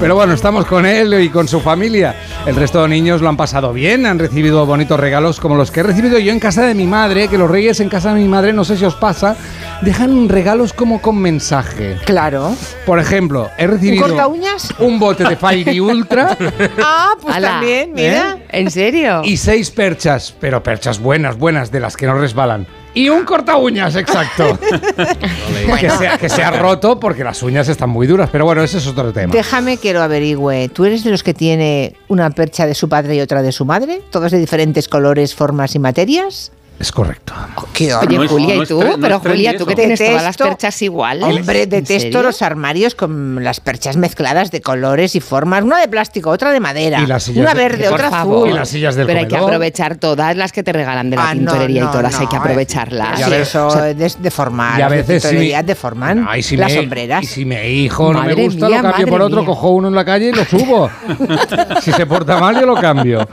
Pero 0.00 0.14
bueno, 0.16 0.32
estamos 0.32 0.64
con 0.66 0.84
él 0.84 1.14
y 1.22 1.28
con 1.28 1.46
su 1.46 1.60
familia. 1.60 2.14
El 2.46 2.56
resto 2.56 2.82
de 2.82 2.88
niños 2.88 3.20
lo 3.20 3.28
han 3.28 3.36
pasado 3.36 3.72
bien, 3.72 4.04
han 4.04 4.18
recibido 4.18 4.66
bonitos 4.66 4.98
regalos 4.98 5.38
como 5.38 5.54
los 5.54 5.70
que 5.70 5.80
he 5.80 5.82
recibido 5.84 6.18
yo 6.18 6.32
en 6.32 6.40
casa 6.40 6.66
de 6.66 6.74
mi 6.74 6.86
madre, 6.86 7.28
que 7.28 7.38
los 7.38 7.48
reyes 7.50 7.78
en 7.80 7.88
casa 7.88 8.12
de 8.14 8.20
mi 8.20 8.26
madre, 8.28 8.52
no 8.52 8.64
sé 8.64 8.76
si 8.76 8.84
os 8.84 8.94
pasa, 8.96 9.36
dejan 9.82 10.28
regalos 10.28 10.72
como 10.72 11.00
con 11.00 11.18
mensaje. 11.18 11.96
Claro. 12.04 12.54
Por 12.84 12.98
ejemplo, 12.98 13.48
he 13.56 13.66
¿Un 13.66 13.70
recibido 13.70 14.06
corta 14.06 14.26
uñas? 14.26 14.74
un 14.80 14.98
bote 14.98 15.24
de 15.24 15.36
Fairy 15.36 15.78
Ultra 15.80 16.36
Ah, 16.82 17.10
pues 17.20 17.36
Ala. 17.36 17.48
también, 17.52 17.92
mira. 17.94 18.38
¿Eh? 18.38 18.44
¿En 18.60 18.70
serio? 18.70 19.20
y 19.24 19.36
seis 19.36 19.70
perchas, 19.70 20.34
pero 20.40 20.62
perchas 20.62 20.98
buenas, 20.98 21.36
buenas, 21.38 21.70
de 21.70 21.80
las 21.80 21.96
que 21.96 22.06
no 22.06 22.14
resbalan. 22.14 22.66
Y 22.94 23.08
un 23.08 23.24
corta 23.24 23.56
uñas, 23.56 23.94
exacto. 23.96 24.58
que, 25.80 25.90
se, 25.90 26.18
que 26.18 26.28
se 26.28 26.42
ha 26.42 26.50
roto 26.50 26.98
porque 26.98 27.22
las 27.22 27.42
uñas 27.42 27.68
están 27.68 27.90
muy 27.90 28.06
duras, 28.06 28.28
pero 28.32 28.44
bueno, 28.44 28.62
ese 28.62 28.78
es 28.78 28.86
otro 28.86 29.12
tema. 29.12 29.32
Déjame 29.32 29.76
que 29.76 29.92
lo 29.92 30.02
averigüe. 30.02 30.68
¿Tú 30.68 30.84
eres 30.84 31.04
de 31.04 31.10
los 31.10 31.22
que 31.22 31.34
tiene 31.34 31.94
una 32.08 32.30
percha 32.30 32.66
de 32.66 32.74
su 32.74 32.88
padre 32.88 33.14
y 33.16 33.20
otra 33.20 33.42
de 33.42 33.52
su 33.52 33.64
madre? 33.64 34.02
¿Todas 34.10 34.32
de 34.32 34.38
diferentes 34.38 34.88
colores, 34.88 35.34
formas 35.34 35.74
y 35.74 35.78
materias? 35.78 36.52
Es 36.80 36.92
correcto. 36.92 37.34
¿Qué 37.74 37.94
Oye, 37.94 38.16
No 38.16 38.22
es- 38.24 38.30
Julia, 38.30 38.54
¿y 38.56 38.60
es 38.62 38.68
tú? 38.68 38.82
no 38.82 38.96
Pero 38.98 39.16
es 39.16 39.20
Julia, 39.22 39.54
tú 39.58 39.66
que 39.66 39.74
tienes 39.74 39.98
todas 40.02 40.22
las 40.22 40.36
perchas 40.38 40.80
iguales. 40.80 41.24
Hombre, 41.24 41.64
¿En 41.64 41.68
detesto 41.70 42.22
los 42.22 42.40
armarios 42.40 42.94
con 42.94 43.44
las 43.44 43.60
perchas 43.60 43.98
mezcladas 43.98 44.50
de 44.50 44.62
colores 44.62 45.14
y 45.14 45.20
formas. 45.20 45.62
Una 45.62 45.78
de 45.78 45.88
plástico, 45.88 46.30
otra 46.30 46.52
de 46.52 46.60
madera. 46.60 47.00
Y 47.02 47.06
las 47.06 47.24
sillas 47.24 47.42
una 47.42 47.52
de- 47.52 47.60
verde, 47.68 47.88
otra 47.90 48.08
azul. 48.08 48.48
Y 48.48 48.52
las 48.54 48.70
sillas 48.70 48.94
del 48.94 49.06
Pero 49.06 49.18
hay 49.20 49.28
que 49.28 49.36
aprovechar 49.36 49.96
todas 49.96 50.34
las 50.36 50.52
que 50.52 50.62
te 50.62 50.72
regalan 50.72 51.10
de 51.10 51.16
la 51.16 51.28
Ah, 51.28 51.32
tintorería 51.32 51.84
no, 51.84 51.90
y 51.90 51.92
todas, 51.92 52.18
hay 52.18 52.26
que 52.28 52.36
no, 52.36 52.40
aprovecharlas. 52.40 53.28
Ves, 53.28 53.48
eso 53.48 53.66
o 53.66 53.70
sea, 53.72 53.82
de, 53.82 54.12
deformar. 54.18 54.78
y 54.78 54.82
a 54.82 54.88
veces 54.88 55.22
si 55.22 55.52
deforman 55.62 56.26
si 56.40 56.56
las 56.56 56.70
me- 56.72 56.76
sombreras. 56.78 57.22
Y 57.22 57.26
si 57.26 57.44
mi 57.44 57.56
hijo 57.56 58.10
no 58.10 58.22
me 58.22 58.32
gusta, 58.32 58.68
mía, 58.68 58.80
lo 58.80 58.88
cambio 58.90 59.06
por 59.06 59.20
otro, 59.20 59.36
mía. 59.40 59.46
cojo 59.46 59.70
uno 59.72 59.88
en 59.88 59.94
la 59.94 60.04
calle 60.06 60.28
y 60.30 60.32
lo 60.32 60.46
subo. 60.46 60.90
si 61.82 61.92
se 61.92 62.06
porta 62.06 62.40
mal, 62.40 62.58
yo 62.58 62.64
lo 62.64 62.74
cambio. 62.76 63.28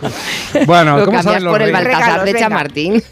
Bueno, 0.66 1.06
¿cómo 1.06 1.24
saben 1.24 1.46
los 1.46 1.54
por 1.54 1.62
el? 1.62 1.72
Baltasar 1.72 2.26
de. 2.26 2.34
Chamartín. 2.38 3.04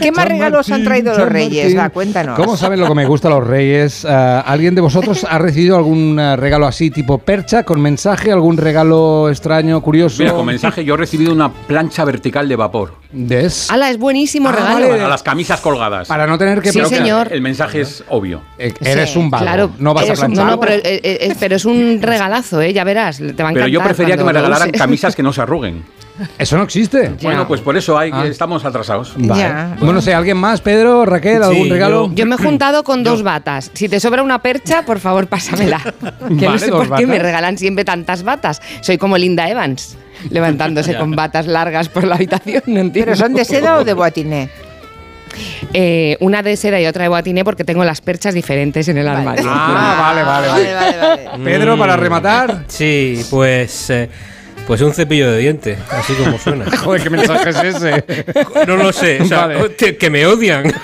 ¿Qué 0.00 0.12
más 0.12 0.26
regalos 0.28 0.70
han 0.70 0.84
traído 0.84 1.16
los 1.16 1.28
reyes? 1.28 1.76
Va, 1.76 1.90
cuéntanos. 1.90 2.36
¿Cómo 2.36 2.56
saben 2.56 2.80
lo 2.80 2.88
que 2.88 2.94
me 2.94 3.06
gusta 3.06 3.28
a 3.28 3.32
los 3.32 3.46
reyes? 3.46 4.04
Ah, 4.04 4.40
¿Alguien 4.46 4.74
de 4.74 4.80
vosotros 4.80 5.24
ha 5.28 5.38
recibido 5.38 5.76
algún 5.76 6.18
ah, 6.18 6.36
regalo 6.36 6.66
así, 6.66 6.90
tipo 6.90 7.18
percha, 7.18 7.62
con 7.62 7.80
mensaje? 7.80 8.32
¿Algún 8.32 8.56
regalo 8.56 9.28
extraño, 9.30 9.80
curioso? 9.80 10.22
Mira, 10.22 10.34
con 10.34 10.46
mensaje 10.46 10.84
yo 10.84 10.94
he 10.94 10.96
recibido 10.96 11.32
una 11.32 11.50
plancha 11.52 12.04
vertical 12.04 12.48
de 12.48 12.56
vapor. 12.56 12.94
¿Des? 13.12 13.70
¡Hala, 13.70 13.90
es 13.90 13.98
buenísimo 13.98 14.48
Ah, 14.48 14.52
regalo! 14.52 14.74
vale. 14.74 14.88
Para 14.88 15.08
las 15.08 15.22
camisas 15.22 15.60
colgadas. 15.60 16.08
Para 16.08 16.26
no 16.26 16.36
tener 16.36 16.60
que... 16.60 16.72
Sí, 16.72 16.78
Creo 16.78 16.90
que 16.90 16.96
señor. 16.96 17.28
El 17.32 17.42
mensaje 17.42 17.80
es 17.82 18.02
obvio. 18.08 18.42
Eh, 18.58 18.72
Eres 18.80 19.10
Sí, 19.10 19.18
un 19.18 19.30
vago, 19.30 19.44
Claro, 19.44 19.70
no 19.78 19.94
vas 19.94 20.08
a 20.08 20.12
un- 20.12 20.18
planchar. 20.18 20.44
No, 20.44 20.50
no, 20.52 20.60
pero, 20.60 20.72
eh, 20.74 20.80
eh, 20.84 21.00
eh, 21.20 21.34
pero 21.38 21.56
es 21.56 21.64
un 21.64 22.00
regalazo, 22.02 22.60
¿eh? 22.60 22.72
Ya 22.72 22.82
verás, 22.84 23.18
te 23.18 23.42
va 23.42 23.50
a 23.50 23.52
Pero 23.52 23.66
yo 23.68 23.78
encantar 23.78 23.84
prefería 23.94 24.16
que 24.16 24.24
me 24.24 24.32
regalaran 24.32 24.70
camisas 24.72 25.14
que 25.14 25.22
no 25.22 25.32
se 25.32 25.42
arruguen. 25.42 25.84
Eso 26.38 26.56
no 26.56 26.62
existe. 26.62 27.12
Ya. 27.18 27.28
Bueno, 27.28 27.48
pues 27.48 27.60
por 27.60 27.76
eso 27.76 27.98
hay, 27.98 28.10
Ah. 28.12 28.24
estamos 28.26 28.64
atrasados. 28.64 29.14
Vale. 29.16 29.40
Ya. 29.42 29.74
Bueno, 29.78 29.94
no 29.94 30.00
sé, 30.02 30.14
¿alguien 30.14 30.36
más? 30.36 30.60
Pedro, 30.60 31.04
Raquel, 31.04 31.42
algún 31.42 31.64
Sí, 31.64 31.70
regalo? 31.70 32.10
Yo 32.14 32.24
me 32.26 32.36
he 32.36 32.38
juntado 32.38 32.84
con 32.84 33.02
dos 33.04 33.22
batas. 33.22 33.70
Si 33.74 33.88
te 33.88 33.98
sobra 33.98 34.22
una 34.22 34.40
percha, 34.40 34.82
por 34.84 35.00
favor, 35.00 35.26
pásamela. 35.26 35.80
Que 36.28 36.34
no 36.46 36.46
Vale, 36.46 36.58
sé 36.58 36.70
dos 36.70 36.86
por 36.88 36.98
qué 36.98 37.06
me 37.06 37.18
regalan 37.18 37.58
siempre 37.58 37.84
tantas 37.84 38.22
batas. 38.22 38.62
Soy 38.80 38.96
como 38.98 39.18
Linda 39.18 39.48
Evans, 39.48 39.96
levantándose 40.30 40.94
con 40.98 41.12
batas 41.16 41.46
largas 41.46 41.88
por 41.88 42.04
la 42.04 42.14
habitación. 42.14 42.62
No 42.66 42.80
entiendo. 42.80 43.12
¿Pero 43.12 43.16
son 43.16 43.34
de 43.34 43.44
seda 43.44 43.76
o 43.78 43.84
de 43.84 43.92
boatiné? 43.94 44.48
Eh, 45.72 46.16
una 46.20 46.42
de 46.44 46.56
seda 46.56 46.80
y 46.80 46.86
otra 46.86 47.02
de 47.02 47.08
boatiné 47.08 47.42
porque 47.44 47.64
tengo 47.64 47.82
las 47.84 48.00
perchas 48.00 48.34
diferentes 48.34 48.86
en 48.88 48.98
el 48.98 49.08
armario. 49.08 49.44
Ah, 49.48 49.96
vale, 50.00 50.22
vale, 50.22 50.48
vale. 50.48 50.74
Vale, 50.74 50.96
vale, 50.98 51.24
vale. 51.26 51.44
Pedro, 51.44 51.76
para 51.76 51.96
rematar. 51.96 52.64
Sí, 52.68 53.20
pues. 53.30 53.90
eh, 53.90 54.08
pues 54.66 54.80
un 54.80 54.92
cepillo 54.94 55.30
de 55.30 55.38
dientes, 55.38 55.78
así 55.90 56.14
como 56.14 56.38
suena. 56.38 56.64
Joder, 56.84 57.02
¿qué 57.02 57.10
mensaje 57.10 57.50
es 57.50 57.56
ese? 57.56 58.04
No 58.66 58.76
lo 58.76 58.92
sé, 58.92 59.20
o 59.22 59.24
sea, 59.26 59.46
Vale. 59.46 59.68
te- 59.70 59.96
que 59.96 60.10
me 60.10 60.26
odian. 60.26 60.72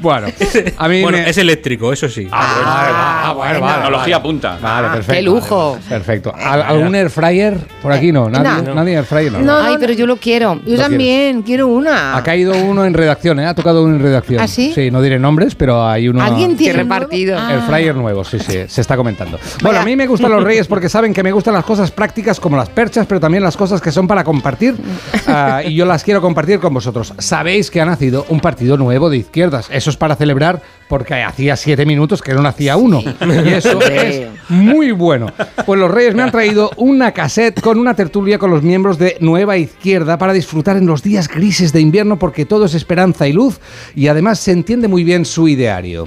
Bueno, 0.00 0.28
a 0.76 0.88
mí 0.88 1.02
bueno, 1.02 1.18
me... 1.18 1.28
es 1.28 1.38
eléctrico, 1.38 1.92
eso 1.92 2.08
sí. 2.08 2.28
Ah, 2.30 3.32
bueno, 3.34 3.60
vale, 3.60 3.74
Tecnología 3.82 4.18
vale. 4.18 4.28
punta. 4.28 4.58
Vale, 4.62 4.88
perfecto. 4.88 5.12
¡Qué 5.12 5.22
lujo! 5.22 5.78
Perfecto. 5.88 6.32
¿Al- 6.36 6.62
¿Algún 6.62 6.94
air 6.94 7.10
fryer 7.10 7.56
por 7.82 7.90
aquí 7.92 8.12
no? 8.12 8.28
¿Nadie, 8.30 8.62
No. 8.64 8.74
¿nadie 8.74 8.94
air 8.96 9.04
fryer? 9.04 9.32
No. 9.32 9.40
No, 9.40 9.56
Ay, 9.58 9.76
pero 9.80 9.92
yo 9.94 10.06
lo 10.06 10.16
quiero. 10.18 10.60
Yo 10.64 10.76
también, 10.76 11.42
quiero 11.42 11.66
una. 11.66 12.16
Ha 12.16 12.22
caído 12.22 12.54
uno 12.56 12.84
en 12.84 12.94
redacción, 12.94 13.40
¿eh? 13.40 13.46
Ha 13.46 13.54
tocado 13.54 13.82
uno 13.82 13.96
en 13.96 14.02
redacción. 14.02 14.40
¿Ah, 14.40 14.46
sí? 14.46 14.72
Sí, 14.74 14.90
no 14.90 15.02
diré 15.02 15.18
nombres, 15.18 15.54
pero 15.56 15.84
hay 15.84 16.08
uno... 16.08 16.22
¿Alguien 16.22 16.56
tiene 16.56 16.74
repartido. 16.80 17.36
Ah. 17.38 17.54
El 17.54 17.62
fryer 17.62 17.96
nuevo, 17.96 18.24
sí, 18.24 18.38
sí, 18.38 18.58
se 18.68 18.80
está 18.80 18.96
comentando. 18.96 19.38
Bueno, 19.62 19.80
a 19.80 19.84
mí 19.84 19.96
me 19.96 20.06
gustan 20.06 20.30
los 20.30 20.44
reyes 20.44 20.68
porque 20.68 20.88
saben 20.88 21.12
que 21.12 21.22
me 21.24 21.32
gustan 21.32 21.54
las 21.54 21.64
cosas 21.64 21.90
prácticas 21.90 22.38
como 22.38 22.56
las 22.56 22.68
perchas, 22.88 23.06
pero 23.06 23.20
también 23.20 23.42
las 23.42 23.54
cosas 23.54 23.82
que 23.82 23.92
son 23.92 24.06
para 24.06 24.24
compartir. 24.24 24.74
Ah, 25.30 25.62
y 25.62 25.74
yo 25.74 25.84
las 25.84 26.04
quiero 26.04 26.22
compartir 26.22 26.58
con 26.58 26.72
vosotros. 26.72 27.12
Sabéis 27.18 27.70
que 27.70 27.82
ha 27.82 27.84
nacido 27.84 28.24
un 28.30 28.40
partido 28.40 28.78
nuevo 28.78 29.10
de 29.10 29.18
izquierdas. 29.18 29.68
Eso 29.70 29.90
es 29.90 29.96
para 29.98 30.16
celebrar 30.16 30.62
porque 30.88 31.22
hacía 31.22 31.54
siete 31.56 31.84
minutos 31.84 32.22
que 32.22 32.32
no 32.32 32.40
nacía 32.40 32.78
uno. 32.78 33.02
Y 33.04 33.48
eso 33.48 33.78
es 33.92 34.26
muy 34.48 34.92
bueno. 34.92 35.26
Pues 35.66 35.78
los 35.78 35.90
reyes 35.90 36.14
me 36.14 36.22
han 36.22 36.30
traído 36.30 36.70
una 36.76 37.12
cassette 37.12 37.60
con 37.60 37.78
una 37.78 37.92
tertulia 37.92 38.38
con 38.38 38.50
los 38.50 38.62
miembros 38.62 38.98
de 38.98 39.18
Nueva 39.20 39.58
Izquierda 39.58 40.16
para 40.16 40.32
disfrutar 40.32 40.78
en 40.78 40.86
los 40.86 41.02
días 41.02 41.28
grises 41.28 41.74
de 41.74 41.82
invierno 41.82 42.18
porque 42.18 42.46
todo 42.46 42.64
es 42.64 42.74
esperanza 42.74 43.28
y 43.28 43.34
luz 43.34 43.60
y 43.94 44.08
además 44.08 44.38
se 44.38 44.52
entiende 44.52 44.88
muy 44.88 45.04
bien 45.04 45.26
su 45.26 45.46
ideario. 45.46 46.06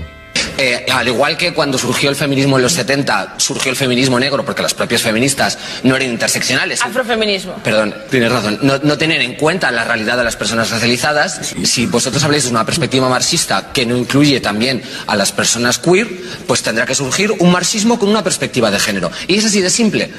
Eh, 0.63 0.85
al 0.91 1.07
igual 1.07 1.37
que 1.37 1.53
cuando 1.53 1.75
surgió 1.75 2.11
el 2.11 2.15
feminismo 2.15 2.57
en 2.57 2.61
los 2.61 2.73
70, 2.73 3.33
surgió 3.37 3.71
el 3.71 3.75
feminismo 3.75 4.19
negro 4.19 4.45
porque 4.45 4.61
las 4.61 4.75
propias 4.75 5.01
feministas 5.01 5.57
no 5.81 5.95
eran 5.95 6.11
interseccionales. 6.11 6.83
Afrofeminismo. 6.83 7.55
Perdón, 7.63 7.95
tienes 8.11 8.31
razón. 8.31 8.59
No, 8.61 8.77
no 8.77 8.95
tener 8.95 9.21
en 9.21 9.33
cuenta 9.33 9.71
la 9.71 9.85
realidad 9.85 10.17
de 10.17 10.23
las 10.23 10.35
personas 10.35 10.69
racializadas. 10.69 11.53
Si 11.63 11.87
vosotros 11.87 12.23
habláis 12.23 12.43
de 12.43 12.51
una 12.51 12.63
perspectiva 12.63 13.09
marxista 13.09 13.71
que 13.73 13.87
no 13.87 13.97
incluye 13.97 14.39
también 14.39 14.83
a 15.07 15.15
las 15.15 15.31
personas 15.31 15.79
queer, 15.79 16.07
pues 16.45 16.61
tendrá 16.61 16.85
que 16.85 16.93
surgir 16.93 17.31
un 17.31 17.51
marxismo 17.51 17.97
con 17.97 18.09
una 18.09 18.23
perspectiva 18.23 18.69
de 18.69 18.79
género. 18.79 19.09
Y 19.27 19.37
es 19.37 19.45
así 19.45 19.61
de 19.61 19.71
simple. 19.71 20.11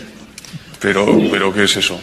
Pero, 0.82 1.06
pero 1.30 1.52
¿qué 1.52 1.64
es 1.64 1.76
eso? 1.76 2.00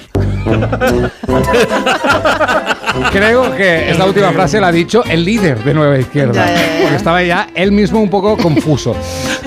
Creo 3.11 3.55
que 3.55 3.91
esta 3.91 4.05
última 4.05 4.31
frase 4.31 4.59
la 4.59 4.67
ha 4.67 4.71
dicho 4.71 5.03
el 5.03 5.25
líder 5.25 5.63
de 5.63 5.73
Nueva 5.73 5.99
Izquierda. 5.99 6.33
Ya, 6.33 6.53
ya, 6.53 6.61
ya. 6.61 6.81
Porque 6.81 6.95
estaba 6.95 7.23
ya 7.23 7.49
él 7.55 7.71
mismo 7.71 8.01
un 8.01 8.09
poco 8.09 8.37
confuso. 8.37 8.95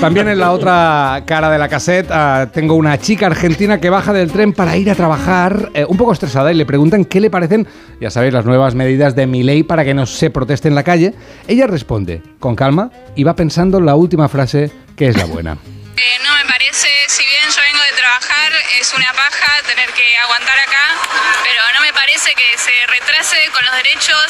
También 0.01 0.29
en 0.29 0.39
la 0.39 0.53
otra 0.53 1.23
cara 1.27 1.51
de 1.51 1.59
la 1.59 1.69
cassette 1.69 2.09
ah, 2.11 2.49
tengo 2.53 2.75
una 2.75 2.99
chica 2.99 3.27
argentina 3.27 3.81
que 3.81 3.89
baja 3.89 4.13
del 4.13 4.31
tren 4.31 4.53
para 4.53 4.77
ir 4.77 4.91
a 4.91 4.95
trabajar, 4.95 5.71
eh, 5.75 5.87
un 5.89 5.97
poco 5.97 6.13
estresada, 6.13 6.53
y 6.53 6.55
le 6.55 6.67
preguntan 6.67 7.05
qué 7.05 7.21
le 7.21 7.31
parecen, 7.31 7.67
ya 8.01 8.11
sabéis, 8.11 8.35
las 8.35 8.45
nuevas 8.45 8.75
medidas 8.75 9.17
de 9.17 9.27
mi 9.27 9.43
ley 9.43 9.63
para 9.63 9.85
que 9.85 9.95
no 9.95 10.07
se 10.07 10.31
proteste 10.31 10.69
en 10.69 10.75
la 10.75 10.83
calle. 10.83 11.15
Ella 11.49 11.67
responde 11.67 12.21
con 12.39 12.55
calma 12.55 12.91
y 13.15 13.25
va 13.25 13.35
pensando 13.35 13.81
la 13.81 13.95
última 13.95 14.29
frase 14.29 14.71
que 14.97 15.09
es 15.09 15.17
la 15.17 15.25
buena. 15.25 15.53
Eh, 15.53 16.19
no 16.23 16.31
me 16.35 16.51
parece, 16.51 16.89
trabajar, 18.23 18.53
es 18.81 18.93
una 18.95 19.13
paja 19.13 19.53
tener 19.67 19.91
que 19.93 20.17
aguantar 20.23 20.59
acá, 20.59 20.85
pero 21.43 21.61
no 21.75 21.81
me 21.83 21.93
parece 21.93 22.31
que 22.35 22.59
se 22.59 22.71
retrase 22.87 23.37
con 23.53 23.65
los 23.65 23.75
derechos. 23.77 24.27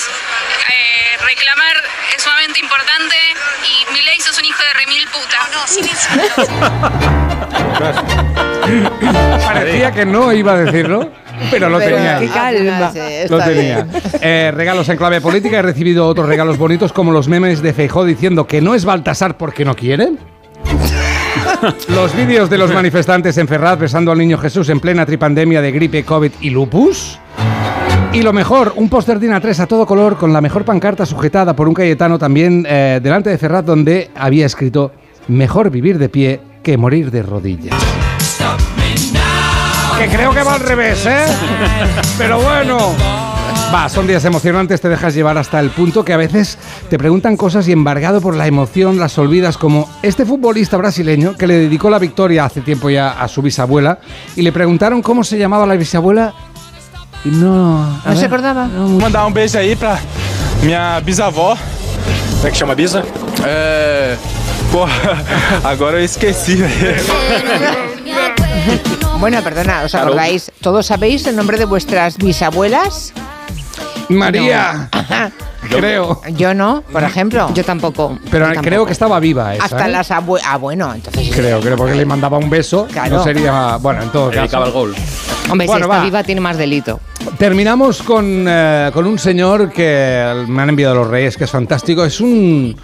Eh, 0.68 1.16
reclamar 1.24 1.76
es 2.16 2.22
sumamente 2.22 2.60
importante 2.60 3.16
y 3.64 3.92
mi 3.92 4.02
ley 4.02 4.20
sos 4.20 4.38
un 4.38 4.44
hijo 4.44 4.62
de 4.62 4.72
remil 4.80 5.08
puta. 5.08 5.38
Parecía 9.44 9.92
que 9.92 10.06
no 10.06 10.32
iba 10.32 10.52
a 10.52 10.56
decirlo, 10.56 11.10
pero 11.50 11.68
lo 11.68 11.78
Pero 11.78 11.96
tenía. 11.96 12.18
qué 12.18 12.28
calma. 12.28 12.92
Lo 13.28 13.38
tenía. 13.44 13.86
Eh, 14.20 14.50
regalos 14.54 14.88
en 14.88 14.96
clave 14.96 15.20
política. 15.20 15.58
He 15.58 15.62
recibido 15.62 16.06
otros 16.06 16.26
regalos 16.28 16.56
bonitos 16.58 16.92
como 16.92 17.12
los 17.12 17.28
memes 17.28 17.62
de 17.62 17.72
Feijó 17.72 18.04
diciendo 18.04 18.46
que 18.46 18.60
no 18.60 18.74
es 18.74 18.84
Baltasar 18.84 19.36
porque 19.36 19.64
no 19.64 19.74
quiere. 19.74 20.08
Los 21.88 22.14
vídeos 22.14 22.50
de 22.50 22.58
los 22.58 22.72
manifestantes 22.74 23.36
en 23.38 23.48
Ferraz 23.48 23.78
besando 23.78 24.12
al 24.12 24.18
niño 24.18 24.38
Jesús 24.38 24.68
en 24.68 24.80
plena 24.80 25.06
tripandemia 25.06 25.60
de 25.62 25.72
gripe, 25.72 26.04
COVID 26.04 26.32
y 26.40 26.50
lupus. 26.50 27.18
Y 28.12 28.22
lo 28.22 28.32
mejor, 28.32 28.74
un 28.76 28.90
póster 28.90 29.18
de 29.18 29.28
A3 29.28 29.60
a 29.60 29.66
todo 29.66 29.86
color 29.86 30.18
con 30.18 30.32
la 30.32 30.42
mejor 30.42 30.64
pancarta 30.64 31.06
sujetada 31.06 31.56
por 31.56 31.66
un 31.66 31.74
cayetano 31.74 32.18
también 32.18 32.66
eh, 32.68 33.00
delante 33.02 33.30
de 33.30 33.38
Ferraz 33.38 33.64
donde 33.64 34.10
había 34.14 34.46
escrito 34.46 34.92
Mejor 35.28 35.70
vivir 35.70 35.98
de 35.98 36.08
pie 36.08 36.40
que 36.62 36.76
morir 36.76 37.10
de 37.10 37.22
rodillas. 37.22 37.76
Que 39.98 40.08
creo 40.08 40.32
que 40.32 40.42
va 40.42 40.54
al 40.54 40.60
revés, 40.60 41.06
¿eh? 41.06 41.26
Pero 42.18 42.40
bueno. 42.40 43.21
Va, 43.72 43.88
son 43.88 44.06
días 44.06 44.22
emocionantes, 44.26 44.82
te 44.82 44.88
dejas 44.90 45.14
llevar 45.14 45.38
hasta 45.38 45.58
el 45.58 45.70
punto 45.70 46.04
que 46.04 46.12
a 46.12 46.18
veces 46.18 46.58
te 46.90 46.98
preguntan 46.98 47.38
cosas 47.38 47.66
y 47.68 47.72
embargado 47.72 48.20
por 48.20 48.36
la 48.36 48.46
emoción 48.46 48.98
las 48.98 49.16
olvidas, 49.16 49.56
como 49.56 49.88
este 50.02 50.26
futbolista 50.26 50.76
brasileño 50.76 51.36
que 51.38 51.46
le 51.46 51.54
dedicó 51.54 51.88
la 51.88 51.98
victoria 51.98 52.44
hace 52.44 52.60
tiempo 52.60 52.90
ya 52.90 53.12
a 53.12 53.28
su 53.28 53.40
bisabuela 53.40 53.98
y 54.36 54.42
le 54.42 54.52
preguntaron 54.52 55.00
cómo 55.00 55.24
se 55.24 55.38
llamaba 55.38 55.64
la 55.66 55.76
bisabuela 55.76 56.34
y 57.24 57.30
no... 57.30 57.82
a 58.04 58.10
¿No 58.10 58.16
se 58.16 58.26
acordaba? 58.26 58.66
Mandar 58.66 59.26
um 59.26 59.32
beijo 59.32 59.56
aí 59.56 59.74
pra 59.74 59.98
minha 60.62 61.00
bisavó. 61.00 61.56
Como 62.36 62.48
é 62.48 62.50
que 62.50 62.58
chama 62.58 62.72
a 62.72 62.76
bisa? 62.76 63.04
Agora 65.64 65.98
eu 65.98 66.04
esqueci. 66.04 66.58
Bueno, 69.18 69.40
perdona, 69.42 69.82
¿os 69.84 69.94
acordáis? 69.94 70.50
¿Todos 70.60 70.86
sabéis 70.86 71.26
el 71.26 71.36
nombre 71.36 71.56
de 71.56 71.64
vuestras 71.64 72.18
bisabuelas? 72.18 73.12
María. 74.08 74.88
No. 74.92 74.98
Ajá. 74.98 75.30
Creo. 75.68 76.20
Yo 76.36 76.54
no, 76.54 76.82
por 76.92 77.04
ejemplo. 77.04 77.48
Yo 77.54 77.64
tampoco. 77.64 78.18
Pero 78.30 78.48
creo 78.60 78.84
que 78.84 78.92
estaba 78.92 79.20
viva 79.20 79.54
esa. 79.54 79.64
Hasta 79.64 79.86
¿eh? 79.86 79.92
las 79.92 80.10
abuelas. 80.10 80.46
Ah, 80.50 80.56
bueno, 80.58 80.92
entonces. 80.92 81.30
Creo, 81.34 81.60
creo, 81.60 81.76
porque 81.76 81.94
le 81.94 82.04
mandaba 82.04 82.36
un 82.38 82.50
beso. 82.50 82.86
Claro. 82.92 83.18
No 83.18 83.24
sería. 83.24 83.76
Bueno, 83.76 84.02
en 84.02 84.08
todo 84.10 84.28
caso. 84.28 84.40
Dedicaba 84.40 84.66
el 84.66 84.72
gol. 84.72 84.94
Hombre, 85.50 85.66
Bueno, 85.66 85.86
si 85.86 85.90
está 85.90 85.98
va. 85.98 86.04
viva 86.04 86.22
tiene 86.24 86.40
más 86.40 86.56
delito. 86.58 87.00
Terminamos 87.38 88.02
con, 88.02 88.44
eh, 88.48 88.90
con 88.92 89.06
un 89.06 89.18
señor 89.18 89.70
que 89.70 90.44
me 90.48 90.62
han 90.62 90.68
enviado 90.70 90.94
los 90.96 91.06
Reyes, 91.08 91.36
que 91.36 91.44
es 91.44 91.50
fantástico. 91.50 92.04
Es 92.04 92.20
un, 92.20 92.76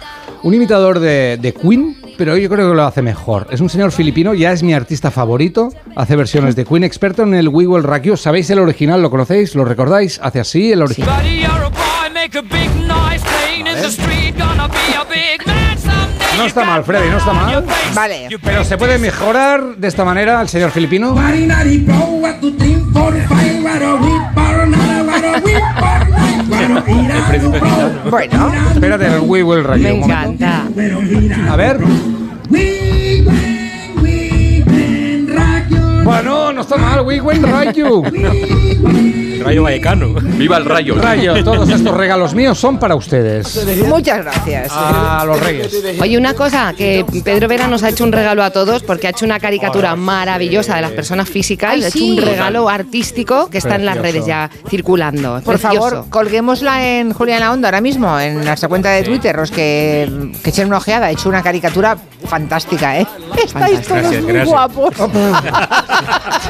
un 0.43 0.53
imitador 0.53 0.99
de, 0.99 1.37
de 1.41 1.53
Queen, 1.53 1.97
pero 2.19 2.35
yo 2.35 2.49
creo 2.49 2.69
que 2.69 2.75
lo 2.75 2.83
hace 2.83 3.01
mejor. 3.01 3.47
Es 3.49 3.61
un 3.61 3.69
señor 3.69 3.93
filipino, 3.93 4.33
ya 4.33 4.51
es 4.51 4.61
mi 4.61 4.73
artista 4.73 5.09
favorito. 5.09 5.69
Hace 5.95 6.17
versiones 6.17 6.53
de 6.53 6.65
Queen, 6.65 6.83
experto 6.83 7.23
en 7.23 7.33
el 7.33 7.47
We 7.47 7.65
Will 7.65 7.81
Rock 7.81 8.01
You. 8.03 8.17
¿Sabéis 8.17 8.49
el 8.49 8.59
original? 8.59 9.01
¿Lo 9.01 9.09
conocéis? 9.09 9.55
¿Lo 9.55 9.63
recordáis? 9.63 10.19
Hace 10.21 10.41
así 10.41 10.73
el 10.73 10.81
original. 10.81 11.23
No 16.37 16.45
está 16.45 16.65
mal, 16.65 16.83
Freddy, 16.83 17.09
no 17.09 17.19
está 17.19 17.31
mal. 17.31 17.65
Vale. 17.95 18.27
Pero 18.43 18.65
se 18.65 18.77
puede 18.77 18.97
mejorar 18.97 19.77
de 19.77 19.87
esta 19.87 20.03
manera 20.03 20.41
el 20.41 20.49
señor 20.49 20.71
filipino. 20.71 21.13
Bueno, 28.09 28.51
Espérate, 28.73 29.05
el 29.07 29.19
We 29.21 29.43
Will 29.43 29.63
Rock 29.63 29.77
You. 29.77 29.83
Me 29.83 29.93
un 29.93 29.99
momento. 30.01 30.43
encanta. 30.45 31.51
A 31.51 31.55
ver. 31.55 31.79
Bueno, 36.03 36.38
no 36.59 36.63
está 36.63 36.75
mal, 36.75 37.01
We 37.01 37.19
Rock 37.19 37.73
You. 37.73 38.03
Rayo 39.41 39.63
Vallecano. 39.63 40.13
¡Viva 40.13 40.57
el 40.57 40.65
rayo! 40.65 40.95
Rayo, 40.95 41.41
todos 41.41 41.69
estos 41.69 41.95
regalos 41.95 42.33
míos 42.33 42.59
son 42.59 42.77
para 42.77 42.95
ustedes. 42.95 43.65
muchas 43.87 44.25
gracias. 44.25 44.69
A 44.69 45.23
los 45.25 45.39
Reyes. 45.39 45.73
Oye, 46.01 46.17
una 46.17 46.33
cosa, 46.33 46.73
que 46.73 47.05
Pedro 47.23 47.47
Vera 47.47 47.67
nos 47.67 47.83
ha 47.83 47.89
hecho 47.89 48.03
un 48.03 48.11
regalo 48.11 48.43
a 48.43 48.49
todos 48.49 48.83
porque 48.83 49.07
ha 49.07 49.11
hecho 49.11 49.23
una 49.23 49.39
caricatura 49.39 49.95
maravillosa 49.95 50.75
de 50.75 50.81
las 50.81 50.91
personas 50.91 51.29
físicas. 51.29 51.71
Ay, 51.71 51.83
ha 51.85 51.87
hecho 51.87 51.99
sí. 51.99 52.11
un 52.11 52.17
regalo 52.25 52.67
artístico 52.67 53.49
que 53.49 53.59
está 53.59 53.75
en 53.75 53.85
las 53.85 53.97
redes 53.97 54.25
ya 54.25 54.49
circulando. 54.67 55.39
Por 55.45 55.57
precioso. 55.57 55.89
favor, 55.89 56.09
colguémosla 56.09 56.99
en 56.99 57.13
Juliana 57.13 57.53
Onda 57.53 57.69
ahora 57.69 57.79
mismo, 57.79 58.19
en 58.19 58.43
nuestra 58.43 58.67
cuenta 58.67 58.89
de 58.89 59.03
Twitter. 59.03 59.33
Los 59.37 59.51
que, 59.51 60.31
que 60.43 60.49
echen 60.49 60.67
una 60.67 60.77
ojeada, 60.77 61.05
ha 61.07 61.11
hecho 61.11 61.29
una 61.29 61.41
caricatura 61.41 61.97
fantástica, 62.25 62.99
¿eh? 62.99 63.07
Estáis 63.41 63.81
todos 63.87 64.01
Gracias, 64.01 64.23
muy 64.23 64.33
gracias. 64.33 64.49
guapos. 64.49 64.93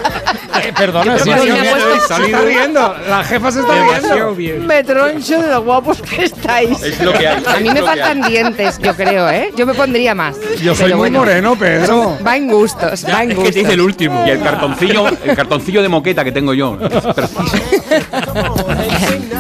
Eh, 0.62 0.74
perdona, 0.76 1.18
sí, 1.20 1.32
se 1.32 1.98
está 1.98 2.18
riendo. 2.42 2.96
La 3.08 3.24
jefa 3.24 3.52
se 3.52 3.62
está 3.62 3.74
Demasiado 3.74 4.14
riendo. 4.16 4.36
bien. 4.36 4.68
Me 4.68 4.84
troncho 4.84 5.42
de 5.42 5.48
lo 5.50 5.64
guapos 5.64 6.02
que 6.02 6.26
estáis. 6.26 6.82
Es 6.84 7.00
lo 7.02 7.14
que 7.14 7.28
hay. 7.28 7.44
A 7.46 7.60
mí 7.60 7.70
me 7.70 7.82
faltan 7.82 8.24
hay. 8.24 8.32
dientes, 8.32 8.78
yo 8.80 8.94
creo, 8.96 9.30
¿eh? 9.30 9.52
Yo 9.56 9.66
me 9.66 9.74
pondría 9.74 10.14
más. 10.16 10.36
Yo 10.62 10.76
soy 10.76 10.90
muy 10.90 10.98
bueno, 10.98 11.20
moreno, 11.20 11.56
Pedro. 11.56 12.18
Va 12.26 12.36
en 12.36 12.48
gustos, 12.50 13.06
va 13.06 13.24
en 13.24 13.32
Es 13.32 13.36
que 13.38 13.42
gustos. 13.44 13.54
te 13.54 13.60
dice 13.60 13.74
el 13.74 13.82
último. 13.82 14.24
Y 14.28 14.32
el 14.32 14.42
cartoncillo, 14.42 15.08
el 15.24 15.36
cartoncillo 15.36 15.82
de 15.82 15.88
moqueta 15.90 16.24
que 16.24 16.32
tengo 16.32 16.54
yo. 16.54 16.78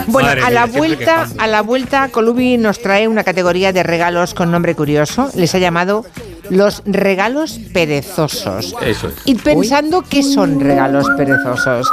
Bueno, 0.07 0.29
Madre 0.29 0.41
a 0.41 0.49
la 0.49 0.65
vuelta, 0.65 1.27
a 1.37 1.47
la 1.47 1.61
vuelta, 1.61 2.09
Colubi 2.09 2.57
nos 2.57 2.81
trae 2.81 3.07
una 3.07 3.23
categoría 3.23 3.71
de 3.71 3.83
regalos 3.83 4.33
con 4.33 4.49
nombre 4.51 4.73
curioso. 4.75 5.29
Les 5.35 5.53
ha 5.53 5.59
llamado 5.59 6.03
los 6.49 6.81
regalos 6.85 7.59
perezosos. 7.73 8.75
Eso 8.81 9.07
es. 9.07 9.15
Id 9.25 9.41
pensando 9.41 10.03
qué 10.07 10.23
son 10.23 10.59
regalos 10.59 11.07
perezosos. 11.17 11.91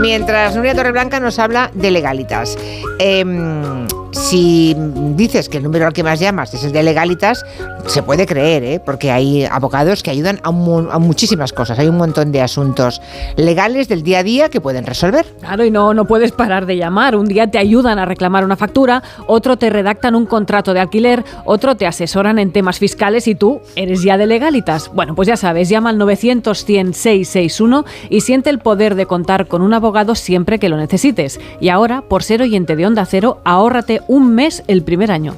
Mientras 0.00 0.56
Nuria 0.56 0.74
Torreblanca 0.74 1.20
nos 1.20 1.38
habla 1.38 1.70
de 1.74 1.90
legalitas. 1.90 2.56
Em, 2.98 3.86
si 4.16 4.74
dices 5.14 5.48
que 5.48 5.58
el 5.58 5.62
número 5.64 5.86
al 5.86 5.92
que 5.92 6.02
más 6.02 6.18
llamas 6.18 6.52
es 6.54 6.64
el 6.64 6.72
de 6.72 6.82
legalitas, 6.82 7.44
se 7.86 8.02
puede 8.02 8.26
creer, 8.26 8.64
¿eh? 8.64 8.80
porque 8.84 9.10
hay 9.10 9.44
abogados 9.44 10.02
que 10.02 10.10
ayudan 10.10 10.40
a, 10.42 10.50
mu- 10.50 10.90
a 10.90 10.98
muchísimas 10.98 11.52
cosas. 11.52 11.78
Hay 11.78 11.88
un 11.88 11.96
montón 11.96 12.32
de 12.32 12.40
asuntos 12.40 13.00
legales 13.36 13.88
del 13.88 14.02
día 14.02 14.20
a 14.20 14.22
día 14.22 14.48
que 14.48 14.60
pueden 14.60 14.86
resolver. 14.86 15.26
Claro, 15.40 15.64
y 15.64 15.70
no, 15.70 15.94
no 15.94 16.06
puedes 16.06 16.32
parar 16.32 16.66
de 16.66 16.76
llamar. 16.76 17.14
Un 17.16 17.26
día 17.26 17.50
te 17.50 17.58
ayudan 17.58 17.98
a 17.98 18.04
reclamar 18.04 18.44
una 18.44 18.56
factura, 18.56 19.02
otro 19.26 19.56
te 19.56 19.70
redactan 19.70 20.14
un 20.14 20.26
contrato 20.26 20.72
de 20.74 20.80
alquiler, 20.80 21.24
otro 21.44 21.76
te 21.76 21.86
asesoran 21.86 22.38
en 22.38 22.52
temas 22.52 22.78
fiscales 22.78 23.28
y 23.28 23.34
tú 23.34 23.60
eres 23.76 24.02
ya 24.02 24.16
de 24.18 24.26
legalitas. 24.26 24.90
Bueno, 24.94 25.14
pues 25.14 25.28
ya 25.28 25.36
sabes, 25.36 25.68
llama 25.68 25.90
al 25.90 25.98
900 25.98 26.64
100 26.64 26.94
661 26.94 27.84
y 28.10 28.20
siente 28.22 28.50
el 28.50 28.58
poder 28.58 28.94
de 28.94 29.06
contar 29.06 29.46
con 29.46 29.62
un 29.62 29.74
abogado 29.74 30.14
siempre 30.14 30.58
que 30.58 30.68
lo 30.68 30.76
necesites. 30.76 31.38
Y 31.60 31.68
ahora, 31.68 32.02
por 32.02 32.22
ser 32.22 32.42
oyente 32.42 32.74
de 32.76 32.86
Onda 32.86 33.04
Cero, 33.04 33.40
ahórrate 33.44 34.00
un 34.08 34.34
mes 34.34 34.62
el 34.66 34.82
primer 34.82 35.10
año. 35.10 35.34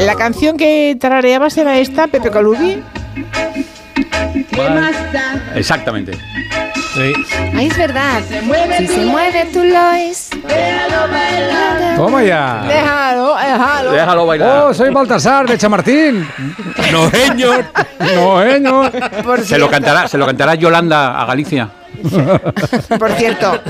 La 0.00 0.14
canción 0.16 0.56
que 0.56 0.96
tarareabas 1.00 1.56
era 1.56 1.78
esta, 1.78 2.06
Pepe 2.08 2.30
Colubi. 2.30 2.82
Exactamente. 5.54 6.12
Ay, 6.96 7.66
es 7.66 7.76
verdad. 7.76 8.22
Si 8.78 8.86
se 8.86 9.04
mueve, 9.04 9.48
tú 9.52 9.64
lo 9.64 9.92
es. 9.92 10.30
Toma 11.96 12.22
ya. 12.22 12.64
Déjalo, 12.68 13.34
Déjalo. 13.34 13.92
Déjalo 13.92 14.26
bailar. 14.26 14.64
Oh, 14.64 14.74
soy 14.74 14.90
Baltasar 14.90 15.48
de 15.48 15.58
Chamartín. 15.58 16.26
No, 16.92 17.10
señor. 17.10 17.64
No, 18.14 18.42
señor. 18.42 18.92
Por 19.24 19.44
Se 19.44 19.58
lo 19.58 19.68
cantará, 19.68 20.06
se 20.06 20.18
lo 20.18 20.26
cantará 20.26 20.54
Yolanda 20.54 21.20
a 21.20 21.24
Galicia. 21.24 21.68
Por 22.98 23.12
cierto, 23.12 23.60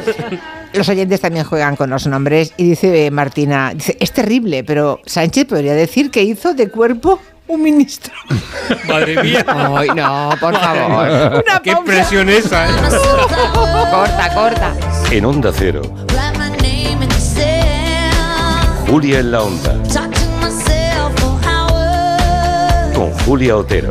los 0.74 0.88
oyentes 0.88 1.20
también 1.20 1.44
juegan 1.44 1.76
con 1.76 1.90
los 1.90 2.06
nombres 2.06 2.52
y 2.56 2.70
dice 2.70 3.06
eh, 3.06 3.10
Martina, 3.10 3.72
dice, 3.74 3.96
es 4.01 4.12
terrible, 4.12 4.64
pero 4.64 5.01
Sánchez 5.06 5.46
podría 5.46 5.74
decir 5.74 6.10
que 6.10 6.22
hizo 6.22 6.55
de 6.55 6.68
cuerpo 6.68 7.20
un 7.46 7.62
ministro. 7.62 8.12
Madre 8.88 9.22
mía. 9.22 9.44
Ay, 9.46 9.88
no, 9.94 10.30
por 10.40 10.59
favor. 10.59 11.42
Una 11.46 11.60
Qué 11.62 11.76
presión 11.84 12.28
esa. 12.28 12.68
¿eh? 12.68 12.72
Corta, 13.90 14.34
corta. 14.34 14.74
En 15.10 15.24
Onda 15.24 15.52
Cero, 15.55 15.82
Julia 18.88 19.20
en 19.20 19.30
la 19.30 19.42
Onda, 19.42 19.74
con 22.94 23.10
Julia 23.24 23.56
Otero. 23.56 23.90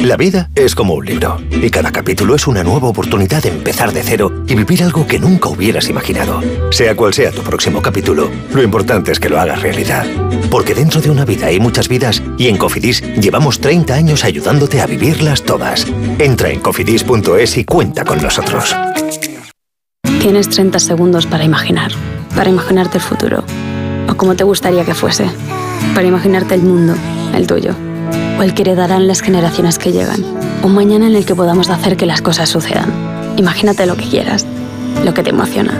La 0.00 0.16
vida 0.16 0.48
es 0.54 0.74
como 0.74 0.94
un 0.94 1.04
libro 1.04 1.38
y 1.50 1.68
cada 1.68 1.92
capítulo 1.92 2.34
es 2.34 2.46
una 2.46 2.64
nueva 2.64 2.88
oportunidad 2.88 3.42
de 3.42 3.50
empezar 3.50 3.92
de 3.92 4.02
cero 4.02 4.44
y 4.46 4.54
vivir 4.54 4.82
algo 4.82 5.06
que 5.06 5.18
nunca 5.18 5.50
hubieras 5.50 5.90
imaginado. 5.90 6.40
Sea 6.70 6.96
cual 6.96 7.12
sea 7.12 7.30
tu 7.30 7.42
próximo 7.42 7.82
capítulo, 7.82 8.30
lo 8.54 8.62
importante 8.62 9.12
es 9.12 9.20
que 9.20 9.28
lo 9.28 9.38
hagas 9.38 9.60
realidad. 9.60 10.06
Porque 10.50 10.74
dentro 10.74 11.02
de 11.02 11.10
una 11.10 11.26
vida 11.26 11.48
hay 11.48 11.60
muchas 11.60 11.88
vidas 11.88 12.22
y 12.38 12.48
en 12.48 12.56
Cofidis 12.56 13.02
llevamos 13.20 13.60
30 13.60 13.92
años 13.92 14.24
ayudándote 14.24 14.80
a 14.80 14.86
vivirlas 14.86 15.42
todas. 15.42 15.86
Entra 16.18 16.48
en 16.48 16.60
cofidis.es 16.60 17.58
y 17.58 17.64
cuenta 17.66 18.02
con 18.02 18.22
nosotros. 18.22 18.74
Tienes 20.22 20.48
30 20.48 20.78
segundos 20.78 21.26
para 21.26 21.44
imaginar, 21.44 21.92
para 22.34 22.48
imaginarte 22.48 22.96
el 22.96 23.04
futuro, 23.04 23.44
o 24.08 24.14
como 24.14 24.34
te 24.34 24.44
gustaría 24.44 24.86
que 24.86 24.94
fuese, 24.94 25.26
para 25.94 26.06
imaginarte 26.06 26.54
el 26.54 26.62
mundo, 26.62 26.94
el 27.34 27.46
tuyo, 27.46 27.74
o 28.40 28.42
el 28.42 28.54
que 28.54 28.62
heredarán 28.62 29.06
las 29.06 29.20
generaciones 29.20 29.78
que 29.78 29.92
llegan, 29.92 30.24
un 30.62 30.74
mañana 30.74 31.06
en 31.06 31.14
el 31.14 31.26
que 31.26 31.34
podamos 31.34 31.68
hacer 31.68 31.98
que 31.98 32.06
las 32.06 32.22
cosas 32.22 32.48
sucedan. 32.48 32.90
Imagínate 33.36 33.84
lo 33.84 33.98
que 33.98 34.08
quieras, 34.08 34.46
lo 35.04 35.12
que 35.12 35.22
te 35.22 35.28
emociona, 35.28 35.74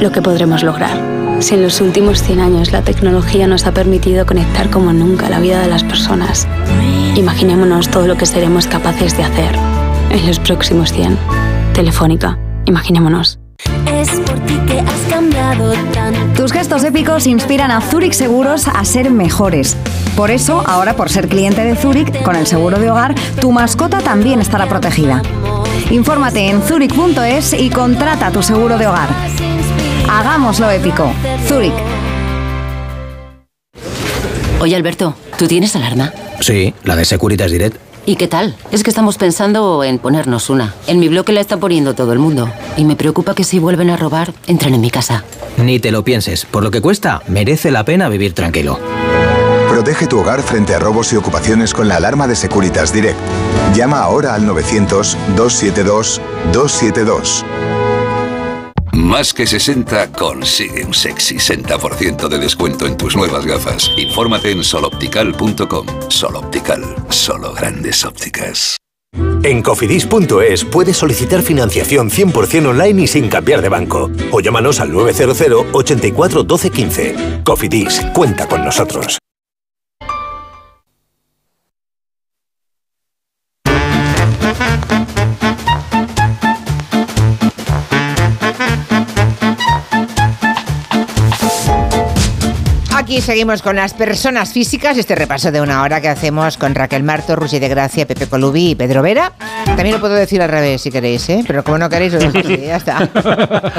lo 0.00 0.10
que 0.10 0.22
podremos 0.22 0.62
lograr. 0.62 0.98
Si 1.40 1.54
en 1.54 1.62
los 1.62 1.80
últimos 1.82 2.22
100 2.22 2.40
años 2.40 2.72
la 2.72 2.82
tecnología 2.82 3.46
nos 3.46 3.66
ha 3.66 3.72
permitido 3.72 4.24
conectar 4.24 4.70
como 4.70 4.94
nunca 4.94 5.28
la 5.28 5.40
vida 5.40 5.60
de 5.60 5.68
las 5.68 5.84
personas, 5.84 6.48
imaginémonos 7.16 7.90
todo 7.90 8.06
lo 8.06 8.16
que 8.16 8.24
seremos 8.24 8.66
capaces 8.66 9.14
de 9.18 9.24
hacer 9.24 9.54
en 10.10 10.26
los 10.26 10.38
próximos 10.38 10.92
100. 10.92 11.18
Telefónica, 11.74 12.38
imaginémonos. 12.64 13.38
Es 13.86 14.08
por 14.20 14.38
ti 14.46 14.58
que 14.66 14.80
has 14.80 15.00
cambiado 15.10 15.72
tanto. 15.92 16.42
Tus 16.42 16.52
gestos 16.52 16.82
épicos 16.82 17.26
inspiran 17.26 17.70
a 17.70 17.82
Zurich 17.82 18.14
Seguros 18.14 18.68
a 18.68 18.82
ser 18.86 19.10
mejores. 19.10 19.76
Por 20.20 20.30
eso, 20.30 20.62
ahora 20.66 20.96
por 20.96 21.08
ser 21.08 21.28
cliente 21.28 21.64
de 21.64 21.74
Zurich, 21.74 22.22
con 22.22 22.36
el 22.36 22.46
seguro 22.46 22.78
de 22.78 22.90
hogar, 22.90 23.14
tu 23.40 23.52
mascota 23.52 24.00
también 24.00 24.38
estará 24.42 24.68
protegida. 24.68 25.22
Infórmate 25.90 26.46
en 26.46 26.62
zurich.es 26.62 27.54
y 27.54 27.70
contrata 27.70 28.30
tu 28.30 28.42
seguro 28.42 28.76
de 28.76 28.86
hogar. 28.86 29.08
Hagámoslo 30.10 30.70
épico. 30.70 31.10
Zurich. 31.48 31.72
Oye, 34.60 34.76
Alberto, 34.76 35.14
¿tú 35.38 35.48
tienes 35.48 35.74
alarma? 35.74 36.12
Sí, 36.40 36.74
la 36.84 36.96
de 36.96 37.06
Securitas 37.06 37.50
Direct. 37.50 37.78
¿Y 38.04 38.16
qué 38.16 38.28
tal? 38.28 38.54
Es 38.72 38.82
que 38.82 38.90
estamos 38.90 39.16
pensando 39.16 39.82
en 39.84 39.98
ponernos 39.98 40.50
una. 40.50 40.74
En 40.86 41.00
mi 41.00 41.08
bloque 41.08 41.32
la 41.32 41.40
está 41.40 41.56
poniendo 41.56 41.94
todo 41.94 42.12
el 42.12 42.18
mundo. 42.18 42.52
Y 42.76 42.84
me 42.84 42.94
preocupa 42.94 43.34
que 43.34 43.44
si 43.44 43.58
vuelven 43.58 43.88
a 43.88 43.96
robar, 43.96 44.34
entren 44.46 44.74
en 44.74 44.82
mi 44.82 44.90
casa. 44.90 45.24
Ni 45.56 45.80
te 45.80 45.90
lo 45.90 46.04
pienses. 46.04 46.44
Por 46.44 46.62
lo 46.62 46.70
que 46.70 46.82
cuesta, 46.82 47.22
merece 47.26 47.70
la 47.70 47.86
pena 47.86 48.10
vivir 48.10 48.34
tranquilo. 48.34 48.78
Protege 49.70 50.06
tu 50.08 50.18
hogar 50.18 50.42
frente 50.42 50.74
a 50.74 50.80
robos 50.80 51.12
y 51.12 51.16
ocupaciones 51.16 51.72
con 51.72 51.86
la 51.86 51.94
alarma 51.94 52.26
de 52.26 52.34
Securitas 52.34 52.92
Direct. 52.92 53.16
Llama 53.72 54.00
ahora 54.00 54.34
al 54.34 54.42
900-272-272. 54.48 57.44
Más 58.92 59.32
que 59.32 59.46
60 59.46 60.10
consigue 60.10 60.84
un 60.84 60.92
sexy 60.92 61.36
60% 61.36 62.26
de 62.26 62.38
descuento 62.38 62.84
en 62.84 62.96
tus 62.96 63.14
nuevas 63.14 63.46
gafas. 63.46 63.88
Infórmate 63.96 64.50
en 64.50 64.64
soloptical.com. 64.64 65.86
Soloptical, 66.08 66.82
solo 67.08 67.54
grandes 67.54 68.04
ópticas. 68.04 68.76
En 69.44 69.62
cofidis.es 69.62 70.64
puedes 70.64 70.96
solicitar 70.96 71.42
financiación 71.42 72.10
100% 72.10 72.70
online 72.70 73.02
y 73.02 73.06
sin 73.06 73.28
cambiar 73.28 73.62
de 73.62 73.68
banco. 73.68 74.10
O 74.32 74.40
llámanos 74.40 74.80
al 74.80 74.90
900 74.90 75.66
84 75.72 76.42
12 76.42 76.70
15. 76.70 77.42
Cofidis, 77.44 78.00
cuenta 78.12 78.48
con 78.48 78.64
nosotros. 78.64 79.20
Seguimos 93.20 93.62
con 93.62 93.76
las 93.76 93.94
personas 93.94 94.52
físicas, 94.52 94.96
este 94.98 95.14
repaso 95.14 95.52
de 95.52 95.60
una 95.60 95.82
hora 95.82 96.00
que 96.00 96.08
hacemos 96.08 96.56
con 96.56 96.74
Raquel 96.74 97.02
Marto, 97.04 97.36
Rusi 97.36 97.58
de 97.60 97.68
Gracia, 97.68 98.04
Pepe 98.06 98.26
Colubi 98.26 98.70
y 98.70 98.74
Pedro 98.74 99.02
Vera. 99.02 99.32
También 99.66 99.92
lo 99.92 100.00
puedo 100.00 100.14
decir 100.14 100.42
al 100.42 100.48
revés 100.48 100.80
si 100.82 100.90
queréis, 100.90 101.28
¿eh? 101.28 101.44
pero 101.46 101.62
como 101.62 101.78
no 101.78 101.88
queréis, 101.88 102.14
lo 102.14 102.18
así, 102.28 102.42
ya 102.66 102.76
está. 102.76 103.08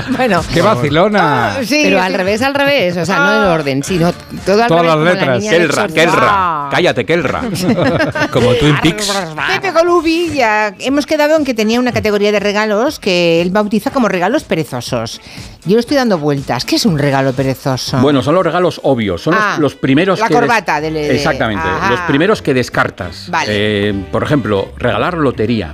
bueno, 0.16 0.42
¡Qué 0.54 0.62
vacilona! 0.62 1.58
sí, 1.64 1.82
Pero 1.84 1.98
sí. 2.00 2.06
al 2.06 2.14
revés, 2.14 2.42
al 2.44 2.54
revés. 2.54 2.96
O 2.98 3.06
sea, 3.06 3.18
no 3.18 3.44
en 3.44 3.50
orden, 3.50 3.84
sino 3.84 4.14
todo 4.46 4.62
al 4.62 4.68
Todas 4.70 4.84
revés. 4.96 5.16
las 5.16 5.26
la 5.26 5.34
letras. 5.34 5.44
del 5.44 5.52
Kelra. 5.52 5.88
Kelra. 5.88 6.68
Cállate, 6.72 7.06
Kelra. 7.06 7.42
Como 8.32 8.54
Twin 8.54 8.78
Peaks. 8.82 9.12
Pepe 9.54 9.74
Colubi, 9.74 10.30
ya 10.36 10.74
hemos 10.80 11.06
quedado 11.06 11.36
en 11.36 11.44
que 11.44 11.54
tenía 11.54 11.80
una 11.80 11.92
categoría 11.92 12.32
de 12.32 12.40
regalos 12.40 13.00
que 13.00 13.42
él 13.42 13.50
bautiza 13.50 13.92
como 13.92 14.08
regalos 14.08 14.44
perezosos. 14.44 15.20
Yo 15.66 15.78
estoy 15.78 15.98
dando 15.98 16.18
vueltas. 16.18 16.64
¿Qué 16.66 16.78
es 16.78 16.86
un 16.86 16.98
regalo 16.98 17.34
perezoso? 17.34 17.98
Bueno, 18.00 18.24
son 18.24 18.34
los 18.36 18.44
regalos 18.46 18.80
obvios, 18.84 19.22
son 19.22 19.31
los- 19.32 19.40
Ah, 19.42 19.58
los, 19.60 19.76
primeros 19.76 20.20
la 20.20 20.28
que 20.28 20.34
corbata 20.34 20.82
del- 20.82 20.94
de- 20.94 21.16
Exactamente, 21.16 21.64
Ajá. 21.68 21.90
los 21.92 22.00
primeros 22.02 22.42
que 22.42 22.54
descartas. 22.54 23.28
Vale. 23.30 23.48
Eh, 23.50 23.94
por 24.12 24.24
ejemplo, 24.24 24.70
regalar 24.78 25.18
lotería. 25.18 25.74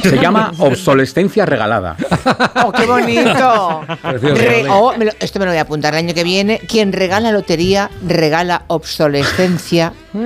Se 0.02 0.18
llama 0.18 0.52
obsolescencia 0.58 1.46
regalada. 1.46 1.96
¡Oh, 2.64 2.72
qué 2.72 2.86
bonito! 2.86 3.82
Re- 4.02 4.66
oh, 4.68 4.94
me 4.96 5.06
lo- 5.06 5.12
esto 5.20 5.38
me 5.38 5.44
lo 5.44 5.50
voy 5.52 5.58
a 5.58 5.62
apuntar 5.62 5.94
el 5.94 5.98
año 6.06 6.14
que 6.14 6.24
viene. 6.24 6.60
Quien 6.68 6.92
regala 6.92 7.32
lotería, 7.32 7.90
regala 8.06 8.62
obsolescencia. 8.68 9.92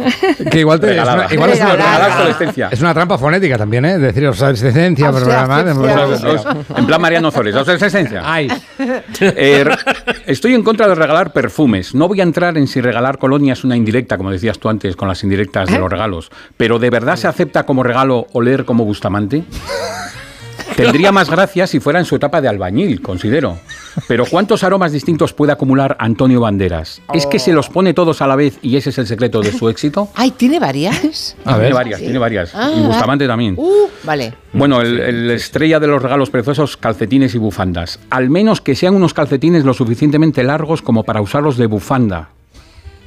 Que 0.51 0.60
igual, 0.60 0.80
te, 0.80 0.86
es 0.86 0.92
Regalada. 0.92 1.24
una, 1.26 1.34
igual 1.34 1.51
es, 1.51 1.60
una 1.60 1.72
Regalada. 1.72 1.96
trampa, 2.06 2.16
obsolescencia. 2.22 2.68
es 2.72 2.80
una 2.80 2.94
trampa 2.94 3.18
fonética 3.18 3.59
también, 3.59 3.84
¿eh? 3.84 3.98
Decir 3.98 4.26
obsolescencia. 4.26 5.12
En 6.76 6.86
plan 6.86 7.01
Mariano 7.01 7.30
Flores, 7.30 7.55
obsolescencia. 7.55 8.22
Ay. 8.24 8.48
Eh, 9.20 9.64
estoy 10.26 10.55
en 10.55 10.62
contra 10.62 10.88
de 10.88 10.94
regalar 10.94 11.32
perfumes. 11.32 11.94
No 11.94 12.09
voy 12.09 12.20
a 12.20 12.22
entrar 12.22 12.56
en 12.56 12.66
si 12.66 12.80
regalar 12.80 13.18
colonia 13.18 13.52
es 13.52 13.62
una 13.64 13.76
indirecta, 13.76 14.13
como 14.16 14.30
decías 14.30 14.58
tú 14.58 14.68
antes, 14.68 14.96
con 14.96 15.08
las 15.08 15.22
indirectas 15.22 15.70
de 15.70 15.78
los 15.78 15.90
regalos. 15.90 16.30
Pero 16.56 16.78
¿de 16.78 16.90
verdad 16.90 17.16
se 17.16 17.28
acepta 17.28 17.64
como 17.64 17.82
regalo 17.82 18.26
oler 18.32 18.64
como 18.64 18.84
Bustamante? 18.84 19.44
Tendría 20.76 21.12
más 21.12 21.30
gracia 21.30 21.66
si 21.68 21.78
fuera 21.78 22.00
en 22.00 22.04
su 22.04 22.16
etapa 22.16 22.40
de 22.40 22.48
albañil, 22.48 23.00
considero. 23.00 23.58
Pero 24.08 24.24
¿cuántos 24.26 24.64
aromas 24.64 24.90
distintos 24.90 25.32
puede 25.32 25.52
acumular 25.52 25.96
Antonio 26.00 26.40
Banderas? 26.40 27.00
¿Es 27.12 27.26
que 27.26 27.38
se 27.38 27.52
los 27.52 27.68
pone 27.68 27.94
todos 27.94 28.20
a 28.22 28.26
la 28.26 28.34
vez 28.34 28.58
y 28.60 28.76
ese 28.76 28.90
es 28.90 28.98
el 28.98 29.06
secreto 29.06 29.40
de 29.40 29.52
su 29.52 29.68
éxito? 29.68 30.08
Ay, 30.16 30.32
¿tiene 30.32 30.58
varias? 30.58 31.36
tiene 31.44 31.72
varias, 31.72 31.98
Sí. 32.00 32.04
tiene 32.06 32.18
varias. 32.18 32.52
Ah, 32.54 32.72
y 32.76 32.80
Bustamante 32.80 33.26
también. 33.28 33.54
Uh, 33.56 33.86
vale. 34.02 34.34
Bueno, 34.52 34.80
el, 34.80 34.98
el 34.98 35.30
estrella 35.30 35.78
de 35.78 35.86
los 35.86 36.02
regalos 36.02 36.30
preciosos, 36.30 36.76
calcetines 36.76 37.34
y 37.36 37.38
bufandas. 37.38 38.00
Al 38.10 38.28
menos 38.30 38.60
que 38.60 38.74
sean 38.74 38.96
unos 38.96 39.14
calcetines 39.14 39.64
lo 39.64 39.74
suficientemente 39.74 40.42
largos 40.42 40.82
como 40.82 41.04
para 41.04 41.20
usarlos 41.20 41.56
de 41.56 41.66
bufanda. 41.66 42.30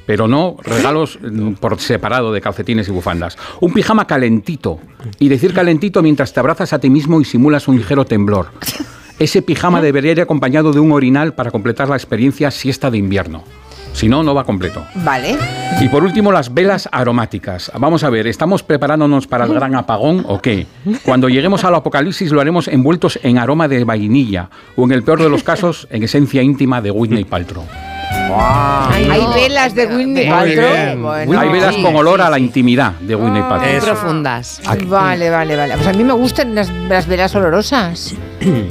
Pero 0.08 0.26
no 0.26 0.56
regalos 0.62 1.18
mm, 1.20 1.52
por 1.60 1.78
separado 1.78 2.32
de 2.32 2.40
calcetines 2.40 2.88
y 2.88 2.92
bufandas. 2.92 3.36
Un 3.60 3.74
pijama 3.74 4.06
calentito. 4.06 4.80
Y 5.18 5.28
decir 5.28 5.52
calentito 5.52 6.00
mientras 6.00 6.32
te 6.32 6.40
abrazas 6.40 6.72
a 6.72 6.78
ti 6.78 6.88
mismo 6.88 7.20
y 7.20 7.26
simulas 7.26 7.68
un 7.68 7.76
ligero 7.76 8.06
temblor. 8.06 8.46
Ese 9.18 9.42
pijama 9.42 9.82
debería 9.82 10.12
ir 10.12 10.22
acompañado 10.22 10.72
de 10.72 10.80
un 10.80 10.92
orinal 10.92 11.34
para 11.34 11.50
completar 11.50 11.90
la 11.90 11.96
experiencia 11.96 12.50
siesta 12.50 12.90
de 12.90 12.96
invierno. 12.96 13.44
Si 13.92 14.08
no, 14.08 14.22
no 14.22 14.34
va 14.34 14.44
completo. 14.44 14.82
Vale. 14.94 15.36
Y 15.82 15.88
por 15.90 16.02
último, 16.02 16.32
las 16.32 16.54
velas 16.54 16.88
aromáticas. 16.90 17.70
Vamos 17.78 18.02
a 18.02 18.08
ver, 18.08 18.28
¿estamos 18.28 18.62
preparándonos 18.62 19.26
para 19.26 19.44
el 19.44 19.52
gran 19.52 19.74
apagón 19.74 20.24
o 20.26 20.40
qué? 20.40 20.66
Cuando 21.04 21.28
lleguemos 21.28 21.64
al 21.64 21.74
apocalipsis 21.74 22.32
lo 22.32 22.40
haremos 22.40 22.66
envueltos 22.66 23.18
en 23.22 23.36
aroma 23.36 23.68
de 23.68 23.84
vainilla 23.84 24.48
o 24.74 24.84
en 24.84 24.92
el 24.92 25.02
peor 25.02 25.20
de 25.20 25.28
los 25.28 25.42
casos, 25.42 25.86
en 25.90 26.02
esencia 26.02 26.42
íntima 26.42 26.80
de 26.80 26.92
Whitney 26.92 27.24
Paltrow. 27.24 27.64
Hay 28.10 29.24
velas 29.34 29.74
de 29.74 29.86
Whitney 29.86 30.28
Paltrow. 30.28 30.98
Bueno, 31.26 31.40
Hay 31.40 31.48
velas 31.48 31.74
sí. 31.74 31.82
con 31.82 31.96
olor 31.96 32.20
a 32.20 32.30
la 32.30 32.38
intimidad 32.38 32.92
de 33.00 33.14
Whitney 33.14 33.42
Paltrow. 33.42 33.70
Muy 33.70 33.80
profundas. 33.80 34.60
Vale, 34.86 35.30
vale, 35.30 35.56
vale. 35.56 35.74
Pues 35.74 35.86
a 35.86 35.92
mí 35.92 36.04
me 36.04 36.12
gustan 36.12 36.54
las, 36.54 36.70
las 36.70 37.06
velas 37.06 37.34
olorosas. 37.34 38.14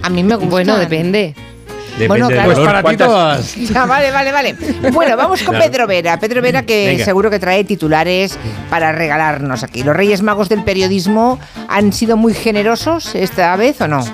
A 0.03 0.09
mí 0.09 0.23
me 0.23 0.35
gustan. 0.35 0.49
Bueno, 0.49 0.77
depende. 0.77 1.35
Depende 1.97 2.07
Bueno, 2.09 2.27
claro. 2.27 2.45
Pues 2.53 2.59
para 2.59 2.77
ti 2.79 2.83
¿Cuántas- 2.83 3.07
todas. 3.07 3.55
Ya, 3.73 3.85
vale, 3.87 4.11
vale, 4.11 4.31
vale. 4.31 4.55
Bueno, 4.93 5.17
vamos 5.17 5.41
con 5.41 5.55
Claro. 5.55 5.71
Pedro 5.71 5.87
Vera. 5.87 6.19
Pedro 6.19 6.41
Vera 6.43 6.61
que 6.61 6.85
Venga. 6.89 7.03
seguro 7.05 7.31
que 7.31 7.39
trae 7.39 7.63
titulares 7.63 8.37
para 8.69 8.91
regalarnos 8.91 9.63
aquí. 9.63 9.81
¿Los 9.81 9.95
Reyes 9.95 10.21
Magos 10.21 10.47
del 10.47 10.63
periodismo 10.63 11.39
han 11.67 11.91
sido 11.93 12.15
muy 12.15 12.35
generosos 12.35 13.15
esta 13.15 13.55
vez 13.55 13.81
o 13.81 13.87
no? 13.87 14.05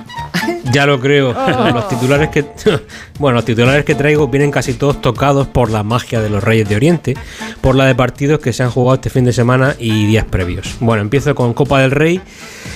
Ya 0.71 0.85
lo 0.85 0.99
creo. 0.99 1.31
Oh. 1.37 1.69
Los 1.71 1.87
titulares 1.87 2.29
que 2.29 2.45
bueno, 3.19 3.37
los 3.37 3.45
titulares 3.45 3.85
que 3.85 3.95
traigo 3.95 4.27
vienen 4.27 4.51
casi 4.51 4.73
todos 4.73 5.01
tocados 5.01 5.47
por 5.47 5.69
la 5.69 5.83
magia 5.83 6.21
de 6.21 6.29
los 6.29 6.43
Reyes 6.43 6.67
de 6.67 6.75
Oriente, 6.75 7.15
por 7.61 7.75
la 7.75 7.85
de 7.85 7.95
partidos 7.95 8.39
que 8.39 8.53
se 8.53 8.63
han 8.63 8.71
jugado 8.71 8.95
este 8.95 9.09
fin 9.09 9.25
de 9.25 9.33
semana 9.33 9.75
y 9.77 10.05
días 10.07 10.25
previos. 10.25 10.75
Bueno, 10.79 11.01
empiezo 11.01 11.35
con 11.35 11.53
Copa 11.53 11.81
del 11.81 11.91
Rey, 11.91 12.21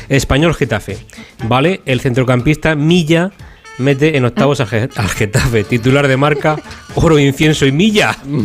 Español 0.09 0.53
Getafe. 0.55 0.97
¿Vale? 1.45 1.81
El 1.85 1.99
centrocampista 2.01 2.75
Milla 2.75 3.31
mete 3.79 4.17
en 4.17 4.25
octavos 4.25 4.59
al 4.59 4.67
Ge- 4.67 4.89
al 4.95 5.09
Getafe, 5.09 5.63
titular 5.63 6.07
de 6.07 6.17
marca 6.17 6.57
Oro, 6.95 7.19
incienso 7.19 7.65
y 7.65 7.71
Milla. 7.71 8.15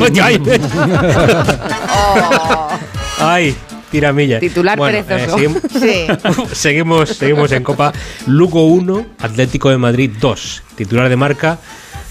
Ay. 3.19 3.55
Ay, 3.93 3.99
tira 4.01 4.13
Milla. 4.13 4.41
Titular 4.41 4.79
Bueno, 4.79 5.05
perezoso. 5.05 5.39
eh, 5.39 5.49
seguim- 5.49 6.41
Sí. 6.41 6.45
seguimos, 6.55 7.09
seguimos 7.11 7.53
en 7.53 7.63
Copa. 7.63 7.93
Lugo 8.27 8.65
1, 8.67 9.07
Atlético 9.21 9.71
de 9.71 9.79
Madrid 9.79 10.11
2. 10.21 10.63
Titular 10.77 11.09
de 11.09 11.17
marca. 11.17 11.59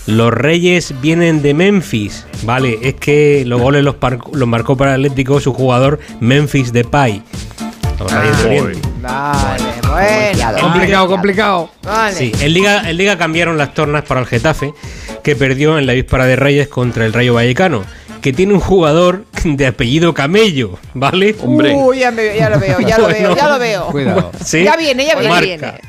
Los 0.08 0.34
Reyes 0.34 0.94
vienen 1.02 1.42
de 1.42 1.54
Memphis. 1.54 2.26
Vale, 2.44 2.80
es 2.82 2.96
que 2.96 3.44
los 3.46 3.62
goles 3.62 3.84
los, 3.84 3.96
marcó 4.48 4.76
para 4.76 4.96
el 4.96 5.02
Atlético 5.06 5.40
su 5.40 5.54
jugador 5.54 6.00
Memphis 6.20 6.74
Depay. 6.74 7.22
Los 8.00 8.12
Reyes 8.12 8.44
de. 8.44 8.78
Vale, 9.02 9.64
bueno. 9.88 10.60
Complicado, 10.60 11.08
complicado. 11.08 11.72
Vale. 11.84 12.16
Sí, 12.16 12.32
en 12.42 12.54
Liga, 12.54 12.90
en 12.90 12.98
Liga 12.98 13.18
cambiaron 13.18 13.58
las 13.58 13.74
tornas 13.76 14.04
para 14.04 14.22
el 14.22 14.26
Getafe, 14.28 14.74
que 15.24 15.36
perdió 15.36 15.78
en 15.78 15.86
la 15.86 15.94
víspera 15.94 16.26
de 16.26 16.36
Reyes 16.36 16.68
contra 16.68 17.06
el 17.06 17.14
Rayo 17.14 17.34
Vallecano, 17.36 17.84
que 18.22 18.34
tiene 18.34 18.54
un 18.54 18.60
jugador 18.60 19.26
de 19.44 19.68
apellido 19.68 20.14
Camello, 20.14 20.78
¿vale? 20.94 21.36
Hombre. 21.42 21.74
Uy, 21.76 22.00
ya, 22.00 22.12
me- 22.12 22.36
ya 22.36 22.50
lo 22.50 22.60
veo, 22.60 22.80
ya 22.80 22.98
lo 23.00 23.08
veo, 23.08 23.18
Bueno. 23.20 23.36
ya 23.36 23.50
lo 23.50 23.60
veo. 23.60 23.86
Cuidado. 23.88 24.32
Sí. 24.46 24.64
Ya 24.64 24.76
viene, 24.78 25.06
ya 25.06 25.16
viene. 25.16 25.30
Marca. 25.58 25.80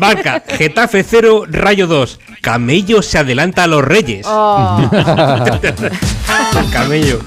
Marca, 0.00 0.42
Getafe 0.48 1.02
0, 1.02 1.44
Rayo 1.48 1.86
2. 1.86 2.20
Camello 2.42 3.02
se 3.02 3.18
adelanta 3.18 3.64
a 3.64 3.66
los 3.66 3.84
Reyes. 3.84 4.24
Oh. 4.28 4.88
Camello. 6.72 7.20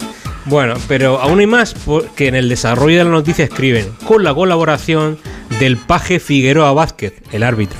Bueno, 0.46 0.76
pero 0.88 1.20
aún 1.22 1.40
hay 1.40 1.48
más 1.48 1.74
porque 1.74 2.28
en 2.28 2.36
el 2.36 2.50
desarrollo 2.50 2.98
de 2.98 3.04
la 3.06 3.10
noticia 3.12 3.46
escriben 3.46 3.90
con 4.06 4.24
la 4.24 4.34
colaboración 4.34 5.18
del 5.60 5.78
paje 5.78 6.20
Figueroa 6.20 6.74
Vázquez, 6.74 7.14
el 7.32 7.44
árbitro, 7.44 7.78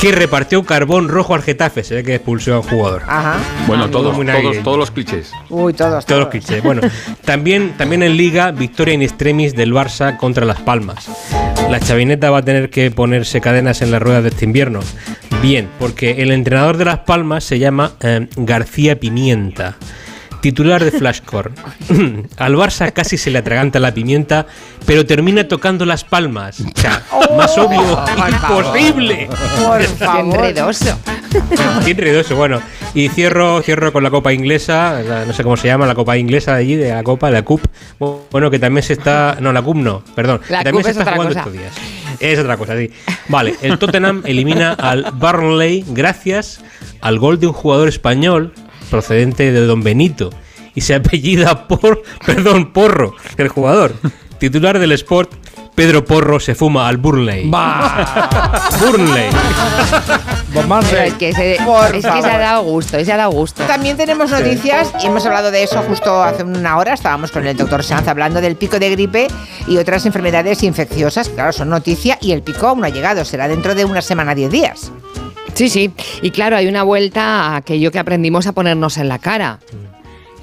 que 0.00 0.12
repartió 0.12 0.62
carbón 0.64 1.08
rojo 1.08 1.34
al 1.34 1.42
Getafe, 1.42 1.82
se 1.82 1.96
ve 1.96 2.02
que 2.04 2.14
expulsó 2.16 2.54
a 2.54 2.60
un 2.60 2.64
jugador. 2.64 3.02
Ajá. 3.06 3.38
Bueno, 3.66 3.88
todos, 3.88 4.14
muy 4.14 4.26
todos, 4.26 4.42
navideño. 4.42 4.62
todos 4.64 4.78
los 4.78 4.90
clichés. 4.90 5.32
Uy, 5.48 5.72
todos. 5.72 6.04
Todos 6.04 6.20
los 6.20 6.30
clichés. 6.30 6.62
Bueno, 6.62 6.82
también, 7.24 7.74
también 7.76 8.02
en 8.02 8.16
Liga, 8.16 8.50
victoria 8.50 8.94
in 8.94 9.02
extremis 9.02 9.54
del 9.54 9.72
Barça 9.72 10.16
contra 10.16 10.44
Las 10.44 10.60
Palmas. 10.60 11.08
La 11.70 11.80
chavineta 11.80 12.30
va 12.30 12.38
a 12.38 12.42
tener 12.42 12.70
que 12.70 12.90
ponerse 12.90 13.40
cadenas 13.40 13.82
en 13.82 13.90
las 13.90 14.02
ruedas 14.02 14.22
de 14.22 14.28
este 14.28 14.44
invierno. 14.44 14.80
Bien, 15.42 15.68
porque 15.78 16.22
el 16.22 16.30
entrenador 16.30 16.76
de 16.76 16.84
Las 16.84 16.98
Palmas 17.00 17.44
se 17.44 17.58
llama 17.58 17.92
eh, 18.00 18.28
García 18.36 19.00
Pimienta. 19.00 19.76
Titular 20.46 20.84
de 20.84 20.92
Flashcore. 20.92 21.50
Al 22.36 22.54
Barça 22.54 22.92
casi 22.92 23.18
se 23.18 23.32
le 23.32 23.38
atraganta 23.38 23.80
la 23.80 23.92
pimienta, 23.92 24.46
pero 24.86 25.04
termina 25.04 25.48
tocando 25.48 25.84
las 25.84 26.04
palmas. 26.04 26.60
O 26.60 26.80
sea, 26.80 27.02
más 27.36 27.58
obvio 27.58 27.82
imposible. 28.28 29.28
Por 29.66 29.78
Qué 29.80 29.86
favor. 29.88 30.36
enredoso. 30.36 30.96
Qué 31.84 31.90
enredoso, 31.90 32.36
bueno. 32.36 32.60
Y 32.94 33.08
cierro, 33.08 33.60
cierro 33.62 33.92
con 33.92 34.04
la 34.04 34.10
Copa 34.10 34.32
Inglesa, 34.32 35.02
la- 35.02 35.24
no 35.24 35.32
sé 35.32 35.42
cómo 35.42 35.56
se 35.56 35.66
llama, 35.66 35.84
la 35.84 35.96
Copa 35.96 36.16
Inglesa 36.16 36.52
de 36.54 36.60
allí, 36.60 36.76
de 36.76 36.90
la 36.90 37.02
Copa, 37.02 37.28
la 37.28 37.42
CUP. 37.42 37.62
Bueno, 38.30 38.48
que 38.48 38.60
también 38.60 38.84
se 38.84 38.92
está. 38.92 39.38
No, 39.40 39.52
la 39.52 39.62
CUP 39.62 39.76
no, 39.78 40.04
perdón. 40.14 40.40
La 40.48 40.58
que 40.58 40.64
también 40.66 40.84
CUP 40.84 40.84
se 40.84 40.90
es 40.92 40.96
está 40.96 41.02
otra 41.02 41.14
jugando 41.14 41.34
cosa. 41.34 41.40
estos 41.40 41.52
días. 41.54 41.72
Es 42.20 42.38
otra 42.38 42.56
cosa, 42.56 42.76
sí. 42.78 42.88
Vale, 43.28 43.56
el 43.62 43.78
Tottenham 43.78 44.22
elimina 44.24 44.74
al 44.74 45.10
Burnley 45.12 45.84
gracias 45.88 46.60
al 47.00 47.18
gol 47.18 47.40
de 47.40 47.48
un 47.48 47.52
jugador 47.52 47.88
español 47.88 48.54
procedente 48.90 49.52
de 49.52 49.66
Don 49.66 49.82
Benito 49.82 50.30
y 50.74 50.82
se 50.82 50.94
apellida 50.94 51.66
por, 51.66 52.02
perdón, 52.26 52.72
Porro, 52.72 53.14
el 53.36 53.48
jugador. 53.48 53.94
Titular 54.38 54.78
del 54.78 54.92
Sport, 54.92 55.32
Pedro 55.74 56.04
Porro 56.04 56.40
se 56.40 56.54
fuma 56.54 56.88
al 56.88 56.96
Burnley. 56.96 57.50
Burnley. 58.80 59.30
Pero 60.90 61.02
es 61.02 61.14
que, 61.14 61.32
se, 61.34 61.54
es 61.54 61.60
que 61.92 62.00
se 62.00 62.08
ha 62.08 62.38
dado 62.38 62.62
gusto, 62.62 63.04
se 63.04 63.12
ha 63.12 63.16
dado 63.16 63.30
gusto. 63.30 63.62
También 63.64 63.96
tenemos 63.96 64.30
noticias 64.30 64.90
y 65.02 65.06
hemos 65.06 65.24
hablado 65.26 65.50
de 65.50 65.62
eso 65.62 65.82
justo 65.82 66.22
hace 66.22 66.44
una 66.44 66.78
hora. 66.78 66.94
Estábamos 66.94 67.30
con 67.30 67.46
el 67.46 67.56
doctor 67.56 67.84
Sanz 67.84 68.08
hablando 68.08 68.40
del 68.40 68.56
pico 68.56 68.78
de 68.78 68.90
gripe 68.90 69.28
y 69.66 69.76
otras 69.76 70.06
enfermedades 70.06 70.62
infecciosas. 70.62 71.28
Claro, 71.28 71.52
son 71.52 71.68
noticia 71.68 72.18
y 72.22 72.32
el 72.32 72.42
pico 72.42 72.68
aún 72.68 72.80
no 72.80 72.86
ha 72.86 72.90
llegado. 72.90 73.24
Será 73.26 73.48
dentro 73.48 73.74
de 73.74 73.84
una 73.84 74.00
semana, 74.00 74.34
10 74.34 74.50
días. 74.50 74.92
Sí, 75.56 75.68
sí. 75.68 75.90
Y 76.22 76.30
claro, 76.30 76.56
hay 76.56 76.66
una 76.68 76.82
vuelta 76.84 77.22
a 77.46 77.56
aquello 77.56 77.90
que 77.90 77.98
aprendimos 77.98 78.46
a 78.46 78.52
ponernos 78.52 78.96
en 78.98 79.08
la 79.08 79.18
cara. 79.18 79.58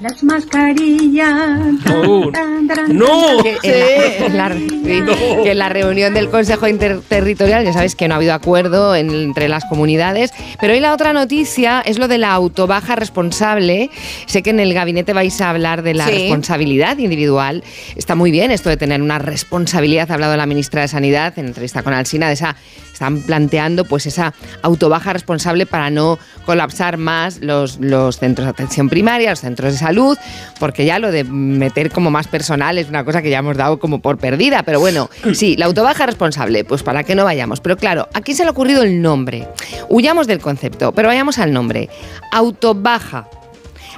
Las 0.00 0.22
mascarillas. 0.24 1.60
Oh, 1.94 2.28
Tan, 2.32 2.66
tan, 2.66 2.76
tan, 2.88 2.96
¡No! 2.98 3.42
Que 3.42 3.56
en, 3.62 4.36
la, 4.36 4.46
en 4.50 5.06
la- 5.06 5.14
sí, 5.14 5.42
que 5.44 5.50
en 5.52 5.58
la 5.58 5.68
reunión 5.68 6.12
del 6.12 6.28
Consejo 6.28 6.66
Interterritorial, 6.66 7.64
ya 7.64 7.72
sabes 7.72 7.94
que 7.94 8.08
no 8.08 8.14
ha 8.14 8.16
habido 8.16 8.34
acuerdo 8.34 8.94
en- 8.96 9.14
entre 9.14 9.48
las 9.48 9.64
comunidades, 9.66 10.32
pero 10.60 10.74
hoy 10.74 10.80
la 10.80 10.92
otra 10.92 11.12
noticia 11.12 11.80
es 11.86 11.98
lo 11.98 12.08
de 12.08 12.18
la 12.18 12.32
autobaja 12.32 12.96
responsable. 12.96 13.88
Sé 14.26 14.42
que 14.42 14.50
en 14.50 14.60
el 14.60 14.74
gabinete 14.74 15.12
vais 15.12 15.40
a 15.40 15.48
hablar 15.50 15.82
de 15.82 15.94
la 15.94 16.06
Sí. 16.06 16.12
responsabilidad 16.12 16.98
individual. 16.98 17.62
Está 17.96 18.14
muy 18.16 18.30
bien 18.32 18.50
esto 18.50 18.68
de 18.70 18.76
tener 18.76 19.00
una 19.00 19.20
responsabilidad. 19.20 20.10
Ha 20.10 20.14
hablado 20.14 20.36
la 20.36 20.46
ministra 20.46 20.82
de 20.82 20.88
Sanidad 20.88 21.38
en 21.38 21.46
entrevista 21.46 21.82
con 21.84 21.94
Alsina 21.94 22.26
de 22.26 22.34
esa 22.34 22.56
están 22.94 23.20
planteando 23.22 23.84
pues 23.84 24.06
esa 24.06 24.32
autobaja 24.62 25.12
responsable 25.12 25.66
para 25.66 25.90
no 25.90 26.18
colapsar 26.46 26.96
más 26.96 27.40
los, 27.40 27.78
los 27.80 28.18
centros 28.18 28.46
de 28.46 28.50
atención 28.50 28.88
primaria, 28.88 29.30
los 29.30 29.40
centros 29.40 29.72
de 29.72 29.78
salud, 29.78 30.16
porque 30.58 30.84
ya 30.84 30.98
lo 30.98 31.10
de 31.10 31.24
meter 31.24 31.90
como 31.90 32.10
más 32.10 32.28
personal 32.28 32.78
es 32.78 32.88
una 32.88 33.04
cosa 33.04 33.20
que 33.20 33.30
ya 33.30 33.38
hemos 33.38 33.56
dado 33.56 33.78
como 33.78 34.00
por 34.00 34.18
perdida, 34.18 34.62
pero 34.62 34.80
bueno, 34.80 35.10
sí, 35.34 35.56
la 35.56 35.66
autobaja 35.66 36.06
responsable, 36.06 36.64
pues 36.64 36.82
para 36.82 37.04
que 37.04 37.14
no 37.14 37.24
vayamos. 37.24 37.60
Pero 37.60 37.76
claro, 37.76 38.08
aquí 38.14 38.34
se 38.34 38.42
le 38.42 38.48
ha 38.48 38.52
ocurrido 38.52 38.82
el 38.82 39.02
nombre. 39.02 39.48
Huyamos 39.88 40.26
del 40.26 40.40
concepto, 40.40 40.92
pero 40.92 41.08
vayamos 41.08 41.38
al 41.38 41.52
nombre. 41.52 41.88
Autobaja. 42.32 43.28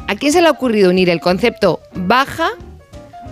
¿A 0.09 0.15
quién 0.15 0.33
se 0.33 0.41
le 0.41 0.49
ha 0.49 0.53
ocurrido 0.53 0.91
unir 0.91 1.11
el 1.11 1.21
concepto 1.21 1.81
baja 1.95 2.51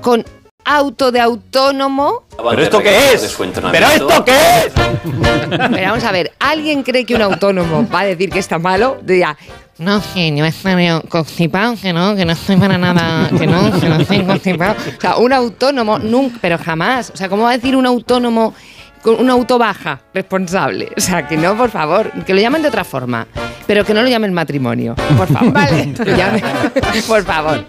con 0.00 0.24
auto 0.64 1.12
de 1.12 1.20
autónomo? 1.20 2.24
¿Pero 2.36 2.62
esto 2.62 2.80
qué 2.80 3.12
es? 3.12 3.36
¿Pero 3.70 3.86
esto 3.86 4.24
qué 4.24 4.32
es? 4.32 4.72
Pero 5.50 5.90
vamos 5.90 6.04
a 6.04 6.12
ver, 6.12 6.32
¿alguien 6.38 6.82
cree 6.82 7.04
que 7.04 7.14
un 7.14 7.22
autónomo 7.22 7.86
va 7.92 8.00
a 8.00 8.06
decir 8.06 8.30
que 8.30 8.38
está 8.38 8.58
malo? 8.58 8.98
Dirá, 9.02 9.36
no, 9.78 10.00
que 10.14 10.34
yo 10.36 10.44
estoy 10.44 10.76
medio 10.76 11.02
constipado, 11.08 11.74
que 11.80 11.92
no, 11.92 12.14
que 12.14 12.24
no 12.24 12.32
estoy 12.32 12.56
para 12.56 12.78
nada, 12.78 13.28
que 13.36 13.46
no, 13.46 13.80
que 13.80 13.88
no 13.88 13.96
estoy 13.96 14.24
constipado. 14.24 14.76
O 14.96 15.00
sea, 15.00 15.16
un 15.16 15.32
autónomo, 15.32 15.98
nunca, 15.98 16.38
pero 16.40 16.58
jamás. 16.58 17.10
O 17.10 17.16
sea, 17.16 17.28
¿cómo 17.28 17.44
va 17.44 17.50
a 17.50 17.56
decir 17.56 17.74
un 17.74 17.84
autónomo 17.84 18.54
con 19.02 19.20
una 19.20 19.32
autobaja 19.32 20.00
responsable? 20.14 20.92
O 20.96 21.00
sea, 21.00 21.26
que 21.26 21.36
no, 21.36 21.56
por 21.56 21.70
favor, 21.70 22.10
que 22.24 22.34
lo 22.34 22.40
llamen 22.40 22.62
de 22.62 22.68
otra 22.68 22.84
forma. 22.84 23.26
Pero 23.66 23.84
que 23.84 23.94
no 23.94 24.02
lo 24.02 24.08
llamen 24.08 24.32
matrimonio, 24.32 24.94
por 25.16 25.26
favor. 25.26 25.52
Vale. 25.52 25.92
Lo 25.98 26.16
llamen, 26.16 26.42
por 27.08 27.24
favor. 27.24 27.64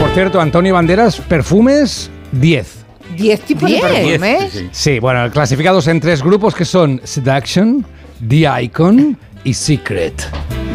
Por 0.00 0.10
cierto, 0.14 0.40
Antonio 0.40 0.74
Banderas, 0.74 1.20
perfumes 1.20 2.10
10. 2.32 2.84
¿Diez 3.16 3.40
tipos 3.42 3.68
Diez. 3.68 3.82
de 3.82 3.88
perfumes? 4.18 4.64
Sí, 4.72 4.98
bueno, 4.98 5.30
clasificados 5.30 5.86
en 5.88 6.00
tres 6.00 6.22
grupos 6.22 6.54
que 6.54 6.64
son 6.64 7.00
Seduction, 7.04 7.84
The 8.26 8.46
Icon 8.62 9.16
y 9.44 9.54
Secret. 9.54 10.22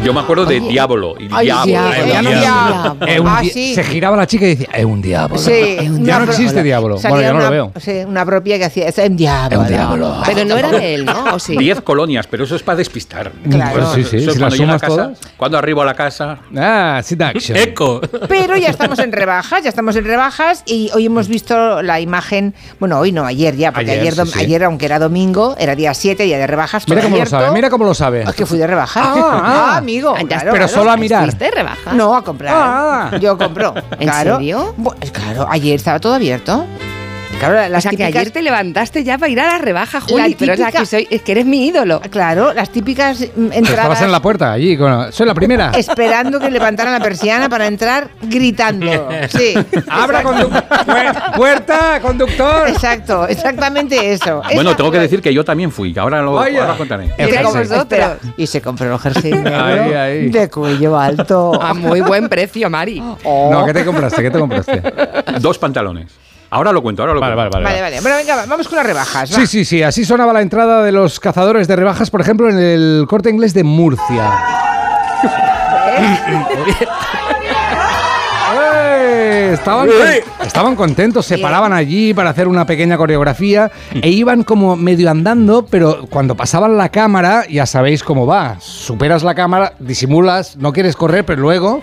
Yo 0.02 0.14
me 0.14 0.20
acuerdo 0.20 0.46
de 0.46 0.60
Diablo. 0.60 1.14
Y 1.18 1.28
Ay, 1.30 1.46
Diablo. 1.46 1.64
Diablo, 1.66 1.92
eh, 1.94 2.08
ya 2.10 2.22
no 2.22 2.30
Diablo. 2.30 2.96
Diablo. 2.96 3.06
Eh, 3.06 3.20
un 3.20 3.28
Ah, 3.28 3.40
di- 3.42 3.50
sí. 3.50 3.74
Se 3.74 3.84
giraba 3.84 4.16
la 4.16 4.26
chica 4.26 4.46
y 4.46 4.48
decía, 4.56 4.68
es 4.72 4.84
un 4.86 5.02
diablo. 5.02 5.36
Sí, 5.38 5.76
ya 5.76 5.82
una 5.90 6.18
no 6.20 6.24
pro- 6.24 6.32
existe 6.32 6.62
diablo. 6.62 6.96
salía 6.98 7.10
Bueno, 7.10 7.26
yo 7.28 7.32
no 7.32 7.38
una, 7.38 7.44
lo 7.44 7.50
veo. 7.50 7.72
Sí, 7.80 7.90
una 8.06 8.24
propia 8.24 8.58
que 8.58 8.64
hacía, 8.64 8.88
es 8.88 8.96
un 8.98 9.16
diablo. 9.16 9.56
Es 9.56 9.62
un 9.62 9.68
diablo. 9.68 10.16
Pero 10.24 10.44
no 10.46 10.56
era 10.56 10.70
de 10.70 10.94
él, 10.94 11.04
¿no? 11.04 11.34
¿O 11.34 11.38
sí? 11.38 11.54
Diez 11.56 11.80
colonias, 11.82 12.26
pero 12.26 12.44
eso 12.44 12.56
es 12.56 12.62
para 12.62 12.76
despistar. 12.76 13.30
Claro. 13.50 13.78
Pues 13.78 13.88
sí, 13.94 14.04
sí, 14.04 14.16
Eso 14.16 14.30
es 14.30 14.34
si 14.34 14.40
cuando 14.40 14.44
las 14.46 14.52
llego 14.58 14.72
a 14.72 14.78
sumas 14.78 14.80
casa, 14.80 14.94
todas. 15.18 15.18
Cuando 15.36 15.58
arribo 15.58 15.82
a 15.82 15.84
la 15.84 15.94
casa. 15.94 16.38
Ah, 16.56 17.00
Seduction. 17.04 17.58
Eco. 17.58 18.00
Pero 18.26 18.56
ya 18.56 18.68
estamos 18.68 18.98
en 19.00 19.12
rebajas, 19.12 19.62
ya 19.62 19.68
estamos 19.68 19.94
en 19.96 20.04
rebajas 20.04 20.62
y 20.66 20.90
hoy 20.94 21.06
hemos 21.06 21.28
visto 21.28 21.82
la 21.82 22.00
imagen, 22.00 22.54
bueno, 22.78 22.98
hoy 22.98 23.12
no, 23.12 23.26
ayer 23.26 23.54
ya, 23.56 23.70
porque 23.72 23.90
Ayer, 23.90 24.00
ayer, 24.00 24.14
dom- 24.14 24.26
sí, 24.26 24.32
sí. 24.32 24.40
ayer 24.40 24.64
aunque 24.64 24.86
era 24.86 24.98
domingo, 24.98 25.56
era 25.58 25.74
día 25.76 25.92
7, 25.92 26.22
día 26.24 26.38
de 26.38 26.46
rebajas. 26.46 26.88
Mira 26.88 27.00
todo 27.02 27.06
cómo 27.08 27.16
lo 27.16 27.22
abierto. 27.22 27.38
sabe, 27.38 27.52
mira 27.54 27.70
cómo 27.70 27.84
lo 27.84 27.94
sabe. 27.94 28.22
Es 28.22 28.34
que 28.34 28.46
fui 28.46 28.58
de 28.58 28.66
rebajas. 28.66 29.06
Ah, 29.06 29.74
ah. 29.76 29.80
Amigo. 29.90 30.14
Ah, 30.16 30.22
claro, 30.26 30.52
Pero 30.52 30.66
claro. 30.66 30.68
solo 30.68 30.90
a 30.90 30.96
mirar. 30.96 31.24
¿Fuiste 31.24 31.44
de 31.46 31.50
rebajas? 31.50 31.94
No, 31.94 32.14
a 32.14 32.22
comprar. 32.22 32.54
Ah. 32.56 33.18
Yo 33.20 33.36
compro. 33.36 33.74
¿En 33.98 34.08
claro. 34.08 34.36
serio? 34.36 34.74
Claro, 35.12 35.46
ayer 35.50 35.74
estaba 35.76 35.98
todo 35.98 36.14
abierto. 36.14 36.64
Claro, 37.40 37.66
O 37.66 37.68
las 37.68 37.82
que 37.84 37.90
típicas... 37.90 38.08
ayer 38.16 38.30
te 38.30 38.42
levantaste 38.42 39.02
ya 39.04 39.18
para 39.18 39.30
ir 39.30 39.40
a 39.40 39.46
la 39.52 39.58
rebaja, 39.58 40.00
Juli. 40.00 40.30
La 40.30 40.36
Pero 40.38 40.52
o 40.52 40.56
sea, 40.56 40.66
típica- 40.66 40.80
que, 40.80 40.86
soy, 40.86 41.08
es 41.10 41.22
que 41.22 41.32
eres 41.32 41.46
mi 41.46 41.66
ídolo. 41.66 42.00
Claro, 42.10 42.52
las 42.52 42.70
típicas 42.70 43.20
mm, 43.20 43.24
Pero 43.34 43.44
entradas... 43.52 43.68
estabas 43.68 44.02
en 44.02 44.12
la 44.12 44.20
puerta 44.22 44.52
allí. 44.52 44.76
con- 44.76 45.12
Soy 45.12 45.26
la 45.26 45.34
primera. 45.34 45.70
Esperando 45.76 46.38
que 46.38 46.50
levantaran 46.50 46.92
la 46.92 47.00
persiana 47.00 47.48
para 47.48 47.66
entrar 47.66 48.10
gritando. 48.22 49.08
Sí. 49.28 49.54
Abra 49.88 50.22
condu- 50.22 50.50
puer- 50.86 51.34
puerta, 51.36 52.00
conductor. 52.00 52.68
Exacto, 52.68 53.26
exactamente 53.26 54.12
eso. 54.12 54.42
Bueno, 54.54 54.76
tengo 54.76 54.90
que 54.90 54.98
decir 54.98 55.20
que 55.22 55.32
yo 55.32 55.44
también 55.44 55.70
fui. 55.72 55.92
que 55.94 56.00
Ahora 56.00 56.20
lo, 56.22 56.34
Vaya. 56.34 56.62
ahora 56.62 56.76
contaré. 56.76 57.06
Y 57.06 57.22
El 57.22 57.30
se 57.30 57.36
jersey. 57.36 57.52
compró- 57.54 57.76
espera, 57.78 58.18
y 58.36 58.46
se 58.46 58.60
compró 58.62 58.92
el 58.94 58.98
jersey 59.00 59.32
negro 59.32 59.64
Ahí, 59.64 59.92
ahí. 59.94 60.28
de 60.30 60.48
cuello 60.50 60.98
alto. 60.98 61.60
A 61.60 61.74
muy 61.74 62.00
buen 62.00 62.28
precio, 62.28 62.68
Mari. 62.70 63.02
Oh. 63.24 63.48
No, 63.52 63.64
¿qué 63.66 63.72
te 63.72 63.84
compraste? 63.84 64.22
¿Qué 64.22 64.30
te 64.30 64.38
compraste? 64.38 64.82
Dos 65.40 65.58
pantalones. 65.58 66.12
Ahora 66.50 66.72
lo 66.72 66.82
cuento, 66.82 67.02
ahora 67.02 67.14
lo 67.14 67.20
Vale, 67.20 67.34
cuento. 67.34 67.50
vale, 67.58 67.64
vale. 67.64 67.80
Vale, 67.80 67.90
vale. 67.96 68.00
Bueno, 68.02 68.16
venga, 68.18 68.36
va, 68.36 68.46
vamos 68.46 68.66
con 68.68 68.76
las 68.76 68.86
rebajas. 68.86 69.30
va. 69.32 69.36
Sí, 69.36 69.46
sí, 69.46 69.64
sí. 69.64 69.82
Así 69.82 70.04
sonaba 70.04 70.32
la 70.32 70.42
entrada 70.42 70.82
de 70.82 70.90
los 70.92 71.20
cazadores 71.20 71.68
de 71.68 71.76
rebajas, 71.76 72.10
por 72.10 72.20
ejemplo, 72.20 72.48
en 72.50 72.58
el 72.58 73.06
corte 73.08 73.30
inglés 73.30 73.54
de 73.54 73.62
Murcia. 73.64 74.30
¡Eh! 78.54 79.50
Estaban, 79.54 79.88
estaban 80.44 80.76
contentos, 80.76 81.26
se 81.26 81.38
paraban 81.38 81.72
allí 81.72 82.14
para 82.14 82.30
hacer 82.30 82.46
una 82.48 82.64
pequeña 82.66 82.96
coreografía 82.96 83.70
e 83.92 84.08
iban 84.10 84.44
como 84.44 84.76
medio 84.76 85.10
andando, 85.10 85.66
pero 85.66 86.06
cuando 86.08 86.36
pasaban 86.36 86.76
la 86.76 86.88
cámara, 86.88 87.44
ya 87.48 87.66
sabéis 87.66 88.02
cómo 88.04 88.26
va. 88.26 88.56
Superas 88.60 89.22
la 89.22 89.34
cámara, 89.34 89.74
disimulas, 89.78 90.56
no 90.56 90.72
quieres 90.72 90.96
correr, 90.96 91.24
pero 91.24 91.42
luego 91.42 91.82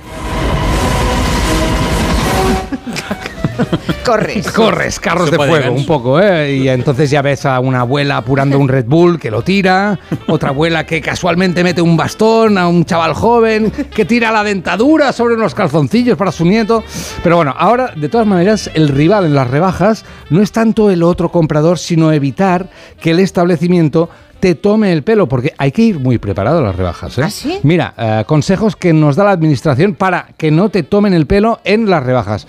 Corres. 4.06 4.52
corres, 4.52 5.00
carros 5.00 5.30
de 5.32 5.38
fuego, 5.38 5.74
un 5.74 5.86
poco, 5.86 6.19
¿eh? 6.22 6.56
Y 6.56 6.69
entonces 6.69 7.10
ya 7.10 7.22
ves 7.22 7.45
a 7.45 7.60
una 7.60 7.82
abuela 7.82 8.18
apurando 8.18 8.58
un 8.58 8.68
Red 8.68 8.86
Bull 8.86 9.19
que 9.19 9.30
lo 9.30 9.42
tira, 9.42 10.00
otra 10.27 10.50
abuela 10.50 10.86
que 10.86 11.02
casualmente 11.02 11.64
mete 11.64 11.82
un 11.82 11.98
bastón 11.98 12.58
a 12.58 12.68
un 12.68 12.86
chaval 12.86 13.14
joven, 13.14 13.72
que 13.72 14.06
tira 14.06 14.32
la 14.32 14.44
dentadura 14.44 15.11
sobre 15.11 15.36
unos 15.36 15.53
calzoncillos 15.53 16.18
para 16.18 16.32
su 16.32 16.45
nieto. 16.45 16.84
Pero 17.24 17.36
bueno, 17.36 17.53
ahora, 17.58 17.94
de 17.95 18.10
todas 18.10 18.27
maneras, 18.27 18.69
el 18.74 18.88
rival 18.90 19.26
en 19.26 19.36
las 19.36 19.50
rebajas 19.50 20.06
no 20.30 20.42
es 20.42 20.52
tanto 20.52 20.90
el 20.90 21.03
otro 21.03 21.30
comprador, 21.30 21.77
sino 21.77 22.11
evitar 22.11 22.69
que 23.02 23.11
el 23.11 23.19
establecimiento 23.19 24.10
te 24.40 24.56
tome 24.56 24.94
el 24.94 25.03
pelo, 25.03 25.27
porque 25.27 25.53
hay 25.58 25.72
que 25.72 25.82
ir 25.82 26.00
muy 26.00 26.18
preparado 26.18 26.60
a 26.60 26.61
las 26.61 26.76
rebajas. 26.76 27.18
¿eh? 27.18 27.24
¿Ah, 27.24 27.30
sí? 27.30 27.60
Mira, 27.64 27.94
eh, 27.98 28.24
consejos 28.27 28.76
que 28.76 28.94
nos 28.94 29.16
da 29.16 29.24
la 29.24 29.32
administración 29.32 29.95
para 29.95 30.27
que 30.38 30.52
no 30.52 30.69
te 30.69 30.84
tomen 30.84 31.14
el 31.14 31.26
pelo 31.26 31.60
en 31.64 31.90
las 31.90 32.03
rebajas. 32.03 32.48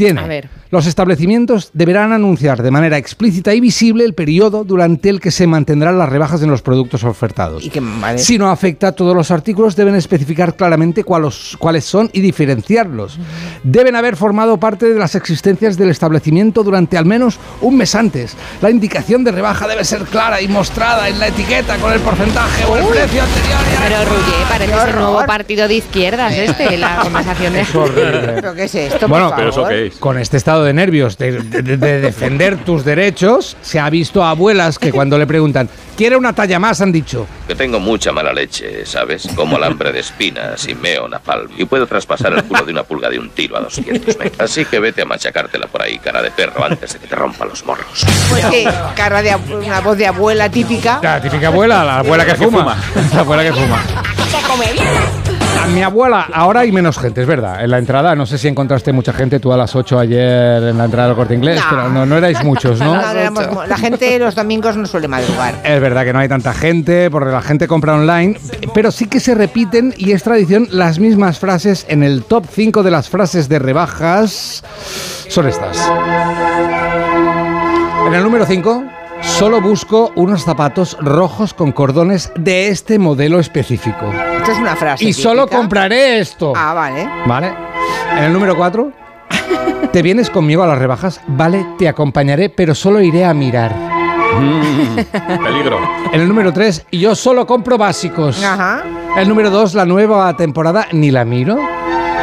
Tiene. 0.00 0.20
A 0.22 0.26
ver. 0.26 0.48
Los 0.70 0.86
establecimientos 0.86 1.70
deberán 1.74 2.12
anunciar 2.12 2.62
de 2.62 2.70
manera 2.70 2.96
explícita 2.96 3.52
y 3.52 3.60
visible 3.60 4.04
el 4.04 4.14
periodo 4.14 4.62
durante 4.62 5.10
el 5.10 5.20
que 5.20 5.32
se 5.32 5.46
mantendrán 5.46 5.98
las 5.98 6.08
rebajas 6.08 6.42
en 6.42 6.50
los 6.50 6.62
productos 6.62 7.02
ofertados. 7.04 7.64
Y 7.64 7.70
que, 7.70 7.80
vale. 7.80 8.18
Si 8.18 8.38
no 8.38 8.48
afecta 8.48 8.88
a 8.88 8.92
todos 8.92 9.14
los 9.14 9.30
artículos, 9.30 9.74
deben 9.76 9.96
especificar 9.96 10.54
claramente 10.54 11.04
cuáles, 11.04 11.56
cuáles 11.58 11.84
son 11.84 12.08
y 12.12 12.20
diferenciarlos. 12.20 13.18
Deben 13.62 13.96
haber 13.96 14.16
formado 14.16 14.58
parte 14.58 14.86
de 14.86 14.98
las 14.98 15.16
existencias 15.16 15.76
del 15.76 15.90
establecimiento 15.90 16.62
durante 16.62 16.96
al 16.96 17.04
menos 17.04 17.38
un 17.60 17.76
mes 17.76 17.94
antes. 17.94 18.36
La 18.62 18.70
indicación 18.70 19.22
de 19.24 19.32
rebaja 19.32 19.66
debe 19.66 19.84
ser 19.84 20.04
clara 20.04 20.40
y 20.40 20.48
mostrada 20.48 21.08
en 21.08 21.18
la 21.18 21.28
etiqueta 21.28 21.76
con 21.76 21.92
el 21.92 22.00
porcentaje 22.00 22.64
o 22.64 22.76
el 22.76 22.86
precio 22.86 23.22
anterior. 23.22 23.60
y 23.60 23.82
Pero 23.82 24.04
Ruye, 24.04 24.46
parece 24.48 24.90
el 24.90 24.96
nuevo 24.96 25.26
partido 25.26 25.66
de 25.68 25.74
izquierdas 25.74 26.32
este, 26.32 26.78
la 26.78 26.98
conversación 27.02 27.52
de... 27.52 27.60
Es 27.62 27.74
horrible. 27.74 28.32
¿Pero 28.36 28.54
qué 28.54 28.64
es 28.64 28.74
esto? 28.76 29.08
Bueno, 29.08 29.28
por 29.28 29.36
Pero 29.36 29.50
eso 29.50 29.62
favor? 29.62 29.89
Con 29.98 30.18
este 30.18 30.36
estado 30.36 30.64
de 30.64 30.72
nervios 30.72 31.18
de, 31.18 31.32
de- 31.40 31.76
de 31.76 32.00
defender 32.00 32.56
tus 32.64 32.84
derechos, 32.84 33.56
se 33.62 33.78
ha 33.80 33.88
visto 33.90 34.22
a 34.24 34.30
abuelas 34.30 34.78
que 34.78 34.92
cuando 34.92 35.18
le 35.18 35.26
preguntan, 35.26 35.68
¿quiere 35.96 36.16
una 36.16 36.32
talla 36.34 36.58
más? 36.58 36.80
Han 36.80 36.92
dicho, 36.92 37.26
Que 37.48 37.54
tengo 37.54 37.80
mucha 37.80 38.12
mala 38.12 38.32
leche, 38.32 38.86
¿sabes? 38.86 39.28
Como 39.34 39.56
alambre 39.56 39.92
de 39.92 40.00
espinas 40.00 40.66
y 40.68 40.74
meo 40.74 41.08
napalm. 41.08 41.50
Y 41.58 41.64
puedo 41.64 41.86
traspasar 41.86 42.32
el 42.32 42.44
culo 42.44 42.64
de 42.64 42.72
una 42.72 42.82
pulga 42.84 43.08
de 43.10 43.18
un 43.18 43.30
tiro 43.30 43.56
a 43.56 43.60
200 43.60 44.18
metros. 44.18 44.40
Así 44.40 44.64
que 44.64 44.78
vete 44.78 45.02
a 45.02 45.04
machacártela 45.04 45.66
por 45.66 45.82
ahí, 45.82 45.98
cara 45.98 46.22
de 46.22 46.30
perro, 46.30 46.64
antes 46.64 46.92
de 46.94 46.98
que 47.00 47.06
te 47.06 47.14
rompa 47.16 47.44
los 47.44 47.64
morros. 47.64 48.06
Pues 48.30 48.44
que 48.46 48.68
cara 48.94 49.22
de 49.22 49.34
una 49.36 49.80
voz 49.80 49.96
de 49.98 50.06
abuela 50.06 50.48
típica. 50.50 51.00
la 51.02 51.20
típica 51.20 51.48
abuela, 51.48 51.84
la 51.84 51.98
abuela 51.98 52.24
que 52.24 52.34
fuma. 52.34 52.76
La 53.14 53.20
abuela 53.20 53.42
que 53.42 53.52
fuma. 53.52 53.82
A 55.62 55.66
mi 55.66 55.82
abuela, 55.82 56.26
ahora 56.32 56.60
hay 56.60 56.72
menos 56.72 56.98
gente, 56.98 57.20
es 57.20 57.26
verdad. 57.26 57.62
En 57.62 57.70
la 57.70 57.78
entrada, 57.78 58.14
no 58.16 58.24
sé 58.26 58.38
si 58.38 58.48
encontraste 58.48 58.92
mucha 58.92 59.12
gente 59.12 59.38
tú 59.40 59.52
a 59.52 59.56
las 59.56 59.76
8 59.76 59.98
ayer 59.98 60.62
en 60.64 60.78
la 60.78 60.84
entrada 60.86 61.08
del 61.08 61.16
corte 61.16 61.34
inglés, 61.34 61.60
No. 61.60 61.66
pero 61.70 61.88
no, 61.90 62.06
no 62.06 62.16
erais 62.16 62.42
muchos, 62.44 62.78
¿no? 62.78 62.94
No, 62.96 63.02
no 63.02 63.10
éramos 63.10 63.50
mo- 63.52 63.64
la 63.66 63.76
gente 63.76 64.18
los 64.18 64.34
domingos 64.34 64.76
no 64.76 64.86
suele 64.86 65.06
madrugar. 65.06 65.54
Es 65.62 65.80
verdad 65.80 66.04
que 66.04 66.12
no 66.12 66.18
hay 66.18 66.28
tanta 66.28 66.54
gente, 66.54 67.10
porque 67.10 67.30
la 67.30 67.42
gente 67.42 67.68
compra 67.68 67.94
online, 67.94 68.38
pero 68.74 68.90
sí 68.90 69.06
que 69.06 69.20
se 69.20 69.34
repiten 69.34 69.94
y 69.96 70.12
es 70.12 70.22
tradición 70.22 70.66
las 70.70 70.98
mismas 70.98 71.38
frases 71.38 71.84
en 71.88 72.02
el 72.02 72.24
top 72.24 72.46
5 72.50 72.82
de 72.82 72.90
las 72.90 73.08
frases 73.08 73.48
de 73.48 73.58
rebajas. 73.58 74.64
Son 75.28 75.46
estas. 75.46 75.76
En 78.06 78.14
el 78.14 78.22
número 78.24 78.46
5, 78.46 78.84
solo 79.22 79.60
busco 79.60 80.12
unos 80.16 80.44
zapatos 80.44 80.96
rojos 81.00 81.54
con 81.54 81.72
cordones 81.72 82.32
de 82.36 82.68
este 82.68 82.98
modelo 82.98 83.38
específico. 83.38 84.12
Esta 84.38 84.52
es 84.52 84.58
una 84.58 84.76
frase. 84.76 85.04
Y 85.04 85.12
solo 85.12 85.46
compraré 85.46 86.18
esto. 86.18 86.52
Ah, 86.56 86.74
vale. 86.74 87.08
¿Vale? 87.26 87.52
En 88.16 88.24
el 88.24 88.32
número 88.32 88.56
4, 88.56 88.92
¿te 89.92 90.02
vienes 90.02 90.30
conmigo 90.30 90.62
a 90.62 90.66
las 90.66 90.78
rebajas? 90.78 91.20
Vale, 91.26 91.66
te 91.78 91.88
acompañaré, 91.88 92.48
pero 92.48 92.74
solo 92.74 93.00
iré 93.00 93.24
a 93.24 93.34
mirar. 93.34 93.74
Mm, 93.74 95.42
peligro. 95.42 95.78
En 96.12 96.20
el 96.22 96.28
número 96.28 96.52
3, 96.52 96.86
yo 96.90 97.14
solo 97.14 97.46
compro 97.46 97.78
básicos. 97.78 98.42
Ajá. 98.42 98.82
El 99.16 99.28
número 99.28 99.48
2, 99.48 99.74
la 99.74 99.86
nueva 99.86 100.36
temporada, 100.36 100.88
ni 100.90 101.12
la 101.12 101.24
miro. 101.24 101.56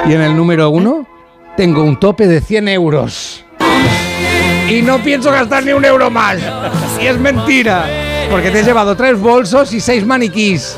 Y 0.06 0.14
en 0.14 0.22
el 0.22 0.35
número 0.35 0.69
1, 0.69 1.08
tengo 1.56 1.84
un 1.84 1.98
tope 1.98 2.27
de 2.27 2.42
100 2.42 2.67
euros. 2.67 3.45
Y 4.69 4.82
no 4.82 5.00
pienso 5.00 5.32
gastar 5.32 5.64
ni 5.64 5.72
un 5.72 5.85
euro 5.85 6.09
más. 6.09 6.38
Y 7.01 7.08
es 7.08 7.19
mentira. 7.19 7.85
Porque 8.30 8.51
te 8.51 8.59
he 8.59 8.64
llevado 8.64 8.95
tres 8.95 9.19
bolsos 9.19 9.74
y 9.74 9.80
seis 9.80 10.06
maniquís. 10.06 10.76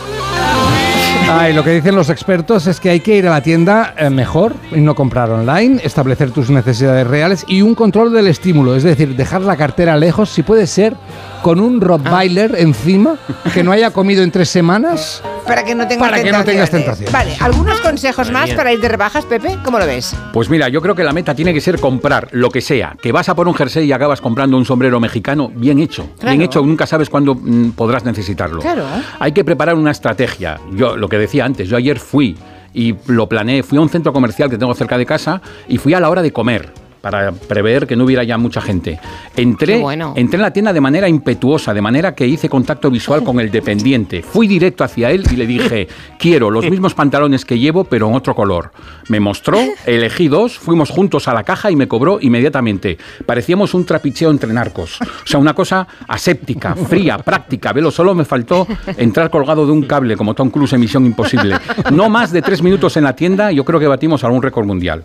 Ay, 1.32 1.54
lo 1.54 1.64
que 1.64 1.72
dicen 1.72 1.96
los 1.96 2.10
expertos 2.10 2.66
es 2.66 2.80
que 2.80 2.90
hay 2.90 3.02
que 3.02 3.16
ir 3.16 3.28
a 3.28 3.32
la 3.32 3.42
tienda 3.42 3.94
eh, 3.98 4.10
mejor 4.10 4.56
y 4.72 4.82
no 4.82 4.96
comprar 4.96 5.30
online, 5.30 5.80
establecer 5.84 6.32
tus 6.32 6.50
necesidades 6.50 7.06
reales 7.06 7.46
y 7.48 7.62
un 7.62 7.76
control 7.76 8.12
del 8.12 8.28
estímulo, 8.28 8.76
es 8.76 8.82
decir, 8.82 9.16
dejar 9.16 9.42
la 9.42 9.56
cartera 9.56 9.96
lejos, 9.96 10.30
si 10.30 10.42
puede 10.42 10.66
ser, 10.66 10.96
con 11.44 11.60
un 11.60 11.82
Rottweiler 11.82 12.56
encima 12.58 13.18
que 13.54 13.64
no 13.64 13.72
haya 13.72 13.92
comido 13.92 14.24
en 14.24 14.32
tres 14.32 14.50
semanas. 14.50 15.22
Para 15.50 15.64
que 15.64 15.76
no 15.76 15.88
tengas 15.88 16.10
Para 16.10 16.24
que 16.24 16.32
no 16.32 16.44
tengas 16.44 16.70
tentaciones. 16.70 17.12
Vale, 17.12 17.36
¿algunos 17.40 17.82
consejos 17.82 18.32
más 18.32 18.52
para 18.52 18.72
ir 18.72 18.80
de 18.80 18.88
rebajas, 18.88 19.26
Pepe? 19.26 19.58
¿Cómo 19.64 19.80
lo 19.80 19.86
ves? 19.86 20.16
Pues 20.32 20.50
mira, 20.50 20.70
yo 20.70 20.82
creo 20.82 20.94
que 20.94 21.04
la 21.04 21.12
meta 21.12 21.34
tiene 21.34 21.54
que 21.54 21.62
ser 21.62 21.80
comprar 21.80 22.30
lo 22.32 22.50
que 22.50 22.62
sea. 22.62 22.96
Que 23.02 23.12
vas 23.12 23.30
a 23.30 23.36
por 23.36 23.48
un 23.48 23.56
jersey 23.56 23.88
y 23.88 23.92
acabas 23.92 24.22
comprando 24.22 24.58
un 24.58 24.66
sombrero 24.66 25.00
mexicano, 25.00 25.52
bien 25.54 25.80
hecho. 25.80 26.08
Claro. 26.20 26.38
Bien 26.38 26.42
hecho, 26.42 26.62
nunca 26.62 26.86
sabes 26.86 27.10
cuándo 27.10 27.36
mm, 27.36 27.72
podrás 27.72 28.06
necesitarlo. 28.06 28.62
Claro. 28.62 28.86
Hay 29.20 29.32
que 29.32 29.44
preparar 29.44 29.76
una 29.76 29.92
estrategia. 29.92 30.60
Yo, 30.72 30.96
lo 30.96 31.10
que 31.10 31.18
decía 31.18 31.46
antes, 31.46 31.68
yo 31.68 31.78
ayer 31.78 32.00
fui 32.00 32.38
y 32.74 32.96
lo 33.08 33.28
planeé, 33.28 33.64
fui 33.64 33.78
a 33.78 33.82
un 33.82 33.90
centro 33.90 34.14
comercial 34.14 34.50
que 34.50 34.58
tengo 34.58 34.74
cerca 34.76 34.98
de 34.98 35.06
casa 35.06 35.42
y 35.68 35.78
fui 35.78 35.94
a 35.94 36.00
la 36.00 36.10
hora 36.10 36.22
de 36.22 36.32
comer. 36.32 36.72
Para 37.02 37.32
prever 37.32 37.88
que 37.88 37.96
no 37.96 38.06
hubiera 38.06 38.24
ya 38.24 38.38
mucha 38.38 38.62
gente. 38.62 39.00
Entré, 39.36 39.80
bueno. 39.80 40.14
entré 40.16 40.38
en 40.38 40.42
la 40.42 40.54
tienda 40.54 40.74
de 40.74 40.82
manera 40.82 41.08
impetuosa, 41.08 41.74
de 41.74 41.82
manera 41.82 42.16
que 42.16 42.28
hice 42.28 42.50
contacto 42.50 42.90
visual 42.92 43.24
con 43.24 43.40
el 43.40 43.52
dependiente. 43.52 44.22
Fui 44.22 44.48
directo 44.48 44.84
hacia 44.84 45.12
él 45.12 45.26
y 45.32 45.36
le 45.36 45.48
dije, 45.48 45.88
quiero 46.18 46.50
los 46.50 46.66
mismos 46.70 46.94
pantalones 46.94 47.46
que 47.46 47.58
llevo, 47.58 47.84
pero 47.84 48.10
en 48.10 48.16
otro 48.16 48.36
color. 48.36 48.72
Me 49.08 49.20
mostró, 49.20 49.60
elegí 49.86 50.28
dos, 50.28 50.58
fuimos 50.58 50.90
juntos 50.90 51.28
a 51.28 51.34
la 51.34 51.44
caja 51.44 51.72
y 51.72 51.76
me 51.76 51.88
cobró 51.88 52.20
inmediatamente. 52.22 52.98
Parecíamos 53.26 53.74
un 53.74 53.86
trapicheo 53.86 54.30
entre 54.32 54.52
narcos. 54.52 55.00
O 55.02 55.28
sea, 55.28 55.40
una 55.40 55.54
cosa 55.54 55.88
aséptica, 56.08 56.76
fría, 56.76 57.18
práctica. 57.18 57.74
Velo, 57.74 57.92
solo 57.92 58.14
me 58.14 58.26
faltó 58.26 58.68
entrar 58.98 59.30
colgado 59.30 59.66
de 59.66 59.72
un 59.72 59.84
cable 59.84 60.16
como 60.16 60.34
Tom 60.34 60.50
Cruise 60.50 60.74
en 60.74 60.82
Misión 60.82 61.06
Imposible. 61.06 61.56
No 61.92 62.10
más 62.10 62.32
de 62.32 62.42
tres 62.42 62.62
minutos 62.62 62.98
en 62.98 63.04
la 63.04 63.16
tienda, 63.16 63.52
yo 63.52 63.64
creo 63.66 63.80
que 63.80 63.88
batimos 63.88 64.24
algún 64.24 64.42
récord 64.42 64.66
mundial. 64.66 65.04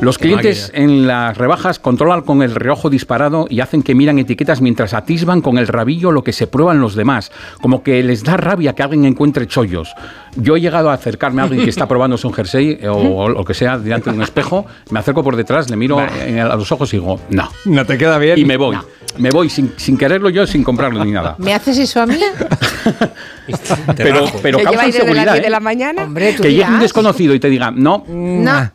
Los 0.00 0.18
clientes 0.18 0.70
en 0.74 1.06
las 1.32 1.38
rebajas 1.38 1.78
controlan 1.78 2.20
con 2.20 2.42
el 2.42 2.54
reojo 2.54 2.90
disparado 2.90 3.46
y 3.48 3.60
hacen 3.60 3.82
que 3.82 3.94
miran 3.94 4.18
etiquetas 4.18 4.60
mientras 4.60 4.92
atisban 4.92 5.40
con 5.40 5.56
el 5.56 5.66
rabillo 5.66 6.12
lo 6.12 6.22
que 6.22 6.34
se 6.34 6.46
prueban 6.46 6.82
los 6.82 6.94
demás. 6.94 7.32
Como 7.62 7.82
que 7.82 8.02
les 8.02 8.22
da 8.22 8.36
rabia 8.36 8.74
que 8.74 8.82
alguien 8.82 9.06
encuentre 9.06 9.46
chollos. 9.46 9.94
Yo 10.36 10.56
he 10.56 10.60
llegado 10.60 10.90
a 10.90 10.92
acercarme 10.92 11.40
a 11.40 11.44
alguien 11.44 11.64
que 11.64 11.70
está 11.70 11.88
probándose 11.88 12.26
un 12.26 12.34
jersey 12.34 12.76
eh, 12.78 12.86
o, 12.86 13.30
lo 13.30 13.44
que 13.46 13.54
sea 13.54 13.78
delante 13.78 14.10
de 14.10 14.16
un 14.16 14.22
espejo, 14.22 14.66
me 14.90 14.98
acerco 14.98 15.24
por 15.24 15.36
detrás, 15.36 15.70
le 15.70 15.76
miro 15.76 16.00
a 16.00 16.54
los 16.54 16.70
ojos 16.70 16.92
y 16.92 16.98
digo, 16.98 17.18
no. 17.30 17.48
No 17.64 17.86
te 17.86 17.96
queda 17.96 18.18
bien. 18.18 18.38
Y 18.38 18.44
me 18.44 18.58
voy. 18.58 18.76
Me 19.18 19.30
voy 19.30 19.50
sin, 19.50 19.72
sin 19.76 19.96
quererlo 19.98 20.30
yo, 20.30 20.46
sin 20.46 20.64
comprarlo 20.64 21.04
ni 21.04 21.10
nada. 21.12 21.34
¿Me 21.38 21.52
haces 21.54 21.78
eso 21.78 22.00
a 22.00 22.06
mí? 22.06 22.18
Pero, 23.96 24.24
pero 24.40 24.58
¿Que 24.58 24.64
causa 24.64 24.86
inseguridad. 24.86 25.32
10 25.32 25.36
¿eh? 25.36 25.40
de 25.42 25.50
la 25.50 25.60
mañana? 25.60 26.04
Hombre, 26.04 26.32
tú 26.34 26.42
Que 26.44 26.50
llegue 26.54 26.64
un 26.70 26.78
desconocido 26.80 27.34
y 27.34 27.40
te 27.40 27.48
diga, 27.50 27.70
no, 27.70 28.04
No. 28.08 28.70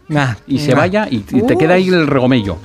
y 0.45 0.59
se 0.59 0.75
vaya 0.75 1.07
y, 1.09 1.17
y 1.32 1.41
te 1.43 1.57
queda 1.57 1.75
ahí 1.75 1.88
el 1.88 2.06
regomello. 2.06 2.57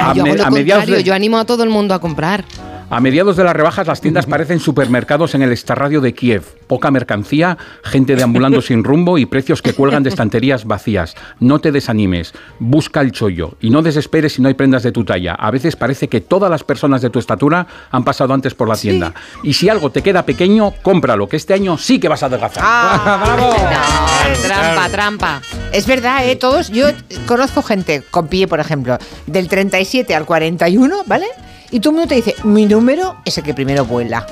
A, 0.00 0.14
yo 0.14 0.22
me- 0.22 0.30
hago 0.30 0.38
lo 0.38 0.46
a 0.46 0.50
mediados 0.50 0.82
contrario, 0.84 0.96
de, 0.96 1.02
yo 1.04 1.14
animo 1.14 1.38
a 1.38 1.44
todo 1.44 1.62
el 1.64 1.70
mundo 1.70 1.92
a 1.94 2.00
comprar. 2.00 2.44
A 2.90 3.00
mediados 3.00 3.36
de 3.36 3.44
las 3.44 3.54
rebajas 3.54 3.86
las 3.86 4.00
tiendas 4.00 4.26
parecen 4.26 4.60
supermercados 4.60 5.34
en 5.34 5.42
el 5.42 5.52
estarradio 5.52 6.00
de 6.00 6.14
Kiev. 6.14 6.44
Poca 6.66 6.90
mercancía, 6.90 7.58
gente 7.82 8.16
deambulando 8.16 8.62
sin 8.62 8.84
rumbo 8.84 9.18
y 9.18 9.26
precios 9.26 9.62
que 9.62 9.72
cuelgan 9.72 10.02
de 10.02 10.10
estanterías 10.10 10.64
vacías. 10.64 11.14
No 11.40 11.58
te 11.60 11.72
desanimes, 11.72 12.32
busca 12.58 13.00
el 13.00 13.12
chollo 13.12 13.56
y 13.60 13.70
no 13.70 13.82
desesperes 13.82 14.34
si 14.34 14.42
no 14.42 14.48
hay 14.48 14.54
prendas 14.54 14.82
de 14.82 14.92
tu 14.92 15.04
talla. 15.04 15.34
A 15.34 15.50
veces 15.50 15.76
parece 15.76 16.08
que 16.08 16.20
todas 16.20 16.50
las 16.50 16.64
personas 16.64 17.02
de 17.02 17.10
tu 17.10 17.18
estatura 17.18 17.66
han 17.90 18.04
pasado 18.04 18.34
antes 18.34 18.54
por 18.54 18.68
la 18.68 18.76
tienda. 18.76 19.14
Y 19.42 19.54
si 19.54 19.68
algo 19.68 19.90
te 19.90 20.02
queda 20.02 20.24
pequeño, 20.24 20.72
cómpralo, 20.82 21.28
que 21.28 21.36
este 21.36 21.54
año 21.54 21.78
sí 21.78 21.98
que 21.98 22.08
vas 22.08 22.22
a 22.22 22.26
adelgazar. 22.26 22.62
Ah, 22.66 23.36
No, 24.34 24.42
trampa, 24.42 24.88
trampa. 24.88 25.42
Es 25.72 25.86
verdad, 25.86 26.28
¿eh? 26.28 26.36
Todos, 26.36 26.70
yo 26.70 26.86
conozco 27.26 27.62
gente 27.62 28.02
con 28.10 28.28
pie, 28.28 28.46
por 28.46 28.60
ejemplo, 28.60 28.98
del 29.26 29.48
37 29.48 30.14
al 30.14 30.24
41, 30.24 31.02
¿vale? 31.06 31.26
Y 31.70 31.80
todo 31.80 31.90
el 31.90 31.96
mundo 31.96 32.08
te 32.08 32.14
dice, 32.16 32.34
mi 32.44 32.66
número 32.66 33.16
es 33.24 33.36
el 33.38 33.44
que 33.44 33.54
primero 33.54 33.84
vuela. 33.84 34.26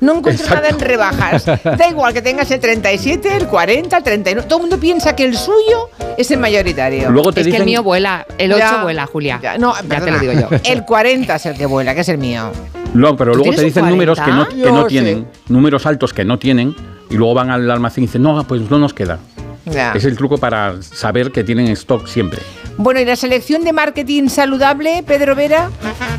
No 0.00 0.16
encuentro 0.16 0.44
Exacto. 0.46 0.54
nada 0.62 0.68
en 0.70 0.80
rebajas. 0.80 1.44
Da 1.64 1.88
igual 1.88 2.12
que 2.14 2.22
tengas 2.22 2.50
el 2.50 2.58
37, 2.58 3.36
el 3.36 3.46
40, 3.46 3.96
el 3.96 4.02
39. 4.02 4.48
Todo 4.48 4.58
el 4.58 4.62
mundo 4.62 4.78
piensa 4.80 5.14
que 5.14 5.24
el 5.24 5.36
suyo 5.36 5.90
es 6.16 6.30
el 6.30 6.38
mayoritario. 6.40 7.10
Luego 7.10 7.32
te 7.32 7.40
es 7.40 7.44
que 7.46 7.50
dicen, 7.50 7.62
el 7.62 7.66
mío 7.66 7.82
vuela, 7.82 8.26
el 8.38 8.52
8 8.52 8.58
Ya. 8.58 8.82
vuela, 8.82 9.06
Julia. 9.06 9.38
Ya, 9.42 9.58
no, 9.58 9.74
ya 9.88 10.00
te 10.00 10.10
lo 10.10 10.18
digo 10.18 10.32
yo. 10.32 10.48
El 10.64 10.84
40 10.84 11.34
es 11.36 11.46
el 11.46 11.56
que 11.56 11.66
vuela, 11.66 11.94
que 11.94 12.00
es 12.00 12.08
el 12.08 12.18
mío. 12.18 12.50
No, 12.94 13.16
pero 13.16 13.32
¿Tú 13.32 13.38
luego 13.38 13.54
te 13.54 13.62
dicen 13.62 13.88
números 13.88 14.18
que 14.18 14.30
no, 14.30 14.46
40? 14.46 14.64
que 14.64 14.72
no 14.72 14.86
tienen, 14.86 15.28
números 15.48 15.86
altos 15.86 16.12
que 16.12 16.24
no 16.24 16.38
tienen, 16.38 16.74
y 17.10 17.14
luego 17.16 17.34
van 17.34 17.50
al 17.50 17.70
almacén 17.70 18.04
y 18.04 18.06
dicen, 18.06 18.22
no, 18.22 18.42
pues 18.44 18.62
no 18.70 18.78
nos 18.78 18.94
queda. 18.94 19.18
Ya. 19.66 19.92
Es 19.92 20.04
el 20.04 20.16
truco 20.16 20.38
para 20.38 20.80
saber 20.82 21.30
que 21.30 21.44
tienen 21.44 21.68
stock 21.68 22.06
siempre. 22.08 22.40
Bueno, 22.82 22.98
y 23.00 23.04
la 23.04 23.14
selección 23.16 23.62
de 23.62 23.74
marketing 23.74 24.28
saludable, 24.28 25.02
Pedro 25.06 25.34
Vera, 25.34 25.70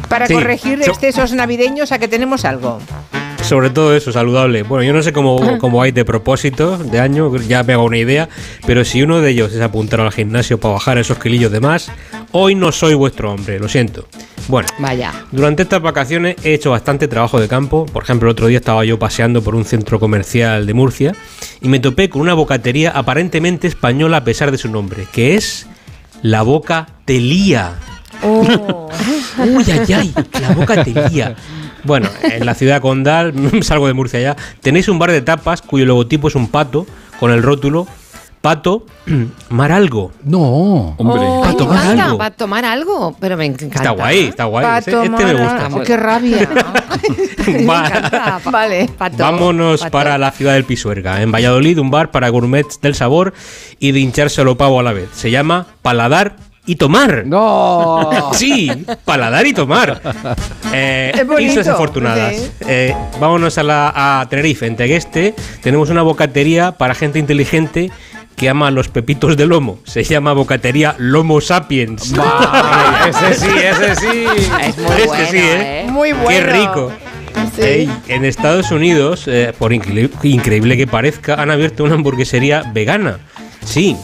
para 0.08 0.28
Sí. 0.28 0.34
corregir 0.36 0.84
So- 0.84 0.92
excesos 0.92 1.34
navideños, 1.34 1.92
a 1.92 1.98
que 1.98 2.08
tenemos 2.08 2.46
algo. 2.46 2.80
Sobre 3.44 3.72
todo 3.72 3.96
eso, 3.96 4.12
saludable. 4.12 4.62
Bueno, 4.62 4.84
yo 4.84 4.94
no 4.94 5.02
sé 5.02 5.12
cómo, 5.12 5.38
cómo 5.60 5.82
hay 5.82 5.92
de 5.92 6.06
propósito 6.06 6.78
de 6.78 7.00
año, 7.00 7.36
ya 7.38 7.64
me 7.64 7.74
hago 7.74 7.86
una 7.86 7.98
idea, 7.98 8.30
pero 8.68 8.86
si 8.86 9.02
uno 9.02 9.22
de 9.22 9.32
ellos 9.32 9.52
es 9.54 9.62
apuntar 9.62 10.02
al 10.02 10.12
gimnasio 10.12 10.60
para 10.60 10.76
bajar 10.76 11.00
esos 11.00 11.18
kilillos 11.18 11.52
de 11.52 11.60
más, 11.62 11.90
hoy 12.32 12.54
no 12.54 12.72
soy 12.72 12.94
vuestro 12.94 13.32
hombre, 13.32 13.58
lo 13.60 13.68
siento. 13.68 14.08
Bueno, 14.48 14.68
Vaya. 14.78 15.12
durante 15.32 15.64
estas 15.64 15.82
vacaciones 15.82 16.36
he 16.44 16.54
hecho 16.54 16.70
bastante 16.70 17.08
trabajo 17.08 17.40
de 17.42 17.48
campo. 17.48 17.88
Por 17.88 18.04
ejemplo, 18.04 18.30
el 18.30 18.34
otro 18.34 18.46
día 18.46 18.60
estaba 18.60 18.86
yo 18.86 19.00
paseando 19.00 19.42
por 19.42 19.56
un 19.56 19.66
centro 19.66 20.00
comercial 20.00 20.68
de 20.68 20.74
Murcia 20.76 21.16
y 21.60 21.68
me 21.70 21.80
topé 21.80 22.10
con 22.10 22.22
una 22.22 22.36
bocatería 22.36 22.92
aparentemente 22.92 23.68
española 23.68 24.18
a 24.18 24.24
pesar 24.24 24.52
de 24.52 24.60
su 24.60 24.70
nombre, 24.70 25.08
que 25.12 25.36
es 25.36 25.66
la 26.22 26.42
Boca 26.42 26.88
Telía. 27.06 27.74
Uy, 28.24 29.66
ay, 29.72 29.94
ay, 29.94 30.14
la 30.40 30.52
boca 30.52 30.84
te 30.84 30.92
lía. 31.10 31.36
Bueno, 31.84 32.10
en 32.22 32.46
la 32.46 32.54
ciudad 32.54 32.82
condal, 32.82 33.34
salgo 33.64 33.88
de 33.88 33.94
Murcia 33.94 34.20
ya, 34.20 34.36
tenéis 34.62 34.88
un 34.90 35.00
bar 35.00 35.12
de 35.12 35.22
tapas 35.22 35.62
cuyo 35.62 35.86
logotipo 35.86 36.28
es 36.28 36.36
un 36.36 36.48
pato 36.48 36.86
con 37.20 37.32
el 37.32 37.42
rótulo 37.42 37.88
Pato 38.42 38.86
Mar 39.50 39.72
Algo. 39.72 40.12
No. 40.24 40.96
Hombre. 40.98 41.22
Oh, 41.24 41.42
Para 41.42 41.58
tomar 41.58 41.84
encanta, 41.84 42.04
algo. 42.06 42.18
Para 42.18 42.32
tomar 42.36 42.66
algo, 42.66 43.16
pero 43.20 43.38
me 43.38 43.46
encanta. 43.46 43.76
Está 43.76 43.90
guay, 43.92 44.20
está 44.28 44.46
guay. 44.46 44.66
Pa' 44.66 44.78
este 44.80 44.96
me 45.10 45.34
gusta. 45.34 45.66
algo. 45.68 45.84
¡Qué 45.84 45.98
rabia! 45.98 46.50
Me 47.48 47.64
encanta. 47.64 48.40
Vale. 48.46 48.88
pato, 48.98 49.18
Vámonos 49.18 49.82
pato. 49.82 49.92
para 49.92 50.18
la 50.18 50.32
ciudad 50.32 50.54
del 50.54 50.64
Pisuerga. 50.64 51.22
En 51.22 51.32
Valladolid, 51.32 51.80
un 51.80 51.90
bar 51.90 52.12
para 52.12 52.30
gourmets 52.30 52.80
del 52.82 52.94
sabor 52.96 53.34
y 53.80 53.92
de 53.92 54.00
hinchárselo 54.00 54.58
pavo 54.58 54.80
a 54.80 54.84
la 54.84 54.94
vez. 54.94 55.10
Se 55.14 55.32
llama 55.32 55.66
Paladar 55.82 56.36
y 56.66 56.76
Tomar. 56.76 57.24
No. 57.26 58.10
Sí, 58.34 58.72
paladar 59.06 59.46
y 59.48 59.54
tomar. 59.54 60.02
Eh, 60.74 61.12
Es 61.16 61.28
bonito, 61.28 61.52
islas 61.52 61.68
afortunadas. 61.68 62.34
sí. 62.36 62.50
Eh, 62.66 62.96
vámonos 63.20 63.58
a, 63.58 63.64
la, 63.64 63.92
a 64.22 64.26
Tenerife. 64.30 64.66
En 64.68 64.78
Tegueste 64.78 65.36
tenemos 65.62 65.90
una 65.90 66.02
bocatería 66.02 66.72
para 66.74 66.96
gente 66.96 67.20
inteligente 67.20 67.92
que 68.42 68.50
ama 68.50 68.72
los 68.72 68.88
pepitos 68.90 69.38
de 69.38 69.46
lomo. 69.46 69.78
Se 69.84 70.04
llama 70.04 70.34
bocatería 70.34 70.96
Lomo 70.98 71.40
Sapiens. 71.42 72.12
Ese 73.08 73.34
sí, 73.36 73.48
ese 73.56 73.96
sí. 73.96 74.26
Es 74.64 74.78
muy 74.80 74.92
Este 74.96 75.08
bueno, 75.08 75.28
sí, 75.30 75.38
¿eh? 75.40 75.86
Muy 75.92 76.12
bueno. 76.14 76.28
Qué 76.28 76.42
rico. 76.42 76.92
Sí. 77.56 77.62
Ey, 77.62 77.92
en 78.08 78.26
Estados 78.26 78.72
Unidos, 78.72 79.26
eh, 79.28 79.54
por 79.60 79.74
incre- 79.74 80.10
increíble 80.24 80.76
que 80.76 80.88
parezca, 80.88 81.36
han 81.36 81.52
abierto 81.52 81.84
una 81.84 81.94
hamburguesería 81.94 82.64
vegana. 82.74 83.20
Sí. 83.64 83.96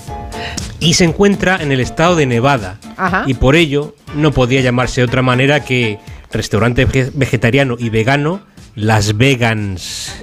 Y 0.80 0.94
se 0.94 1.06
encuentra 1.06 1.58
en 1.60 1.72
el 1.72 1.80
estado 1.80 2.16
de 2.16 2.28
Nevada. 2.28 2.78
Ajá. 2.96 3.24
Y 3.26 3.34
por 3.34 3.56
ello 3.56 3.96
no 4.14 4.32
podía 4.34 4.62
llamarse 4.62 5.02
de 5.02 5.06
otra 5.06 5.24
manera 5.24 5.64
que 5.66 5.98
restaurante 6.32 6.88
vege- 6.88 7.10
vegetariano 7.16 7.76
y 7.80 7.90
vegano 7.90 8.42
Las 8.78 9.18
Vegans. 9.18 10.14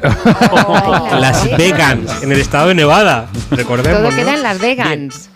Las 1.19 1.57
Vegans, 1.59 2.23
en 2.23 2.31
el 2.31 2.41
estado 2.41 2.69
de 2.69 2.77
Nevada. 2.77 3.29
Recordemos. 3.51 3.99
Todo 4.01 4.11
¿no? 4.13 4.17
queda 4.17 4.35
en 4.35 4.43
Las 4.45 4.61
Vegans. 4.61 5.29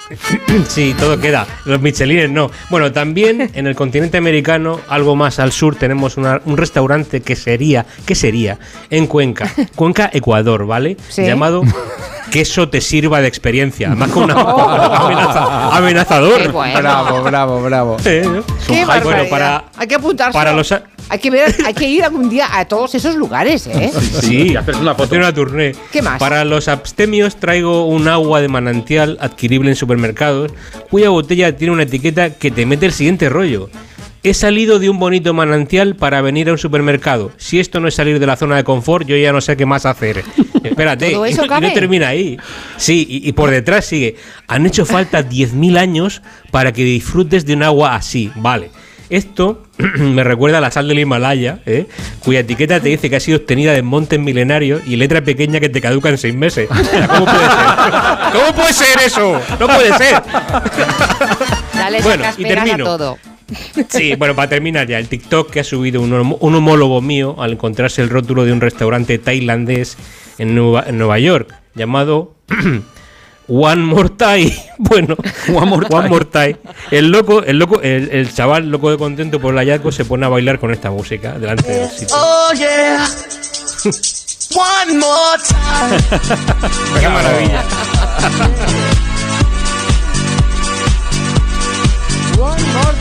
Sí, 0.69 0.95
todo 0.97 1.19
queda. 1.19 1.45
Los 1.65 1.81
Michelines 1.81 2.31
no. 2.31 2.49
Bueno, 2.71 2.93
también 2.93 3.51
en 3.55 3.67
el 3.67 3.75
continente 3.75 4.19
americano, 4.19 4.81
algo 4.89 5.17
más 5.17 5.41
al 5.41 5.51
sur, 5.51 5.75
tenemos 5.75 6.17
una- 6.17 6.41
un 6.45 6.57
restaurante 6.57 7.21
que 7.21 7.35
sería, 7.35 7.85
¿qué 8.07 8.15
sería? 8.15 8.57
En 8.89 9.09
Cuenca. 9.09 9.53
Cuenca, 9.75 10.09
Ecuador, 10.13 10.65
¿vale? 10.65 10.97
Sí. 11.09 11.23
Llamado 11.27 11.63
Queso 12.31 12.69
te 12.69 12.81
sirva 12.81 13.21
de 13.21 13.29
experiencia. 13.29 13.91
Más 13.95 14.11
que 14.11 14.19
una 14.19 14.35
amenaza- 14.35 15.77
amenazador. 15.77 16.43
Qué 16.43 16.49
bueno. 16.49 16.79
Bravo, 16.79 17.23
bravo, 17.23 17.63
bravo. 17.63 17.97
Eh, 18.05 18.23
¿no? 18.25 18.43
¡Qué 18.67 18.85
Ay, 18.89 19.01
bueno, 19.03 19.25
para, 19.31 19.65
Hay 19.77 19.87
que 19.87 19.95
apuntarse. 19.95 20.33
para 20.33 20.53
los... 20.53 20.73
Hay 21.11 21.21
que, 21.21 21.31
ver, 21.31 21.55
hay 21.65 21.73
que 21.73 21.89
ir 21.89 22.05
algún 22.05 22.29
día 22.29 22.49
a 22.53 22.67
todos 22.67 22.95
esos 22.95 23.15
lugares, 23.15 23.67
¿eh? 23.67 23.91
Sí, 24.21 24.49
y 24.53 24.57
haces 24.57 24.77
una 24.77 24.93
foto. 24.93 25.05
hacer 25.05 25.19
una 25.21 25.33
tournée. 25.33 25.75
¿Qué 25.91 26.03
más? 26.03 26.19
Para 26.19 26.45
los 26.45 26.69
abstemios 26.69 27.37
traigo 27.37 27.87
un 27.87 28.09
agua 28.09 28.43
de 28.43 28.49
manantial 28.49 29.17
adquirible 29.23 29.71
en 29.71 29.77
supermercados, 29.77 30.53
cuya 30.91 31.09
botella 31.09 31.57
tiene 31.57 31.73
una 31.73 31.85
etiqueta 31.85 32.35
que 32.35 32.51
te 32.51 32.67
mete 32.67 32.85
el 32.85 32.93
siguiente 32.93 33.31
rollo. 33.31 33.71
He 34.25 34.35
salido 34.35 34.79
de 34.81 34.91
un 34.91 34.99
bonito 34.99 35.33
manantial 35.33 35.95
para 35.95 36.21
venir 36.21 36.49
a 36.49 36.53
un 36.53 36.59
supermercado. 36.59 37.31
Si 37.37 37.61
esto 37.61 37.79
no 37.79 37.87
es 37.89 37.95
salir 37.95 38.19
de 38.19 38.27
la 38.27 38.37
zona 38.37 38.57
de 38.57 38.65
confort, 38.65 39.07
yo 39.07 39.17
ya 39.17 39.33
no 39.33 39.41
sé 39.41 39.57
qué 39.57 39.65
más 39.65 39.87
hacer. 39.87 40.25
Espérate, 40.65 41.11
¿Todo 41.13 41.27
y 41.27 41.31
eso 41.31 41.43
no, 41.43 41.45
y 41.47 41.49
no 41.49 41.55
cabe? 41.55 41.71
termina 41.71 42.09
ahí. 42.09 42.37
Sí, 42.77 43.07
y, 43.09 43.29
y 43.29 43.33
por 43.33 43.51
detrás 43.51 43.85
sigue. 43.87 44.17
Han 44.49 44.67
hecho 44.67 44.85
falta 44.85 45.23
10.000 45.29 45.79
años 45.79 46.23
para 46.51 46.73
que 46.73 46.83
disfrutes 46.83 47.47
de 47.47 47.55
un 47.55 47.63
agua 47.63 47.95
así. 47.95 48.31
Vale. 48.35 48.71
Esto 49.09 49.63
me 49.99 50.23
recuerda 50.25 50.59
a 50.59 50.61
la 50.61 50.71
sal 50.73 50.89
del 50.89 50.99
Himalaya, 50.99 51.61
¿eh? 51.65 51.87
cuya 52.25 52.41
etiqueta 52.41 52.81
te 52.81 52.89
dice 52.91 53.09
que 53.09 53.17
ha 53.17 53.21
sido 53.21 53.39
obtenida 53.39 53.73
de 53.73 53.83
montes 53.83 54.19
milenarios 54.21 54.83
y 54.85 54.97
letra 54.97 55.23
pequeña 55.23 55.61
que 55.61 55.69
te 55.69 55.81
caduca 55.81 56.09
en 56.11 56.19
seis 56.19 56.35
meses. 56.35 56.69
O 56.71 56.75
sea, 56.85 57.07
¿Cómo 57.09 57.25
puede 57.25 57.39
ser? 57.47 58.33
¿Cómo 58.33 58.53
puede 58.55 58.73
ser 58.73 58.99
eso? 59.07 59.41
No 59.61 59.67
puede 59.67 59.93
ser. 59.97 60.23
Dale 61.75 62.03
Bueno, 62.03 62.25
y 62.37 62.43
termino. 62.45 62.85
todo. 62.85 63.19
Sí, 63.89 64.15
bueno, 64.17 64.35
para 64.35 64.49
terminar 64.49 64.87
ya, 64.87 64.99
el 64.99 65.09
TikTok 65.09 65.51
que 65.51 65.61
ha 65.61 65.65
subido 65.65 66.03
un, 66.03 66.13
homólogo 66.55 67.01
mío 67.01 67.37
al 67.39 67.53
encontrarse 67.53 68.03
el 68.03 68.11
rótulo 68.11 68.45
de 68.45 68.53
un 68.53 68.61
restaurante 68.61 69.19
tailandés 69.19 69.97
en 70.39 70.55
Nueva, 70.55 70.85
en 70.87 70.99
Nueva 70.99 71.19
York 71.19 71.55
llamado 71.75 72.35
One 73.49 73.83
More 73.83 74.11
Time. 74.11 74.55
Bueno, 74.79 75.17
One 75.49 76.09
More 76.09 76.27
Time. 76.27 76.57
El 76.91 77.11
loco, 77.11 77.43
el 77.43 77.59
loco, 77.59 77.81
el, 77.83 78.11
el 78.11 78.33
chaval 78.33 78.71
loco 78.71 78.91
de 78.91 78.99
contento 78.99 79.41
por 79.41 79.53
el 79.53 79.59
hallazgo 79.59 79.91
se 79.91 80.05
pone 80.05 80.25
a 80.27 80.29
bailar 80.29 80.61
con 80.61 80.71
esta 80.71 80.91
música 80.91 81.39
delante 81.39 81.73
del 81.73 81.91
sitio. 81.91 82.17
Oh 82.17 82.53
yeah. 82.55 83.07
One 84.55 84.99
more 84.99 85.39
time. 85.47 85.99
Qué 87.01 87.09
maravilla. 87.09 87.65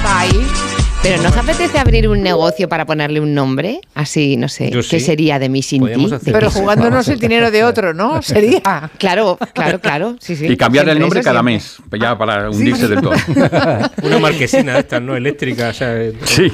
Time. 0.08 0.46
Pero 1.04 1.22
¿no 1.22 1.30
os 1.30 1.38
apetece 1.38 1.78
abrir 1.78 2.08
un 2.08 2.22
negocio 2.24 2.68
para 2.70 2.86
ponerle 2.86 3.20
un 3.20 3.34
nombre? 3.34 3.82
Así, 3.94 4.36
no 4.38 4.48
sé, 4.50 4.70
Yo 4.72 4.80
¿qué 4.80 5.00
sí. 5.00 5.02
sería 5.02 5.38
de 5.38 5.48
mí 5.50 5.62
sin 5.62 5.80
ti? 5.80 5.82
Podríamos 5.82 6.12
hacer 6.12 6.34
Pero 6.34 6.50
jugándonos 6.50 7.08
el 7.10 7.20
dinero 7.20 7.52
de 7.52 7.64
otro, 7.64 7.94
¿no? 7.94 8.22
Sería. 8.22 8.62
Claro, 8.98 9.38
claro, 9.54 9.80
claro. 9.80 10.16
Sí, 10.20 10.36
sí. 10.36 10.48
Y 10.48 10.58
cambiar 10.58 10.88
el 10.90 11.00
nombre 11.00 11.22
cada 11.22 11.42
siempre. 11.42 11.54
mes, 11.56 11.78
pues 11.90 12.02
ya 12.02 12.18
para 12.18 12.50
hundirse 12.50 12.88
del 12.88 13.02
todo. 13.02 13.14
Una 14.04 14.20
marquesina 14.20 14.74
de 14.74 14.80
estas, 14.80 15.02
¿no? 15.02 15.16
Eléctrica, 15.16 15.70
o 15.70 15.74
sea, 15.74 15.94
Sí. 16.24 16.52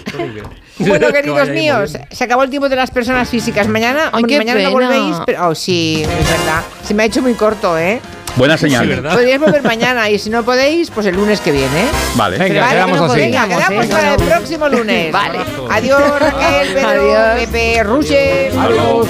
Bueno, 0.79 1.07
Que 1.07 1.13
queridos 1.13 1.39
vaya 1.39 1.51
ahí 1.51 1.59
míos, 1.59 1.97
se 2.11 2.23
acabó 2.23 2.43
el 2.43 2.49
tiempo 2.49 2.69
de 2.69 2.75
las 2.75 2.91
personas 2.91 3.29
físicas. 3.29 3.67
Mañana, 3.67 4.09
Ay, 4.11 4.23
qué 4.27 4.37
mañana 4.39 4.61
no 4.61 4.73
pena. 4.75 4.87
volvéis, 4.87 5.17
pero. 5.25 5.47
Oh, 5.49 5.55
sí, 5.55 6.01
es 6.03 6.07
verdad. 6.29 6.63
Se 6.83 6.93
me 6.93 7.03
ha 7.03 7.05
hecho 7.05 7.21
muy 7.21 7.33
corto, 7.35 7.77
¿eh? 7.77 8.01
Buena 8.35 8.57
señal. 8.57 8.89
Sí. 8.89 9.01
Podríais 9.01 9.39
volver 9.39 9.63
mañana 9.63 10.09
y 10.09 10.17
si 10.17 10.29
no 10.29 10.43
podéis, 10.43 10.89
pues 10.89 11.05
el 11.05 11.15
lunes 11.15 11.39
que 11.39 11.51
viene. 11.51 11.83
¿eh? 11.83 11.89
Vale. 12.15 12.37
Venga, 12.37 12.61
Vale, 12.61 12.73
quedamos 12.73 12.95
que 12.95 13.05
no 13.05 13.11
así. 13.11 13.19
Venga, 13.19 13.47
Quedamos, 13.47 13.85
¿eh? 13.85 13.89
para 13.89 14.13
el 14.15 14.23
próximo 14.23 14.69
lunes. 14.69 15.11
Vale. 15.11 15.39
Adiós, 15.69 16.19
Raquel, 16.19 16.73
Pedro, 16.73 16.89
Adiós. 16.89 17.39
Pepe, 17.39 17.83
Ruche. 17.83 18.51
Adiós. 18.59 19.07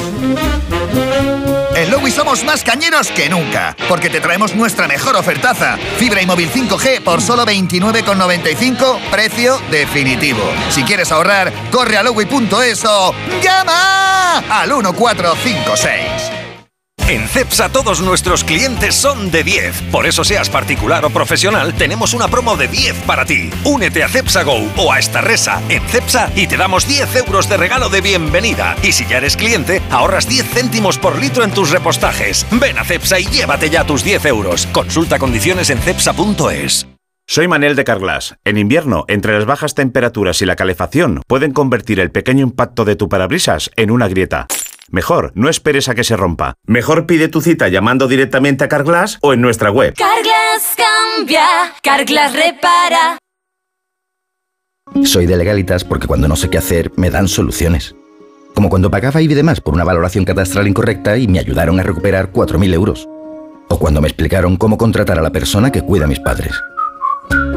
En 1.76 1.90
Lowy 1.90 2.12
somos 2.12 2.44
más 2.44 2.64
cañeros 2.64 3.08
que 3.10 3.30
nunca, 3.30 3.76
porque 3.88 4.10
te 4.10 4.22
traemos 4.22 4.54
nuestra 4.54 4.88
mejor 4.88 5.16
ofertaza. 5.16 5.78
Fibra 5.98 6.22
y 6.22 6.26
móvil 6.26 6.52
5G 6.52 7.02
por 7.02 7.20
solo 7.22 7.46
29,95, 7.46 9.00
precio 9.10 9.60
definitivo. 9.72 10.44
Si 10.70 10.84
quieres 10.84 11.12
ahorrar, 11.12 11.52
corre 11.72 11.98
a 11.98 12.04
lowy.es 12.04 12.86
o 12.86 13.16
llama 13.42 14.38
al 14.50 14.70
1456. 14.70 16.33
En 17.10 17.28
CEPSA 17.28 17.68
todos 17.68 18.02
nuestros 18.02 18.46
clientes 18.46 18.96
son 18.96 19.30
de 19.30 19.44
10. 19.44 19.90
Por 19.92 20.06
eso 20.06 20.24
seas 20.24 20.50
particular 20.50 21.04
o 21.04 21.10
profesional, 21.10 21.74
tenemos 21.74 22.14
una 22.14 22.30
promo 22.30 22.56
de 22.56 22.70
10 22.70 23.04
para 23.06 23.26
ti. 23.26 23.50
Únete 23.66 24.04
a 24.04 24.08
CEPSA 24.08 24.44
Go 24.44 24.72
o 24.78 24.92
a 24.92 25.00
esta 25.00 25.20
resa 25.20 25.62
en 25.68 25.84
CEPSA 25.84 26.32
y 26.34 26.48
te 26.48 26.56
damos 26.56 26.88
10 26.88 27.14
euros 27.18 27.50
de 27.50 27.58
regalo 27.58 27.90
de 27.90 28.00
bienvenida. 28.00 28.78
Y 28.84 28.94
si 28.94 29.06
ya 29.06 29.18
eres 29.18 29.36
cliente, 29.36 29.82
ahorras 29.92 30.30
10 30.30 30.46
céntimos 30.46 30.98
por 30.98 31.20
litro 31.20 31.44
en 31.44 31.52
tus 31.52 31.72
repostajes. 31.72 32.46
Ven 32.52 32.78
a 32.78 32.86
CEPSA 32.86 33.20
y 33.20 33.26
llévate 33.26 33.70
ya 33.70 33.84
tus 33.84 34.06
10 34.06 34.26
euros. 34.28 34.66
Consulta 34.68 35.20
condiciones 35.20 35.72
en 35.72 35.80
cepsa.es. 35.80 36.88
Soy 37.28 37.50
Manel 37.50 37.76
de 37.76 37.84
Carglass. 37.84 38.36
En 38.46 38.58
invierno, 38.58 39.04
entre 39.10 39.34
las 39.34 39.46
bajas 39.46 39.76
temperaturas 39.76 40.42
y 40.42 40.46
la 40.46 40.56
calefacción, 40.56 41.22
pueden 41.28 41.52
convertir 41.52 42.00
el 42.00 42.12
pequeño 42.12 42.44
impacto 42.44 42.86
de 42.86 42.96
tu 42.96 43.10
parabrisas 43.10 43.72
en 43.76 43.92
una 43.92 44.08
grieta. 44.08 44.48
Mejor, 44.92 45.32
no 45.36 45.50
esperes 45.50 45.90
a 45.90 45.96
que 45.96 46.04
se 46.04 46.18
rompa. 46.18 46.56
Mejor 46.66 47.06
pide 47.06 47.28
tu 47.28 47.42
cita 47.42 47.68
llamando 47.68 48.08
directamente 48.08 48.64
a 48.64 48.70
Carglass 48.70 49.18
o 49.22 49.34
en 49.34 49.42
nuestra 49.42 49.72
web. 49.72 49.94
Carglass 49.96 50.76
cambia, 50.76 51.46
Carglass 51.82 52.34
repara. 52.34 53.18
Soy 55.06 55.26
de 55.26 55.38
legalitas 55.38 55.84
porque 55.84 56.08
cuando 56.08 56.28
no 56.28 56.36
sé 56.36 56.50
qué 56.50 56.58
hacer 56.58 56.92
me 56.98 57.10
dan 57.10 57.28
soluciones. 57.28 57.96
Como 58.54 58.70
cuando 58.70 58.92
pagaba 58.92 59.22
y 59.22 59.28
demás 59.28 59.62
por 59.62 59.74
una 59.74 59.84
valoración 59.84 60.26
catastral 60.26 60.68
incorrecta 60.68 61.18
y 61.18 61.28
me 61.28 61.40
ayudaron 61.40 61.80
a 61.80 61.84
recuperar 61.84 62.32
4.000 62.32 62.74
euros. 62.74 63.08
O 63.70 63.80
cuando 63.80 64.02
me 64.02 64.08
explicaron 64.08 64.58
cómo 64.58 64.78
contratar 64.78 65.18
a 65.18 65.24
la 65.24 65.32
persona 65.32 65.72
que 65.72 65.82
cuida 65.82 66.06
a 66.06 66.08
mis 66.08 66.20
padres. 66.20 66.54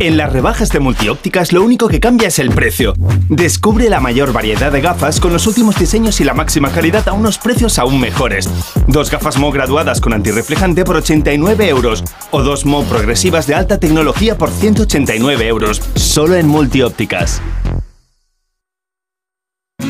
En 0.00 0.16
las 0.16 0.32
rebajas 0.32 0.70
de 0.70 0.80
multiópticas 0.80 1.52
lo 1.52 1.62
único 1.62 1.86
que 1.86 2.00
cambia 2.00 2.28
es 2.28 2.38
el 2.38 2.48
precio. 2.48 2.94
Descubre 3.28 3.90
la 3.90 4.00
mayor 4.00 4.32
variedad 4.32 4.72
de 4.72 4.80
gafas 4.80 5.20
con 5.20 5.30
los 5.30 5.46
últimos 5.46 5.78
diseños 5.78 6.22
y 6.22 6.24
la 6.24 6.32
máxima 6.32 6.70
calidad 6.70 7.06
a 7.06 7.12
unos 7.12 7.36
precios 7.36 7.78
aún 7.78 8.00
mejores. 8.00 8.48
Dos 8.86 9.10
gafas 9.10 9.36
Mo 9.36 9.52
graduadas 9.52 10.00
con 10.00 10.14
antirreflejante 10.14 10.86
por 10.86 10.96
89 10.96 11.68
euros 11.68 12.02
o 12.30 12.42
dos 12.42 12.64
Mo 12.64 12.82
progresivas 12.84 13.46
de 13.46 13.54
alta 13.54 13.78
tecnología 13.78 14.38
por 14.38 14.48
189 14.48 15.46
euros. 15.46 15.82
Solo 15.96 16.36
en 16.36 16.48
multiópticas. 16.48 17.42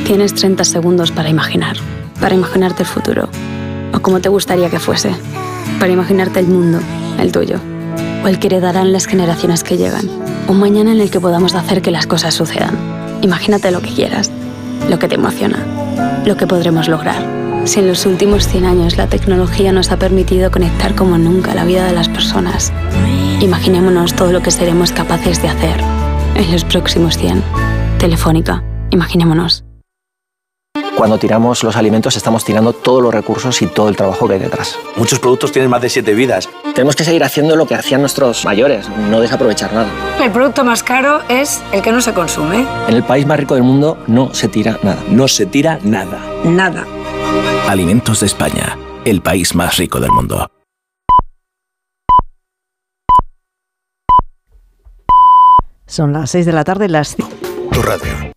Tienes 0.04 0.34
30 0.34 0.64
segundos 0.64 1.12
para 1.12 1.28
imaginar, 1.28 1.76
para 2.20 2.34
imaginarte 2.34 2.82
el 2.82 2.88
futuro, 2.88 3.28
o 3.94 4.00
como 4.00 4.20
te 4.20 4.28
gustaría 4.28 4.70
que 4.70 4.80
fuese, 4.80 5.12
para 5.78 5.92
imaginarte 5.92 6.40
el 6.40 6.48
mundo, 6.48 6.80
el 7.20 7.30
tuyo, 7.30 7.60
o 8.24 8.28
el 8.28 8.38
que 8.38 8.48
heredarán 8.48 8.92
las 8.92 9.06
generaciones 9.06 9.64
que 9.64 9.76
llegan, 9.76 10.08
un 10.48 10.58
mañana 10.58 10.92
en 10.92 11.00
el 11.00 11.10
que 11.10 11.20
podamos 11.20 11.54
hacer 11.54 11.82
que 11.82 11.90
las 11.90 12.06
cosas 12.06 12.34
sucedan. 12.34 12.76
Imagínate 13.22 13.70
lo 13.70 13.80
que 13.80 13.90
quieras, 13.90 14.30
lo 14.88 14.98
que 14.98 15.08
te 15.08 15.14
emociona, 15.14 16.22
lo 16.24 16.36
que 16.36 16.46
podremos 16.46 16.88
lograr. 16.88 17.40
Si 17.64 17.80
en 17.80 17.88
los 17.88 18.06
últimos 18.06 18.48
100 18.48 18.64
años 18.64 18.96
la 18.96 19.06
tecnología 19.06 19.72
nos 19.72 19.90
ha 19.90 19.98
permitido 19.98 20.50
conectar 20.50 20.94
como 20.94 21.18
nunca 21.18 21.54
la 21.54 21.64
vida 21.64 21.86
de 21.86 21.92
las 21.92 22.08
personas, 22.08 22.72
imaginémonos 23.40 24.14
todo 24.14 24.32
lo 24.32 24.42
que 24.42 24.50
seremos 24.50 24.92
capaces 24.92 25.42
de 25.42 25.48
hacer 25.48 25.80
en 26.34 26.50
los 26.50 26.64
próximos 26.64 27.18
100. 27.18 27.42
Telefónica, 27.98 28.64
imaginémonos. 28.90 29.64
Cuando 30.96 31.18
tiramos 31.18 31.62
los 31.64 31.76
alimentos 31.76 32.16
estamos 32.16 32.44
tirando 32.44 32.72
todos 32.72 33.02
los 33.02 33.14
recursos 33.14 33.62
y 33.62 33.66
todo 33.66 33.88
el 33.88 33.96
trabajo 33.96 34.26
que 34.28 34.34
hay 34.34 34.40
detrás. 34.40 34.78
Muchos 34.96 35.18
productos 35.18 35.52
tienen 35.52 35.70
más 35.70 35.80
de 35.80 35.88
siete 35.88 36.14
vidas. 36.14 36.48
Tenemos 36.80 36.96
que 36.96 37.04
seguir 37.04 37.22
haciendo 37.22 37.56
lo 37.56 37.66
que 37.66 37.74
hacían 37.74 38.00
nuestros 38.00 38.42
mayores, 38.46 38.88
no 38.88 39.20
desaprovechar 39.20 39.70
nada. 39.74 39.90
El 40.24 40.30
producto 40.32 40.64
más 40.64 40.82
caro 40.82 41.20
es 41.28 41.60
el 41.72 41.82
que 41.82 41.92
no 41.92 42.00
se 42.00 42.14
consume. 42.14 42.66
En 42.88 42.94
el 42.94 43.02
país 43.02 43.26
más 43.26 43.38
rico 43.38 43.52
del 43.52 43.64
mundo 43.64 44.02
no 44.06 44.32
se 44.32 44.48
tira 44.48 44.78
nada. 44.82 44.96
No 45.10 45.28
se 45.28 45.44
tira 45.44 45.78
nada. 45.82 46.18
Nada. 46.42 46.86
Alimentos 47.68 48.20
de 48.20 48.26
España, 48.28 48.78
el 49.04 49.20
país 49.20 49.54
más 49.54 49.76
rico 49.76 50.00
del 50.00 50.10
mundo. 50.10 50.50
Son 55.86 56.12
las 56.14 56.30
6 56.30 56.46
de 56.46 56.52
la 56.52 56.64
tarde, 56.64 56.88
las 56.88 57.18
ci- 57.18 57.28
Tu 57.72 57.82
radio. 57.82 58.32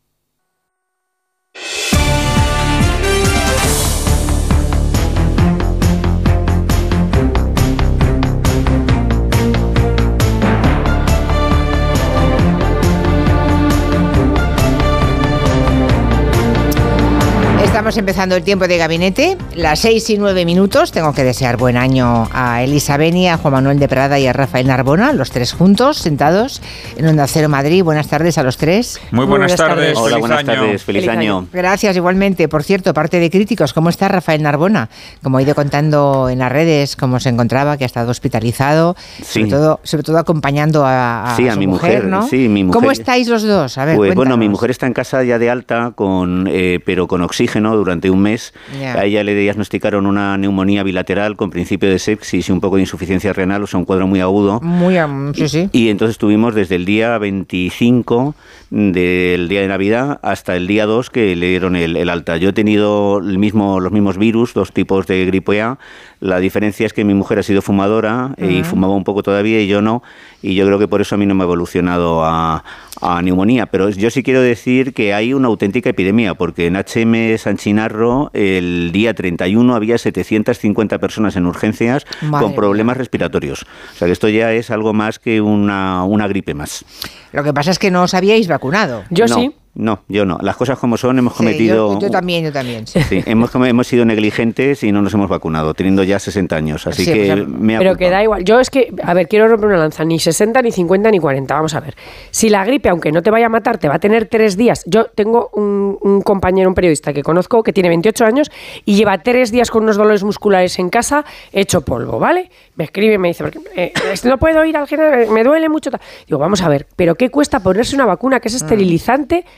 Estamos 17.83 17.97
empezando 17.97 18.35
el 18.37 18.43
tiempo 18.43 18.65
de 18.65 18.77
gabinete, 18.77 19.37
las 19.55 19.79
6 19.79 20.11
y 20.11 20.17
9 20.17 20.45
minutos. 20.45 20.93
Tengo 20.93 21.11
que 21.13 21.25
desear 21.25 21.57
buen 21.57 21.75
año 21.75 22.29
a 22.31 22.63
Elisa 22.63 22.95
Beni, 22.95 23.27
a 23.27 23.35
Juan 23.35 23.55
Manuel 23.55 23.77
de 23.77 23.89
Prada 23.89 24.17
y 24.19 24.25
a 24.25 24.31
Rafael 24.31 24.67
Narbona, 24.67 25.11
los 25.11 25.31
tres 25.31 25.51
juntos, 25.51 25.97
sentados 25.97 26.61
en 26.95 27.05
Onda 27.07 27.27
Cero 27.27 27.49
Madrid. 27.49 27.83
Buenas 27.83 28.07
tardes 28.07 28.37
a 28.37 28.43
los 28.43 28.55
tres. 28.55 29.01
Muy 29.11 29.25
buenas, 29.25 29.53
tardes. 29.57 29.97
Hola, 29.97 30.11
feliz 30.15 30.19
buenas 30.21 30.39
año. 30.39 30.61
tardes, 30.61 30.83
Feliz, 30.85 31.07
año. 31.09 31.45
Gracias, 31.51 31.97
igualmente. 31.97 32.47
Por 32.47 32.63
cierto, 32.63 32.93
parte 32.93 33.19
de 33.19 33.29
críticos, 33.29 33.73
¿cómo 33.73 33.89
está 33.89 34.07
Rafael 34.07 34.41
Narbona? 34.41 34.87
Como 35.21 35.39
he 35.39 35.43
ido 35.43 35.53
contando 35.53 36.29
en 36.29 36.39
las 36.39 36.53
redes, 36.53 36.95
cómo 36.95 37.19
se 37.19 37.27
encontraba, 37.27 37.75
que 37.75 37.83
ha 37.83 37.87
estado 37.87 38.11
hospitalizado, 38.11 38.95
Sí. 39.21 39.41
sobre, 39.41 39.47
todo, 39.51 39.79
sobre 39.83 40.03
todo 40.03 40.19
acompañando 40.19 40.85
a, 40.85 41.33
a 41.33 41.35
Sí, 41.35 41.49
a 41.49 41.55
su 41.55 41.59
mi 41.59 41.67
mujer, 41.67 42.05
¿no? 42.05 42.25
sí, 42.29 42.47
mi 42.47 42.61
¿Cómo 42.67 42.79
mujer. 42.79 42.91
estáis 43.01 43.27
los 43.27 43.43
dos? 43.43 43.77
A 43.77 43.83
ver, 43.83 43.97
Pues 43.97 44.15
bueno, 44.15 44.37
mi 44.37 44.47
mujer 44.47 44.71
está 44.71 44.87
en 44.87 44.93
casa 44.93 45.21
ya 45.25 45.37
de 45.37 45.49
alta, 45.49 45.91
con, 45.93 46.47
eh, 46.49 46.79
pero 46.85 47.09
con 47.09 47.21
oxígeno 47.21 47.72
durante 47.75 48.09
un 48.09 48.21
mes. 48.21 48.53
A 48.95 49.05
ella 49.05 49.23
le 49.23 49.35
diagnosticaron 49.35 50.05
una 50.05 50.37
neumonía 50.37 50.83
bilateral 50.83 51.35
con 51.35 51.49
principio 51.49 51.89
de 51.89 51.99
sepsis 51.99 52.49
y 52.49 52.51
un 52.51 52.59
poco 52.59 52.75
de 52.75 52.81
insuficiencia 52.81 53.33
renal, 53.33 53.63
o 53.63 53.67
sea, 53.67 53.79
un 53.79 53.85
cuadro 53.85 54.07
muy 54.07 54.19
agudo. 54.19 54.59
Muy, 54.61 54.95
sí, 55.33 55.49
sí. 55.49 55.69
Y 55.71 55.89
entonces 55.89 56.13
estuvimos 56.13 56.55
desde 56.55 56.75
el 56.75 56.85
día 56.85 57.17
25 57.17 58.35
del 58.69 59.47
día 59.47 59.61
de 59.61 59.67
Navidad 59.67 60.19
hasta 60.23 60.55
el 60.55 60.65
día 60.65 60.85
2 60.87 61.11
que 61.11 61.35
le 61.35 61.49
dieron 61.49 61.75
el, 61.75 61.95
el 61.95 62.09
alta. 62.09 62.37
Yo 62.37 62.49
he 62.49 62.53
tenido 62.53 63.19
el 63.19 63.37
mismo, 63.37 63.79
los 63.79 63.91
mismos 63.91 64.17
virus, 64.17 64.53
dos 64.53 64.71
tipos 64.71 65.05
de 65.07 65.25
gripe 65.25 65.61
A. 65.61 65.77
La 66.19 66.39
diferencia 66.39 66.85
es 66.85 66.93
que 66.93 67.03
mi 67.03 67.13
mujer 67.13 67.39
ha 67.39 67.43
sido 67.43 67.61
fumadora 67.61 68.33
y 68.37 68.63
fumaba 68.63 68.93
un 68.93 69.03
poco 69.03 69.23
todavía 69.23 69.61
y 69.61 69.67
yo 69.67 69.81
no. 69.81 70.01
Y 70.41 70.55
yo 70.55 70.65
creo 70.65 70.79
que 70.79 70.87
por 70.87 71.01
eso 71.01 71.15
a 71.15 71.17
mí 71.17 71.25
no 71.25 71.35
me 71.35 71.43
ha 71.43 71.45
evolucionado 71.45 72.23
a, 72.23 72.63
a 73.01 73.21
neumonía. 73.21 73.67
Pero 73.67 73.89
yo 73.89 74.09
sí 74.09 74.23
quiero 74.23 74.41
decir 74.41 74.93
que 74.93 75.13
hay 75.13 75.33
una 75.33 75.47
auténtica 75.47 75.89
epidemia, 75.89 76.35
porque 76.35 76.67
en 76.67 76.75
HM 76.75 77.37
San 77.37 77.57
Chinarro, 77.57 78.31
el 78.33 78.91
día 78.91 79.13
31 79.13 79.75
había 79.75 79.97
750 79.97 80.99
personas 80.99 81.35
en 81.35 81.45
urgencias 81.45 82.05
Madre 82.21 82.45
con 82.45 82.55
problemas 82.55 82.97
respiratorios. 82.97 83.63
O 83.93 83.97
sea 83.97 84.07
que 84.07 84.11
esto 84.11 84.29
ya 84.29 84.51
es 84.51 84.71
algo 84.71 84.93
más 84.93 85.19
que 85.19 85.41
una, 85.41 86.03
una 86.03 86.27
gripe 86.27 86.53
más. 86.53 86.85
Lo 87.31 87.43
que 87.43 87.53
pasa 87.53 87.71
es 87.71 87.79
que 87.79 87.91
no 87.91 88.03
os 88.03 88.13
habíais 88.13 88.47
vacunado. 88.47 89.03
No, 89.09 89.53
No, 89.75 90.03
yo 90.07 90.23
no. 90.23 90.37
Las 90.41 90.55
cosas 90.55 90.77
como 90.77 90.97
son, 90.97 91.17
hemos 91.17 91.33
Sí, 91.33 91.37
cometido... 91.37 91.93
yo, 91.93 91.99
yo 91.99 92.11
también, 92.11 92.43
yo 92.45 92.51
también. 92.51 92.85
sí. 92.85 93.01
Sí, 93.01 93.23
hemos, 93.25 93.53
hemos 93.55 93.87
sido 93.87 94.05
negligentes 94.05 94.83
y 94.83 94.91
no 94.91 95.01
nos 95.01 95.13
hemos 95.15 95.27
vacunado, 95.29 95.73
teniendo 95.73 96.03
ya 96.03 96.19
60 96.19 96.55
años. 96.55 96.85
Así 96.85 97.05
Sí, 97.05 97.11
que 97.11 97.33
pues, 97.33 97.47
me 97.47 97.75
ha 97.75 97.79
pero 97.79 97.95
que 97.97 98.09
da 98.11 98.21
igual. 98.21 98.43
Yo 98.43 98.59
es 98.59 98.69
que, 98.69 98.93
a 99.03 99.15
ver, 99.15 99.27
quiero 99.27 99.47
romper 99.47 99.69
una 99.69 99.77
lanza. 99.79 100.05
Ni 100.05 100.19
60, 100.19 100.61
ni 100.61 100.71
50, 100.71 101.09
ni 101.09 101.17
40. 101.19 101.55
Vamos 101.55 101.73
a 101.73 101.79
ver. 101.79 101.95
Si 102.29 102.49
la 102.49 102.63
gripe, 102.65 102.89
aunque 102.89 103.11
no 103.11 103.23
te 103.23 103.31
vaya 103.31 103.47
a 103.47 103.49
matar, 103.49 103.79
te 103.79 103.87
va 103.87 103.95
a 103.95 103.99
tener 103.99 104.27
tres 104.27 104.57
días. 104.57 104.83
Yo 104.85 105.05
tengo 105.05 105.49
un, 105.53 105.97
un 106.01 106.21
compañero, 106.21 106.69
un 106.69 106.75
periodista 106.75 107.11
que 107.11 107.23
conozco, 107.23 107.63
que 107.63 107.73
tiene 107.73 107.89
28 107.89 108.25
años 108.25 108.51
y 108.85 108.95
lleva 108.95 109.17
tres 109.23 109.51
días 109.51 109.71
con 109.71 109.83
unos 109.83 109.97
dolores 109.97 110.23
musculares 110.23 110.77
en 110.77 110.89
casa, 110.89 111.25
hecho 111.51 111.81
polvo, 111.81 112.19
¿vale? 112.19 112.51
Me 112.75 112.83
escribe 112.83 113.15
y 113.15 113.17
me 113.17 113.29
dice, 113.29 113.43
porque, 113.43 113.59
eh, 113.75 113.93
no 114.25 114.37
puedo 114.37 114.63
ir 114.65 114.77
al 114.77 114.87
general, 114.87 115.29
me 115.31 115.43
duele 115.43 115.67
mucho. 115.67 115.89
tal". 115.89 116.01
Digo, 116.27 116.37
vamos 116.37 116.61
a 116.61 116.69
ver, 116.69 116.85
¿pero 116.95 117.15
qué 117.15 117.29
cuesta 117.31 117.59
ponerse 117.61 117.95
una 117.95 118.05
vacuna 118.05 118.39
que 118.39 118.49
es 118.49 118.53
esterilizante? 118.53 119.45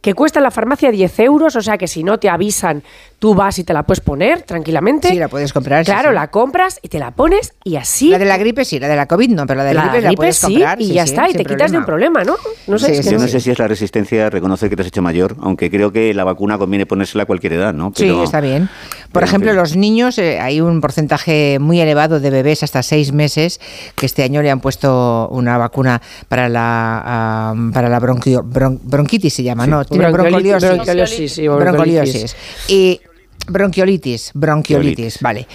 Que 0.00 0.14
cuesta 0.14 0.38
en 0.38 0.44
la 0.44 0.50
farmacia 0.50 0.90
10 0.90 1.18
euros, 1.20 1.56
o 1.56 1.60
sea 1.62 1.76
que 1.76 1.86
si 1.86 2.02
no 2.02 2.18
te 2.18 2.30
avisan, 2.30 2.82
tú 3.18 3.34
vas 3.34 3.58
y 3.58 3.64
te 3.64 3.74
la 3.74 3.82
puedes 3.82 4.00
poner 4.00 4.42
tranquilamente. 4.42 5.08
Sí, 5.08 5.16
la 5.18 5.28
puedes 5.28 5.52
comprar. 5.52 5.84
Claro, 5.84 6.08
sí. 6.08 6.14
la 6.14 6.28
compras 6.30 6.78
y 6.82 6.88
te 6.88 6.98
la 6.98 7.10
pones 7.10 7.52
y 7.64 7.76
así. 7.76 8.08
La 8.08 8.18
de 8.18 8.24
la 8.24 8.38
gripe 8.38 8.64
sí, 8.64 8.80
la 8.80 8.88
de 8.88 8.96
la 8.96 9.04
COVID 9.06 9.28
no, 9.30 9.46
pero 9.46 9.58
la 9.58 9.64
de 9.64 9.74
la, 9.74 9.82
gripe, 9.88 10.00
la 10.00 10.12
puedes 10.12 10.36
sí, 10.38 10.46
comprar. 10.54 10.80
y 10.80 10.86
sí, 10.86 10.92
ya 10.94 11.06
sí, 11.06 11.12
está, 11.12 11.28
y 11.28 11.34
te 11.34 11.44
quitas 11.44 11.70
de 11.70 11.76
un 11.78 11.84
problema, 11.84 12.24
¿no? 12.24 12.36
No 12.66 12.78
sé, 12.78 12.92
es 12.92 13.00
que 13.00 13.06
Yo 13.12 13.18
no 13.18 13.24
no 13.24 13.28
sé. 13.28 13.40
si 13.40 13.50
es 13.50 13.58
la 13.58 13.68
resistencia 13.68 14.30
reconocer 14.30 14.70
que 14.70 14.76
te 14.76 14.82
has 14.82 14.88
hecho 14.88 15.02
mayor, 15.02 15.36
aunque 15.42 15.70
creo 15.70 15.92
que 15.92 16.14
la 16.14 16.24
vacuna 16.24 16.56
conviene 16.56 16.86
ponérsela 16.86 17.24
a 17.24 17.26
cualquier 17.26 17.52
edad, 17.52 17.74
¿no? 17.74 17.92
Sí, 17.94 18.08
está 18.08 18.40
bien. 18.40 18.70
Por 19.12 19.22
ejemplo, 19.22 19.52
los 19.52 19.76
niños, 19.76 20.16
eh, 20.18 20.40
hay 20.40 20.62
un 20.62 20.80
porcentaje 20.80 21.58
muy 21.60 21.78
elevado 21.80 22.20
de 22.20 22.30
bebés 22.30 22.62
hasta 22.62 22.82
seis 22.82 23.12
meses 23.12 23.60
que 23.96 24.06
este 24.06 24.22
año 24.22 24.40
le 24.40 24.50
han 24.50 24.60
puesto 24.60 25.28
una 25.30 25.58
vacuna 25.58 26.00
para 26.28 26.48
la 26.48 27.02
ah, 27.04 27.54
para 27.74 27.88
la 27.90 28.00
bronquio- 28.00 28.42
bron- 28.44 28.78
bronquitis, 28.82 29.34
se 29.34 29.42
llama, 29.42 29.64
Sí. 29.64 29.70
¿no? 29.70 29.84
Broncoliosis. 29.90 31.38
Broncoliosis. 31.38 32.36
Y 32.68 33.00
bronquiolitis, 33.48 34.30
bronquiolitis, 34.34 35.18
vale. 35.20 35.46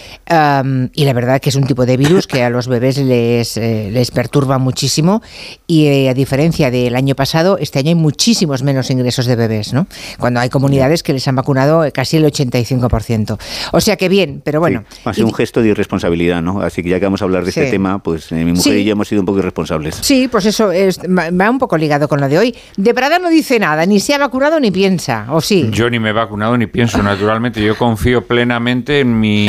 Y 0.94 1.06
la 1.06 1.14
verdad 1.14 1.40
que 1.42 1.50
es 1.50 1.56
un 1.56 1.66
tipo 1.66 1.86
de 1.86 1.98
virus 1.98 2.28
que 2.28 2.44
a 2.44 2.50
los 2.50 2.68
bebés 2.68 2.98
les, 2.98 3.58
eh, 3.58 3.90
les 3.92 4.12
perturba 4.12 4.58
muchísimo 4.58 5.22
y 5.68 5.86
eh, 5.88 6.10
a 6.10 6.14
diferencia 6.14 6.72
del 6.72 6.96
año 6.96 7.16
pasado, 7.16 7.58
este 7.60 7.80
año 7.80 7.90
hay 7.90 7.96
muchísimos 7.96 8.64
menos 8.64 8.90
ingresos 8.90 9.26
de 9.26 9.36
bebés, 9.36 9.74
¿no? 9.74 9.88
Cuando 10.20 10.40
hay 10.40 10.50
comunidades 10.50 11.04
que 11.04 11.14
les 11.14 11.28
han 11.28 11.36
vacunado 11.36 11.84
eh, 11.86 11.92
casi 11.92 12.18
el 12.18 12.26
85%. 12.26 13.38
O 13.72 13.82
sea 13.82 13.96
que 13.98 14.10
bien, 14.10 14.42
pero 14.44 14.60
bueno. 14.60 14.84
Sí, 14.90 15.02
ha 15.06 15.14
sido 15.14 15.28
un 15.28 15.34
gesto 15.34 15.62
de 15.62 15.70
irresponsabilidad, 15.70 16.42
¿no? 16.42 16.62
Así 16.62 16.84
que 16.84 16.90
ya 16.90 17.00
que 17.00 17.06
vamos 17.06 17.22
a 17.22 17.26
hablar 17.26 17.46
de 17.46 17.52
Sí. 17.52 17.60
este 17.60 17.72
tema, 17.72 18.00
pues 18.00 18.32
eh, 18.32 18.36
mi 18.36 18.52
mujer 18.52 18.64
Sí. 18.64 18.80
y 18.80 18.84
yo 18.86 18.92
hemos 18.94 19.08
sido 19.08 19.22
un 19.22 19.26
poco 19.26 19.40
irresponsables. 19.40 19.96
Sí, 20.02 20.28
pues 20.28 20.46
eso 20.46 20.72
es, 20.72 21.00
va 21.00 21.30
va 21.32 21.50
un 21.50 21.60
poco 21.60 21.78
ligado 21.78 22.08
con 22.08 22.20
lo 22.20 22.28
de 22.30 22.38
hoy. 22.38 22.56
De 22.78 22.94
Prada 22.94 23.20
no 23.20 23.30
dice 23.30 23.60
nada, 23.60 23.86
ni 23.86 24.00
se 24.00 24.14
ha 24.14 24.18
vacunado 24.18 24.60
ni 24.60 24.72
piensa, 24.72 25.28
¿o 25.30 25.42
sí? 25.42 25.70
Yo 25.72 25.90
ni 25.90 26.00
me 26.00 26.10
he 26.10 26.14
vacunado 26.14 26.58
ni 26.58 26.68
pienso, 26.68 27.02
naturalmente. 27.04 27.62
Yo 27.64 27.75
confío 27.76 28.26
plenamente 28.26 29.00
en 29.00 29.20
mi, 29.20 29.48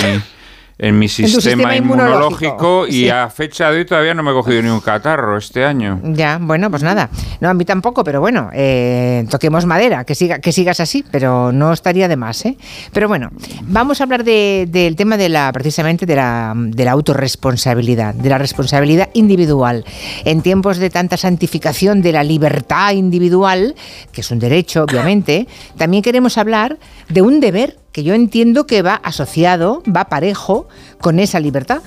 en 0.79 0.99
mi 0.99 1.09
sistema, 1.09 1.41
sistema 1.41 1.77
inmunológico, 1.77 2.45
inmunológico, 2.45 2.87
y 2.89 2.93
sí. 2.93 3.09
a 3.09 3.31
fecha 3.31 3.71
de 3.71 3.79
hoy 3.79 3.85
todavía 3.87 4.13
no 4.13 4.23
me 4.23 4.31
he 4.31 4.35
cogido 4.35 4.61
ni 4.63 4.69
un 4.69 4.81
catarro 4.81 5.39
este 5.39 5.65
año. 5.65 6.01
Ya, 6.05 6.39
bueno, 6.41 6.71
pues 6.71 6.83
nada. 6.83 7.09
No, 7.41 7.49
a 7.49 7.55
mí 7.55 7.65
tampoco, 7.65 8.05
pero 8.05 8.21
bueno, 8.21 8.51
eh, 8.53 9.25
toquemos 9.31 9.65
madera, 9.65 10.05
que, 10.05 10.15
siga, 10.15 10.39
que 10.39 10.53
sigas 10.53 10.81
así, 10.81 11.03
pero 11.11 11.51
no 11.51 11.73
estaría 11.73 12.09
de 12.09 12.17
más, 12.17 12.45
¿eh? 12.45 12.59
Pero 12.93 13.09
bueno, 13.09 13.31
vamos 13.63 14.01
a 14.01 14.05
hablar 14.05 14.23
de- 14.23 14.67
del 14.71 14.97
tema 14.97 15.17
de 15.17 15.31
la, 15.31 15.51
precisamente 15.53 16.05
de 16.05 16.17
la, 16.17 16.53
de 16.55 16.85
la 16.85 16.93
autorresponsabilidad, 16.93 18.15
de 18.15 18.29
la 18.29 18.37
responsabilidad 18.39 19.09
individual. 19.15 19.85
En 20.27 20.43
tiempos 20.43 20.77
de 20.77 20.91
tanta 20.91 21.17
santificación 21.17 22.03
de 22.03 22.13
la 22.13 22.23
libertad 22.23 22.93
individual, 22.93 23.75
que 24.13 24.21
es 24.21 24.31
un 24.31 24.39
derecho, 24.41 24.85
obviamente, 24.85 25.47
también 25.79 26.03
queremos 26.03 26.37
hablar 26.37 26.79
de 27.09 27.23
un 27.23 27.41
deber 27.41 27.79
que 27.97 28.03
yo 28.03 28.13
entiendo 28.13 28.67
que 28.67 28.83
va 28.83 28.97
asociado, 28.97 29.83
va 29.85 30.11
parejo 30.11 30.69
con 31.01 31.19
esa 31.19 31.41
libertad 31.41 31.81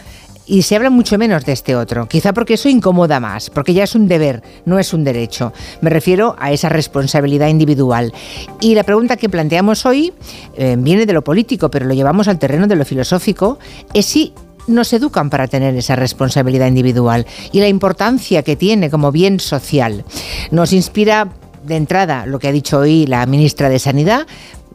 y 0.48 0.64
se 0.64 0.76
habla 0.76 0.90
mucho 0.90 1.20
menos 1.20 1.46
de 1.46 1.52
este 1.52 1.76
otro. 1.76 2.08
Quizá 2.08 2.34
porque 2.34 2.56
eso 2.56 2.68
incomoda 2.68 3.20
más, 3.20 3.52
porque 3.52 3.76
ya 3.76 3.84
es 3.84 3.94
un 3.94 4.08
deber, 4.08 4.42
no 4.66 4.80
es 4.80 4.92
un 4.92 5.04
derecho. 5.04 5.54
Me 5.82 5.92
refiero 5.92 6.36
a 6.40 6.52
esa 6.52 6.68
responsabilidad 6.68 7.50
individual. 7.50 8.12
Y 8.60 8.74
la 8.74 8.84
pregunta 8.84 9.18
que 9.18 9.30
planteamos 9.30 9.86
hoy 9.86 10.12
eh, 10.58 10.78
viene 10.80 11.06
de 11.06 11.14
lo 11.14 11.24
político, 11.24 11.70
pero 11.70 11.86
lo 11.86 11.94
llevamos 11.94 12.28
al 12.28 12.40
terreno 12.40 12.66
de 12.66 12.76
lo 12.76 12.86
filosófico, 12.86 13.60
es 13.94 14.08
si 14.08 14.34
nos 14.66 14.92
educan 14.94 15.30
para 15.30 15.48
tener 15.48 15.76
esa 15.76 15.96
responsabilidad 15.96 16.66
individual 16.66 17.28
y 17.52 17.60
la 17.60 17.68
importancia 17.68 18.42
que 18.42 18.56
tiene 18.56 18.90
como 18.90 19.12
bien 19.12 19.40
social. 19.40 20.06
Nos 20.50 20.74
inspira 20.74 21.30
de 21.64 21.76
entrada 21.76 22.26
lo 22.26 22.40
que 22.40 22.48
ha 22.48 22.52
dicho 22.52 22.80
hoy 22.80 23.06
la 23.06 23.26
ministra 23.26 23.70
de 23.70 23.80
Sanidad, 23.80 24.26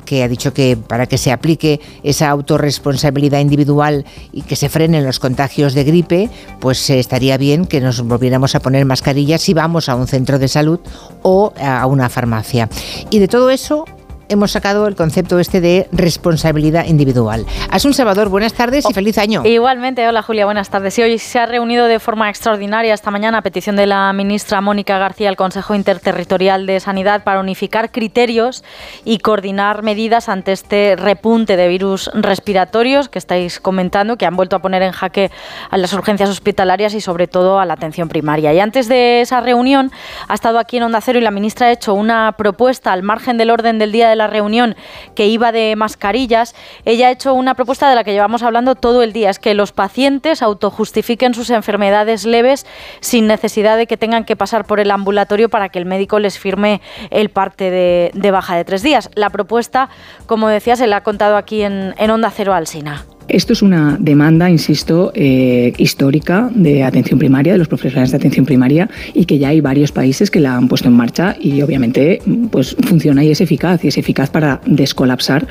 que 0.04 0.22
ha 0.22 0.28
dicho 0.28 0.52
que 0.52 0.76
para 0.76 1.06
que 1.06 1.18
se 1.18 1.32
aplique 1.32 1.80
esa 2.02 2.30
autorresponsabilidad 2.30 3.40
individual 3.40 4.04
y 4.32 4.42
que 4.42 4.56
se 4.56 4.68
frenen 4.68 5.04
los 5.04 5.18
contagios 5.18 5.74
de 5.74 5.84
gripe, 5.84 6.30
pues 6.60 6.88
eh, 6.90 6.98
estaría 6.98 7.36
bien 7.36 7.66
que 7.66 7.80
nos 7.80 8.00
volviéramos 8.00 8.54
a 8.54 8.60
poner 8.60 8.84
mascarillas 8.84 9.42
si 9.42 9.54
vamos 9.54 9.88
a 9.88 9.94
un 9.96 10.06
centro 10.06 10.38
de 10.38 10.48
salud 10.48 10.80
o 11.22 11.52
a 11.60 11.86
una 11.86 12.08
farmacia. 12.08 12.68
Y 13.10 13.18
de 13.18 13.28
todo 13.28 13.50
eso 13.50 13.84
hemos 14.28 14.52
sacado 14.52 14.86
el 14.86 14.94
concepto 14.94 15.38
este 15.38 15.60
de 15.60 15.88
responsabilidad 15.92 16.86
individual. 16.86 17.46
Asun 17.70 17.94
Salvador, 17.94 18.28
buenas 18.28 18.54
tardes 18.54 18.84
y 18.88 18.92
feliz 18.92 19.18
año. 19.18 19.42
Igualmente, 19.44 20.06
hola 20.06 20.22
Julia, 20.22 20.44
buenas 20.44 20.70
tardes. 20.70 20.94
Sí, 20.94 21.02
hoy 21.02 21.18
se 21.18 21.38
ha 21.38 21.46
reunido 21.46 21.86
de 21.86 21.98
forma 21.98 22.28
extraordinaria 22.30 22.94
esta 22.94 23.10
mañana 23.10 23.38
a 23.38 23.42
petición 23.42 23.76
de 23.76 23.86
la 23.86 24.12
ministra 24.12 24.60
Mónica 24.60 24.98
García 24.98 25.28
el 25.28 25.36
Consejo 25.36 25.74
Interterritorial 25.74 26.66
de 26.66 26.80
Sanidad 26.80 27.24
para 27.24 27.40
unificar 27.40 27.90
criterios 27.90 28.64
y 29.04 29.18
coordinar 29.18 29.82
medidas 29.82 30.28
ante 30.28 30.52
este 30.52 30.96
repunte 30.96 31.56
de 31.56 31.68
virus 31.68 32.10
respiratorios 32.14 33.08
que 33.08 33.18
estáis 33.18 33.60
comentando, 33.60 34.16
que 34.16 34.26
han 34.26 34.36
vuelto 34.36 34.56
a 34.56 34.60
poner 34.60 34.82
en 34.82 34.92
jaque 34.92 35.30
a 35.70 35.76
las 35.76 35.92
urgencias 35.92 36.30
hospitalarias 36.30 36.94
y 36.94 37.00
sobre 37.00 37.26
todo 37.26 37.60
a 37.60 37.66
la 37.66 37.74
atención 37.74 38.08
primaria. 38.08 38.52
Y 38.52 38.60
antes 38.60 38.88
de 38.88 39.20
esa 39.20 39.40
reunión 39.40 39.90
ha 40.28 40.34
estado 40.34 40.58
aquí 40.58 40.76
en 40.76 40.84
Onda 40.84 41.00
Cero 41.00 41.18
y 41.18 41.22
la 41.22 41.30
ministra 41.30 41.68
ha 41.68 41.72
hecho 41.72 41.94
una 41.94 42.32
propuesta 42.32 42.92
al 42.92 43.02
margen 43.02 43.38
del 43.38 43.50
orden 43.50 43.78
del 43.78 43.92
día 43.92 44.08
de 44.08 44.13
la 44.16 44.26
reunión 44.26 44.76
que 45.14 45.26
iba 45.26 45.52
de 45.52 45.74
mascarillas. 45.76 46.54
Ella 46.84 47.08
ha 47.08 47.10
hecho 47.10 47.34
una 47.34 47.54
propuesta 47.54 47.88
de 47.88 47.94
la 47.94 48.04
que 48.04 48.12
llevamos 48.12 48.42
hablando 48.42 48.74
todo 48.74 49.02
el 49.02 49.12
día, 49.12 49.30
es 49.30 49.38
que 49.38 49.54
los 49.54 49.72
pacientes 49.72 50.42
autojustifiquen 50.42 51.34
sus 51.34 51.50
enfermedades 51.50 52.24
leves 52.24 52.66
sin 53.00 53.26
necesidad 53.26 53.76
de 53.76 53.86
que 53.86 53.96
tengan 53.96 54.24
que 54.24 54.36
pasar 54.36 54.64
por 54.64 54.80
el 54.80 54.90
ambulatorio 54.90 55.48
para 55.48 55.68
que 55.68 55.78
el 55.78 55.86
médico 55.86 56.18
les 56.18 56.38
firme 56.38 56.80
el 57.10 57.30
parte 57.30 57.70
de, 57.70 58.10
de 58.14 58.30
baja 58.30 58.56
de 58.56 58.64
tres 58.64 58.82
días. 58.82 59.10
La 59.14 59.30
propuesta, 59.30 59.88
como 60.26 60.48
decía, 60.48 60.76
se 60.76 60.86
la 60.86 60.96
ha 60.96 61.02
contado 61.02 61.36
aquí 61.36 61.62
en, 61.62 61.94
en 61.98 62.10
Onda 62.10 62.30
Cero 62.30 62.54
Alsina. 62.54 63.04
Esto 63.28 63.52
es 63.52 63.62
una 63.62 63.96
demanda, 63.98 64.50
insisto, 64.50 65.12
eh, 65.14 65.72
histórica 65.78 66.50
de 66.54 66.84
atención 66.84 67.18
primaria, 67.18 67.52
de 67.52 67.58
los 67.58 67.68
profesionales 67.68 68.10
de 68.10 68.18
atención 68.18 68.44
primaria, 68.44 68.88
y 69.14 69.24
que 69.24 69.38
ya 69.38 69.48
hay 69.48 69.60
varios 69.60 69.92
países 69.92 70.30
que 70.30 70.40
la 70.40 70.56
han 70.56 70.68
puesto 70.68 70.88
en 70.88 70.94
marcha 70.94 71.36
y 71.40 71.62
obviamente 71.62 72.20
pues 72.50 72.76
funciona 72.86 73.24
y 73.24 73.30
es 73.30 73.40
eficaz, 73.40 73.84
y 73.84 73.88
es 73.88 73.98
eficaz 73.98 74.30
para 74.30 74.60
descolapsar, 74.66 75.46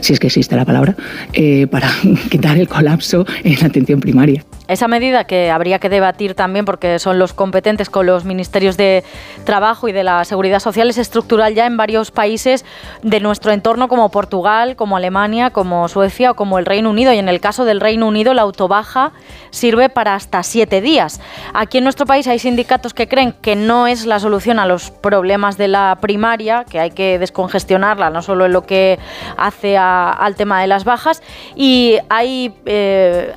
si 0.00 0.12
es 0.12 0.20
que 0.20 0.28
existe 0.28 0.54
la 0.56 0.64
palabra, 0.64 0.94
eh, 1.32 1.66
para 1.66 1.90
quitar 2.30 2.58
el 2.58 2.68
colapso 2.68 3.26
en 3.42 3.56
la 3.60 3.66
atención 3.66 4.00
primaria. 4.00 4.44
Esa 4.68 4.88
medida 4.88 5.24
que 5.24 5.50
habría 5.50 5.78
que 5.78 5.88
debatir 5.88 6.34
también 6.34 6.64
porque 6.64 6.98
son 6.98 7.20
los 7.20 7.32
competentes 7.32 7.88
con 7.88 8.06
los 8.06 8.24
ministerios 8.24 8.76
de 8.76 9.04
Trabajo 9.44 9.88
y 9.88 9.92
de 9.92 10.02
la 10.02 10.24
Seguridad 10.24 10.58
Social 10.58 10.90
es 10.90 10.98
estructural 10.98 11.54
ya 11.54 11.66
en 11.66 11.76
varios 11.76 12.10
países 12.10 12.64
de 13.02 13.20
nuestro 13.20 13.52
entorno 13.52 13.86
como 13.86 14.10
Portugal, 14.10 14.74
como 14.74 14.96
Alemania, 14.96 15.50
como 15.50 15.86
Suecia 15.86 16.32
o 16.32 16.34
como 16.34 16.58
el 16.58 16.66
Reino 16.66 16.90
Unido. 16.90 17.12
Y 17.16 17.18
en 17.18 17.30
el 17.30 17.40
caso 17.40 17.64
del 17.64 17.80
Reino 17.80 18.06
Unido 18.06 18.34
la 18.34 18.42
autobaja 18.42 19.12
sirve 19.48 19.88
para 19.88 20.14
hasta 20.14 20.42
siete 20.42 20.82
días. 20.82 21.18
Aquí 21.54 21.78
en 21.78 21.84
nuestro 21.84 22.04
país 22.04 22.28
hay 22.28 22.38
sindicatos 22.38 22.92
que 22.92 23.08
creen 23.08 23.32
que 23.32 23.56
no 23.56 23.86
es 23.86 24.04
la 24.04 24.20
solución 24.20 24.58
a 24.58 24.66
los 24.66 24.90
problemas 24.90 25.56
de 25.56 25.68
la 25.68 25.96
primaria, 25.98 26.66
que 26.68 26.78
hay 26.78 26.90
que 26.90 27.18
descongestionarla, 27.18 28.10
no 28.10 28.20
solo 28.20 28.44
en 28.44 28.52
lo 28.52 28.66
que 28.66 28.98
hace 29.38 29.78
al 29.78 30.34
tema 30.36 30.60
de 30.60 30.66
las 30.66 30.84
bajas. 30.84 31.22
Y 31.54 31.96
hay... 32.10 32.54
eh, 32.66 33.32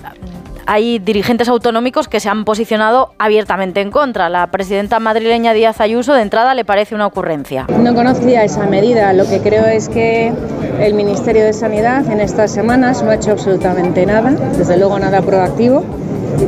hay 0.66 1.00
dirigentes 1.00 1.50
autonómicos 1.50 2.08
que 2.08 2.20
se 2.20 2.30
han 2.30 2.46
posicionado 2.46 3.12
abiertamente 3.18 3.82
en 3.82 3.92
contra. 3.92 4.30
La 4.30 4.48
presidenta 4.48 5.00
madrileña 5.00 5.54
Díaz 5.54 5.82
Ayuso 5.82 6.14
de 6.14 6.22
entrada 6.22 6.54
le 6.56 6.66
parece 6.66 6.96
una 6.96 7.08
ocurrencia. 7.08 7.68
No 7.82 7.94
conocía 7.94 8.44
esa 8.44 8.66
medida. 8.66 9.14
Lo 9.14 9.28
que 9.28 9.40
creo 9.40 9.66
es 9.66 9.90
que 9.90 10.32
el 10.80 10.94
Ministerio 10.94 11.44
de 11.44 11.54
Sanidad 11.54 12.10
en 12.12 12.20
estas 12.20 12.52
semanas 12.52 13.04
no 13.04 13.12
ha 13.12 13.16
hecho 13.16 13.32
absolutamente 13.32 14.06
nada, 14.06 14.32
desde 14.58 14.78
luego 14.78 15.00
nada 15.00 15.22
proactivo. 15.22 15.84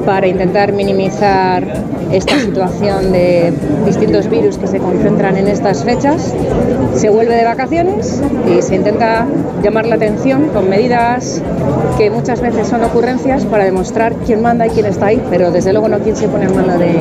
para 0.06 0.27
intentar 0.27 0.72
minimizar 0.73 1.64
esta 2.11 2.38
situación 2.40 3.11
de 3.11 3.53
distintos 3.85 4.30
virus 4.30 4.57
que 4.57 4.67
se 4.67 4.80
concentran 4.80 5.38
en 5.38 5.48
estas 5.48 5.83
fechas. 5.83 6.33
Se 6.95 7.09
vuelve 7.09 7.35
de 7.35 7.45
vacaciones 7.45 8.22
y 8.48 8.61
se 8.61 8.75
intenta 8.75 9.25
llamar 9.64 9.85
la 9.85 9.95
atención 9.95 10.49
con 10.49 10.69
medidas 10.69 11.41
que 12.01 12.09
muchas 12.09 12.41
veces 12.41 12.67
son 12.67 12.83
ocurrencias 12.83 13.45
para 13.45 13.63
demostrar 13.63 14.15
quién 14.25 14.41
manda 14.41 14.65
y 14.65 14.71
quién 14.71 14.88
está 14.88 15.05
ahí, 15.05 15.23
pero 15.30 15.51
desde 15.51 15.71
luego 15.71 15.88
no 15.88 15.99
quién 15.99 16.15
se 16.15 16.27
pone 16.27 16.45
en 16.45 16.55
mano 16.55 16.75
de, 16.80 16.99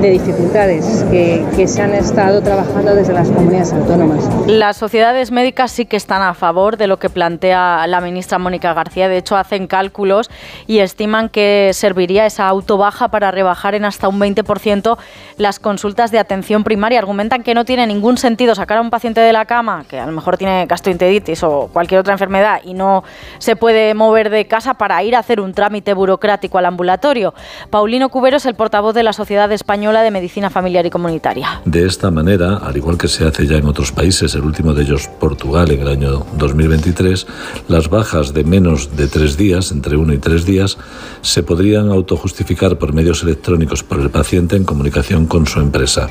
de 0.00 0.10
dificultades 0.10 1.04
que, 1.10 1.44
que 1.54 1.68
se 1.68 1.82
han 1.82 1.92
estado 1.92 2.40
trabajando 2.42 2.94
desde 2.94 3.12
las 3.12 3.28
comunidades 3.28 3.74
autónomas. 3.74 4.26
Las 4.46 4.78
sociedades 4.78 5.30
médicas 5.30 5.72
sí 5.72 5.84
que 5.84 5.98
están 5.98 6.22
a 6.22 6.32
favor 6.32 6.78
de 6.78 6.86
lo 6.86 6.98
que 6.98 7.10
plantea 7.10 7.86
la 7.86 8.00
ministra 8.00 8.38
Mónica 8.38 8.72
García. 8.72 9.10
De 9.10 9.18
hecho, 9.18 9.36
hacen 9.36 9.66
cálculos 9.66 10.30
y 10.66 10.78
estiman 10.78 11.28
que 11.28 11.72
serviría 11.74 12.24
esa 12.24 12.48
autobaja 12.48 13.08
para 13.08 13.30
rebajar 13.30 13.74
en 13.74 13.84
hasta 13.84 14.08
un 14.08 14.18
20% 14.18 14.96
las 15.36 15.58
consultas 15.58 16.10
de 16.12 16.18
atención 16.18 16.64
primaria. 16.64 16.98
Argumentan 16.98 17.42
que 17.42 17.52
no 17.52 17.66
tiene 17.66 17.86
ningún 17.86 18.16
sentido 18.16 18.54
sacar 18.54 18.78
a 18.78 18.80
un 18.80 18.88
paciente 18.88 19.20
de 19.20 19.34
la 19.34 19.44
cama, 19.44 19.84
que 19.86 19.98
a 19.98 20.06
lo 20.06 20.12
mejor 20.12 20.38
tiene 20.38 20.64
gastroenteritis 20.64 21.42
o 21.42 21.68
cualquier 21.70 22.00
otra 22.00 22.14
enfermedad 22.14 22.62
y 22.64 22.72
no 22.72 23.04
se 23.36 23.54
puede 23.54 23.92
mover 23.92 24.13
de 24.14 24.46
casa 24.46 24.74
para 24.74 25.02
ir 25.02 25.16
a 25.16 25.18
hacer 25.18 25.40
un 25.40 25.52
trámite 25.52 25.92
burocrático 25.92 26.58
al 26.58 26.66
ambulatorio. 26.66 27.34
Paulino 27.70 28.08
Cubero 28.08 28.36
es 28.36 28.46
el 28.46 28.54
portavoz 28.54 28.94
de 28.94 29.02
la 29.02 29.12
Sociedad 29.12 29.50
Española 29.50 30.02
de 30.02 30.12
Medicina 30.12 30.50
Familiar 30.50 30.86
y 30.86 30.90
Comunitaria. 30.90 31.60
De 31.64 31.84
esta 31.84 32.10
manera, 32.12 32.58
al 32.58 32.76
igual 32.76 32.96
que 32.96 33.08
se 33.08 33.26
hace 33.26 33.46
ya 33.46 33.56
en 33.56 33.66
otros 33.66 33.90
países, 33.90 34.34
el 34.36 34.42
último 34.42 34.72
de 34.72 34.84
ellos 34.84 35.08
Portugal 35.18 35.70
en 35.72 35.80
el 35.80 35.88
año 35.88 36.24
2023, 36.38 37.26
las 37.68 37.90
bajas 37.90 38.32
de 38.32 38.44
menos 38.44 38.96
de 38.96 39.08
tres 39.08 39.36
días, 39.36 39.72
entre 39.72 39.96
uno 39.96 40.12
y 40.12 40.18
tres 40.18 40.46
días, 40.46 40.78
se 41.22 41.42
podrían 41.42 41.90
autojustificar 41.90 42.78
por 42.78 42.92
medios 42.92 43.22
electrónicos 43.24 43.82
por 43.82 44.00
el 44.00 44.10
paciente 44.10 44.56
en 44.56 44.64
comunicación 44.64 45.26
con 45.26 45.46
su 45.46 45.58
empresa 45.60 46.08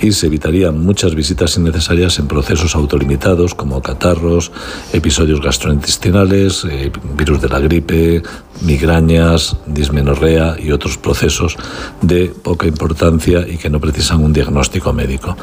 y 0.00 0.12
se 0.12 0.26
evitarían 0.26 0.80
muchas 0.84 1.14
visitas 1.14 1.56
innecesarias 1.56 2.18
en 2.18 2.26
procesos 2.26 2.74
autolimitados 2.74 3.54
como 3.54 3.82
catarros, 3.82 4.50
episodios 4.92 5.40
gastrointestinales, 5.40 6.64
eh, 6.64 6.90
virus 7.18 7.42
de 7.42 7.48
la 7.50 7.58
gripe, 7.58 8.22
migrañas, 8.62 9.58
dismenorrea 9.66 10.56
y 10.58 10.70
otros 10.70 10.96
procesos 10.96 11.56
de 12.00 12.28
poca 12.28 12.66
importancia 12.66 13.46
y 13.46 13.58
que 13.58 13.68
no 13.68 13.80
precisan 13.80 14.24
un 14.24 14.32
diagnóstico 14.32 14.94
médico. 14.94 15.36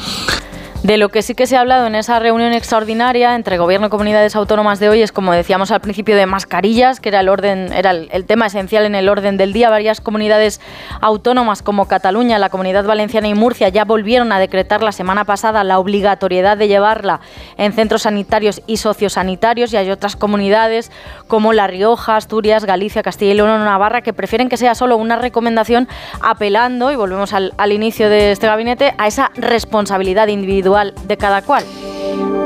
De 0.86 0.98
lo 0.98 1.10
que 1.10 1.24
sí 1.24 1.34
que 1.34 1.48
se 1.48 1.58
ha 1.58 1.62
hablado 1.62 1.88
en 1.88 1.96
esa 1.96 2.20
reunión 2.20 2.54
extraordinaria 2.54 3.34
entre 3.34 3.58
gobierno 3.58 3.88
y 3.88 3.90
comunidades 3.90 4.36
autónomas 4.36 4.80
de 4.80 4.88
hoy 4.88 5.02
es, 5.02 5.12
como 5.12 5.34
decíamos 5.34 5.72
al 5.72 5.82
principio, 5.82 6.16
de 6.16 6.28
mascarillas, 6.28 7.00
que 7.00 7.10
era 7.10 7.22
el 7.22 7.30
orden, 7.30 7.74
era 7.74 7.90
el, 7.90 8.26
tema 8.26 8.46
esencial 8.46 8.86
en 8.86 8.94
el 8.94 9.10
orden 9.10 9.36
del 9.36 9.52
día. 9.52 9.72
Varias 9.72 10.00
comunidades 10.00 10.62
autónomas 11.02 11.64
como 11.64 11.88
Cataluña, 11.88 12.38
la 12.38 12.50
Comunidad 12.50 12.86
Valenciana 12.86 13.28
y 13.28 13.34
Murcia 13.34 13.70
ya 13.70 13.84
volvieron 13.84 14.32
a 14.32 14.38
decretar 14.38 14.84
la 14.84 14.92
semana 14.92 15.26
pasada 15.26 15.64
la 15.64 15.80
obligatoriedad 15.80 16.56
de 16.56 16.68
llevarla 16.68 17.20
en 17.58 17.74
centros 17.74 18.04
sanitarios 18.04 18.62
y 18.68 18.78
sociosanitarios 18.78 19.74
y 19.74 19.78
hay 19.78 19.90
otras 19.90 20.16
comunidades 20.16 20.92
como 21.28 21.52
La 21.52 21.66
Rioja, 21.66 22.16
Asturias, 22.16 22.64
Galicia, 22.64 23.02
Castilla 23.02 23.32
y 23.32 23.36
León, 23.38 23.66
Navarra 23.66 24.02
que 24.02 24.14
prefieren 24.14 24.50
que 24.50 24.58
sea 24.58 24.76
solo 24.76 24.98
una 24.98 25.16
recomendación 25.16 25.88
apelando, 26.22 26.92
y 26.92 26.96
volvemos 26.96 27.34
al 27.34 27.72
inicio 27.72 28.08
de 28.08 28.32
este 28.32 28.46
gabinete, 28.46 28.94
a 29.00 29.08
esa 29.08 29.32
responsabilidad 29.36 30.28
individual 30.28 30.75
de 30.84 31.18
cada 31.18 31.42
cual. 31.42 31.64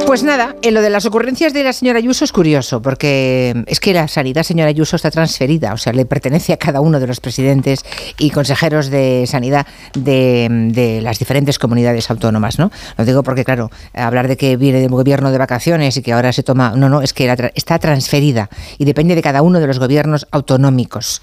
Pues 0.06 0.24
nada, 0.24 0.56
en 0.64 0.74
lo 0.74 0.82
de 0.82 0.90
las 0.90 1.06
ocurrencias 1.06 1.54
de 1.54 1.64
la 1.64 1.72
señora 1.72 2.00
Ayuso 2.00 2.26
es 2.26 2.32
curioso, 2.32 2.82
porque 2.82 3.64
es 3.68 3.80
que 3.80 3.94
la 3.94 4.08
sanidad, 4.08 4.42
señora 4.42 4.70
Ayuso, 4.70 4.96
está 4.96 5.12
transferida, 5.12 5.74
o 5.74 5.78
sea, 5.78 5.94
le 5.94 6.06
pertenece 6.06 6.52
a 6.54 6.58
cada 6.58 6.82
uno 6.82 7.00
de 7.00 7.06
los 7.06 7.20
presidentes 7.20 7.86
y 8.18 8.32
consejeros 8.32 8.90
de 8.90 9.26
sanidad 9.28 9.68
de, 9.94 11.00
las 11.04 11.20
diferentes 11.20 11.60
comunidades 11.60 12.10
autónomas, 12.10 12.58
¿no? 12.58 12.72
Lo 12.98 13.06
digo 13.06 13.22
porque, 13.22 13.46
claro, 13.46 13.70
hablar 13.94 14.28
de 14.28 14.38
que 14.38 14.58
viene 14.58 14.80
del 14.80 14.90
gobierno 14.90 15.32
de 15.32 15.38
vacaciones 15.38 15.96
y 15.98 16.02
que 16.02 16.14
ahora 16.14 16.34
se 16.34 16.42
toma. 16.42 16.74
No, 16.76 16.90
no, 16.90 17.02
es 17.02 17.14
que 17.14 17.32
está 17.54 17.78
transferida 17.78 18.50
y 18.80 18.86
depende 18.86 19.14
de 19.14 19.22
cada 19.22 19.44
uno 19.44 19.60
de 19.60 19.68
los 19.68 19.78
gobiernos 19.78 20.28
autonómicos, 20.32 21.22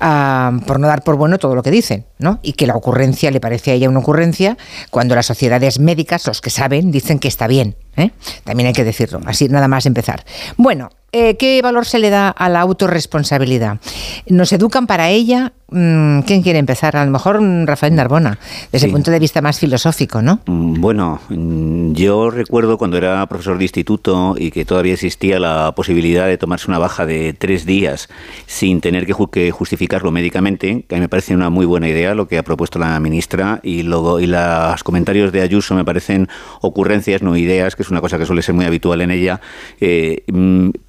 Ah, 0.00 0.52
por 0.66 0.80
no 0.80 0.86
dar 0.86 1.02
por 1.02 1.16
bueno 1.16 1.38
todo 1.38 1.54
lo 1.54 1.62
que 1.62 1.70
dicen, 1.70 2.06
¿no? 2.18 2.38
Y 2.42 2.54
que 2.54 2.66
la 2.66 2.76
ocurrencia 2.76 3.30
le 3.30 3.40
parece 3.40 3.72
a 3.72 3.74
ella 3.74 3.88
una 3.88 4.00
ocurrencia 4.00 4.56
cuando 4.90 5.14
las 5.14 5.26
sociedades 5.26 5.78
médicas, 5.78 6.22
los 6.32 6.40
que 6.40 6.48
saben, 6.48 6.90
dicen 6.90 7.18
que 7.18 7.28
está 7.28 7.46
bien. 7.46 7.76
¿eh? 7.94 8.10
También 8.44 8.68
hay 8.68 8.72
que 8.72 8.84
decirlo, 8.84 9.20
así 9.26 9.48
nada 9.50 9.68
más 9.68 9.84
empezar. 9.84 10.24
Bueno, 10.56 10.88
eh, 11.12 11.36
¿qué 11.36 11.60
valor 11.60 11.84
se 11.84 11.98
le 11.98 12.08
da 12.08 12.30
a 12.30 12.48
la 12.48 12.62
autorresponsabilidad? 12.62 13.80
¿Nos 14.28 14.50
educan 14.54 14.86
para 14.86 15.10
ella? 15.10 15.52
Mm, 15.72 16.20
¿Quién 16.20 16.42
quiere 16.42 16.58
empezar? 16.58 16.96
A 16.96 17.04
lo 17.04 17.10
mejor 17.10 17.40
mm, 17.40 17.66
Rafael 17.66 17.94
Narbona, 17.94 18.38
desde 18.70 18.86
el 18.86 18.92
punto 18.92 19.10
de 19.10 19.18
vista 19.18 19.40
más 19.40 19.58
filosófico, 19.58 20.20
¿no? 20.22 20.40
Mm, 20.46 20.80
Bueno, 20.80 21.20
yo 21.94 22.30
recuerdo 22.30 22.76
cuando 22.78 22.96
era 22.96 23.24
profesor 23.26 23.56
de 23.58 23.64
instituto 23.64 24.34
y 24.38 24.50
que 24.50 24.64
todavía 24.64 24.94
existía 24.94 25.38
la 25.38 25.72
posibilidad 25.74 26.26
de 26.26 26.36
tomarse 26.38 26.68
una 26.70 26.78
baja 26.78 27.06
de 27.06 27.32
tres 27.32 27.64
días 27.66 28.08
sin 28.46 28.80
tener 28.80 29.06
que, 29.06 29.14
ju- 29.14 29.30
que 29.30 29.50
justificarlo 29.50 30.10
médicamente, 30.10 30.84
que 30.88 30.94
a 30.94 30.98
mí 30.98 31.02
me 31.02 31.08
parece 31.08 31.34
una 31.34 31.50
muy 31.50 31.66
buena 31.66 31.88
idea 31.88 32.14
lo 32.14 32.28
que 32.28 32.38
ha 32.38 32.42
propuesto 32.42 32.78
la 32.78 32.98
ministra 33.00 33.60
y 33.62 33.82
luego 33.82 34.20
y 34.20 34.26
los 34.26 34.82
comentarios 34.84 35.32
de 35.32 35.40
Ayuso 35.42 35.74
me 35.74 35.84
parecen 35.84 36.28
ocurrencias, 36.60 37.22
no 37.22 37.36
ideas, 37.36 37.76
que 37.76 37.82
es 37.82 37.90
una 37.90 38.00
cosa 38.00 38.18
que 38.18 38.26
suele 38.26 38.42
ser 38.42 38.54
muy 38.54 38.64
habitual 38.64 39.00
en 39.00 39.10
ella. 39.10 39.40
Eh, 39.80 40.22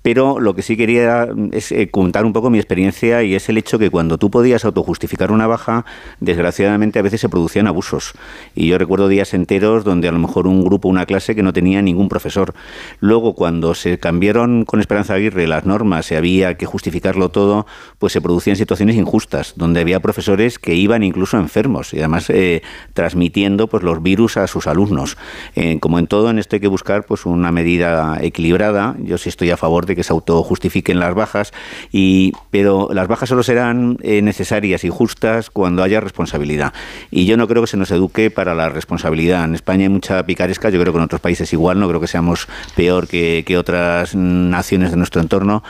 pero 0.02 0.40
lo 0.40 0.56
que 0.56 0.62
sí 0.62 0.76
quería 0.76 1.28
es 1.52 1.72
eh, 1.72 1.90
contar 1.90 2.26
un 2.26 2.34
poco 2.34 2.50
mi 2.50 2.58
experiencia 2.58 3.24
y 3.24 3.36
es 3.36 3.48
el 3.50 3.58
hecho 3.58 3.80
que 3.80 3.90
cuando 3.90 4.18
tú 4.18 4.30
podías 4.30 4.66
autojustificar 4.74 5.32
una 5.32 5.48
baja, 5.48 5.86
desgraciadamente 6.20 7.00
a 7.00 7.02
veces 7.02 7.22
se 7.22 7.30
producían 7.30 7.68
abusos. 7.68 8.14
Y 8.56 8.68
yo 8.68 8.78
recuerdo 8.78 9.08
días 9.08 9.34
enteros 9.34 9.84
donde 9.84 10.08
a 10.08 10.12
lo 10.12 10.20
mejor 10.20 10.48
un 10.48 10.64
grupo, 10.64 10.90
una 10.90 11.06
clase 11.06 11.36
que 11.36 11.44
no 11.44 11.54
tenía 11.54 11.82
ningún 11.82 12.10
profesor. 12.10 12.54
Luego, 13.00 13.36
cuando 13.36 13.76
se 13.76 14.00
cambiaron 14.00 14.66
con 14.66 14.80
Esperanza 14.80 15.14
Aguirre 15.14 15.48
las 15.48 15.66
normas 15.66 16.12
y 16.12 16.16
había 16.16 16.58
que 16.58 16.66
justificarlo 16.66 17.30
todo, 17.30 17.66
pues 18.00 18.14
se 18.14 18.22
producían 18.22 18.56
situaciones 18.56 18.96
injustas, 18.96 19.54
donde 19.56 19.82
había 19.82 20.00
profesores 20.00 20.60
que 20.60 20.76
iban 20.76 21.04
incluso 21.04 21.38
enfermos 21.38 21.94
y 21.94 22.00
además 22.00 22.30
eh, 22.30 22.62
transmitiendo 22.94 23.68
pues 23.68 23.84
los 23.84 24.02
virus 24.02 24.38
a 24.38 24.48
sus 24.48 24.68
alumnos. 24.68 25.18
Eh, 25.56 25.80
como 25.80 26.00
en 26.00 26.08
todo, 26.08 26.30
en 26.30 26.40
esto 26.40 26.56
hay 26.56 26.60
que 26.60 26.68
buscar 26.68 27.06
pues 27.06 27.26
una 27.26 27.52
medida 27.52 28.18
equilibrada. 28.22 28.96
Yo 29.00 29.18
sí 29.18 29.30
estoy 29.30 29.52
a 29.52 29.58
favor 29.58 29.86
de 29.86 29.96
que 29.96 30.04
se 30.04 30.14
autojustifiquen 30.14 31.00
las 31.00 31.14
bajas, 31.14 31.54
y, 31.92 32.32
pero 32.50 32.90
las 32.94 33.08
bajas 33.08 33.30
solo 33.30 33.44
serán 33.44 33.98
eh, 34.02 34.22
necesarias 34.22 34.63
y 34.64 34.90
justas 34.90 35.50
cuando 35.50 35.84
haya 35.84 36.00
responsabilidad. 36.00 36.74
Y 37.12 37.26
yo 37.26 37.38
no 37.38 37.48
creo 37.48 37.64
que 37.64 37.68
se 37.68 37.78
nos 37.78 37.92
eduque 37.92 38.32
para 38.32 38.56
la 38.56 38.70
responsabilidad. 38.70 39.44
En 39.44 39.56
España 39.56 39.84
hay 39.84 39.90
mucha 39.90 40.26
picaresca, 40.26 40.70
yo 40.70 40.80
creo 40.80 40.94
que 40.94 41.00
en 41.00 41.06
otros 41.06 41.22
países 41.22 41.52
igual, 41.54 41.80
no 41.80 41.88
creo 41.88 42.00
que 42.00 42.08
seamos 42.08 42.48
peor 42.76 43.08
que, 43.08 43.44
que 43.46 43.58
otras 43.58 44.16
naciones 44.16 44.92
de 44.92 44.98
nuestro 44.98 45.22
entorno, 45.22 45.64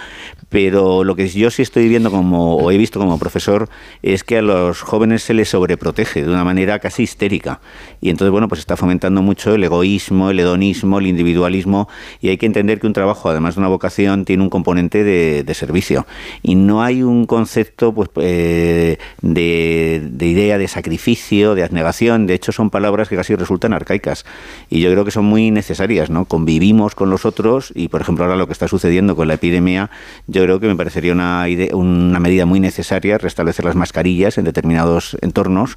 pero 0.54 1.04
lo 1.04 1.16
que 1.16 1.28
yo 1.28 1.50
sí 1.50 1.64
estoy 1.64 1.90
viendo 1.90 2.12
como, 2.12 2.58
o 2.58 2.70
he 2.70 2.78
visto 2.78 3.00
como 3.00 3.18
profesor, 3.18 3.70
es 4.04 4.24
que 4.24 4.38
a 4.38 4.44
los 4.44 4.82
jóvenes 4.82 5.24
se 5.24 5.34
les 5.34 5.50
sobreprotege 5.50 6.22
de 6.22 6.30
una 6.30 6.44
manera 6.44 6.78
casi 6.78 7.02
histérica. 7.02 7.60
Y 8.02 8.12
entonces, 8.12 8.32
bueno, 8.32 8.48
pues 8.48 8.60
está 8.60 8.78
fomentando 8.78 9.24
mucho 9.24 9.56
el 9.56 9.64
egoísmo, 9.64 10.30
el 10.30 10.40
hedonismo, 10.40 11.00
el 11.00 11.08
individualismo, 11.08 11.90
y 12.22 12.30
hay 12.30 12.38
que 12.38 12.46
entender 12.46 12.80
que 12.80 12.86
un 12.86 12.94
trabajo, 12.94 13.32
además 13.32 13.56
de 13.56 13.62
una 13.62 13.68
vocación, 13.68 14.26
tiene 14.26 14.44
un 14.44 14.52
componente 14.52 15.04
de, 15.04 15.54
servicio. 15.56 16.06
Y 16.44 16.54
no 16.54 16.84
hay 16.84 17.02
un 17.02 17.26
concepto 17.26 17.92
pues, 17.92 18.12
eh, 18.18 18.98
de, 19.22 20.04
de 20.08 20.28
idea 20.28 20.60
de 20.60 20.68
sacrificio, 20.68 21.56
de 21.56 21.64
abnegación, 21.64 22.28
de 22.28 22.36
hecho 22.36 22.52
son 22.52 22.70
palabras 22.70 23.10
que 23.10 23.16
casi 23.16 23.34
resultan 23.34 23.74
arcaicas. 23.74 24.24
Y 24.70 24.82
yo 24.82 24.92
creo 24.92 25.04
que 25.04 25.10
son 25.10 25.26
muy 25.26 25.50
necesarias, 25.50 26.12
¿no? 26.12 26.26
Convivimos 26.26 26.94
con 26.94 27.10
los 27.10 27.26
otros 27.26 27.72
y, 27.74 27.88
por 27.88 28.02
ejemplo, 28.02 28.26
ahora 28.26 28.38
lo 28.38 28.46
que 28.46 28.54
está 28.54 28.68
sucediendo 28.68 29.16
con 29.16 29.28
la 29.28 29.34
epidemia, 29.34 29.90
yo 30.28 30.43
creo 30.44 30.60
que 30.60 30.68
me 30.68 30.76
parecería 30.76 31.14
una, 31.14 31.48
ide- 31.50 31.74
una 31.74 32.20
medida 32.20 32.46
muy 32.46 32.60
necesaria 32.60 33.18
restablecer 33.18 33.66
las 33.66 33.76
mascarillas 33.76 34.38
en 34.38 34.46
determinados 34.46 35.18
entornos. 35.22 35.76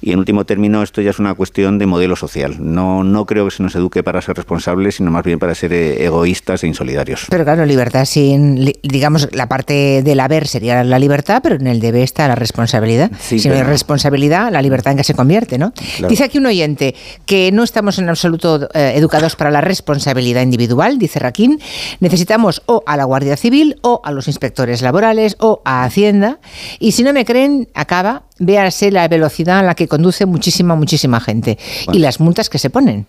Y 0.00 0.12
en 0.12 0.18
último 0.18 0.44
término, 0.44 0.82
esto 0.82 1.00
ya 1.00 1.10
es 1.10 1.18
una 1.18 1.34
cuestión 1.34 1.78
de 1.78 1.86
modelo 1.86 2.16
social. 2.16 2.56
No, 2.58 3.04
no 3.04 3.26
creo 3.26 3.44
que 3.46 3.50
se 3.50 3.62
nos 3.62 3.74
eduque 3.74 4.02
para 4.02 4.20
ser 4.22 4.36
responsables, 4.36 4.96
sino 4.96 5.10
más 5.10 5.24
bien 5.24 5.38
para 5.38 5.54
ser 5.54 5.72
eh, 5.72 6.04
egoístas 6.04 6.62
e 6.64 6.66
insolidarios. 6.66 7.26
Pero 7.30 7.44
claro, 7.44 7.64
libertad 7.66 8.04
sin, 8.04 8.72
digamos, 8.82 9.28
la 9.32 9.48
parte 9.48 10.02
del 10.02 10.20
haber 10.20 10.46
sería 10.46 10.84
la 10.84 10.98
libertad, 10.98 11.40
pero 11.42 11.56
en 11.56 11.66
el 11.66 11.80
debe 11.80 12.02
está 12.02 12.28
la 12.28 12.34
responsabilidad. 12.34 13.10
Sí, 13.20 13.38
si 13.38 13.48
no 13.48 13.54
hay 13.54 13.62
responsabilidad, 13.62 14.52
la 14.52 14.62
libertad 14.62 14.92
en 14.92 14.98
que 14.98 15.04
se 15.04 15.14
convierte, 15.14 15.58
¿no? 15.58 15.72
Claro. 15.72 16.08
Dice 16.08 16.24
aquí 16.24 16.38
un 16.38 16.46
oyente 16.46 16.94
que 17.26 17.50
no 17.52 17.62
estamos 17.62 17.98
en 17.98 18.08
absoluto 18.08 18.68
eh, 18.74 18.92
educados 18.96 19.36
para 19.36 19.50
la 19.50 19.60
responsabilidad 19.60 20.42
individual, 20.42 20.98
dice 20.98 21.18
Raquín. 21.18 21.58
Necesitamos 22.00 22.62
o 22.66 22.82
a 22.86 22.96
la 22.96 23.04
Guardia 23.04 23.36
Civil 23.36 23.76
o 23.82 24.00
a 24.04 24.07
los 24.12 24.28
inspectores 24.28 24.82
laborales 24.82 25.36
o 25.40 25.62
a 25.64 25.84
Hacienda. 25.84 26.38
Y 26.78 26.92
si 26.92 27.02
no 27.02 27.12
me 27.12 27.24
creen, 27.24 27.68
acaba, 27.74 28.22
véase 28.38 28.90
la 28.90 29.06
velocidad 29.08 29.58
a 29.58 29.62
la 29.62 29.74
que 29.74 29.88
conduce 29.88 30.26
muchísima, 30.26 30.74
muchísima 30.76 31.20
gente. 31.20 31.58
Y 31.92 31.98
las 31.98 32.20
multas 32.20 32.48
que 32.48 32.58
se 32.58 32.70
ponen. 32.70 33.06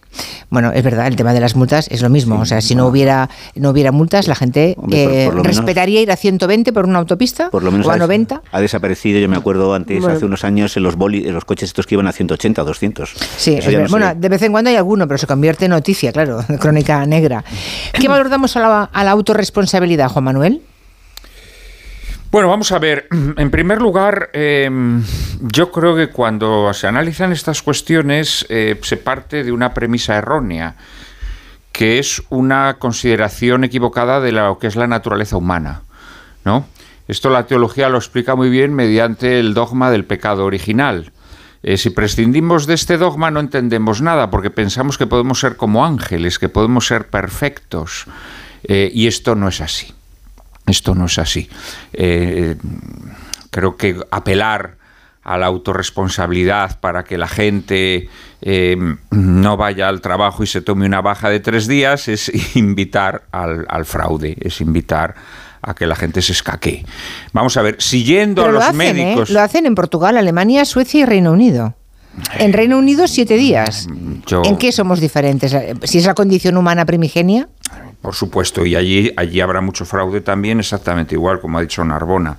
Bueno, 0.50 0.72
es 0.72 0.84
verdad, 0.84 1.08
el 1.08 1.16
tema 1.16 1.34
de 1.34 1.40
las 1.40 1.56
multas 1.56 1.88
es 1.92 2.02
lo 2.02 2.10
mismo. 2.10 2.40
o 2.40 2.46
sea, 2.46 2.62
si 2.62 2.76
no 2.76 2.88
hubiera, 2.88 3.30
no 3.56 3.70
hubiera 3.70 3.92
multas, 3.92 4.28
la 4.28 4.36
gente 4.36 4.76
Hombre, 4.78 5.04
por- 5.06 5.14
eh, 5.14 5.26
por 5.26 5.36
lo 5.36 5.44
menos- 5.44 5.58
respetaría 5.58 6.02
ir 6.02 6.12
a 6.12 6.16
120 6.16 6.74
por 6.74 6.86
una 6.86 7.00
autopista 7.00 7.50
Por 7.50 7.64
lo 7.64 7.72
menos 7.72 7.86
o 7.88 7.90
a 7.90 7.94
ha 7.94 7.96
des- 7.98 8.02
90. 8.02 8.42
Ha 8.52 8.60
desaparecido, 8.62 9.20
yo 9.20 9.30
me 9.30 9.38
acuerdo 9.38 9.74
antes, 9.74 10.00
Bueno. 10.02 10.16
hace 10.16 10.26
unos 10.26 10.44
años, 10.44 10.76
en 10.78 10.84
los, 10.84 10.96
boli, 10.96 11.28
en 11.28 11.34
los 11.34 11.46
coches 11.46 11.70
estos 11.70 11.86
que 11.86 11.96
iban 11.96 12.08
a 12.08 12.12
180, 12.12 12.64
200. 12.64 13.14
Sí, 13.38 13.56
es 13.56 13.68
no 13.68 13.88
bueno, 13.90 14.14
de 14.16 14.30
vez 14.30 14.42
en 14.42 14.52
cuando 14.52 14.70
hay 14.70 14.76
alguno, 14.76 15.08
pero 15.08 15.18
se 15.18 15.28
convierte 15.28 15.66
en 15.66 15.72
noticia, 15.72 16.12
claro, 16.12 16.44
crónica 16.60 17.06
negra. 17.06 17.44
¿Qué 17.94 18.08
valor 18.08 18.30
damos 18.30 18.56
a 18.56 18.60
la, 18.62 18.84
a 18.84 19.04
la 19.04 19.12
autorresponsabilidad, 19.12 20.10
Juan 20.10 20.24
Manuel? 20.26 20.62
Bueno, 22.32 22.48
vamos 22.50 22.72
a 22.72 22.80
ver. 22.80 23.08
En 23.38 23.50
primer 23.50 23.82
lugar, 23.82 24.30
eh, 24.34 24.70
yo 25.42 25.72
creo 25.72 25.96
que 25.96 26.10
cuando 26.10 26.72
se 26.74 26.88
analizan 26.88 27.32
estas 27.32 27.64
cuestiones 27.64 28.46
eh, 28.50 28.80
se 28.84 28.98
parte 28.98 29.44
de 29.44 29.52
una 29.52 29.74
premisa 29.74 30.16
errónea, 30.16 30.76
que 31.72 31.98
es 31.98 32.22
una 32.30 32.76
consideración 32.78 33.64
equivocada 33.64 34.20
de 34.20 34.32
lo 34.32 34.60
que 34.60 34.68
es 34.68 34.76
la 34.76 34.88
naturaleza 34.88 35.38
humana, 35.38 35.82
¿no? 36.46 36.68
Esto 37.08 37.32
la 37.32 37.48
teología 37.48 37.90
lo 37.90 37.98
explica 37.98 38.36
muy 38.36 38.52
bien 38.52 38.76
mediante 38.76 39.40
el 39.40 39.56
dogma 39.56 39.90
del 39.90 40.06
pecado 40.06 40.46
original. 40.46 41.12
Eh, 41.64 41.78
si 41.78 41.90
prescindimos 41.90 42.68
de 42.68 42.76
este 42.76 42.98
dogma 42.98 43.32
no 43.32 43.40
entendemos 43.40 44.02
nada, 44.02 44.30
porque 44.30 44.52
pensamos 44.52 45.00
que 45.00 45.08
podemos 45.08 45.40
ser 45.40 45.56
como 45.56 45.84
ángeles, 45.84 46.38
que 46.38 46.50
podemos 46.50 46.86
ser 46.86 47.08
perfectos, 47.08 48.06
eh, 48.64 48.92
y 48.94 49.08
esto 49.08 49.34
no 49.34 49.48
es 49.48 49.62
así. 49.62 49.94
Esto 50.70 50.96
no 50.96 51.06
es 51.06 51.18
así. 51.20 51.50
Eh, 51.94 52.56
creo 53.52 53.76
que 53.76 53.98
apelar 54.12 54.78
a 55.24 55.38
la 55.38 55.48
autorresponsabilidad 55.48 56.80
para 56.80 57.04
que 57.04 57.18
la 57.18 57.28
gente 57.28 58.10
eh, 58.42 58.78
no 59.12 59.58
vaya 59.58 59.88
al 59.90 60.02
trabajo 60.02 60.44
y 60.44 60.48
se 60.48 60.62
tome 60.62 60.86
una 60.86 61.02
baja 61.02 61.30
de 61.30 61.40
tres 61.40 61.68
días 61.68 62.08
es 62.08 62.32
invitar 62.56 63.24
al, 63.32 63.66
al 63.70 63.86
fraude, 63.86 64.38
es 64.42 64.62
invitar 64.62 65.16
a 65.62 65.74
que 65.74 65.86
la 65.86 65.96
gente 65.96 66.22
se 66.22 66.32
escaquee. 66.32 66.86
Vamos 67.34 67.58
a 67.58 67.62
ver, 67.62 67.76
siguiendo 67.80 68.44
Pero 68.44 68.50
a 68.50 68.54
lo 68.54 68.60
los 68.66 68.70
¿eh? 68.70 68.78
médicos... 68.94 69.30
Lo 69.30 69.42
hacen 69.42 69.66
en 69.66 69.76
Portugal, 69.76 70.18
Alemania, 70.18 70.64
Suecia 70.64 71.02
y 71.02 71.06
Reino 71.06 71.34
Unido. 71.34 71.76
En 72.40 72.54
Reino 72.54 72.78
Unido, 72.78 73.08
siete 73.08 73.36
días. 73.36 73.88
yo- 74.26 74.42
¿En 74.46 74.58
qué 74.58 74.72
somos 74.72 75.00
diferentes? 75.02 75.56
Si 75.84 75.98
es 75.98 76.06
la 76.06 76.14
condición 76.16 76.56
humana 76.58 76.86
primigenia. 76.86 77.50
Por 78.02 78.16
supuesto, 78.16 78.66
y 78.66 78.76
allí, 78.76 79.12
allí 79.18 79.42
habrá 79.42 79.60
mucho 79.62 79.86
fraude 79.86 80.22
también, 80.22 80.60
exactamente 80.60 81.16
igual, 81.16 81.42
como 81.42 81.58
ha 81.58 81.62
dicho 81.62 81.84
Narbona, 81.84 82.38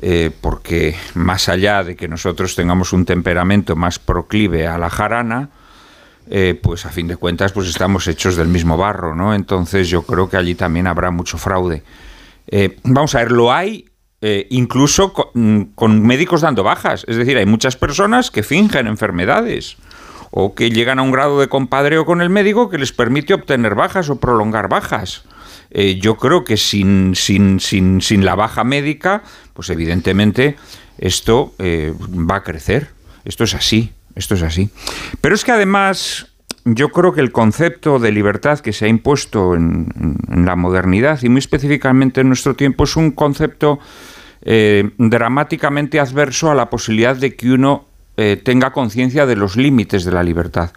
eh, 0.00 0.30
porque 0.40 0.96
más 1.14 1.48
allá 1.48 1.82
de 1.82 1.96
que 1.96 2.06
nosotros 2.06 2.54
tengamos 2.54 2.92
un 2.92 3.04
temperamento 3.04 3.74
más 3.74 3.98
proclive 3.98 4.68
a 4.68 4.78
la 4.78 4.88
jarana, 4.88 5.50
eh, 6.30 6.58
pues 6.62 6.86
a 6.86 6.90
fin 6.90 7.08
de 7.08 7.16
cuentas 7.16 7.52
pues 7.52 7.68
estamos 7.68 8.06
hechos 8.06 8.36
del 8.36 8.46
mismo 8.46 8.76
barro, 8.76 9.16
¿no? 9.16 9.34
Entonces 9.34 9.88
yo 9.88 10.02
creo 10.02 10.30
que 10.30 10.36
allí 10.36 10.54
también 10.54 10.86
habrá 10.86 11.10
mucho 11.10 11.38
fraude. 11.38 11.82
Eh, 12.46 12.78
vamos 12.84 13.14
a 13.14 13.18
ver, 13.18 13.32
lo 13.32 13.52
hay 13.52 13.86
incluso 14.50 15.14
mm, 15.32 15.62
con 15.74 16.02
médicos 16.02 16.42
dando 16.42 16.62
bajas, 16.62 17.06
es 17.08 17.16
decir, 17.16 17.38
hay 17.38 17.46
muchas 17.46 17.76
personas 17.76 18.30
que 18.30 18.42
fingen 18.42 18.86
enfermedades 18.86 19.78
o 20.30 20.54
que 20.54 20.70
llegan 20.70 20.98
a 20.98 21.02
un 21.02 21.10
grado 21.10 21.40
de 21.40 21.48
compadreo 21.48 22.04
con 22.04 22.20
el 22.20 22.30
médico 22.30 22.70
que 22.70 22.78
les 22.78 22.92
permite 22.92 23.34
obtener 23.34 23.74
bajas 23.74 24.10
o 24.10 24.20
prolongar 24.20 24.68
bajas. 24.68 25.24
Eh, 25.70 25.98
yo 26.00 26.16
creo 26.16 26.44
que 26.44 26.56
sin, 26.56 27.14
sin, 27.14 27.60
sin, 27.60 28.00
sin 28.00 28.24
la 28.24 28.34
baja 28.34 28.64
médica, 28.64 29.22
pues 29.54 29.70
evidentemente 29.70 30.56
esto 30.98 31.54
eh, 31.58 31.94
va 31.98 32.36
a 32.36 32.42
crecer. 32.42 32.88
Esto 33.24 33.44
es 33.44 33.54
así, 33.54 33.92
esto 34.14 34.34
es 34.34 34.42
así. 34.42 34.70
Pero 35.20 35.34
es 35.34 35.44
que 35.44 35.52
además 35.52 36.26
yo 36.64 36.90
creo 36.90 37.12
que 37.12 37.20
el 37.20 37.32
concepto 37.32 37.98
de 37.98 38.12
libertad 38.12 38.60
que 38.60 38.72
se 38.72 38.86
ha 38.86 38.88
impuesto 38.88 39.54
en, 39.54 39.88
la 40.28 40.56
modernidad 40.56 41.20
y 41.22 41.28
muy 41.28 41.38
específicamente 41.38 42.20
en 42.20 42.28
nuestro 42.28 42.54
tiempo 42.54 42.84
es 42.84 42.96
un 42.96 43.12
concepto 43.12 43.78
eh, 44.42 44.90
dramáticamente 44.98 46.00
adverso 46.00 46.50
a 46.50 46.54
la 46.54 46.70
posibilidad 46.70 47.16
de 47.16 47.36
que 47.36 47.50
uno 47.52 47.86
eh, 48.20 48.36
tenga 48.36 48.70
conciencia 48.70 49.24
de 49.24 49.34
los 49.34 49.56
límites 49.56 50.04
de 50.04 50.12
la 50.12 50.22
libertad. 50.22 50.72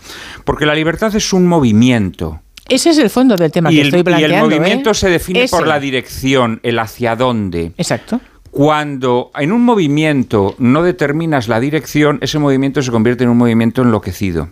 Porque 0.45 0.65
la 0.65 0.73
libertad 0.73 1.13
es 1.13 1.33
un 1.33 1.45
movimiento. 1.45 2.39
Ese 2.69 2.91
es 2.91 2.97
el 2.99 3.09
fondo 3.09 3.35
del 3.35 3.51
tema 3.51 3.69
Y 3.69 3.75
que 3.75 3.81
el, 3.81 3.87
estoy 3.87 3.97
y 3.97 3.99
el 3.99 4.05
planteando. 4.05 4.45
movimiento 4.45 4.91
¿eh? 4.91 4.93
se 4.93 5.09
define 5.09 5.47
por 5.49 5.67
la 5.67 5.77
dirección, 5.77 6.61
el 6.63 6.79
hacia 6.79 7.17
dónde. 7.17 7.73
Exacto. 7.77 8.21
Cuando 8.49 9.31
en 9.35 9.51
un 9.51 9.61
movimiento 9.65 10.55
no 10.57 10.83
determinas 10.83 11.49
la 11.49 11.59
dirección, 11.59 12.19
ese 12.21 12.39
movimiento 12.39 12.81
se 12.81 12.91
convierte 12.91 13.25
en 13.25 13.31
un 13.31 13.37
movimiento 13.37 13.81
enloquecido. 13.81 14.49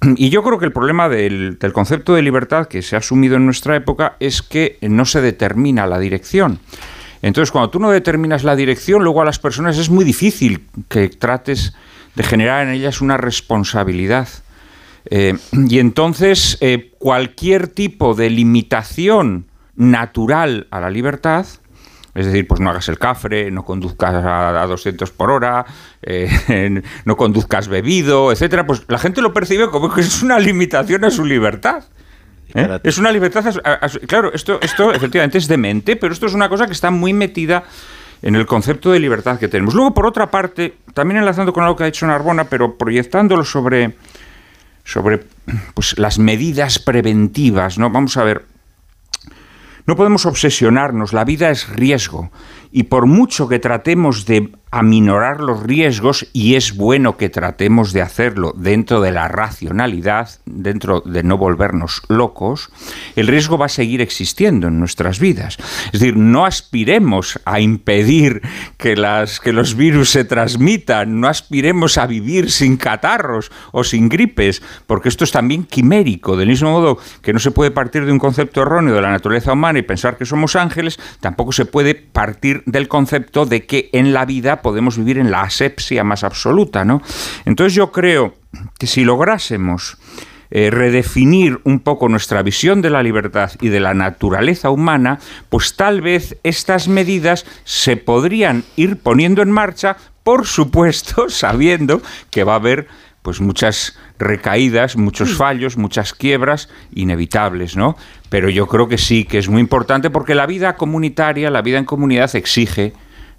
Y 0.16 0.30
yo 0.30 0.42
creo 0.42 0.58
que 0.58 0.64
el 0.64 0.72
problema 0.72 1.10
del, 1.10 1.58
del 1.58 1.72
concepto 1.74 2.14
de 2.14 2.22
libertad 2.22 2.66
que 2.66 2.80
se 2.80 2.96
ha 2.96 3.00
asumido 3.00 3.36
en 3.36 3.44
nuestra 3.44 3.76
época 3.76 4.16
es 4.20 4.40
que 4.40 4.78
no 4.80 5.04
se 5.04 5.20
determina 5.20 5.86
la 5.86 5.98
dirección. 5.98 6.60
Entonces, 7.20 7.50
cuando 7.50 7.68
tú 7.68 7.78
no 7.78 7.90
determinas 7.90 8.42
la 8.42 8.56
dirección, 8.56 9.02
luego 9.02 9.20
a 9.20 9.24
las 9.26 9.38
personas 9.38 9.76
es 9.76 9.90
muy 9.90 10.04
difícil 10.04 10.66
que 10.88 11.08
trates 11.10 11.74
de 12.16 12.22
generar 12.24 12.66
en 12.66 12.72
ellas 12.74 13.00
una 13.00 13.16
responsabilidad. 13.16 14.28
Eh, 15.08 15.36
y 15.52 15.78
entonces, 15.78 16.58
eh, 16.60 16.92
cualquier 16.98 17.68
tipo 17.68 18.14
de 18.14 18.28
limitación 18.30 19.46
natural 19.76 20.66
a 20.70 20.80
la 20.80 20.90
libertad, 20.90 21.46
es 22.14 22.26
decir, 22.26 22.48
pues 22.48 22.60
no 22.60 22.70
hagas 22.70 22.88
el 22.88 22.98
cafre, 22.98 23.50
no 23.50 23.64
conduzcas 23.64 24.14
a, 24.14 24.62
a 24.62 24.66
200 24.66 25.10
por 25.12 25.30
hora, 25.30 25.64
eh, 26.02 26.82
no 27.04 27.16
conduzcas 27.16 27.68
bebido, 27.68 28.32
etcétera, 28.32 28.66
pues 28.66 28.82
la 28.88 28.98
gente 28.98 29.20
lo 29.22 29.32
percibe 29.32 29.68
como 29.70 29.92
que 29.92 30.00
es 30.00 30.22
una 30.22 30.38
limitación 30.38 31.04
a 31.04 31.10
su 31.10 31.24
libertad. 31.24 31.84
¿eh? 32.54 32.80
Es 32.82 32.96
una 32.98 33.12
libertad. 33.12 33.46
a 33.64 33.84
a- 33.84 33.88
claro, 34.06 34.32
esto, 34.32 34.58
esto 34.62 34.92
efectivamente 34.92 35.36
es 35.38 35.46
demente, 35.46 35.94
pero 35.96 36.12
esto 36.14 36.26
es 36.26 36.32
una 36.34 36.48
cosa 36.48 36.66
que 36.66 36.72
está 36.72 36.90
muy 36.90 37.12
metida 37.12 37.64
en 38.22 38.34
el 38.34 38.46
concepto 38.46 38.92
de 38.92 39.00
libertad 39.00 39.38
que 39.38 39.48
tenemos. 39.48 39.74
Luego, 39.74 39.94
por 39.94 40.06
otra 40.06 40.30
parte, 40.30 40.76
también 40.94 41.18
enlazando 41.18 41.52
con 41.52 41.64
algo 41.64 41.76
que 41.76 41.84
ha 41.84 41.86
dicho 41.86 42.06
Narbona, 42.06 42.44
pero 42.44 42.76
proyectándolo 42.76 43.44
sobre, 43.44 43.96
sobre 44.84 45.24
pues, 45.74 45.98
las 45.98 46.18
medidas 46.18 46.78
preventivas, 46.78 47.78
¿no? 47.78 47.90
Vamos 47.90 48.16
a 48.16 48.24
ver. 48.24 48.44
No 49.86 49.94
podemos 49.94 50.26
obsesionarnos, 50.26 51.12
la 51.12 51.24
vida 51.24 51.50
es 51.50 51.68
riesgo 51.68 52.30
y 52.72 52.84
por 52.84 53.06
mucho 53.06 53.48
que 53.48 53.60
tratemos 53.60 54.26
de 54.26 54.50
aminorar 54.70 55.40
los 55.40 55.62
riesgos, 55.62 56.26
y 56.32 56.56
es 56.56 56.76
bueno 56.76 57.16
que 57.16 57.28
tratemos 57.28 57.92
de 57.92 58.02
hacerlo 58.02 58.52
dentro 58.56 59.00
de 59.00 59.12
la 59.12 59.28
racionalidad, 59.28 60.28
dentro 60.44 61.00
de 61.00 61.22
no 61.22 61.38
volvernos 61.38 62.02
locos, 62.08 62.70
el 63.14 63.28
riesgo 63.28 63.58
va 63.58 63.66
a 63.66 63.70
seguir 63.70 64.00
existiendo 64.00 64.68
en 64.68 64.78
nuestras 64.78 65.20
vidas. 65.20 65.56
Es 65.92 66.00
decir, 66.00 66.16
no 66.16 66.44
aspiremos 66.44 67.40
a 67.44 67.60
impedir 67.60 68.42
que, 68.76 68.96
las, 68.96 69.40
que 69.40 69.52
los 69.52 69.76
virus 69.76 70.10
se 70.10 70.24
transmitan, 70.24 71.20
no 71.20 71.28
aspiremos 71.28 71.96
a 71.96 72.06
vivir 72.06 72.50
sin 72.50 72.76
catarros 72.76 73.52
o 73.72 73.84
sin 73.84 74.08
gripes, 74.08 74.62
porque 74.86 75.08
esto 75.08 75.24
es 75.24 75.30
también 75.30 75.64
quimérico, 75.64 76.36
del 76.36 76.48
mismo 76.48 76.72
modo 76.72 76.98
que 77.22 77.32
no 77.32 77.38
se 77.38 77.50
puede 77.50 77.70
partir 77.70 78.04
de 78.04 78.12
un 78.12 78.18
concepto 78.18 78.62
erróneo 78.62 78.94
de 78.94 79.02
la 79.02 79.10
naturaleza 79.10 79.52
humana 79.52 79.78
y 79.78 79.82
pensar 79.82 80.16
que 80.16 80.26
somos 80.26 80.56
ángeles, 80.56 80.98
tampoco 81.20 81.52
se 81.52 81.66
puede 81.66 81.94
partir 81.94 82.62
del 82.66 82.88
concepto 82.88 83.46
de 83.46 83.64
que 83.64 83.90
en 83.92 84.12
la 84.12 84.24
vida 84.24 84.55
podemos 84.62 84.96
vivir 84.98 85.18
en 85.18 85.30
la 85.30 85.42
asepsia 85.42 86.04
más 86.04 86.24
absoluta, 86.24 86.84
¿no? 86.84 87.02
Entonces 87.44 87.74
yo 87.74 87.92
creo 87.92 88.34
que 88.78 88.86
si 88.86 89.04
lográsemos 89.04 89.98
eh, 90.50 90.70
redefinir 90.70 91.58
un 91.64 91.80
poco 91.80 92.08
nuestra 92.08 92.42
visión 92.42 92.80
de 92.80 92.90
la 92.90 93.02
libertad 93.02 93.50
y 93.60 93.68
de 93.68 93.80
la 93.80 93.94
naturaleza 93.94 94.70
humana, 94.70 95.18
pues 95.48 95.74
tal 95.74 96.02
vez 96.02 96.36
estas 96.44 96.86
medidas 96.86 97.44
se 97.64 97.96
podrían 97.96 98.62
ir 98.76 98.96
poniendo 98.98 99.42
en 99.42 99.50
marcha, 99.50 99.96
por 100.22 100.46
supuesto, 100.46 101.28
sabiendo 101.28 102.00
que 102.30 102.44
va 102.44 102.52
a 102.52 102.56
haber 102.56 102.86
pues 103.22 103.40
muchas 103.40 103.98
recaídas, 104.20 104.96
muchos 104.96 105.34
fallos, 105.34 105.76
muchas 105.76 106.12
quiebras 106.12 106.68
inevitables, 106.94 107.76
¿no? 107.76 107.96
Pero 108.28 108.48
yo 108.48 108.68
creo 108.68 108.86
que 108.86 108.98
sí, 108.98 109.24
que 109.24 109.38
es 109.38 109.48
muy 109.48 109.60
importante 109.60 110.10
porque 110.10 110.36
la 110.36 110.46
vida 110.46 110.76
comunitaria, 110.76 111.50
la 111.50 111.60
vida 111.60 111.78
en 111.78 111.86
comunidad 111.86 112.36
exige 112.36 112.92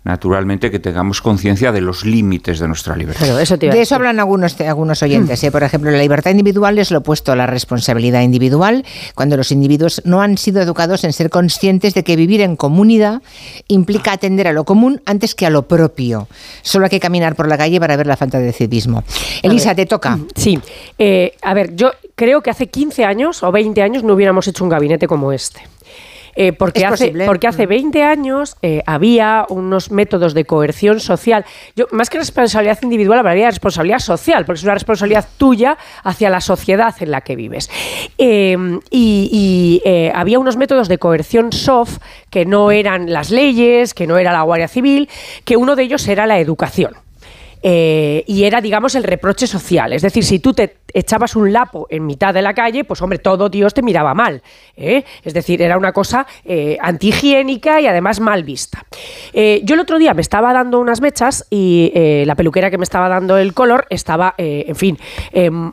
naturalmente 0.08 0.72
que 0.72 0.80
tengamos 0.80 1.22
conciencia 1.22 1.74
de 1.74 1.82
los 1.82 2.06
límites 2.06 2.60
de 2.60 2.68
nuestra 2.68 2.96
libertad. 2.96 3.28
de 3.28 3.82
eso 3.82 3.96
hablan 3.96 4.20
algunos, 4.22 4.60
algunos 4.62 5.04
oyentes. 5.04 5.44
¿eh? 5.44 5.52
Por 5.52 5.64
ejemplo, 5.64 5.92
la 5.92 5.98
libertad 5.98 6.32
individual 6.32 6.80
es 6.80 6.92
lo 6.92 7.00
opuesto 7.00 7.34
a 7.34 7.36
la 7.36 7.46
responsabilidad 7.46 8.22
individual, 8.22 8.86
cuando 9.16 9.36
los 9.36 9.52
individuos 9.52 10.02
no 10.06 10.22
han 10.22 10.38
sido 10.38 10.62
educados 10.62 11.04
en 11.04 11.12
ser 11.12 11.30
conscientes 11.30 11.94
de 11.94 12.06
que 12.06 12.16
vivir 12.16 12.40
en 12.40 12.56
comunidad 12.56 13.22
implica 13.68 14.14
atender 14.14 14.48
a 14.48 14.54
lo 14.54 14.64
común 14.64 15.02
antes 15.06 15.36
que 15.36 15.46
a 15.46 15.50
lo 15.50 15.68
propio. 15.68 16.30
Solo 16.62 16.86
hay 16.86 16.90
que 16.90 17.02
caminar 17.02 17.36
por 17.36 17.50
la 17.50 17.58
calle 17.58 17.78
para 17.82 17.98
ver 17.98 18.08
la 18.08 18.16
falta 18.16 18.40
de 18.40 18.54
civismo. 18.54 19.04
Elisa, 19.44 19.76
te 19.76 19.86
toca. 19.86 20.18
Sí. 20.36 20.58
Eh, 20.98 21.36
a 21.42 21.54
ver, 21.54 21.76
yo 21.76 21.92
creo 22.16 22.42
que 22.42 22.50
hace 22.50 22.68
15 22.68 23.04
años 23.04 23.44
o 23.44 23.52
20 23.52 23.82
años 23.82 24.04
no 24.04 24.14
hubiéramos 24.14 24.48
hecho 24.48 24.64
un 24.64 24.70
gabinete 24.70 25.06
como 25.06 25.34
este. 25.34 25.60
Eh, 26.40 26.54
porque, 26.54 26.82
Es 26.82 26.86
hace, 26.86 27.06
posible. 27.06 27.26
porque 27.26 27.48
hace 27.48 27.66
20 27.66 28.04
años 28.04 28.58
eh, 28.62 28.84
había 28.86 29.46
unos 29.50 29.92
métodos 29.92 30.34
de 30.34 30.46
coerción 30.46 31.00
social. 31.00 31.46
Yo, 31.76 31.88
más 31.92 32.10
que 32.10 32.18
responsabilidad 32.20 32.78
individual, 32.84 33.20
hablaría 33.20 33.46
de 33.46 33.52
responsabilidad 33.52 34.00
social, 34.00 34.46
porque 34.46 34.60
es 34.60 34.64
una 34.64 34.76
responsabilidad 34.76 35.28
tuya 35.38 35.78
hacia 36.04 36.30
la 36.30 36.40
sociedad 36.40 36.96
en 37.00 37.12
la 37.12 37.22
que 37.22 37.36
vives. 37.36 37.70
Eh, 38.18 38.56
y 38.92 39.18
y, 39.32 39.82
eh, 39.86 40.12
había 40.14 40.40
unos 40.40 40.58
métodos 40.58 40.88
de 40.88 40.98
coerción 40.98 41.52
soft 41.52 41.98
que 42.30 42.46
no 42.46 42.72
eran 42.72 43.12
las 43.12 43.30
leyes, 43.30 43.94
que 43.94 44.08
no 44.08 44.18
era 44.18 44.32
la 44.32 44.42
Guardia 44.42 44.68
Civil, 44.68 45.10
que 45.46 45.58
uno 45.58 45.76
de 45.76 45.84
ellos 45.84 46.08
era 46.08 46.26
la 46.26 46.40
educación. 46.40 46.96
Eh, 47.64 48.24
y 48.28 48.44
era, 48.44 48.62
digamos, 48.62 48.96
el 48.96 49.04
reproche 49.04 49.48
social. 49.48 49.92
Es 49.94 50.04
decir, 50.04 50.24
si 50.24 50.40
tú 50.40 50.54
te 50.54 50.78
echabas 50.94 51.36
un 51.36 51.52
lapo 51.54 51.88
en 51.90 52.06
mitad 52.06 52.34
de 52.34 52.42
la 52.42 52.54
calle, 52.54 52.84
pues 52.84 53.02
hombre, 53.02 53.20
todo 53.20 53.50
Dios 53.50 53.74
te 53.74 53.82
miraba 53.82 54.14
mal. 54.14 54.42
¿eh? 54.76 55.04
Es 55.24 55.34
decir, 55.34 55.62
era 55.62 55.78
una 55.78 55.92
cosa 55.92 56.28
eh, 56.46 56.78
antihigiénica 56.82 57.82
y 57.82 57.88
además 57.88 58.20
mal 58.20 58.44
vista. 58.44 58.86
Eh, 59.34 59.62
yo 59.64 59.76
el 59.76 59.82
otro 59.82 59.98
día 60.00 60.14
me 60.14 60.22
estaba 60.22 60.54
dando 60.54 60.80
unas 60.80 61.02
mechas 61.02 61.46
y 61.50 61.92
la 62.26 62.36
peluquera 62.36 62.70
que 62.70 62.78
me 62.78 62.84
estaba 62.84 63.10
dando 63.10 63.38
el 63.38 63.54
color 63.54 63.86
estaba, 63.90 64.34
en 64.38 64.76
fin, 64.76 64.98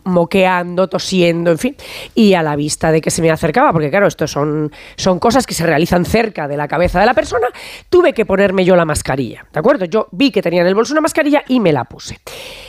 moqueando, 0.04 0.88
tosiendo, 0.88 1.50
en 1.50 1.58
fin, 1.58 1.76
y 2.14 2.34
a 2.34 2.42
la 2.42 2.56
vista 2.56 2.92
de 2.92 3.00
que 3.00 3.10
se 3.10 3.22
me 3.22 3.30
acercaba, 3.30 3.72
porque 3.72 3.90
claro, 3.90 4.06
esto 4.06 4.26
son, 4.26 4.72
son 4.96 5.18
cosas 5.18 5.46
que 5.46 5.54
se 5.54 5.66
realizan 5.66 6.04
cerca 6.04 6.48
de 6.48 6.56
la 6.56 6.68
cabeza 6.68 7.00
de 7.00 7.06
la 7.06 7.14
persona, 7.14 7.46
tuve 7.88 8.12
que 8.12 8.24
ponerme 8.24 8.64
yo 8.64 8.76
la 8.76 8.84
mascarilla, 8.84 9.46
¿de 9.52 9.60
acuerdo? 9.60 9.84
Yo 9.84 10.08
vi 10.12 10.30
que 10.30 10.42
tenía 10.42 10.62
en 10.62 10.66
el 10.66 10.74
bolso 10.74 10.92
una 10.92 11.00
mascarilla 11.00 11.42
y 11.48 11.60
me 11.60 11.72
la 11.72 11.84
puse. 11.84 12.18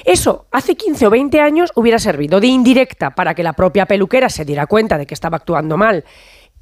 Eso, 0.04 0.46
hace 0.52 0.76
15 0.76 1.08
o 1.08 1.10
20 1.10 1.40
años 1.42 1.72
hubiera 1.76 2.00
servido 2.00 2.35
de 2.40 2.48
indirecta 2.48 3.16
para 3.16 3.34
que 3.34 3.44
la 3.44 3.54
propia 3.54 3.86
peluquera 3.86 4.30
se 4.30 4.46
diera 4.46 4.68
cuenta 4.68 4.98
de 4.98 5.06
que 5.06 5.14
estaba 5.14 5.38
actuando 5.38 5.78
mal 5.78 6.04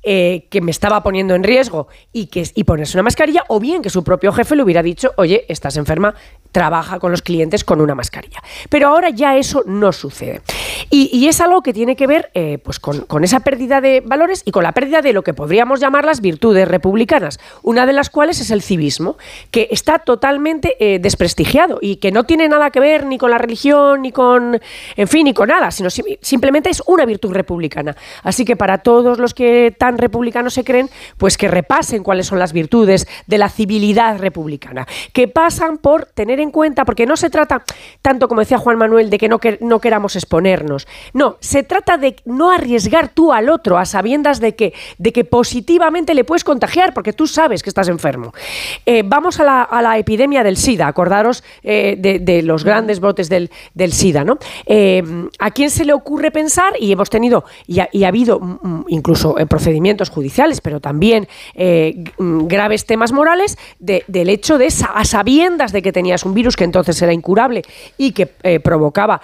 eh, 0.05 0.47
que 0.49 0.59
me 0.59 0.71
estaba 0.71 1.01
poniendo 1.01 1.33
en 1.33 1.43
riesgo 1.43 1.87
y, 2.11 2.25
que, 2.25 2.45
y 2.55 2.65
ponerse 2.65 2.97
una 2.97 3.03
mascarilla, 3.03 3.45
o 3.47 3.61
bien 3.61 3.81
que 3.81 3.89
su 3.89 4.03
propio 4.03 4.33
jefe 4.33 4.57
le 4.57 4.63
hubiera 4.63 4.83
dicho, 4.83 5.13
oye, 5.15 5.45
estás 5.47 5.77
enferma, 5.77 6.13
trabaja 6.51 6.99
con 6.99 7.11
los 7.11 7.21
clientes 7.21 7.63
con 7.63 7.79
una 7.79 7.95
mascarilla. 7.95 8.43
Pero 8.69 8.89
ahora 8.89 9.11
ya 9.11 9.37
eso 9.37 9.63
no 9.65 9.93
sucede. 9.93 10.41
Y, 10.89 11.27
es 11.27 11.41
algo 11.41 11.61
que 11.61 11.73
tiene 11.73 11.95
que 11.95 12.05
ver 12.07 12.29
eh, 12.33 12.57
pues 12.63 12.79
con, 12.79 13.23
esa 13.23 13.39
pérdida 13.39 13.81
de 13.81 14.01
valores 14.01 14.43
y 14.45 14.51
con 14.51 14.63
la 14.63 14.71
pérdida 14.73 15.01
de 15.01 15.13
lo 15.13 15.23
que 15.23 15.33
podríamos 15.33 15.79
llamar 15.79 16.05
las 16.05 16.21
virtudes 16.21 16.67
republicanas, 16.67 17.39
una 17.63 17.85
de 17.85 17.93
las 17.93 18.09
cuales 18.09 18.39
es 18.39 18.51
el 18.51 18.61
civismo, 18.61 19.17
que 19.51 19.67
está 19.71 19.99
totalmente 19.99 20.75
eh, 20.79 20.99
desprestigiado 20.99 21.79
y 21.81 21.97
que 21.97 22.11
no 22.11 22.25
tiene 22.25 22.47
nada 22.49 22.69
que 22.71 22.79
ver 22.79 23.05
ni 23.05 23.17
con 23.17 23.31
la 23.31 23.37
religión, 23.37 24.01
ni 24.01 24.11
con, 24.11 24.59
en 24.95 25.07
fin, 25.07 25.25
ni 25.25 25.33
con 25.33 25.49
nada, 25.49 25.71
sino 25.71 25.89
sim- 25.89 26.17
simplemente 26.21 26.69
es 26.69 26.81
una 26.85 27.05
virtud 27.05 27.31
republicana. 27.33 27.95
Así 28.23 28.45
que 28.45 28.55
para 28.55 28.79
todos 28.79 29.17
los 29.19 29.33
que 29.33 29.73
tan 29.77 29.97
republicanos 29.97 30.53
se 30.53 30.63
creen, 30.63 30.89
pues 31.17 31.37
que 31.37 31.47
repasen 31.47 32.03
cuáles 32.03 32.27
son 32.27 32.39
las 32.39 32.53
virtudes 32.53 33.07
de 33.27 33.37
la 33.37 33.49
civilidad 33.49 34.17
republicana, 34.19 34.87
que 35.13 35.27
pasan 35.27 35.77
por 35.77 36.05
tener 36.05 36.39
en 36.39 36.51
cuenta, 36.51 36.85
porque 36.85 37.05
no 37.05 37.17
se 37.17 37.29
trata 37.29 37.63
tanto, 38.01 38.27
como 38.27 38.41
decía 38.41 38.57
Juan 38.57 38.77
Manuel, 38.77 39.09
de 39.09 39.17
que 39.17 39.27
no, 39.29 39.39
que- 39.39 39.57
no 39.61 39.79
queramos 39.79 40.15
exponernos, 40.15 40.72
no, 41.13 41.37
se 41.39 41.63
trata 41.63 41.97
de 41.97 42.15
no 42.25 42.51
arriesgar 42.51 43.09
tú 43.09 43.31
al 43.33 43.49
otro 43.49 43.77
a 43.77 43.85
sabiendas 43.85 44.39
de 44.39 44.55
que, 44.55 44.73
de 44.97 45.11
que 45.11 45.23
positivamente 45.25 46.13
le 46.13 46.23
puedes 46.23 46.43
contagiar, 46.43 46.93
porque 46.93 47.13
tú 47.13 47.27
sabes 47.27 47.63
que 47.63 47.69
estás 47.69 47.87
enfermo. 47.87 48.33
Eh, 48.85 49.03
vamos 49.05 49.39
a 49.39 49.43
la, 49.43 49.61
a 49.63 49.81
la 49.81 49.97
epidemia 49.97 50.43
del 50.43 50.57
SIDA, 50.57 50.87
acordaros 50.87 51.43
eh, 51.63 51.95
de, 51.97 52.19
de 52.19 52.41
los 52.41 52.63
grandes 52.63 52.99
brotes 52.99 53.29
del, 53.29 53.49
del 53.73 53.91
SIDA, 53.93 54.23
¿no? 54.23 54.37
Eh, 54.65 55.03
¿A 55.39 55.51
quién 55.51 55.69
se 55.69 55.85
le 55.85 55.93
ocurre 55.93 56.31
pensar? 56.31 56.73
Y 56.79 56.91
hemos 56.91 57.09
tenido, 57.09 57.45
y 57.67 57.79
ha, 57.79 57.89
y 57.91 58.03
ha 58.03 58.07
habido 58.09 58.39
mm, 58.39 58.85
incluso 58.89 59.37
eh, 59.39 59.45
procedimientos 59.45 60.09
judiciales, 60.09 60.61
pero 60.61 60.79
también 60.79 61.27
mm, 61.55 62.47
graves 62.47 62.85
temas 62.85 63.11
morales 63.11 63.57
de- 63.79 64.03
del 64.07 64.29
hecho 64.29 64.57
de, 64.57 64.67
a 64.93 65.05
sabiendas 65.05 65.71
de 65.71 65.81
que 65.81 65.91
tenías 65.91 66.25
un 66.25 66.33
virus 66.33 66.55
que 66.55 66.63
entonces 66.63 67.01
era 67.01 67.13
incurable 67.13 67.61
y 67.97 68.11
que 68.11 68.27
provocaba 68.63 69.21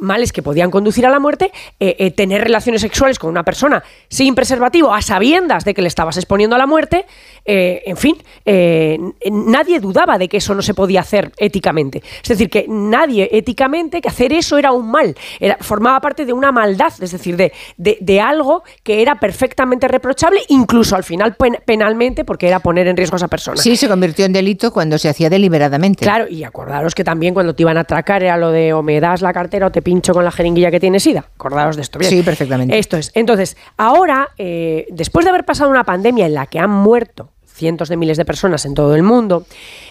males 0.00 0.32
que 0.32 0.42
podían 0.42 0.70
conducir 0.70 1.06
a 1.06 1.10
la 1.10 1.18
muerte, 1.18 1.50
eh, 1.80 1.96
eh, 1.98 2.10
tener 2.10 2.42
relaciones 2.42 2.80
sexuales 2.80 3.18
con 3.18 3.30
una 3.30 3.42
persona 3.42 3.82
sin 4.08 4.34
preservativo, 4.34 4.92
a 4.94 5.02
sabiendas 5.02 5.64
de 5.64 5.74
que 5.74 5.82
le 5.82 5.88
estabas 5.88 6.16
exponiendo 6.16 6.56
a 6.56 6.58
la 6.58 6.66
muerte, 6.66 7.06
eh, 7.44 7.82
en 7.86 7.96
fin, 7.96 8.16
eh, 8.44 8.98
nadie 9.30 9.80
dudaba 9.80 10.18
de 10.18 10.28
que 10.28 10.38
eso 10.38 10.54
no 10.54 10.62
se 10.62 10.74
podía 10.74 11.00
hacer 11.00 11.32
éticamente. 11.38 12.02
Es 12.22 12.28
decir, 12.28 12.48
que 12.50 12.66
nadie 12.68 13.28
éticamente, 13.32 14.00
que 14.00 14.08
hacer 14.08 14.32
eso 14.32 14.58
era 14.58 14.72
un 14.72 14.90
mal, 14.90 15.14
era, 15.40 15.56
formaba 15.60 16.00
parte 16.00 16.24
de 16.24 16.32
una 16.32 16.52
maldad, 16.52 16.92
es 17.00 17.10
decir, 17.10 17.36
de, 17.36 17.52
de- 17.76 17.98
de 18.00 18.20
algo 18.20 18.62
que 18.82 19.02
era 19.02 19.16
perfectamente 19.20 19.88
reprochable, 19.88 20.40
incluso 20.48 20.96
al 20.96 21.04
final 21.04 21.34
pen- 21.36 21.58
penalmente, 21.64 22.24
porque 22.24 22.46
era 22.48 22.60
poner 22.60 22.86
en 22.88 22.96
riesgo 22.96 23.16
a 23.16 23.18
esa 23.18 23.28
persona. 23.28 23.56
Sí, 23.58 23.76
se 23.76 23.88
convirtió 23.88 24.24
en 24.24 24.32
delito 24.32 24.72
cuando 24.72 24.98
se 24.98 25.08
hacía 25.08 25.28
deliberadamente. 25.30 26.04
Claro, 26.04 26.28
y 26.28 26.44
acordaros 26.44 26.94
que 26.94 27.04
también 27.04 27.34
cuando 27.34 27.54
te 27.54 27.62
iban 27.62 27.76
a 27.76 27.80
atracar 27.80 28.22
era 28.22 28.36
lo 28.36 28.50
de 28.50 28.72
o 28.72 28.82
me 28.82 29.00
das 29.00 29.20
la 29.22 29.32
cartera 29.32 29.66
o 29.66 29.72
te 29.74 29.82
pincho 29.82 30.14
con 30.14 30.24
la 30.24 30.30
jeringuilla 30.30 30.70
que 30.70 30.78
tiene 30.78 31.00
SIDA. 31.00 31.24
Acordaros 31.34 31.74
de 31.74 31.82
esto. 31.82 31.98
Bien. 31.98 32.08
Sí, 32.08 32.22
perfectamente. 32.22 32.78
Esto 32.78 32.96
es. 32.96 33.10
Entonces, 33.12 33.56
ahora, 33.76 34.28
eh, 34.38 34.86
después 34.88 35.24
de 35.24 35.30
haber 35.30 35.44
pasado 35.44 35.68
una 35.68 35.82
pandemia 35.82 36.26
en 36.26 36.34
la 36.34 36.46
que 36.46 36.60
han 36.60 36.70
muerto 36.70 37.30
cientos 37.44 37.88
de 37.88 37.96
miles 37.96 38.16
de 38.16 38.24
personas 38.24 38.66
en 38.66 38.74
todo 38.74 38.94
el 38.94 39.02
mundo, 39.02 39.46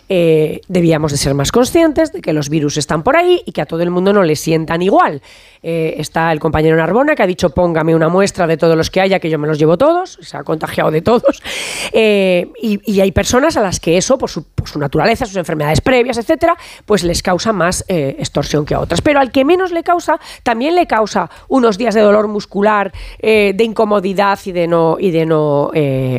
eh, 0.09 0.61
debíamos 0.67 1.11
de 1.11 1.17
ser 1.17 1.33
más 1.33 1.51
conscientes 1.51 2.11
de 2.11 2.21
que 2.21 2.33
los 2.33 2.49
virus 2.49 2.77
están 2.77 3.03
por 3.03 3.15
ahí 3.15 3.41
y 3.45 3.51
que 3.51 3.61
a 3.61 3.65
todo 3.65 3.81
el 3.81 3.89
mundo 3.89 4.11
no 4.13 4.23
le 4.23 4.35
sientan 4.35 4.81
igual. 4.81 5.21
Eh, 5.61 5.95
está 5.97 6.31
el 6.33 6.39
compañero 6.39 6.75
Narbona 6.75 7.15
que 7.15 7.23
ha 7.23 7.27
dicho 7.27 7.51
póngame 7.51 7.95
una 7.95 8.09
muestra 8.09 8.45
de 8.45 8.57
todos 8.57 8.75
los 8.75 8.89
que 8.89 8.99
haya, 8.99 9.19
que 9.19 9.29
yo 9.29 9.39
me 9.39 9.47
los 9.47 9.57
llevo 9.57 9.77
todos, 9.77 10.19
se 10.21 10.35
ha 10.35 10.43
contagiado 10.43 10.91
de 10.91 11.01
todos. 11.01 11.41
Eh, 11.95 12.49
y, 12.61 13.01
hay 13.01 13.11
personas 13.11 13.55
a 13.57 13.61
las 13.61 13.79
que 13.79 13.97
eso, 13.97 14.17
por 14.17 14.29
su, 14.29 14.45
naturaleza, 14.77 15.25
sus 15.25 15.35
enfermedades 15.35 15.81
previas, 15.81 16.17
etcétera, 16.17 16.57
pues 16.85 17.03
les 17.03 17.21
causa 17.21 17.53
más 17.53 17.85
extorsión 17.87 18.65
que 18.65 18.73
a 18.73 18.79
otras. 18.79 19.01
Pero 19.01 19.19
al 19.19 19.31
que 19.31 19.45
menos 19.45 19.71
le 19.71 19.83
causa, 19.83 20.19
también 20.41 20.75
le 20.75 20.87
causa 20.87 21.29
unos 21.49 21.77
días 21.77 21.93
de 21.93 22.01
dolor 22.01 22.27
muscular, 22.27 22.93
de 23.21 23.55
incomodidad 23.59 24.39
y 24.45 24.53
de 24.53 24.67
no, 24.67 24.97
y 24.99 25.11
de 25.11 25.25
no 25.25 25.71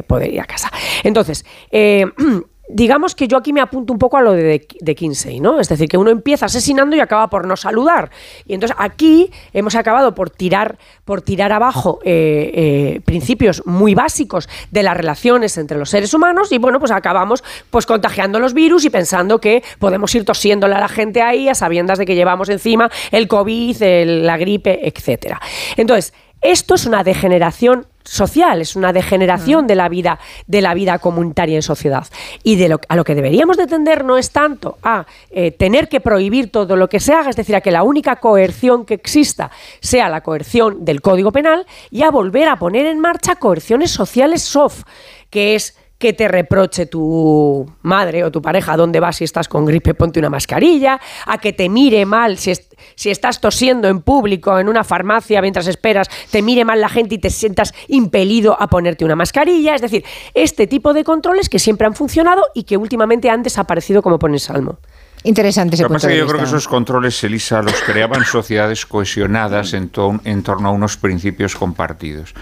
poder 0.06 0.32
ir 0.32 0.40
a 0.40 0.44
casa. 0.44 0.70
Entonces, 1.02 1.44
digamos 2.74 3.14
que 3.14 3.28
yo 3.28 3.36
aquí 3.36 3.52
me 3.52 3.60
apunto 3.60 3.92
un 3.92 4.00
poco 4.00 4.16
a 4.16 4.20
lo 4.20 4.32
de, 4.32 4.66
de 4.80 4.94
Kinsey, 4.96 5.38
¿no? 5.38 5.60
Es 5.60 5.68
decir, 5.68 5.88
que 5.88 5.96
uno 5.96 6.10
empieza 6.10 6.46
asesinando 6.46 6.96
y 6.96 7.00
acaba 7.00 7.30
por 7.30 7.46
no 7.46 7.56
saludar. 7.56 8.10
Y 8.46 8.54
entonces 8.54 8.76
aquí 8.80 9.30
hemos 9.52 9.76
acabado 9.76 10.12
por 10.16 10.28
tirar, 10.28 10.76
por 11.04 11.22
tirar 11.22 11.52
abajo 11.52 12.00
eh, 12.02 12.50
eh, 12.52 13.00
principios 13.04 13.62
muy 13.64 13.94
básicos 13.94 14.48
de 14.72 14.82
las 14.82 14.96
relaciones 14.96 15.56
entre 15.56 15.78
los 15.78 15.88
seres 15.88 16.12
humanos 16.14 16.50
y 16.50 16.58
bueno, 16.58 16.80
pues 16.80 16.90
acabamos 16.90 17.44
pues 17.70 17.86
contagiando 17.86 18.40
los 18.40 18.54
virus 18.54 18.84
y 18.84 18.90
pensando 18.90 19.40
que 19.40 19.62
podemos 19.78 20.12
ir 20.16 20.24
tosiéndole 20.24 20.74
a 20.74 20.80
la 20.80 20.88
gente 20.88 21.22
ahí 21.22 21.48
a 21.48 21.54
sabiendas 21.54 21.98
de 21.98 22.06
que 22.06 22.16
llevamos 22.16 22.48
encima 22.48 22.90
el 23.12 23.28
COVID, 23.28 23.76
la 24.24 24.36
gripe, 24.36 24.80
etcétera. 24.88 25.40
Entonces, 25.76 26.12
esto 26.44 26.74
es 26.74 26.84
una 26.84 27.02
degeneración 27.02 27.86
social, 28.04 28.60
es 28.60 28.76
una 28.76 28.92
degeneración 28.92 29.66
de 29.66 29.74
la 29.74 29.88
vida 29.88 30.20
de 30.46 30.60
la 30.60 30.74
vida 30.74 30.98
comunitaria 30.98 31.56
en 31.56 31.62
sociedad. 31.62 32.06
Y 32.42 32.56
de 32.56 32.68
lo, 32.68 32.80
a 32.88 32.96
lo 32.96 33.04
que 33.04 33.14
deberíamos 33.14 33.56
de 33.56 33.66
tender 33.66 34.04
no 34.04 34.18
es 34.18 34.30
tanto 34.30 34.76
a 34.82 35.06
eh, 35.30 35.50
tener 35.52 35.88
que 35.88 36.00
prohibir 36.00 36.52
todo 36.52 36.76
lo 36.76 36.88
que 36.88 37.00
se 37.00 37.14
haga, 37.14 37.30
es 37.30 37.36
decir, 37.36 37.56
a 37.56 37.62
que 37.62 37.70
la 37.70 37.82
única 37.82 38.16
coerción 38.16 38.84
que 38.84 38.94
exista 38.94 39.50
sea 39.80 40.10
la 40.10 40.20
coerción 40.20 40.84
del 40.84 41.00
Código 41.00 41.32
Penal 41.32 41.66
y 41.90 42.02
a 42.02 42.10
volver 42.10 42.48
a 42.48 42.56
poner 42.56 42.84
en 42.86 43.00
marcha 43.00 43.36
coerciones 43.36 43.90
sociales 43.90 44.42
soft, 44.42 44.82
que 45.30 45.54
es 45.54 45.74
que 45.98 46.12
te 46.12 46.28
reproche 46.28 46.86
tu 46.86 47.66
madre 47.82 48.24
o 48.24 48.30
tu 48.30 48.42
pareja 48.42 48.76
dónde 48.76 49.00
vas 49.00 49.16
si 49.16 49.24
estás 49.24 49.48
con 49.48 49.64
gripe, 49.64 49.94
ponte 49.94 50.18
una 50.18 50.30
mascarilla, 50.30 51.00
a 51.26 51.38
que 51.38 51.52
te 51.52 51.68
mire 51.68 52.04
mal 52.04 52.36
si, 52.36 52.52
si 52.94 53.10
estás 53.10 53.40
tosiendo 53.40 53.88
en 53.88 54.02
público 54.02 54.58
en 54.58 54.68
una 54.68 54.84
farmacia 54.84 55.40
mientras 55.40 55.66
esperas, 55.66 56.08
te 56.30 56.42
mire 56.42 56.64
mal 56.64 56.80
la 56.80 56.88
gente 56.88 57.14
y 57.14 57.18
te 57.18 57.30
sientas 57.30 57.72
impelido 57.88 58.60
a 58.60 58.68
ponerte 58.68 59.04
una 59.04 59.16
mascarilla. 59.16 59.74
Es 59.74 59.82
decir, 59.82 60.04
este 60.34 60.66
tipo 60.66 60.92
de 60.92 61.04
controles 61.04 61.48
que 61.48 61.58
siempre 61.58 61.86
han 61.86 61.94
funcionado 61.94 62.42
y 62.54 62.64
que 62.64 62.76
últimamente 62.76 63.30
han 63.30 63.42
desaparecido 63.42 64.02
como 64.02 64.18
pone 64.18 64.34
el 64.34 64.40
Salmo. 64.40 64.78
Interesante 65.24 65.74
ese 65.74 65.82
Lo 65.82 65.88
que 65.88 65.94
punto 65.94 66.02
pasa 66.02 66.08
es 66.08 66.12
de 66.12 66.14
que 66.14 66.20
yo 66.20 66.26
creo 66.26 66.38
que 66.40 66.46
esos 66.46 66.68
controles, 66.68 67.24
Elisa, 67.24 67.62
los 67.62 67.74
creaban 67.82 68.24
sociedades 68.30 68.84
cohesionadas 68.86 69.72
en, 69.72 69.88
to- 69.88 70.20
en 70.24 70.42
torno 70.42 70.68
a 70.68 70.72
unos 70.72 70.96
principios 70.96 71.56
compartidos. 71.56 72.34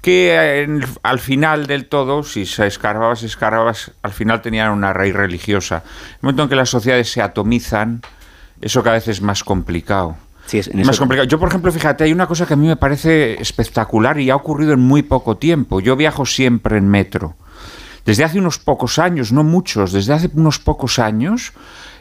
Que 0.00 0.30
eh, 0.34 0.62
en- 0.62 0.84
al 1.02 1.18
final 1.18 1.66
del 1.66 1.86
todo, 1.86 2.22
si 2.22 2.46
se 2.46 2.66
escarbabas, 2.66 3.22
escarbabas, 3.22 3.92
al 4.02 4.12
final 4.12 4.40
tenían 4.40 4.70
una 4.72 4.92
raíz 4.94 5.14
religiosa. 5.14 5.76
En 5.76 5.82
el 5.82 6.18
momento 6.22 6.42
en 6.44 6.48
que 6.48 6.56
las 6.56 6.70
sociedades 6.70 7.12
se 7.12 7.20
atomizan, 7.20 8.00
eso 8.62 8.82
cada 8.82 8.96
vez 8.96 9.08
es 9.08 9.20
más 9.20 9.44
complicado. 9.44 10.16
Sí, 10.46 10.58
es- 10.58 10.68
en 10.68 10.78
Más 10.78 10.88
eso- 10.96 11.00
complicado. 11.02 11.28
Yo, 11.28 11.38
por 11.38 11.50
ejemplo, 11.50 11.70
fíjate, 11.70 12.04
hay 12.04 12.12
una 12.14 12.26
cosa 12.26 12.46
que 12.46 12.54
a 12.54 12.56
mí 12.56 12.66
me 12.66 12.76
parece 12.76 13.34
espectacular 13.40 14.18
y 14.18 14.30
ha 14.30 14.36
ocurrido 14.36 14.72
en 14.72 14.80
muy 14.80 15.02
poco 15.02 15.36
tiempo. 15.36 15.80
Yo 15.80 15.94
viajo 15.94 16.24
siempre 16.24 16.78
en 16.78 16.88
metro. 16.88 17.34
Desde 18.06 18.24
hace 18.24 18.38
unos 18.38 18.58
pocos 18.58 18.98
años, 18.98 19.30
no 19.30 19.44
muchos, 19.44 19.92
desde 19.92 20.14
hace 20.14 20.30
unos 20.32 20.58
pocos 20.58 20.98
años, 20.98 21.52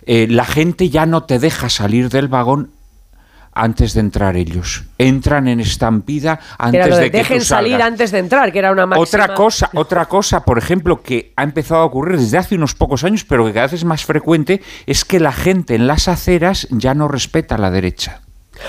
eh, 0.05 0.27
la 0.29 0.45
gente 0.45 0.89
ya 0.89 1.05
no 1.05 1.23
te 1.23 1.39
deja 1.39 1.69
salir 1.69 2.09
del 2.09 2.27
vagón 2.27 2.71
antes 3.53 3.93
de 3.93 3.99
entrar 3.99 4.37
ellos. 4.37 4.85
Entran 4.97 5.47
en 5.47 5.59
estampida 5.59 6.39
antes 6.57 6.87
lo 6.87 6.95
de, 6.95 7.01
de 7.03 7.11
que 7.11 7.17
dejen 7.17 7.39
tú 7.39 7.45
salir 7.45 7.81
antes 7.81 8.11
de 8.11 8.19
entrar, 8.19 8.51
que 8.51 8.59
era 8.59 8.71
una 8.71 8.85
máxima. 8.85 9.23
Otra 9.23 9.35
cosa, 9.35 9.69
otra 9.73 10.05
cosa, 10.05 10.45
por 10.45 10.57
ejemplo, 10.57 11.01
que 11.01 11.33
ha 11.35 11.43
empezado 11.43 11.81
a 11.81 11.85
ocurrir 11.85 12.19
desde 12.19 12.37
hace 12.37 12.55
unos 12.55 12.75
pocos 12.75 13.03
años, 13.03 13.25
pero 13.25 13.45
que 13.45 13.53
cada 13.53 13.65
vez 13.67 13.73
es 13.73 13.85
más 13.85 14.05
frecuente, 14.05 14.61
es 14.85 15.03
que 15.03 15.19
la 15.19 15.31
gente 15.31 15.75
en 15.75 15.87
las 15.87 16.07
aceras 16.07 16.67
ya 16.69 16.93
no 16.93 17.07
respeta 17.07 17.57
la 17.57 17.71
derecha. 17.71 18.21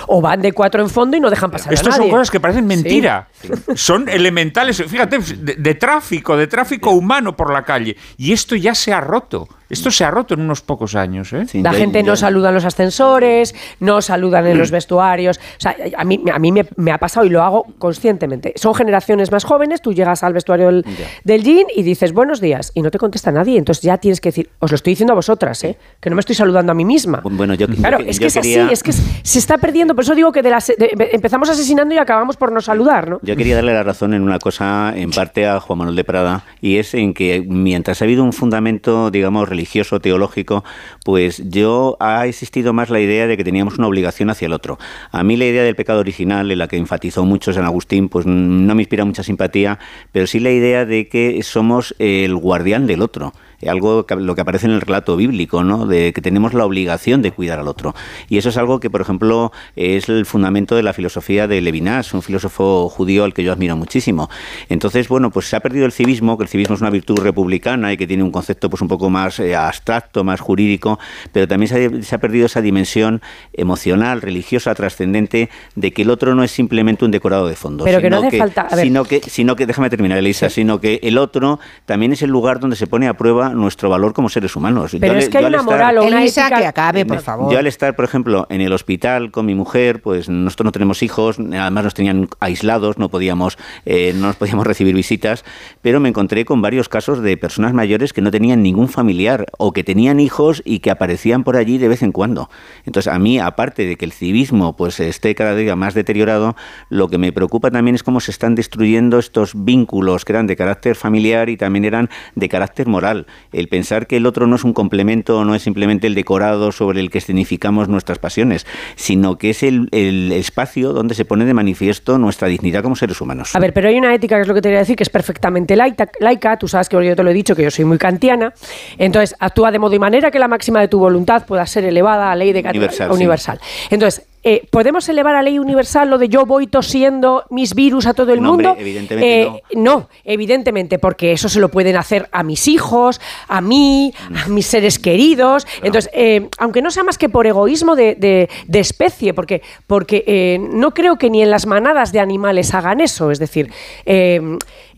O 0.06 0.20
van 0.20 0.40
de 0.40 0.52
cuatro 0.52 0.82
en 0.82 0.88
fondo 0.88 1.16
y 1.16 1.20
no 1.20 1.30
dejan 1.30 1.50
pasar 1.50 1.72
a 1.72 1.74
Estas 1.74 1.96
son 1.96 2.08
cosas 2.08 2.30
que 2.30 2.38
parecen 2.38 2.62
Sí. 2.62 2.76
mentira. 2.76 3.28
Son 3.74 4.08
elementales, 4.08 4.82
fíjate, 4.86 5.18
de, 5.18 5.54
de 5.56 5.74
tráfico, 5.74 6.36
de 6.36 6.46
tráfico 6.46 6.90
humano 6.90 7.36
por 7.36 7.52
la 7.52 7.64
calle. 7.64 7.96
Y 8.16 8.32
esto 8.32 8.54
ya 8.54 8.74
se 8.74 8.92
ha 8.92 9.00
roto. 9.00 9.48
Esto 9.70 9.90
se 9.90 10.04
ha 10.04 10.10
roto 10.10 10.34
en 10.34 10.40
unos 10.40 10.60
pocos 10.62 10.94
años. 10.94 11.32
¿eh? 11.32 11.46
La 11.54 11.72
gente 11.72 12.02
no 12.02 12.16
saluda 12.16 12.48
en 12.48 12.56
los 12.56 12.64
ascensores, 12.64 13.54
no 13.78 14.02
saludan 14.02 14.46
en 14.46 14.58
los 14.58 14.70
vestuarios. 14.78 15.38
O 15.38 15.60
sea, 15.60 15.76
a 15.96 16.04
mí, 16.04 16.20
a 16.32 16.38
mí 16.38 16.52
me, 16.52 16.66
me 16.76 16.92
ha 16.92 16.98
pasado 16.98 17.24
y 17.24 17.30
lo 17.30 17.42
hago 17.42 17.66
conscientemente. 17.78 18.52
Son 18.56 18.74
generaciones 18.74 19.30
más 19.32 19.44
jóvenes, 19.44 19.80
tú 19.80 19.92
llegas 19.92 20.22
al 20.22 20.32
vestuario 20.32 20.66
del, 20.66 20.84
del 21.24 21.42
jean 21.42 21.66
y 21.74 21.82
dices 21.82 22.12
buenos 22.12 22.40
días 22.40 22.72
y 22.74 22.82
no 22.82 22.90
te 22.90 22.98
contesta 22.98 23.30
nadie. 23.32 23.58
Entonces 23.58 23.82
ya 23.82 23.98
tienes 23.98 24.20
que 24.20 24.28
decir, 24.30 24.50
os 24.58 24.70
lo 24.70 24.74
estoy 24.74 24.92
diciendo 24.92 25.12
a 25.12 25.16
vosotras, 25.16 25.62
¿eh? 25.64 25.76
que 26.00 26.10
no 26.10 26.16
me 26.16 26.20
estoy 26.20 26.34
saludando 26.34 26.72
a 26.72 26.74
mí 26.74 26.84
misma. 26.84 27.20
Bueno, 27.24 27.54
yo, 27.54 27.66
Claro, 27.68 28.00
yo- 28.00 28.06
es 28.06 28.16
yo 28.16 28.20
que 28.22 28.26
es 28.26 28.34
quería- 28.34 28.64
así, 28.64 28.72
es 28.72 28.82
que 28.82 28.90
es- 28.90 29.02
se 29.22 29.38
está 29.38 29.58
perdiendo. 29.58 29.94
Por 29.94 30.04
eso 30.04 30.14
digo 30.14 30.32
que 30.32 30.42
de 30.42 30.50
las, 30.50 30.66
de- 30.66 30.90
empezamos 31.12 31.48
asesinando 31.48 31.94
y 31.94 31.98
acabamos 31.98 32.36
por 32.36 32.50
no 32.52 32.60
saludar, 32.60 33.08
¿no? 33.08 33.20
Yo 33.22 33.36
quería 33.36 33.56
darle 33.56 33.72
la 33.74 33.82
razón 33.82 34.14
en 34.14 34.22
una 34.22 34.38
cosa, 34.38 34.92
en 34.96 35.10
parte 35.10 35.46
a 35.46 35.60
Juan 35.60 35.78
Manuel 35.78 35.96
de 35.96 36.04
Prada, 36.04 36.44
y 36.60 36.78
es 36.78 36.92
en 36.94 37.14
que 37.14 37.44
mientras 37.46 38.02
ha 38.02 38.04
habido 38.04 38.24
un 38.24 38.32
fundamento, 38.32 39.10
digamos, 39.10 39.48
religioso, 39.48 39.59
teológico, 40.00 40.64
pues 41.04 41.42
yo 41.50 41.96
ha 42.00 42.26
existido 42.26 42.72
más 42.72 42.90
la 42.90 43.00
idea 43.00 43.26
de 43.26 43.36
que 43.36 43.44
teníamos 43.44 43.78
una 43.78 43.86
obligación 43.86 44.30
hacia 44.30 44.46
el 44.46 44.52
otro. 44.52 44.78
A 45.10 45.22
mí 45.24 45.36
la 45.36 45.46
idea 45.46 45.62
del 45.62 45.76
pecado 45.76 46.00
original, 46.00 46.50
en 46.50 46.58
la 46.58 46.68
que 46.68 46.76
enfatizó 46.76 47.24
mucho 47.24 47.52
San 47.52 47.64
Agustín, 47.64 48.08
pues 48.08 48.26
no 48.26 48.74
me 48.74 48.82
inspira 48.82 49.04
mucha 49.04 49.22
simpatía, 49.22 49.78
pero 50.12 50.26
sí 50.26 50.40
la 50.40 50.50
idea 50.50 50.84
de 50.84 51.08
que 51.08 51.42
somos 51.42 51.94
el 51.98 52.36
guardián 52.36 52.86
del 52.86 53.02
otro 53.02 53.32
algo 53.68 54.06
que, 54.06 54.16
lo 54.16 54.34
que 54.34 54.40
aparece 54.40 54.66
en 54.66 54.72
el 54.72 54.80
relato 54.80 55.16
bíblico, 55.16 55.62
¿no? 55.64 55.86
De 55.86 56.12
que 56.12 56.20
tenemos 56.20 56.54
la 56.54 56.64
obligación 56.64 57.22
de 57.22 57.32
cuidar 57.32 57.58
al 57.58 57.68
otro. 57.68 57.94
Y 58.28 58.38
eso 58.38 58.48
es 58.48 58.56
algo 58.56 58.80
que, 58.80 58.90
por 58.90 59.00
ejemplo, 59.00 59.52
es 59.76 60.08
el 60.08 60.24
fundamento 60.26 60.74
de 60.76 60.82
la 60.82 60.92
filosofía 60.92 61.46
de 61.46 61.60
Levinas, 61.60 62.14
un 62.14 62.22
filósofo 62.22 62.88
judío 62.88 63.24
al 63.24 63.34
que 63.34 63.42
yo 63.44 63.52
admiro 63.52 63.76
muchísimo. 63.76 64.30
Entonces, 64.68 65.08
bueno, 65.08 65.30
pues 65.30 65.46
se 65.48 65.56
ha 65.56 65.60
perdido 65.60 65.86
el 65.86 65.92
civismo, 65.92 66.36
que 66.38 66.44
el 66.44 66.48
civismo 66.48 66.74
es 66.74 66.80
una 66.80 66.90
virtud 66.90 67.18
republicana 67.20 67.92
y 67.92 67.96
que 67.96 68.06
tiene 68.06 68.22
un 68.22 68.30
concepto 68.30 68.70
pues 68.70 68.82
un 68.82 68.88
poco 68.88 69.10
más 69.10 69.38
eh, 69.40 69.54
abstracto, 69.56 70.24
más 70.24 70.40
jurídico, 70.40 70.98
pero 71.32 71.46
también 71.48 71.68
se 71.68 71.86
ha, 71.86 72.02
se 72.02 72.14
ha 72.14 72.18
perdido 72.18 72.46
esa 72.46 72.60
dimensión 72.60 73.20
emocional, 73.52 74.22
religiosa, 74.22 74.74
trascendente, 74.74 75.50
de 75.74 75.92
que 75.92 76.02
el 76.02 76.10
otro 76.10 76.34
no 76.34 76.42
es 76.44 76.50
simplemente 76.50 77.04
un 77.04 77.10
decorado 77.10 77.46
de 77.48 77.56
fondo. 77.56 77.84
Pero 77.84 78.00
que 78.00 78.10
no 78.10 78.16
sino 78.16 78.28
hace 78.28 78.38
falta- 78.38 78.62
a 78.62 78.76
ver. 78.76 78.84
Sino 78.86 79.04
que, 79.04 79.20
sino 79.20 79.56
que, 79.56 79.66
déjame 79.66 79.90
terminar, 79.90 80.18
Elisa, 80.18 80.50
sino 80.50 80.80
que 80.80 81.00
el 81.02 81.18
otro 81.18 81.60
también 81.86 82.12
es 82.12 82.22
el 82.22 82.30
lugar 82.30 82.60
donde 82.60 82.76
se 82.76 82.86
pone 82.86 83.08
a 83.08 83.14
prueba 83.14 83.49
nuestro 83.54 83.90
valor 83.90 84.12
como 84.12 84.28
seres 84.28 84.54
humanos. 84.56 84.96
Pero 84.98 85.12
Yo 85.14 85.18
es 85.18 85.24
le- 85.26 85.30
que 85.30 85.38
hay 85.38 85.44
una 85.44 85.58
estar- 85.58 85.64
moral 85.64 85.98
o 85.98 86.04
una 86.06 86.24
ética... 86.24 86.48
que 86.58 86.66
acabe, 86.66 87.04
por 87.06 87.20
favor. 87.20 87.52
yo 87.52 87.58
al 87.58 87.66
estar, 87.66 87.94
por 87.96 88.04
ejemplo, 88.04 88.46
en 88.50 88.60
el 88.60 88.72
hospital 88.72 89.30
con 89.30 89.46
mi 89.46 89.54
mujer, 89.54 90.02
pues 90.02 90.28
nosotros 90.28 90.64
no 90.66 90.72
tenemos 90.72 91.02
hijos, 91.02 91.38
además 91.38 91.84
nos 91.84 91.94
tenían 91.94 92.28
aislados, 92.40 92.98
no 92.98 93.08
podíamos, 93.08 93.58
eh, 93.86 94.12
no 94.16 94.28
nos 94.28 94.36
podíamos 94.36 94.66
recibir 94.66 94.94
visitas, 94.94 95.44
pero 95.82 96.00
me 96.00 96.08
encontré 96.08 96.44
con 96.44 96.62
varios 96.62 96.88
casos 96.88 97.20
de 97.22 97.36
personas 97.36 97.72
mayores 97.74 98.12
que 98.12 98.20
no 98.20 98.30
tenían 98.30 98.62
ningún 98.62 98.88
familiar 98.88 99.46
o 99.58 99.72
que 99.72 99.84
tenían 99.84 100.20
hijos 100.20 100.62
y 100.64 100.80
que 100.80 100.90
aparecían 100.90 101.44
por 101.44 101.56
allí 101.56 101.78
de 101.78 101.88
vez 101.88 102.02
en 102.02 102.12
cuando. 102.12 102.50
Entonces, 102.84 103.12
a 103.12 103.18
mí, 103.18 103.38
aparte 103.38 103.86
de 103.86 103.96
que 103.96 104.04
el 104.04 104.12
civismo 104.12 104.76
pues 104.76 105.00
esté 105.00 105.34
cada 105.34 105.54
día 105.54 105.76
más 105.76 105.94
deteriorado, 105.94 106.56
lo 106.88 107.08
que 107.08 107.18
me 107.18 107.32
preocupa 107.32 107.70
también 107.70 107.94
es 107.94 108.02
cómo 108.02 108.20
se 108.20 108.30
están 108.30 108.54
destruyendo 108.54 109.18
estos 109.18 109.52
vínculos 109.54 110.24
que 110.24 110.32
eran 110.32 110.46
de 110.46 110.56
carácter 110.56 110.96
familiar 110.96 111.48
y 111.48 111.56
también 111.56 111.84
eran 111.84 112.10
de 112.34 112.48
carácter 112.48 112.86
moral. 112.86 113.26
El 113.52 113.68
pensar 113.68 114.06
que 114.06 114.16
el 114.16 114.26
otro 114.26 114.46
no 114.46 114.56
es 114.56 114.64
un 114.64 114.72
complemento, 114.72 115.44
no 115.44 115.54
es 115.54 115.62
simplemente 115.62 116.06
el 116.06 116.14
decorado 116.14 116.72
sobre 116.72 117.00
el 117.00 117.10
que 117.10 117.18
escenificamos 117.18 117.88
nuestras 117.88 118.18
pasiones, 118.18 118.66
sino 118.96 119.38
que 119.38 119.50
es 119.50 119.62
el, 119.62 119.88
el 119.92 120.32
espacio 120.32 120.92
donde 120.92 121.14
se 121.14 121.24
pone 121.24 121.44
de 121.44 121.54
manifiesto 121.54 122.18
nuestra 122.18 122.48
dignidad 122.48 122.82
como 122.82 122.96
seres 122.96 123.20
humanos. 123.20 123.54
A 123.54 123.58
ver, 123.58 123.72
pero 123.72 123.88
hay 123.88 123.98
una 123.98 124.14
ética, 124.14 124.36
que 124.36 124.42
es 124.42 124.48
lo 124.48 124.54
que 124.54 124.62
te 124.62 124.68
quería 124.68 124.80
decir, 124.80 124.96
que 124.96 125.02
es 125.02 125.10
perfectamente 125.10 125.76
laica, 125.76 126.08
laica. 126.20 126.56
Tú 126.56 126.68
sabes 126.68 126.88
que 126.88 127.04
yo 127.04 127.16
te 127.16 127.22
lo 127.22 127.30
he 127.30 127.34
dicho, 127.34 127.56
que 127.56 127.62
yo 127.62 127.70
soy 127.70 127.84
muy 127.84 127.98
kantiana. 127.98 128.52
Entonces, 128.98 129.36
actúa 129.38 129.70
de 129.70 129.78
modo 129.78 129.94
y 129.94 129.98
manera 129.98 130.30
que 130.30 130.38
la 130.38 130.48
máxima 130.48 130.80
de 130.80 130.88
tu 130.88 130.98
voluntad 130.98 131.46
pueda 131.46 131.66
ser 131.66 131.84
elevada 131.84 132.30
a 132.30 132.36
ley 132.36 132.52
de 132.52 132.60
Universal, 132.60 133.08
sí. 133.08 133.14
universal. 133.14 133.60
Entonces, 133.90 134.26
eh, 134.42 134.66
¿podemos 134.70 135.08
elevar 135.08 135.34
a 135.36 135.42
ley 135.42 135.58
universal 135.58 136.08
lo 136.08 136.16
de 136.18 136.28
yo 136.28 136.46
voy 136.46 136.66
tosiendo 136.66 137.44
mis 137.50 137.74
virus 137.74 138.06
a 138.06 138.14
todo 138.14 138.32
el 138.32 138.40
No, 138.40 138.52
hombre, 138.52 138.68
mundo? 138.68 138.80
evidentemente 138.80 139.42
Eh, 139.42 139.62
no, 139.74 140.08
evidentemente, 140.24 140.98
porque 140.98 141.32
eso 141.32 141.48
se 141.48 141.60
lo 141.60 141.68
pueden 141.68 141.96
hacer 141.96 142.28
a 142.32 142.42
mis 142.42 142.66
hijos, 142.68 143.20
a 143.48 143.60
mí, 143.60 144.14
a 144.44 144.48
mis 144.48 144.66
seres 144.66 144.98
queridos. 144.98 145.66
Entonces, 145.82 146.10
eh, 146.14 146.48
aunque 146.58 146.80
no 146.82 146.90
sea 146.90 147.04
más 147.04 147.18
que 147.18 147.28
por 147.28 147.46
egoísmo 147.46 147.96
de, 147.96 148.14
de- 148.14 148.48
de 148.66 148.78
especie, 148.80 149.34
porque, 149.34 149.62
porque 149.86 150.58
no 150.72 150.92
creo 150.94 151.16
que 151.18 151.28
ni 151.30 151.42
en 151.42 151.50
las 151.50 151.66
manadas 151.66 152.12
de 152.12 152.20
animales 152.20 152.72
hagan 152.74 153.00
eso. 153.00 153.30
Es 153.30 153.38
decir, 153.38 153.70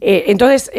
entonces, 0.00 0.70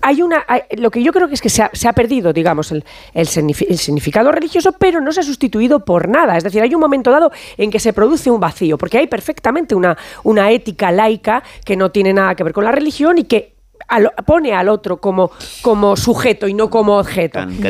hay 0.00 0.22
una, 0.22 0.44
lo 0.76 0.90
que 0.90 1.02
yo 1.02 1.12
creo 1.12 1.28
que 1.28 1.34
es 1.34 1.42
que 1.42 1.50
se 1.50 1.62
ha, 1.62 1.92
perdido, 1.92 2.32
digamos, 2.32 2.72
el, 2.72 2.84
el 3.12 3.26
significado 3.26 4.32
religioso, 4.32 4.72
pero 4.72 5.00
no 5.00 5.12
se 5.12 5.20
ha 5.20 5.22
sustituido 5.22 5.84
por 5.84 6.08
nada. 6.08 6.36
Es 6.36 6.44
decir, 6.44 6.62
hay 6.62 6.74
un 6.74 6.80
momento 6.80 7.10
dado 7.10 7.30
en 7.56 7.70
que 7.70 7.78
se 7.78 7.92
produce 7.92 8.30
un 8.30 8.40
vacío, 8.40 8.78
porque 8.78 8.98
hay 8.98 9.06
perfectamente 9.06 9.74
una, 9.74 9.96
una 10.24 10.50
ética 10.50 10.90
laica 10.90 11.42
que 11.64 11.76
no 11.76 11.90
tiene 11.90 12.12
nada 12.12 12.34
que 12.34 12.44
ver 12.44 12.52
con 12.52 12.64
la 12.64 12.72
religión 12.72 13.18
y 13.18 13.24
que 13.24 13.51
al- 13.92 14.12
pone 14.26 14.52
al 14.52 14.68
otro 14.68 14.96
como, 14.98 15.30
como 15.62 15.96
sujeto 15.96 16.48
y 16.48 16.54
no 16.54 16.70
como 16.70 16.98
objeto. 16.98 17.38
Kant 17.40 17.64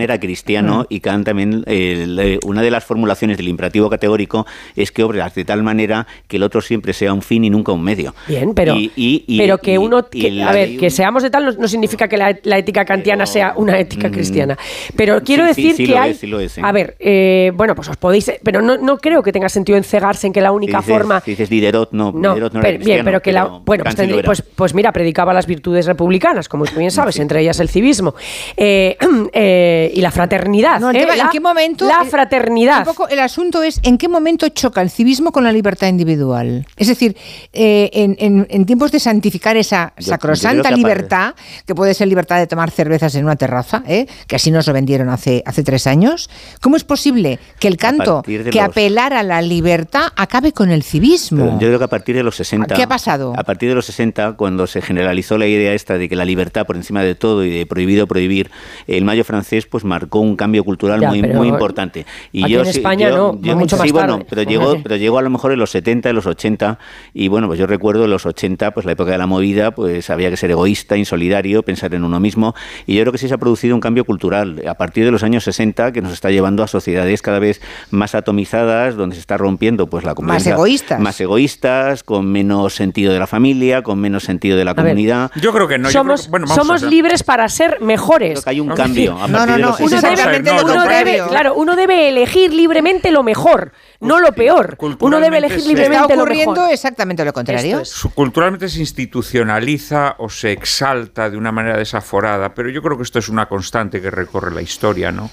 era- 0.00 0.18
cristiano 0.20 0.86
y 0.88 1.00
Kant 1.00 1.26
también, 1.26 1.62
eh, 1.66 2.04
le- 2.06 2.38
una 2.44 2.62
de 2.62 2.70
las 2.70 2.84
formulaciones 2.84 3.36
del 3.36 3.48
imperativo 3.48 3.88
categórico 3.90 4.46
es 4.76 4.92
que 4.92 5.02
obras 5.02 5.34
de 5.34 5.44
tal 5.44 5.62
manera 5.62 6.06
que 6.28 6.36
el 6.36 6.42
otro 6.42 6.60
siempre 6.60 6.92
sea 6.92 7.12
un 7.12 7.22
fin 7.22 7.44
y 7.44 7.50
nunca 7.50 7.72
un 7.72 7.82
medio. 7.82 8.14
Bien, 8.28 8.54
pero, 8.54 8.76
Y- 8.76 8.90
y- 8.96 9.24
y- 9.26 9.38
pero 9.38 9.58
que 9.58 9.74
y- 9.74 9.78
uno, 9.78 10.06
que- 10.08 10.42
a 10.42 10.52
ver, 10.52 10.76
que 10.76 10.90
seamos 10.90 11.22
de 11.22 11.30
tal 11.30 11.44
no, 11.46 11.52
no 11.52 11.68
significa 11.68 12.08
que 12.08 12.16
la, 12.16 12.36
la 12.44 12.58
ética 12.58 12.84
kantiana 12.84 13.26
sea 13.26 13.54
una 13.56 13.78
ética 13.78 14.10
cristiana. 14.10 14.56
Pero 14.96 15.22
quiero 15.22 15.44
Mm. 15.44 15.48
Sí, 15.48 15.54
sí, 15.54 15.62
decir 15.62 15.76
sí 15.76 15.84
que 15.86 15.92
lo 15.92 16.00
hay, 16.00 16.10
es, 16.12 16.18
sí 16.18 16.26
lo 16.26 16.40
es, 16.40 16.52
sí. 16.52 16.60
a 16.64 16.72
ver, 16.72 16.96
eh, 17.00 17.52
bueno, 17.54 17.74
pues 17.74 17.88
os 17.88 17.96
podéis, 17.96 18.30
pero 18.42 18.60
no, 18.62 18.76
no 18.76 18.98
creo 18.98 19.22
que 19.22 19.32
tenga 19.32 19.48
sentido 19.48 19.76
encegarse 19.78 20.26
en 20.26 20.32
que 20.32 20.40
la 20.40 20.50
Si 20.50 20.54
única 20.54 20.78
dices, 20.78 20.94
forma 20.94 21.20
si 21.20 21.32
dices 21.32 21.48
Diderot, 21.48 21.90
no, 21.92 22.12
no, 22.12 22.34
Diderot 22.34 22.52
no 22.52 22.60
era 22.60 22.68
pero- 22.68 22.84
bien, 22.84 23.04
pero 23.04 23.20
que 23.22 23.32
la, 23.32 23.44
bueno, 23.44 23.84
pues, 23.84 23.96
sí 23.96 24.20
pues, 24.24 24.42
pues 24.54 24.74
mira, 24.74 24.92
predicaba 25.00 25.32
las 25.32 25.46
virtudes 25.46 25.86
republicanas, 25.86 26.46
como 26.48 26.66
tú 26.66 26.78
bien 26.78 26.90
sabes, 26.90 27.18
entre 27.18 27.40
ellas 27.40 27.58
el 27.58 27.70
civismo 27.70 28.14
eh, 28.56 28.98
eh, 29.32 29.90
y 29.94 30.00
la 30.02 30.10
fraternidad. 30.10 30.78
No, 30.78 30.90
¿en, 30.90 30.96
¿eh? 30.96 31.06
qué, 31.06 31.12
en 31.12 31.18
La- 31.18 31.30
qué 31.30 31.40
momento? 31.40 31.86
La 31.88 32.04
fraternidad. 32.04 32.80
Un 32.80 32.84
poco 32.84 33.08
el 33.08 33.18
asunto 33.18 33.62
es 33.62 33.80
en 33.82 33.96
qué 33.96 34.08
momento 34.08 34.46
choca 34.50 34.82
el 34.82 34.90
civismo 34.90 35.32
con 35.32 35.42
la 35.44 35.52
libertad 35.52 35.86
individual. 35.88 36.66
Es 36.76 36.88
decir, 36.88 37.16
eh, 37.54 37.88
en, 37.94 38.14
en- 38.18 38.46
en 38.50 38.66
tiempos 38.66 38.92
de 38.92 39.00
santificar 39.00 39.56
esa 39.56 39.94
Yo- 39.96 40.04
yo 40.04 40.10
sacrosanta 40.10 40.50
creo 40.50 40.62
que 40.62 40.68
aparte- 40.68 40.76
libertad, 40.76 41.34
que 41.66 41.74
puede 41.74 41.94
ser 41.94 42.08
libertad 42.08 42.36
de 42.38 42.46
tomar 42.46 42.70
cervezas 42.70 43.14
en 43.14 43.24
una 43.24 43.36
terraza, 43.36 43.82
¿eh? 43.86 44.06
que 44.26 44.36
así 44.36 44.50
nos 44.50 44.66
lo 44.66 44.74
vendieron 44.74 45.08
hace, 45.08 45.42
hace 45.46 45.62
tres 45.62 45.86
años, 45.86 46.28
¿cómo 46.60 46.76
es 46.76 46.84
posible 46.84 47.38
que 47.58 47.68
el 47.68 47.78
canto 47.78 48.20
que 48.22 48.38
los- 48.52 48.56
apelar 48.58 49.14
a 49.14 49.22
la 49.22 49.40
libertad 49.40 50.08
acabe 50.16 50.52
con 50.52 50.70
el 50.70 50.82
civismo? 50.82 51.44
Pero 51.44 51.52
yo 51.58 51.66
creo 51.68 51.78
que 51.78 51.84
a 51.86 51.88
partir 51.88 52.14
de 52.16 52.22
los 52.22 52.36
60. 52.36 52.74
¿Qué 52.74 52.82
ha 52.82 52.88
pasado? 52.88 53.32
A 53.36 53.44
partir 53.44 53.68
de 53.70 53.74
los 53.74 53.86
60, 53.86 54.32
cuando 54.32 54.66
se 54.66 54.82
generalizó 54.90 55.38
la 55.38 55.46
idea 55.46 55.72
esta 55.72 55.98
de 55.98 56.08
que 56.08 56.16
la 56.16 56.24
libertad 56.24 56.66
por 56.66 56.74
encima 56.74 57.04
de 57.04 57.14
todo 57.14 57.44
y 57.44 57.50
de 57.50 57.64
prohibido 57.64 58.08
prohibir, 58.08 58.50
el 58.88 59.04
mayo 59.04 59.22
francés 59.22 59.66
pues 59.66 59.84
marcó 59.84 60.18
un 60.18 60.34
cambio 60.34 60.64
cultural 60.64 61.00
Ya, 61.00 61.08
muy, 61.10 61.22
muy 61.22 61.46
importante. 61.46 62.06
Y 62.32 62.42
aquí 62.42 62.52
yo 62.54 62.60
en 62.60 62.66
sí- 62.66 62.78
España 62.80 63.08
yo- 63.10 63.16
no, 63.16 63.38
yo- 63.40 63.56
mucho 63.56 63.76
sí, 63.76 63.82
más 63.82 63.92
bueno, 63.92 64.12
tarde. 64.14 64.26
pero 64.28 64.42
llegó, 64.42 64.82
pero 64.82 64.96
llegó 64.96 65.18
a 65.18 65.22
lo 65.22 65.30
mejor 65.30 65.52
en 65.52 65.60
los 65.60 65.70
70, 65.70 66.08
en 66.10 66.16
los 66.16 66.26
80, 66.26 66.78
y 67.14 67.28
bueno, 67.28 67.46
pues 67.46 67.58
yo 67.60 67.68
recuerdo 67.68 68.04
en 68.04 68.10
los 68.10 68.26
80, 68.26 68.72
pues 68.72 68.84
la 68.84 68.92
época 68.92 69.12
de 69.12 69.18
la 69.18 69.26
movida, 69.28 69.70
pues 69.70 70.10
había 70.10 70.28
que 70.28 70.36
ser 70.36 70.50
egoísta, 70.50 70.96
insolidario, 70.96 71.62
pensar 71.62 71.94
en 71.94 72.02
uno 72.02 72.18
mismo, 72.18 72.54
y 72.86 72.96
yo 72.96 73.02
creo 73.02 73.12
que 73.12 73.18
sí 73.18 73.28
se 73.28 73.34
ha 73.34 73.38
producido 73.38 73.76
un 73.76 73.80
cambio 73.80 74.04
cultural 74.04 74.60
a 74.66 74.74
partir 74.74 75.04
de 75.04 75.12
los 75.12 75.22
años 75.22 75.44
60 75.44 75.92
que 75.92 76.02
nos 76.02 76.12
está 76.12 76.30
llevando 76.30 76.64
a 76.64 76.66
sociedades 76.66 77.22
cada 77.22 77.38
vez 77.38 77.60
más 77.92 78.16
atomizadas, 78.16 78.96
donde 78.96 79.14
se 79.14 79.20
está 79.20 79.36
rompiendo 79.36 79.86
pues 79.88 80.04
la 80.04 80.14
convivencia- 80.16 80.54
egoístas. 80.54 80.98
más 80.98 81.20
egoístas, 81.20 82.02
con 82.02 82.26
menos 82.26 82.74
sentido 82.74 83.12
de 83.12 83.18
la 83.18 83.26
familia, 83.26 83.82
con 83.82 83.98
menos 84.00 84.24
sentido 84.24 84.56
de 84.56 84.64
la 84.64 84.69
comunidad. 84.74 85.30
Yo 85.36 85.52
creo 85.52 85.68
que 85.68 85.78
no. 85.78 85.90
somos 85.90 86.22
que- 86.24 86.28
bueno, 86.30 86.46
somos 86.46 86.82
libres 86.82 87.22
para 87.22 87.48
ser 87.48 87.80
mejores. 87.80 88.32
Creo 88.32 88.42
que 88.44 88.50
hay 88.50 88.60
un 88.60 88.68
cambio. 88.70 89.18
a 89.22 89.28
No, 89.28 89.46
no, 89.46 89.52
de 89.56 89.62
no, 89.62 89.68
uno 89.78 89.88
60. 89.88 90.08
exactamente 90.12 90.50
no, 90.50 90.56
lo 90.56 90.62
no, 90.62 90.72
uno 90.72 90.74
contrario. 90.82 91.12
debe, 91.14 91.28
claro, 91.28 91.54
uno 91.54 91.76
debe 91.76 92.08
elegir 92.08 92.52
libremente 92.54 93.10
lo 93.10 93.22
mejor, 93.22 93.72
no 94.00 94.18
lo 94.20 94.32
peor. 94.32 94.76
Uno 95.00 95.20
debe 95.20 95.38
elegir 95.38 95.66
libremente 95.66 96.02
Está 96.04 96.16
lo 96.16 96.22
ocurriendo 96.22 96.52
mejor. 96.52 96.72
exactamente 96.72 97.24
lo 97.24 97.32
contrario. 97.32 97.80
Es. 97.80 97.94
Culturalmente 98.14 98.68
se 98.68 98.80
institucionaliza 98.80 100.16
o 100.18 100.28
se 100.28 100.52
exalta 100.52 101.30
de 101.30 101.36
una 101.36 101.52
manera 101.52 101.76
desaforada, 101.76 102.54
pero 102.54 102.68
yo 102.70 102.82
creo 102.82 102.96
que 102.96 103.02
esto 103.04 103.18
es 103.18 103.28
una 103.28 103.46
constante 103.46 104.00
que 104.00 104.10
recorre 104.10 104.54
la 104.54 104.62
historia, 104.62 105.12
¿no? 105.12 105.30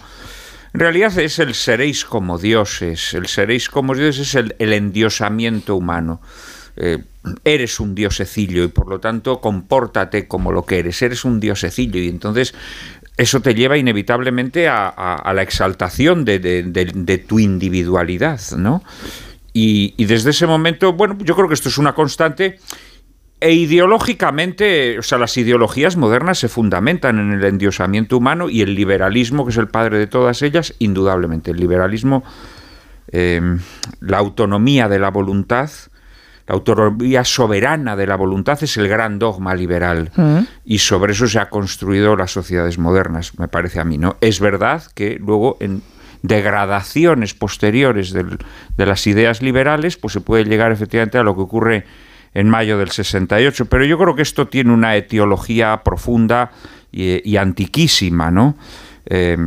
En 0.74 0.80
realidad 0.82 1.18
es 1.18 1.40
el 1.40 1.56
seréis 1.56 2.06
como 2.06 2.38
dioses. 2.38 3.14
El 3.14 3.28
seréis 3.28 3.70
como 3.70 3.96
dioses 3.96 4.28
es 4.28 4.36
el, 4.36 4.56
el 4.60 4.74
endiosamiento 4.74 5.76
humano. 5.76 6.22
Eh, 6.76 7.00
eres 7.44 7.80
un 7.80 7.96
diosecillo 7.96 8.64
y 8.64 8.68
por 8.68 8.88
lo 8.88 9.00
tanto 9.00 9.40
compórtate 9.42 10.28
como 10.28 10.52
lo 10.52 10.66
que 10.66 10.80
eres. 10.80 11.02
Eres 11.02 11.26
un 11.26 11.40
diosecillo 11.40 12.00
y 12.00 12.08
entonces 12.08 12.54
eso 13.18 13.42
te 13.42 13.56
lleva 13.56 13.78
inevitablemente 13.78 14.68
a, 14.68 15.32
la 15.34 15.42
exaltación 15.42 16.24
de, 16.24 17.24
tu 17.28 17.40
individualidad, 17.40 18.40
¿no? 18.58 18.84
Y, 19.54 19.96
y 19.98 20.06
desde 20.06 20.30
ese 20.30 20.46
momento, 20.46 20.94
bueno, 20.94 21.18
yo 21.24 21.36
creo 21.36 21.48
que 21.48 21.56
esto 21.56 21.70
es 21.70 21.80
una 21.80 21.96
constante. 21.96 22.60
E 23.40 23.54
ideológicamente, 23.54 24.98
o 24.98 25.04
sea, 25.04 25.20
las 25.20 25.38
ideologías 25.38 25.96
modernas 25.96 26.40
se 26.40 26.48
fundamentan 26.48 27.20
en 27.20 27.34
el 27.34 27.44
endiosamiento 27.44 28.18
humano 28.18 28.50
y 28.50 28.62
el 28.62 28.74
liberalismo, 28.74 29.46
que 29.46 29.52
es 29.52 29.58
el 29.58 29.68
padre 29.68 30.00
de 30.00 30.08
todas 30.08 30.42
ellas, 30.42 30.74
indudablemente. 30.80 31.52
El 31.52 31.58
liberalismo, 31.58 32.24
eh, 33.12 33.42
la 34.00 34.18
autonomía 34.18 34.88
de 34.90 34.98
la 34.98 35.12
voluntad, 35.12 35.70
la 36.48 36.56
autonomía 36.56 37.24
soberana 37.26 37.96
de 37.96 38.08
la 38.08 38.16
voluntad 38.16 38.58
es 38.64 38.78
el 38.78 38.88
gran 38.88 39.20
dogma 39.20 39.54
liberal. 39.54 40.12
Y 40.66 40.80
sobre 40.80 41.12
eso 41.14 41.28
se 41.28 41.40
ha 41.40 41.50
construido 41.50 42.16
las 42.16 42.32
sociedades 42.32 42.78
modernas, 42.78 43.38
me 43.38 43.48
parece 43.48 43.80
a 43.80 43.84
mí, 43.84 43.98
¿no? 43.98 44.16
Es 44.22 44.40
verdad 44.40 44.84
que 44.96 45.18
luego 45.20 45.58
en 45.60 45.82
degradaciones 46.42 47.34
posteriores 47.34 48.12
del- 48.14 48.38
de 48.78 48.86
las 48.86 49.06
ideas 49.08 49.42
liberales, 49.42 49.98
pues 49.98 50.14
se 50.14 50.22
puede 50.22 50.46
llegar 50.46 50.72
efectivamente 50.72 51.18
a 51.18 51.24
lo 51.24 51.36
que 51.36 51.42
ocurre 51.42 51.86
en 52.34 52.50
mayo 52.50 52.78
del 52.78 52.92
68. 52.92 53.66
Pero 53.66 53.86
yo 53.86 53.98
creo 53.98 54.16
que 54.16 54.22
esto 54.22 54.48
tiene 54.48 54.72
una 54.74 54.96
etiología 54.96 55.82
profunda 55.84 56.52
y, 56.92 57.28
y 57.30 57.38
antiquísima, 57.38 58.32
¿no? 58.32 58.56
Eh, 59.10 59.38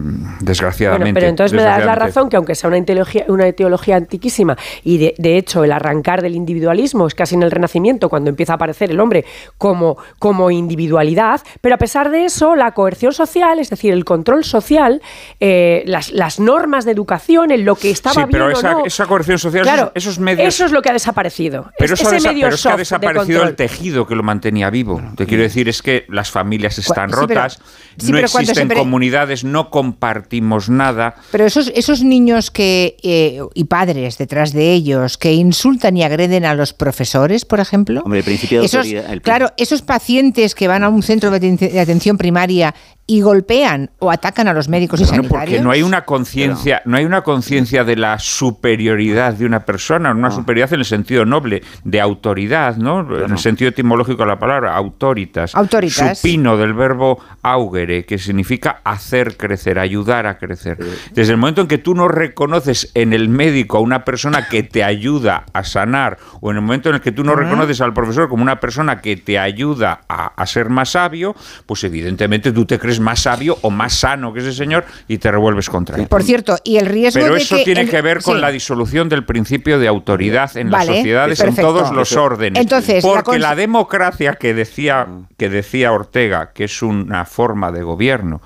desgraciadamente. 0.41 1.05
Bueno, 1.13 1.15
pero 1.15 1.27
entonces 1.29 1.57
me 1.57 1.63
das 1.63 1.85
la 1.85 1.95
razón 1.95 2.29
que 2.29 2.37
aunque 2.37 2.55
sea 2.55 2.69
una 2.69 2.79
etiología, 2.79 3.25
una 3.29 3.47
etiología 3.47 3.97
antiquísima 3.97 4.57
y 4.85 4.99
de, 4.99 5.15
de 5.19 5.37
hecho 5.37 5.65
el 5.65 5.73
arrancar 5.73 6.23
del 6.23 6.35
individualismo 6.35 7.07
es 7.07 7.15
casi 7.15 7.35
en 7.35 7.43
el 7.43 7.51
Renacimiento 7.51 8.09
cuando 8.09 8.31
empieza 8.31 8.55
a 8.55 8.57
aparecer 8.57 8.91
el 8.91 9.01
hombre 9.01 9.25
como, 9.59 9.99
como 10.19 10.51
individualidad, 10.51 11.41
pero 11.61 11.75
a 11.75 11.79
pesar 11.79 12.11
de 12.11 12.25
eso 12.25 12.57
la 12.57 12.73
coerción 12.73 13.13
social, 13.13 13.59
es 13.59 13.71
decir, 13.71 13.93
el 13.93 14.05
control 14.05 14.45
social, 14.45 15.03
eh, 15.41 15.83
las, 15.87 16.11
las 16.13 16.41
normas 16.41 16.85
de 16.85 16.93
educación, 16.93 17.51
en 17.51 17.65
lo 17.65 17.77
que 17.77 17.91
estaba 17.91 18.15
Sí, 18.15 18.21
pero 18.31 18.47
bien 18.47 18.57
esa, 18.59 18.77
o 18.77 18.79
no, 18.81 18.87
esa 18.87 19.07
coerción 19.07 19.39
social, 19.39 19.63
Claro, 19.65 19.93
esos, 19.95 20.13
esos 20.15 20.19
medios... 20.21 20.49
eso 20.49 20.65
es 20.65 20.73
lo 20.73 20.81
que 20.83 20.91
ha 20.91 20.93
desaparecido. 20.95 21.71
Pero, 21.79 21.95
Es- 21.95 22.01
eso 22.01 22.11
ese 22.13 22.17
desa- 22.29 22.29
medio 22.33 22.47
pero 22.47 22.55
es 22.55 22.63
que 22.63 22.69
ha 22.69 22.73
de 22.73 22.79
desaparecido 22.79 23.43
el 23.45 23.57
tejido 23.57 24.07
que 24.07 24.15
lo 24.15 24.23
mantenía 24.23 24.71
vivo. 24.71 25.03
Te 25.17 25.27
quiero 25.27 25.43
decir, 25.43 25.69
es 25.69 25.83
que 25.83 26.07
las 26.09 26.31
familias 26.31 26.79
están 26.79 27.11
sí, 27.11 27.17
pero- 27.19 27.27
rotas, 27.27 27.61
sí, 27.99 28.13
no 28.13 28.19
existen 28.19 28.69
comunidades, 28.69 29.45
no 29.51 29.71
compartimos 29.71 30.69
nada. 30.69 31.15
Pero 31.31 31.45
esos, 31.47 31.71
esos 31.75 32.03
niños 32.03 32.51
que 32.51 32.97
eh, 33.03 33.41
y 33.55 33.65
padres 33.65 34.19
detrás 34.19 34.53
de 34.53 34.73
ellos 34.73 35.19
que 35.19 35.33
insultan 35.35 35.97
y 35.97 36.03
agreden 36.03 36.45
a 36.45 36.55
los 36.55 36.73
profesores, 36.73 37.45
por 37.45 37.61
ejemplo. 37.61 38.03
Hombre, 38.05 38.21
el 38.21 38.25
principio 38.25 38.61
de 38.61 38.67
esos, 38.67 38.79
autoridad- 38.87 39.13
el 39.13 39.23
claro, 39.23 39.51
esos 39.57 39.83
pacientes 39.83 40.55
que 40.55 40.69
van 40.69 40.85
a 40.85 40.89
un 40.89 41.03
centro 41.03 41.31
de 41.31 41.81
atención 41.81 42.17
primaria 42.19 42.75
y 43.11 43.23
golpean 43.23 43.91
o 43.99 44.13
atacan 44.13 44.47
a 44.47 44.53
los 44.53 44.69
médicos 44.69 45.01
y 45.01 45.03
Bueno, 45.03 45.17
sanitarios. 45.25 45.49
porque 45.51 45.61
no 45.65 45.73
hay 45.73 45.83
una 45.83 46.05
conciencia, 46.05 46.81
no 46.85 46.97
hay 46.97 47.05
una 47.05 47.23
conciencia 47.23 47.83
de 47.83 47.97
la 47.97 48.21
superioridad 48.21 49.35
de 49.35 49.47
una 49.47 49.65
persona, 49.65 50.13
una 50.13 50.31
superioridad 50.31 50.75
en 50.75 50.79
el 50.79 50.85
sentido 50.85 51.25
noble, 51.25 51.61
de 51.83 52.01
autoridad, 52.01 52.77
¿no? 52.77 53.01
En 53.25 53.33
el 53.33 53.39
sentido 53.39 53.71
etimológico 53.71 54.23
de 54.23 54.29
la 54.29 54.39
palabra, 54.39 54.77
autoritas. 54.77 55.57
Autoritas. 55.57 56.19
Supino 56.21 56.57
del 56.57 56.73
verbo 56.73 57.19
augere, 57.43 58.05
que 58.05 58.17
significa 58.17 58.81
hacer 58.85 59.37
crecer, 59.37 59.81
ayudar 59.81 60.29
a 60.29 60.39
crecer. 60.39 60.79
Desde 61.13 61.33
el 61.33 61.39
momento 61.39 61.63
en 61.63 61.67
que 61.67 61.79
tú 61.79 61.97
no 61.97 62.07
reconoces 62.07 62.93
en 62.95 63.13
el 63.13 63.29
médico 63.29 63.79
a 63.79 63.81
una 63.81 64.05
persona 64.05 64.47
que 64.47 64.63
te 64.63 64.85
ayuda 64.85 65.47
a 65.53 65.65
sanar, 65.65 66.19
o 66.41 66.53
en 66.53 66.59
el 66.59 66.63
momento 66.63 66.91
en 66.91 66.95
el 66.95 67.01
que 67.01 67.11
tú 67.11 67.25
no 67.25 67.35
reconoces 67.35 67.81
al 67.81 67.93
profesor 67.93 68.29
como 68.29 68.45
una 68.45 68.61
persona 68.61 69.01
que 69.01 69.17
te 69.17 69.37
ayuda 69.37 70.03
a, 70.09 70.27
a 70.27 70.47
ser 70.47 70.69
más 70.69 70.91
sabio, 70.91 71.35
pues 71.67 71.83
evidentemente 71.83 72.53
tú 72.53 72.67
te 72.67 72.79
crees 72.79 73.00
más 73.01 73.21
sabio 73.23 73.59
o 73.63 73.71
más 73.71 73.95
sano 73.95 74.33
que 74.33 74.41
ese 74.41 74.53
señor 74.53 74.85
y 75.09 75.19
te 75.19 75.31
revuelves 75.31 75.69
contra 75.69 75.97
él. 75.97 76.07
Por 76.09 76.23
cierto, 76.23 76.57
y 76.65 76.77
el 76.77 76.87
riesgo 76.87 77.21
Pero 77.21 77.35
de 77.35 77.41
eso 77.41 77.57
que 77.57 77.65
tiene 77.65 77.83
el- 77.83 77.91
que 77.91 78.01
ver 78.03 78.23
con 78.23 78.37
sí. 78.37 78.41
la 78.41 78.51
disolución 78.51 79.09
del 79.09 79.25
principio 79.25 79.79
de 79.79 79.89
autoridad 79.89 80.57
en 80.57 80.71
Vale, 80.71 80.87
las 80.87 80.97
sociedades, 80.97 81.41
en 81.41 81.57
todos 81.57 81.93
los 81.93 82.13
órdenes. 82.17 82.61
Entonces, 82.61 83.03
Porque 83.03 83.39
la, 83.39 83.55
democracia 83.55 84.35
que 84.35 84.55
decía, 84.55 85.07
que 85.37 85.49
decía 85.49 85.93
Ortega, 85.93 86.53
que 86.53 86.65
es 86.65 86.83
una 86.83 87.25
forma 87.25 87.71
de 87.73 87.83
gobierno 87.83 88.41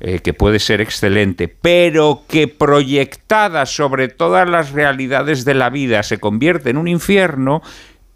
eh, 0.00 0.20
que 0.20 0.34
puede 0.34 0.58
ser 0.58 0.80
excelente, 0.80 1.48
pero 1.48 2.22
que 2.28 2.48
proyectada 2.48 3.66
sobre 3.66 4.08
todas 4.08 4.48
las 4.48 4.72
realidades 4.72 5.44
de 5.44 5.54
la 5.54 5.70
vida 5.70 6.02
se 6.02 6.18
convierte 6.18 6.70
en 6.70 6.76
un 6.76 6.88
infierno, 6.88 7.62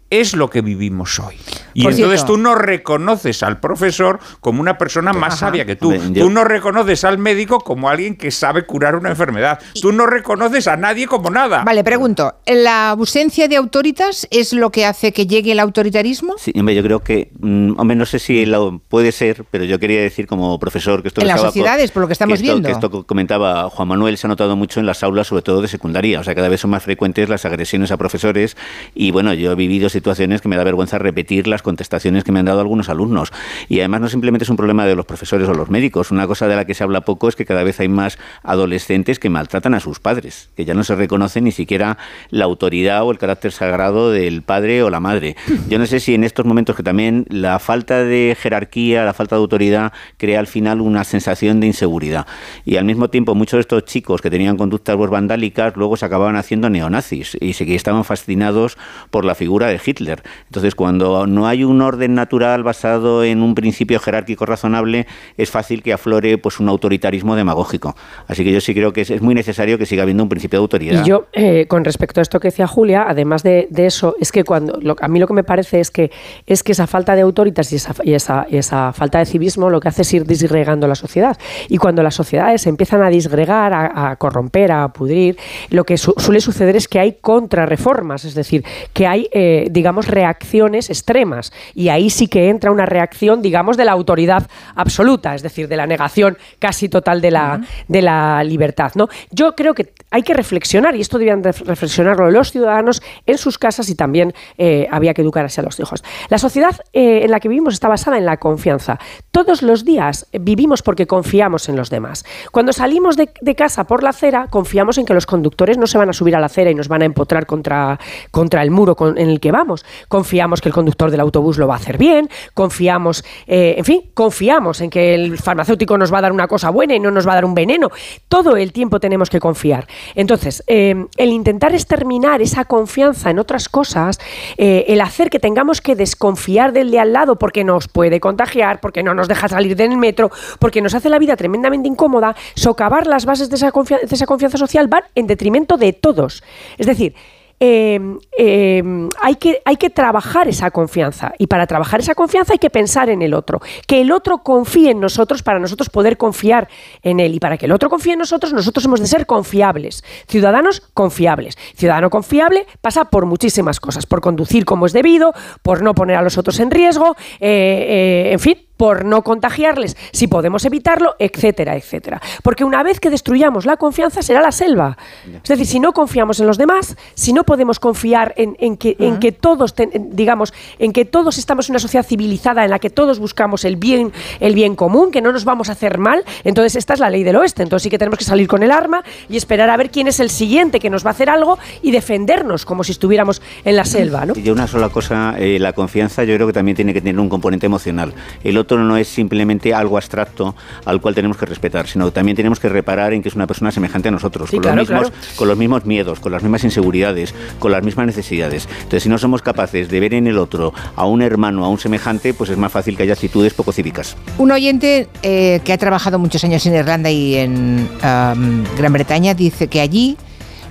es 0.09 0.35
lo 0.35 0.49
que 0.49 0.61
vivimos 0.61 1.19
hoy. 1.19 1.35
Y 1.73 1.83
Por 1.83 1.91
entonces 1.93 2.19
cierto. 2.21 2.33
tú 2.33 2.37
no 2.39 2.55
reconoces 2.55 3.43
al 3.43 3.59
profesor 3.59 4.19
como 4.39 4.61
una 4.61 4.77
persona 4.77 5.11
más 5.13 5.33
Ajá. 5.33 5.47
sabia 5.47 5.65
que 5.65 5.75
tú. 5.75 5.93
Tú 6.13 6.29
no 6.29 6.43
reconoces 6.43 7.03
al 7.03 7.17
médico 7.17 7.59
como 7.59 7.89
alguien 7.89 8.15
que 8.15 8.31
sabe 8.31 8.65
curar 8.65 8.95
una 8.95 9.09
enfermedad. 9.09 9.59
Tú 9.81 9.91
no 9.91 10.05
reconoces 10.05 10.67
a 10.67 10.77
nadie 10.77 11.07
como 11.07 11.29
nada. 11.31 11.63
Vale, 11.65 11.83
pregunto, 11.83 12.35
¿la 12.45 12.91
ausencia 12.91 13.47
de 13.47 13.55
autoritas 13.57 14.27
es 14.31 14.53
lo 14.53 14.71
que 14.71 14.85
hace 14.85 15.11
que 15.11 15.27
llegue 15.27 15.51
el 15.51 15.59
autoritarismo? 15.59 16.35
Sí, 16.37 16.53
hombre, 16.55 16.75
yo 16.75 16.83
creo 16.83 16.99
que, 17.01 17.31
mm, 17.39 17.73
hombre, 17.79 17.97
no 17.97 18.05
sé 18.05 18.19
si 18.19 18.45
lo 18.45 18.79
puede 18.87 19.11
ser, 19.11 19.43
pero 19.51 19.65
yo 19.65 19.79
quería 19.79 20.01
decir 20.01 20.27
como 20.27 20.57
profesor 20.59 21.01
que 21.01 21.09
esto 21.09 21.21
En 21.21 21.27
las 21.27 21.41
sociedades, 21.41 21.91
por 21.91 22.01
lo 22.01 22.07
que 22.07 22.13
estamos 22.13 22.35
esto, 22.39 22.43
viendo. 22.53 22.67
Que 22.67 22.73
esto 22.73 22.89
co- 22.89 23.03
comentaba 23.05 23.69
Juan 23.69 23.87
Manuel, 23.87 24.17
se 24.17 24.27
ha 24.27 24.29
notado 24.29 24.55
mucho 24.55 24.79
en 24.79 24.85
las 24.85 25.03
aulas, 25.03 25.27
sobre 25.27 25.41
todo 25.41 25.61
de 25.61 25.67
secundaria. 25.67 26.19
O 26.19 26.23
sea, 26.23 26.35
cada 26.35 26.47
vez 26.47 26.61
son 26.61 26.69
más 26.71 26.83
frecuentes 26.83 27.27
las 27.27 27.43
agresiones 27.45 27.91
a 27.91 27.97
profesores 27.97 28.55
y 28.93 29.11
bueno, 29.11 29.33
yo 29.33 29.51
he 29.51 29.55
vivido 29.55 29.89
situaciones 29.95 30.41
que 30.41 30.49
me 30.49 30.57
da 30.57 30.63
vergüenza 30.63 30.99
repetir 30.99 31.47
las 31.47 31.61
contestaciones 31.61 32.23
que 32.23 32.31
me 32.31 32.39
han 32.39 32.45
dado 32.45 32.59
algunos 32.59 32.89
alumnos. 32.89 33.31
Y 33.69 33.79
además 33.79 34.01
no 34.01 34.09
simplemente 34.09 34.43
es 34.43 34.49
un 34.49 34.57
problema 34.57 34.85
de 34.85 34.95
los 34.95 35.05
profesores 35.05 35.47
o 35.47 35.53
los 35.53 35.69
médicos. 35.69 36.11
Una 36.11 36.27
cosa 36.27 36.47
de 36.47 36.55
la 36.55 36.65
que 36.65 36.73
se 36.73 36.83
habla 36.83 37.01
poco 37.01 37.29
es 37.29 37.35
que 37.35 37.45
cada 37.45 37.63
vez 37.63 37.79
hay 37.79 37.87
más 37.87 38.17
adolescentes 38.43 39.19
que 39.19 39.29
maltratan 39.29 39.73
a 39.73 39.79
sus 39.79 39.99
padres, 39.99 40.49
que 40.55 40.65
ya 40.65 40.73
no 40.73 40.83
se 40.83 40.95
reconoce 40.95 41.39
ni 41.41 41.51
siquiera 41.51 41.97
la 42.29 42.45
autoridad 42.45 43.03
o 43.03 43.11
el 43.11 43.17
carácter 43.17 43.51
sagrado 43.51 44.11
del 44.11 44.41
padre 44.41 44.83
o 44.83 44.89
la 44.89 44.99
madre. 44.99 45.35
Yo 45.69 45.79
no 45.79 45.85
sé 45.85 45.99
si 45.99 46.13
en 46.13 46.23
estos 46.23 46.45
momentos 46.45 46.75
que 46.75 46.83
también 46.83 47.25
la 47.29 47.59
falta 47.59 48.03
de 48.03 48.35
jerarquía, 48.37 49.05
la 49.05 49.13
falta 49.13 49.35
de 49.35 49.41
autoridad 49.41 49.93
crea 50.17 50.39
al 50.39 50.47
final 50.47 50.81
una 50.81 51.03
sensación 51.03 51.59
de 51.61 51.67
inseguridad. 51.67 52.27
Y 52.65 52.75
al 52.75 52.85
mismo 52.85 53.09
tiempo 53.09 53.33
muchos 53.33 53.57
de 53.57 53.61
estos 53.61 53.85
chicos 53.85 54.21
que 54.21 54.29
tenían 54.29 54.57
conductas 54.57 54.97
vandálicas 54.97 55.75
luego 55.77 55.95
se 55.95 56.05
acababan 56.05 56.35
haciendo 56.35 56.69
neonazis 56.69 57.37
y 57.39 57.53
se 57.53 57.65
estaban 57.75 58.03
fascinados 58.03 58.77
por 59.09 59.25
la 59.25 59.35
figura 59.35 59.67
de 59.67 59.79
Hitler. 59.85 60.23
Entonces 60.45 60.75
cuando 60.75 61.27
no 61.27 61.47
hay 61.47 61.63
un 61.63 61.81
orden 61.81 62.15
natural 62.15 62.63
basado 62.63 63.23
en 63.23 63.41
un 63.41 63.55
principio 63.55 63.99
jerárquico 63.99 64.45
razonable, 64.45 65.07
es 65.37 65.49
fácil 65.49 65.83
que 65.83 65.93
aflore 65.93 66.37
pues 66.37 66.59
un 66.59 66.69
autoritarismo 66.69 67.35
demagógico. 67.35 67.95
Así 68.27 68.43
que 68.43 68.51
yo 68.51 68.61
sí 68.61 68.73
creo 68.73 68.93
que 68.93 69.01
es, 69.01 69.21
muy 69.21 69.35
necesario 69.35 69.77
que 69.77 69.85
siga 69.85 70.03
habiendo 70.03 70.23
un 70.23 70.29
principio 70.29 70.59
de 70.59 70.61
autoridad. 70.61 71.05
Y 71.05 71.09
yo, 71.09 71.25
eh, 71.33 71.65
con 71.67 71.83
respecto 71.85 72.19
a 72.19 72.23
esto 72.23 72.39
que 72.39 72.47
decía 72.49 72.67
Julia, 72.67 73.05
además 73.07 73.43
de, 73.43 73.67
eso, 73.75 74.15
es 74.19 74.31
que 74.31 74.43
cuando 74.43 74.79
a 74.99 75.07
mí 75.07 75.19
lo 75.19 75.27
que 75.27 75.33
me 75.33 75.43
parece 75.43 75.79
es 75.79 75.91
que 75.91 76.11
es 76.47 76.63
que 76.63 76.71
esa 76.71 76.87
falta 76.87 77.15
de 77.15 77.21
autoritas 77.21 77.71
y 77.71 77.75
esa, 77.75 77.93
y 78.03 78.13
esa, 78.13 78.45
y 78.49 78.57
esa 78.57 78.93
falta 78.93 79.19
de 79.19 79.25
civismo 79.25 79.69
lo 79.69 79.79
que 79.79 79.89
hace 79.89 80.01
es 80.01 80.13
ir 80.13 80.25
disgregando 80.25 80.87
la 80.87 80.95
sociedad. 80.95 81.37
Y 81.69 81.77
cuando 81.77 82.03
las 82.03 82.15
sociedades 82.15 82.65
empiezan 82.67 83.01
a 83.03 83.09
disgregar, 83.09 83.73
a, 83.73 84.11
a 84.11 84.15
corromper, 84.15 84.71
a 84.71 84.87
pudrir, 84.89 85.37
lo 85.69 85.83
que 85.83 85.97
su- 85.97 86.13
suele 86.17 86.39
suceder 86.41 86.75
es 86.75 86.87
que 86.87 86.99
hay 86.99 87.17
contrarreformas, 87.21 88.25
es 88.25 88.35
decir, 88.35 88.63
que 88.93 89.07
hay, 89.07 89.27
eh, 89.31 89.67
digamos, 89.75 90.07
reacciones 90.07 90.89
extremas. 90.89 91.51
Y 91.75 91.89
ahí 91.89 92.09
sí 92.09 92.27
que 92.27 92.49
entra 92.49 92.71
una 92.71 92.85
reacción, 92.87 93.41
digamos, 93.43 93.77
de 93.77 93.85
la 93.85 93.91
autoridad 93.91 94.47
absoluta, 94.73 95.35
es 95.35 95.43
decir, 95.43 95.67
de 95.67 95.75
la 95.77 95.85
negación 95.85 96.37
casi 96.59 96.89
total 96.89 97.21
de 97.21 97.29
la, 97.29 97.61
de 97.87 98.01
la 98.01 98.43
libertad. 98.43 98.93
¿no? 98.95 99.07
Yo 99.31 99.53
creo 99.55 99.73
que 99.75 99.93
hay 100.09 100.23
que 100.23 100.33
reflexionar, 100.33 100.95
y 100.95 101.01
esto 101.01 101.17
debían 101.19 101.41
de 101.41 101.51
reflexionarlo 101.51 102.31
los 102.31 102.51
ciudadanos 102.51 103.01
en 103.25 103.37
sus 103.37 103.57
casas 103.57 103.89
y 103.89 103.95
también 103.95 104.33
eh, 104.57 104.87
había 104.89 105.13
que 105.13 105.21
educar 105.21 105.43
así 105.45 105.59
a 105.59 105.63
los 105.63 105.79
hijos. 105.79 106.03
La 106.29 106.37
sociedad 106.37 106.75
eh, 106.93 107.21
en 107.23 107.31
la 107.31 107.39
que 107.41 107.49
vivimos 107.49 107.73
está 107.73 107.89
basada 107.89 108.17
en 108.17 108.25
la 108.25 108.37
confianza. 108.37 108.97
Todos 109.31 109.61
los 109.61 109.83
días 109.83 110.27
vivimos 110.31 110.81
porque 110.81 111.05
confiamos 111.05 111.67
en 111.67 111.75
los 111.75 111.89
demás. 111.89 112.23
Cuando 112.51 112.71
salimos 112.71 113.17
de, 113.17 113.29
de 113.41 113.55
casa 113.55 113.83
por 113.83 114.03
la 114.03 114.11
acera, 114.11 114.47
confiamos 114.49 114.97
en 114.97 115.05
que 115.05 115.13
los 115.13 115.25
conductores 115.25 115.77
no 115.77 115.85
se 115.85 115.97
van 115.97 116.09
a 116.09 116.13
subir 116.13 116.35
a 116.35 116.39
la 116.39 116.45
acera 116.45 116.71
y 116.71 116.75
nos 116.75 116.87
van 116.87 117.01
a 117.01 117.05
empotrar 117.05 117.45
contra, 117.45 117.99
contra 118.31 118.63
el 118.63 118.71
muro 118.71 118.95
con- 118.95 119.17
en 119.17 119.29
el 119.29 119.39
que 119.41 119.51
vamos. 119.51 119.64
Confiamos 120.07 120.61
que 120.61 120.69
el 120.69 120.73
conductor 120.73 121.11
del 121.11 121.19
autobús 121.19 121.57
lo 121.57 121.67
va 121.67 121.75
a 121.75 121.77
hacer 121.77 121.97
bien, 121.97 122.29
confiamos, 122.53 123.23
eh, 123.47 123.75
en 123.77 123.85
fin, 123.85 124.01
confiamos 124.13 124.81
en 124.81 124.89
que 124.89 125.13
el 125.13 125.37
farmacéutico 125.37 125.97
nos 125.97 126.13
va 126.13 126.19
a 126.19 126.21
dar 126.21 126.31
una 126.31 126.47
cosa 126.47 126.69
buena 126.69 126.95
y 126.95 126.99
no 126.99 127.11
nos 127.11 127.27
va 127.27 127.33
a 127.33 127.35
dar 127.35 127.45
un 127.45 127.55
veneno. 127.55 127.89
Todo 128.27 128.57
el 128.57 128.71
tiempo 128.71 128.99
tenemos 128.99 129.29
que 129.29 129.39
confiar. 129.39 129.87
Entonces, 130.15 130.63
eh, 130.67 130.95
el 131.17 131.29
intentar 131.29 131.73
exterminar 131.73 132.41
esa 132.41 132.65
confianza 132.65 133.29
en 133.29 133.39
otras 133.39 133.69
cosas, 133.69 134.19
eh, 134.57 134.85
el 134.87 135.01
hacer 135.01 135.29
que 135.29 135.39
tengamos 135.39 135.81
que 135.81 135.95
desconfiar 135.95 136.73
del 136.73 136.91
de 136.91 136.99
al 136.99 137.13
lado 137.13 137.37
porque 137.37 137.63
nos 137.63 137.87
puede 137.87 138.19
contagiar, 138.19 138.79
porque 138.79 139.03
no 139.03 139.13
nos 139.13 139.27
deja 139.27 139.47
salir 139.47 139.75
del 139.75 139.97
metro, 139.97 140.31
porque 140.59 140.81
nos 140.81 140.93
hace 140.93 141.09
la 141.09 141.19
vida 141.19 141.35
tremendamente 141.35 141.87
incómoda, 141.87 142.35
socavar 142.55 143.07
las 143.07 143.25
bases 143.25 143.49
de 143.49 143.55
esa, 143.55 143.71
de 143.71 144.15
esa 144.15 144.25
confianza 144.25 144.57
social 144.57 144.87
van 144.87 145.03
en 145.15 145.27
detrimento 145.27 145.77
de 145.77 145.93
todos. 145.93 146.43
Es 146.77 146.87
decir, 146.87 147.15
eh, 147.59 147.99
eh, 148.37 148.83
hay, 149.21 149.35
que, 149.35 149.61
hay 149.65 149.77
que 149.77 149.89
trabajar 149.89 150.47
esa 150.47 150.71
confianza 150.71 151.33
y 151.37 151.47
para 151.47 151.67
trabajar 151.67 152.01
esa 152.01 152.15
confianza 152.15 152.53
hay 152.53 152.59
que 152.59 152.69
pensar 152.69 153.09
en 153.09 153.21
el 153.21 153.33
otro, 153.33 153.61
que 153.87 154.01
el 154.01 154.11
otro 154.11 154.39
confíe 154.39 154.91
en 154.91 154.99
nosotros 154.99 155.43
para 155.43 155.59
nosotros 155.59 155.89
poder 155.89 156.17
confiar 156.17 156.67
en 157.01 157.19
él 157.19 157.35
y 157.35 157.39
para 157.39 157.57
que 157.57 157.65
el 157.65 157.71
otro 157.71 157.89
confíe 157.89 158.13
en 158.13 158.19
nosotros 158.19 158.53
nosotros 158.53 158.85
hemos 158.85 158.99
de 158.99 159.07
ser 159.07 159.25
confiables, 159.25 160.03
ciudadanos 160.27 160.81
confiables. 160.93 161.57
Ciudadano 161.75 162.09
confiable 162.09 162.65
pasa 162.81 163.05
por 163.05 163.25
muchísimas 163.25 163.79
cosas, 163.79 164.05
por 164.05 164.21
conducir 164.21 164.65
como 164.65 164.85
es 164.85 164.93
debido, 164.93 165.33
por 165.61 165.81
no 165.81 165.93
poner 165.93 166.17
a 166.17 166.21
los 166.21 166.37
otros 166.37 166.59
en 166.59 166.71
riesgo, 166.71 167.15
eh, 167.39 168.25
eh, 168.27 168.33
en 168.33 168.39
fin, 168.39 168.57
por 168.77 169.05
no 169.05 169.23
contagiarles, 169.23 169.95
si 170.11 170.27
podemos 170.27 170.65
evitarlo, 170.65 171.15
etcétera, 171.19 171.75
etcétera. 171.75 172.21
Porque 172.43 172.63
una 172.63 172.83
vez 172.83 172.99
que 172.99 173.09
destruyamos 173.09 173.65
la 173.65 173.77
confianza 173.77 174.21
será 174.21 174.41
la 174.41 174.51
selva. 174.51 174.97
Es 175.25 175.49
decir, 175.49 175.65
si 175.65 175.79
no 175.79 175.93
confiamos 175.93 176.39
en 176.39 176.47
los 176.47 176.57
demás, 176.57 176.97
si 177.13 177.31
no 177.31 177.44
podemos 177.45 177.79
confiar 177.79 178.33
en, 178.37 178.55
en 178.59 178.77
que, 178.77 178.95
en 178.99 179.19
que 179.19 179.31
todos, 179.31 179.73
ten- 179.73 179.89
en- 179.93 180.15
digamos, 180.15 180.53
en 180.79 180.91
que 180.93 181.05
todos 181.05 181.37
estamos 181.37 181.69
en 181.69 181.73
una 181.73 181.79
sociedad 181.79 182.05
civilizada 182.05 182.63
en 182.63 182.71
la 182.71 182.79
que 182.79 182.89
todos 182.89 183.19
buscamos 183.19 183.65
el 183.65 183.75
bien, 183.77 184.11
el 184.39 184.55
bien 184.55 184.75
común, 184.75 185.11
que 185.11 185.21
no 185.21 185.31
nos 185.31 185.45
vamos 185.45 185.69
a 185.69 185.73
hacer 185.73 185.97
mal, 185.97 186.23
entonces 186.43 186.75
esta 186.75 186.93
es 186.93 186.99
la 186.99 187.09
ley 187.09 187.23
del 187.23 187.35
oeste. 187.35 187.63
Entonces 187.63 187.83
sí 187.83 187.89
que 187.89 187.97
tenemos 187.97 188.17
que 188.19 188.25
salir 188.25 188.47
con 188.47 188.63
el 188.63 188.71
arma 188.71 189.03
y 189.29 189.37
esperar 189.37 189.69
a 189.69 189.77
ver 189.77 189.91
quién 189.91 190.07
es 190.07 190.19
el 190.19 190.29
siguiente 190.29 190.79
que 190.79 190.89
nos 190.89 191.05
va 191.05 191.09
a 191.09 191.13
hacer 191.13 191.29
algo 191.29 191.57
y 191.81 191.91
defendernos 191.91 192.65
como 192.65 192.83
si 192.83 192.91
estuviéramos 192.91 193.41
en 193.63 193.75
la 193.75 193.85
selva, 193.85 194.25
¿no? 194.25 194.33
Y 194.35 194.49
una 194.49 194.67
sola 194.67 194.89
cosa, 194.89 195.35
eh, 195.37 195.59
la 195.59 195.73
confianza 195.73 196.23
yo 196.23 196.33
creo 196.35 196.47
que 196.47 196.53
también 196.53 196.75
tiene 196.75 196.93
que 196.93 197.01
tener 197.01 197.19
un 197.19 197.29
componente 197.29 197.65
emocional. 197.67 198.13
El 198.43 198.57
otro 198.57 198.77
no 198.79 198.97
es 198.97 199.07
simplemente 199.07 199.73
algo 199.73 199.97
abstracto 199.97 200.55
al 200.85 200.99
cual 201.01 201.13
tenemos 201.15 201.37
que 201.37 201.45
respetar, 201.45 201.87
sino 201.87 202.05
que 202.05 202.11
también 202.11 202.35
tenemos 202.35 202.59
que 202.59 202.69
reparar 202.69 203.13
en 203.13 203.21
que 203.21 203.29
es 203.29 203.35
una 203.35 203.45
persona 203.47 203.71
semejante 203.71 204.07
a 204.07 204.11
nosotros, 204.11 204.49
Sí, 204.49 204.55
con, 204.57 204.63
claro, 204.63 204.77
los 204.77 204.89
mismos, 204.89 205.09
claro. 205.11 205.25
con 205.37 205.47
los 205.47 205.57
mismos 205.57 205.85
miedos, 205.85 206.19
con 206.19 206.31
las 206.31 206.41
mismas 206.41 206.63
inseguridades, 206.63 207.34
con 207.59 207.71
las 207.71 207.83
mismas 207.83 208.05
necesidades. 208.05 208.67
Entonces, 208.77 209.03
si 209.03 209.09
no 209.09 209.17
somos 209.17 209.41
capaces 209.41 209.89
de 209.89 209.99
ver 209.99 210.13
en 210.13 210.27
el 210.27 210.37
otro 210.37 210.73
a 210.95 211.05
un 211.05 211.21
hermano, 211.21 211.65
a 211.65 211.69
un 211.69 211.79
semejante, 211.79 212.33
pues 212.33 212.49
es 212.49 212.57
más 212.57 212.71
fácil 212.71 212.97
que 212.97 213.03
haya 213.03 213.13
actitudes 213.13 213.53
poco 213.53 213.71
cívicas. 213.71 214.15
Un 214.37 214.51
oyente 214.51 215.07
eh, 215.23 215.61
que 215.63 215.73
ha 215.73 215.77
trabajado 215.77 216.19
muchos 216.19 216.43
años 216.43 216.65
en 216.65 216.75
Irlanda 216.75 217.09
y 217.09 217.35
en 217.35 217.87
Gran 218.01 218.93
Bretaña 218.93 219.33
dice 219.33 219.67
que 219.67 219.81
allí 219.81 220.17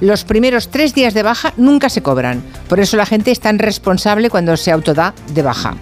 los 0.00 0.24
primeros 0.24 0.68
tres 0.68 0.94
días 0.94 1.14
de 1.14 1.22
baja 1.22 1.52
nunca 1.56 1.88
se 1.88 2.02
cobran. 2.02 2.42
Por 2.68 2.80
eso 2.80 2.96
la 2.96 3.06
gente 3.06 3.30
es 3.30 3.40
tan 3.40 3.58
responsable 3.58 4.30
cuando 4.30 4.56
se 4.56 4.70
autoda 4.70 5.14
de 5.32 5.42
baja. 5.42 5.76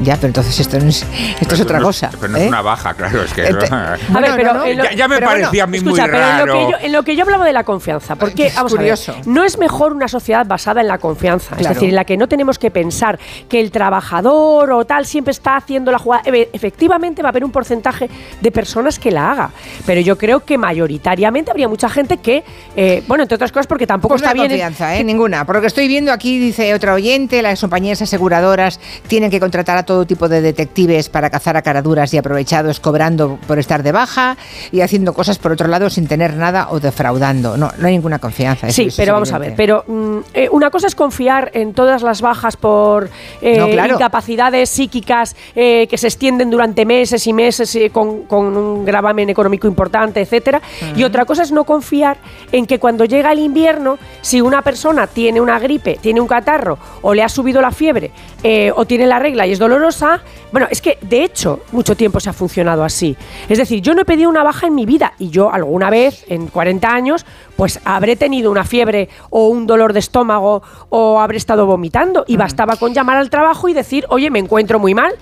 Ya, 0.00 0.14
pero 0.16 0.28
entonces 0.28 0.58
esto, 0.60 0.78
no 0.78 0.88
es, 0.88 1.04
esto 1.40 1.54
es 1.54 1.60
otra 1.60 1.78
no 1.80 1.86
cosa. 1.86 2.10
Pero 2.20 2.28
no 2.32 2.38
es 2.38 2.44
¿eh? 2.44 2.48
una 2.48 2.62
baja, 2.62 2.94
claro, 2.94 3.22
es 3.22 3.32
que... 3.32 3.42
Eh, 3.46 3.54
te- 3.54 3.66
A 3.74 3.96
ver, 4.20 4.32
pero 4.36 4.64
en 4.64 4.78
lo- 4.78 4.84
ya, 4.84 4.92
ya 4.92 5.08
me 5.08 5.16
pero 5.16 5.26
parecía 5.26 5.64
a 5.64 5.66
mí 5.66 5.78
Escucha, 5.78 6.02
muy 6.02 6.10
pero 6.12 6.24
en 6.24 6.38
lo, 6.38 6.46
raro. 6.46 6.52
que 6.52 6.70
yo, 6.72 6.86
en 6.86 6.92
lo 6.92 7.02
que 7.02 7.16
yo 7.16 7.22
hablaba 7.24 7.44
de 7.44 7.52
la 7.52 7.64
confianza, 7.64 8.14
porque 8.16 8.46
Es 8.46 8.54
vamos 8.54 8.72
curioso. 8.74 9.12
a 9.12 9.14
ver, 9.16 9.26
no 9.26 9.44
es 9.44 9.58
mejor 9.58 9.92
una 9.92 10.06
sociedad 10.08 10.46
basada 10.46 10.80
en 10.80 10.88
la 10.88 10.98
confianza, 10.98 11.54
es 11.56 11.58
Claro. 11.62 11.74
decir, 11.74 11.88
en 11.88 11.94
la 11.96 12.04
que 12.04 12.16
no 12.16 12.28
tenemos 12.28 12.58
que 12.58 12.70
pensar 12.70 13.18
que 13.48 13.60
el 13.60 13.70
trabajador 13.72 14.70
o 14.72 14.84
tal 14.84 15.04
siempre 15.04 15.32
está 15.32 15.56
haciendo 15.56 15.90
la 15.90 15.98
jugada. 15.98 16.22
Efectivamente 16.52 17.22
va 17.22 17.28
a 17.28 17.30
haber 17.30 17.44
un 17.44 17.50
porcentaje 17.50 18.08
de 18.40 18.52
personas 18.52 18.98
que 18.98 19.10
la 19.10 19.32
haga, 19.32 19.50
pero 19.84 20.00
yo 20.00 20.16
creo 20.16 20.44
que 20.44 20.56
mayoritariamente 20.58 21.50
habría 21.50 21.68
mucha 21.68 21.88
gente 21.88 22.18
que, 22.18 22.44
eh, 22.76 23.02
bueno, 23.08 23.22
entre 23.22 23.34
otras 23.34 23.50
cosas 23.52 23.66
porque 23.66 23.86
tampoco 23.86 24.14
Pues 24.14 24.22
no 24.22 24.28
está 24.28 24.42
hay 24.42 24.48
bien. 24.48 24.60
confianza, 24.60 24.96
¿eh? 24.96 25.04
ninguna. 25.04 25.44
Por 25.44 25.56
lo 25.56 25.60
que 25.60 25.66
estoy 25.66 25.88
viendo 25.88 26.12
aquí, 26.12 26.38
dice 26.38 26.72
otro 26.74 26.94
oyente, 26.94 27.42
las 27.42 27.60
compañías 27.60 28.00
aseguradoras 28.00 28.80
tienen 29.08 29.30
que 29.30 29.40
contratar 29.40 29.76
a 29.76 29.82
todo 29.88 30.04
tipo 30.04 30.28
de 30.28 30.42
detectives 30.42 31.08
para 31.08 31.30
cazar 31.30 31.56
a 31.56 31.62
caraduras 31.62 32.12
y 32.12 32.18
aprovechados 32.18 32.78
cobrando 32.78 33.38
por 33.46 33.58
estar 33.58 33.82
de 33.82 33.90
baja 33.90 34.36
y 34.70 34.82
haciendo 34.82 35.14
cosas 35.14 35.38
por 35.38 35.50
otro 35.50 35.66
lado 35.66 35.88
sin 35.88 36.06
tener 36.06 36.36
nada 36.36 36.68
o 36.70 36.78
defraudando. 36.78 37.56
No, 37.56 37.72
no 37.78 37.86
hay 37.86 37.94
ninguna 37.94 38.18
confianza. 38.18 38.70
Sí, 38.70 38.90
pero 38.94 39.14
vamos 39.14 39.32
a 39.32 39.38
ver, 39.38 39.54
pero 39.56 39.84
mm, 39.86 40.18
eh, 40.34 40.48
una 40.52 40.68
cosa 40.68 40.88
es 40.88 40.94
confiar 40.94 41.50
en 41.54 41.72
todas 41.72 42.02
las 42.02 42.20
bajas 42.20 42.58
por 42.58 43.08
eh, 43.40 43.56
No, 43.58 43.68
claro. 43.70 43.94
incapacidades 43.94 44.68
psíquicas 44.68 45.34
eh, 45.56 45.86
que 45.88 45.96
se 45.96 46.08
extienden 46.08 46.50
durante 46.50 46.84
meses 46.84 47.26
y 47.26 47.32
meses 47.32 47.74
con, 47.90 48.24
con 48.24 48.54
un 48.58 48.84
gravamen 48.84 49.30
económico 49.30 49.66
importante, 49.66 50.20
etcétera. 50.20 50.60
Y 50.96 51.02
otra 51.02 51.24
cosa 51.24 51.42
es 51.44 51.50
no 51.50 51.64
confiar 51.64 52.18
en 52.52 52.66
que 52.66 52.78
cuando 52.78 53.06
llega 53.06 53.32
el 53.32 53.38
invierno, 53.38 53.98
si 54.20 54.42
una 54.42 54.60
persona 54.60 55.06
tiene 55.06 55.40
una 55.40 55.58
gripe, 55.58 55.98
tiene 55.98 56.20
un 56.20 56.28
catarro 56.28 56.78
o 57.00 57.14
le 57.14 57.22
ha 57.22 57.28
subido 57.30 57.62
la 57.62 57.70
fiebre 57.70 58.10
eh, 58.42 58.72
o 58.74 58.84
tiene 58.84 59.06
la 59.06 59.18
regla 59.18 59.46
y 59.46 59.52
es 59.52 59.58
dolorosa, 59.58 60.20
bueno, 60.52 60.68
es 60.70 60.80
que 60.80 60.98
de 61.00 61.24
hecho 61.24 61.60
mucho 61.72 61.96
tiempo 61.96 62.20
se 62.20 62.30
ha 62.30 62.32
funcionado 62.32 62.84
así. 62.84 63.16
Es 63.48 63.58
decir, 63.58 63.82
yo 63.82 63.94
no 63.94 64.02
he 64.02 64.04
pedido 64.04 64.30
una 64.30 64.42
baja 64.42 64.66
en 64.66 64.74
mi 64.74 64.86
vida 64.86 65.14
y 65.18 65.30
yo 65.30 65.52
alguna 65.52 65.90
vez 65.90 66.24
en 66.28 66.46
40 66.46 66.88
años 66.88 67.26
pues 67.56 67.80
habré 67.84 68.14
tenido 68.14 68.52
una 68.52 68.64
fiebre 68.64 69.08
o 69.30 69.48
un 69.48 69.66
dolor 69.66 69.92
de 69.92 69.98
estómago 69.98 70.62
o 70.90 71.20
habré 71.20 71.36
estado 71.36 71.66
vomitando 71.66 72.24
y 72.28 72.36
bastaba 72.36 72.76
con 72.76 72.94
llamar 72.94 73.16
al 73.16 73.30
trabajo 73.30 73.68
y 73.68 73.74
decir, 73.74 74.06
oye, 74.10 74.30
me 74.30 74.38
encuentro 74.38 74.78
muy 74.78 74.94
mal. 74.94 75.14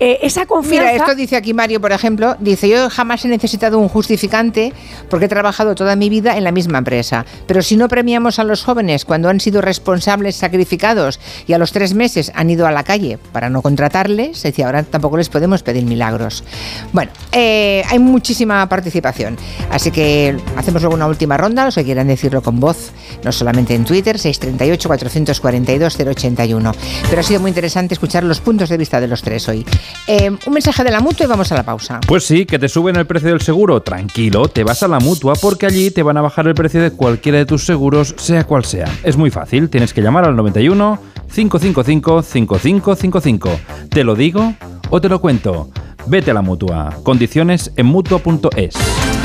Eh, 0.00 0.20
esa 0.22 0.46
confianza... 0.46 0.92
Mira, 0.92 1.04
esto 1.04 1.14
dice 1.14 1.36
aquí 1.36 1.52
Mario, 1.52 1.80
por 1.80 1.92
ejemplo, 1.92 2.34
dice, 2.40 2.68
yo 2.68 2.88
jamás 2.88 3.24
he 3.24 3.28
necesitado 3.28 3.78
un 3.78 3.88
justificante 3.88 4.72
porque 5.10 5.26
he 5.26 5.28
trabajado 5.28 5.74
toda 5.74 5.94
mi 5.94 6.08
vida 6.08 6.38
en 6.38 6.44
la 6.44 6.50
misma 6.50 6.78
empresa. 6.78 7.26
Pero 7.46 7.60
si 7.60 7.76
no 7.76 7.88
premiamos 7.88 8.38
a 8.38 8.44
los 8.44 8.64
jóvenes 8.64 9.04
cuando 9.04 9.28
han 9.28 9.38
sido 9.38 9.60
responsables, 9.60 10.34
sacrificados 10.34 11.20
y 11.46 11.52
a 11.52 11.58
los 11.58 11.72
tres 11.72 11.94
meses 11.94 12.32
han 12.34 12.50
ido 12.50 12.61
a 12.66 12.72
la 12.72 12.84
calle 12.84 13.18
para 13.32 13.50
no 13.50 13.62
contratarles, 13.62 14.42
decía, 14.42 14.66
ahora 14.66 14.82
tampoco 14.82 15.16
les 15.16 15.28
podemos 15.28 15.62
pedir 15.62 15.84
milagros. 15.84 16.44
Bueno, 16.92 17.12
eh, 17.32 17.82
hay 17.88 17.98
muchísima 17.98 18.68
participación, 18.68 19.36
así 19.70 19.90
que 19.90 20.36
hacemos 20.56 20.82
luego 20.82 20.94
una 20.94 21.06
última 21.06 21.36
ronda, 21.36 21.64
los 21.64 21.74
que 21.74 21.84
quieran 21.84 22.06
decirlo 22.06 22.42
con 22.42 22.60
voz, 22.60 22.92
no 23.24 23.32
solamente 23.32 23.74
en 23.74 23.84
Twitter, 23.84 24.16
638-442-081. 24.16 26.74
Pero 27.08 27.20
ha 27.20 27.24
sido 27.24 27.40
muy 27.40 27.50
interesante 27.50 27.94
escuchar 27.94 28.24
los 28.24 28.40
puntos 28.40 28.68
de 28.68 28.76
vista 28.76 29.00
de 29.00 29.08
los 29.08 29.22
tres 29.22 29.48
hoy. 29.48 29.64
Eh, 30.06 30.30
un 30.30 30.52
mensaje 30.52 30.84
de 30.84 30.90
la 30.90 31.00
mutua 31.00 31.26
y 31.26 31.28
vamos 31.28 31.50
a 31.52 31.54
la 31.54 31.62
pausa. 31.62 32.00
Pues 32.06 32.24
sí, 32.24 32.46
que 32.46 32.58
te 32.58 32.68
suben 32.68 32.96
el 32.96 33.06
precio 33.06 33.30
del 33.30 33.40
seguro. 33.40 33.82
Tranquilo, 33.82 34.48
te 34.48 34.64
vas 34.64 34.82
a 34.82 34.88
la 34.88 35.00
mutua 35.00 35.34
porque 35.40 35.66
allí 35.66 35.90
te 35.90 36.02
van 36.02 36.16
a 36.16 36.20
bajar 36.20 36.46
el 36.46 36.54
precio 36.54 36.82
de 36.82 36.90
cualquiera 36.90 37.38
de 37.38 37.46
tus 37.46 37.64
seguros, 37.64 38.14
sea 38.18 38.44
cual 38.44 38.64
sea. 38.64 38.88
Es 39.02 39.16
muy 39.16 39.30
fácil, 39.30 39.70
tienes 39.70 39.92
que 39.92 40.02
llamar 40.02 40.24
al 40.24 40.36
91 40.36 41.11
555 41.32 42.22
5555. 42.22 43.50
¿Te 43.88 44.04
lo 44.04 44.14
digo 44.14 44.54
o 44.90 45.00
te 45.00 45.08
lo 45.08 45.20
cuento? 45.20 45.70
Vete 46.06 46.30
a 46.30 46.34
la 46.34 46.42
mutua. 46.42 46.94
Condiciones 47.02 47.72
en 47.76 47.86
mutua.es. 47.86 49.21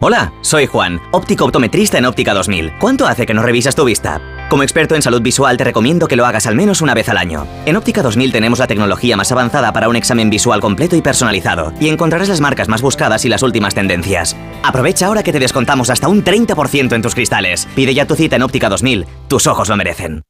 Hola, 0.00 0.32
soy 0.42 0.66
Juan, 0.66 1.00
óptico 1.10 1.44
optometrista 1.44 1.98
en 1.98 2.04
Óptica 2.04 2.32
2000. 2.32 2.74
¿Cuánto 2.78 3.08
hace 3.08 3.26
que 3.26 3.34
no 3.34 3.42
revisas 3.42 3.74
tu 3.74 3.84
vista? 3.84 4.20
Como 4.48 4.62
experto 4.62 4.94
en 4.94 5.02
salud 5.02 5.20
visual 5.20 5.56
te 5.56 5.64
recomiendo 5.64 6.06
que 6.06 6.14
lo 6.14 6.24
hagas 6.24 6.46
al 6.46 6.54
menos 6.54 6.80
una 6.80 6.94
vez 6.94 7.08
al 7.08 7.16
año. 7.16 7.48
En 7.66 7.74
Óptica 7.74 8.00
2000 8.00 8.30
tenemos 8.30 8.60
la 8.60 8.68
tecnología 8.68 9.16
más 9.16 9.32
avanzada 9.32 9.72
para 9.72 9.88
un 9.88 9.96
examen 9.96 10.30
visual 10.30 10.60
completo 10.60 10.94
y 10.94 11.02
personalizado, 11.02 11.72
y 11.80 11.88
encontrarás 11.88 12.28
las 12.28 12.40
marcas 12.40 12.68
más 12.68 12.80
buscadas 12.80 13.24
y 13.24 13.28
las 13.28 13.42
últimas 13.42 13.74
tendencias. 13.74 14.36
Aprovecha 14.62 15.06
ahora 15.06 15.24
que 15.24 15.32
te 15.32 15.40
descontamos 15.40 15.90
hasta 15.90 16.06
un 16.06 16.22
30% 16.22 16.92
en 16.92 17.02
tus 17.02 17.16
cristales. 17.16 17.66
Pide 17.74 17.92
ya 17.92 18.06
tu 18.06 18.14
cita 18.14 18.36
en 18.36 18.42
Óptica 18.42 18.68
2000, 18.68 19.04
tus 19.26 19.48
ojos 19.48 19.68
lo 19.68 19.76
merecen. 19.76 20.22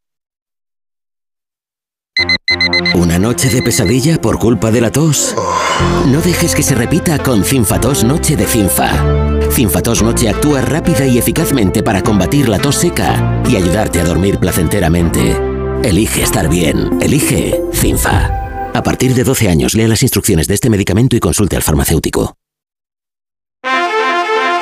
¿Una 2.94 3.18
noche 3.18 3.50
de 3.50 3.62
pesadilla 3.62 4.18
por 4.18 4.38
culpa 4.38 4.70
de 4.70 4.80
la 4.80 4.90
tos? 4.90 5.36
No 6.06 6.22
dejes 6.22 6.54
que 6.54 6.62
se 6.62 6.74
repita 6.74 7.18
con 7.18 7.44
Cinfatos 7.44 8.02
Noche 8.02 8.34
de 8.34 8.46
Cinfa. 8.46 9.37
Cinfatos 9.50 10.02
Noche 10.02 10.28
actúa 10.28 10.60
rápida 10.60 11.06
y 11.06 11.18
eficazmente 11.18 11.82
para 11.82 12.02
combatir 12.02 12.48
la 12.48 12.58
tos 12.58 12.76
seca 12.76 13.42
y 13.48 13.56
ayudarte 13.56 14.00
a 14.00 14.04
dormir 14.04 14.38
placenteramente. 14.38 15.36
Elige 15.82 16.22
estar 16.22 16.48
bien. 16.48 17.00
Elige 17.00 17.60
Cinfa. 17.72 18.70
A 18.74 18.82
partir 18.82 19.14
de 19.14 19.24
12 19.24 19.48
años, 19.48 19.74
lea 19.74 19.88
las 19.88 20.02
instrucciones 20.02 20.46
de 20.46 20.54
este 20.54 20.70
medicamento 20.70 21.16
y 21.16 21.20
consulte 21.20 21.56
al 21.56 21.62
farmacéutico. 21.62 22.37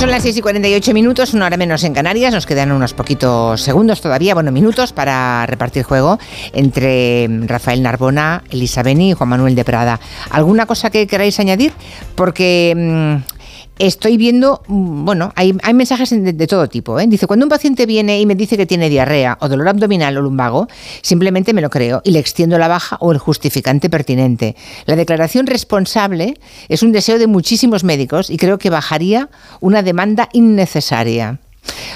Son 0.00 0.10
las 0.10 0.22
6 0.22 0.38
y 0.38 0.40
48 0.40 0.94
minutos, 0.94 1.34
una 1.34 1.44
hora 1.44 1.58
menos 1.58 1.84
en 1.84 1.92
Canarias. 1.92 2.32
Nos 2.32 2.46
quedan 2.46 2.72
unos 2.72 2.94
poquitos 2.94 3.60
segundos 3.60 4.00
todavía, 4.00 4.32
bueno, 4.32 4.50
minutos 4.50 4.94
para 4.94 5.44
repartir 5.44 5.82
juego 5.82 6.18
entre 6.54 7.28
Rafael 7.42 7.82
Narbona, 7.82 8.42
Elisa 8.48 8.82
Beni 8.82 9.10
y 9.10 9.12
Juan 9.12 9.28
Manuel 9.28 9.54
de 9.54 9.62
Prada. 9.62 10.00
¿Alguna 10.30 10.64
cosa 10.64 10.88
que 10.88 11.06
queráis 11.06 11.38
añadir? 11.38 11.74
Porque. 12.14 12.74
mm, 12.74 13.39
Estoy 13.80 14.18
viendo, 14.18 14.62
mm, 14.68 15.06
bueno, 15.06 15.32
hay, 15.36 15.56
hay 15.62 15.72
mensajes 15.72 16.10
de, 16.10 16.46
todo 16.46 16.68
tipo. 16.68 17.00
¿eh? 17.00 17.06
Dice, 17.06 17.26
cuando 17.26 17.46
un 17.46 17.50
paciente 17.50 17.86
viene 17.86 18.20
y 18.20 18.26
me 18.26 18.34
dice 18.34 18.58
que 18.58 18.66
tiene 18.66 18.90
diarrea 18.90 19.38
o 19.40 19.48
dolor 19.48 19.68
abdominal 19.68 20.18
o 20.18 20.20
lumbago, 20.20 20.68
simplemente 21.00 21.54
me 21.54 21.62
lo 21.62 21.70
creo 21.70 22.02
y 22.04 22.10
le 22.10 22.18
extiendo 22.18 22.58
la 22.58 22.68
baja 22.68 22.98
o 23.00 23.10
el 23.10 23.18
justificante 23.18 23.88
pertinente. 23.88 24.54
La 24.84 24.96
declaración 24.96 25.46
responsable 25.46 26.38
es 26.68 26.82
un 26.82 26.92
deseo 26.92 27.18
de 27.18 27.26
muchísimos 27.26 27.82
médicos 27.82 28.28
y 28.28 28.36
creo 28.36 28.58
que 28.58 28.68
bajaría 28.68 29.30
una 29.60 29.82
demanda 29.82 30.28
innecesaria. 30.34 31.40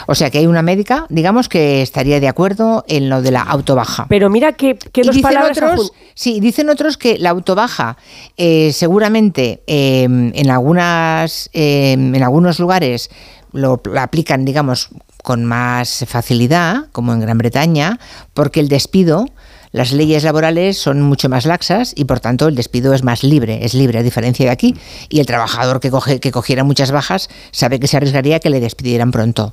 O 0.07 0.15
sea 0.15 0.31
que 0.31 0.39
hay 0.39 0.47
una 0.47 0.63
médica, 0.63 1.07
digamos, 1.09 1.49
que 1.49 1.83
estaría 1.83 2.21
de 2.21 2.29
acuerdo 2.29 2.85
en 2.89 3.09
lo 3.09 3.23
de 3.23 3.31
la 3.31 3.43
autobaja. 3.43 4.07
Pero 4.09 4.31
mira 4.31 4.53
que, 4.53 4.77
que 4.77 5.03
dos 5.03 5.17
dicen 5.17 5.31
palabras 5.31 5.57
otros, 5.59 5.93
sí, 6.15 6.41
dicen 6.41 6.69
otros 6.69 6.97
que 6.97 7.19
la 7.19 7.31
autobaja 7.31 7.97
eh, 8.37 8.73
seguramente 8.73 9.63
eh, 9.67 10.05
en 10.05 10.51
algunas 10.51 11.51
eh, 11.53 11.93
en 11.93 12.23
algunos 12.23 12.59
lugares 12.59 13.11
lo, 13.53 13.81
lo 13.85 14.01
aplican, 14.01 14.45
digamos, 14.45 14.91
con 15.23 15.45
más 15.45 16.05
facilidad, 16.07 16.87
como 16.93 17.13
en 17.13 17.21
Gran 17.21 17.39
Bretaña, 17.39 17.99
porque 18.35 18.61
el 18.61 18.69
despido 18.69 19.27
las 19.75 19.91
leyes 19.91 20.23
laborales 20.23 20.79
son 20.79 21.03
mucho 21.03 21.29
más 21.29 21.47
laxas 21.47 21.95
y 21.97 22.05
por 22.05 22.21
tanto 22.21 22.47
el 22.47 22.55
despido 22.55 22.95
es 22.95 23.03
más 23.03 23.25
libre, 23.25 23.65
es 23.65 23.75
libre 23.75 23.99
a 23.99 24.03
diferencia 24.05 24.47
de 24.47 24.53
aquí. 24.53 24.77
Y 25.09 25.19
el 25.19 25.27
trabajador 25.27 25.81
que, 25.81 25.91
coge, 25.91 26.21
que 26.21 26.31
cogiera 26.31 26.63
muchas 26.63 26.93
bajas 26.93 27.29
sabe 27.51 27.81
que 27.81 27.89
se 27.89 27.97
arriesgaría 27.97 28.39
que 28.39 28.51
le 28.51 28.61
despidieran 28.61 29.11
pronto. 29.11 29.53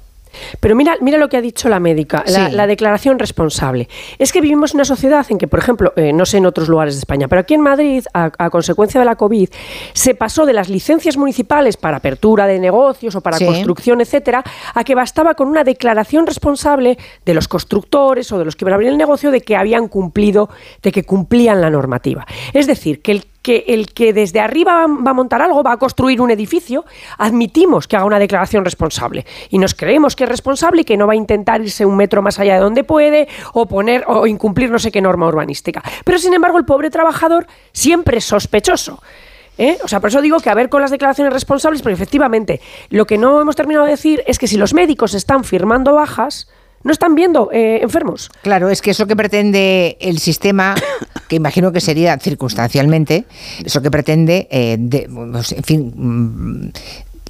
Pero 0.59 0.75
mira, 0.75 0.97
mira 1.01 1.17
lo 1.17 1.29
que 1.29 1.37
ha 1.37 1.41
dicho 1.41 1.69
la 1.69 1.79
médica, 1.79 2.23
la, 2.27 2.67
declaración 2.67 3.19
responsable. 3.19 3.89
Es 4.19 4.31
que 4.31 4.41
vivimos 4.41 4.71
en 4.71 4.77
una 4.77 4.85
sociedad 4.85 5.25
en 5.29 5.37
que, 5.37 5.47
por 5.47 5.59
ejemplo, 5.59 5.93
eh, 5.95 6.13
no 6.13 6.25
sé 6.25 6.37
en 6.37 6.45
otros 6.45 6.69
lugares 6.69 6.95
de 6.95 6.99
España, 6.99 7.27
pero 7.27 7.41
aquí 7.41 7.53
en 7.53 7.61
Madrid, 7.61 8.03
a, 8.13 8.31
a 8.37 8.49
consecuencia 8.49 8.99
de 8.99 9.05
la 9.05 9.15
COVID, 9.15 9.49
se 9.93 10.15
pasó 10.15 10.45
de 10.45 10.53
las 10.53 10.69
licencias 10.69 11.17
municipales 11.17 11.77
para 11.77 11.97
apertura 11.97 12.47
de 12.47 12.59
negocios 12.59 13.15
o 13.15 13.21
para 13.21 13.37
Sí. 13.37 13.45
construcción, 13.45 14.01
etcétera, 14.01 14.43
a 14.73 14.83
que 14.83 14.93
bastaba 14.95 15.33
con 15.33 15.47
una 15.47 15.63
declaración 15.63 16.27
responsable 16.27 16.97
de 17.25 17.33
los 17.33 17.47
constructores 17.47 18.31
o 18.31 18.37
de 18.37 18.45
los 18.45 18.55
que 18.55 18.63
iban 18.65 18.73
a 18.73 18.75
abrir 18.75 18.89
el 18.89 18.97
negocio 18.97 19.31
de 19.31 19.41
que 19.41 19.55
habían 19.55 19.87
cumplido, 19.87 20.49
de 20.83 20.91
que 20.91 21.03
cumplían 21.03 21.61
la 21.61 21.69
normativa. 21.69 22.25
Es 22.53 22.67
decir, 22.67 23.01
que 23.01 23.11
el 23.13 23.25
que 23.41 23.65
el 23.67 23.93
que 23.93 24.13
desde 24.13 24.39
arriba 24.39 24.85
va 24.87 25.11
a 25.11 25.13
montar 25.13 25.41
algo, 25.41 25.63
va 25.63 25.73
a 25.73 25.77
construir 25.77 26.21
un 26.21 26.31
edificio, 26.31 26.85
admitimos 27.17 27.87
que 27.87 27.95
haga 27.95 28.05
una 28.05 28.19
declaración 28.19 28.63
responsable 28.63 29.25
y 29.49 29.57
nos 29.57 29.73
creemos 29.73 30.15
que 30.15 30.25
es 30.25 30.29
responsable 30.29 30.81
y 30.81 30.85
que 30.85 30.97
no 30.97 31.07
va 31.07 31.13
a 31.13 31.15
intentar 31.15 31.61
irse 31.61 31.85
un 31.85 31.97
metro 31.97 32.21
más 32.21 32.39
allá 32.39 32.55
de 32.55 32.59
donde 32.61 32.83
puede 32.83 33.27
o 33.53 33.65
poner 33.65 34.03
o 34.07 34.27
incumplir 34.27 34.69
no 34.69 34.79
sé 34.79 34.91
qué 34.91 35.01
norma 35.01 35.27
urbanística. 35.27 35.81
Pero 36.05 36.17
sin 36.17 36.33
embargo, 36.33 36.57
el 36.57 36.65
pobre 36.65 36.89
trabajador 36.89 37.47
siempre 37.71 38.17
es 38.17 38.25
sospechoso. 38.25 39.01
¿eh? 39.57 39.77
O 39.83 39.87
sea, 39.87 39.99
por 39.99 40.09
eso 40.09 40.21
digo 40.21 40.39
que 40.39 40.49
a 40.49 40.53
ver 40.53 40.69
con 40.69 40.81
las 40.81 40.91
declaraciones 40.91 41.33
responsables, 41.33 41.81
porque 41.81 41.93
efectivamente 41.93 42.61
lo 42.89 43.05
que 43.05 43.17
no 43.17 43.41
hemos 43.41 43.55
terminado 43.55 43.85
de 43.85 43.91
decir 43.91 44.23
es 44.27 44.39
que 44.39 44.47
si 44.47 44.57
los 44.57 44.73
médicos 44.73 45.13
están 45.13 45.43
firmando 45.43 45.93
bajas, 45.93 46.47
no 46.83 46.91
están 46.91 47.15
viendo 47.15 47.49
eh, 47.51 47.79
enfermos. 47.81 48.29
Claro, 48.41 48.69
es 48.69 48.81
que 48.81 48.91
eso 48.91 49.07
que 49.07 49.15
pretende 49.15 49.97
el 50.01 50.19
sistema, 50.19 50.75
que 51.27 51.35
imagino 51.35 51.71
que 51.71 51.81
sería 51.81 52.17
circunstancialmente, 52.17 53.25
eso 53.63 53.81
que 53.81 53.91
pretende, 53.91 54.47
eh, 54.51 54.77
de- 54.79 55.09
pues, 55.31 55.51
en 55.51 55.63
fin, 55.63 56.73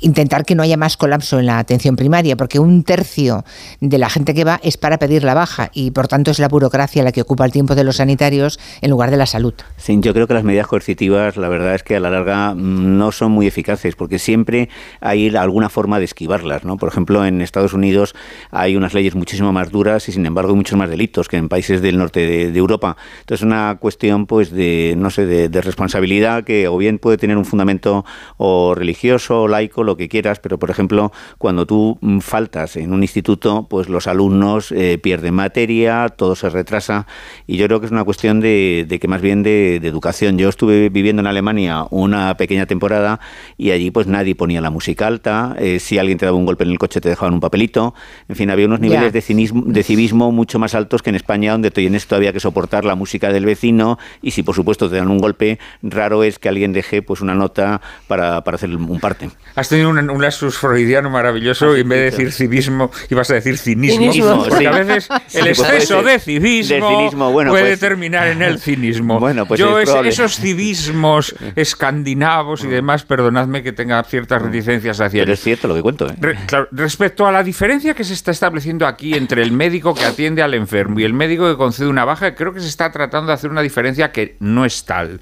intentar 0.02 0.46
que 0.46 0.56
no 0.56 0.64
haya 0.64 0.78
más 0.78 0.98
colapso 0.98 1.40
en 1.40 1.46
la 1.46 1.60
atención 1.60 1.96
primaria, 1.96 2.36
porque 2.36 2.60
un 2.60 2.84
tercio 2.84 3.46
de 3.80 3.98
la 3.98 4.10
gente 4.10 4.34
que 4.34 4.44
va 4.44 4.60
es 4.64 4.78
para 4.78 4.98
pedir 4.98 5.24
la 5.24 5.34
baja 5.34 5.70
y 5.74 5.92
por 5.92 6.08
tanto 6.08 6.32
es 6.32 6.40
la 6.40 6.48
burocracia 6.48 7.04
la 7.04 7.12
que 7.12 7.22
ocupa 7.22 7.46
el 7.46 7.52
tiempo 7.52 7.76
de 7.76 7.84
los 7.84 7.98
sanitarios 7.98 8.60
en 8.82 8.90
lugar 8.90 9.12
de 9.12 9.18
la 9.18 9.26
salud. 9.26 9.54
Sí, 9.78 9.98
yo 10.02 10.14
creo 10.14 10.28
que 10.28 10.34
las 10.34 10.44
medidas 10.44 10.68
coercitivas, 10.68 11.38
la 11.38 11.50
verdad 11.50 11.76
es 11.76 11.84
que 11.84 11.96
a 11.96 12.00
la 12.00 12.10
larga 12.10 12.54
mm, 12.54 12.98
no 12.98 13.12
son 13.12 13.32
muy 13.32 13.48
eficaces, 13.48 13.96
porque 13.96 14.20
siempre 14.20 14.70
hay 15.00 15.36
alguna 15.36 15.70
forma 15.70 16.00
de 16.00 16.06
esquivarlas, 16.06 16.64
¿no? 16.64 16.78
Por 16.78 16.90
ejemplo, 16.90 17.26
en 17.26 17.42
Estados 17.42 17.74
Unidos 17.74 18.16
hay 18.52 18.76
unas 18.76 18.94
leyes 18.94 19.16
muchísimo 19.16 19.52
más 19.52 19.72
duras 19.72 20.08
y 20.10 20.12
sin 20.12 20.26
embargo 20.26 20.56
muchos 20.56 20.78
más 20.78 20.90
delitos 20.90 21.28
que 21.28 21.38
en 21.38 21.50
países 21.50 21.82
del 21.82 21.98
norte 21.98 22.22
de, 22.22 22.52
de 22.52 22.60
Europa. 22.60 22.98
Entonces, 23.22 23.42
es 23.42 23.46
una 23.46 23.78
cuestión, 23.80 24.26
pues, 24.26 24.52
de, 24.52 24.96
no 24.98 25.10
sé, 25.10 25.26
de, 25.26 25.50
de 25.50 25.62
responsabilidad 25.62 26.44
que 26.44 26.68
o 26.68 26.78
bien 26.78 27.00
puede 27.00 27.18
tener 27.18 27.38
un 27.38 27.46
fundamento 27.46 28.06
o 28.38 28.76
religioso 28.76 29.44
o 29.44 29.48
laico, 29.48 29.84
lo 29.92 29.98
que 29.98 30.08
quieras, 30.08 30.40
pero 30.40 30.58
por 30.58 30.70
ejemplo, 30.70 31.12
cuando 31.38 31.66
tú 31.66 31.98
mm, 32.02 32.20
faltas 32.20 32.78
en 32.78 32.94
un 32.94 33.02
instituto, 33.04 33.68
pues 33.70 33.90
los 33.90 34.08
alumnos 34.08 34.72
eh, 34.72 34.98
pierden 34.98 35.34
materia, 35.34 36.08
todo 36.10 36.36
se 36.36 36.50
retrasa 36.50 37.08
y 37.46 37.58
yo 37.58 37.68
creo 37.68 37.80
que 37.80 37.88
es 37.88 37.92
una 37.92 38.06
cuestión 38.06 38.40
de, 38.40 38.86
de 38.88 39.00
que 39.00 39.08
más 39.08 39.22
bien 39.22 39.44
de, 39.44 39.80
de 39.82 39.88
educación. 39.88 40.38
Yo 40.38 40.48
estuve 40.48 40.90
viviendo 40.90 41.22
en 41.22 41.28
Alemania 41.28 41.86
una 41.90 42.36
pequeña 42.38 42.66
temporada 42.66 43.20
y 43.58 43.72
allí 43.72 43.92
pues 43.92 44.08
nadie 44.08 44.34
ponía 44.34 44.62
la 44.62 44.70
música 44.70 45.08
alta, 45.08 45.56
eh, 45.60 45.80
si 45.80 45.98
alguien 45.98 46.18
te 46.18 46.26
daba 46.26 46.38
un 46.38 46.46
golpe 46.46 46.64
en 46.64 46.72
el 46.72 46.80
coche 46.80 47.02
te 47.02 47.10
dejaban 47.10 47.34
un 47.34 47.42
papelito, 47.42 47.94
en 48.30 48.36
fin, 48.36 48.50
había 48.50 48.68
unos 48.68 48.80
niveles 48.80 49.12
de 49.12 49.22
cinismo, 49.22 49.64
de 49.66 49.84
civismo 49.84 50.32
mucho 50.32 50.58
más 50.58 50.74
altos 50.74 51.02
que 51.02 51.10
en 51.10 51.18
España, 51.18 51.52
donde 51.52 51.70
tienes 51.72 52.08
todavía 52.08 52.32
que 52.32 52.40
soportar 52.40 52.86
la 52.86 52.96
música 52.96 53.34
del 53.34 53.46
vecino 53.46 54.00
y 54.22 54.32
si 54.32 54.44
por 54.44 54.56
supuesto 54.56 54.90
te 54.90 54.96
dan 54.96 55.10
un 55.10 55.18
golpe, 55.18 55.60
raro 55.82 56.24
es 56.24 56.40
que 56.40 56.48
alguien 56.48 56.72
deje 56.72 57.02
pues 57.02 57.20
una 57.20 57.36
nota 57.36 57.82
para, 58.08 58.44
para 58.44 58.56
hacer 58.56 58.70
un 58.70 59.00
parte. 59.02 59.30
Has 59.56 59.68
tenido 59.68 59.81
un, 59.86 60.10
un 60.10 60.22
lapsus 60.22 60.58
freudiano 60.58 61.10
maravilloso 61.10 61.76
y 61.78 61.82
en 61.82 61.90
vez 61.90 62.00
de 62.00 62.06
decir 62.06 62.32
civismo 62.32 62.92
ibas 63.10 63.30
a 63.32 63.36
decir 63.36 63.58
cinismo. 63.58 64.12
Cinismo, 64.12 64.38
porque 64.44 64.58
sí. 64.58 64.66
a 64.66 64.72
veces 64.72 65.10
el 65.34 65.48
exceso 65.48 66.02
de 66.04 66.20
civismo, 66.20 66.76
De 66.90 66.96
cinismo, 66.96 67.32
bueno, 67.32 67.52
puede 67.52 67.64
pues- 67.70 67.80
terminar 67.80 68.28
en 68.28 68.42
el 68.42 68.60
cinismo. 68.62 69.20
Bueno, 69.20 69.46
pues 69.46 69.60
Yo 69.60 69.78
es 69.78 69.84
es- 69.84 69.90
probable. 69.90 70.10
esos 70.10 70.36
civismos 70.38 71.36
escandinavos 71.56 72.64
y 72.64 72.68
demás, 72.68 73.04
perdonadme 73.04 73.64
que 73.64 73.72
tenga 73.72 74.04
ciertas 74.04 74.42
reticencias 74.42 75.00
hacia 75.02 75.22
Pero 75.24 75.34
es 75.34 75.40
cierto 75.42 75.68
lo 75.68 75.76
que 75.76 75.82
cuento. 75.82 76.08
¿eh? 76.10 76.16
Re- 76.20 76.38
claro, 76.46 76.68
respecto 76.72 77.26
a 77.26 77.32
la 77.32 77.44
diferencia 77.44 77.94
que 77.94 78.04
se 78.04 78.14
está 78.14 78.32
estableciendo 78.32 78.86
aquí 78.88 79.14
entre 79.16 79.42
el 79.42 79.52
médico 79.52 79.94
que 79.94 80.06
atiende 80.06 80.42
al 80.42 80.54
enfermo 80.54 81.00
y 81.00 81.04
el 81.04 81.14
médico 81.14 81.50
que 81.50 81.58
concede 81.58 81.88
una 81.88 82.06
baja, 82.06 82.36
creo 82.36 82.54
que 82.54 82.60
se 82.60 82.68
está 82.68 82.92
tratando 82.92 83.28
de 83.28 83.34
hacer 83.34 83.50
una 83.50 83.62
diferencia 83.62 84.12
que 84.12 84.36
no 84.40 84.66
es 84.66 84.86
tal. 84.86 85.20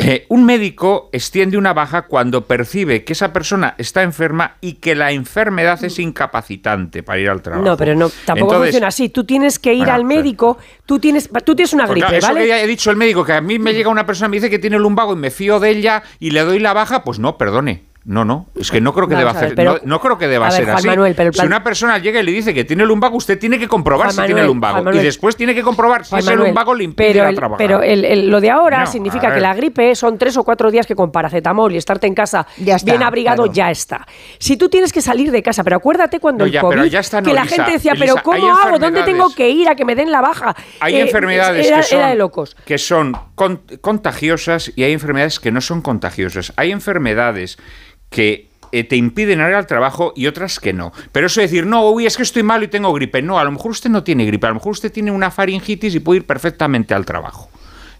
Eh, 0.00 0.26
un 0.28 0.44
médico 0.44 1.10
extiende 1.12 1.58
una 1.58 1.74
baja 1.74 2.02
cuando 2.02 2.46
percibe 2.46 3.02
que 3.02 3.14
esa 3.14 3.32
persona 3.32 3.74
está 3.78 4.02
enferma 4.02 4.56
y 4.60 4.74
que 4.74 4.94
la 4.94 5.10
enfermedad 5.10 5.82
es 5.82 5.98
incapacitante 5.98 7.02
para 7.02 7.18
ir 7.18 7.28
al 7.28 7.42
trabajo. 7.42 7.64
No, 7.64 7.76
pero 7.76 7.94
no, 7.96 8.08
tampoco 8.24 8.52
Entonces, 8.52 8.70
funciona 8.70 8.86
así. 8.86 9.08
Tú 9.08 9.24
tienes 9.24 9.58
que 9.58 9.72
ir 9.74 9.80
Bueno, 9.80 9.94
al 9.94 10.04
médico, 10.04 10.56
tú 10.86 11.00
tienes, 11.00 11.28
tú 11.44 11.56
tienes 11.56 11.72
una 11.72 11.86
gripe, 11.86 12.06
claro, 12.06 12.16
eso 12.16 12.26
¿vale? 12.28 12.40
que 12.40 12.48
ya 12.48 12.62
he 12.62 12.66
dicho 12.66 12.90
el 12.90 12.96
médico, 12.96 13.24
que 13.24 13.32
a 13.32 13.40
mí 13.40 13.58
me 13.58 13.74
llega 13.74 13.90
una 13.90 14.06
persona 14.06 14.28
y 14.28 14.30
me 14.30 14.36
dice 14.36 14.48
que 14.48 14.60
tiene 14.60 14.78
lumbago 14.78 15.14
y 15.14 15.16
me 15.16 15.30
fío 15.30 15.58
de 15.58 15.70
ella 15.70 16.02
y 16.20 16.30
le 16.30 16.40
doy 16.40 16.60
la 16.60 16.72
baja, 16.72 17.02
pues 17.02 17.18
no, 17.18 17.36
perdone. 17.36 17.82
No, 18.10 18.24
no, 18.24 18.46
es 18.58 18.70
que 18.70 18.80
no 18.80 18.94
creo 18.94 19.06
que 19.06 19.12
Vamos 19.16 19.20
deba 19.20 19.32
ver, 19.34 19.44
hacer, 19.44 19.54
pero- 19.54 19.72
no, 19.74 19.78
no 19.84 20.00
creo 20.00 20.16
que 20.16 20.28
deba 20.28 20.46
a 20.46 20.48
ver, 20.48 20.56
ser 20.56 20.64
Juan 20.64 20.76
así. 20.78 20.86
Manuel, 20.86 21.14
pero 21.14 21.28
el 21.28 21.34
Si 21.34 21.44
una 21.44 21.62
persona 21.62 21.98
llega 21.98 22.20
y 22.20 22.22
le 22.22 22.32
dice 22.32 22.54
que 22.54 22.64
tiene 22.64 22.86
lumbago, 22.86 23.18
usted 23.18 23.38
tiene 23.38 23.58
que 23.58 23.68
comprobar 23.68 24.06
Juan 24.06 24.12
si 24.12 24.16
Manuel, 24.16 24.34
tiene 24.34 24.46
lumbago 24.48 24.76
Manuel. 24.78 24.96
y 24.96 25.02
después 25.04 25.36
tiene 25.36 25.54
que 25.54 25.60
comprobar 25.62 26.04
si 26.06 26.08
Juan 26.10 26.20
ese 26.20 26.30
Manuel, 26.30 26.48
lumbago 26.48 26.74
le 26.74 26.84
impide 26.84 27.12
pero 27.12 27.28
el- 27.28 27.34
trabajar. 27.36 27.58
Pero 27.58 27.82
el- 27.82 28.06
el- 28.06 28.30
lo 28.30 28.40
de 28.40 28.48
ahora 28.50 28.80
No, 28.80 28.86
significa 28.86 29.34
que 29.34 29.40
la 29.40 29.52
gripe 29.54 29.94
son 29.94 30.16
tres 30.16 30.38
o 30.38 30.42
cuatro 30.44 30.70
días 30.70 30.86
que 30.86 30.94
con 30.94 31.12
paracetamol 31.12 31.70
y 31.74 31.76
estarte 31.76 32.06
en 32.06 32.14
casa 32.14 32.46
está, 32.56 32.78
bien 32.90 33.02
abrigado 33.02 33.42
claro. 33.42 33.52
ya 33.52 33.70
está. 33.70 34.06
Si 34.38 34.56
tú 34.56 34.70
tienes 34.70 34.90
que 34.90 35.02
salir 35.02 35.30
de 35.30 35.42
casa, 35.42 35.62
pero 35.62 35.76
acuérdate 35.76 36.18
cuando 36.18 36.44
No, 36.44 36.46
el 36.46 36.52
ya, 36.52 36.62
COVID, 36.62 36.76
pero 36.76 36.86
ya 36.86 37.00
está, 37.00 37.20
no, 37.20 37.28
que 37.28 37.34
la 37.34 37.44
gente 37.44 37.72
decía, 37.72 37.92
pero 37.98 38.14
¿cómo 38.22 38.56
hago? 38.56 38.78
¿Dónde 38.78 39.02
tengo 39.02 39.28
que 39.34 39.50
ir 39.50 39.68
a 39.68 39.74
que 39.74 39.84
me 39.84 39.94
den 39.94 40.10
la 40.10 40.22
baja? 40.22 40.56
Hay 40.80 40.94
Eh, 40.96 41.02
enfermedades 41.02 41.66
era, 41.66 41.76
que, 41.76 41.82
son, 41.82 41.98
era 41.98 42.08
de 42.08 42.14
locos. 42.14 42.56
que 42.64 42.78
son 42.78 43.14
con- 43.34 43.60
contagiosas 43.82 44.72
y 44.76 44.82
hay 44.84 44.92
enfermedades 44.94 45.38
que 45.40 45.52
no 45.52 45.60
son 45.60 45.82
contagiosas. 45.82 46.54
Hay 46.56 46.72
enfermedades 46.72 47.58
que 48.10 48.48
eh, 48.72 48.84
te 48.84 48.96
impiden 48.96 49.40
ir 49.40 49.54
al 49.54 49.66
trabajo 49.66 50.12
y 50.14 50.26
otras 50.26 50.60
que 50.60 50.72
no. 50.72 50.92
Pero 51.12 51.26
eso 51.26 51.40
de 51.40 51.46
decir, 51.46 51.66
no, 51.66 51.88
uy, 51.90 52.06
es 52.06 52.16
que 52.16 52.22
estoy 52.22 52.42
malo 52.42 52.64
y 52.64 52.68
tengo 52.68 52.92
gripe. 52.92 53.22
No, 53.22 53.38
a 53.38 53.44
lo 53.44 53.52
mejor 53.52 53.70
usted 53.70 53.90
no 53.90 54.04
tiene 54.04 54.26
gripe, 54.26 54.46
a 54.46 54.50
lo 54.50 54.56
mejor 54.56 54.72
usted 54.72 54.92
tiene 54.92 55.10
una 55.10 55.30
faringitis 55.30 55.94
y 55.94 56.00
puede 56.00 56.18
ir 56.20 56.26
perfectamente 56.26 56.94
al 56.94 57.04
trabajo. 57.04 57.48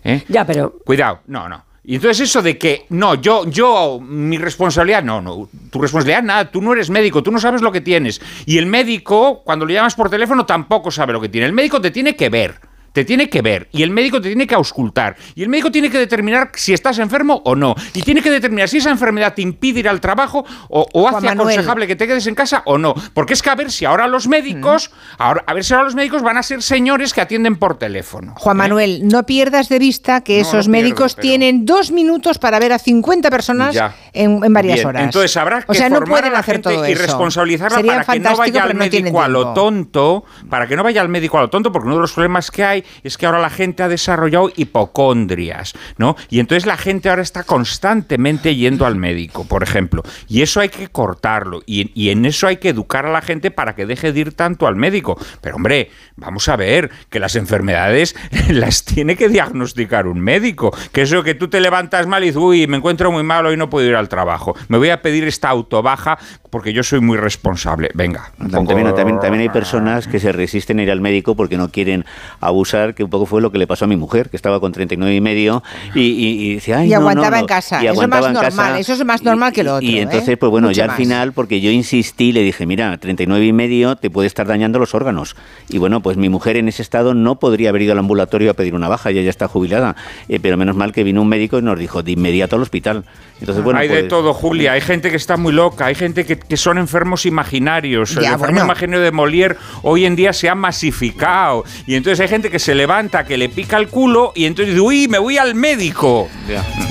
¿eh? 0.05 0.25
Ya, 0.29 0.45
pero 0.45 0.79
Cuidado, 0.85 1.21
no, 1.27 1.49
no. 1.49 1.65
Y 1.85 1.95
entonces 1.95 2.29
eso 2.29 2.43
de 2.43 2.59
que, 2.59 2.85
no, 2.91 3.15
yo, 3.15 3.49
yo, 3.49 3.99
mi 3.99 4.37
responsabilidad, 4.37 5.03
no, 5.03 5.23
no, 5.23 5.49
tu 5.71 5.81
responsabilidad 5.81 6.23
nada, 6.23 6.51
tú 6.51 6.61
no 6.61 6.75
eres 6.75 6.91
médico, 6.91 7.23
tú 7.23 7.31
no 7.31 7.41
sabes 7.41 7.63
lo 7.63 7.73
que 7.73 7.81
tienes. 7.81 8.21
Y 8.45 8.59
el 8.59 8.67
médico, 8.67 9.43
cuando 9.43 9.65
lo 9.65 9.73
llamas 9.73 9.95
por 9.95 10.11
teléfono, 10.11 10.45
tampoco 10.45 10.91
sabe 10.91 11.15
lo 11.15 11.21
que 11.21 11.31
tiene. 11.31 11.47
El 11.47 11.55
médico 11.55 11.81
te 11.81 11.91
tiene 11.91 12.15
que 12.15 12.29
ver. 12.29 12.61
Te 12.99 13.05
tiene 13.05 13.31
que 13.31 13.43
ver 13.43 13.69
y 13.71 13.85
el 13.85 13.93
médico 13.93 14.21
te 14.21 14.27
tiene 14.27 14.45
que 14.45 14.57
auscultar 14.57 15.15
y 15.37 15.45
el 15.45 15.49
médico 15.49 15.71
tiene 15.71 15.89
que 15.89 15.99
determinar 15.99 16.51
si 16.55 16.73
estás 16.73 16.99
enfermo 16.99 17.41
o 17.45 17.55
no 17.55 17.77
y 17.95 18.03
tiene 18.03 18.21
que 18.21 18.29
determinar 18.29 18.69
si 18.69 18.79
esa 18.79 18.91
enfermedad 18.91 19.35
te 19.35 19.43
impide 19.43 19.79
ir 19.79 19.89
al 19.89 20.01
trabajo 20.01 20.45
o, 20.69 20.85
o 20.93 21.07
hace 21.07 21.27
Manuel. 21.27 21.39
aconsejable 21.51 21.87
que 21.87 21.95
te 21.95 22.09
quedes 22.09 22.27
en 22.27 22.35
casa 22.35 22.63
o 22.65 22.77
no. 22.77 22.95
Porque 23.15 23.35
es 23.35 23.43
que 23.43 23.51
a 23.51 23.55
ver 23.55 23.71
si 23.71 23.85
ahora 23.85 24.09
los 24.09 24.27
médicos 24.27 24.91
ahora, 25.17 25.45
a 25.47 25.55
ver 25.55 25.63
si 25.65 25.75
ahora 25.75 25.85
los 25.85 25.95
médicos 25.95 26.23
van 26.23 26.39
a 26.39 26.43
ser 26.43 26.61
señores 26.61 27.15
que 27.15 27.21
atienden 27.21 27.55
por 27.55 27.79
teléfono 27.79 28.35
Juan 28.37 28.57
Manuel, 28.57 29.07
no 29.07 29.25
pierdas 29.25 29.69
de 29.69 29.79
vista 29.79 30.23
que 30.23 30.39
No, 30.39 30.43
esos 30.43 30.67
no 30.67 30.73
pierdo, 30.73 30.89
médicos 30.89 31.15
pero- 31.15 31.23
tienen 31.23 31.65
dos 31.67 31.93
minutos 31.93 32.39
para 32.39 32.59
ver 32.59 32.73
a 32.73 32.81
50 32.81 33.31
personas 33.31 33.77
en, 34.13 34.43
en 34.43 34.53
varias 34.53 34.75
Bien, 34.79 34.87
horas. 34.89 35.03
Entonces 35.05 35.37
habrá 35.37 35.63
que 35.63 35.71
o 35.71 35.75
sea, 35.75 35.89
no 35.89 36.01
pueden 36.01 36.25
a 36.25 36.31
la 36.31 36.39
hacer 36.41 36.57
gente 36.57 36.71
todo 36.75 36.89
y 36.89 36.95
responsabilizarla 36.95 37.77
Sería 37.77 37.93
para 38.03 38.13
que 38.15 38.19
no 38.19 38.37
vaya 38.37 38.65
al 38.65 38.75
médico 38.75 39.23
a 39.23 39.29
lo 39.29 39.55
tonto, 39.55 40.25
para 40.51 40.67
que 40.67 40.75
no 40.75 40.83
vaya 40.83 41.01
al 41.01 41.09
médico 41.09 41.39
a 41.39 41.43
lo 41.43 41.51
tonto, 41.51 41.71
porque 41.71 41.87
uno 41.87 41.95
de 41.95 42.01
los 42.03 42.13
problemas 42.13 42.51
que 42.51 42.65
hay 42.65 42.85
es 43.03 43.17
que 43.17 43.27
ahora 43.27 43.41
la 43.41 43.51
gente 43.51 43.83
ha 43.83 43.89
desarrollado 43.89 44.51
hipocondrias, 44.57 45.75
¿no? 45.97 46.17
Y 46.31 46.41
entonces 46.41 46.67
la 46.67 46.77
gente 46.77 47.09
ahora 47.09 47.23
está 47.23 47.45
constantemente 47.45 48.55
yendo 48.55 48.87
al 48.87 48.97
médico, 48.97 49.45
por 49.45 49.63
ejemplo, 49.63 50.03
y 50.29 50.43
eso 50.43 50.61
hay 50.61 50.69
que 50.69 50.89
cortarlo, 50.89 51.63
y, 51.67 51.91
y 51.95 52.11
en 52.11 52.25
eso 52.25 52.47
hay 52.47 52.59
que 52.59 52.71
educar 52.71 53.07
a 53.07 53.13
la 53.13 53.23
gente 53.23 53.51
para 53.51 53.75
que 53.75 53.87
deje 53.87 54.13
de 54.13 54.21
ir 54.21 54.33
tanto 54.35 54.67
al 54.67 54.77
médico. 54.77 55.19
Pero 55.41 55.57
hombre, 55.57 55.91
vamos 56.17 56.49
a 56.49 56.57
ver 56.57 56.91
que 57.11 57.21
las 57.21 57.37
enfermedades 57.37 58.15
las 58.49 58.85
tiene 58.85 59.17
que 59.17 59.29
diagnosticar 59.29 60.07
un 60.07 60.21
médico, 60.21 60.77
que 60.93 61.03
eso 61.03 61.23
que 61.23 61.35
tú 61.35 61.49
te 61.49 61.61
levantas 61.61 62.07
mal 62.07 62.23
y 62.23 62.27
dices, 62.27 62.41
uy, 62.43 62.67
me 62.67 62.77
encuentro 62.77 63.11
muy 63.11 63.23
mal, 63.23 63.47
hoy 63.47 63.57
no 63.57 63.71
puedo 63.71 63.87
ir 63.87 63.97
al 63.97 64.09
trabajo, 64.09 64.57
me 64.69 64.79
voy 64.79 64.91
a 64.91 65.03
pedir 65.03 65.25
esta 65.25 65.49
autobaja 65.49 66.19
porque 66.51 66.73
yo 66.73 66.83
soy 66.83 67.01
muy 67.01 67.17
responsable. 67.17 67.91
Venga. 67.95 68.33
También, 68.51 68.95
también, 68.95 69.21
también 69.21 69.43
hay 69.43 69.49
personas 69.49 70.09
que 70.09 70.19
se 70.19 70.33
resisten 70.33 70.79
a 70.79 70.83
ir 70.83 70.91
al 70.91 71.01
médico 71.01 71.35
porque 71.37 71.57
no 71.57 71.71
quieren 71.71 72.05
abusar, 72.41 72.68
que 72.95 73.03
un 73.05 73.11
poco 73.11 73.27
fue 73.27 73.41
lo 73.41 73.51
que 73.51 73.59
le 73.59 73.67
pasó 73.67 73.85
a 73.85 73.89
mi 73.89 73.97
mujer, 73.97 74.29
que 74.31 74.37
estaba 74.37 74.61
con 74.61 74.73
39 74.73 75.15
y 75.15 75.21
medio 75.21 75.63
y, 75.95 76.01
y, 76.01 76.27
y 76.51 76.55
decía, 76.57 76.79
"Ay, 76.79 76.89
Y 76.89 76.91
no, 76.91 76.97
no, 77.01 77.09
aguantaba 77.09 77.37
no". 77.37 77.41
en 77.43 77.47
casa. 77.47 77.77
Y 77.83 77.87
Eso 77.87 77.93
es 77.93 77.99
aguantaba 77.99 78.21
más 78.21 78.29
en 78.29 78.35
normal. 78.35 78.67
casa. 78.67 78.79
Eso 78.79 78.93
es 78.93 79.05
más 79.05 79.23
normal 79.23 79.53
que 79.53 79.65
lo 79.65 79.75
otro. 79.77 79.87
Y 79.89 79.99
entonces, 79.99 80.29
¿eh? 80.29 80.37
pues 80.37 80.51
bueno, 80.51 80.69
Mucho 80.69 80.77
ya 80.79 80.85
al 80.85 80.89
más. 80.91 80.97
final, 80.97 81.33
porque 81.33 81.61
yo 81.61 81.71
insistí, 81.71 82.33
le 82.33 82.43
dije, 82.43 82.67
mira, 82.67 82.97
39 82.99 83.47
y 83.47 83.53
medio 83.53 83.97
te 83.97 84.11
puede 84.11 84.27
estar 84.27 84.47
dañando 84.47 84.79
los 84.79 84.95
órganos. 84.95 85.37
Y 85.69 85.79
bueno, 85.79 86.01
pues 86.03 86.17
mi 86.17 86.29
mujer 86.29 86.57
en 86.57 86.69
ese 86.69 86.83
estado 86.83 87.15
no 87.15 87.39
podría 87.39 87.71
haber 87.71 87.83
ido 87.83 87.93
al 87.93 87.99
ambulatorio 87.99 88.51
a 88.51 88.55
pedir 88.55 88.75
una 88.75 88.89
baja, 88.89 89.11
ella 89.11 89.23
ya 89.23 89.31
está 89.31 89.49
jubilada. 89.49 89.97
Eh, 90.29 90.39
pero 90.41 90.57
menos 90.57 90.77
mal 90.77 90.93
que 90.93 91.05
vino 91.05 91.23
un 91.23 91.29
médico 91.29 91.59
y 91.59 91.63
nos 91.63 91.79
dijo, 91.79 92.03
de 92.03 92.13
inmediato 92.13 92.57
al 92.57 92.63
hospital. 92.63 93.05
Entonces, 93.41 93.63
bueno, 93.65 93.79
hay 93.81 93.89
de 93.89 93.95
pues- 94.01 94.09
todo, 94.09 94.35
Julia. 94.35 94.73
Hay 94.73 94.81
gente 94.81 95.11
que 95.11 95.17
está 95.17 95.37
muy 95.37 95.53
loca, 95.53 95.87
hay 95.87 95.95
gente 95.95 96.27
que, 96.27 96.39
que 96.39 96.57
son 96.57 96.77
enfermos 96.79 97.25
imaginarios. 97.27 98.17
el 98.17 98.23
Ya, 98.25 98.33
enfermo 98.33 98.55
bueno. 98.55 98.65
imaginario 98.65 99.01
de 99.05 99.13
Molière 99.13 99.57
hoy 99.83 100.05
en 100.05 100.17
día 100.17 100.33
se 100.33 100.49
ha 100.49 100.55
masificado. 100.55 101.65
Y 101.87 101.95
entonces 101.95 102.21
hay 102.21 102.29
gente 102.29 102.51
que 102.51 102.58
se 102.59 102.75
levanta, 102.75 103.25
que 103.25 103.37
le 103.37 103.49
pica 103.49 103.77
el 103.77 103.89
culo 103.89 104.33
y 104.35 104.45
entonces 104.47 104.75
dice, 104.75 104.81
uy, 104.87 105.09
me 105.09 105.19
voy 105.19 105.39
al 105.39 105.55
médico. 105.55 106.29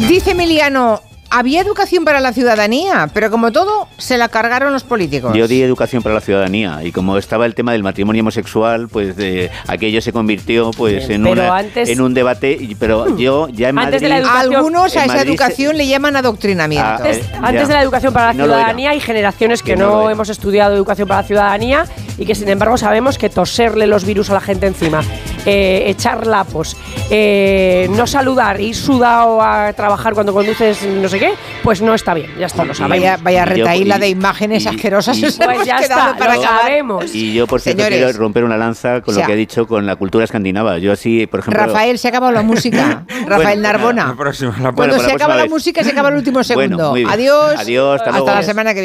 Dice 0.07 0.31
Emiliano, 0.31 1.01
había 1.29 1.59
educación 1.59 2.05
para 2.05 2.21
la 2.21 2.31
ciudadanía, 2.31 3.09
pero 3.13 3.29
como 3.29 3.51
todo, 3.51 3.89
se 3.97 4.17
la 4.17 4.29
cargaron 4.29 4.71
los 4.71 4.83
políticos. 4.85 5.35
Yo 5.35 5.45
di 5.49 5.61
educación 5.61 6.01
para 6.01 6.15
la 6.15 6.21
ciudadanía 6.21 6.79
y 6.85 6.93
como 6.93 7.17
estaba 7.17 7.45
el 7.45 7.53
tema 7.53 7.73
del 7.73 7.83
matrimonio 7.83 8.21
homosexual, 8.21 8.87
pues 8.87 9.17
de 9.17 9.51
aquello 9.67 10.01
se 10.01 10.13
convirtió 10.13 10.71
pues 10.71 11.09
en, 11.09 11.23
Pero 11.23 11.33
una- 11.43 11.57
antes- 11.57 11.89
en 11.89 11.99
un 11.99 12.13
debate. 12.13 12.69
Pero 12.79 13.17
yo 13.17 13.49
ya 13.49 13.67
en 13.69 13.77
Antes 13.77 14.01
de 14.01 14.07
la 14.07 14.19
educación- 14.19 14.55
Algunos 14.55 14.83
a 14.95 14.99
esa 15.03 15.07
Madrid 15.07 15.19
se- 15.23 15.27
educación 15.31 15.77
le 15.77 15.87
llaman 15.87 16.15
adoctrinamiento. 16.15 16.87
Ah, 16.87 16.95
Antes, 16.95 17.17
eh, 17.17 17.23
antes 17.41 17.67
de 17.67 17.73
la 17.73 17.81
educación 17.81 18.13
para 18.13 18.27
la 18.27 18.33
No 18.33 18.43
ciudadanía 18.45 18.91
hay 18.91 19.01
generaciones 19.01 19.61
que, 19.63 19.71
Que 19.73 19.77
no 19.77 20.09
hemos 20.09 20.29
estudiado 20.29 20.75
educación 20.77 21.09
para 21.09 21.23
la 21.23 21.27
ciudadanía 21.27 21.83
y 22.17 22.25
que 22.25 22.35
sin 22.35 22.47
embargo 22.47 22.77
sabemos 22.77 23.17
que 23.17 23.29
toserle 23.29 23.85
los 23.85 24.05
virus 24.05 24.29
a 24.29 24.33
la 24.35 24.39
gente 24.41 24.65
encima, 24.65 25.01
eh, 25.45 25.83
echar 25.87 26.25
lapos, 26.27 26.75
eh, 27.09 27.87
no 27.91 28.05
saludar, 28.07 28.59
ir 28.61 28.75
sudado 28.75 29.41
a 29.41 29.71
trabajar 29.73 30.13
cuando 30.13 30.33
conduces 30.33 30.83
no 30.83 31.07
sé 31.09 31.19
qué, 31.19 31.33
pues 31.63 31.81
no 31.81 31.93
está 31.93 32.13
bien, 32.13 32.31
ya 32.39 32.47
está, 32.47 32.63
lo 32.65 32.73
sabemos. 32.73 32.97
Vaya, 32.99 33.17
vaya 33.21 33.45
retaíla 33.45 33.97
de 33.99 34.09
imágenes 34.09 34.65
y- 34.65 34.67
asquerosas. 34.67 35.17
y- 35.17 35.21
Pues 35.21 35.39
hemos 35.39 35.65
ya 35.65 35.77
quedado 35.77 36.11
está, 36.11 36.17
para 36.17 36.35
lo 36.35 36.41
sabemos. 36.41 37.15
Y 37.15 37.33
yo, 37.33 37.47
por 37.47 37.61
cierto, 37.61 37.83
Señores. 37.83 38.03
quiero 38.03 38.17
romper 38.19 38.43
una 38.43 38.57
lanza 38.57 39.01
con 39.01 39.13
O 39.13 39.15
sea, 39.15 39.23
lo 39.23 39.27
que 39.27 39.33
ha 39.33 39.37
dicho 39.37 39.67
con 39.67 39.85
la 39.85 39.95
cultura 39.95 40.23
escandinava. 40.25 40.77
Yo 40.79 40.91
así, 40.91 41.27
por 41.27 41.41
ejemplo... 41.41 41.63
Rafael, 41.63 41.97
se 41.99 42.07
ha 42.07 42.09
acabado 42.09 42.31
la 42.33 42.41
música. 42.41 43.03
Bueno, 43.27 43.29
Rafael 43.29 43.61
Narbona. 43.61 44.07
La 44.07 44.15
próxima, 44.15 44.51
la 44.51 44.71
Bueno, 44.71 44.93
Cuando 44.93 44.99
se 44.99 45.07
la 45.09 45.13
acaba 45.15 45.35
la 45.35 45.45
música, 45.47 45.83
se 45.83 45.91
acaba 45.91 46.09
el 46.09 46.15
último 46.15 46.43
segundo. 46.43 46.93
Adiós. 47.09 47.55
Adiós, 47.57 48.01
hasta 48.05 48.35
la 48.35 48.43
semana 48.43 48.69
que 48.73 48.73
viene. 48.73 48.75